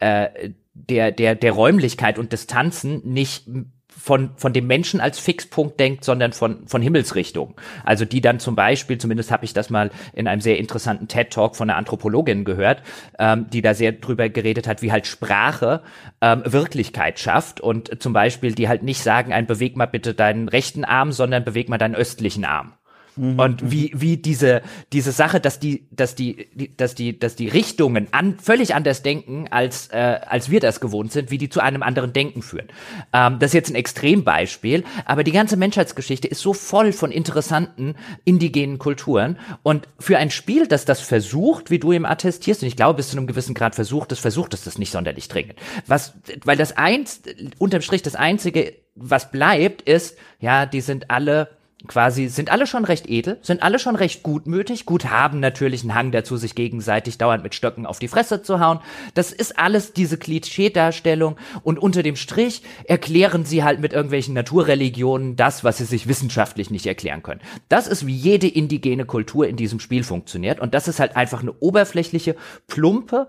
äh, 0.00 0.26
äh, 0.26 0.50
der, 0.74 1.12
der, 1.12 1.34
der 1.34 1.52
Räumlichkeit 1.52 2.18
und 2.18 2.32
Distanzen 2.32 3.02
nicht 3.04 3.44
von, 3.88 4.30
von 4.36 4.52
dem 4.52 4.66
Menschen 4.66 5.00
als 5.00 5.18
Fixpunkt 5.18 5.78
denkt, 5.78 6.04
sondern 6.04 6.32
von, 6.32 6.66
von 6.66 6.82
Himmelsrichtung. 6.82 7.54
Also 7.84 8.04
die 8.04 8.20
dann 8.20 8.40
zum 8.40 8.54
Beispiel, 8.54 8.98
zumindest 8.98 9.30
habe 9.30 9.44
ich 9.44 9.52
das 9.52 9.70
mal 9.70 9.90
in 10.12 10.26
einem 10.26 10.40
sehr 10.40 10.58
interessanten 10.58 11.08
TED-Talk 11.08 11.56
von 11.56 11.70
einer 11.70 11.78
Anthropologin 11.78 12.44
gehört, 12.44 12.82
ähm, 13.18 13.46
die 13.50 13.62
da 13.62 13.74
sehr 13.74 13.92
drüber 13.92 14.28
geredet 14.28 14.66
hat, 14.66 14.82
wie 14.82 14.92
halt 14.92 15.06
Sprache 15.06 15.82
ähm, 16.20 16.42
Wirklichkeit 16.44 17.18
schafft 17.18 17.60
und 17.60 18.02
zum 18.02 18.12
Beispiel 18.12 18.54
die 18.54 18.68
halt 18.68 18.82
nicht 18.82 19.00
sagen, 19.00 19.32
ein 19.32 19.46
beweg 19.46 19.76
mal 19.76 19.86
bitte 19.86 20.12
deinen 20.12 20.48
rechten 20.48 20.84
Arm, 20.84 21.12
sondern 21.12 21.44
beweg 21.44 21.68
mal 21.68 21.78
deinen 21.78 21.94
östlichen 21.94 22.44
Arm. 22.44 22.74
Mhm. 23.16 23.38
Und 23.38 23.70
wie, 23.70 23.92
wie 23.94 24.16
diese, 24.16 24.62
diese 24.92 25.12
Sache, 25.12 25.40
dass 25.40 25.58
die, 25.58 25.86
dass 25.90 26.14
die, 26.14 26.48
die, 26.54 26.76
dass 26.76 26.94
die, 26.94 27.18
dass 27.18 27.36
die 27.36 27.48
Richtungen 27.48 28.08
an, 28.12 28.38
völlig 28.38 28.74
anders 28.74 29.02
denken, 29.02 29.46
als, 29.50 29.88
äh, 29.88 30.20
als 30.26 30.50
wir 30.50 30.60
das 30.60 30.80
gewohnt 30.80 31.12
sind, 31.12 31.30
wie 31.30 31.38
die 31.38 31.48
zu 31.48 31.60
einem 31.60 31.82
anderen 31.82 32.12
Denken 32.12 32.42
führen. 32.42 32.68
Ähm, 33.12 33.38
das 33.38 33.50
ist 33.50 33.54
jetzt 33.54 33.70
ein 33.70 33.76
Extrembeispiel, 33.76 34.84
aber 35.04 35.24
die 35.24 35.32
ganze 35.32 35.56
Menschheitsgeschichte 35.56 36.28
ist 36.28 36.40
so 36.40 36.52
voll 36.52 36.92
von 36.92 37.12
interessanten 37.12 37.94
indigenen 38.24 38.78
Kulturen. 38.78 39.38
Und 39.62 39.88
für 39.98 40.18
ein 40.18 40.30
Spiel, 40.30 40.66
das 40.66 40.84
das 40.84 41.00
versucht, 41.00 41.70
wie 41.70 41.78
du 41.78 41.92
ihm 41.92 42.04
attestierst, 42.04 42.62
und 42.62 42.68
ich 42.68 42.76
glaube, 42.76 42.96
bis 42.96 43.10
zu 43.10 43.16
einem 43.16 43.26
gewissen 43.26 43.54
Grad 43.54 43.74
versucht 43.74 44.12
es, 44.12 44.18
versucht 44.18 44.54
es 44.54 44.64
das 44.64 44.78
nicht 44.78 44.90
sonderlich 44.90 45.28
dringend. 45.28 45.54
Was, 45.86 46.14
weil 46.44 46.56
das 46.56 46.76
eins, 46.76 47.22
unterm 47.58 47.82
Strich 47.82 48.02
das 48.02 48.14
einzige, 48.14 48.74
was 48.94 49.30
bleibt, 49.30 49.82
ist, 49.82 50.16
ja, 50.40 50.66
die 50.66 50.80
sind 50.80 51.10
alle 51.10 51.48
quasi 51.86 52.28
sind 52.28 52.50
alle 52.50 52.66
schon 52.66 52.84
recht 52.84 53.08
edel, 53.08 53.38
sind 53.42 53.62
alle 53.62 53.78
schon 53.78 53.96
recht 53.96 54.22
gutmütig, 54.22 54.86
gut 54.86 55.06
haben 55.06 55.40
natürlich 55.40 55.82
einen 55.82 55.94
Hang 55.94 56.12
dazu, 56.12 56.36
sich 56.36 56.54
gegenseitig 56.54 57.18
dauernd 57.18 57.42
mit 57.42 57.54
Stöcken 57.54 57.86
auf 57.86 57.98
die 57.98 58.08
Fresse 58.08 58.42
zu 58.42 58.60
hauen. 58.60 58.80
Das 59.14 59.32
ist 59.32 59.58
alles 59.58 59.92
diese 59.92 60.16
Klischeedarstellung 60.16 61.36
und 61.62 61.78
unter 61.78 62.02
dem 62.02 62.16
Strich 62.16 62.62
erklären 62.84 63.44
sie 63.44 63.64
halt 63.64 63.80
mit 63.80 63.92
irgendwelchen 63.92 64.34
Naturreligionen 64.34 65.36
das, 65.36 65.64
was 65.64 65.78
sie 65.78 65.84
sich 65.84 66.08
wissenschaftlich 66.08 66.70
nicht 66.70 66.86
erklären 66.86 67.22
können. 67.22 67.40
Das 67.68 67.86
ist 67.86 68.06
wie 68.06 68.14
jede 68.14 68.48
indigene 68.48 69.04
Kultur 69.04 69.46
in 69.46 69.56
diesem 69.56 69.80
Spiel 69.80 70.04
funktioniert 70.04 70.60
und 70.60 70.74
das 70.74 70.88
ist 70.88 71.00
halt 71.00 71.16
einfach 71.16 71.42
eine 71.42 71.52
oberflächliche, 71.52 72.36
plumpe 72.66 73.28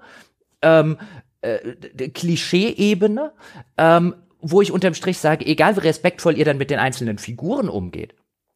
ähm, 0.62 0.98
äh, 1.42 1.60
Klischee-Ebene, 2.10 3.34
ähm, 3.78 4.16
wo 4.40 4.62
ich 4.62 4.72
unterm 4.72 4.94
Strich 4.94 5.18
sage, 5.18 5.46
egal 5.46 5.76
wie 5.76 5.82
respektvoll 5.82 6.38
ihr 6.38 6.46
dann 6.46 6.58
mit 6.58 6.70
den 6.70 6.80
einzelnen 6.80 7.18
Figuren 7.18 7.68
umgeht, 7.68 8.14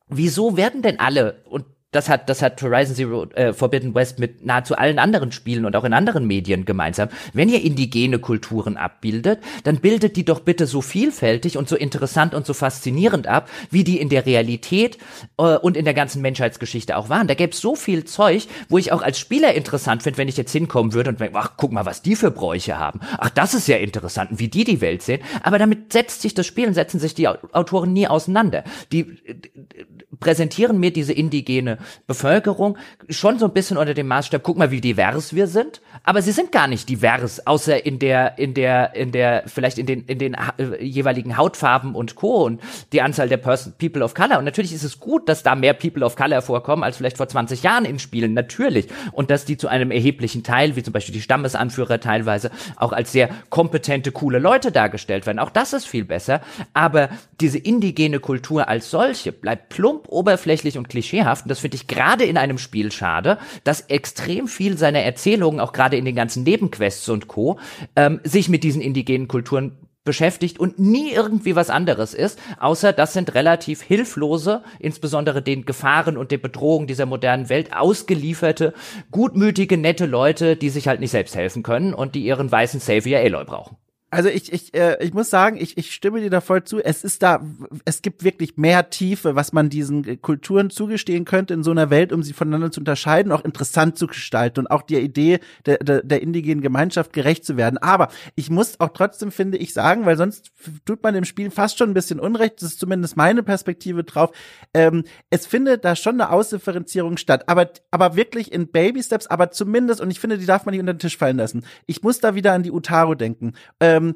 wieso 0.10 0.58
werden 0.58 0.82
denn 0.82 1.00
alle, 1.00 1.44
und 1.46 1.66
das 1.92 2.08
hat, 2.08 2.30
das 2.30 2.44
hat 2.44 2.62
Horizon 2.62 2.96
Zero 2.96 3.24
äh, 3.32 3.52
Forbidden 3.52 3.96
West 3.96 4.20
mit 4.20 4.46
nahezu 4.46 4.76
allen 4.76 5.00
anderen 5.00 5.32
Spielen 5.32 5.66
und 5.66 5.76
auch 5.76 5.84
in 5.84 5.94
anderen 5.94 6.28
Medien 6.28 6.66
gemeinsam. 6.66 7.10
Wenn 7.34 7.50
ihr 7.50 7.64
indigene 7.64 8.20
Kulturen 8.20 8.78
abbildet, 8.78 9.40
dann 9.64 9.78
bildet 9.78 10.16
die 10.16 10.24
doch 10.24 10.42
bitte 10.42 10.68
so 10.68 10.82
vielfältig 10.82 11.58
und 11.58 11.68
so 11.68 11.76
interessant 11.76 12.36
und 12.36 12.46
so 12.46 12.54
faszinierend 12.54 13.26
ab, 13.26 13.50
wie 13.72 13.84
die 13.84 14.00
in 14.00 14.10
der 14.10 14.28
Realität 14.28 15.00
äh, 15.38 15.56
und 15.56 15.76
in 15.76 15.86
der 15.86 15.96
ganzen 15.96 16.22
Menschheitsgeschichte 16.22 16.96
auch 16.96 17.10
waren. 17.10 17.28
Da 17.28 17.34
gäbe 17.34 17.54
es 17.54 17.60
so 17.60 17.76
viel 17.76 18.06
Zeug, 18.06 18.48
wo 18.70 18.78
ich 18.78 18.92
auch 18.92 19.02
als 19.02 19.18
Spieler 19.18 19.56
interessant 19.56 20.04
finde, 20.04 20.20
wenn 20.20 20.28
ich 20.28 20.38
jetzt 20.38 20.52
hinkommen 20.52 20.94
würde 20.94 21.10
und 21.10 21.20
denke, 21.20 21.40
ach, 21.40 21.54
guck 21.58 21.72
mal, 21.72 21.88
was 21.88 22.04
die 22.04 22.16
für 22.16 22.30
Bräuche 22.30 22.78
haben. 22.78 23.00
Ach, 23.18 23.32
das 23.32 23.56
ist 23.56 23.68
ja 23.68 23.78
interessant, 23.78 24.30
wie 24.34 24.48
die 24.48 24.64
die 24.64 24.82
Welt 24.82 25.02
sehen. 25.02 25.22
Aber 25.42 25.58
damit 25.58 25.92
setzt 25.92 26.22
sich 26.22 26.36
das 26.36 26.46
Spiel 26.46 26.68
und 26.68 26.76
setzen 26.76 27.00
sich 27.00 27.16
die 27.16 27.28
Autoren 27.28 27.94
nie 27.94 28.08
auseinander. 28.08 28.64
Die, 28.92 29.06
die 29.28 29.52
präsentieren 30.20 30.80
mir 30.80 30.92
diese 30.92 31.14
indigene 31.14 31.78
Bevölkerung 32.08 32.78
schon 33.10 33.40
so 33.40 33.46
ein 33.46 33.54
bisschen 33.54 33.78
unter 33.78 33.94
dem 33.94 34.08
Maßstab, 34.08 34.44
guck 34.44 34.58
mal, 34.58 34.72
wie 34.72 34.82
divers 34.82 35.34
wir 35.34 35.48
sind, 35.48 35.82
aber 36.04 36.22
sie 36.22 36.32
sind 36.32 36.52
gar 36.52 36.68
nicht 36.68 36.90
divers, 36.90 37.46
außer 37.46 37.86
in 37.86 38.00
der, 38.00 38.38
in 38.38 38.54
der, 38.54 38.96
in 38.96 39.12
der, 39.12 39.44
vielleicht 39.48 39.78
in 39.78 39.86
den, 39.86 40.06
in 40.06 40.20
den 40.20 40.34
äh, 40.34 40.84
jeweiligen 40.84 41.38
Hautfarben 41.38 41.96
und 41.96 42.16
Co. 42.16 42.44
und 42.46 42.62
die 42.92 43.02
Anzahl 43.02 43.30
der 43.30 43.38
Person, 43.38 43.74
People 43.78 44.04
of 44.04 44.14
Color. 44.14 44.40
Und 44.40 44.46
natürlich 44.46 44.74
ist 44.74 44.84
es 44.84 45.00
gut, 45.00 45.30
dass 45.30 45.44
da 45.44 45.56
mehr 45.56 45.74
People 45.74 46.06
of 46.06 46.16
Color 46.16 46.42
vorkommen 46.42 46.84
als 46.84 46.98
vielleicht 46.98 47.18
vor 47.18 47.28
20 47.28 47.64
Jahren 47.64 47.86
in 47.86 48.00
Spielen, 48.00 48.34
natürlich. 48.34 48.88
Und 49.12 49.30
dass 49.30 49.46
die 49.46 49.58
zu 49.58 49.68
einem 49.68 49.92
erheblichen 49.92 50.44
Teil, 50.44 50.76
wie 50.76 50.84
zum 50.84 50.94
Beispiel 50.94 51.14
die 51.14 51.22
Stammesanführer 51.22 52.00
teilweise, 52.00 52.52
auch 52.76 52.92
als 52.92 53.12
sehr 53.12 53.30
kompetente, 53.50 54.12
coole 54.12 54.40
Leute 54.40 54.72
dargestellt 54.72 55.26
werden. 55.26 55.40
Auch 55.40 55.52
das 55.52 55.74
ist 55.74 55.88
viel 55.88 56.06
besser. 56.06 56.42
Aber 56.74 57.10
diese 57.40 57.58
indigene 57.58 58.20
Kultur 58.20 58.68
als 58.68 58.90
solche 58.90 59.32
bleibt 59.32 59.70
plump, 59.70 60.09
oberflächlich 60.10 60.78
und 60.78 60.90
klischeehaft. 60.90 61.46
Und 61.46 61.50
das 61.50 61.60
finde 61.60 61.76
ich 61.76 61.88
gerade 61.88 62.26
in 62.26 62.38
einem 62.38 62.58
Spiel 62.58 62.92
schade, 62.92 63.38
dass 63.64 63.82
extrem 63.82 64.48
viel 64.48 64.78
seiner 64.78 65.00
Erzählungen, 65.00 65.60
auch 65.60 65.74
gerade 65.74 65.98
in 65.98 66.06
den 66.06 66.16
ganzen 66.16 66.44
Nebenquests 66.44 67.08
und 67.10 67.28
Co., 67.28 67.60
ähm, 67.96 68.20
sich 68.24 68.50
mit 68.50 68.64
diesen 68.64 68.82
indigenen 68.82 69.28
Kulturen 69.28 69.78
beschäftigt 70.04 70.60
und 70.60 70.80
nie 70.80 71.12
irgendwie 71.12 71.56
was 71.56 71.70
anderes 71.70 72.14
ist, 72.14 72.40
außer 72.60 72.94
das 72.94 73.14
sind 73.14 73.36
relativ 73.36 73.82
hilflose, 73.82 74.64
insbesondere 74.80 75.42
den 75.42 75.66
Gefahren 75.66 76.18
und 76.18 76.32
den 76.32 76.42
Bedrohungen 76.42 76.88
dieser 76.88 77.06
modernen 77.06 77.50
Welt 77.50 77.76
ausgelieferte, 77.76 78.74
gutmütige, 79.12 79.78
nette 79.78 80.06
Leute, 80.06 80.56
die 80.56 80.70
sich 80.70 80.88
halt 80.88 81.00
nicht 81.00 81.12
selbst 81.12 81.36
helfen 81.36 81.64
können 81.64 81.94
und 81.94 82.16
die 82.16 82.24
ihren 82.24 82.52
weißen 82.52 82.80
Savior 82.80 83.20
Aloy 83.20 83.46
brauchen. 83.46 83.78
Also 84.12 84.30
ich, 84.30 84.52
ich, 84.52 84.74
äh, 84.74 85.04
ich 85.04 85.14
muss 85.14 85.30
sagen, 85.30 85.58
ich, 85.60 85.78
ich 85.78 85.94
stimme 85.94 86.20
dir 86.20 86.30
da 86.30 86.42
voll 86.42 86.64
zu. 86.64 86.80
Es 86.80 87.04
ist 87.04 87.22
da, 87.22 87.46
es 87.86 88.02
gibt 88.02 88.24
wirklich 88.24 88.58
mehr 88.58 88.90
Tiefe, 88.90 89.36
was 89.36 89.54
man 89.54 89.70
diesen 89.70 90.08
äh, 90.08 90.18
Kulturen 90.18 90.72
zugestehen 90.72 91.26
könnte 91.26 91.54
in 91.54 91.64
so 91.64 91.72
einer 91.72 91.92
Welt, 91.92 92.12
um 92.12 92.24
sie 92.24 92.34
voneinander 92.34 92.72
zu 92.72 92.82
unterscheiden, 92.82 93.32
auch 93.32 93.46
interessant 93.46 93.98
zu 93.98 94.08
gestalten 94.08 94.62
und 94.62 94.68
auch 94.68 94.82
der 94.82 95.02
Idee 95.02 95.40
der, 95.66 95.78
der, 95.78 96.02
der 96.02 96.22
indigenen 96.24 96.62
Gemeinschaft 96.62 97.14
gerecht 97.14 97.46
zu 97.46 97.56
werden. 97.56 97.78
Aber 97.78 98.10
ich 98.36 98.50
muss 98.50 98.80
auch 98.80 98.90
trotzdem, 98.90 99.32
finde 99.32 99.58
ich, 99.58 99.74
sagen, 99.74 100.06
weil 100.06 100.18
sonst 100.18 100.52
tut 100.86 101.04
man 101.04 101.14
dem 101.14 101.26
Spiel 101.26 101.52
fast 101.52 101.78
schon 101.78 101.92
ein 101.92 101.94
bisschen 101.94 102.20
Unrecht, 102.20 102.62
das 102.62 102.72
ist 102.72 102.80
zumindest 102.80 103.16
meine 103.16 103.44
Perspektive 103.44 104.04
drauf. 104.04 104.32
Ähm, 104.74 105.04
es 105.30 105.46
findet 105.46 105.86
da 105.86 105.96
schon 105.96 106.20
eine 106.20 106.32
Ausdifferenzierung 106.32 107.18
statt, 107.18 107.44
aber, 107.48 107.70
aber 107.92 108.16
wirklich 108.16 108.52
in 108.52 108.70
Baby 108.70 109.04
Steps, 109.04 109.28
aber 109.28 109.52
zumindest, 109.52 110.02
und 110.02 110.10
ich 110.10 110.20
finde, 110.20 110.40
die 110.40 110.48
darf 110.48 110.66
man 110.66 110.72
nicht 110.72 110.82
unter 110.82 110.94
den 110.94 111.00
Tisch 111.00 111.18
fallen 111.18 111.38
lassen. 111.38 111.64
Ich 111.86 112.02
muss 112.02 112.20
da 112.20 112.34
wieder 112.34 112.54
an 112.54 112.64
die 112.64 112.72
Utaro 112.72 113.14
denken. 113.14 113.54
Ähm, 113.80 113.99
ähm, 114.00 114.16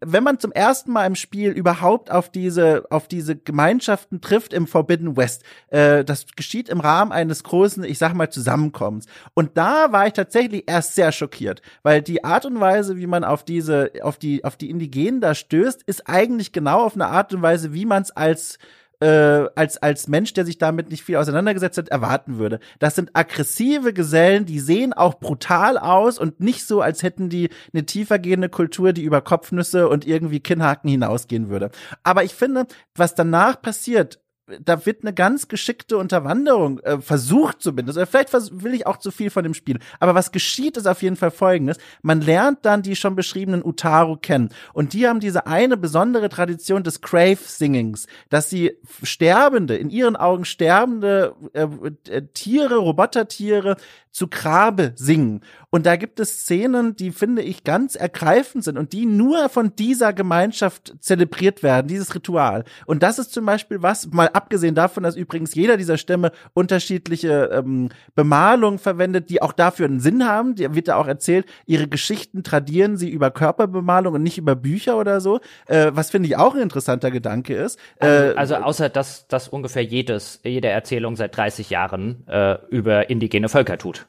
wenn 0.00 0.22
man 0.22 0.38
zum 0.38 0.52
ersten 0.52 0.92
Mal 0.92 1.06
im 1.06 1.16
Spiel 1.16 1.50
überhaupt 1.50 2.10
auf 2.10 2.30
diese 2.30 2.84
auf 2.90 3.08
diese 3.08 3.34
Gemeinschaften 3.36 4.20
trifft 4.20 4.52
im 4.52 4.68
Forbidden 4.68 5.16
West, 5.16 5.42
äh, 5.68 6.04
das 6.04 6.26
geschieht 6.36 6.68
im 6.68 6.78
Rahmen 6.78 7.10
eines 7.10 7.42
großen, 7.42 7.82
ich 7.82 7.98
sag 7.98 8.14
mal 8.14 8.30
Zusammenkommens. 8.30 9.06
Und 9.34 9.56
da 9.56 9.90
war 9.90 10.06
ich 10.06 10.12
tatsächlich 10.12 10.64
erst 10.68 10.94
sehr 10.94 11.10
schockiert, 11.10 11.62
weil 11.82 12.00
die 12.00 12.22
Art 12.22 12.46
und 12.46 12.60
Weise, 12.60 12.96
wie 12.96 13.08
man 13.08 13.24
auf 13.24 13.44
diese 13.44 13.90
auf 14.02 14.18
die 14.18 14.44
auf 14.44 14.56
die 14.56 14.70
Indigenen 14.70 15.20
da 15.20 15.34
stößt, 15.34 15.82
ist 15.82 16.08
eigentlich 16.08 16.52
genau 16.52 16.84
auf 16.84 16.94
eine 16.94 17.08
Art 17.08 17.34
und 17.34 17.42
Weise, 17.42 17.72
wie 17.74 17.86
man 17.86 18.02
es 18.02 18.12
als 18.12 18.58
äh, 19.02 19.50
als, 19.56 19.78
als 19.78 20.06
Mensch, 20.06 20.32
der 20.32 20.44
sich 20.44 20.58
damit 20.58 20.90
nicht 20.90 21.02
viel 21.02 21.16
auseinandergesetzt 21.16 21.76
hat, 21.76 21.88
erwarten 21.88 22.38
würde. 22.38 22.60
Das 22.78 22.94
sind 22.94 23.10
aggressive 23.14 23.92
Gesellen, 23.92 24.46
die 24.46 24.60
sehen 24.60 24.92
auch 24.92 25.18
brutal 25.18 25.76
aus 25.76 26.18
und 26.18 26.38
nicht 26.38 26.64
so, 26.66 26.80
als 26.80 27.02
hätten 27.02 27.28
die 27.28 27.48
eine 27.72 27.84
tiefergehende 27.84 28.48
Kultur, 28.48 28.92
die 28.92 29.02
über 29.02 29.20
Kopfnüsse 29.20 29.88
und 29.88 30.06
irgendwie 30.06 30.38
Kinnhaken 30.38 30.88
hinausgehen 30.88 31.48
würde. 31.48 31.70
Aber 32.04 32.22
ich 32.22 32.34
finde, 32.34 32.66
was 32.94 33.16
danach 33.16 33.60
passiert, 33.60 34.20
da 34.60 34.86
wird 34.86 35.02
eine 35.02 35.12
ganz 35.12 35.48
geschickte 35.48 35.96
Unterwanderung 35.96 36.80
äh, 36.80 37.00
versucht 37.00 37.62
zumindest. 37.62 37.98
Oder 37.98 38.06
vielleicht 38.06 38.32
will 38.62 38.74
ich 38.74 38.86
auch 38.86 38.96
zu 38.96 39.10
viel 39.10 39.30
von 39.30 39.42
dem 39.42 39.54
Spiel. 39.54 39.78
Aber 40.00 40.14
was 40.14 40.32
geschieht, 40.32 40.76
ist 40.76 40.86
auf 40.86 41.02
jeden 41.02 41.16
Fall 41.16 41.30
folgendes. 41.30 41.78
Man 42.02 42.20
lernt 42.20 42.64
dann 42.64 42.82
die 42.82 42.96
schon 42.96 43.16
beschriebenen 43.16 43.64
Utaru 43.64 44.16
kennen. 44.16 44.50
Und 44.72 44.92
die 44.92 45.06
haben 45.06 45.20
diese 45.20 45.46
eine 45.46 45.76
besondere 45.76 46.28
Tradition 46.28 46.82
des 46.82 47.00
Crave-Singings, 47.00 48.06
dass 48.28 48.50
sie 48.50 48.72
Sterbende, 49.02 49.76
in 49.76 49.90
ihren 49.90 50.16
Augen 50.16 50.44
sterbende 50.44 51.34
äh, 51.52 51.66
äh, 52.08 52.22
Tiere, 52.32 52.76
Robotertiere 52.76 53.76
zu 54.10 54.28
Grabe 54.28 54.92
singen. 54.96 55.42
Und 55.74 55.86
da 55.86 55.96
gibt 55.96 56.20
es 56.20 56.42
Szenen, 56.42 56.96
die 56.96 57.12
finde 57.12 57.40
ich 57.40 57.64
ganz 57.64 57.94
ergreifend 57.96 58.62
sind 58.62 58.76
und 58.76 58.92
die 58.92 59.06
nur 59.06 59.48
von 59.48 59.74
dieser 59.74 60.12
Gemeinschaft 60.12 60.94
zelebriert 61.00 61.62
werden, 61.62 61.88
dieses 61.88 62.14
Ritual. 62.14 62.64
Und 62.84 63.02
das 63.02 63.18
ist 63.18 63.32
zum 63.32 63.46
Beispiel 63.46 63.80
was, 63.80 64.08
mal 64.12 64.28
abgesehen 64.28 64.74
davon, 64.74 65.02
dass 65.02 65.16
übrigens 65.16 65.54
jeder 65.54 65.78
dieser 65.78 65.96
Stämme 65.96 66.32
unterschiedliche 66.52 67.48
ähm, 67.54 67.88
Bemalungen 68.14 68.78
verwendet, 68.78 69.30
die 69.30 69.40
auch 69.40 69.54
dafür 69.54 69.86
einen 69.86 70.00
Sinn 70.00 70.26
haben. 70.26 70.56
Die 70.56 70.74
wird 70.74 70.88
ja 70.88 70.96
auch 70.96 71.06
erzählt, 71.06 71.46
ihre 71.64 71.88
Geschichten 71.88 72.42
tradieren 72.42 72.98
sie 72.98 73.08
über 73.08 73.30
Körperbemalung 73.30 74.12
und 74.12 74.22
nicht 74.22 74.36
über 74.36 74.54
Bücher 74.54 74.98
oder 74.98 75.22
so. 75.22 75.40
Äh, 75.68 75.92
was 75.94 76.10
finde 76.10 76.28
ich 76.28 76.36
auch 76.36 76.54
ein 76.54 76.60
interessanter 76.60 77.10
Gedanke 77.10 77.54
ist. 77.54 77.78
Also, 77.98 78.14
äh, 78.14 78.34
also 78.36 78.56
außer 78.56 78.90
dass 78.90 79.26
das 79.26 79.48
ungefähr 79.48 79.82
jedes, 79.82 80.40
jede 80.44 80.68
Erzählung 80.68 81.16
seit 81.16 81.34
30 81.34 81.70
Jahren 81.70 82.26
äh, 82.28 82.58
über 82.68 83.08
indigene 83.08 83.48
Völker 83.48 83.78
tut. 83.78 84.06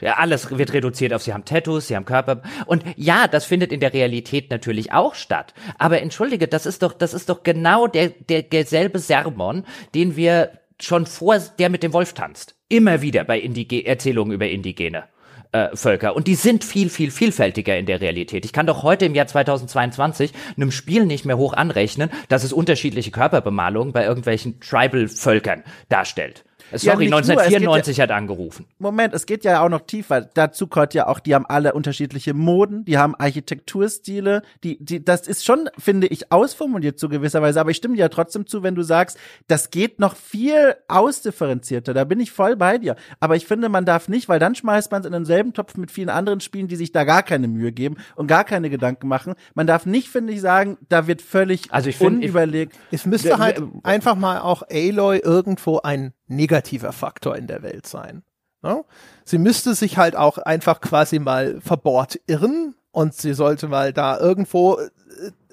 Ja, 0.00 0.14
alles 0.14 0.56
wird 0.56 0.72
reduziert 0.72 1.12
auf, 1.12 1.22
sie 1.22 1.32
haben 1.32 1.44
Tattoos, 1.44 1.88
sie 1.88 1.96
haben 1.96 2.04
Körper. 2.04 2.42
Und 2.66 2.84
ja, 2.96 3.28
das 3.28 3.44
findet 3.44 3.72
in 3.72 3.80
der 3.80 3.92
Realität 3.92 4.50
natürlich 4.50 4.92
auch 4.92 5.14
statt. 5.14 5.54
Aber 5.78 6.00
entschuldige, 6.00 6.48
das 6.48 6.66
ist 6.66 6.82
doch, 6.82 6.92
das 6.92 7.14
ist 7.14 7.28
doch 7.28 7.42
genau 7.42 7.86
der, 7.86 8.08
der, 8.08 8.42
derselbe 8.42 8.98
Sermon, 8.98 9.64
den 9.94 10.16
wir 10.16 10.50
schon 10.80 11.06
vor 11.06 11.38
der 11.58 11.68
mit 11.68 11.82
dem 11.82 11.92
Wolf 11.92 12.14
tanzt. 12.14 12.54
Immer 12.68 13.02
wieder 13.02 13.24
bei 13.24 13.38
Indige 13.38 13.84
Erzählungen 13.84 14.32
über 14.32 14.48
Indigene. 14.48 15.04
Äh, 15.52 15.76
Völker. 15.76 16.14
Und 16.14 16.28
die 16.28 16.36
sind 16.36 16.62
viel, 16.62 16.88
viel 16.88 17.10
vielfältiger 17.10 17.76
in 17.76 17.84
der 17.84 18.00
Realität. 18.00 18.44
Ich 18.44 18.52
kann 18.52 18.66
doch 18.66 18.84
heute 18.84 19.06
im 19.06 19.16
Jahr 19.16 19.26
2022 19.26 20.32
einem 20.56 20.70
Spiel 20.70 21.06
nicht 21.06 21.24
mehr 21.24 21.38
hoch 21.38 21.54
anrechnen, 21.54 22.08
dass 22.28 22.44
es 22.44 22.52
unterschiedliche 22.52 23.10
Körperbemalungen 23.10 23.92
bei 23.92 24.04
irgendwelchen 24.04 24.60
Tribal-Völkern 24.60 25.64
darstellt. 25.88 26.44
Sorry, 26.72 27.08
ja, 27.08 27.16
1994 27.16 27.96
ja, 27.96 28.02
hat 28.04 28.10
angerufen. 28.10 28.66
Moment, 28.78 29.14
es 29.14 29.26
geht 29.26 29.44
ja 29.44 29.62
auch 29.62 29.68
noch 29.68 29.82
tiefer. 29.82 30.22
Dazu 30.22 30.66
kommt 30.66 30.94
ja 30.94 31.08
auch, 31.08 31.18
die 31.18 31.34
haben 31.34 31.46
alle 31.46 31.72
unterschiedliche 31.72 32.34
Moden, 32.34 32.84
die 32.84 32.98
haben 32.98 33.14
Architekturstile, 33.14 34.42
die, 34.62 34.82
die, 34.82 35.04
das 35.04 35.26
ist 35.26 35.44
schon, 35.44 35.68
finde 35.78 36.06
ich, 36.06 36.30
ausformuliert 36.32 36.98
zu 36.98 37.08
gewisser 37.08 37.42
Weise. 37.42 37.60
Aber 37.60 37.70
ich 37.70 37.76
stimme 37.76 37.96
dir 37.96 38.02
ja 38.02 38.08
trotzdem 38.08 38.46
zu, 38.46 38.62
wenn 38.62 38.74
du 38.74 38.82
sagst, 38.82 39.18
das 39.48 39.70
geht 39.70 39.98
noch 39.98 40.16
viel 40.16 40.74
ausdifferenzierter. 40.88 41.94
Da 41.94 42.04
bin 42.04 42.20
ich 42.20 42.30
voll 42.30 42.56
bei 42.56 42.78
dir. 42.78 42.96
Aber 43.18 43.36
ich 43.36 43.46
finde, 43.46 43.68
man 43.68 43.84
darf 43.84 44.08
nicht, 44.08 44.28
weil 44.28 44.38
dann 44.38 44.54
schmeißt 44.54 44.90
man 44.92 45.00
es 45.00 45.06
in 45.06 45.12
denselben 45.12 45.52
Topf 45.52 45.76
mit 45.76 45.90
vielen 45.90 46.08
anderen 46.08 46.40
Spielen, 46.40 46.68
die 46.68 46.76
sich 46.76 46.92
da 46.92 47.04
gar 47.04 47.22
keine 47.22 47.48
Mühe 47.48 47.72
geben 47.72 47.96
und 48.14 48.26
gar 48.26 48.44
keine 48.44 48.70
Gedanken 48.70 49.08
machen. 49.08 49.34
Man 49.54 49.66
darf 49.66 49.86
nicht, 49.86 50.08
finde 50.08 50.32
ich, 50.32 50.40
sagen, 50.40 50.78
da 50.88 51.06
wird 51.06 51.22
völlig 51.22 51.72
also 51.72 51.88
ich 51.88 51.96
find, 51.96 52.18
unüberlegt. 52.18 52.76
Es 52.90 53.06
müsste 53.06 53.38
halt 53.38 53.62
einfach 53.82 54.14
mal 54.14 54.40
auch 54.40 54.62
Aloy 54.70 55.18
irgendwo 55.18 55.80
ein 55.80 56.12
negativer 56.30 56.92
Faktor 56.92 57.36
in 57.36 57.46
der 57.46 57.62
Welt 57.62 57.86
sein. 57.86 58.22
Ne? 58.62 58.84
Sie 59.24 59.38
müsste 59.38 59.74
sich 59.74 59.98
halt 59.98 60.16
auch 60.16 60.38
einfach 60.38 60.80
quasi 60.80 61.18
mal 61.18 61.60
verbohrt 61.60 62.20
irren 62.26 62.74
und 62.92 63.14
sie 63.14 63.34
sollte 63.34 63.68
mal 63.68 63.92
da 63.92 64.18
irgendwo 64.18 64.78
äh, 64.78 64.90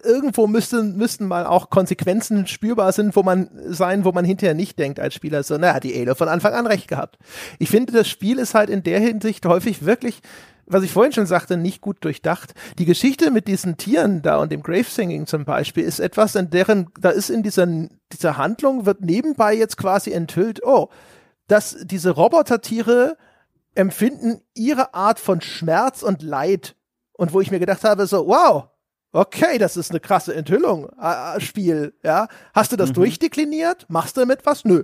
irgendwo 0.03 0.47
müssten, 0.47 0.95
müssten 0.97 1.27
mal 1.27 1.45
auch 1.45 1.69
Konsequenzen 1.69 2.47
spürbar 2.47 2.91
sind, 2.91 3.15
wo 3.15 3.23
man 3.23 3.49
sein, 3.67 4.05
wo 4.05 4.11
man 4.11 4.25
hinterher 4.25 4.53
nicht 4.53 4.79
denkt 4.79 4.99
als 4.99 5.15
Spieler, 5.15 5.43
so, 5.43 5.57
naja, 5.57 5.79
die 5.79 5.95
Elo 5.95 6.15
von 6.15 6.29
Anfang 6.29 6.53
an 6.53 6.67
recht 6.67 6.87
gehabt. 6.87 7.17
Ich 7.59 7.69
finde, 7.69 7.93
das 7.93 8.07
Spiel 8.07 8.39
ist 8.39 8.53
halt 8.53 8.69
in 8.69 8.83
der 8.83 8.99
Hinsicht 8.99 9.45
häufig 9.45 9.85
wirklich, 9.85 10.21
was 10.67 10.83
ich 10.83 10.91
vorhin 10.91 11.13
schon 11.13 11.25
sagte, 11.25 11.57
nicht 11.57 11.81
gut 11.81 11.97
durchdacht. 12.03 12.53
Die 12.77 12.85
Geschichte 12.85 13.31
mit 13.31 13.47
diesen 13.47 13.77
Tieren 13.77 14.21
da 14.21 14.37
und 14.37 14.51
dem 14.51 14.61
Grave 14.61 14.83
Singing 14.83 15.25
zum 15.25 15.45
Beispiel 15.45 15.83
ist 15.83 15.99
etwas, 15.99 16.35
in 16.35 16.49
deren, 16.49 16.89
da 16.99 17.09
ist 17.09 17.29
in 17.29 17.41
dieser, 17.41 17.65
dieser 18.11 18.37
Handlung 18.37 18.85
wird 18.85 19.01
nebenbei 19.01 19.55
jetzt 19.55 19.77
quasi 19.77 20.11
enthüllt, 20.11 20.61
oh, 20.63 20.89
dass 21.47 21.77
diese 21.83 22.11
Robotertiere 22.11 23.17
empfinden 23.75 24.41
ihre 24.53 24.93
Art 24.93 25.19
von 25.19 25.41
Schmerz 25.41 26.03
und 26.03 26.21
Leid. 26.21 26.75
Und 27.13 27.33
wo 27.33 27.41
ich 27.41 27.49
mir 27.49 27.59
gedacht 27.59 27.83
habe, 27.83 28.05
so, 28.05 28.27
wow, 28.27 28.67
okay, 29.11 29.57
das 29.57 29.77
ist 29.77 29.91
eine 29.91 29.99
krasse 29.99 30.35
Enthüllung, 30.35 30.89
äh, 31.01 31.39
Spiel, 31.39 31.93
ja. 32.03 32.27
Hast 32.53 32.71
du 32.71 32.75
das 32.75 32.89
mhm. 32.89 32.95
durchdekliniert? 32.95 33.85
Machst 33.89 34.17
du 34.17 34.21
damit 34.21 34.45
was? 34.45 34.65
Nö. 34.65 34.83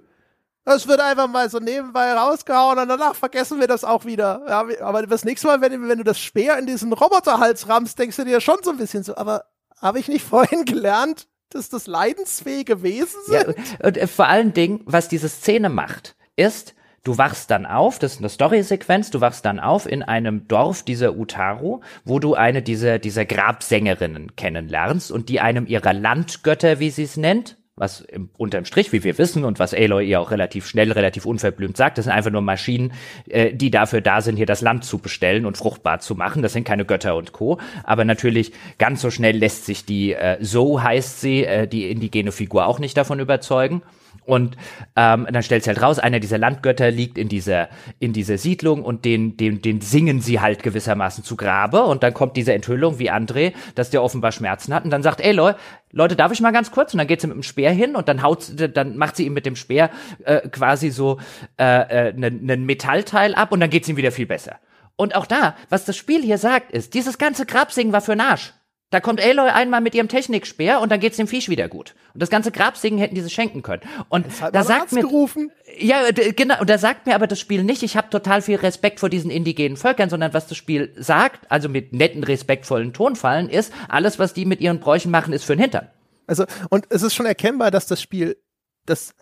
Das 0.66 0.88
wird 0.88 1.02
einfach 1.02 1.28
mal 1.28 1.50
so 1.50 1.60
nebenbei 1.60 2.14
rausgehauen 2.14 2.80
und 2.80 2.88
danach 2.88 3.16
vergessen 3.16 3.60
wir 3.60 3.68
das 3.68 3.84
auch 3.84 4.06
wieder. 4.06 4.42
Ja, 4.48 4.66
aber 4.86 5.06
das 5.06 5.26
nächste 5.26 5.48
Mal, 5.48 5.62
wenn, 5.62 5.88
wenn 5.90 5.98
du 5.98 6.04
das 6.04 6.20
Speer 6.20 6.58
in 6.58 6.66
diesen 6.66 6.94
Roboterhals 6.94 7.68
rammst, 7.68 8.00
denkst 8.00 8.16
du 8.16 8.26
dir 8.26 8.40
schon 8.40 8.58
so 8.64 8.72
ein 8.72 8.78
bisschen 8.78 9.04
so, 9.04 9.16
aber 9.18 9.46
habe 9.82 10.00
ich 10.00 10.08
nicht 10.08 10.26
vorhin 10.28 10.66
gelernt, 10.66 11.28
dass 11.50 11.70
das 11.70 11.88
leidensfähige 11.88 12.82
Wesen 12.82 13.20
sind? 13.26 13.56
Ja, 13.58 13.88
und, 13.88 14.10
vor 14.10 14.28
allen 14.28 14.54
Dingen, 14.54 14.82
was 14.86 15.10
diese 15.10 15.30
Szene 15.30 15.70
macht, 15.70 16.16
ist, 16.36 16.76
Du 17.06 17.18
wachst 17.18 17.52
dann 17.52 17.66
auf, 17.66 18.00
das 18.00 18.14
ist 18.14 18.20
eine 18.20 18.30
Story-Sequenz, 18.30 19.12
du 19.12 19.20
wachst 19.20 19.44
dann 19.44 19.60
auf 19.60 19.86
in 19.86 20.04
einem 20.04 20.48
Dorf 20.48 20.84
dieser 20.84 21.18
Utaru, 21.18 21.82
wo 22.06 22.20
du 22.20 22.34
eine 22.34 22.62
dieser, 22.62 22.98
dieser 22.98 23.26
Grabsängerinnen 23.26 24.38
kennenlernst 24.38 25.12
und 25.12 25.28
die 25.28 25.42
einem 25.42 25.68
ihrer 25.68 25.92
Landgötter, 25.92 26.80
wie 26.80 26.92
sie 26.92 27.04
es 27.04 27.18
nennt, 27.18 27.58
was 27.76 28.02
im, 28.02 28.30
unterm 28.38 28.66
Strich, 28.66 28.92
wie 28.94 29.04
wir 29.04 29.18
wissen 29.18 29.44
und 29.44 29.58
was 29.58 29.74
Aloy 29.74 30.08
ihr 30.08 30.20
auch 30.20 30.30
relativ 30.30 30.68
schnell, 30.68 30.92
relativ 30.92 31.26
unverblümt 31.26 31.76
sagt, 31.76 31.98
das 31.98 32.06
sind 32.06 32.14
einfach 32.14 32.30
nur 32.32 32.42
Maschinen, 32.42 32.94
äh, 33.30 33.54
die 33.54 33.72
dafür 33.72 34.02
da 34.02 34.22
sind, 34.22 34.36
hier 34.36 34.46
das 34.46 34.62
Land 34.62 34.86
zu 34.86 35.00
bestellen 35.00 35.46
und 35.46 35.58
fruchtbar 35.58 36.00
zu 36.00 36.14
machen. 36.14 36.44
Das 36.44 36.54
sind 36.54 36.66
keine 36.66 36.86
Götter 36.86 37.16
und 37.16 37.32
Co. 37.32 37.60
Aber 37.84 38.06
natürlich 38.06 38.54
ganz 38.78 39.02
so 39.02 39.10
schnell 39.10 39.38
lässt 39.38 39.66
sich 39.66 39.86
die, 39.86 40.14
äh, 40.14 40.38
so 40.40 40.84
heißt 40.84 41.22
sie, 41.22 41.46
äh, 41.46 41.68
die 41.68 41.90
indigene 41.90 42.32
Figur 42.32 42.68
auch 42.68 42.78
nicht 42.78 42.96
davon 42.96 43.20
überzeugen. 43.20 43.82
Und 44.26 44.56
ähm, 44.96 45.28
dann 45.30 45.44
stellt 45.44 45.64
sie 45.64 45.70
halt 45.70 45.82
raus, 45.82 46.00
einer 46.00 46.20
dieser 46.20 46.38
Landgötter 46.38 46.92
liegt 46.92 47.18
in 47.18 47.28
dieser, 47.28 47.70
in 48.00 48.14
dieser 48.14 48.38
Siedlung 48.38 48.84
und 48.84 49.06
den, 49.06 49.36
den, 49.38 49.62
den 49.62 49.82
singen 49.82 50.22
sie 50.22 50.40
halt 50.40 50.64
gewissermaßen 50.64 51.24
zu 51.24 51.36
Grabe. 51.36 51.84
Und 51.84 52.04
dann 52.04 52.14
kommt 52.14 52.38
diese 52.38 52.54
Enthüllung, 52.54 53.00
wie 53.00 53.12
André, 53.12 53.54
dass 53.76 53.90
der 53.90 54.02
offenbar 54.02 54.32
Schmerzen 54.32 54.74
hat. 54.74 54.86
Und 54.86 54.92
dann 54.92 55.04
sagt, 55.04 55.20
ey 55.20 55.34
Leute, 55.34 55.60
Leute, 55.92 56.16
darf 56.16 56.32
ich 56.32 56.42
mal 56.42 56.52
ganz 56.52 56.72
kurz? 56.72 56.94
Und 56.94 56.98
dann 57.00 57.08
geht 57.08 57.22
sie 57.22 57.28
mit 57.28 57.36
dem 57.36 57.44
Speer 57.44 57.72
hin 57.72 57.96
und 57.96 58.08
dann 58.08 58.24
haut, 58.24 58.52
dann 58.74 58.98
macht 58.98 59.16
sie 59.16 59.26
ihm 59.26 59.34
mit 59.34 59.46
dem 59.46 59.56
Speer 59.56 59.90
äh, 60.24 60.48
quasi 60.50 60.90
so 60.90 61.20
äh, 61.60 62.10
äh, 62.10 62.14
einen 62.14 62.66
Metallteil 62.66 63.36
ab 63.36 63.52
und 63.52 63.60
dann 63.60 63.70
geht's 63.70 63.90
ihm 63.90 63.98
wieder 63.98 64.12
viel 64.12 64.26
besser. 64.26 64.58
Und 64.96 65.16
auch 65.16 65.26
da, 65.26 65.56
was 65.70 65.86
das 65.86 65.98
Spiel 65.98 66.22
hier 66.22 66.38
sagt, 66.38 66.72
ist, 66.72 66.94
dieses 66.94 67.18
ganze 67.18 67.46
Grabsingen 67.46 67.94
war 67.94 68.02
für 68.02 68.20
Arsch. 68.20 68.54
Da 68.94 69.00
kommt 69.00 69.20
Aloy 69.20 69.50
einmal 69.50 69.82
mit 69.82 69.96
ihrem 69.96 70.08
Technikspeer 70.08 70.80
und 70.80 70.92
dann 70.92 71.00
geht's 71.00 71.18
dem 71.18 71.26
Viech 71.26 71.50
wieder 71.50 71.68
gut. 71.68 71.96
Und 72.14 72.22
das 72.22 72.30
ganze 72.30 72.52
Grabsingen 72.52 73.00
hätten 73.00 73.16
diese 73.16 73.32
schenken 73.32 73.64
können. 73.64 73.82
Und 74.08 74.28
da 74.52 74.64
sagt 74.64 74.82
Arzt 74.82 74.94
mir 74.94 75.02
gerufen. 75.02 75.52
ja, 75.80 76.12
genau, 76.12 76.60
und 76.60 76.70
da 76.70 76.78
sagt 76.78 77.08
mir 77.08 77.16
aber 77.16 77.26
das 77.26 77.40
Spiel 77.40 77.64
nicht, 77.64 77.82
ich 77.82 77.98
habe 77.98 78.12
total 78.12 78.44
viel 78.44 78.58
Respekt 78.58 79.00
vor 79.00 79.10
diesen 79.10 79.32
indigenen 79.32 79.78
Völkern, 79.78 80.12
sondern 80.12 80.36
was 80.36 80.46
das 80.46 80.60
Spiel 80.60 80.94
sagt, 80.96 81.50
also 81.50 81.70
mit 81.70 81.92
netten, 81.92 82.24
respektvollen 82.24 82.94
Tonfallen, 82.94 83.50
ist, 83.50 83.74
alles, 83.90 84.20
was 84.20 84.36
die 84.36 84.46
mit 84.46 84.62
ihren 84.62 84.80
Bräuchen 84.80 85.10
machen, 85.10 85.34
ist 85.34 85.44
für 85.44 85.56
den 85.56 85.62
Hintern. 85.64 85.90
Also, 86.28 86.46
und 86.70 86.86
es 86.92 87.02
ist 87.02 87.16
schon 87.16 87.26
erkennbar, 87.26 87.72
dass 87.72 87.88
das 87.88 88.00
Spiel, 88.00 88.38
das, 88.86 89.16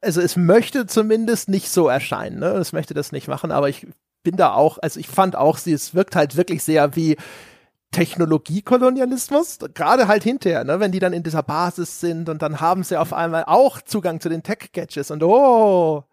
also 0.00 0.22
es 0.22 0.36
möchte 0.36 0.86
zumindest 0.86 1.50
nicht 1.50 1.68
so 1.68 1.86
erscheinen, 1.86 2.38
ne? 2.38 2.52
Es 2.52 2.72
möchte 2.72 2.94
das 2.94 3.12
nicht 3.12 3.28
machen, 3.28 3.52
aber 3.52 3.68
ich 3.68 3.86
bin 4.22 4.36
da 4.36 4.54
auch, 4.54 4.78
also 4.78 4.98
ich 4.98 5.06
fand 5.06 5.36
auch, 5.36 5.58
sie, 5.58 5.74
es 5.74 5.94
wirkt 5.94 6.16
halt 6.16 6.36
wirklich 6.36 6.62
sehr 6.62 6.96
wie 6.96 7.18
Technologiekolonialismus, 7.90 9.58
gerade 9.72 10.08
halt 10.08 10.22
hinterher, 10.22 10.62
ne, 10.64 10.78
wenn 10.78 10.92
die 10.92 10.98
dann 10.98 11.14
in 11.14 11.22
dieser 11.22 11.42
Basis 11.42 12.00
sind 12.00 12.28
und 12.28 12.42
dann 12.42 12.60
haben 12.60 12.82
sie 12.84 13.00
auf 13.00 13.14
einmal 13.14 13.44
auch 13.46 13.80
Zugang 13.80 14.20
zu 14.20 14.28
den 14.28 14.42
Tech-Gadgets 14.42 15.10
und 15.10 15.22
oh, 15.22 16.04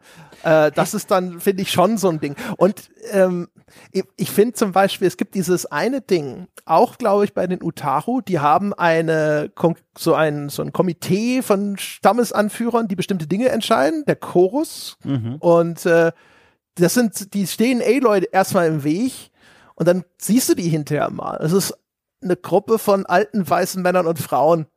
äh, 0.43 0.72
das 0.72 0.93
ist 0.93 1.11
dann, 1.11 1.41
finde 1.41 1.64
ich, 1.64 1.72
schon 1.72 1.97
so 1.97 2.07
ein 2.07 2.22
Ding. 2.22 2.35
Und 2.57 2.89
ähm, 3.11 3.49
ich, 3.91 4.06
ich 4.15 4.31
finde 4.31 4.53
zum 4.53 4.72
Beispiel, 4.72 5.07
es 5.07 5.18
gibt 5.18 5.35
dieses 5.35 5.65
eine 5.65 5.99
Ding, 5.99 6.47
auch 6.64 6.97
glaube 6.97 7.26
ich 7.26 7.34
bei 7.34 7.45
den 7.45 7.61
Utaru, 7.61 8.22
die 8.22 8.39
haben 8.39 8.73
eine 8.73 9.52
so 9.97 10.14
ein 10.14 10.47
so 10.47 10.61
ein 10.61 10.72
Komitee 10.72 11.41
von 11.41 11.77
Stammesanführern, 11.77 12.88
die 12.88 12.95
bestimmte 12.95 13.27
Dinge 13.27 13.49
entscheiden, 13.49 14.06
der 14.06 14.15
Chorus 14.15 14.97
und 15.39 15.85
äh, 15.85 16.14
das 16.76 16.93
sind, 16.93 17.34
die 17.34 17.47
stehen 17.47 17.81
Aloy 17.81 18.27
erstmal 18.31 18.68
im 18.68 18.84
Weg 18.84 19.31
und 19.76 19.88
dann 19.88 20.03
siehst 20.18 20.49
du 20.49 20.56
die 20.56 20.69
hinterher 20.69 21.10
mal. 21.10 21.38
Es 21.41 21.52
ist 21.52 21.77
eine 22.22 22.35
Gruppe 22.35 22.80
von 22.80 23.06
alten 23.06 23.47
weißen 23.47 23.81
Männern 23.81 24.07
und 24.07 24.19
Frauen, 24.19 24.68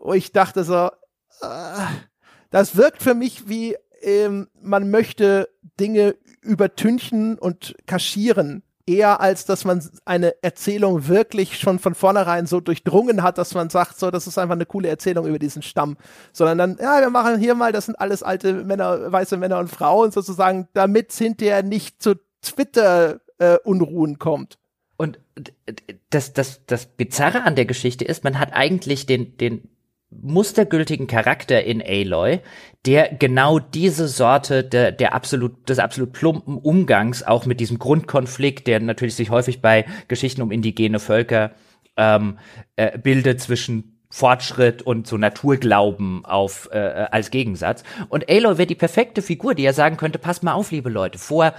wo 0.00 0.12
ich 0.12 0.32
dachte 0.32 0.64
so, 0.64 0.90
äh, 1.40 1.86
das 2.50 2.76
wirkt 2.76 3.02
für 3.02 3.14
mich 3.14 3.48
wie, 3.48 3.76
ähm, 4.02 4.48
man 4.60 4.90
möchte 4.90 5.48
Dinge 5.80 6.14
übertünchen 6.42 7.38
und 7.38 7.74
kaschieren, 7.86 8.62
eher 8.86 9.20
als 9.20 9.46
dass 9.46 9.64
man 9.64 9.82
eine 10.04 10.42
Erzählung 10.42 11.08
wirklich 11.08 11.58
schon 11.58 11.78
von 11.78 11.94
vornherein 11.94 12.46
so 12.46 12.60
durchdrungen 12.60 13.22
hat, 13.22 13.38
dass 13.38 13.54
man 13.54 13.70
sagt, 13.70 13.98
so, 13.98 14.10
das 14.10 14.26
ist 14.26 14.36
einfach 14.38 14.54
eine 14.54 14.66
coole 14.66 14.88
Erzählung 14.88 15.26
über 15.26 15.38
diesen 15.38 15.62
Stamm, 15.62 15.96
sondern 16.32 16.58
dann, 16.58 16.78
ja, 16.80 17.00
wir 17.00 17.10
machen 17.10 17.38
hier 17.38 17.54
mal, 17.54 17.72
das 17.72 17.86
sind 17.86 17.98
alles 17.98 18.22
alte 18.22 18.52
Männer, 18.52 19.10
weiße 19.10 19.38
Männer 19.38 19.58
und 19.58 19.68
Frauen 19.68 20.12
sozusagen, 20.12 20.68
damit 20.74 21.12
hinterher 21.12 21.62
nicht 21.62 22.02
zu 22.02 22.16
Twitter-Unruhen 23.38 24.18
kommt. 24.18 24.58
Und 24.96 25.18
das, 26.10 26.32
das, 26.32 26.64
das 26.66 26.86
Bizarre 26.86 27.42
an 27.42 27.56
der 27.56 27.64
Geschichte 27.64 28.04
ist, 28.04 28.22
man 28.22 28.38
hat 28.38 28.52
eigentlich 28.52 29.06
den, 29.06 29.36
den 29.36 29.68
mustergültigen 30.10 31.08
Charakter 31.08 31.64
in 31.64 31.82
Aloy, 31.82 32.38
der 32.86 33.08
genau 33.12 33.58
diese 33.58 34.06
Sorte 34.06 34.62
der, 34.62 34.92
der 34.92 35.12
absolut, 35.12 35.68
des 35.68 35.80
absolut 35.80 36.12
plumpen 36.12 36.58
Umgangs 36.58 37.24
auch 37.24 37.46
mit 37.46 37.58
diesem 37.58 37.80
Grundkonflikt, 37.80 38.68
der 38.68 38.78
natürlich 38.78 39.16
sich 39.16 39.30
häufig 39.30 39.60
bei 39.60 39.84
Geschichten 40.06 40.42
um 40.42 40.52
indigene 40.52 41.00
Völker 41.00 41.50
ähm, 41.96 42.38
äh, 42.76 42.96
bildet 42.96 43.40
zwischen 43.40 43.98
Fortschritt 44.08 44.82
und 44.82 45.08
so 45.08 45.16
Naturglauben 45.16 46.24
auf 46.24 46.68
äh, 46.70 46.78
als 46.78 47.32
Gegensatz. 47.32 47.82
Und 48.08 48.30
Aloy 48.30 48.58
wäre 48.58 48.68
die 48.68 48.76
perfekte 48.76 49.22
Figur, 49.22 49.56
die 49.56 49.64
ja 49.64 49.72
sagen 49.72 49.96
könnte, 49.96 50.20
passt 50.20 50.44
mal 50.44 50.52
auf, 50.52 50.70
liebe 50.70 50.90
Leute, 50.90 51.18
vor 51.18 51.52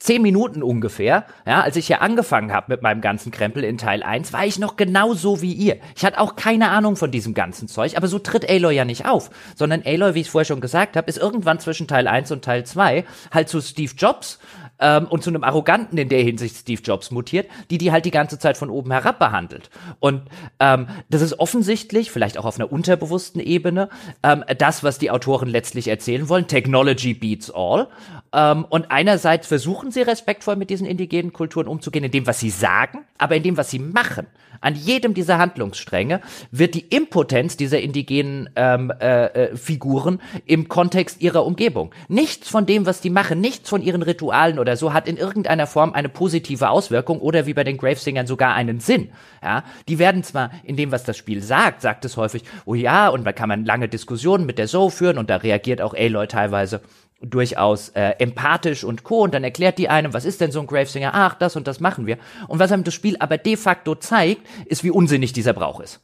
zehn 0.00 0.22
Minuten 0.22 0.62
ungefähr, 0.62 1.26
ja, 1.46 1.60
als 1.60 1.76
ich 1.76 1.86
hier 1.86 2.02
angefangen 2.02 2.52
habe 2.52 2.72
mit 2.72 2.82
meinem 2.82 3.02
ganzen 3.02 3.30
Krempel 3.30 3.62
in 3.62 3.78
Teil 3.78 4.02
1, 4.02 4.32
war 4.32 4.46
ich 4.46 4.58
noch 4.58 4.76
genauso 4.76 5.42
wie 5.42 5.52
ihr. 5.52 5.76
Ich 5.94 6.04
hatte 6.04 6.18
auch 6.18 6.34
keine 6.36 6.70
Ahnung 6.70 6.96
von 6.96 7.10
diesem 7.10 7.34
ganzen 7.34 7.68
Zeug, 7.68 7.96
aber 7.96 8.08
so 8.08 8.18
tritt 8.18 8.48
Aloy 8.48 8.74
ja 8.74 8.86
nicht 8.86 9.06
auf, 9.06 9.30
sondern 9.54 9.82
Aloy, 9.84 10.14
wie 10.14 10.22
ich 10.22 10.30
vorher 10.30 10.46
schon 10.46 10.62
gesagt 10.62 10.96
habe, 10.96 11.08
ist 11.08 11.18
irgendwann 11.18 11.60
zwischen 11.60 11.86
Teil 11.86 12.08
1 12.08 12.32
und 12.32 12.42
Teil 12.42 12.64
2 12.64 13.04
halt 13.30 13.48
zu 13.50 13.60
Steve 13.60 13.92
Jobs 13.96 14.38
ähm, 14.80 15.06
und 15.06 15.22
zu 15.22 15.30
einem 15.30 15.44
Arroganten 15.44 15.98
in 15.98 16.08
der 16.08 16.22
Hinsicht 16.22 16.56
Steve 16.56 16.80
Jobs 16.82 17.10
mutiert, 17.10 17.48
die 17.70 17.78
die 17.78 17.92
halt 17.92 18.04
die 18.04 18.10
ganze 18.10 18.38
Zeit 18.38 18.56
von 18.56 18.70
oben 18.70 18.90
herab 18.90 19.18
behandelt. 19.18 19.70
Und 20.00 20.22
ähm, 20.58 20.88
das 21.10 21.20
ist 21.20 21.38
offensichtlich, 21.38 22.10
vielleicht 22.10 22.38
auch 22.38 22.46
auf 22.46 22.58
einer 22.58 22.72
unterbewussten 22.72 23.40
Ebene, 23.40 23.90
ähm, 24.22 24.44
das, 24.58 24.82
was 24.82 24.98
die 24.98 25.10
Autoren 25.10 25.48
letztlich 25.48 25.88
erzählen 25.88 26.28
wollen. 26.28 26.46
Technology 26.46 27.14
beats 27.14 27.50
all. 27.50 27.88
Ähm, 28.32 28.64
und 28.68 28.90
einerseits 28.90 29.48
versuchen 29.48 29.90
sie 29.90 30.02
respektvoll 30.02 30.56
mit 30.56 30.70
diesen 30.70 30.86
indigenen 30.86 31.32
Kulturen 31.32 31.66
umzugehen, 31.66 32.04
in 32.04 32.10
dem, 32.10 32.26
was 32.26 32.40
sie 32.40 32.50
sagen, 32.50 33.04
aber 33.18 33.36
in 33.36 33.42
dem, 33.42 33.56
was 33.56 33.70
sie 33.70 33.78
machen. 33.78 34.26
An 34.62 34.74
jedem 34.74 35.14
dieser 35.14 35.38
Handlungsstränge 35.38 36.20
wird 36.50 36.74
die 36.74 36.86
Impotenz 36.94 37.56
dieser 37.56 37.80
indigenen 37.80 38.50
ähm, 38.56 38.92
äh, 39.00 39.26
äh, 39.26 39.56
Figuren 39.56 40.20
im 40.44 40.68
Kontext 40.68 41.22
ihrer 41.22 41.46
Umgebung. 41.46 41.92
Nichts 42.08 42.48
von 42.48 42.66
dem, 42.66 42.84
was 42.84 43.00
die 43.00 43.08
machen, 43.08 43.40
nichts 43.40 43.70
von 43.70 43.80
ihren 43.80 44.02
Ritualen 44.02 44.58
oder 44.58 44.76
so 44.76 44.92
hat 44.92 45.08
in 45.08 45.16
irgendeiner 45.16 45.66
Form 45.66 45.94
eine 45.94 46.10
positive 46.10 46.68
Auswirkung 46.68 47.20
oder 47.20 47.46
wie 47.46 47.54
bei 47.54 47.64
den 47.64 47.78
Gravesingern 47.78 48.26
sogar 48.26 48.54
einen 48.54 48.80
Sinn. 48.80 49.08
Ja, 49.42 49.64
die 49.88 49.98
werden 49.98 50.22
zwar 50.24 50.50
in 50.62 50.76
dem, 50.76 50.92
was 50.92 51.04
das 51.04 51.16
Spiel 51.16 51.42
sagt, 51.42 51.80
sagt 51.80 52.04
es 52.04 52.18
häufig, 52.18 52.44
oh 52.66 52.74
ja, 52.74 53.08
und 53.08 53.24
da 53.24 53.32
kann 53.32 53.48
man 53.48 53.64
lange 53.64 53.88
Diskussionen 53.88 54.44
mit 54.44 54.58
der 54.58 54.66
Zoe 54.66 54.90
führen 54.90 55.16
und 55.16 55.30
da 55.30 55.36
reagiert 55.36 55.80
auch 55.80 55.94
Aloy 55.94 56.26
teilweise 56.26 56.82
durchaus 57.20 57.90
äh, 57.90 58.14
empathisch 58.18 58.84
und 58.84 59.04
co. 59.04 59.22
Und 59.22 59.34
dann 59.34 59.44
erklärt 59.44 59.78
die 59.78 59.88
einem, 59.88 60.12
was 60.12 60.24
ist 60.24 60.40
denn 60.40 60.52
so 60.52 60.60
ein 60.60 60.66
Gravesinger? 60.66 61.12
Ach, 61.14 61.34
das 61.34 61.56
und 61.56 61.66
das 61.66 61.80
machen 61.80 62.06
wir. 62.06 62.18
Und 62.48 62.58
was 62.58 62.72
einem 62.72 62.84
das 62.84 62.94
Spiel 62.94 63.16
aber 63.18 63.38
de 63.38 63.56
facto 63.56 63.94
zeigt, 63.94 64.46
ist, 64.66 64.84
wie 64.84 64.90
unsinnig 64.90 65.32
dieser 65.32 65.52
Brauch 65.52 65.80
ist. 65.80 66.00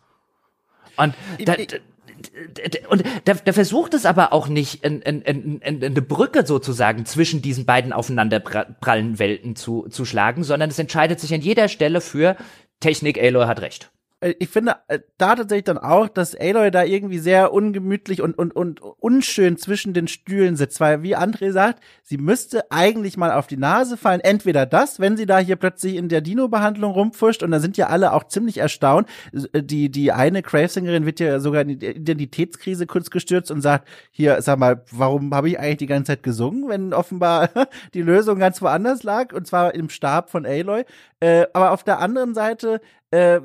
Und 0.97 1.15
da, 1.45 1.55
und 2.89 3.05
da, 3.25 3.35
da 3.35 3.53
versucht 3.53 3.95
es 3.95 4.07
aber 4.07 4.33
auch 4.33 4.49
nicht, 4.49 4.85
in, 4.85 5.03
in, 5.03 5.23
in, 5.23 5.61
in, 5.61 5.85
eine 5.85 6.03
Brücke 6.03 6.47
sozusagen 6.47 7.05
zwischen 7.05 7.43
diesen 7.43 7.67
beiden 7.67 7.93
aufeinanderprallen 7.93 9.19
Welten 9.19 9.57
zu, 9.57 9.87
zu 9.89 10.05
schlagen, 10.05 10.43
sondern 10.43 10.71
es 10.71 10.79
entscheidet 10.79 11.21
sich 11.21 11.35
an 11.35 11.41
jeder 11.41 11.69
Stelle 11.69 12.01
für 12.01 12.37
Technik, 12.81 13.23
Aloy 13.23 13.47
hat 13.47 13.61
recht. 13.61 13.91
Äh, 14.21 14.35
ich 14.39 14.49
finde 14.49 14.77
äh, 14.89 15.01
da 15.19 15.35
tatsächlich 15.35 15.65
dann 15.65 15.79
auch, 15.79 16.09
dass 16.09 16.35
Aloy 16.35 16.71
da 16.71 16.85
irgendwie 16.85 17.19
sehr 17.19 17.53
ungemütlich 17.53 18.23
und, 18.23 18.39
und, 18.39 18.55
und 18.55 18.81
unschön 18.81 19.57
zwischen 19.57 19.95
den 19.95 20.09
Stühlen 20.09 20.57
sitzt, 20.57 20.81
weil 20.81 21.03
wie 21.03 21.17
André 21.17 21.53
sagt, 21.53 21.83
sie 22.03 22.19
müsste 22.19 22.71
eigentlich 22.71 23.17
mal 23.17 23.33
auf 23.33 23.47
die 23.47 23.57
Nase 23.57 23.97
fallen. 23.97 24.21
Entweder 24.21 24.67
das, 24.67 25.01
wenn 25.01 25.17
sie 25.17 25.27
da 25.27 25.39
hier 25.39 25.57
plötzlich 25.57 25.97
in 25.97 26.09
der 26.09 26.21
Dino-Behandlung 26.21 26.93
rumpfuscht 26.93 27.43
und 27.43 27.51
da 27.51 27.61
sind 27.61 27.77
ja 27.77 27.89
alle 27.89 28.13
auch 28.13 28.25
ziemlich 28.25 28.59
erstaunt. 28.59 29.09
Äh, 29.53 29.63
Die, 29.63 29.91
die 29.91 30.13
eine 30.13 30.43
Gravesingerin 30.43 31.07
wird 31.07 31.21
ja 31.21 31.41
sogar 31.41 31.63
in 31.63 31.79
die 31.79 31.87
Identitätskrise 31.87 32.87
kurz 32.87 33.11
gestürzt 33.11 33.51
und 33.51 33.61
sagt, 33.61 33.89
hier, 34.11 34.41
sag 34.43 34.59
mal, 34.59 34.83
warum 34.91 35.35
habe 35.35 35.49
ich 35.49 35.59
eigentlich 35.59 35.77
die 35.79 35.87
ganze 35.87 36.13
Zeit 36.13 36.23
gesungen, 36.23 36.69
wenn 36.69 36.93
offenbar 36.93 37.51
die 37.95 38.03
Lösung 38.03 38.39
ganz 38.39 38.63
woanders 38.63 39.03
lag 39.03 39.33
und 39.33 39.47
zwar 39.47 39.75
im 39.75 39.89
Stab 39.89 40.31
von 40.31 40.47
Aloy. 40.47 40.85
Äh, 41.21 41.47
aber 41.53 41.73
auf 41.73 41.83
der 41.83 41.99
anderen 42.01 42.35
Seite 42.35 42.81
äh, 43.11 43.41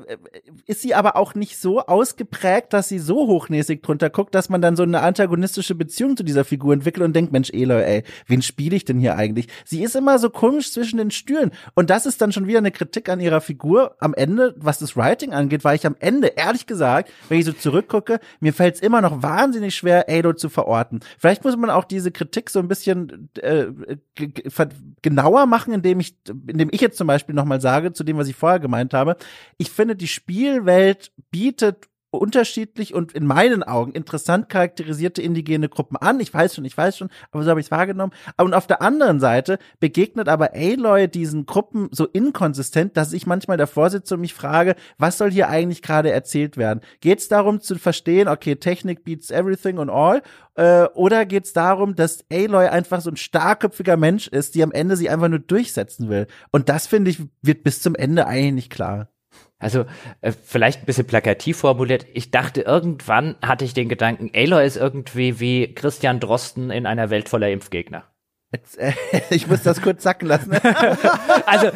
ist 0.66 0.82
sie 0.82 0.94
aber 0.94 1.14
auch 1.16 1.34
nicht 1.34 1.56
so 1.56 1.80
ausgeprägt, 1.80 2.72
dass 2.72 2.88
sie 2.88 2.98
so 2.98 3.28
hochnäsig 3.28 3.82
drunter 3.82 4.10
guckt, 4.10 4.34
dass 4.34 4.48
man 4.48 4.60
dann 4.60 4.74
so 4.74 4.82
eine 4.82 5.00
antagonistische 5.00 5.74
Beziehung 5.76 6.16
zu 6.16 6.24
dieser 6.24 6.44
Figur 6.44 6.74
entwickelt 6.74 7.04
und 7.04 7.14
denkt, 7.14 7.32
Mensch, 7.32 7.50
Eloy, 7.50 7.82
ey, 7.82 8.02
wen 8.26 8.42
spiele 8.42 8.74
ich 8.74 8.84
denn 8.84 8.98
hier 8.98 9.16
eigentlich? 9.16 9.46
Sie 9.64 9.82
ist 9.82 9.94
immer 9.94 10.18
so 10.18 10.30
komisch 10.30 10.72
zwischen 10.72 10.96
den 10.96 11.12
Stühlen. 11.12 11.52
Und 11.74 11.90
das 11.90 12.06
ist 12.06 12.20
dann 12.20 12.32
schon 12.32 12.48
wieder 12.48 12.58
eine 12.58 12.72
Kritik 12.72 13.08
an 13.08 13.20
ihrer 13.20 13.40
Figur 13.40 13.94
am 14.00 14.14
Ende, 14.14 14.54
was 14.58 14.78
das 14.78 14.96
Writing 14.96 15.32
angeht, 15.32 15.62
weil 15.64 15.76
ich 15.76 15.86
am 15.86 15.96
Ende, 16.00 16.28
ehrlich 16.28 16.66
gesagt, 16.66 17.10
wenn 17.28 17.38
ich 17.38 17.46
so 17.46 17.52
zurückgucke, 17.52 18.18
mir 18.40 18.52
fällt 18.52 18.74
es 18.74 18.80
immer 18.82 19.00
noch 19.00 19.22
wahnsinnig 19.22 19.76
schwer, 19.76 20.06
Ado 20.08 20.32
zu 20.32 20.48
verorten. 20.48 21.00
Vielleicht 21.18 21.44
muss 21.44 21.56
man 21.56 21.70
auch 21.70 21.84
diese 21.84 22.10
Kritik 22.10 22.50
so 22.50 22.58
ein 22.58 22.68
bisschen 22.68 23.30
äh, 23.40 23.66
genauer 25.02 25.46
machen, 25.46 25.72
indem 25.72 26.00
ich, 26.00 26.16
indem 26.28 26.68
ich 26.72 26.80
jetzt 26.80 26.98
zum 26.98 27.06
Beispiel 27.06 27.34
nochmal 27.34 27.60
sage, 27.62 27.94
zu 27.94 28.04
dem, 28.04 28.18
was 28.18 28.28
ich 28.28 28.36
vorher 28.36 28.60
gemeint 28.60 28.92
habe. 28.92 29.16
Ich 29.56 29.70
finde, 29.70 29.96
die 29.96 30.08
Spielwelt 30.08 31.12
bietet 31.30 31.88
unterschiedlich 32.18 32.94
und 32.94 33.12
in 33.12 33.26
meinen 33.26 33.62
Augen 33.62 33.92
interessant 33.92 34.48
charakterisierte 34.48 35.22
indigene 35.22 35.68
Gruppen 35.68 35.96
an. 35.96 36.20
Ich 36.20 36.32
weiß 36.32 36.54
schon, 36.54 36.64
ich 36.64 36.76
weiß 36.76 36.96
schon, 36.96 37.10
aber 37.30 37.42
so 37.42 37.50
habe 37.50 37.60
ich 37.60 37.66
es 37.66 37.70
wahrgenommen. 37.70 38.12
Und 38.36 38.54
auf 38.54 38.66
der 38.66 38.82
anderen 38.82 39.20
Seite 39.20 39.58
begegnet 39.80 40.28
aber 40.28 40.52
Aloy 40.54 41.08
diesen 41.08 41.46
Gruppen 41.46 41.88
so 41.90 42.06
inkonsistent, 42.06 42.96
dass 42.96 43.12
ich 43.12 43.26
manchmal 43.26 43.56
davor 43.56 43.90
sitze 43.90 44.14
und 44.14 44.20
mich 44.20 44.34
frage, 44.34 44.74
was 44.98 45.18
soll 45.18 45.30
hier 45.30 45.48
eigentlich 45.48 45.82
gerade 45.82 46.10
erzählt 46.10 46.56
werden? 46.56 46.80
Geht 47.00 47.20
es 47.20 47.28
darum 47.28 47.60
zu 47.60 47.78
verstehen, 47.78 48.28
okay, 48.28 48.56
Technik 48.56 49.04
beats 49.04 49.30
everything 49.30 49.78
and 49.78 49.90
all? 49.90 50.22
Äh, 50.54 50.84
oder 50.94 51.24
geht 51.24 51.44
es 51.44 51.52
darum, 51.52 51.94
dass 51.94 52.24
Aloy 52.30 52.68
einfach 52.68 53.00
so 53.00 53.10
ein 53.10 53.16
starkköpfiger 53.16 53.96
Mensch 53.96 54.28
ist, 54.28 54.54
die 54.54 54.62
am 54.62 54.72
Ende 54.72 54.96
sie 54.96 55.08
einfach 55.08 55.28
nur 55.28 55.38
durchsetzen 55.38 56.08
will? 56.08 56.26
Und 56.50 56.68
das, 56.68 56.86
finde 56.86 57.10
ich, 57.10 57.22
wird 57.40 57.64
bis 57.64 57.80
zum 57.80 57.94
Ende 57.94 58.26
eigentlich 58.26 58.52
nicht 58.52 58.70
klar. 58.70 59.11
Also 59.62 59.84
äh, 60.22 60.32
vielleicht 60.32 60.82
ein 60.82 60.86
bisschen 60.86 61.06
plakativ 61.06 61.58
formuliert. 61.58 62.04
Ich 62.14 62.32
dachte, 62.32 62.62
irgendwann 62.62 63.36
hatte 63.40 63.64
ich 63.64 63.74
den 63.74 63.88
Gedanken, 63.88 64.30
Aloy 64.34 64.66
ist 64.66 64.76
irgendwie 64.76 65.38
wie 65.38 65.72
Christian 65.72 66.18
Drosten 66.18 66.70
in 66.70 66.84
einer 66.84 67.10
Welt 67.10 67.28
voller 67.28 67.48
Impfgegner. 67.48 68.02
Jetzt, 68.52 68.78
äh, 68.78 68.92
ich 69.30 69.46
muss 69.46 69.62
das 69.62 69.80
kurz 69.80 70.02
sacken 70.02 70.28
lassen. 70.28 70.52
Also, 71.46 71.68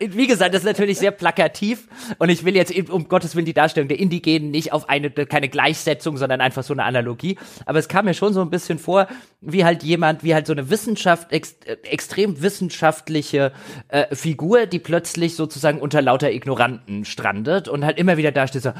wie 0.00 0.26
gesagt, 0.26 0.54
das 0.54 0.62
ist 0.62 0.66
natürlich 0.66 0.98
sehr 0.98 1.10
plakativ 1.10 1.86
und 2.18 2.28
ich 2.28 2.44
will 2.44 2.56
jetzt 2.56 2.72
um 2.90 3.08
Gottes 3.08 3.34
Willen 3.34 3.46
die 3.46 3.54
Darstellung 3.54 3.88
der 3.88 3.98
Indigenen 3.98 4.50
nicht 4.50 4.72
auf 4.72 4.88
eine, 4.88 5.10
keine 5.10 5.48
Gleichsetzung, 5.48 6.16
sondern 6.16 6.40
einfach 6.40 6.62
so 6.62 6.72
eine 6.72 6.84
Analogie. 6.84 7.38
Aber 7.66 7.78
es 7.78 7.88
kam 7.88 8.06
mir 8.06 8.14
schon 8.14 8.32
so 8.32 8.40
ein 8.40 8.50
bisschen 8.50 8.78
vor, 8.78 9.06
wie 9.40 9.64
halt 9.64 9.82
jemand, 9.82 10.24
wie 10.24 10.34
halt 10.34 10.46
so 10.46 10.52
eine 10.52 10.70
Wissenschaft, 10.70 11.32
ex, 11.32 11.56
äh, 11.66 11.76
extrem 11.84 12.42
wissenschaftliche 12.42 13.52
äh, 13.88 14.14
Figur, 14.14 14.66
die 14.66 14.78
plötzlich 14.78 15.36
sozusagen 15.36 15.78
unter 15.78 16.02
lauter 16.02 16.32
Ignoranten 16.32 17.04
strandet 17.04 17.68
und 17.68 17.84
halt 17.84 17.98
immer 17.98 18.16
wieder 18.16 18.32
da 18.32 18.46
steht 18.46 18.62
so, 18.62 18.72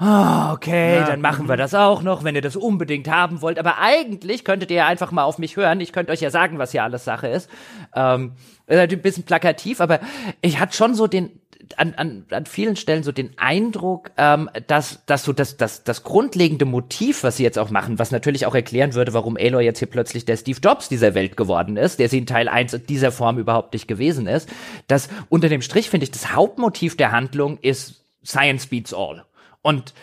oh, 0.00 0.52
okay, 0.52 0.96
ja. 0.96 1.06
dann 1.06 1.20
machen 1.20 1.48
wir 1.48 1.56
das 1.56 1.74
auch 1.74 2.02
noch, 2.02 2.24
wenn 2.24 2.34
ihr 2.34 2.42
das 2.42 2.56
unbedingt 2.56 3.08
haben 3.08 3.42
wollt. 3.42 3.58
Aber 3.58 3.78
eigentlich 3.78 4.44
könntet 4.44 4.70
ihr 4.70 4.78
ja 4.78 4.86
einfach 4.86 5.12
mal 5.12 5.24
auf 5.24 5.38
mich 5.38 5.56
hören. 5.56 5.80
Ich 5.80 5.92
könnte 5.92 6.12
euch 6.12 6.20
ja 6.20 6.30
sagen, 6.30 6.58
was 6.58 6.72
hier 6.72 6.82
alles 6.82 7.04
Sache 7.04 7.28
ist. 7.28 7.48
Ähm, 7.94 8.32
ist 8.66 8.78
ein 8.78 9.02
bisschen 9.02 9.24
plakativ, 9.24 9.80
aber 9.80 10.00
ich 10.40 10.58
hatte 10.58 10.76
schon 10.76 10.94
so 10.94 11.06
den, 11.06 11.30
an, 11.76 11.94
an, 11.94 12.26
an 12.30 12.46
vielen 12.46 12.76
Stellen 12.76 13.02
so 13.02 13.12
den 13.12 13.30
Eindruck, 13.36 14.10
ähm, 14.16 14.50
dass, 14.66 15.04
dass 15.06 15.24
so 15.24 15.32
das, 15.32 15.56
das, 15.56 15.84
das 15.84 16.02
grundlegende 16.02 16.64
Motiv, 16.64 17.22
was 17.22 17.36
sie 17.36 17.42
jetzt 17.42 17.58
auch 17.58 17.70
machen, 17.70 17.98
was 17.98 18.10
natürlich 18.10 18.46
auch 18.46 18.54
erklären 18.54 18.94
würde, 18.94 19.14
warum 19.14 19.36
Aloy 19.36 19.64
jetzt 19.64 19.78
hier 19.78 19.88
plötzlich 19.88 20.24
der 20.24 20.36
Steve 20.36 20.58
Jobs 20.62 20.88
dieser 20.88 21.14
Welt 21.14 21.36
geworden 21.36 21.76
ist, 21.76 21.98
der 21.98 22.08
sie 22.08 22.18
in 22.18 22.26
Teil 22.26 22.48
1 22.48 22.80
dieser 22.88 23.12
Form 23.12 23.38
überhaupt 23.38 23.72
nicht 23.72 23.88
gewesen 23.88 24.26
ist, 24.26 24.48
dass 24.86 25.08
unter 25.28 25.48
dem 25.48 25.62
Strich, 25.62 25.90
finde 25.90 26.04
ich, 26.04 26.10
das 26.10 26.32
Hauptmotiv 26.34 26.96
der 26.96 27.12
Handlung 27.12 27.58
ist 27.58 28.04
Science 28.24 28.66
beats 28.66 28.94
all. 28.94 29.24
Und 29.64 29.94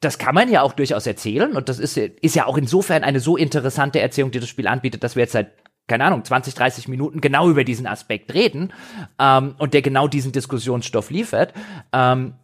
das 0.00 0.18
kann 0.18 0.34
man 0.34 0.50
ja 0.50 0.60
auch 0.60 0.74
durchaus 0.74 1.06
erzählen 1.06 1.56
und 1.56 1.70
das 1.70 1.78
ist, 1.78 1.96
ist 1.96 2.34
ja 2.34 2.44
auch 2.44 2.58
insofern 2.58 3.04
eine 3.04 3.20
so 3.20 3.38
interessante 3.38 4.00
Erzählung, 4.00 4.32
die 4.32 4.40
das 4.40 4.50
Spiel 4.50 4.66
anbietet, 4.66 5.02
dass 5.02 5.16
wir 5.16 5.22
jetzt 5.22 5.32
seit 5.32 5.52
keine 5.86 6.04
Ahnung, 6.04 6.24
20, 6.24 6.54
30 6.54 6.88
Minuten 6.88 7.20
genau 7.20 7.50
über 7.50 7.62
diesen 7.62 7.86
Aspekt 7.86 8.32
reden 8.32 8.72
ähm, 9.18 9.54
und 9.58 9.74
der 9.74 9.82
genau 9.82 10.08
diesen 10.08 10.32
Diskussionsstoff 10.32 11.10
liefert. 11.10 11.52
Ähm, 11.92 12.34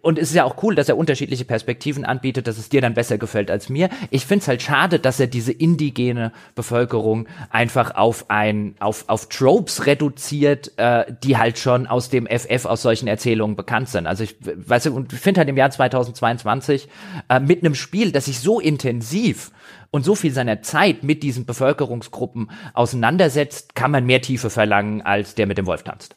und 0.00 0.16
es 0.16 0.28
ist 0.28 0.34
ja 0.34 0.44
auch 0.44 0.62
cool, 0.62 0.76
dass 0.76 0.88
er 0.88 0.96
unterschiedliche 0.96 1.44
Perspektiven 1.44 2.04
anbietet, 2.04 2.46
dass 2.46 2.56
es 2.56 2.68
dir 2.68 2.80
dann 2.80 2.94
besser 2.94 3.18
gefällt 3.18 3.50
als 3.50 3.68
mir. 3.68 3.88
Ich 4.10 4.24
find's 4.24 4.46
halt 4.46 4.62
schade, 4.62 5.00
dass 5.00 5.18
er 5.18 5.26
diese 5.26 5.50
indigene 5.50 6.30
Bevölkerung 6.54 7.26
einfach 7.50 7.96
auf 7.96 8.30
ein 8.30 8.76
auf 8.78 9.08
auf 9.08 9.28
Tropes 9.28 9.86
reduziert, 9.86 10.78
äh, 10.78 11.12
die 11.24 11.36
halt 11.36 11.58
schon 11.58 11.88
aus 11.88 12.10
dem 12.10 12.28
FF 12.28 12.64
aus 12.64 12.82
solchen 12.82 13.08
Erzählungen 13.08 13.56
bekannt 13.56 13.88
sind. 13.88 14.06
Also 14.06 14.22
ich 14.22 14.36
weiß 14.40 14.86
und 14.86 15.12
finde 15.12 15.40
halt 15.40 15.48
im 15.48 15.56
Jahr 15.56 15.70
2022 15.70 16.88
äh, 17.28 17.40
mit 17.40 17.64
einem 17.64 17.74
Spiel, 17.74 18.12
das 18.12 18.26
sich 18.26 18.38
so 18.38 18.60
intensiv 18.60 19.50
und 19.90 20.04
so 20.04 20.14
viel 20.14 20.32
seiner 20.32 20.62
Zeit 20.62 21.02
mit 21.02 21.24
diesen 21.24 21.44
Bevölkerungsgruppen 21.44 22.52
auseinandersetzt, 22.72 23.74
kann 23.74 23.90
man 23.90 24.06
mehr 24.06 24.22
Tiefe 24.22 24.48
verlangen, 24.48 25.02
als 25.02 25.34
der 25.34 25.48
mit 25.48 25.58
dem 25.58 25.66
Wolf 25.66 25.82
tanzt. 25.82 26.14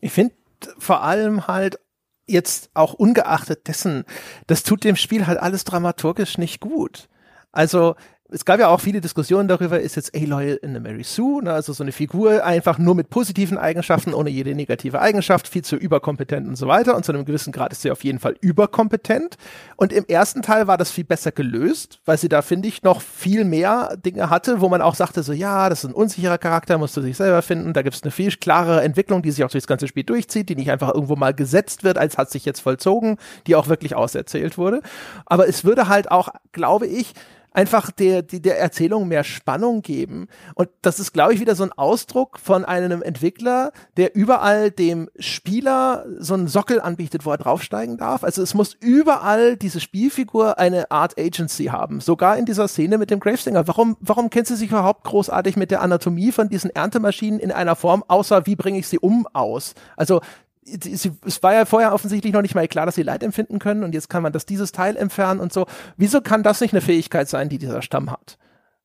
Ich 0.00 0.12
finde 0.12 0.34
vor 0.78 1.02
allem 1.02 1.46
halt 1.46 1.78
jetzt 2.26 2.70
auch 2.74 2.94
ungeachtet 2.94 3.68
dessen, 3.68 4.04
das 4.46 4.62
tut 4.62 4.84
dem 4.84 4.96
Spiel 4.96 5.26
halt 5.26 5.38
alles 5.38 5.64
dramaturgisch 5.64 6.38
nicht 6.38 6.60
gut. 6.60 7.08
Also 7.52 7.94
es 8.30 8.46
gab 8.46 8.58
ja 8.58 8.68
auch 8.68 8.80
viele 8.80 9.02
Diskussionen 9.02 9.48
darüber, 9.48 9.78
ist 9.80 9.96
jetzt 9.96 10.16
Aloy 10.16 10.54
in 10.54 10.80
Mary 10.82 11.04
Sue, 11.04 11.44
ne, 11.44 11.52
also 11.52 11.74
so 11.74 11.84
eine 11.84 11.92
Figur 11.92 12.42
einfach 12.42 12.78
nur 12.78 12.94
mit 12.94 13.10
positiven 13.10 13.58
Eigenschaften, 13.58 14.14
ohne 14.14 14.30
jede 14.30 14.54
negative 14.54 15.00
Eigenschaft, 15.00 15.46
viel 15.46 15.62
zu 15.62 15.76
überkompetent 15.76 16.48
und 16.48 16.56
so 16.56 16.66
weiter. 16.66 16.96
Und 16.96 17.04
zu 17.04 17.12
einem 17.12 17.26
gewissen 17.26 17.52
Grad 17.52 17.72
ist 17.72 17.82
sie 17.82 17.90
auf 17.90 18.02
jeden 18.02 18.18
Fall 18.18 18.34
überkompetent. 18.40 19.36
Und 19.76 19.92
im 19.92 20.06
ersten 20.06 20.40
Teil 20.40 20.66
war 20.66 20.78
das 20.78 20.90
viel 20.90 21.04
besser 21.04 21.32
gelöst, 21.32 22.00
weil 22.06 22.16
sie 22.16 22.30
da, 22.30 22.40
finde 22.40 22.66
ich, 22.66 22.82
noch 22.82 23.02
viel 23.02 23.44
mehr 23.44 23.96
Dinge 24.04 24.30
hatte, 24.30 24.62
wo 24.62 24.70
man 24.70 24.80
auch 24.80 24.94
sagte, 24.94 25.22
so 25.22 25.34
ja, 25.34 25.68
das 25.68 25.84
ist 25.84 25.90
ein 25.90 25.94
unsicherer 25.94 26.38
Charakter, 26.38 26.78
musst 26.78 26.96
du 26.96 27.02
sich 27.02 27.18
selber 27.18 27.42
finden. 27.42 27.74
Da 27.74 27.82
gibt 27.82 27.94
es 27.94 28.02
eine 28.02 28.10
viel 28.10 28.32
klarere 28.32 28.82
Entwicklung, 28.82 29.20
die 29.20 29.32
sich 29.32 29.44
auch 29.44 29.50
durchs 29.50 29.66
ganze 29.66 29.86
Spiel 29.86 30.04
durchzieht, 30.04 30.48
die 30.48 30.56
nicht 30.56 30.70
einfach 30.70 30.94
irgendwo 30.94 31.14
mal 31.14 31.34
gesetzt 31.34 31.84
wird, 31.84 31.98
als 31.98 32.16
hat 32.16 32.30
sich 32.30 32.46
jetzt 32.46 32.60
vollzogen, 32.60 33.18
die 33.46 33.54
auch 33.54 33.68
wirklich 33.68 33.94
auserzählt 33.94 34.56
wurde. 34.56 34.80
Aber 35.26 35.46
es 35.46 35.64
würde 35.64 35.88
halt 35.88 36.10
auch, 36.10 36.30
glaube 36.52 36.86
ich, 36.86 37.12
einfach 37.54 37.90
der, 37.90 38.22
die, 38.22 38.42
der 38.42 38.58
Erzählung 38.60 39.08
mehr 39.08 39.24
Spannung 39.24 39.80
geben. 39.80 40.26
Und 40.54 40.68
das 40.82 41.00
ist, 41.00 41.12
glaube 41.12 41.32
ich, 41.32 41.40
wieder 41.40 41.54
so 41.54 41.62
ein 41.62 41.72
Ausdruck 41.72 42.38
von 42.38 42.64
einem 42.64 43.00
Entwickler, 43.00 43.72
der 43.96 44.14
überall 44.14 44.70
dem 44.70 45.08
Spieler 45.18 46.04
so 46.18 46.34
einen 46.34 46.48
Sockel 46.48 46.80
anbietet, 46.80 47.24
wo 47.24 47.30
er 47.30 47.38
draufsteigen 47.38 47.96
darf. 47.96 48.24
Also 48.24 48.42
es 48.42 48.54
muss 48.54 48.76
überall 48.80 49.56
diese 49.56 49.80
Spielfigur 49.80 50.58
eine 50.58 50.90
Art 50.90 51.18
Agency 51.18 51.66
haben. 51.66 52.00
Sogar 52.00 52.36
in 52.36 52.44
dieser 52.44 52.68
Szene 52.68 52.98
mit 52.98 53.10
dem 53.10 53.20
Gravesinger. 53.20 53.66
Warum, 53.68 53.96
warum 54.00 54.28
kennt 54.28 54.48
sie 54.48 54.56
sich 54.56 54.70
überhaupt 54.70 55.04
großartig 55.04 55.56
mit 55.56 55.70
der 55.70 55.80
Anatomie 55.80 56.32
von 56.32 56.48
diesen 56.48 56.70
Erntemaschinen 56.70 57.38
in 57.38 57.52
einer 57.52 57.76
Form, 57.76 58.04
außer 58.08 58.46
wie 58.46 58.56
bringe 58.56 58.78
ich 58.78 58.88
sie 58.88 58.98
um 58.98 59.28
aus? 59.32 59.74
Also 59.96 60.20
es 60.66 61.42
war 61.42 61.54
ja 61.54 61.64
vorher 61.64 61.92
offensichtlich 61.92 62.32
noch 62.32 62.42
nicht 62.42 62.54
mal 62.54 62.66
klar, 62.68 62.86
dass 62.86 62.94
sie 62.94 63.02
Leid 63.02 63.22
empfinden 63.22 63.58
können 63.58 63.84
und 63.84 63.94
jetzt 63.94 64.08
kann 64.08 64.22
man 64.22 64.32
das 64.32 64.46
dieses 64.46 64.72
Teil 64.72 64.96
entfernen 64.96 65.40
und 65.40 65.52
so. 65.52 65.66
Wieso 65.96 66.20
kann 66.20 66.42
das 66.42 66.60
nicht 66.60 66.72
eine 66.72 66.80
Fähigkeit 66.80 67.28
sein, 67.28 67.48
die 67.48 67.58
dieser 67.58 67.82
Stamm 67.82 68.10
hat? 68.10 68.38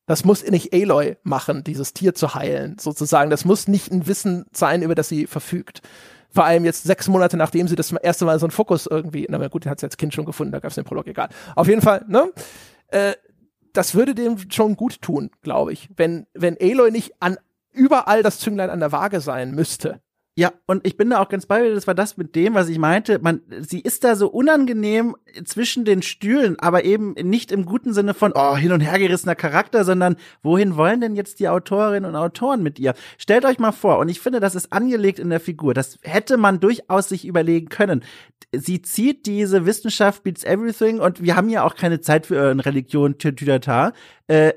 Das 0.06 0.24
muss 0.24 0.44
nicht 0.44 0.74
Aloy 0.74 1.16
machen, 1.22 1.62
dieses 1.62 1.92
Tier 1.92 2.14
zu 2.14 2.34
heilen, 2.34 2.76
sozusagen. 2.78 3.30
Das 3.30 3.44
muss 3.44 3.68
nicht 3.68 3.92
ein 3.92 4.06
Wissen 4.06 4.44
sein, 4.52 4.82
über 4.82 4.94
das 4.94 5.08
sie 5.08 5.26
verfügt. 5.26 5.82
Vor 6.32 6.44
allem 6.44 6.64
jetzt 6.64 6.84
sechs 6.84 7.08
Monate 7.08 7.36
nachdem 7.36 7.68
sie 7.68 7.76
das 7.76 7.92
erste 7.92 8.24
Mal 8.24 8.38
so 8.38 8.46
einen 8.46 8.50
Fokus 8.50 8.86
irgendwie, 8.86 9.26
na 9.28 9.48
gut, 9.48 9.64
den 9.64 9.70
hat 9.70 9.80
sie 9.80 9.86
als 9.86 9.96
Kind 9.96 10.14
schon 10.14 10.24
gefunden, 10.24 10.52
da 10.52 10.60
gab 10.60 10.70
es 10.70 10.74
den 10.76 10.84
Prolog, 10.84 11.06
egal. 11.06 11.28
Auf 11.54 11.68
jeden 11.68 11.82
Fall, 11.82 12.04
ne? 12.08 12.32
Äh, 12.88 13.14
das 13.72 13.94
würde 13.94 14.14
dem 14.14 14.36
schon 14.50 14.76
gut 14.76 15.00
tun, 15.00 15.30
glaube 15.42 15.72
ich. 15.72 15.88
Wenn, 15.96 16.26
wenn 16.34 16.56
Aloy 16.60 16.90
nicht 16.90 17.14
an 17.20 17.38
überall 17.72 18.22
das 18.22 18.38
Zünglein 18.38 18.70
an 18.70 18.80
der 18.80 18.92
Waage 18.92 19.20
sein 19.20 19.52
müsste, 19.52 20.00
ja, 20.36 20.52
und 20.66 20.86
ich 20.86 20.96
bin 20.96 21.10
da 21.10 21.20
auch 21.20 21.28
ganz 21.28 21.46
bei 21.46 21.60
dir, 21.60 21.74
das 21.74 21.88
war 21.88 21.94
das 21.94 22.16
mit 22.16 22.36
dem, 22.36 22.54
was 22.54 22.68
ich 22.68 22.78
meinte. 22.78 23.18
Man, 23.18 23.42
sie 23.60 23.80
ist 23.80 24.04
da 24.04 24.14
so 24.14 24.28
unangenehm 24.28 25.16
zwischen 25.44 25.84
den 25.84 26.02
Stühlen, 26.02 26.56
aber 26.60 26.84
eben 26.84 27.12
nicht 27.14 27.50
im 27.50 27.66
guten 27.66 27.92
Sinne 27.92 28.14
von, 28.14 28.32
oh, 28.34 28.56
hin 28.56 28.70
und 28.70 28.80
her 28.80 28.98
gerissener 28.98 29.34
Charakter, 29.34 29.84
sondern 29.84 30.16
wohin 30.42 30.76
wollen 30.76 31.00
denn 31.00 31.16
jetzt 31.16 31.40
die 31.40 31.48
Autorinnen 31.48 32.08
und 32.08 32.16
Autoren 32.16 32.62
mit 32.62 32.78
ihr? 32.78 32.94
Stellt 33.18 33.44
euch 33.44 33.58
mal 33.58 33.72
vor, 33.72 33.98
und 33.98 34.08
ich 34.08 34.20
finde, 34.20 34.38
das 34.38 34.54
ist 34.54 34.72
angelegt 34.72 35.18
in 35.18 35.30
der 35.30 35.40
Figur. 35.40 35.74
Das 35.74 35.98
hätte 36.02 36.36
man 36.36 36.60
durchaus 36.60 37.08
sich 37.08 37.26
überlegen 37.26 37.68
können. 37.68 38.04
Sie 38.52 38.82
zieht 38.82 39.26
diese 39.26 39.66
Wissenschaft 39.66 40.22
beats 40.22 40.44
everything 40.44 41.00
und 41.00 41.22
wir 41.22 41.34
haben 41.34 41.50
ja 41.50 41.64
auch 41.64 41.74
keine 41.74 42.00
Zeit 42.00 42.26
für 42.26 42.36
ihren 42.36 42.60
Religion, 42.60 43.18
Tütüdata. 43.18 43.92
Äh, 44.28 44.54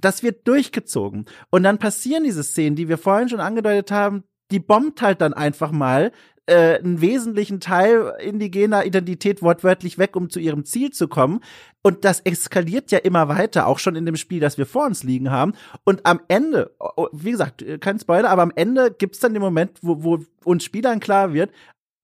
das 0.00 0.22
wird 0.22 0.46
durchgezogen. 0.48 1.26
Und 1.50 1.64
dann 1.64 1.78
passieren 1.78 2.24
diese 2.24 2.42
Szenen, 2.42 2.76
die 2.76 2.88
wir 2.88 2.96
vorhin 2.96 3.28
schon 3.28 3.40
angedeutet 3.40 3.90
haben, 3.90 4.24
die 4.50 4.60
bombt 4.60 5.02
halt 5.02 5.20
dann 5.20 5.34
einfach 5.34 5.72
mal 5.72 6.12
äh, 6.46 6.78
einen 6.78 7.00
wesentlichen 7.00 7.60
Teil 7.60 8.12
indigener 8.20 8.84
Identität 8.84 9.42
wortwörtlich 9.42 9.98
weg, 9.98 10.14
um 10.14 10.30
zu 10.30 10.38
ihrem 10.38 10.64
Ziel 10.64 10.90
zu 10.90 11.08
kommen. 11.08 11.40
Und 11.82 12.04
das 12.04 12.20
eskaliert 12.20 12.90
ja 12.90 12.98
immer 12.98 13.28
weiter, 13.28 13.66
auch 13.66 13.78
schon 13.78 13.96
in 13.96 14.06
dem 14.06 14.16
Spiel, 14.16 14.40
das 14.40 14.58
wir 14.58 14.66
vor 14.66 14.86
uns 14.86 15.02
liegen 15.02 15.30
haben. 15.30 15.54
Und 15.84 16.04
am 16.06 16.20
Ende, 16.28 16.74
oh, 16.78 16.90
oh, 16.96 17.08
wie 17.12 17.32
gesagt, 17.32 17.64
kein 17.80 17.98
Spoiler, 17.98 18.30
aber 18.30 18.42
am 18.42 18.52
Ende 18.54 18.94
gibt's 18.96 19.20
dann 19.20 19.34
den 19.34 19.42
Moment, 19.42 19.78
wo, 19.82 20.02
wo 20.02 20.18
uns 20.44 20.64
Spielern 20.64 21.00
klar 21.00 21.32
wird, 21.32 21.50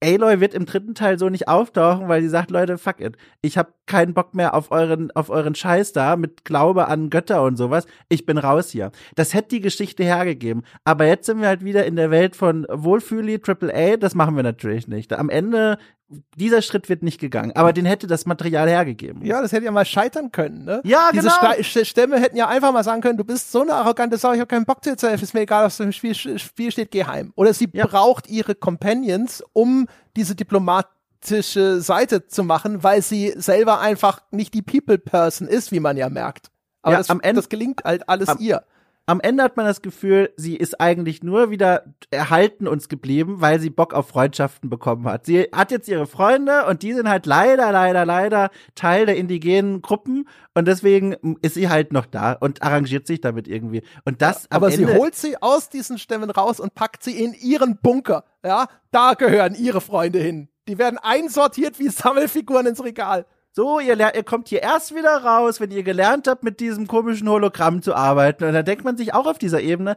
Aloy 0.02 0.40
wird 0.40 0.54
im 0.54 0.66
dritten 0.66 0.94
Teil 0.94 1.18
so 1.18 1.28
nicht 1.28 1.48
auftauchen, 1.48 2.08
weil 2.08 2.22
sie 2.22 2.28
sagt, 2.28 2.50
Leute, 2.50 2.76
fuck 2.78 3.00
it. 3.00 3.16
Ich 3.40 3.56
habe 3.56 3.72
keinen 3.86 4.14
Bock 4.14 4.34
mehr 4.34 4.54
auf 4.54 4.70
euren, 4.70 5.10
auf 5.12 5.30
euren 5.30 5.54
Scheiß 5.54 5.92
da 5.92 6.16
mit 6.16 6.44
Glaube 6.44 6.88
an 6.88 7.10
Götter 7.10 7.42
und 7.42 7.56
sowas. 7.56 7.86
Ich 8.08 8.26
bin 8.26 8.38
raus 8.38 8.70
hier. 8.70 8.90
Das 9.14 9.34
hätte 9.34 9.50
die 9.50 9.60
Geschichte 9.60 10.04
hergegeben. 10.04 10.62
Aber 10.84 11.06
jetzt 11.06 11.26
sind 11.26 11.40
wir 11.40 11.48
halt 11.48 11.64
wieder 11.64 11.86
in 11.86 11.96
der 11.96 12.10
Welt 12.10 12.36
von 12.36 12.66
Wohlfühli, 12.70 13.38
Triple 13.38 13.72
A. 13.74 13.96
Das 13.96 14.14
machen 14.14 14.36
wir 14.36 14.42
natürlich 14.42 14.88
nicht. 14.88 15.12
Am 15.12 15.30
Ende 15.30 15.78
dieser 16.36 16.62
Schritt 16.62 16.88
wird 16.88 17.02
nicht 17.02 17.20
gegangen, 17.20 17.52
aber 17.54 17.72
den 17.72 17.84
hätte 17.84 18.06
das 18.06 18.26
Material 18.26 18.68
hergegeben. 18.68 19.24
Ja, 19.24 19.40
das 19.40 19.52
hätte 19.52 19.64
ja 19.64 19.70
mal 19.70 19.84
scheitern 19.84 20.32
können, 20.32 20.64
ne? 20.64 20.80
Ja, 20.84 21.10
Diese 21.12 21.28
genau. 21.28 21.52
Diese 21.56 21.84
Stämme 21.84 22.20
hätten 22.20 22.36
ja 22.36 22.48
einfach 22.48 22.72
mal 22.72 22.84
sagen 22.84 23.00
können, 23.00 23.16
du 23.16 23.24
bist 23.24 23.52
so 23.52 23.62
eine 23.62 23.74
arrogante 23.74 24.18
Sau, 24.18 24.32
ich 24.32 24.40
habe 24.40 24.48
keinen 24.48 24.64
Bock 24.64 24.82
dir 24.82 24.96
zu 24.96 25.08
helfen, 25.08 25.24
ist 25.24 25.34
mir 25.34 25.40
egal, 25.40 25.64
was 25.64 25.80
im 25.80 25.92
Spiel, 25.92 26.14
Spiel 26.14 26.72
steht, 26.72 26.90
geh 26.90 27.04
heim. 27.04 27.32
Oder 27.36 27.54
sie 27.54 27.68
ja. 27.72 27.86
braucht 27.86 28.28
ihre 28.28 28.54
Companions, 28.54 29.42
um 29.52 29.86
diese 30.16 30.34
diplomatische 30.34 31.80
Seite 31.80 32.26
zu 32.26 32.44
machen, 32.44 32.82
weil 32.82 33.02
sie 33.02 33.32
selber 33.36 33.80
einfach 33.80 34.22
nicht 34.30 34.54
die 34.54 34.62
People-Person 34.62 35.48
ist, 35.48 35.72
wie 35.72 35.80
man 35.80 35.96
ja 35.96 36.08
merkt. 36.08 36.50
Aber 36.82 36.92
ja, 36.92 36.98
das, 36.98 37.10
am 37.10 37.20
Ende, 37.20 37.40
das 37.40 37.48
gelingt 37.48 37.84
halt 37.84 38.08
alles 38.08 38.28
am, 38.28 38.38
ihr 38.40 38.64
am 39.06 39.20
Ende 39.20 39.42
hat 39.42 39.56
man 39.56 39.66
das 39.66 39.82
Gefühl, 39.82 40.32
sie 40.36 40.56
ist 40.56 40.80
eigentlich 40.80 41.22
nur 41.22 41.50
wieder 41.50 41.84
erhalten 42.10 42.68
uns 42.68 42.88
geblieben, 42.88 43.40
weil 43.40 43.58
sie 43.58 43.70
Bock 43.70 43.94
auf 43.94 44.08
Freundschaften 44.08 44.70
bekommen 44.70 45.06
hat. 45.06 45.26
Sie 45.26 45.48
hat 45.52 45.72
jetzt 45.72 45.88
ihre 45.88 46.06
Freunde 46.06 46.66
und 46.66 46.82
die 46.82 46.92
sind 46.92 47.08
halt 47.08 47.26
leider, 47.26 47.72
leider, 47.72 48.04
leider 48.04 48.50
Teil 48.74 49.06
der 49.06 49.16
indigenen 49.16 49.82
Gruppen 49.82 50.28
und 50.54 50.68
deswegen 50.68 51.36
ist 51.42 51.54
sie 51.54 51.68
halt 51.68 51.92
noch 51.92 52.06
da 52.06 52.32
und 52.32 52.62
arrangiert 52.62 53.06
sich 53.08 53.20
damit 53.20 53.48
irgendwie. 53.48 53.82
Und 54.04 54.22
das 54.22 54.50
aber 54.50 54.70
sie 54.70 54.86
holt 54.86 55.16
sie 55.16 55.36
aus 55.42 55.68
diesen 55.68 55.98
Stämmen 55.98 56.30
raus 56.30 56.60
und 56.60 56.74
packt 56.74 57.02
sie 57.02 57.22
in 57.22 57.34
ihren 57.34 57.78
Bunker. 57.78 58.24
Ja, 58.44 58.68
da 58.92 59.14
gehören 59.14 59.54
ihre 59.54 59.80
Freunde 59.80 60.20
hin. 60.20 60.48
Die 60.68 60.78
werden 60.78 60.98
einsortiert 60.98 61.80
wie 61.80 61.88
Sammelfiguren 61.88 62.66
ins 62.66 62.84
Regal. 62.84 63.26
So, 63.52 63.80
ihr, 63.80 63.98
ihr 63.98 64.22
kommt 64.22 64.48
hier 64.48 64.62
erst 64.62 64.94
wieder 64.94 65.22
raus, 65.22 65.60
wenn 65.60 65.70
ihr 65.70 65.82
gelernt 65.82 66.26
habt, 66.26 66.42
mit 66.42 66.58
diesem 66.58 66.86
komischen 66.86 67.28
Hologramm 67.28 67.82
zu 67.82 67.94
arbeiten. 67.94 68.44
Und 68.44 68.54
da 68.54 68.62
denkt 68.62 68.84
man 68.84 68.96
sich 68.96 69.12
auch 69.12 69.26
auf 69.26 69.38
dieser 69.38 69.60
Ebene, 69.60 69.96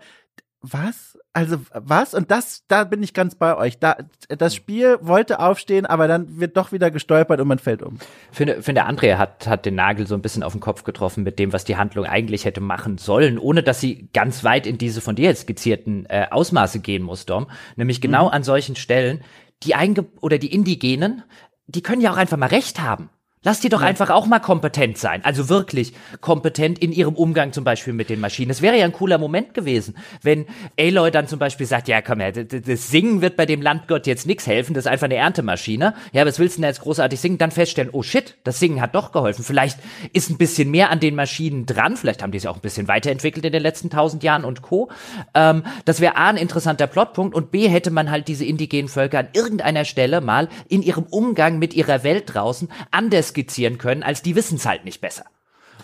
was? 0.62 1.18
Also 1.32 1.58
was? 1.74 2.14
Und 2.14 2.32
das, 2.32 2.64
da 2.68 2.86
bin 2.86 3.04
ich 3.04 3.14
ganz 3.14 3.36
bei 3.36 3.56
euch. 3.56 3.78
Da, 3.80 3.98
das 4.30 4.56
Spiel 4.56 4.98
wollte 5.02 5.40
aufstehen, 5.40 5.86
aber 5.86 6.08
dann 6.08 6.40
wird 6.40 6.58
doch 6.58 6.72
wieder 6.72 6.92
gestolpert 6.92 7.40
und 7.40 7.48
man 7.48 7.60
fällt 7.60 7.84
um. 7.84 7.98
Ich 8.32 8.38
finde, 8.38 8.62
finde 8.62 8.86
Andrea 8.86 9.18
hat, 9.18 9.48
hat 9.48 9.66
den 9.66 9.76
Nagel 9.76 10.08
so 10.08 10.16
ein 10.16 10.22
bisschen 10.22 10.44
auf 10.44 10.54
den 10.54 10.62
Kopf 10.62 10.84
getroffen 10.84 11.24
mit 11.24 11.40
dem, 11.40 11.54
was 11.54 11.66
die 11.66 11.78
Handlung 11.78 12.06
eigentlich 12.06 12.46
hätte 12.46 12.62
machen 12.62 12.98
sollen, 12.98 13.38
ohne 13.38 13.64
dass 13.64 13.80
sie 13.80 14.10
ganz 14.14 14.44
weit 14.44 14.66
in 14.66 14.78
diese 14.78 15.02
von 15.02 15.16
dir 15.16 15.30
jetzt 15.30 15.42
skizzierten 15.42 16.06
äh, 16.08 16.28
Ausmaße 16.32 16.80
gehen 16.80 17.04
muss, 17.04 17.26
Dom. 17.26 17.48
Nämlich 17.76 18.02
genau 18.02 18.26
mhm. 18.26 18.34
an 18.34 18.44
solchen 18.44 18.76
Stellen, 18.76 19.24
die 19.64 19.76
Einge 19.76 20.06
oder 20.22 20.38
die 20.38 20.54
Indigenen, 20.54 21.24
die 21.68 21.82
können 21.82 22.02
ja 22.02 22.12
auch 22.12 22.18
einfach 22.18 22.38
mal 22.38 22.48
recht 22.48 22.82
haben. 22.82 23.10
Lass 23.46 23.60
die 23.60 23.70
doch 23.70 23.82
ja. 23.82 23.88
einfach 23.88 24.10
auch 24.10 24.26
mal 24.26 24.40
kompetent 24.40 24.98
sein. 24.98 25.24
Also 25.24 25.50
wirklich 25.50 25.94
kompetent 26.20 26.80
in 26.80 26.92
ihrem 26.92 27.14
Umgang 27.14 27.54
zum 27.54 27.64
Beispiel 27.64 27.94
mit 27.94 28.10
den 28.10 28.20
Maschinen. 28.20 28.50
Es 28.50 28.64
wäre 28.64 28.76
ja 28.76 28.86
ein 28.86 28.92
cooler 28.92 29.20
Moment 29.20 29.54
gewesen, 29.54 29.96
wenn 30.24 30.48
Aloy 30.80 31.12
dann 31.12 31.28
zum 31.28 31.38
Beispiel 31.38 31.68
sagt, 31.68 31.88
ja 31.88 32.02
komm 32.02 32.22
her, 32.22 32.32
das 32.32 32.90
Singen 32.90 33.22
wird 33.22 33.38
bei 33.38 33.46
dem 33.46 33.62
Landgott 33.62 34.08
jetzt 34.08 34.26
nichts 34.26 34.48
helfen, 34.48 34.74
das 34.74 34.86
ist 34.86 34.92
einfach 34.92 35.06
eine 35.06 35.16
Erntemaschine. 35.16 35.94
Ja, 36.12 36.26
was 36.26 36.40
willst 36.40 36.58
du 36.58 36.62
denn 36.62 36.70
jetzt 36.70 36.82
großartig 36.82 37.20
singen? 37.20 37.38
Dann 37.38 37.52
feststellen, 37.52 37.92
oh 37.94 38.02
shit, 38.02 38.36
das 38.44 38.60
Singen 38.60 38.82
hat 38.82 38.96
doch 38.96 39.12
geholfen. 39.12 39.46
Vielleicht 39.46 39.78
ist 40.12 40.32
ein 40.32 40.38
bisschen 40.38 40.72
mehr 40.72 40.90
an 40.90 41.00
den 41.00 41.14
Maschinen 41.14 41.68
dran. 41.68 41.98
Vielleicht 41.98 42.24
haben 42.24 42.32
die 42.32 42.40
sich 42.40 42.50
auch 42.50 42.56
ein 42.56 42.62
bisschen 42.62 42.88
weiterentwickelt 42.88 43.46
in 43.46 43.52
den 43.52 43.62
letzten 43.62 43.92
tausend 43.92 44.24
Jahren 44.24 44.44
und 44.44 44.64
Co. 44.64 44.90
Ähm, 45.36 45.64
das 45.86 46.02
wäre 46.02 46.16
A, 46.16 46.30
ein 46.30 46.38
interessanter 46.38 46.88
Plotpunkt 46.88 47.36
und 47.36 47.52
B, 47.52 47.68
hätte 47.68 47.92
man 47.92 48.10
halt 48.10 48.28
diese 48.28 48.44
indigenen 48.44 48.90
Völker 48.90 49.20
an 49.20 49.28
irgendeiner 49.34 49.86
Stelle 49.86 50.20
mal 50.20 50.50
in 50.68 50.82
ihrem 50.82 51.04
Umgang 51.04 51.60
mit 51.60 51.76
ihrer 51.76 52.04
Welt 52.04 52.24
draußen 52.34 52.70
anders 52.90 53.35
skizzieren 53.36 53.78
können, 53.78 54.02
als 54.02 54.22
die 54.22 54.36
wissen 54.36 54.56
es 54.56 54.66
halt 54.66 54.86
nicht 54.86 55.02
besser. 55.02 55.26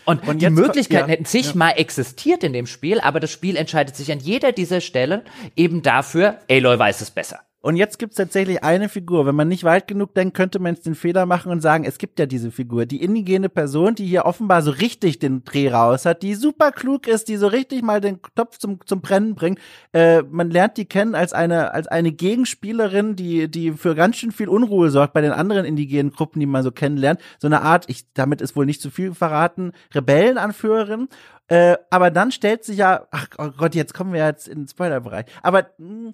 Und, 0.06 0.28
und 0.28 0.42
die 0.42 0.50
Möglichkeiten 0.50 1.10
ja, 1.10 1.16
hätten 1.16 1.26
sich 1.26 1.48
ja. 1.48 1.56
mal 1.56 1.72
existiert 1.72 2.44
in 2.44 2.54
dem 2.54 2.66
Spiel, 2.66 3.00
aber 3.00 3.20
das 3.20 3.32
Spiel 3.32 3.56
entscheidet 3.56 3.96
sich 3.96 4.12
an 4.12 4.20
jeder 4.20 4.52
dieser 4.52 4.82
Stellen 4.82 5.22
eben 5.56 5.82
dafür, 5.84 6.40
Aloy 6.50 6.80
weiß 6.80 7.02
es 7.02 7.12
besser. 7.12 7.42
Und 7.62 7.76
jetzt 7.76 8.00
gibt's 8.00 8.16
tatsächlich 8.16 8.64
eine 8.64 8.90
Figur. 8.90 9.28
Wenn 9.28 9.36
man 9.36 9.48
nicht 9.48 9.64
weit 9.64 9.88
genug 9.88 10.16
denkt, 10.16 10.36
könnte 10.36 10.58
man 10.58 10.74
jetzt 10.74 10.88
den 10.88 10.96
Fehler 10.96 11.28
machen 11.28 11.52
und 11.52 11.62
sagen, 11.62 11.84
es 11.84 12.00
gibt 12.00 12.18
ja 12.18 12.26
diese 12.26 12.50
Figur. 12.50 12.88
Die 12.88 13.04
indigene 13.04 13.50
Person, 13.50 13.94
die 13.94 14.08
hier 14.08 14.26
offenbar 14.26 14.64
so 14.64 14.72
richtig 14.72 15.20
den 15.20 15.44
Dreh 15.44 15.70
raus 15.70 16.06
hat, 16.06 16.24
die 16.24 16.34
super 16.34 16.72
klug 16.72 17.08
ist, 17.08 17.28
die 17.28 17.38
so 17.38 17.46
richtig 17.46 17.84
mal 17.84 18.02
den 18.02 18.20
Topf 18.36 18.58
zum, 18.58 18.80
zum 18.86 19.02
Brennen 19.02 19.36
bringt. 19.36 19.60
Äh, 19.94 20.24
man 20.24 20.50
lernt 20.50 20.78
die 20.78 20.86
kennen 20.86 21.14
als 21.14 21.34
eine, 21.34 21.74
als 21.74 21.88
eine 21.88 22.12
Gegenspielerin, 22.12 23.16
die, 23.16 23.48
die 23.48 23.74
für 23.74 23.94
ganz 23.94 24.18
schön 24.18 24.32
viel 24.32 24.50
Unruhe 24.50 24.90
sorgt 24.90 25.14
bei 25.14 25.22
den 25.22 25.32
anderen 25.32 25.64
indigenen 25.64 26.12
Gruppen, 26.12 26.40
die 26.40 26.48
man 26.48 26.64
so 26.64 26.72
kennenlernt. 26.72 27.22
So 27.38 27.48
eine 27.48 27.62
Art, 27.62 27.86
ich, 27.90 28.12
damit 28.14 28.42
ist 28.42 28.56
wohl 28.56 28.66
nicht 28.66 28.82
zu 28.82 28.90
viel 28.90 29.14
verraten, 29.14 29.74
Rebellenanführerin. 29.94 31.10
Äh, 31.52 31.78
aber 31.90 32.12
dann 32.12 32.32
stellt 32.32 32.64
sich 32.64 32.78
ja, 32.78 33.08
ach 33.12 33.28
oh 33.38 33.50
Gott, 33.58 33.76
jetzt 33.76 33.94
kommen 33.94 34.14
wir 34.14 34.26
jetzt 34.26 34.48
in 34.48 34.60
den 34.60 34.68
Spoilerbereich. 34.70 35.26
Aber 35.44 35.68
mh, 35.78 36.06
hm, 36.06 36.14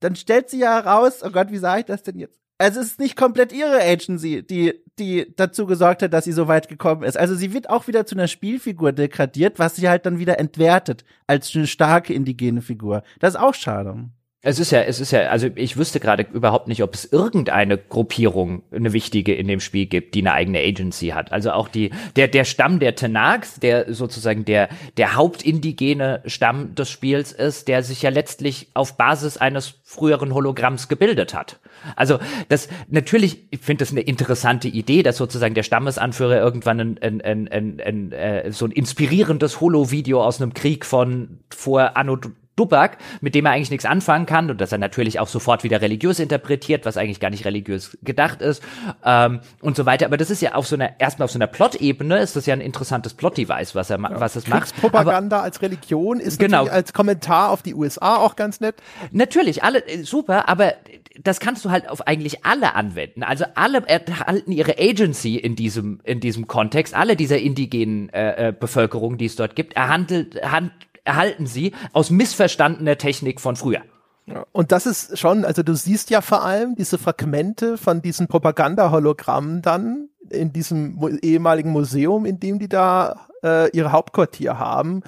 dann 0.00 0.16
stellt 0.16 0.50
sie 0.50 0.60
ja 0.60 0.74
heraus, 0.82 1.22
oh 1.22 1.30
Gott, 1.30 1.50
wie 1.50 1.58
sage 1.58 1.80
ich 1.80 1.86
das 1.86 2.02
denn 2.02 2.18
jetzt? 2.18 2.38
Also 2.58 2.80
es 2.80 2.88
ist 2.88 3.00
nicht 3.00 3.16
komplett 3.16 3.52
ihre 3.52 3.80
Agency, 3.80 4.42
die, 4.44 4.74
die 4.98 5.32
dazu 5.36 5.64
gesorgt 5.66 6.02
hat, 6.02 6.12
dass 6.12 6.24
sie 6.24 6.32
so 6.32 6.48
weit 6.48 6.68
gekommen 6.68 7.04
ist. 7.04 7.16
Also 7.16 7.36
sie 7.36 7.54
wird 7.54 7.70
auch 7.70 7.86
wieder 7.86 8.04
zu 8.04 8.16
einer 8.16 8.26
Spielfigur 8.26 8.92
degradiert, 8.92 9.60
was 9.60 9.76
sie 9.76 9.88
halt 9.88 10.06
dann 10.06 10.18
wieder 10.18 10.40
entwertet 10.40 11.04
als 11.28 11.54
eine 11.54 11.68
starke 11.68 12.12
indigene 12.12 12.60
Figur. 12.60 13.04
Das 13.20 13.34
ist 13.34 13.40
auch 13.40 13.54
schade. 13.54 14.10
Es 14.40 14.60
ist 14.60 14.70
ja, 14.70 14.82
es 14.82 15.00
ist 15.00 15.10
ja, 15.10 15.22
also 15.30 15.48
ich 15.56 15.76
wüsste 15.76 15.98
gerade 15.98 16.24
überhaupt 16.32 16.68
nicht, 16.68 16.84
ob 16.84 16.94
es 16.94 17.04
irgendeine 17.10 17.76
Gruppierung, 17.76 18.62
eine 18.70 18.92
wichtige 18.92 19.34
in 19.34 19.48
dem 19.48 19.58
Spiel 19.58 19.86
gibt, 19.86 20.14
die 20.14 20.20
eine 20.20 20.32
eigene 20.32 20.60
Agency 20.60 21.08
hat. 21.08 21.32
Also 21.32 21.50
auch 21.50 21.66
die, 21.66 21.90
der, 22.14 22.28
der 22.28 22.44
Stamm 22.44 22.78
der 22.78 22.94
Tenags, 22.94 23.58
der 23.58 23.92
sozusagen 23.92 24.44
der, 24.44 24.68
der 24.96 25.16
hauptindigene 25.16 26.22
Stamm 26.24 26.76
des 26.76 26.88
Spiels 26.88 27.32
ist, 27.32 27.66
der 27.66 27.82
sich 27.82 28.02
ja 28.02 28.10
letztlich 28.10 28.68
auf 28.74 28.96
Basis 28.96 29.38
eines 29.38 29.80
früheren 29.82 30.32
Hologramms 30.32 30.86
gebildet 30.86 31.34
hat. 31.34 31.58
Also 31.96 32.20
das 32.48 32.68
natürlich, 32.88 33.48
ich 33.50 33.58
finde 33.58 33.82
das 33.82 33.90
eine 33.90 34.02
interessante 34.02 34.68
Idee, 34.68 35.02
dass 35.02 35.16
sozusagen 35.16 35.54
der 35.54 35.64
Stammesanführer 35.64 36.38
irgendwann 36.38 36.78
ein, 36.78 36.98
ein, 37.02 37.20
ein, 37.22 37.48
ein, 37.48 37.80
ein 37.80 38.12
äh, 38.12 38.52
so 38.52 38.66
ein 38.66 38.70
inspirierendes 38.70 39.60
Holo-Video 39.60 40.22
aus 40.22 40.40
einem 40.40 40.54
Krieg 40.54 40.84
von 40.84 41.40
vor 41.50 41.96
Anno 41.96 42.18
Dubak, 42.58 42.98
mit 43.20 43.34
dem 43.34 43.46
er 43.46 43.52
eigentlich 43.52 43.70
nichts 43.70 43.84
anfangen 43.84 44.26
kann 44.26 44.50
und 44.50 44.60
dass 44.60 44.72
er 44.72 44.78
natürlich 44.78 45.20
auch 45.20 45.28
sofort 45.28 45.64
wieder 45.64 45.80
religiös 45.80 46.18
interpretiert, 46.18 46.84
was 46.84 46.96
eigentlich 46.96 47.20
gar 47.20 47.30
nicht 47.30 47.44
religiös 47.44 47.96
gedacht 48.02 48.42
ist 48.42 48.62
ähm, 49.04 49.40
und 49.60 49.76
so 49.76 49.86
weiter. 49.86 50.06
Aber 50.06 50.16
das 50.16 50.30
ist 50.30 50.42
ja 50.42 50.54
auf 50.54 50.66
so 50.66 50.76
einer 50.76 51.00
erstmal 51.00 51.24
auf 51.24 51.30
so 51.30 51.38
einer 51.38 51.46
Plot-Ebene 51.46 52.18
ist 52.18 52.36
das 52.36 52.46
ja 52.46 52.54
ein 52.54 52.60
interessantes 52.60 53.14
Plot-Device, 53.14 53.74
was 53.74 53.90
er 53.90 53.98
ja. 54.00 54.20
was 54.20 54.36
es 54.36 54.46
macht. 54.48 54.76
Propaganda 54.80 55.40
als 55.40 55.62
Religion 55.62 56.20
ist 56.20 56.38
genau. 56.38 56.66
als 56.66 56.92
Kommentar 56.92 57.50
auf 57.50 57.62
die 57.62 57.74
USA 57.74 58.16
auch 58.16 58.36
ganz 58.36 58.60
nett. 58.60 58.76
Natürlich, 59.12 59.62
alle 59.62 59.86
äh, 59.86 60.02
super, 60.02 60.48
aber 60.48 60.74
das 61.22 61.40
kannst 61.40 61.64
du 61.64 61.70
halt 61.70 61.88
auf 61.88 62.06
eigentlich 62.06 62.44
alle 62.44 62.74
anwenden. 62.74 63.22
Also 63.22 63.44
alle 63.54 63.82
erhalten 63.86 64.52
ihre 64.52 64.78
Agency 64.78 65.36
in 65.36 65.56
diesem 65.56 66.00
in 66.04 66.20
diesem 66.20 66.46
Kontext. 66.46 66.94
Alle 66.94 67.16
dieser 67.16 67.38
indigenen 67.38 68.08
äh, 68.10 68.48
äh 68.48 68.52
Bevölkerung, 68.52 69.18
die 69.18 69.26
es 69.26 69.36
dort 69.36 69.56
gibt, 69.56 69.74
erhandelt, 69.74 70.40
hand, 70.42 70.72
erhalten 71.08 71.46
sie 71.46 71.72
aus 71.92 72.10
missverstandener 72.10 72.98
Technik 72.98 73.40
von 73.40 73.56
früher. 73.56 73.82
Und 74.52 74.72
das 74.72 74.84
ist 74.84 75.18
schon, 75.18 75.46
also 75.46 75.62
du 75.62 75.74
siehst 75.74 76.10
ja 76.10 76.20
vor 76.20 76.44
allem 76.44 76.74
diese 76.74 76.98
Fragmente 76.98 77.78
von 77.78 78.02
diesen 78.02 78.28
Propaganda-Hologrammen 78.28 79.62
dann 79.62 80.10
in 80.28 80.52
diesem 80.52 80.98
ehemaligen 81.22 81.70
Museum, 81.70 82.26
in 82.26 82.38
dem 82.38 82.58
die 82.58 82.68
da 82.68 83.26
äh, 83.42 83.70
ihre 83.70 83.90
Hauptquartier 83.92 84.58
haben. 84.58 85.02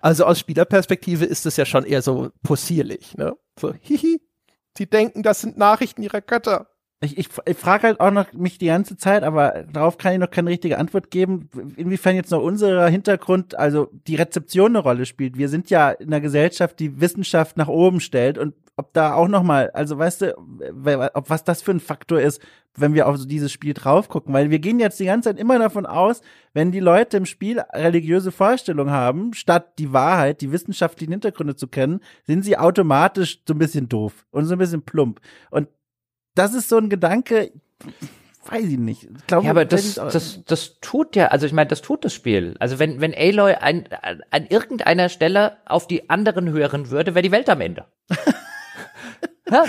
Also 0.00 0.24
aus 0.24 0.40
Spielerperspektive 0.40 1.24
ist 1.24 1.46
das 1.46 1.56
ja 1.56 1.64
schon 1.64 1.84
eher 1.84 2.02
so 2.02 2.30
possierlich, 2.42 3.16
ne? 3.16 3.36
So, 3.58 3.72
hihi, 3.80 4.20
die 4.76 4.90
denken, 4.90 5.22
das 5.22 5.40
sind 5.40 5.56
Nachrichten 5.56 6.02
ihrer 6.02 6.20
Götter. 6.20 6.66
Ich, 7.00 7.16
ich, 7.16 7.28
ich 7.46 7.56
frage 7.56 7.84
halt 7.84 8.00
auch 8.00 8.10
noch 8.10 8.32
mich 8.32 8.58
die 8.58 8.66
ganze 8.66 8.96
Zeit, 8.96 9.22
aber 9.22 9.64
darauf 9.72 9.98
kann 9.98 10.14
ich 10.14 10.18
noch 10.18 10.30
keine 10.30 10.50
richtige 10.50 10.78
Antwort 10.78 11.12
geben, 11.12 11.48
inwiefern 11.76 12.16
jetzt 12.16 12.32
noch 12.32 12.42
unser 12.42 12.88
Hintergrund, 12.88 13.56
also 13.56 13.88
die 14.08 14.16
Rezeption 14.16 14.72
eine 14.72 14.80
Rolle 14.80 15.06
spielt. 15.06 15.38
Wir 15.38 15.48
sind 15.48 15.70
ja 15.70 15.90
in 15.90 16.08
einer 16.08 16.20
Gesellschaft, 16.20 16.80
die 16.80 17.00
Wissenschaft 17.00 17.56
nach 17.56 17.68
oben 17.68 18.00
stellt 18.00 18.36
und 18.36 18.54
ob 18.76 18.92
da 18.92 19.14
auch 19.14 19.28
noch 19.28 19.42
mal, 19.42 19.70
also 19.70 19.98
weißt 19.98 20.22
du, 20.22 20.38
ob 21.14 21.30
was 21.30 21.44
das 21.44 21.62
für 21.62 21.72
ein 21.72 21.80
Faktor 21.80 22.20
ist, 22.20 22.40
wenn 22.76 22.94
wir 22.94 23.08
auf 23.08 23.16
so 23.16 23.26
dieses 23.26 23.52
Spiel 23.52 23.74
drauf 23.74 24.08
gucken, 24.08 24.32
weil 24.32 24.50
wir 24.50 24.58
gehen 24.58 24.78
jetzt 24.78 25.00
die 25.00 25.06
ganze 25.06 25.30
Zeit 25.30 25.38
immer 25.38 25.58
davon 25.58 25.86
aus, 25.86 26.20
wenn 26.52 26.72
die 26.72 26.80
Leute 26.80 27.16
im 27.16 27.26
Spiel 27.26 27.60
religiöse 27.72 28.30
Vorstellungen 28.30 28.92
haben, 28.92 29.34
statt 29.34 29.78
die 29.78 29.92
Wahrheit, 29.92 30.40
die 30.40 30.52
wissenschaftlichen 30.52 31.12
Hintergründe 31.12 31.56
zu 31.56 31.66
kennen, 31.66 32.00
sind 32.24 32.44
sie 32.44 32.56
automatisch 32.56 33.42
so 33.46 33.54
ein 33.54 33.58
bisschen 33.58 33.88
doof 33.88 34.26
und 34.30 34.44
so 34.44 34.54
ein 34.54 34.58
bisschen 34.58 34.82
plump. 34.82 35.20
Und 35.50 35.68
das 36.38 36.54
ist 36.54 36.68
so 36.68 36.78
ein 36.78 36.88
Gedanke, 36.88 37.50
weiß 38.46 38.64
ich 38.64 38.78
nicht. 38.78 39.04
Ich 39.04 39.26
glaube, 39.26 39.44
ja, 39.44 39.50
aber 39.50 39.64
das, 39.64 39.94
das, 39.94 40.44
das 40.44 40.80
tut 40.80 41.16
ja, 41.16 41.26
also 41.28 41.46
ich 41.46 41.52
meine, 41.52 41.68
das 41.68 41.82
tut 41.82 42.04
das 42.04 42.14
Spiel. 42.14 42.54
Also 42.58 42.78
wenn, 42.78 43.00
wenn 43.00 43.14
Aloy 43.14 43.54
ein, 43.54 43.88
an 44.30 44.46
irgendeiner 44.46 45.08
Stelle 45.08 45.56
auf 45.66 45.86
die 45.86 46.08
anderen 46.10 46.50
hören 46.50 46.90
würde, 46.90 47.14
wäre 47.14 47.22
die 47.22 47.32
Welt 47.32 47.50
am 47.50 47.60
Ende. 47.60 47.86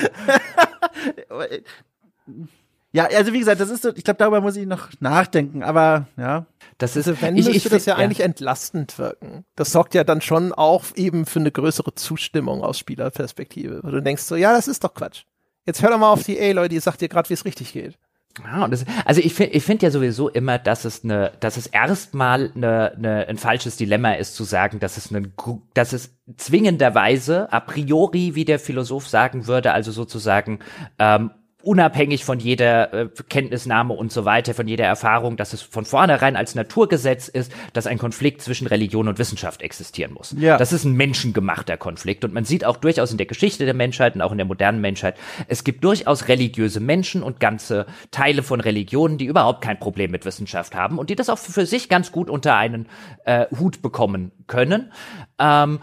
ja, 2.92 3.06
also 3.06 3.34
wie 3.34 3.40
gesagt, 3.40 3.60
das 3.60 3.70
ist 3.70 3.84
so, 3.84 3.90
ich 3.96 4.04
glaube, 4.04 4.18
darüber 4.18 4.42
muss 4.42 4.56
ich 4.56 4.68
noch 4.68 4.90
nachdenken, 5.00 5.64
aber 5.64 6.08
ja. 6.18 6.46
Das 6.78 6.96
ist, 6.96 7.08
also 7.08 7.22
wenn 7.22 7.36
ich, 7.36 7.50
ich 7.50 7.64
das 7.64 7.86
ja, 7.86 7.96
ja 7.96 8.00
eigentlich 8.00 8.22
entlastend 8.22 8.98
wirken. 8.98 9.44
Das 9.56 9.72
sorgt 9.74 9.94
ja 9.96 10.06
dann 10.06 10.22
schon 10.22 10.54
auch 10.54 10.86
eben 10.96 11.26
für 11.26 11.40
eine 11.40 11.52
größere 11.52 11.94
Zustimmung 11.96 12.64
aus 12.64 12.80
Spielerperspektive. 12.80 13.82
Wo 13.84 13.90
du 13.90 14.02
denkst 14.02 14.24
so, 14.24 14.38
ja, 14.38 14.54
das 14.54 14.70
ist 14.70 14.84
doch 14.84 14.94
Quatsch. 14.94 15.26
Jetzt 15.70 15.84
hör 15.84 15.92
doch 15.92 16.00
mal 16.00 16.12
auf 16.12 16.24
die 16.24 16.42
A-Leute, 16.42 16.70
die 16.70 16.80
sagt 16.80 17.00
dir 17.00 17.10
gerade, 17.10 17.30
wie 17.30 17.36
es 17.36 17.46
richtig 17.46 17.74
geht. 17.74 17.96
Ja, 18.44 18.68
das, 18.68 18.86
also 19.06 19.22
ich 19.22 19.36
finde 19.36 19.54
ich 19.54 19.64
finde 19.64 19.86
ja 19.86 19.92
sowieso 19.92 20.28
immer, 20.28 20.58
dass 20.58 20.84
es 20.84 21.04
eine, 21.04 21.32
dass 21.42 21.58
es 21.58 21.68
erstmal 21.68 22.52
eine, 22.56 22.94
eine, 22.98 23.28
ein 23.28 23.38
falsches 23.38 23.78
Dilemma 23.78 24.14
ist 24.14 24.34
zu 24.34 24.46
sagen, 24.46 24.80
dass 24.80 24.98
es 24.98 25.12
ein, 25.12 25.32
dass 25.76 25.94
es 25.94 26.18
zwingenderweise 26.38 27.54
a 27.54 27.60
priori, 27.60 28.34
wie 28.34 28.46
der 28.46 28.58
Philosoph 28.58 29.08
sagen 29.08 29.46
würde, 29.46 29.72
also 29.72 29.92
sozusagen 29.92 30.58
ähm, 30.98 31.30
unabhängig 31.62 32.24
von 32.24 32.40
jeder 32.40 32.94
äh, 32.94 33.10
Kenntnisnahme 33.28 33.94
und 33.94 34.12
so 34.12 34.24
weiter, 34.24 34.54
von 34.54 34.68
jeder 34.68 34.86
Erfahrung, 34.86 35.36
dass 35.36 35.54
es 35.54 35.62
von 35.62 35.84
vornherein 35.86 36.36
als 36.36 36.56
Naturgesetz 36.56 37.28
ist, 37.28 37.52
dass 37.74 37.86
ein 37.86 37.98
Konflikt 37.98 38.42
zwischen 38.42 38.68
Religion 38.68 39.08
und 39.08 39.20
Wissenschaft 39.20 39.62
existieren 39.62 40.14
muss. 40.14 40.36
Ja. 40.38 40.58
Das 40.58 40.72
ist 40.72 40.86
ein 40.86 40.94
menschengemachter 40.94 41.76
Konflikt 41.76 42.24
und 42.24 42.34
man 42.34 42.46
sieht 42.46 42.64
auch 42.64 42.78
durchaus 42.78 43.12
in 43.12 43.18
der 43.18 43.26
Geschichte 43.26 43.66
der 43.66 43.74
Menschheit 43.74 44.16
und 44.16 44.22
auch 44.22 44.32
in 44.32 44.38
der 44.38 44.48
modernen 44.48 44.80
Menschheit, 44.80 45.16
es 45.48 45.64
gibt 45.64 45.84
durchaus 45.84 46.30
religiöse 46.30 46.80
Menschen 46.80 47.24
und 47.24 47.40
ganze 47.40 47.86
Teile 48.12 48.42
von 48.42 48.62
Religionen, 48.62 49.18
die 49.18 49.26
überhaupt 49.26 49.62
kein 49.62 49.80
Problem 49.80 50.12
mit 50.12 50.26
Wissenschaft 50.26 50.76
haben 50.76 50.98
und 50.98 51.10
die 51.10 51.16
das 51.16 51.30
auch 51.30 51.38
für 51.38 51.66
sich 51.66 51.90
ganz 51.90 52.12
gut 52.12 52.30
unter 52.30 52.56
einen 52.56 52.88
äh, 53.26 53.48
Hut 53.58 53.82
bekommen 53.82 54.32
können. 54.48 54.92
Ähm, 55.40 55.80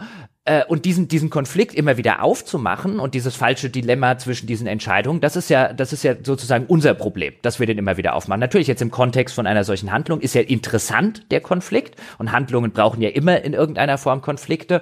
äh, 0.47 0.63
und 0.65 0.85
diesen, 0.85 1.09
diesen 1.09 1.29
Konflikt 1.29 1.75
immer 1.75 1.97
wieder 1.97 2.23
aufzumachen 2.23 2.99
und 2.99 3.13
dieses 3.13 3.35
falsche 3.35 3.69
Dilemma 3.69 4.17
zwischen 4.17 4.47
diesen 4.47 4.65
Entscheidungen, 4.65 5.19
das 5.19 5.35
ist 5.35 5.49
ja, 5.49 5.73
das 5.73 5.91
ist 5.91 6.03
ja 6.03 6.15
sozusagen 6.23 6.65
unser 6.67 6.93
Problem, 6.93 7.33
dass 7.41 7.59
wir 7.59 7.67
den 7.67 7.77
immer 7.77 7.97
wieder 7.97 8.15
aufmachen. 8.15 8.39
Natürlich 8.39 8.67
jetzt 8.67 8.81
im 8.81 8.89
Kontext 8.89 9.35
von 9.35 9.45
einer 9.45 9.65
solchen 9.65 9.91
Handlung 9.91 10.21
ist 10.21 10.35
ja 10.35 10.41
interessant 10.41 11.25
der 11.31 11.41
Konflikt 11.41 11.95
und 12.17 12.31
Handlungen 12.31 12.71
brauchen 12.71 13.01
ja 13.01 13.09
immer 13.09 13.41
in 13.43 13.53
irgendeiner 13.53 13.97
Form 13.97 14.21
Konflikte. 14.21 14.81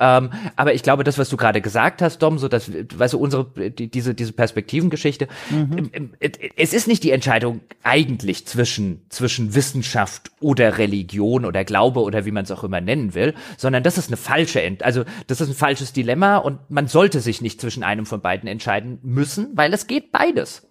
Ähm, 0.00 0.30
aber 0.56 0.74
ich 0.74 0.82
glaube, 0.82 1.04
das, 1.04 1.18
was 1.18 1.28
du 1.28 1.36
gerade 1.36 1.60
gesagt 1.60 2.02
hast, 2.02 2.18
Dom, 2.18 2.38
so 2.38 2.48
dass, 2.48 2.70
weißt 2.72 3.14
du, 3.14 3.18
unsere, 3.18 3.46
die, 3.70 3.88
diese, 3.88 4.14
diese 4.14 4.32
Perspektivengeschichte, 4.32 5.28
mhm. 5.50 6.10
es 6.56 6.72
ist 6.72 6.88
nicht 6.88 7.04
die 7.04 7.12
Entscheidung 7.12 7.60
eigentlich 7.82 8.46
zwischen, 8.46 9.04
zwischen 9.08 9.54
Wissenschaft 9.54 10.32
oder 10.40 10.78
Religion 10.78 11.44
oder 11.44 11.64
Glaube 11.64 12.00
oder 12.00 12.24
wie 12.24 12.32
man 12.32 12.44
es 12.44 12.50
auch 12.50 12.64
immer 12.64 12.80
nennen 12.80 13.14
will, 13.14 13.34
sondern 13.56 13.82
das 13.82 13.98
ist 13.98 14.08
eine 14.08 14.16
falsche, 14.16 14.62
Ent 14.62 14.82
also 14.82 15.04
das 15.28 15.40
ist 15.40 15.48
ein 15.48 15.54
falsches 15.54 15.92
Dilemma 15.92 16.38
und 16.38 16.58
man 16.70 16.88
sollte 16.88 17.20
sich 17.20 17.40
nicht 17.40 17.60
zwischen 17.60 17.84
einem 17.84 18.06
von 18.06 18.20
beiden 18.20 18.48
entscheiden 18.48 18.98
müssen, 19.02 19.50
weil 19.54 19.72
es 19.72 19.86
geht 19.86 20.10
beides. 20.10 20.66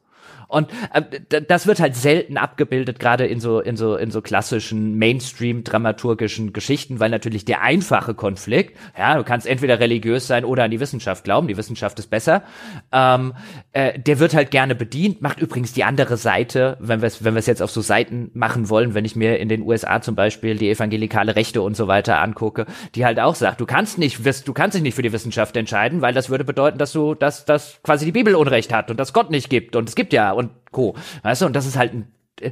Und 0.53 0.69
äh, 0.93 1.41
das 1.41 1.67
wird 1.67 1.79
halt 1.79 1.95
selten 1.95 2.37
abgebildet, 2.37 2.99
gerade 2.99 3.25
in 3.25 3.39
so, 3.39 3.59
in 3.59 3.75
so, 3.75 3.95
in 3.95 4.11
so 4.11 4.21
klassischen 4.21 4.97
Mainstream-dramaturgischen 4.97 6.53
Geschichten, 6.53 6.99
weil 6.99 7.09
natürlich 7.09 7.43
der 7.45 7.61
einfache 7.61 8.13
Konflikt, 8.13 8.77
ja, 8.97 9.17
du 9.17 9.23
kannst 9.23 9.47
entweder 9.47 9.79
religiös 9.79 10.27
sein 10.27 10.45
oder 10.45 10.63
an 10.63 10.71
die 10.71 10.79
Wissenschaft 10.79 11.23
glauben, 11.23 11.47
die 11.47 11.57
Wissenschaft 11.57 11.97
ist 11.99 12.09
besser, 12.09 12.43
ähm, 12.91 13.33
äh, 13.71 13.97
der 13.99 14.19
wird 14.19 14.35
halt 14.35 14.51
gerne 14.51 14.75
bedient, 14.75 15.21
macht 15.21 15.39
übrigens 15.39 15.73
die 15.73 15.83
andere 15.83 16.17
Seite, 16.17 16.77
wenn 16.79 17.01
wir 17.01 17.07
es 17.07 17.23
wenn 17.23 17.33
wir 17.33 17.39
es 17.39 17.47
jetzt 17.47 17.61
auf 17.61 17.71
so 17.71 17.81
Seiten 17.81 18.29
machen 18.33 18.69
wollen, 18.69 18.93
wenn 18.93 19.05
ich 19.05 19.15
mir 19.15 19.39
in 19.39 19.49
den 19.49 19.63
USA 19.63 20.01
zum 20.01 20.15
Beispiel 20.15 20.55
die 20.57 20.69
evangelikale 20.69 21.35
Rechte 21.35 21.61
und 21.61 21.75
so 21.75 21.87
weiter 21.87 22.21
angucke, 22.21 22.65
die 22.95 23.05
halt 23.05 23.19
auch 23.19 23.35
sagt, 23.35 23.59
du 23.59 23.65
kannst 23.65 23.97
nicht, 23.97 24.19
du 24.23 24.53
kannst 24.53 24.75
dich 24.75 24.83
nicht 24.83 24.95
für 24.95 25.01
die 25.01 25.13
Wissenschaft 25.13 25.57
entscheiden, 25.57 26.01
weil 26.01 26.13
das 26.13 26.29
würde 26.29 26.43
bedeuten, 26.43 26.77
dass 26.77 26.91
du, 26.91 27.15
dass, 27.15 27.45
dass 27.45 27.79
quasi 27.83 28.05
die 28.05 28.11
Bibel 28.11 28.35
Unrecht 28.35 28.73
hat 28.73 28.91
und 28.91 28.99
dass 28.99 29.13
Gott 29.13 29.31
nicht 29.31 29.49
gibt. 29.49 29.75
Und 29.75 29.89
es 29.89 29.95
gibt 29.95 30.13
ja 30.13 30.31
und 30.43 30.71
Co. 30.71 30.95
Weißt 31.21 31.41
du, 31.41 31.45
und 31.45 31.55
das 31.55 31.65
ist 31.65 31.77
halt 31.77 31.93
ein 31.93 32.07
äh, 32.41 32.51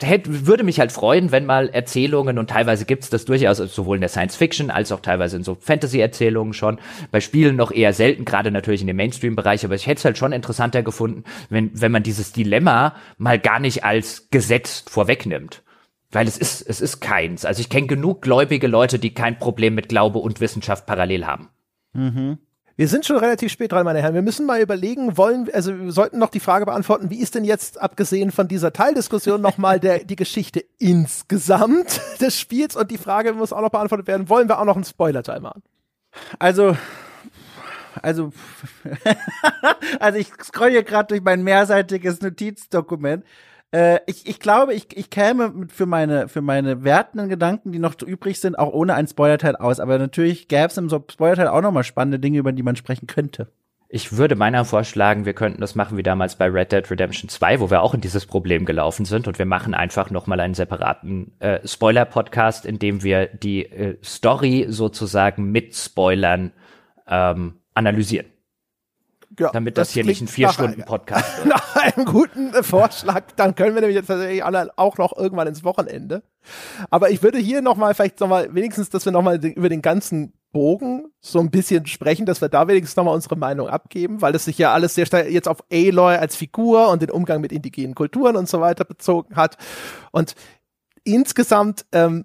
hätte, 0.00 0.46
würde 0.46 0.62
mich 0.62 0.78
halt 0.78 0.92
freuen, 0.92 1.32
wenn 1.32 1.46
mal 1.46 1.68
Erzählungen, 1.68 2.38
und 2.38 2.50
teilweise 2.50 2.84
gibt's 2.84 3.10
das 3.10 3.24
durchaus 3.24 3.58
sowohl 3.58 3.96
in 3.96 4.00
der 4.00 4.08
Science 4.08 4.36
Fiction 4.36 4.70
als 4.70 4.92
auch 4.92 5.00
teilweise 5.00 5.36
in 5.36 5.44
so 5.44 5.54
Fantasy-Erzählungen 5.54 6.52
schon, 6.52 6.78
bei 7.10 7.20
Spielen 7.20 7.56
noch 7.56 7.72
eher 7.72 7.92
selten, 7.92 8.24
gerade 8.24 8.50
natürlich 8.50 8.80
in 8.80 8.86
dem 8.86 8.96
Mainstream-Bereich, 8.96 9.64
aber 9.64 9.74
ich 9.74 9.86
hätte 9.86 9.98
es 9.98 10.04
halt 10.04 10.18
schon 10.18 10.32
interessanter 10.32 10.82
gefunden, 10.82 11.24
wenn, 11.50 11.70
wenn 11.80 11.92
man 11.92 12.02
dieses 12.02 12.32
Dilemma 12.32 12.94
mal 13.18 13.38
gar 13.38 13.58
nicht 13.58 13.84
als 13.84 14.28
gesetzt 14.30 14.90
vorwegnimmt. 14.90 15.62
Weil 16.10 16.28
es 16.28 16.36
ist, 16.36 16.60
es 16.60 16.82
ist 16.82 17.00
keins. 17.00 17.46
Also 17.46 17.60
ich 17.60 17.70
kenne 17.70 17.86
genug 17.86 18.20
gläubige 18.20 18.66
Leute, 18.66 18.98
die 18.98 19.14
kein 19.14 19.38
Problem 19.38 19.74
mit 19.74 19.88
Glaube 19.88 20.18
und 20.18 20.40
Wissenschaft 20.40 20.84
parallel 20.84 21.24
haben. 21.24 21.48
Mhm. 21.94 22.38
Wir 22.76 22.88
sind 22.88 23.04
schon 23.04 23.18
relativ 23.18 23.52
spät 23.52 23.72
dran, 23.72 23.84
meine 23.84 24.00
Herren. 24.00 24.14
Wir 24.14 24.22
müssen 24.22 24.46
mal 24.46 24.60
überlegen, 24.60 25.16
wollen, 25.16 25.48
also 25.52 25.78
wir 25.78 25.92
sollten 25.92 26.18
noch 26.18 26.30
die 26.30 26.40
Frage 26.40 26.64
beantworten, 26.64 27.10
wie 27.10 27.20
ist 27.20 27.34
denn 27.34 27.44
jetzt, 27.44 27.80
abgesehen 27.80 28.30
von 28.30 28.48
dieser 28.48 28.72
Teildiskussion, 28.72 29.40
nochmal 29.40 29.78
der, 29.78 30.04
die 30.04 30.16
Geschichte 30.16 30.64
insgesamt 30.78 32.00
des 32.20 32.38
Spiels? 32.40 32.76
Und 32.76 32.90
die 32.90 32.98
Frage 32.98 33.34
muss 33.34 33.52
auch 33.52 33.60
noch 33.60 33.70
beantwortet 33.70 34.06
werden, 34.06 34.28
wollen 34.28 34.48
wir 34.48 34.58
auch 34.58 34.64
noch 34.64 34.76
einen 34.76 34.84
Spoiler-Teil 34.84 35.40
machen? 35.40 35.62
Also, 36.38 36.76
also, 38.00 38.32
also 40.00 40.18
ich 40.18 40.28
scroll 40.42 40.70
hier 40.70 40.82
gerade 40.82 41.08
durch 41.08 41.22
mein 41.22 41.42
mehrseitiges 41.42 42.20
Notizdokument 42.22 43.24
äh, 43.72 44.00
ich, 44.06 44.26
ich 44.26 44.38
glaube, 44.38 44.74
ich, 44.74 44.96
ich 44.96 45.10
käme 45.10 45.66
für 45.68 45.86
meine, 45.86 46.28
für 46.28 46.42
meine 46.42 46.84
wertenden 46.84 47.28
Gedanken, 47.28 47.72
die 47.72 47.78
noch 47.78 48.00
übrig 48.02 48.38
sind, 48.38 48.58
auch 48.58 48.72
ohne 48.72 48.94
ein 48.94 49.06
Spoilerteil 49.08 49.56
aus. 49.56 49.80
Aber 49.80 49.98
natürlich 49.98 50.48
gäbe 50.48 50.66
es 50.66 50.76
im 50.76 50.88
Spoilerteil 50.88 51.48
auch 51.48 51.62
noch 51.62 51.72
mal 51.72 51.82
spannende 51.82 52.18
Dinge, 52.18 52.38
über 52.38 52.52
die 52.52 52.62
man 52.62 52.76
sprechen 52.76 53.06
könnte. 53.06 53.48
Ich 53.94 54.16
würde 54.16 54.36
meiner 54.36 54.64
vorschlagen, 54.64 55.26
wir 55.26 55.34
könnten 55.34 55.60
das 55.60 55.74
machen 55.74 55.98
wie 55.98 56.02
damals 56.02 56.36
bei 56.36 56.46
Red 56.46 56.72
Dead 56.72 56.90
Redemption 56.90 57.28
2, 57.28 57.60
wo 57.60 57.70
wir 57.70 57.82
auch 57.82 57.92
in 57.92 58.00
dieses 58.00 58.24
Problem 58.24 58.64
gelaufen 58.64 59.04
sind 59.04 59.28
und 59.28 59.38
wir 59.38 59.44
machen 59.44 59.74
einfach 59.74 60.10
nochmal 60.10 60.40
einen 60.40 60.54
separaten 60.54 61.32
äh, 61.40 61.60
Spoiler-Podcast, 61.66 62.64
in 62.64 62.78
dem 62.78 63.02
wir 63.02 63.26
die 63.26 63.66
äh, 63.66 63.98
Story 64.02 64.64
sozusagen 64.70 65.52
mit 65.52 65.74
Spoilern 65.74 66.52
ähm, 67.06 67.56
analysieren. 67.74 68.31
Ja, 69.38 69.50
damit 69.50 69.78
das, 69.78 69.88
das 69.88 69.94
hier 69.94 70.04
nicht 70.04 70.20
ein 70.20 70.28
vier 70.28 70.50
Stunden 70.50 70.84
Podcast 70.84 71.38
wird. 71.44 71.48
Nach 71.48 71.76
einem 71.76 72.04
guten 72.06 72.52
äh, 72.54 72.62
Vorschlag, 72.62 73.24
dann 73.36 73.54
können 73.54 73.74
wir 73.74 73.80
nämlich 73.80 73.96
jetzt 73.96 74.08
tatsächlich 74.08 74.44
alle 74.44 74.70
auch 74.76 74.98
noch 74.98 75.16
irgendwann 75.16 75.48
ins 75.48 75.64
Wochenende. 75.64 76.22
Aber 76.90 77.10
ich 77.10 77.22
würde 77.22 77.38
hier 77.38 77.62
nochmal 77.62 77.94
vielleicht 77.94 78.20
nochmal 78.20 78.54
wenigstens, 78.54 78.90
dass 78.90 79.04
wir 79.04 79.12
nochmal 79.12 79.44
über 79.44 79.68
den 79.68 79.82
ganzen 79.82 80.34
Bogen 80.52 81.06
so 81.20 81.40
ein 81.40 81.50
bisschen 81.50 81.86
sprechen, 81.86 82.26
dass 82.26 82.40
wir 82.40 82.48
da 82.48 82.68
wenigstens 82.68 82.96
nochmal 82.96 83.14
unsere 83.14 83.36
Meinung 83.36 83.68
abgeben, 83.68 84.20
weil 84.20 84.34
es 84.34 84.44
sich 84.44 84.58
ja 84.58 84.72
alles 84.72 84.94
sehr 84.94 85.06
stark 85.06 85.30
jetzt 85.30 85.48
auf 85.48 85.64
Aloy 85.72 86.16
als 86.16 86.36
Figur 86.36 86.90
und 86.90 87.00
den 87.00 87.10
Umgang 87.10 87.40
mit 87.40 87.52
indigenen 87.52 87.94
Kulturen 87.94 88.36
und 88.36 88.48
so 88.48 88.60
weiter 88.60 88.84
bezogen 88.84 89.34
hat. 89.36 89.56
Und 90.10 90.34
insgesamt 91.04 91.84
ähm, 91.92 92.24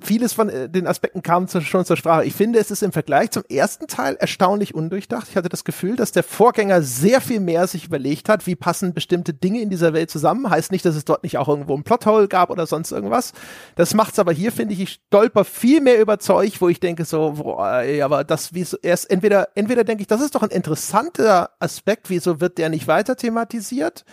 vieles 0.00 0.32
von 0.32 0.48
äh, 0.48 0.68
den 0.68 0.86
Aspekten 0.86 1.22
kam 1.22 1.46
zu, 1.46 1.60
schon 1.60 1.84
zur 1.84 1.96
Sprache. 1.96 2.24
Ich 2.24 2.34
finde, 2.34 2.58
es 2.58 2.70
ist 2.70 2.82
im 2.82 2.92
Vergleich 2.92 3.30
zum 3.30 3.44
ersten 3.48 3.86
Teil 3.86 4.16
erstaunlich 4.16 4.74
undurchdacht. 4.74 5.28
Ich 5.28 5.36
hatte 5.36 5.50
das 5.50 5.64
Gefühl, 5.64 5.96
dass 5.96 6.12
der 6.12 6.22
Vorgänger 6.22 6.82
sehr 6.82 7.20
viel 7.20 7.40
mehr 7.40 7.66
sich 7.66 7.86
überlegt 7.86 8.28
hat, 8.28 8.46
wie 8.46 8.56
passen 8.56 8.94
bestimmte 8.94 9.34
Dinge 9.34 9.60
in 9.60 9.68
dieser 9.68 9.92
Welt 9.92 10.10
zusammen. 10.10 10.48
Heißt 10.48 10.72
nicht, 10.72 10.84
dass 10.84 10.96
es 10.96 11.04
dort 11.04 11.22
nicht 11.22 11.36
auch 11.36 11.48
irgendwo 11.48 11.76
ein 11.76 11.84
Plothole 11.84 12.28
gab 12.28 12.50
oder 12.50 12.66
sonst 12.66 12.92
irgendwas. 12.92 13.32
Das 13.76 13.92
macht's 13.92 14.18
aber 14.18 14.32
hier, 14.32 14.52
finde 14.52 14.74
ich, 14.74 14.80
ich 14.80 15.00
stolper 15.06 15.44
viel 15.44 15.80
mehr 15.82 16.00
über 16.00 16.18
Zeug, 16.18 16.60
wo 16.60 16.68
ich 16.68 16.80
denke 16.80 17.04
so, 17.04 17.32
boah, 17.32 17.80
ey, 17.80 18.00
aber 18.00 18.24
das, 18.24 18.54
wie 18.54 18.64
so, 18.64 18.78
erst 18.80 19.10
entweder, 19.10 19.48
entweder 19.54 19.84
denke 19.84 20.00
ich, 20.00 20.06
das 20.06 20.22
ist 20.22 20.34
doch 20.34 20.42
ein 20.42 20.50
interessanter 20.50 21.50
Aspekt, 21.58 22.08
wieso 22.08 22.40
wird 22.40 22.56
der 22.56 22.70
nicht 22.70 22.86
weiter 22.88 23.16
thematisiert? 23.16 24.04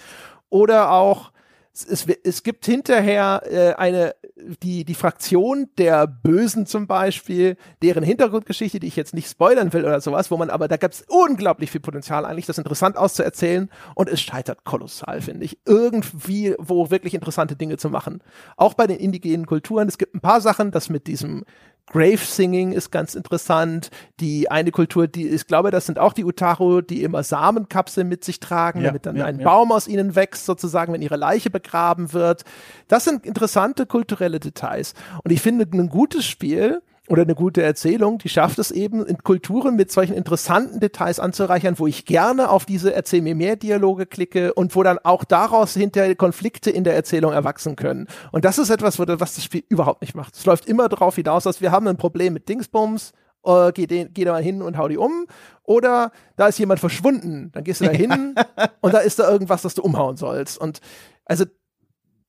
Oder 0.49 0.91
auch, 0.91 1.30
es, 1.73 2.05
es 2.05 2.43
gibt 2.43 2.65
hinterher 2.65 3.41
äh, 3.45 3.73
eine, 3.73 4.15
die, 4.61 4.83
die 4.83 4.95
Fraktion 4.95 5.69
der 5.77 6.05
Bösen 6.05 6.65
zum 6.65 6.85
Beispiel, 6.85 7.55
deren 7.81 8.03
Hintergrundgeschichte, 8.03 8.79
die 8.79 8.87
ich 8.87 8.95
jetzt 8.95 9.13
nicht 9.13 9.29
spoilern 9.29 9.71
will 9.71 9.85
oder 9.85 10.01
sowas, 10.01 10.31
wo 10.31 10.37
man 10.37 10.49
aber, 10.49 10.67
da 10.67 10.77
gab 10.77 10.91
es 10.91 11.05
unglaublich 11.07 11.71
viel 11.71 11.81
Potenzial 11.81 12.25
eigentlich, 12.25 12.45
das 12.45 12.57
interessant 12.57 12.97
auszuerzählen 12.97 13.69
und 13.95 14.09
es 14.09 14.19
scheitert 14.19 14.65
kolossal, 14.65 15.21
finde 15.21 15.45
ich. 15.45 15.59
Irgendwie, 15.65 16.55
wo 16.57 16.91
wirklich 16.91 17.13
interessante 17.13 17.55
Dinge 17.55 17.77
zu 17.77 17.89
machen. 17.89 18.21
Auch 18.57 18.73
bei 18.73 18.87
den 18.87 18.97
indigenen 18.97 19.45
Kulturen, 19.45 19.87
es 19.87 19.97
gibt 19.97 20.13
ein 20.13 20.21
paar 20.21 20.41
Sachen, 20.41 20.71
das 20.71 20.89
mit 20.89 21.07
diesem 21.07 21.45
Grave 21.91 22.17
Singing 22.17 22.71
ist 22.71 22.89
ganz 22.89 23.15
interessant. 23.15 23.89
Die 24.21 24.49
eine 24.49 24.71
Kultur, 24.71 25.07
die 25.07 25.27
ich 25.27 25.45
glaube, 25.45 25.71
das 25.71 25.85
sind 25.85 25.99
auch 25.99 26.13
die 26.13 26.23
Utaru, 26.23 26.79
die 26.79 27.03
immer 27.03 27.21
Samenkapseln 27.21 28.07
mit 28.07 28.23
sich 28.23 28.39
tragen, 28.39 28.79
ja, 28.79 28.87
damit 28.87 29.05
dann 29.05 29.17
ja, 29.17 29.25
ein 29.25 29.39
ja. 29.39 29.43
Baum 29.43 29.73
aus 29.73 29.89
ihnen 29.89 30.15
wächst, 30.15 30.45
sozusagen, 30.45 30.93
wenn 30.93 31.01
ihre 31.01 31.17
Leiche 31.17 31.49
begraben 31.49 32.13
wird. 32.13 32.45
Das 32.87 33.03
sind 33.03 33.25
interessante 33.25 33.85
kulturelle 33.85 34.39
Details. 34.39 34.93
Und 35.23 35.31
ich 35.31 35.41
finde, 35.41 35.67
ein 35.71 35.89
gutes 35.89 36.25
Spiel 36.25 36.81
oder 37.11 37.23
eine 37.23 37.35
gute 37.35 37.61
Erzählung, 37.61 38.19
die 38.19 38.29
schafft 38.29 38.57
es 38.57 38.71
eben, 38.71 39.05
in 39.05 39.17
Kulturen 39.17 39.75
mit 39.75 39.91
solchen 39.91 40.13
interessanten 40.13 40.79
Details 40.79 41.19
anzureichern, 41.19 41.77
wo 41.77 41.85
ich 41.85 42.05
gerne 42.05 42.49
auf 42.49 42.65
diese 42.65 42.93
Erzähl 42.93 43.21
mir 43.21 43.35
mehr 43.35 43.57
Dialoge 43.57 44.05
klicke 44.05 44.53
und 44.53 44.77
wo 44.77 44.81
dann 44.81 44.97
auch 44.97 45.25
daraus 45.25 45.73
hinter 45.73 46.15
Konflikte 46.15 46.71
in 46.71 46.85
der 46.85 46.95
Erzählung 46.95 47.33
erwachsen 47.33 47.75
können. 47.75 48.07
Und 48.31 48.45
das 48.45 48.57
ist 48.57 48.69
etwas, 48.69 48.97
was 48.97 49.35
das 49.35 49.43
Spiel 49.43 49.65
überhaupt 49.67 49.99
nicht 50.01 50.15
macht. 50.15 50.37
Es 50.37 50.45
läuft 50.45 50.65
immer 50.65 50.87
darauf 50.87 51.15
hinaus, 51.15 51.43
dass 51.43 51.59
wir 51.59 51.73
haben 51.73 51.85
ein 51.89 51.97
Problem 51.97 52.31
mit 52.31 52.47
Dingsbums, 52.47 53.11
äh, 53.43 53.73
geh, 53.73 53.87
den, 53.87 54.13
geh 54.13 54.23
da 54.23 54.31
mal 54.31 54.41
hin 54.41 54.61
und 54.61 54.77
hau 54.77 54.87
die 54.87 54.97
um. 54.97 55.27
Oder 55.63 56.13
da 56.37 56.47
ist 56.47 56.59
jemand 56.59 56.79
verschwunden, 56.79 57.51
dann 57.51 57.65
gehst 57.65 57.81
du 57.81 57.85
da 57.85 57.91
hin 57.91 58.35
und 58.79 58.93
da 58.93 58.99
ist 58.99 59.19
da 59.19 59.29
irgendwas, 59.29 59.63
das 59.63 59.73
du 59.73 59.81
umhauen 59.81 60.15
sollst. 60.15 60.57
Und 60.57 60.79
also 61.25 61.43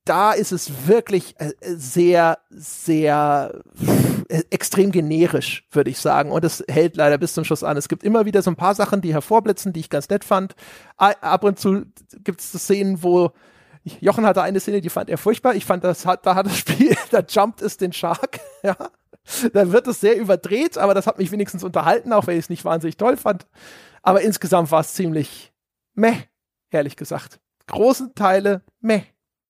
da 0.03 0.33
ist 0.33 0.51
es 0.51 0.87
wirklich 0.87 1.35
äh, 1.39 1.53
sehr, 1.61 2.39
sehr 2.49 3.63
äh, 3.79 4.12
extrem 4.29 4.91
generisch, 4.91 5.67
würde 5.71 5.89
ich 5.89 5.99
sagen. 5.99 6.31
Und 6.31 6.43
es 6.43 6.63
hält 6.69 6.95
leider 6.95 7.17
bis 7.17 7.33
zum 7.33 7.43
Schluss 7.43 7.63
an. 7.63 7.77
Es 7.77 7.89
gibt 7.89 8.03
immer 8.03 8.25
wieder 8.25 8.41
so 8.41 8.51
ein 8.51 8.55
paar 8.55 8.75
Sachen, 8.75 9.01
die 9.01 9.13
hervorblitzen, 9.13 9.73
die 9.73 9.81
ich 9.81 9.89
ganz 9.89 10.09
nett 10.09 10.23
fand. 10.23 10.55
Ab 10.97 11.43
und 11.43 11.59
zu 11.59 11.85
gibt 12.23 12.41
es 12.41 12.51
Szenen, 12.51 13.03
wo 13.03 13.31
Jochen 13.99 14.25
hatte 14.25 14.41
eine 14.41 14.59
Szene, 14.59 14.81
die 14.81 14.89
fand 14.89 15.09
er 15.09 15.17
furchtbar. 15.17 15.55
Ich 15.55 15.65
fand, 15.65 15.83
das 15.83 16.05
hat, 16.05 16.25
da 16.25 16.35
hat 16.35 16.45
das 16.45 16.57
Spiel, 16.57 16.95
da 17.11 17.19
jumpt 17.19 17.61
es 17.61 17.77
den 17.77 17.93
Shark, 17.93 18.39
ja. 18.63 18.75
Da 19.53 19.71
wird 19.71 19.87
es 19.87 20.01
sehr 20.01 20.17
überdreht, 20.17 20.77
aber 20.77 20.93
das 20.93 21.07
hat 21.07 21.17
mich 21.17 21.31
wenigstens 21.31 21.63
unterhalten, 21.63 22.11
auch 22.11 22.27
wenn 22.27 22.37
ich 22.37 22.45
es 22.45 22.49
nicht 22.49 22.65
wahnsinnig 22.65 22.97
toll 22.97 23.15
fand. 23.15 23.47
Aber 24.01 24.21
insgesamt 24.21 24.69
war 24.69 24.81
es 24.81 24.93
ziemlich 24.93 25.53
meh, 25.93 26.23
ehrlich 26.71 26.97
gesagt. 26.97 27.39
Großen 27.67 28.15
Teile 28.15 28.63
meh. 28.81 29.03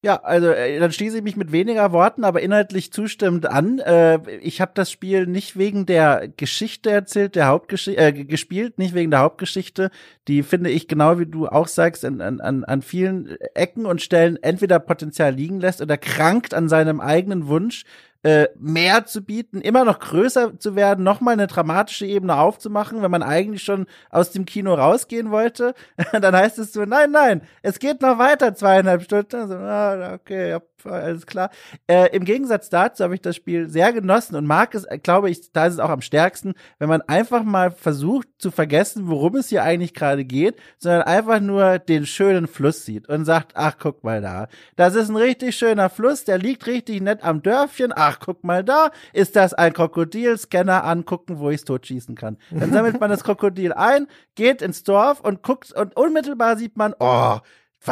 Ja, 0.06 0.18
also 0.18 0.48
äh, 0.50 0.80
dann 0.80 0.92
schließe 0.92 1.20
ich 1.20 1.24
mich 1.24 1.38
mit 1.38 1.54
weniger 1.54 1.94
Worten, 1.94 2.26
aber 2.26 2.42
inhaltlich 2.42 2.92
zustimmend 2.92 3.46
an. 3.46 3.80
Äh, 3.80 4.20
ich 4.42 4.60
habe 4.60 4.74
das 4.76 4.92
Spiel 4.92 5.28
nicht 5.28 5.58
wegen 5.58 5.86
der 5.86 6.28
Geschichte 6.36 6.92
erzählt, 6.92 7.36
der 7.36 7.48
Hauptgeschichte 7.48 8.02
äh, 8.02 8.12
gespielt, 8.12 8.78
nicht 8.78 8.96
wegen 8.96 9.12
der 9.12 9.22
Hauptgeschichte. 9.22 9.92
Die 10.28 10.44
finde 10.44 10.72
ich 10.72 10.90
genau 10.90 11.20
wie 11.20 11.26
du 11.26 11.48
auch 11.48 11.70
sagst 11.70 12.04
an, 12.04 12.20
an, 12.20 12.66
an 12.66 12.82
vielen 12.82 13.38
Ecken 13.54 13.86
und 13.86 14.02
Stellen 14.02 14.36
entweder 14.44 14.78
Potenzial 14.80 15.34
liegen 15.34 15.62
lässt 15.62 15.82
oder 15.82 15.96
krankt 15.98 16.54
an 16.54 16.68
seinem 16.68 17.00
eigenen 17.00 17.48
Wunsch 17.48 17.86
äh, 18.24 18.48
mehr 18.58 19.06
zu 19.06 19.22
bieten, 19.22 19.62
immer 19.62 19.84
noch 19.84 20.00
größer 20.00 20.58
zu 20.58 20.76
werden, 20.76 21.04
nochmal 21.04 21.34
eine 21.34 21.48
dramatische 21.48 22.06
Ebene 22.06 22.38
aufzumachen, 22.38 23.02
wenn 23.02 23.12
man 23.12 23.22
eigentlich 23.22 23.64
schon 23.64 23.86
aus 24.10 24.32
dem 24.32 24.46
Kino 24.46 24.74
rausgehen 24.74 25.30
wollte. 25.30 25.74
Dann 26.12 26.36
heißt 26.36 26.58
es 26.58 26.74
so, 26.74 26.86
nein, 26.86 27.12
nein, 27.12 27.42
es 27.62 27.80
geht 27.80 28.02
noch 28.02 28.18
weiter, 28.18 28.56
zweieinhalb 28.56 29.04
Stunden. 29.04 29.36
Also, 29.36 29.56
ah, 29.56 30.14
okay, 30.14 30.50
ja, 30.52 30.62
alles 30.92 31.26
klar. 31.26 31.50
Äh, 31.88 32.16
Im 32.16 32.26
Gegensatz 32.26 32.70
dazu 32.70 33.04
habe 33.04 33.16
ich 33.16 33.22
das 33.22 33.36
Spiel 33.36 33.70
sehr 33.70 33.94
genossen 33.94 34.36
und 34.36 34.46
mag 34.46 34.76
es, 34.76 34.86
glaube 35.04 35.30
ich, 35.30 35.52
da 35.52 35.66
ist 35.66 35.74
es 35.74 35.80
auch 35.80 35.90
am 35.90 36.02
stärksten, 36.02 36.54
wenn 36.80 36.90
man 36.90 37.02
einfach 37.02 37.44
mal 37.44 37.72
versucht 37.72 38.28
zu 38.38 38.52
vergessen, 38.52 39.08
worum 39.08 39.36
es 39.36 39.50
hier 39.50 39.64
eigentlich 39.64 39.94
gerade 39.94 40.26
geht, 40.26 40.58
sondern 40.78 41.04
einfach 41.04 41.40
nur 41.40 41.80
den 41.80 42.06
schönen 42.06 42.48
Fluss 42.48 42.86
sieht 42.86 43.10
und 43.10 43.26
sagt, 43.26 43.54
ach, 43.56 43.76
guck 43.80 44.04
mal 44.04 44.22
da. 44.22 44.48
Das 44.76 44.96
ist 44.96 45.10
ein 45.10 45.16
richtig 45.16 45.56
schöner 45.56 45.90
Fluss, 45.90 46.24
der 46.24 46.38
liegt 46.38 46.68
richtig 46.68 47.02
nett 47.02 47.24
am 47.24 47.42
Dörfchen. 47.42 47.94
Ach, 47.96 48.20
guck 48.20 48.44
mal 48.44 48.64
da, 48.64 48.92
ist 49.14 49.36
das 49.36 49.54
ein 49.54 49.74
Krokodil? 49.74 50.38
Scanner 50.38 50.84
angucken, 50.84 51.40
wo 51.40 51.50
ich 51.50 51.58
es 51.58 51.66
totschießen 51.66 52.16
kann. 52.16 52.38
Dann 52.52 52.72
sammelt 52.72 53.00
man 53.00 53.10
das 53.10 53.24
Krokodil 53.24 53.74
ein, 53.74 54.08
geht 54.36 54.62
ins 54.62 54.84
Dorf 54.84 55.20
und 55.20 55.42
guckt 55.44 55.72
und 55.74 55.96
unmittelbar 55.96 56.58
sieht 56.58 56.78
man, 56.78 56.94
oh, 57.00 57.40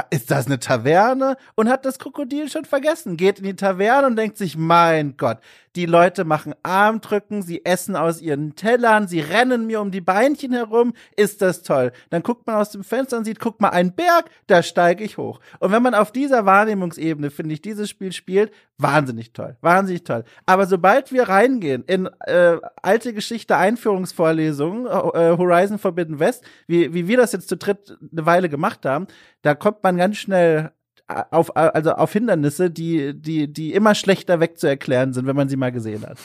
ist 0.09 0.31
das 0.31 0.45
eine 0.45 0.59
Taverne? 0.59 1.37
Und 1.55 1.69
hat 1.69 1.85
das 1.85 1.99
Krokodil 1.99 2.49
schon 2.49 2.65
vergessen, 2.65 3.17
geht 3.17 3.39
in 3.39 3.45
die 3.45 3.55
Taverne 3.55 4.07
und 4.07 4.15
denkt 4.15 4.37
sich, 4.37 4.57
mein 4.57 5.17
Gott, 5.17 5.39
die 5.75 5.85
Leute 5.85 6.25
machen 6.25 6.53
Armdrücken, 6.63 7.41
sie 7.41 7.65
essen 7.65 7.95
aus 7.95 8.21
ihren 8.21 8.55
Tellern, 8.55 9.07
sie 9.07 9.21
rennen 9.21 9.67
mir 9.67 9.81
um 9.81 9.91
die 9.91 10.01
Beinchen 10.01 10.51
herum. 10.53 10.93
Ist 11.15 11.41
das 11.41 11.63
toll? 11.63 11.91
Dann 12.09 12.23
guckt 12.23 12.45
man 12.45 12.57
aus 12.57 12.71
dem 12.71 12.83
Fenster 12.83 13.17
und 13.17 13.25
sieht, 13.25 13.39
guck 13.39 13.61
mal, 13.61 13.69
ein 13.69 13.93
Berg, 13.93 14.29
da 14.47 14.63
steige 14.63 15.03
ich 15.03 15.17
hoch. 15.17 15.39
Und 15.59 15.71
wenn 15.71 15.83
man 15.83 15.93
auf 15.93 16.11
dieser 16.11 16.45
Wahrnehmungsebene, 16.45 17.29
finde 17.31 17.53
ich, 17.53 17.61
dieses 17.61 17.89
Spiel 17.89 18.11
spielt, 18.11 18.51
wahnsinnig 18.77 19.33
toll. 19.33 19.57
Wahnsinnig 19.61 20.03
toll. 20.03 20.23
Aber 20.45 20.65
sobald 20.65 21.11
wir 21.11 21.29
reingehen 21.29 21.83
in 21.85 22.09
äh, 22.25 22.57
alte 22.81 23.13
Geschichte 23.13 23.55
Einführungsvorlesungen, 23.55 24.87
äh, 24.87 25.37
Horizon 25.37 25.79
Forbidden 25.79 26.19
West, 26.19 26.43
wie, 26.67 26.93
wie 26.93 27.07
wir 27.07 27.17
das 27.17 27.31
jetzt 27.31 27.47
zu 27.47 27.57
dritt 27.57 27.97
eine 28.11 28.25
Weile 28.25 28.49
gemacht 28.49 28.85
haben, 28.85 29.07
da 29.41 29.55
kommt 29.55 29.83
man 29.83 29.97
ganz 29.97 30.17
schnell 30.17 30.71
auf, 31.31 31.55
also 31.55 31.91
auf 31.93 32.13
Hindernisse, 32.13 32.69
die, 32.69 33.13
die, 33.19 33.51
die 33.51 33.73
immer 33.73 33.95
schlechter 33.95 34.39
wegzuerklären 34.39 35.13
sind, 35.13 35.27
wenn 35.27 35.35
man 35.35 35.49
sie 35.49 35.57
mal 35.57 35.71
gesehen 35.71 36.05
hat. 36.05 36.17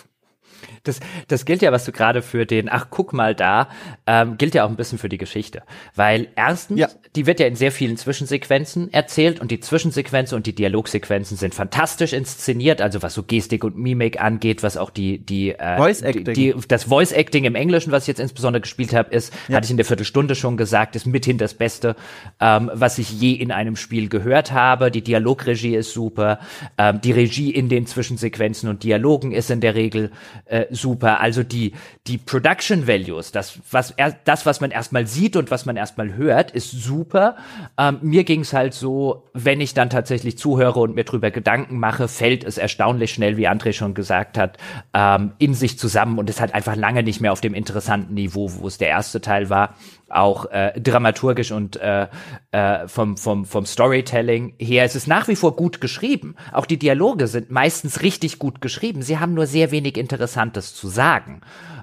Das, 0.84 1.00
das 1.28 1.44
gilt 1.44 1.62
ja, 1.62 1.72
was 1.72 1.84
du 1.84 1.92
gerade 1.92 2.22
für 2.22 2.46
den, 2.46 2.68
ach 2.68 2.88
guck 2.90 3.12
mal 3.12 3.34
da, 3.34 3.68
ähm, 4.06 4.38
gilt 4.38 4.54
ja 4.54 4.64
auch 4.64 4.68
ein 4.68 4.76
bisschen 4.76 4.98
für 4.98 5.08
die 5.08 5.18
Geschichte. 5.18 5.62
Weil 5.94 6.28
erstens, 6.36 6.80
ja. 6.80 6.88
die 7.14 7.26
wird 7.26 7.40
ja 7.40 7.46
in 7.46 7.56
sehr 7.56 7.72
vielen 7.72 7.96
Zwischensequenzen 7.96 8.92
erzählt 8.92 9.40
und 9.40 9.50
die 9.50 9.60
Zwischensequenzen 9.60 10.36
und 10.36 10.46
die 10.46 10.54
Dialogsequenzen 10.54 11.36
sind 11.36 11.54
fantastisch 11.54 12.12
inszeniert, 12.12 12.80
also 12.80 13.02
was 13.02 13.14
so 13.14 13.22
Gestik 13.22 13.64
und 13.64 13.76
Mimik 13.76 14.20
angeht, 14.20 14.62
was 14.62 14.76
auch 14.76 14.90
die, 14.90 15.18
die, 15.18 15.50
äh, 15.52 15.76
Voice 15.76 16.02
-Acting. 16.02 16.24
die, 16.24 16.52
die 16.52 16.54
das 16.68 16.84
Voice 16.84 17.12
Acting 17.12 17.44
im 17.44 17.54
Englischen, 17.54 17.92
was 17.92 18.04
ich 18.04 18.08
jetzt 18.08 18.20
insbesondere 18.20 18.60
gespielt 18.60 18.94
habe, 18.94 19.14
ist, 19.14 19.32
ja. 19.48 19.56
hatte 19.56 19.66
ich 19.66 19.70
in 19.70 19.76
der 19.76 19.86
Viertelstunde 19.86 20.34
schon 20.34 20.56
gesagt, 20.56 20.96
ist 20.96 21.06
mithin 21.06 21.38
das 21.38 21.54
Beste, 21.54 21.96
ähm, 22.40 22.70
was 22.72 22.98
ich 22.98 23.10
je 23.10 23.32
in 23.32 23.50
einem 23.50 23.76
Spiel 23.76 24.08
gehört 24.08 24.52
habe. 24.52 24.90
Die 24.90 25.02
Dialogregie 25.02 25.74
ist 25.74 25.92
super, 25.92 26.38
ähm, 26.78 27.00
die 27.00 27.12
Regie 27.12 27.50
in 27.50 27.68
den 27.68 27.86
Zwischensequenzen 27.86 28.68
und 28.68 28.82
Dialogen 28.82 29.32
ist 29.32 29.50
in 29.50 29.60
der 29.60 29.74
Regel 29.74 30.10
äh, 30.46 30.66
super. 30.70 31.20
Also 31.20 31.42
die, 31.42 31.72
die 32.06 32.18
Production 32.18 32.86
Values, 32.86 33.32
das, 33.32 33.58
was, 33.70 33.90
er, 33.90 34.16
das, 34.24 34.46
was 34.46 34.60
man 34.60 34.70
erstmal 34.70 35.06
sieht 35.06 35.36
und 35.36 35.50
was 35.50 35.66
man 35.66 35.76
erstmal 35.76 36.14
hört, 36.14 36.52
ist 36.52 36.70
super. 36.70 37.36
Ähm, 37.76 37.98
mir 38.02 38.24
ging 38.24 38.40
es 38.40 38.52
halt 38.52 38.72
so, 38.72 39.28
wenn 39.32 39.60
ich 39.60 39.74
dann 39.74 39.90
tatsächlich 39.90 40.38
zuhöre 40.38 40.78
und 40.80 40.94
mir 40.94 41.04
drüber 41.04 41.30
Gedanken 41.30 41.78
mache, 41.78 42.08
fällt 42.08 42.44
es 42.44 42.58
erstaunlich 42.58 43.12
schnell, 43.12 43.36
wie 43.36 43.48
André 43.48 43.72
schon 43.72 43.94
gesagt 43.94 44.38
hat, 44.38 44.58
ähm, 44.94 45.32
in 45.38 45.54
sich 45.54 45.78
zusammen 45.78 46.18
und 46.18 46.30
ist 46.30 46.40
halt 46.40 46.54
einfach 46.54 46.76
lange 46.76 47.02
nicht 47.02 47.20
mehr 47.20 47.32
auf 47.32 47.40
dem 47.40 47.54
interessanten 47.54 48.14
Niveau, 48.14 48.50
wo 48.58 48.68
es 48.68 48.78
der 48.78 48.88
erste 48.88 49.20
Teil 49.20 49.50
war 49.50 49.74
auch 50.08 50.46
äh, 50.46 50.80
dramaturgisch 50.80 51.50
und 51.50 51.76
äh, 51.76 52.08
äh, 52.52 52.86
vom, 52.86 53.16
vom, 53.16 53.44
vom 53.44 53.66
Storytelling 53.66 54.54
her. 54.58 54.84
Es 54.84 54.94
ist 54.94 55.08
nach 55.08 55.28
wie 55.28 55.36
vor 55.36 55.56
gut 55.56 55.80
geschrieben. 55.80 56.36
Auch 56.52 56.66
die 56.66 56.78
Dialoge 56.78 57.26
sind 57.26 57.50
meistens 57.50 58.02
richtig 58.02 58.38
gut 58.38 58.60
geschrieben. 58.60 59.02
Sie 59.02 59.18
haben 59.18 59.34
nur 59.34 59.46
sehr 59.46 59.70
wenig 59.70 59.96
Interessantes 59.96 60.74
zu 60.74 60.88
sagen. 60.88 61.40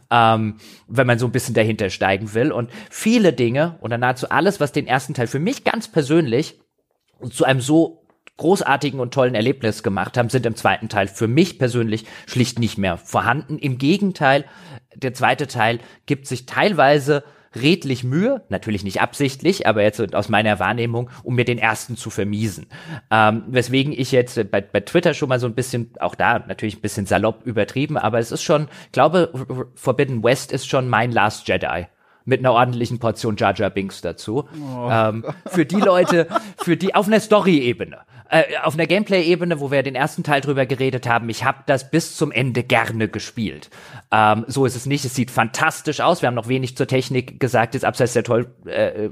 Ähm, 0.10 0.58
wenn 0.88 1.08
man 1.08 1.20
so 1.20 1.26
ein 1.26 1.32
bisschen 1.32 1.56
dahinter 1.56 1.90
steigen 1.90 2.34
will. 2.34 2.52
Und 2.52 2.70
viele 2.90 3.34
Dinge 3.34 3.78
oder 3.82 3.98
nahezu 3.98 4.30
alles, 4.30 4.60
was 4.60 4.72
den 4.72 4.88
ersten 4.88 5.14
Teil 5.14 5.28
für 5.28 5.40
mich 5.40 5.64
ganz 5.64 5.88
persönlich 5.88 6.60
zu 7.32 7.46
einem 7.46 7.62
so 7.62 8.04
großartigen 8.38 9.00
und 9.00 9.14
tollen 9.14 9.36
Erlebnis 9.36 9.84
gemacht 9.84 10.18
haben, 10.18 10.30
sind 10.30 10.46
im 10.46 10.56
zweiten 10.56 10.90
Teil 10.90 11.08
für 11.08 11.28
mich 11.28 11.60
persönlich 11.60 12.06
schlicht 12.26 12.60
nicht 12.60 12.78
mehr 12.78 12.98
vorhanden. 12.98 13.58
Im 13.60 13.78
Gegenteil, 13.78 14.46
der 14.96 15.14
zweite 15.14 15.48
Teil 15.48 15.80
gibt 16.06 16.28
sich 16.28 16.46
teilweise 16.46 17.24
redlich 17.56 18.04
Mühe, 18.04 18.44
natürlich 18.50 18.84
nicht 18.84 19.02
absichtlich, 19.02 19.68
aber 19.68 19.84
jetzt 19.84 20.16
aus 20.16 20.30
meiner 20.30 20.60
Wahrnehmung, 20.60 21.10
um 21.24 21.36
mir 21.36 21.46
den 21.46 21.58
ersten 21.58 21.98
zu 21.98 22.10
vermiesen. 22.10 22.68
Ähm, 23.12 23.44
weswegen 23.48 23.94
ich 23.94 24.12
jetzt 24.12 24.52
bei, 24.52 24.62
bei 24.62 24.80
Twitter 24.80 25.14
schon 25.14 25.30
mal 25.30 25.40
so 25.40 25.48
ein 25.48 25.56
bisschen, 25.56 25.92
auch 26.00 26.16
da 26.16 26.40
natürlich 26.40 26.78
ein 26.78 26.82
bisschen 26.82 27.06
salopp 27.06 27.46
übertrieben, 27.46 27.98
aber 27.98 28.20
es 28.20 28.32
ist 28.32 28.44
schon, 28.44 28.68
glaube, 28.92 29.32
Forbidden 29.76 30.24
West 30.24 30.52
ist 30.52 30.68
schon 30.68 30.90
mein 30.90 31.12
Last 31.12 31.48
Jedi 31.48 31.88
mit 32.26 32.40
einer 32.40 32.54
ordentlichen 32.54 33.00
Portion 33.00 33.36
Jar 33.36 33.54
Jar 33.54 33.70
Binks 33.70 34.02
dazu. 34.02 34.48
Oh. 34.56 34.90
Ähm, 34.90 35.26
für 35.46 35.66
die 35.66 35.80
Leute, 35.80 36.28
für 36.58 36.78
die 36.78 36.96
auf 36.96 37.08
einer 37.08 37.20
Story-Ebene, 37.20 38.00
äh, 38.34 38.58
auf 38.64 38.74
einer 38.74 38.88
Gameplay-Ebene, 38.88 39.60
wo 39.60 39.70
wir 39.70 39.84
den 39.84 39.94
ersten 39.94 40.24
Teil 40.24 40.42
drüber 40.42 40.66
geredet 40.66 41.08
haben, 41.08 41.30
ich 41.30 41.44
habe 41.44 41.60
das 41.68 41.92
bis 41.92 42.18
zum 42.18 42.32
Ende 42.32 42.64
gerne 42.64 43.08
gespielt. 43.08 43.70
Ähm, 44.12 44.44
so 44.48 44.66
ist 44.66 44.76
es 44.76 44.88
nicht. 44.88 45.06
Es 45.06 45.14
sieht 45.14 45.30
fantastisch 45.30 46.02
aus. 46.02 46.22
Wir 46.22 46.28
haben 46.28 46.36
noch 46.36 46.48
wenig 46.48 46.76
zur 46.76 46.88
Technik 46.88 47.40
gesagt, 47.40 47.76
jetzt 47.76 47.86
abseits 47.86 48.14
der 48.14 48.24
toll, 48.24 48.48
äh, 48.66 49.10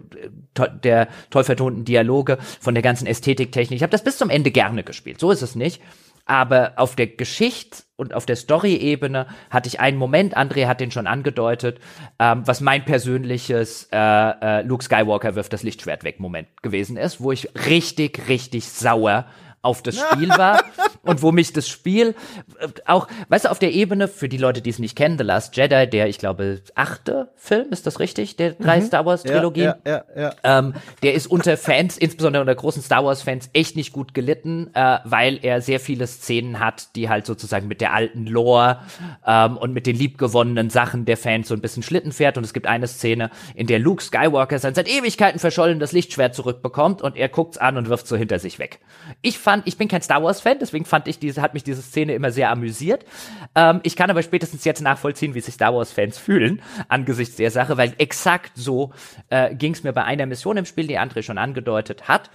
to 0.55 0.65
der 0.65 1.07
toll 1.29 1.43
vertonten 1.43 1.85
Dialoge, 1.85 2.39
von 2.59 2.73
der 2.73 2.81
ganzen 2.81 3.05
Ästhetiktechnik. 3.05 3.77
Ich 3.77 3.83
habe 3.83 3.91
das 3.91 4.03
bis 4.03 4.17
zum 4.17 4.31
Ende 4.31 4.49
gerne 4.49 4.83
gespielt. 4.83 5.19
So 5.19 5.29
ist 5.29 5.43
es 5.43 5.55
nicht. 5.55 5.81
Aber 6.25 6.73
auf 6.77 6.95
der 6.95 7.07
Geschichts- 7.07 7.90
und 8.01 8.15
auf 8.15 8.25
der 8.25 8.35
Story-Ebene 8.35 9.27
hatte 9.51 9.67
ich 9.69 9.79
einen 9.79 9.97
Moment, 9.97 10.35
André 10.35 10.65
hat 10.65 10.81
den 10.81 10.89
schon 10.89 11.05
angedeutet, 11.05 11.79
ähm, 12.19 12.41
was 12.45 12.59
mein 12.59 12.83
persönliches 12.83 13.87
äh, 13.93 13.97
äh, 13.97 14.61
Luke 14.63 14.83
Skywalker 14.83 15.35
wirft 15.35 15.53
das 15.53 15.61
Lichtschwert 15.61 16.03
weg 16.03 16.19
Moment 16.19 16.47
gewesen 16.63 16.97
ist, 16.97 17.21
wo 17.21 17.31
ich 17.31 17.47
richtig, 17.67 18.27
richtig 18.27 18.67
sauer 18.67 19.27
auf 19.61 19.83
das 19.83 19.99
Spiel 19.99 20.29
war 20.29 20.63
und 21.03 21.21
wo 21.21 21.31
mich 21.31 21.53
das 21.53 21.67
Spiel 21.67 22.15
äh, 22.59 22.67
auch, 22.85 23.07
weißt 23.29 23.45
du, 23.45 23.51
auf 23.51 23.59
der 23.59 23.73
Ebene, 23.73 24.07
für 24.07 24.29
die 24.29 24.37
Leute, 24.37 24.61
die 24.61 24.69
es 24.69 24.79
nicht 24.79 24.95
kennen, 24.95 25.17
The 25.17 25.23
Last 25.23 25.55
Jedi, 25.55 25.87
der, 25.87 26.07
ich 26.07 26.17
glaube, 26.17 26.61
achte 26.75 27.29
Film, 27.35 27.67
ist 27.69 27.85
das 27.85 27.99
richtig? 27.99 28.35
Der 28.37 28.51
drei 28.51 28.79
mhm. 28.79 28.85
Star 28.85 29.05
Wars 29.05 29.23
Trilogie. 29.23 29.61
Ja, 29.61 29.77
ja, 29.85 30.03
ja, 30.15 30.21
ja. 30.21 30.59
Ähm, 30.59 30.73
der 31.03 31.13
ist 31.13 31.27
unter 31.27 31.57
Fans, 31.57 31.97
insbesondere 31.97 32.41
unter 32.41 32.55
großen 32.55 32.81
Star 32.81 33.05
Wars 33.05 33.21
Fans, 33.21 33.49
echt 33.53 33.75
nicht 33.75 33.93
gut 33.93 34.13
gelitten, 34.13 34.71
äh, 34.73 34.99
weil 35.03 35.39
er 35.41 35.61
sehr 35.61 35.79
viele 35.79 36.07
Szenen 36.07 36.59
hat, 36.59 36.95
die 36.95 37.09
halt 37.09 37.25
sozusagen 37.25 37.67
mit 37.67 37.81
der 37.81 37.93
alten 37.93 38.25
Lore 38.25 38.79
ähm, 39.25 39.57
und 39.57 39.73
mit 39.73 39.85
den 39.85 39.95
liebgewonnenen 39.95 40.69
Sachen 40.69 41.05
der 41.05 41.17
Fans 41.17 41.47
so 41.47 41.53
ein 41.53 41.61
bisschen 41.61 41.83
Schlitten 41.83 42.11
fährt. 42.11 42.37
Und 42.37 42.43
es 42.43 42.53
gibt 42.53 42.67
eine 42.67 42.87
Szene, 42.87 43.29
in 43.55 43.67
der 43.67 43.79
Luke 43.79 44.03
Skywalker 44.03 44.57
sein 44.59 44.73
seit 44.73 44.89
Ewigkeiten 44.89 45.39
verschollenes 45.39 45.91
Lichtschwert 45.91 46.33
zurückbekommt 46.33 47.01
und 47.01 47.15
er 47.15 47.29
guckt's 47.29 47.57
an 47.57 47.77
und 47.77 47.89
wirft 47.89 48.07
so 48.07 48.15
hinter 48.15 48.39
sich 48.39 48.57
weg. 48.57 48.79
Ich 49.21 49.37
fand 49.37 49.50
fand, 49.51 49.67
ich 49.67 49.77
bin 49.77 49.89
kein 49.89 50.01
Star 50.01 50.23
Wars 50.23 50.39
Fan, 50.39 50.59
deswegen 50.59 50.85
fand 50.85 51.07
ich 51.07 51.19
diese, 51.19 51.41
hat 51.41 51.53
mich 51.53 51.63
diese 51.63 51.81
Szene 51.81 52.13
immer 52.13 52.31
sehr 52.31 52.49
amüsiert. 52.51 53.05
Ähm, 53.53 53.81
ich 53.83 53.97
kann 53.97 54.09
aber 54.09 54.23
spätestens 54.23 54.63
jetzt 54.63 54.81
nachvollziehen, 54.81 55.33
wie 55.33 55.41
sich 55.41 55.55
Star 55.55 55.75
Wars 55.75 55.91
Fans 55.91 56.17
fühlen 56.17 56.61
angesichts 56.87 57.35
der 57.35 57.51
Sache, 57.51 57.75
weil 57.75 57.93
exakt 57.97 58.53
so 58.55 58.93
äh, 59.29 59.53
ging 59.53 59.73
es 59.73 59.83
mir 59.83 59.91
bei 59.91 60.05
einer 60.05 60.25
Mission 60.25 60.55
im 60.55 60.65
Spiel, 60.65 60.87
die 60.87 60.97
André 60.97 61.21
schon 61.21 61.37
angedeutet 61.37 62.07
hat 62.07 62.29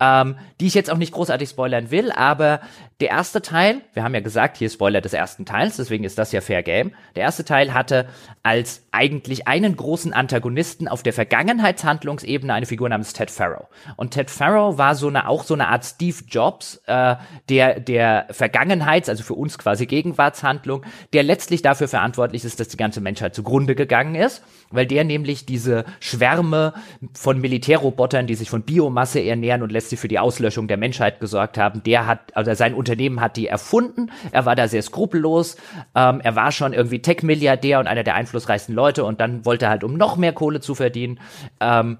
ähm, 0.00 0.36
die 0.60 0.66
ich 0.66 0.74
jetzt 0.74 0.90
auch 0.90 0.98
nicht 0.98 1.12
großartig 1.12 1.48
spoilern 1.48 1.90
will, 1.90 2.12
aber 2.12 2.60
der 3.00 3.10
erste 3.10 3.42
Teil, 3.42 3.82
wir 3.92 4.04
haben 4.04 4.14
ja 4.14 4.20
gesagt, 4.20 4.56
hier 4.56 4.70
Spoiler 4.70 5.02
des 5.02 5.12
ersten 5.12 5.44
Teils, 5.44 5.76
deswegen 5.76 6.04
ist 6.04 6.16
das 6.16 6.32
ja 6.32 6.40
Fair 6.40 6.62
Game. 6.62 6.92
Der 7.14 7.24
erste 7.24 7.44
Teil 7.44 7.74
hatte 7.74 8.08
als 8.42 8.86
eigentlich 8.90 9.46
einen 9.46 9.76
großen 9.76 10.14
Antagonisten 10.14 10.88
auf 10.88 11.02
der 11.02 11.12
Vergangenheitshandlungsebene 11.12 12.54
eine 12.54 12.64
Figur 12.64 12.88
namens 12.88 13.12
Ted 13.12 13.30
Farrow. 13.30 13.66
Und 13.96 14.12
Ted 14.12 14.30
Farrow 14.30 14.78
war 14.78 14.94
so 14.94 15.08
eine, 15.08 15.28
auch 15.28 15.44
so 15.44 15.52
eine 15.52 15.68
Art 15.68 15.84
Steve 15.84 16.16
Jobs, 16.26 16.80
äh, 16.86 17.16
der, 17.50 17.80
der 17.80 18.28
Vergangenheits-, 18.30 19.10
also 19.10 19.22
für 19.22 19.34
uns 19.34 19.58
quasi 19.58 19.84
Gegenwartshandlung, 19.84 20.82
der 21.12 21.22
letztlich 21.22 21.60
dafür 21.60 21.88
verantwortlich 21.88 22.46
ist, 22.46 22.60
dass 22.60 22.68
die 22.68 22.78
ganze 22.78 23.02
Menschheit 23.02 23.34
zugrunde 23.34 23.74
gegangen 23.74 24.14
ist, 24.14 24.42
weil 24.70 24.86
der 24.86 25.04
nämlich 25.04 25.44
diese 25.44 25.84
Schwärme 26.00 26.72
von 27.12 27.42
Militärrobotern, 27.42 28.26
die 28.26 28.36
sich 28.36 28.48
von 28.48 28.62
Biomasse 28.62 29.22
ernähren 29.22 29.62
und 29.62 29.70
letztlich 29.86 30.00
für 30.00 30.08
die 30.08 30.18
Auslöschung 30.18 30.66
der 30.66 30.78
Menschheit 30.78 31.20
gesorgt 31.20 31.58
haben, 31.58 31.82
der 31.84 32.06
hat, 32.06 32.36
also 32.36 32.52
sein 32.54 32.74
Unternehmen 32.74 33.20
hat 33.20 33.36
die 33.36 33.46
erfunden. 33.46 34.10
Er 34.32 34.44
war 34.44 34.56
da 34.56 34.66
sehr 34.66 34.82
skrupellos. 34.82 35.56
Ähm, 35.94 36.20
er 36.20 36.34
war 36.34 36.50
schon 36.50 36.72
irgendwie 36.72 37.00
Tech-Milliardär 37.00 37.78
und 37.78 37.86
einer 37.86 38.02
der 38.02 38.16
einflussreichsten 38.16 38.74
Leute 38.74 39.04
und 39.04 39.20
dann 39.20 39.44
wollte 39.44 39.66
er 39.66 39.70
halt, 39.70 39.84
um 39.84 39.94
noch 39.94 40.16
mehr 40.16 40.32
Kohle 40.32 40.60
zu 40.60 40.74
verdienen, 40.74 41.20
ähm, 41.60 41.98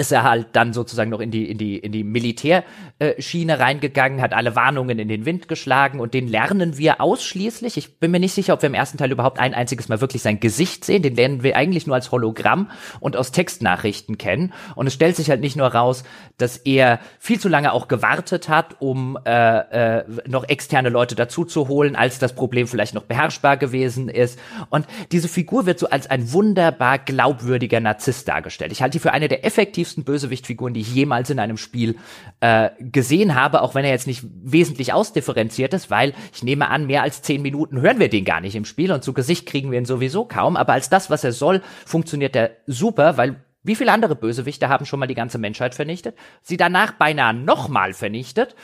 ist 0.00 0.12
er 0.12 0.22
halt 0.22 0.48
dann 0.52 0.72
sozusagen 0.72 1.10
noch 1.10 1.20
in 1.20 1.30
die, 1.30 1.50
in 1.50 1.58
die, 1.58 1.78
in 1.78 1.92
die 1.92 2.04
Militärschiene 2.04 3.58
reingegangen, 3.58 4.22
hat 4.22 4.32
alle 4.32 4.56
Warnungen 4.56 4.98
in 4.98 5.08
den 5.08 5.26
Wind 5.26 5.46
geschlagen 5.46 6.00
und 6.00 6.14
den 6.14 6.26
lernen 6.26 6.78
wir 6.78 7.02
ausschließlich. 7.02 7.76
Ich 7.76 7.98
bin 7.98 8.10
mir 8.10 8.18
nicht 8.18 8.32
sicher, 8.32 8.54
ob 8.54 8.62
wir 8.62 8.68
im 8.68 8.74
ersten 8.74 8.96
Teil 8.96 9.12
überhaupt 9.12 9.38
ein 9.38 9.52
einziges 9.52 9.90
Mal 9.90 10.00
wirklich 10.00 10.22
sein 10.22 10.40
Gesicht 10.40 10.86
sehen. 10.86 11.02
Den 11.02 11.16
lernen 11.16 11.42
wir 11.42 11.54
eigentlich 11.54 11.86
nur 11.86 11.96
als 11.96 12.10
Hologramm 12.10 12.70
und 12.98 13.14
aus 13.14 13.30
Textnachrichten 13.30 14.16
kennen. 14.16 14.54
Und 14.74 14.86
es 14.86 14.94
stellt 14.94 15.16
sich 15.16 15.28
halt 15.28 15.42
nicht 15.42 15.56
nur 15.56 15.66
raus, 15.66 16.02
dass 16.38 16.56
er 16.56 17.00
viel 17.18 17.38
zu 17.38 17.50
lange 17.50 17.72
auch 17.72 17.86
gewartet 17.86 18.48
hat, 18.48 18.76
um 18.78 19.18
äh, 19.26 19.98
äh, 19.98 20.04
noch 20.26 20.48
externe 20.48 20.88
Leute 20.88 21.14
dazu 21.14 21.44
zu 21.44 21.68
holen, 21.68 21.94
als 21.94 22.18
das 22.18 22.34
Problem 22.34 22.66
vielleicht 22.66 22.94
noch 22.94 23.04
beherrschbar 23.04 23.58
gewesen 23.58 24.08
ist. 24.08 24.38
Und 24.70 24.86
diese 25.12 25.28
Figur 25.28 25.66
wird 25.66 25.78
so 25.78 25.90
als 25.90 26.08
ein 26.08 26.32
wunderbar 26.32 26.98
glaubwürdiger 26.98 27.80
Narzisst 27.80 28.26
dargestellt. 28.28 28.72
Ich 28.72 28.80
halte 28.80 28.92
die 28.92 28.98
für 28.98 29.12
eine 29.12 29.28
der 29.28 29.44
effektivsten 29.44 29.89
effektivsten 29.90 30.04
Bösewichtfiguren, 30.04 30.74
die 30.74 30.80
ich 30.80 30.94
jemals 30.94 31.30
in 31.30 31.38
einem 31.38 31.56
Spiel 31.56 31.96
äh, 32.40 32.70
gesehen 32.78 33.34
habe, 33.34 33.62
auch 33.62 33.74
wenn 33.74 33.84
er 33.84 33.90
jetzt 33.90 34.06
nicht 34.06 34.24
wesentlich 34.42 34.92
ausdifferenziert 34.92 35.74
ist, 35.74 35.90
weil 35.90 36.14
ich 36.32 36.42
nehme 36.42 36.68
an, 36.68 36.86
mehr 36.86 37.02
als 37.02 37.22
zehn 37.22 37.42
Minuten 37.42 37.80
hören 37.80 37.98
wir 37.98 38.08
den 38.08 38.24
gar 38.24 38.40
nicht 38.40 38.54
im 38.54 38.64
Spiel 38.64 38.92
und 38.92 39.02
zu 39.02 39.12
Gesicht 39.12 39.46
kriegen 39.46 39.70
wir 39.70 39.78
ihn 39.78 39.84
sowieso 39.84 40.24
kaum, 40.24 40.56
aber 40.56 40.72
als 40.72 40.88
das, 40.88 41.10
was 41.10 41.24
er 41.24 41.32
soll, 41.32 41.62
funktioniert 41.84 42.36
er 42.36 42.52
super, 42.66 43.16
weil 43.16 43.44
wie 43.62 43.76
viele 43.76 43.92
andere 43.92 44.16
Bösewichte 44.16 44.68
haben 44.68 44.86
schon 44.86 45.00
mal 45.00 45.06
die 45.06 45.14
ganze 45.14 45.38
Menschheit 45.38 45.74
vernichtet? 45.74 46.16
Sie 46.40 46.56
danach 46.56 46.92
beinahe 46.92 47.34
nochmal 47.34 47.92
vernichtet. 47.92 48.54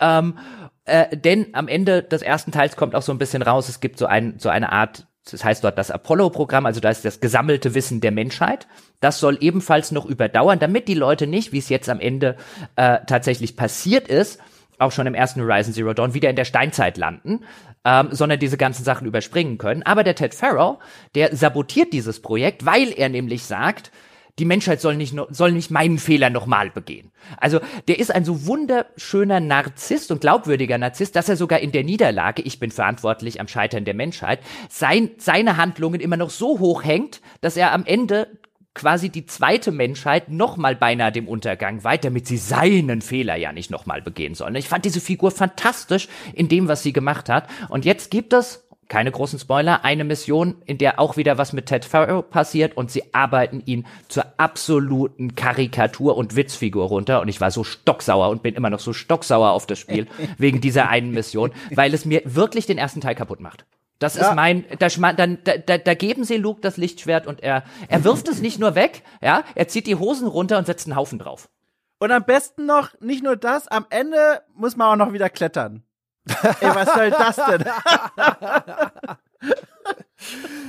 Ähm, 0.00 0.38
äh, 0.86 1.16
denn 1.16 1.48
am 1.52 1.68
Ende 1.68 2.02
des 2.02 2.22
ersten 2.22 2.50
Teils 2.50 2.76
kommt 2.76 2.94
auch 2.94 3.02
so 3.02 3.12
ein 3.12 3.18
bisschen 3.18 3.42
raus, 3.42 3.68
es 3.68 3.80
gibt 3.80 3.98
so, 3.98 4.06
ein, 4.06 4.38
so 4.38 4.48
eine 4.48 4.72
Art 4.72 5.07
das 5.32 5.44
heißt 5.44 5.64
dort 5.64 5.78
das 5.78 5.90
Apollo-Programm, 5.90 6.66
also 6.66 6.80
da 6.80 6.90
ist 6.90 7.04
das 7.04 7.20
gesammelte 7.20 7.74
Wissen 7.74 8.00
der 8.00 8.12
Menschheit. 8.12 8.66
Das 9.00 9.20
soll 9.20 9.38
ebenfalls 9.40 9.92
noch 9.92 10.06
überdauern, 10.06 10.58
damit 10.58 10.88
die 10.88 10.94
Leute 10.94 11.26
nicht, 11.26 11.52
wie 11.52 11.58
es 11.58 11.68
jetzt 11.68 11.88
am 11.88 12.00
Ende 12.00 12.36
äh, 12.76 12.98
tatsächlich 13.06 13.56
passiert 13.56 14.08
ist, 14.08 14.40
auch 14.78 14.92
schon 14.92 15.06
im 15.06 15.14
ersten 15.14 15.40
Horizon 15.40 15.74
Zero 15.74 15.92
Dawn 15.92 16.14
wieder 16.14 16.30
in 16.30 16.36
der 16.36 16.44
Steinzeit 16.44 16.96
landen, 16.98 17.44
ähm, 17.84 18.08
sondern 18.10 18.38
diese 18.38 18.56
ganzen 18.56 18.84
Sachen 18.84 19.06
überspringen 19.06 19.58
können. 19.58 19.82
Aber 19.82 20.04
der 20.04 20.14
Ted 20.14 20.34
Farrow, 20.34 20.78
der 21.14 21.34
sabotiert 21.34 21.92
dieses 21.92 22.20
Projekt, 22.20 22.64
weil 22.64 22.92
er 22.92 23.08
nämlich 23.08 23.44
sagt, 23.44 23.90
die 24.38 24.44
Menschheit 24.44 24.80
soll 24.80 24.96
nicht, 24.96 25.14
soll 25.30 25.52
nicht 25.52 25.70
meinen 25.70 25.98
Fehler 25.98 26.30
nochmal 26.30 26.70
begehen. 26.70 27.10
Also 27.38 27.60
der 27.88 27.98
ist 27.98 28.14
ein 28.14 28.24
so 28.24 28.46
wunderschöner 28.46 29.40
Narzisst 29.40 30.10
und 30.10 30.20
glaubwürdiger 30.20 30.78
Narzisst, 30.78 31.16
dass 31.16 31.28
er 31.28 31.36
sogar 31.36 31.60
in 31.60 31.72
der 31.72 31.84
Niederlage, 31.84 32.42
ich 32.42 32.58
bin 32.58 32.70
verantwortlich 32.70 33.40
am 33.40 33.48
Scheitern 33.48 33.84
der 33.84 33.94
Menschheit, 33.94 34.40
sein, 34.68 35.10
seine 35.18 35.56
Handlungen 35.56 36.00
immer 36.00 36.16
noch 36.16 36.30
so 36.30 36.58
hoch 36.58 36.84
hängt, 36.84 37.20
dass 37.40 37.56
er 37.56 37.72
am 37.72 37.84
Ende 37.84 38.28
quasi 38.74 39.08
die 39.08 39.26
zweite 39.26 39.72
Menschheit 39.72 40.28
nochmal 40.28 40.76
beinahe 40.76 41.10
dem 41.10 41.26
Untergang 41.26 41.82
weit, 41.82 42.04
damit 42.04 42.28
sie 42.28 42.36
seinen 42.36 43.02
Fehler 43.02 43.34
ja 43.34 43.52
nicht 43.52 43.70
nochmal 43.70 44.02
begehen 44.02 44.34
sollen. 44.34 44.54
Ich 44.54 44.68
fand 44.68 44.84
diese 44.84 45.00
Figur 45.00 45.32
fantastisch 45.32 46.08
in 46.32 46.48
dem, 46.48 46.68
was 46.68 46.84
sie 46.84 46.92
gemacht 46.92 47.28
hat. 47.28 47.48
Und 47.68 47.84
jetzt 47.84 48.10
gibt 48.10 48.32
es 48.32 48.67
keine 48.88 49.12
großen 49.12 49.38
Spoiler, 49.38 49.84
eine 49.84 50.04
Mission, 50.04 50.56
in 50.64 50.78
der 50.78 50.98
auch 50.98 51.16
wieder 51.16 51.38
was 51.38 51.52
mit 51.52 51.66
Ted 51.66 51.84
Farrow 51.84 52.28
passiert 52.28 52.76
und 52.76 52.90
sie 52.90 53.14
arbeiten 53.14 53.62
ihn 53.66 53.86
zur 54.08 54.24
absoluten 54.38 55.34
Karikatur 55.34 56.16
und 56.16 56.36
Witzfigur 56.36 56.86
runter 56.86 57.20
und 57.20 57.28
ich 57.28 57.40
war 57.40 57.50
so 57.50 57.64
stocksauer 57.64 58.30
und 58.30 58.42
bin 58.42 58.54
immer 58.54 58.70
noch 58.70 58.80
so 58.80 58.92
stocksauer 58.92 59.50
auf 59.50 59.66
das 59.66 59.78
Spiel 59.78 60.06
wegen 60.38 60.60
dieser 60.60 60.88
einen 60.88 61.10
Mission, 61.10 61.52
weil 61.74 61.92
es 61.92 62.04
mir 62.04 62.22
wirklich 62.24 62.66
den 62.66 62.78
ersten 62.78 63.00
Teil 63.00 63.14
kaputt 63.14 63.40
macht. 63.40 63.66
Das 63.98 64.14
ja. 64.14 64.28
ist 64.28 64.34
mein, 64.36 64.64
da, 64.78 64.88
dann, 65.12 65.38
da, 65.44 65.58
da, 65.58 65.76
da 65.76 65.94
geben 65.94 66.24
sie 66.24 66.36
Luke 66.36 66.60
das 66.60 66.76
Lichtschwert 66.76 67.26
und 67.26 67.42
er, 67.42 67.64
er 67.88 68.04
wirft 68.04 68.28
es 68.28 68.40
nicht 68.40 68.58
nur 68.58 68.74
weg, 68.74 69.02
ja, 69.20 69.42
er 69.54 69.68
zieht 69.68 69.86
die 69.86 69.96
Hosen 69.96 70.28
runter 70.28 70.56
und 70.56 70.66
setzt 70.66 70.86
einen 70.86 70.96
Haufen 70.96 71.18
drauf. 71.18 71.48
Und 71.98 72.12
am 72.12 72.24
besten 72.24 72.64
noch, 72.64 72.90
nicht 73.00 73.24
nur 73.24 73.36
das, 73.36 73.66
am 73.66 73.86
Ende 73.90 74.42
muss 74.54 74.76
man 74.76 74.88
auch 74.88 75.06
noch 75.06 75.12
wieder 75.12 75.28
klettern. 75.28 75.82
Ey, 76.60 76.74
was 76.74 76.94
soll 76.94 77.10
das 77.10 77.36
denn? 77.36 77.64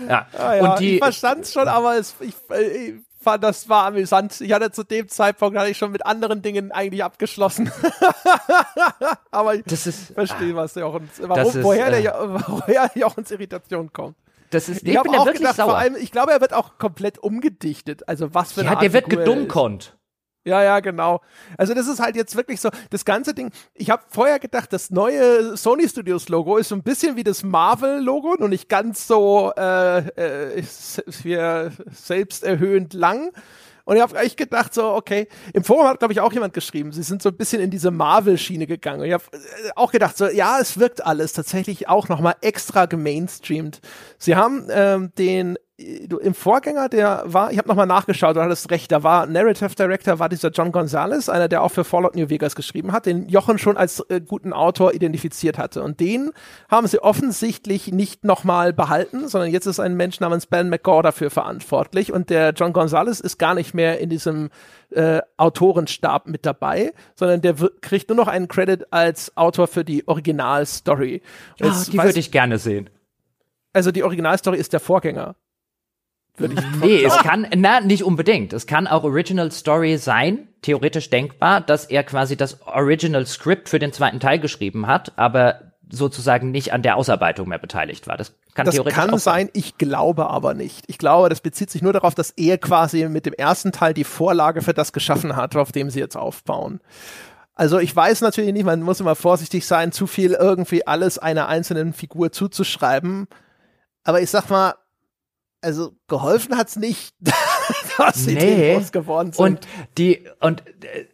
ja. 0.08 0.28
Ah, 0.38 0.56
ja, 0.56 0.72
und 0.74 0.80
die, 0.80 0.96
ich 0.96 1.00
verstand's 1.00 1.54
schon, 1.54 1.68
aber 1.68 1.98
es, 1.98 2.16
ich, 2.20 2.36
ich 2.58 2.94
fand, 3.22 3.44
das 3.44 3.68
war 3.70 3.86
amüsant. 3.86 4.42
Ich 4.42 4.52
hatte 4.52 4.72
zu 4.72 4.84
dem 4.84 5.08
Zeitpunkt 5.08 5.58
hatte 5.58 5.70
ich 5.70 5.78
schon 5.78 5.92
mit 5.92 6.06
anderen 6.06 6.42
Dingen 6.42 6.72
eigentlich 6.72 7.04
abgeschlossen. 7.04 7.72
aber 9.32 9.56
ich 9.56 9.64
das 9.66 9.88
ist, 9.88 10.14
verstehe, 10.14 10.56
was 10.56 10.76
Jochens, 10.76 11.10
warum, 11.20 11.50
ist, 11.50 11.64
woher, 11.64 11.90
der, 11.90 12.16
äh, 12.16 12.30
woher 12.48 12.92
Jochens 12.96 13.32
Irritation 13.32 13.92
kommt. 13.92 14.16
Das 14.52 14.68
ist, 14.68 14.82
ich, 14.82 14.90
ich 14.90 14.98
habe 14.98 15.10
auch 15.10 15.32
gedacht, 15.32 15.58
sauer. 15.58 15.70
vor 15.70 15.78
allem, 15.78 15.96
ich 15.96 16.12
glaube, 16.12 16.32
er 16.32 16.42
wird 16.42 16.54
auch 16.54 16.78
komplett 16.80 17.20
umgedichtet. 17.20 18.08
Also 18.08 18.34
was 18.34 18.54
für 18.54 18.62
eine 18.62 18.70
Ja, 18.70 18.76
Art 18.76 18.82
der 18.82 18.94
wird 18.94 19.10
gedummkonnt. 19.10 19.96
Ja, 20.46 20.64
ja, 20.64 20.80
genau. 20.80 21.22
Also 21.58 21.74
das 21.74 21.88
ist 21.88 22.00
halt 22.00 22.16
jetzt 22.16 22.36
wirklich 22.36 22.62
so, 22.62 22.70
das 22.90 23.04
ganze 23.04 23.34
Ding, 23.34 23.52
ich 23.74 23.90
habe 23.90 24.04
vorher 24.08 24.40
gedacht, 24.40 24.72
das 24.72 24.90
neue 24.90 25.58
Sony 25.58 25.88
Studios 25.88 26.30
Logo 26.30 26.58
ist 26.58 26.70
so 26.70 26.76
ein 26.76 26.84
bisschen 26.84 27.18
wie 27.18 27.24
das 27.24 27.44
Marvel 27.44 28.02
Logo, 28.02 28.36
nur 28.40 28.48
nicht 28.48 28.70
ganz 28.70 29.06
so 29.06 29.52
äh, 29.58 30.00
äh, 30.00 30.64
selbsterhöhend 31.92 32.94
lang. 32.94 33.32
Und 33.84 33.96
ich 33.96 34.02
habe 34.04 34.20
echt 34.20 34.38
gedacht, 34.38 34.74
so, 34.74 34.92
okay, 34.94 35.28
im 35.52 35.64
Forum 35.64 35.88
hat, 35.88 35.98
glaube 35.98 36.14
ich, 36.14 36.20
auch 36.20 36.32
jemand 36.32 36.54
geschrieben, 36.54 36.92
sie 36.92 37.02
sind 37.02 37.24
so 37.24 37.30
ein 37.30 37.38
bisschen 37.38 37.60
in 37.60 37.72
diese 37.72 37.90
Marvel-Schiene 37.90 38.68
gegangen. 38.68 39.02
Und 39.02 39.08
ich 39.08 39.14
habe 39.14 39.24
äh, 39.34 39.72
auch 39.76 39.92
gedacht, 39.92 40.16
so, 40.16 40.28
ja, 40.28 40.60
es 40.60 40.80
wirkt 40.80 41.06
alles 41.06 41.34
tatsächlich 41.34 41.90
auch 41.90 42.08
nochmal 42.08 42.36
extra 42.42 42.86
gemainstreamt. 42.86 43.82
Sie 44.20 44.36
haben 44.36 44.68
ähm, 44.70 45.12
den 45.18 45.58
im 45.80 46.34
Vorgänger, 46.34 46.90
der 46.90 47.24
war, 47.26 47.52
ich 47.52 47.58
habe 47.58 47.68
nochmal 47.68 47.86
nachgeschaut, 47.86 48.36
du 48.36 48.42
hattest 48.42 48.70
recht, 48.70 48.92
da 48.92 49.04
war 49.04 49.26
Narrative 49.28 49.74
Director, 49.76 50.20
war 50.20 50.28
dieser 50.28 50.50
John 50.50 50.72
Gonzalez, 50.72 51.30
einer, 51.30 51.48
der 51.48 51.64
auch 51.64 51.70
für 51.70 51.84
Fallout 51.84 52.16
New 52.16 52.30
Vegas 52.30 52.56
geschrieben 52.56 52.92
hat, 52.92 53.06
den 53.06 53.30
Jochen 53.30 53.58
schon 53.58 53.78
als 53.78 54.02
äh, 54.10 54.20
guten 54.20 54.52
Autor 54.52 54.94
identifiziert 54.94 55.58
hatte. 55.58 55.82
Und 55.82 56.00
den 56.00 56.32
haben 56.70 56.88
sie 56.88 57.02
offensichtlich 57.02 57.92
nicht 57.92 58.26
nochmal 58.26 58.74
behalten, 58.74 59.28
sondern 59.28 59.52
jetzt 59.52 59.68
ist 59.68 59.80
ein 59.80 59.96
Mensch 59.96 60.20
namens 60.20 60.48
Ben 60.48 60.70
McGaw 60.70 61.02
dafür 61.02 61.30
verantwortlich. 61.30 62.12
Und 62.12 62.30
der 62.30 62.52
John 62.52 62.74
Gonzalez 62.74 63.20
ist 63.22 63.38
gar 63.38 63.56
nicht 63.56 63.74
mehr 63.74 64.00
in 64.00 64.10
diesem 64.10 64.50
äh, 64.92 65.22
Autorenstab 65.38 66.28
mit 66.28 66.46
dabei, 66.46 66.94
sondern 67.16 67.42
der 67.42 67.56
kriegt 67.82 68.10
nur 68.10 68.18
noch 68.18 68.28
einen 68.28 68.48
Credit 68.48 68.92
als 68.92 69.36
Autor 69.38 69.68
für 69.68 69.86
die 69.86 70.08
Originalstory. 70.08 71.22
Oh, 71.62 71.72
die 71.92 71.98
würde 71.98 72.20
ich 72.20 72.32
gerne 72.32 72.58
sehen. 72.58 72.90
Also 73.72 73.92
die 73.92 74.04
Originalstory 74.04 74.58
ist 74.58 74.74
der 74.74 74.80
Vorgänger 74.80 75.36
würde 76.40 76.56
ich 76.56 76.80
Nee, 76.82 77.04
es 77.04 77.18
kann, 77.18 77.48
na, 77.56 77.82
nicht 77.82 78.04
unbedingt. 78.04 78.54
Es 78.54 78.68
kann 78.68 78.88
auch 78.88 79.04
Original 79.04 79.52
Story 79.52 79.98
sein, 79.98 80.48
theoretisch 80.62 81.10
denkbar, 81.10 81.62
dass 81.62 81.86
er 81.86 82.04
quasi 82.04 82.38
das 82.38 82.62
Original 82.66 83.26
Script 83.26 83.70
für 83.70 83.80
den 83.80 83.94
zweiten 83.94 84.20
Teil 84.20 84.40
geschrieben 84.40 84.88
hat, 84.88 85.14
aber 85.16 85.70
sozusagen 85.92 86.52
nicht 86.52 86.72
an 86.72 86.84
der 86.84 86.98
Ausarbeitung 86.98 87.50
mehr 87.50 87.58
beteiligt 87.58 88.08
war. 88.08 88.16
Das 88.16 88.36
kann 88.54 88.66
das 88.66 88.76
theoretisch 88.76 88.96
kann 88.96 89.18
sein, 89.18 89.50
ich 89.54 89.78
glaube 89.78 90.30
aber 90.30 90.54
nicht. 90.54 90.84
Ich 90.88 90.98
glaube, 90.98 91.30
das 91.30 91.42
bezieht 91.42 91.70
sich 91.70 91.82
nur 91.82 91.94
darauf, 91.94 92.14
dass 92.14 92.32
er 92.32 92.58
quasi 92.58 93.08
mit 93.10 93.26
dem 93.26 93.34
ersten 93.34 93.72
Teil 93.72 93.94
die 93.94 94.04
Vorlage 94.04 94.62
für 94.62 94.74
das 94.74 94.94
geschaffen 94.94 95.36
hat, 95.36 95.56
auf 95.56 95.72
dem 95.72 95.90
sie 95.90 96.00
jetzt 96.00 96.16
aufbauen. 96.16 96.80
Also 97.56 97.80
ich 97.80 97.94
weiß 97.94 98.22
natürlich 98.22 98.54
nicht, 98.54 98.66
man 98.66 98.82
muss 98.82 99.02
immer 99.02 99.16
vorsichtig 99.16 99.66
sein, 99.66 99.92
zu 99.92 100.08
viel 100.08 100.34
irgendwie 100.34 100.88
alles 100.88 101.18
einer 101.18 101.48
einzelnen 101.48 101.94
Figur 101.94 102.32
zuzuschreiben. 102.32 103.28
Aber 104.04 104.22
ich 104.22 104.30
sag 104.30 104.50
mal, 104.50 104.76
also 105.62 105.92
geholfen 106.08 106.58
hat's 106.58 106.76
nicht, 106.78 107.14
dass 107.98 108.24
sie 108.24 108.36
nee. 108.36 108.76
groß 108.76 108.92
geworden 108.92 109.32
sind. 109.32 109.46
Und 109.46 109.68
die 109.98 110.26
und 110.40 110.64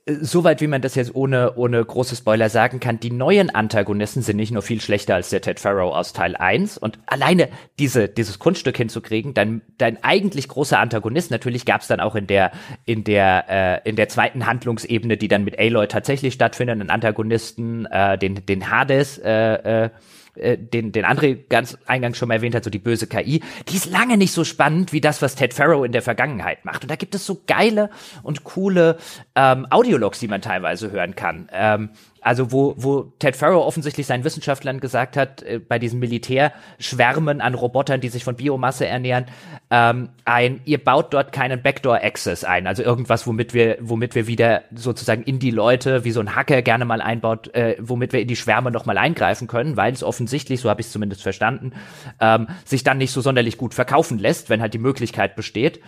äh, 0.06 0.16
soweit 0.22 0.62
wie 0.62 0.68
man 0.68 0.82
das 0.82 0.96
jetzt 0.96 1.16
ohne 1.16 1.56
ohne 1.56 1.84
große 1.84 2.16
Spoiler 2.16 2.50
sagen 2.50 2.80
kann, 2.80 3.00
die 3.00 3.12
neuen 3.12 3.50
Antagonisten 3.50 4.22
sind 4.22 4.38
nicht 4.38 4.52
nur 4.52 4.62
viel 4.62 4.82
schlechter 4.82 5.16
als 5.16 5.30
der 5.30 5.42
Ted 5.42 5.60
Farrow 5.60 5.94
aus 5.94 6.14
Teil 6.14 6.36
1 6.36 6.78
und 6.78 7.00
alleine 7.08 7.50
diese 7.80 8.08
dieses 8.08 8.38
Kunststück 8.40 8.78
hinzukriegen, 8.78 9.34
dein 9.34 9.62
dein 9.78 10.04
eigentlich 10.04 10.48
großer 10.48 10.80
Antagonist, 10.80 11.32
natürlich 11.32 11.66
gab's 11.66 11.88
dann 11.88 12.00
auch 12.00 12.16
in 12.16 12.28
der 12.28 12.52
in 12.86 13.04
der 13.04 13.46
äh, 13.84 13.90
in 13.90 13.96
der 13.96 14.10
zweiten 14.10 14.46
Handlungsebene, 14.46 15.18
die 15.18 15.28
dann 15.28 15.44
mit 15.44 15.58
Aloy 15.58 15.88
tatsächlich 15.88 16.36
stattfindet, 16.36 16.80
einen 16.80 16.92
Antagonisten, 16.92 17.86
äh, 17.88 18.18
den 18.18 18.46
den 18.46 18.70
Hades 18.70 19.18
äh, 19.18 19.86
äh, 19.86 19.90
äh, 20.36 20.58
den, 20.58 20.92
den 20.92 21.06
André 21.06 21.38
ganz 21.50 21.78
eingangs 21.86 22.18
schon 22.18 22.28
mal 22.28 22.36
erwähnt 22.36 22.56
hat, 22.56 22.64
so 22.64 22.70
die 22.70 22.80
böse 22.80 23.08
KI, 23.08 23.42
die 23.68 23.76
ist 23.76 23.90
lange 23.90 24.18
nicht 24.18 24.32
so 24.32 24.44
spannend 24.44 24.94
wie 24.94 25.02
das, 25.02 25.22
was 25.22 25.36
Ted 25.36 25.54
Farrow 25.54 25.86
in 25.86 25.92
der 25.92 26.02
Vergangenheit 26.02 26.66
macht. 26.66 26.84
Und 26.84 26.92
da 26.92 26.96
gibt 26.96 27.16
es 27.16 27.26
so 27.26 27.42
geile 27.48 27.90
und 28.24 28.44
coole 28.44 28.98
ähm, 29.36 29.68
Audiologs, 29.70 30.20
die 30.20 30.28
man 30.28 30.42
teilweise 30.42 30.92
hören 30.92 31.16
kann. 31.16 31.50
Ähm, 31.52 31.90
also 32.26 32.52
wo, 32.52 32.74
wo 32.78 33.04
Ted 33.20 33.36
Farrow 33.36 33.64
offensichtlich 33.64 34.08
seinen 34.08 34.24
Wissenschaftlern 34.24 34.80
gesagt 34.80 35.16
hat, 35.16 35.44
äh, 35.44 35.60
bei 35.60 35.78
diesen 35.78 36.00
Militärschwärmen 36.00 37.40
an 37.40 37.54
Robotern, 37.54 38.02
die 38.02 38.10
sich 38.10 38.24
von 38.24 38.36
Biomasse 38.36 38.88
ernähren, 38.88 39.26
ähm, 39.70 40.10
ein, 40.26 40.60
ihr 40.66 40.84
baut 40.84 41.14
dort 41.14 41.32
keinen 41.32 41.62
Backdoor-Access 41.62 42.44
ein, 42.44 42.66
also 42.66 42.82
irgendwas, 42.82 43.28
womit 43.28 43.54
wir, 43.54 43.78
womit 43.80 44.16
wir 44.16 44.26
wieder 44.26 44.64
sozusagen 44.74 45.22
in 45.22 45.38
die 45.38 45.52
Leute, 45.52 46.04
wie 46.04 46.10
so 46.10 46.20
ein 46.20 46.36
Hacker 46.36 46.64
gerne 46.64 46.84
mal 46.84 47.00
einbaut, 47.00 47.54
äh, 47.54 47.76
womit 47.80 48.12
wir 48.12 48.22
in 48.22 48.28
die 48.28 48.36
Schwärme 48.36 48.72
nochmal 48.72 48.98
eingreifen 48.98 49.48
können, 49.48 49.78
weil 49.78 49.94
es 49.94 50.02
offensichtlich, 50.02 50.62
so 50.62 50.70
habe 50.72 50.82
ich 50.82 50.88
es 50.88 50.94
zumindest 50.94 51.22
verstanden, 51.22 51.74
ähm, 52.20 52.48
sich 52.64 52.84
dann 52.84 52.98
nicht 52.98 53.12
so 53.12 53.22
sonderlich 53.22 53.60
gut 53.60 53.76
verkaufen 53.76 54.18
lässt, 54.18 54.50
wenn 54.50 54.62
halt 54.62 54.74
die 54.74 54.80
Möglichkeit 54.80 55.36
besteht 55.36 55.80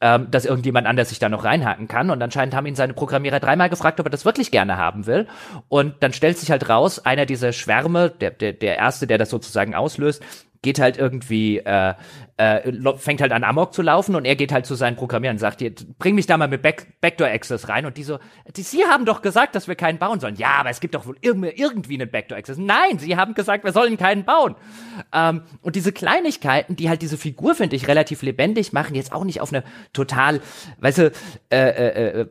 ähm, 0.00 0.30
dass 0.30 0.44
irgendjemand 0.44 0.86
anders 0.86 1.08
sich 1.08 1.18
da 1.18 1.28
noch 1.28 1.44
reinhaken 1.44 1.88
kann. 1.88 2.10
Und 2.10 2.22
anscheinend 2.22 2.54
haben 2.54 2.66
ihn 2.66 2.74
seine 2.74 2.92
Programmierer 2.94 3.40
dreimal 3.40 3.70
gefragt, 3.70 3.98
ob 3.98 4.06
er 4.06 4.10
das 4.10 4.24
wirklich 4.24 4.50
gerne 4.50 4.76
haben 4.76 5.06
will. 5.06 5.26
Und 5.68 5.94
dann 6.00 6.12
stellt 6.12 6.38
sich 6.38 6.50
halt 6.50 6.68
raus, 6.68 7.04
einer 7.04 7.26
dieser 7.26 7.52
Schwärme, 7.52 8.10
der, 8.10 8.30
der, 8.30 8.52
der 8.52 8.76
erste, 8.76 9.06
der 9.06 9.18
das 9.18 9.30
sozusagen 9.30 9.74
auslöst, 9.74 10.22
geht 10.62 10.80
halt 10.80 10.98
irgendwie 10.98 11.58
äh, 11.58 11.94
äh, 12.38 12.70
fängt 12.98 13.22
halt 13.22 13.32
an 13.32 13.44
Amok 13.44 13.72
zu 13.72 13.80
laufen 13.80 14.14
und 14.14 14.26
er 14.26 14.36
geht 14.36 14.52
halt 14.52 14.66
zu 14.66 14.74
seinen 14.74 14.96
Programmierern 14.96 15.36
und 15.36 15.40
sagt, 15.40 15.64
bring 15.98 16.14
mich 16.14 16.26
da 16.26 16.36
mal 16.36 16.48
mit 16.48 16.60
Back 16.60 17.00
Backdoor 17.00 17.28
Access 17.28 17.68
rein 17.68 17.86
und 17.86 17.96
die 17.96 18.02
so, 18.02 18.18
die, 18.54 18.62
sie 18.62 18.84
haben 18.84 19.06
doch 19.06 19.22
gesagt, 19.22 19.54
dass 19.54 19.68
wir 19.68 19.74
keinen 19.74 19.98
bauen 19.98 20.20
sollen. 20.20 20.36
Ja, 20.36 20.56
aber 20.58 20.68
es 20.68 20.80
gibt 20.80 20.94
doch 20.94 21.06
wohl 21.06 21.16
irgendwie 21.20 21.94
einen 21.94 22.10
Backdoor 22.10 22.36
Access. 22.36 22.58
Nein, 22.58 22.98
sie 22.98 23.16
haben 23.16 23.32
gesagt, 23.32 23.64
wir 23.64 23.72
sollen 23.72 23.96
keinen 23.96 24.24
bauen. 24.24 24.54
Ähm, 25.14 25.42
und 25.62 25.76
diese 25.76 25.92
Kleinigkeiten, 25.92 26.76
die 26.76 26.90
halt 26.90 27.00
diese 27.00 27.16
Figur, 27.16 27.54
finde 27.54 27.74
ich, 27.74 27.88
relativ 27.88 28.20
lebendig 28.20 28.72
machen, 28.74 28.94
jetzt 28.94 29.12
auch 29.12 29.24
nicht 29.24 29.40
auf 29.40 29.52
eine 29.52 29.64
total, 29.94 30.40
weißt 30.80 30.98
du, 30.98 31.12
äh, 31.50 31.56
äh, 31.56 32.20
äh, 32.20 32.26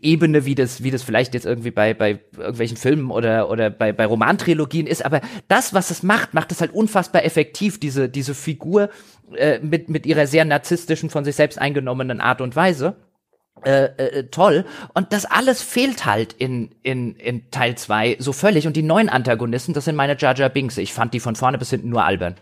Ebene, 0.00 0.46
wie 0.46 0.54
das, 0.54 0.82
wie 0.82 0.90
das 0.90 1.02
vielleicht 1.02 1.34
jetzt 1.34 1.44
irgendwie 1.44 1.70
bei, 1.70 1.92
bei 1.92 2.20
irgendwelchen 2.38 2.78
Filmen 2.78 3.10
oder, 3.10 3.50
oder 3.50 3.68
bei, 3.68 3.92
bei 3.92 4.06
Romantrilogien 4.06 4.86
ist, 4.86 5.04
aber 5.04 5.20
das, 5.48 5.74
was 5.74 5.90
es 5.90 6.02
macht, 6.02 6.32
macht 6.32 6.52
es 6.52 6.62
halt 6.62 6.72
unfassbar 6.72 7.24
effektiv, 7.24 7.78
diese, 7.78 8.08
diese 8.08 8.34
Figur 8.34 8.88
äh, 9.36 9.58
mit, 9.60 9.88
mit 9.88 10.06
ihrer 10.06 10.26
sehr 10.26 10.44
narzisstischen, 10.44 11.10
von 11.10 11.24
sich 11.24 11.36
selbst 11.36 11.58
eingenommenen 11.58 12.20
Art 12.20 12.40
und 12.40 12.56
Weise. 12.56 12.96
Äh, 13.64 13.84
äh, 13.84 14.24
toll. 14.30 14.64
Und 14.92 15.12
das 15.12 15.24
alles 15.24 15.62
fehlt 15.62 16.04
halt 16.04 16.32
in, 16.32 16.74
in, 16.82 17.14
in 17.16 17.50
Teil 17.50 17.76
2 17.76 18.16
so 18.18 18.32
völlig. 18.32 18.66
Und 18.66 18.76
die 18.76 18.82
neuen 18.82 19.08
Antagonisten, 19.08 19.72
das 19.72 19.84
sind 19.84 19.94
meine 19.94 20.16
Jar 20.18 20.34
Jar 20.34 20.48
Binks. 20.48 20.78
Ich 20.78 20.92
fand 20.92 21.14
die 21.14 21.20
von 21.20 21.36
vorne 21.36 21.58
bis 21.58 21.70
hinten 21.70 21.88
nur 21.88 22.04
albern. 22.04 22.34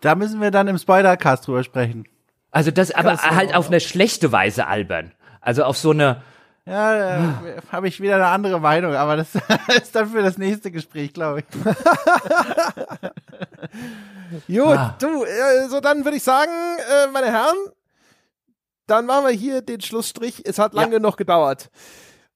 Da 0.00 0.14
müssen 0.14 0.40
wir 0.40 0.50
dann 0.50 0.68
im 0.68 0.78
Spoilercast 0.78 1.46
drüber 1.46 1.62
sprechen. 1.62 2.06
Also 2.50 2.70
das, 2.70 2.90
aber 2.90 3.16
halt 3.18 3.54
auf 3.54 3.68
eine 3.68 3.80
schlechte 3.80 4.32
Weise 4.32 4.66
albern. 4.66 5.12
Also 5.40 5.64
auf 5.64 5.76
so 5.76 5.90
eine, 5.90 6.22
ja, 6.64 7.16
äh, 7.16 7.20
habe 7.72 7.88
ich 7.88 8.00
wieder 8.00 8.14
eine 8.16 8.28
andere 8.28 8.60
Meinung, 8.60 8.94
aber 8.94 9.16
das 9.16 9.34
ist 9.82 9.96
dann 9.96 10.08
für 10.08 10.22
das 10.22 10.38
nächste 10.38 10.70
Gespräch, 10.70 11.12
glaube 11.12 11.40
ich. 11.40 11.46
Gut, 14.46 14.76
ah. 14.76 14.94
du, 14.98 15.24
äh, 15.24 15.68
so 15.68 15.80
dann 15.80 16.04
würde 16.04 16.16
ich 16.16 16.22
sagen, 16.22 16.52
äh, 16.52 17.08
meine 17.08 17.32
Herren, 17.32 17.56
dann 18.86 19.06
machen 19.06 19.26
wir 19.26 19.32
hier 19.32 19.62
den 19.62 19.80
Schlussstrich. 19.80 20.46
Es 20.46 20.58
hat 20.58 20.74
lange 20.74 20.94
ja. 20.94 21.00
noch 21.00 21.16
gedauert. 21.16 21.70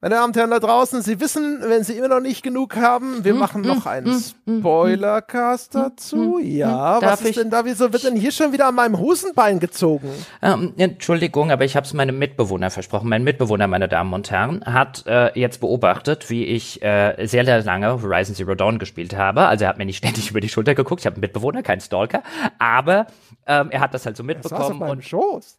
Meine 0.07 0.15
Damen 0.15 0.29
und 0.29 0.37
Herren 0.37 0.51
da 0.53 0.61
draußen, 0.61 1.03
Sie 1.03 1.19
wissen, 1.19 1.59
wenn 1.63 1.83
Sie 1.83 1.95
immer 1.95 2.07
noch 2.07 2.21
nicht 2.21 2.45
genug 2.45 2.77
haben, 2.77 3.25
wir 3.25 3.33
hm, 3.33 3.41
machen 3.41 3.65
hm, 3.65 3.69
noch 3.69 3.87
einen 3.87 4.07
hm, 4.07 4.23
hm, 4.47 4.61
Spoilercast 4.61 5.75
hm, 5.75 5.83
dazu. 5.83 6.39
Ja, 6.41 7.03
was 7.03 7.23
ist 7.23 7.39
denn 7.39 7.51
da? 7.51 7.65
Wieso 7.65 7.93
wird 7.93 8.05
denn 8.05 8.15
hier 8.15 8.31
schon 8.31 8.53
wieder 8.53 8.69
an 8.69 8.77
meinem 8.77 9.01
Hosenbein 9.01 9.59
gezogen? 9.59 10.09
Ähm, 10.43 10.75
Entschuldigung, 10.77 11.51
aber 11.51 11.65
ich 11.65 11.75
habe 11.75 11.87
es 11.87 11.93
meinem 11.93 12.21
Mitbewohner 12.21 12.71
versprochen. 12.71 13.09
Mein 13.09 13.25
Mitbewohner, 13.25 13.67
meine 13.67 13.89
Damen 13.89 14.13
und 14.13 14.31
Herren, 14.31 14.65
hat 14.65 15.05
äh, 15.09 15.37
jetzt 15.37 15.59
beobachtet, 15.61 16.31
wie 16.31 16.45
ich 16.45 16.81
äh, 16.85 17.27
sehr, 17.27 17.45
sehr 17.45 17.65
lange 17.65 18.01
Horizon 18.01 18.37
Zero 18.37 18.55
Dawn 18.55 18.79
gespielt 18.79 19.17
habe. 19.17 19.47
Also 19.49 19.65
er 19.65 19.71
hat 19.71 19.79
mir 19.79 19.87
nicht 19.87 19.97
ständig 20.07 20.31
über 20.31 20.41
die 20.41 20.49
Schulter 20.49 20.77
geguckt. 20.77 21.01
Ich 21.01 21.07
habe 21.07 21.17
einen 21.17 21.23
Mitbewohner, 21.23 21.65
keinen 21.65 21.81
Stalker. 21.81 22.23
Aber 22.61 23.09
ähm, 23.49 23.73
er 23.73 23.81
hat 23.81 23.93
das 23.93 24.07
halt 24.07 24.17
so 24.17 24.23
mitbekommen. 24.23 24.61
Er 24.61 24.69
saß 24.69 24.83
auf 24.83 24.89
und 24.89 25.05
Schoß. 25.05 25.59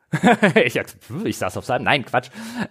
ich, 0.64 0.80
ich 1.26 1.38
saß 1.38 1.58
auf 1.58 1.66
seinem, 1.66 1.84
nein, 1.84 2.06
Quatsch. 2.06 2.30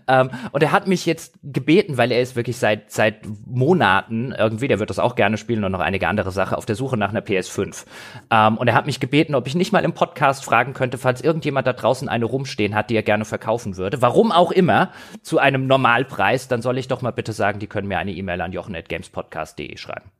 Ähm, 0.08 0.30
und 0.52 0.62
er 0.62 0.72
hat 0.72 0.86
mich 0.86 1.04
jetzt 1.04 1.34
gebeten, 1.42 1.65
weil 1.66 2.12
er 2.12 2.20
ist 2.20 2.36
wirklich 2.36 2.56
seit, 2.56 2.90
seit 2.90 3.26
Monaten 3.46 4.32
irgendwie, 4.32 4.68
der 4.68 4.78
wird 4.78 4.90
das 4.90 4.98
auch 4.98 5.14
gerne 5.14 5.36
spielen 5.36 5.64
und 5.64 5.72
noch 5.72 5.80
einige 5.80 6.08
andere 6.08 6.30
Sachen, 6.30 6.54
auf 6.54 6.66
der 6.66 6.76
Suche 6.76 6.96
nach 6.96 7.10
einer 7.10 7.20
PS5. 7.20 7.84
Ähm, 8.30 8.56
und 8.56 8.68
er 8.68 8.74
hat 8.74 8.86
mich 8.86 9.00
gebeten, 9.00 9.34
ob 9.34 9.46
ich 9.46 9.54
nicht 9.54 9.72
mal 9.72 9.84
im 9.84 9.92
Podcast 9.92 10.44
fragen 10.44 10.74
könnte, 10.74 10.98
falls 10.98 11.20
irgendjemand 11.20 11.66
da 11.66 11.72
draußen 11.72 12.08
eine 12.08 12.24
rumstehen 12.24 12.74
hat, 12.74 12.90
die 12.90 12.96
er 12.96 13.02
gerne 13.02 13.24
verkaufen 13.24 13.76
würde. 13.76 14.00
Warum 14.00 14.32
auch 14.32 14.52
immer, 14.52 14.90
zu 15.22 15.38
einem 15.38 15.66
Normalpreis, 15.66 16.48
dann 16.48 16.62
soll 16.62 16.78
ich 16.78 16.88
doch 16.88 17.02
mal 17.02 17.10
bitte 17.10 17.32
sagen, 17.32 17.58
die 17.58 17.66
können 17.66 17.88
mir 17.88 17.98
eine 17.98 18.12
E-Mail 18.12 18.40
an 18.40 18.52
jochen.gamespodcast.de 18.52 19.76
schreiben. 19.76 20.10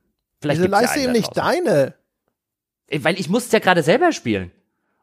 Vielleicht 0.41 0.61
Wieso 0.61 0.71
leiste 0.71 0.99
ihm 0.99 1.11
nicht 1.11 1.35
deine? 1.35 1.93
Weil 2.91 3.19
ich 3.19 3.29
muss 3.29 3.45
es 3.45 3.51
ja 3.51 3.59
gerade 3.59 3.83
selber 3.83 4.11
spielen. 4.11 4.51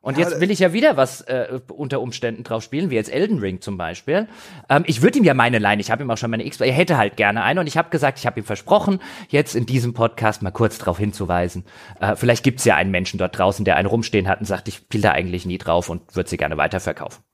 Und 0.05 0.19
ja, 0.19 0.29
jetzt 0.29 0.39
will 0.39 0.51
ich 0.51 0.59
ja 0.59 0.75
wieder 0.75 0.99
was 0.99 1.23
äh, 1.23 1.61
unter 1.73 2.03
Umständen 2.03 2.45
drauf 2.45 2.63
spielen, 2.63 2.91
wie 2.91 2.95
jetzt 2.95 3.11
Elden 3.11 3.39
Ring 3.39 3.63
zum 3.63 3.79
Beispiel. 3.79 4.29
Ähm, 4.69 4.85
ich 4.87 5.01
würde 5.01 5.19
ihm 5.19 5.25
ja 5.25 5.33
meine 5.33 5.59
Line, 5.59 5.81
ich 5.81 5.91
habe 5.91 6.03
ihm 6.03 6.11
auch 6.11 6.19
schon 6.19 6.31
meine 6.31 6.45
X, 6.45 6.61
er 6.61 6.71
hätte 6.73 6.99
halt 6.99 7.17
gerne 7.17 7.43
eine 7.43 7.61
und 7.61 7.67
ich 7.67 7.79
habe 7.79 7.89
gesagt, 7.89 8.19
ich 8.19 8.27
habe 8.27 8.39
ihm 8.39 8.45
versprochen, 8.45 9.01
jetzt 9.29 9.57
in 9.57 9.65
diesem 9.65 9.95
Podcast 9.95 10.43
mal 10.43 10.51
kurz 10.51 10.77
darauf 10.77 10.99
hinzuweisen. 10.99 11.65
Äh, 12.01 12.17
vielleicht 12.17 12.45
gibt's 12.45 12.67
ja 12.67 12.77
einen 12.77 12.91
Menschen 12.91 13.17
dort 13.17 13.39
draußen, 13.39 13.65
der 13.65 13.77
einen 13.77 13.89
rumstehen 13.89 14.29
hat 14.29 14.41
und 14.41 14.45
sagt, 14.45 14.69
ich 14.69 14.77
spiele 14.77 15.05
da 15.05 15.13
eigentlich 15.13 15.47
nie 15.47 15.57
drauf 15.57 15.89
und 15.89 16.15
würde 16.15 16.29
sie 16.29 16.37
gerne 16.37 16.59
weiterverkaufen. 16.59 17.25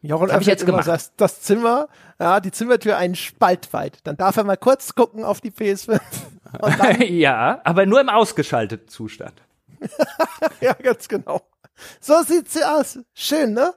Jochen 0.00 0.32
habe 0.32 0.40
ich 0.40 0.48
jetzt 0.48 0.64
gemacht. 0.64 0.86
Das, 0.86 1.14
das 1.16 1.42
Zimmer, 1.42 1.88
ja, 2.18 2.40
die 2.40 2.50
Zimmertür 2.50 2.96
einen 2.96 3.14
Spalt 3.14 3.74
weit. 3.74 3.98
Dann 4.04 4.16
darf 4.16 4.38
er 4.38 4.44
mal 4.44 4.56
kurz 4.56 4.94
gucken 4.94 5.22
auf 5.22 5.42
die 5.42 5.50
PS5. 5.50 6.00
ja, 7.10 7.60
aber 7.64 7.84
nur 7.84 8.00
im 8.00 8.08
ausgeschalteten 8.08 8.88
Zustand. 8.88 9.34
ja, 10.62 10.72
ganz 10.72 11.08
genau. 11.08 11.42
So 12.00 12.22
sieht 12.22 12.50
sie 12.50 12.64
aus. 12.64 12.98
Schön, 13.14 13.52
ne? 13.52 13.74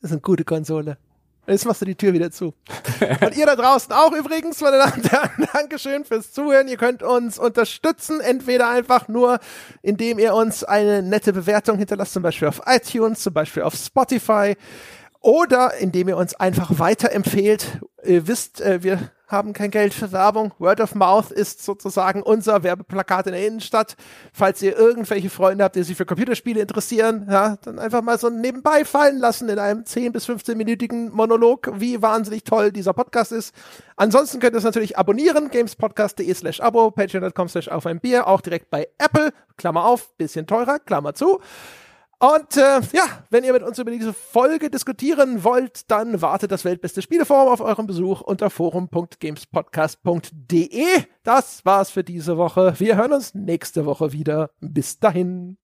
Das 0.00 0.10
ist 0.10 0.12
eine 0.12 0.20
gute 0.20 0.44
Konsole. 0.44 0.98
Jetzt 1.46 1.66
machst 1.66 1.82
du 1.82 1.84
die 1.84 1.94
Tür 1.94 2.14
wieder 2.14 2.30
zu. 2.30 2.54
Und 3.20 3.36
ihr 3.36 3.44
da 3.44 3.54
draußen 3.54 3.92
auch 3.92 4.12
übrigens, 4.12 4.60
meine 4.62 4.78
Damen 4.78 4.94
und 4.94 5.12
Herren, 5.12 5.48
Dankeschön 5.52 6.04
fürs 6.04 6.32
Zuhören. 6.32 6.68
Ihr 6.68 6.78
könnt 6.78 7.02
uns 7.02 7.38
unterstützen, 7.38 8.20
entweder 8.20 8.70
einfach 8.70 9.08
nur, 9.08 9.38
indem 9.82 10.18
ihr 10.18 10.34
uns 10.34 10.64
eine 10.64 11.02
nette 11.02 11.34
Bewertung 11.34 11.76
hinterlasst, 11.76 12.14
zum 12.14 12.22
Beispiel 12.22 12.48
auf 12.48 12.62
iTunes, 12.66 13.20
zum 13.20 13.34
Beispiel 13.34 13.62
auf 13.62 13.74
Spotify, 13.74 14.56
oder 15.20 15.74
indem 15.74 16.08
ihr 16.08 16.16
uns 16.16 16.34
einfach 16.34 16.78
weiterempfehlt. 16.78 17.80
Ihr 18.04 18.26
wisst, 18.26 18.60
äh, 18.60 18.82
wir 18.82 19.10
haben 19.34 19.52
kein 19.52 19.70
Geld 19.70 19.92
für 19.92 20.12
Werbung. 20.12 20.52
Word 20.58 20.80
of 20.80 20.94
Mouth 20.94 21.30
ist 21.30 21.62
sozusagen 21.62 22.22
unser 22.22 22.62
Werbeplakat 22.62 23.26
in 23.26 23.32
der 23.32 23.46
Innenstadt. 23.46 23.96
Falls 24.32 24.62
ihr 24.62 24.78
irgendwelche 24.78 25.28
Freunde 25.28 25.64
habt, 25.64 25.76
die 25.76 25.82
sich 25.82 25.96
für 25.96 26.06
Computerspiele 26.06 26.62
interessieren, 26.62 27.26
ja, 27.30 27.56
dann 27.62 27.78
einfach 27.78 28.00
mal 28.00 28.18
so 28.18 28.30
nebenbei 28.30 28.86
fallen 28.86 29.18
lassen 29.18 29.50
in 29.50 29.58
einem 29.58 29.84
10 29.84 30.12
bis 30.12 30.28
15-minütigen 30.28 31.10
Monolog, 31.10 31.70
wie 31.74 32.00
wahnsinnig 32.00 32.44
toll 32.44 32.72
dieser 32.72 32.94
Podcast 32.94 33.32
ist. 33.32 33.54
Ansonsten 33.96 34.40
könnt 34.40 34.54
ihr 34.54 34.58
es 34.58 34.64
natürlich 34.64 34.96
abonnieren, 34.96 35.50
gamespodcast.de 35.50 36.32
slash 36.32 36.60
abo, 36.60 36.90
patreon.com 36.90 37.48
slash 37.48 37.68
auf 37.68 37.84
ein 37.84 38.00
Bier, 38.00 38.26
auch 38.26 38.40
direkt 38.40 38.70
bei 38.70 38.88
Apple, 38.98 39.32
Klammer 39.56 39.84
auf, 39.84 40.16
bisschen 40.16 40.46
teurer, 40.46 40.78
Klammer 40.78 41.14
zu. 41.14 41.40
Und 42.24 42.56
äh, 42.56 42.80
ja, 42.92 43.22
wenn 43.28 43.44
ihr 43.44 43.52
mit 43.52 43.62
uns 43.62 43.78
über 43.78 43.90
diese 43.90 44.14
Folge 44.14 44.70
diskutieren 44.70 45.44
wollt, 45.44 45.90
dann 45.90 46.22
wartet 46.22 46.50
das 46.50 46.64
weltbeste 46.64 47.02
Spieleforum 47.02 47.52
auf 47.52 47.60
euren 47.60 47.86
Besuch 47.86 48.22
unter 48.22 48.48
forum.gamespodcast.de. 48.48 50.86
Das 51.22 51.66
war's 51.66 51.90
für 51.90 52.02
diese 52.02 52.38
Woche. 52.38 52.72
Wir 52.78 52.96
hören 52.96 53.12
uns 53.12 53.34
nächste 53.34 53.84
Woche 53.84 54.12
wieder. 54.12 54.48
Bis 54.60 54.98
dahin. 54.98 55.58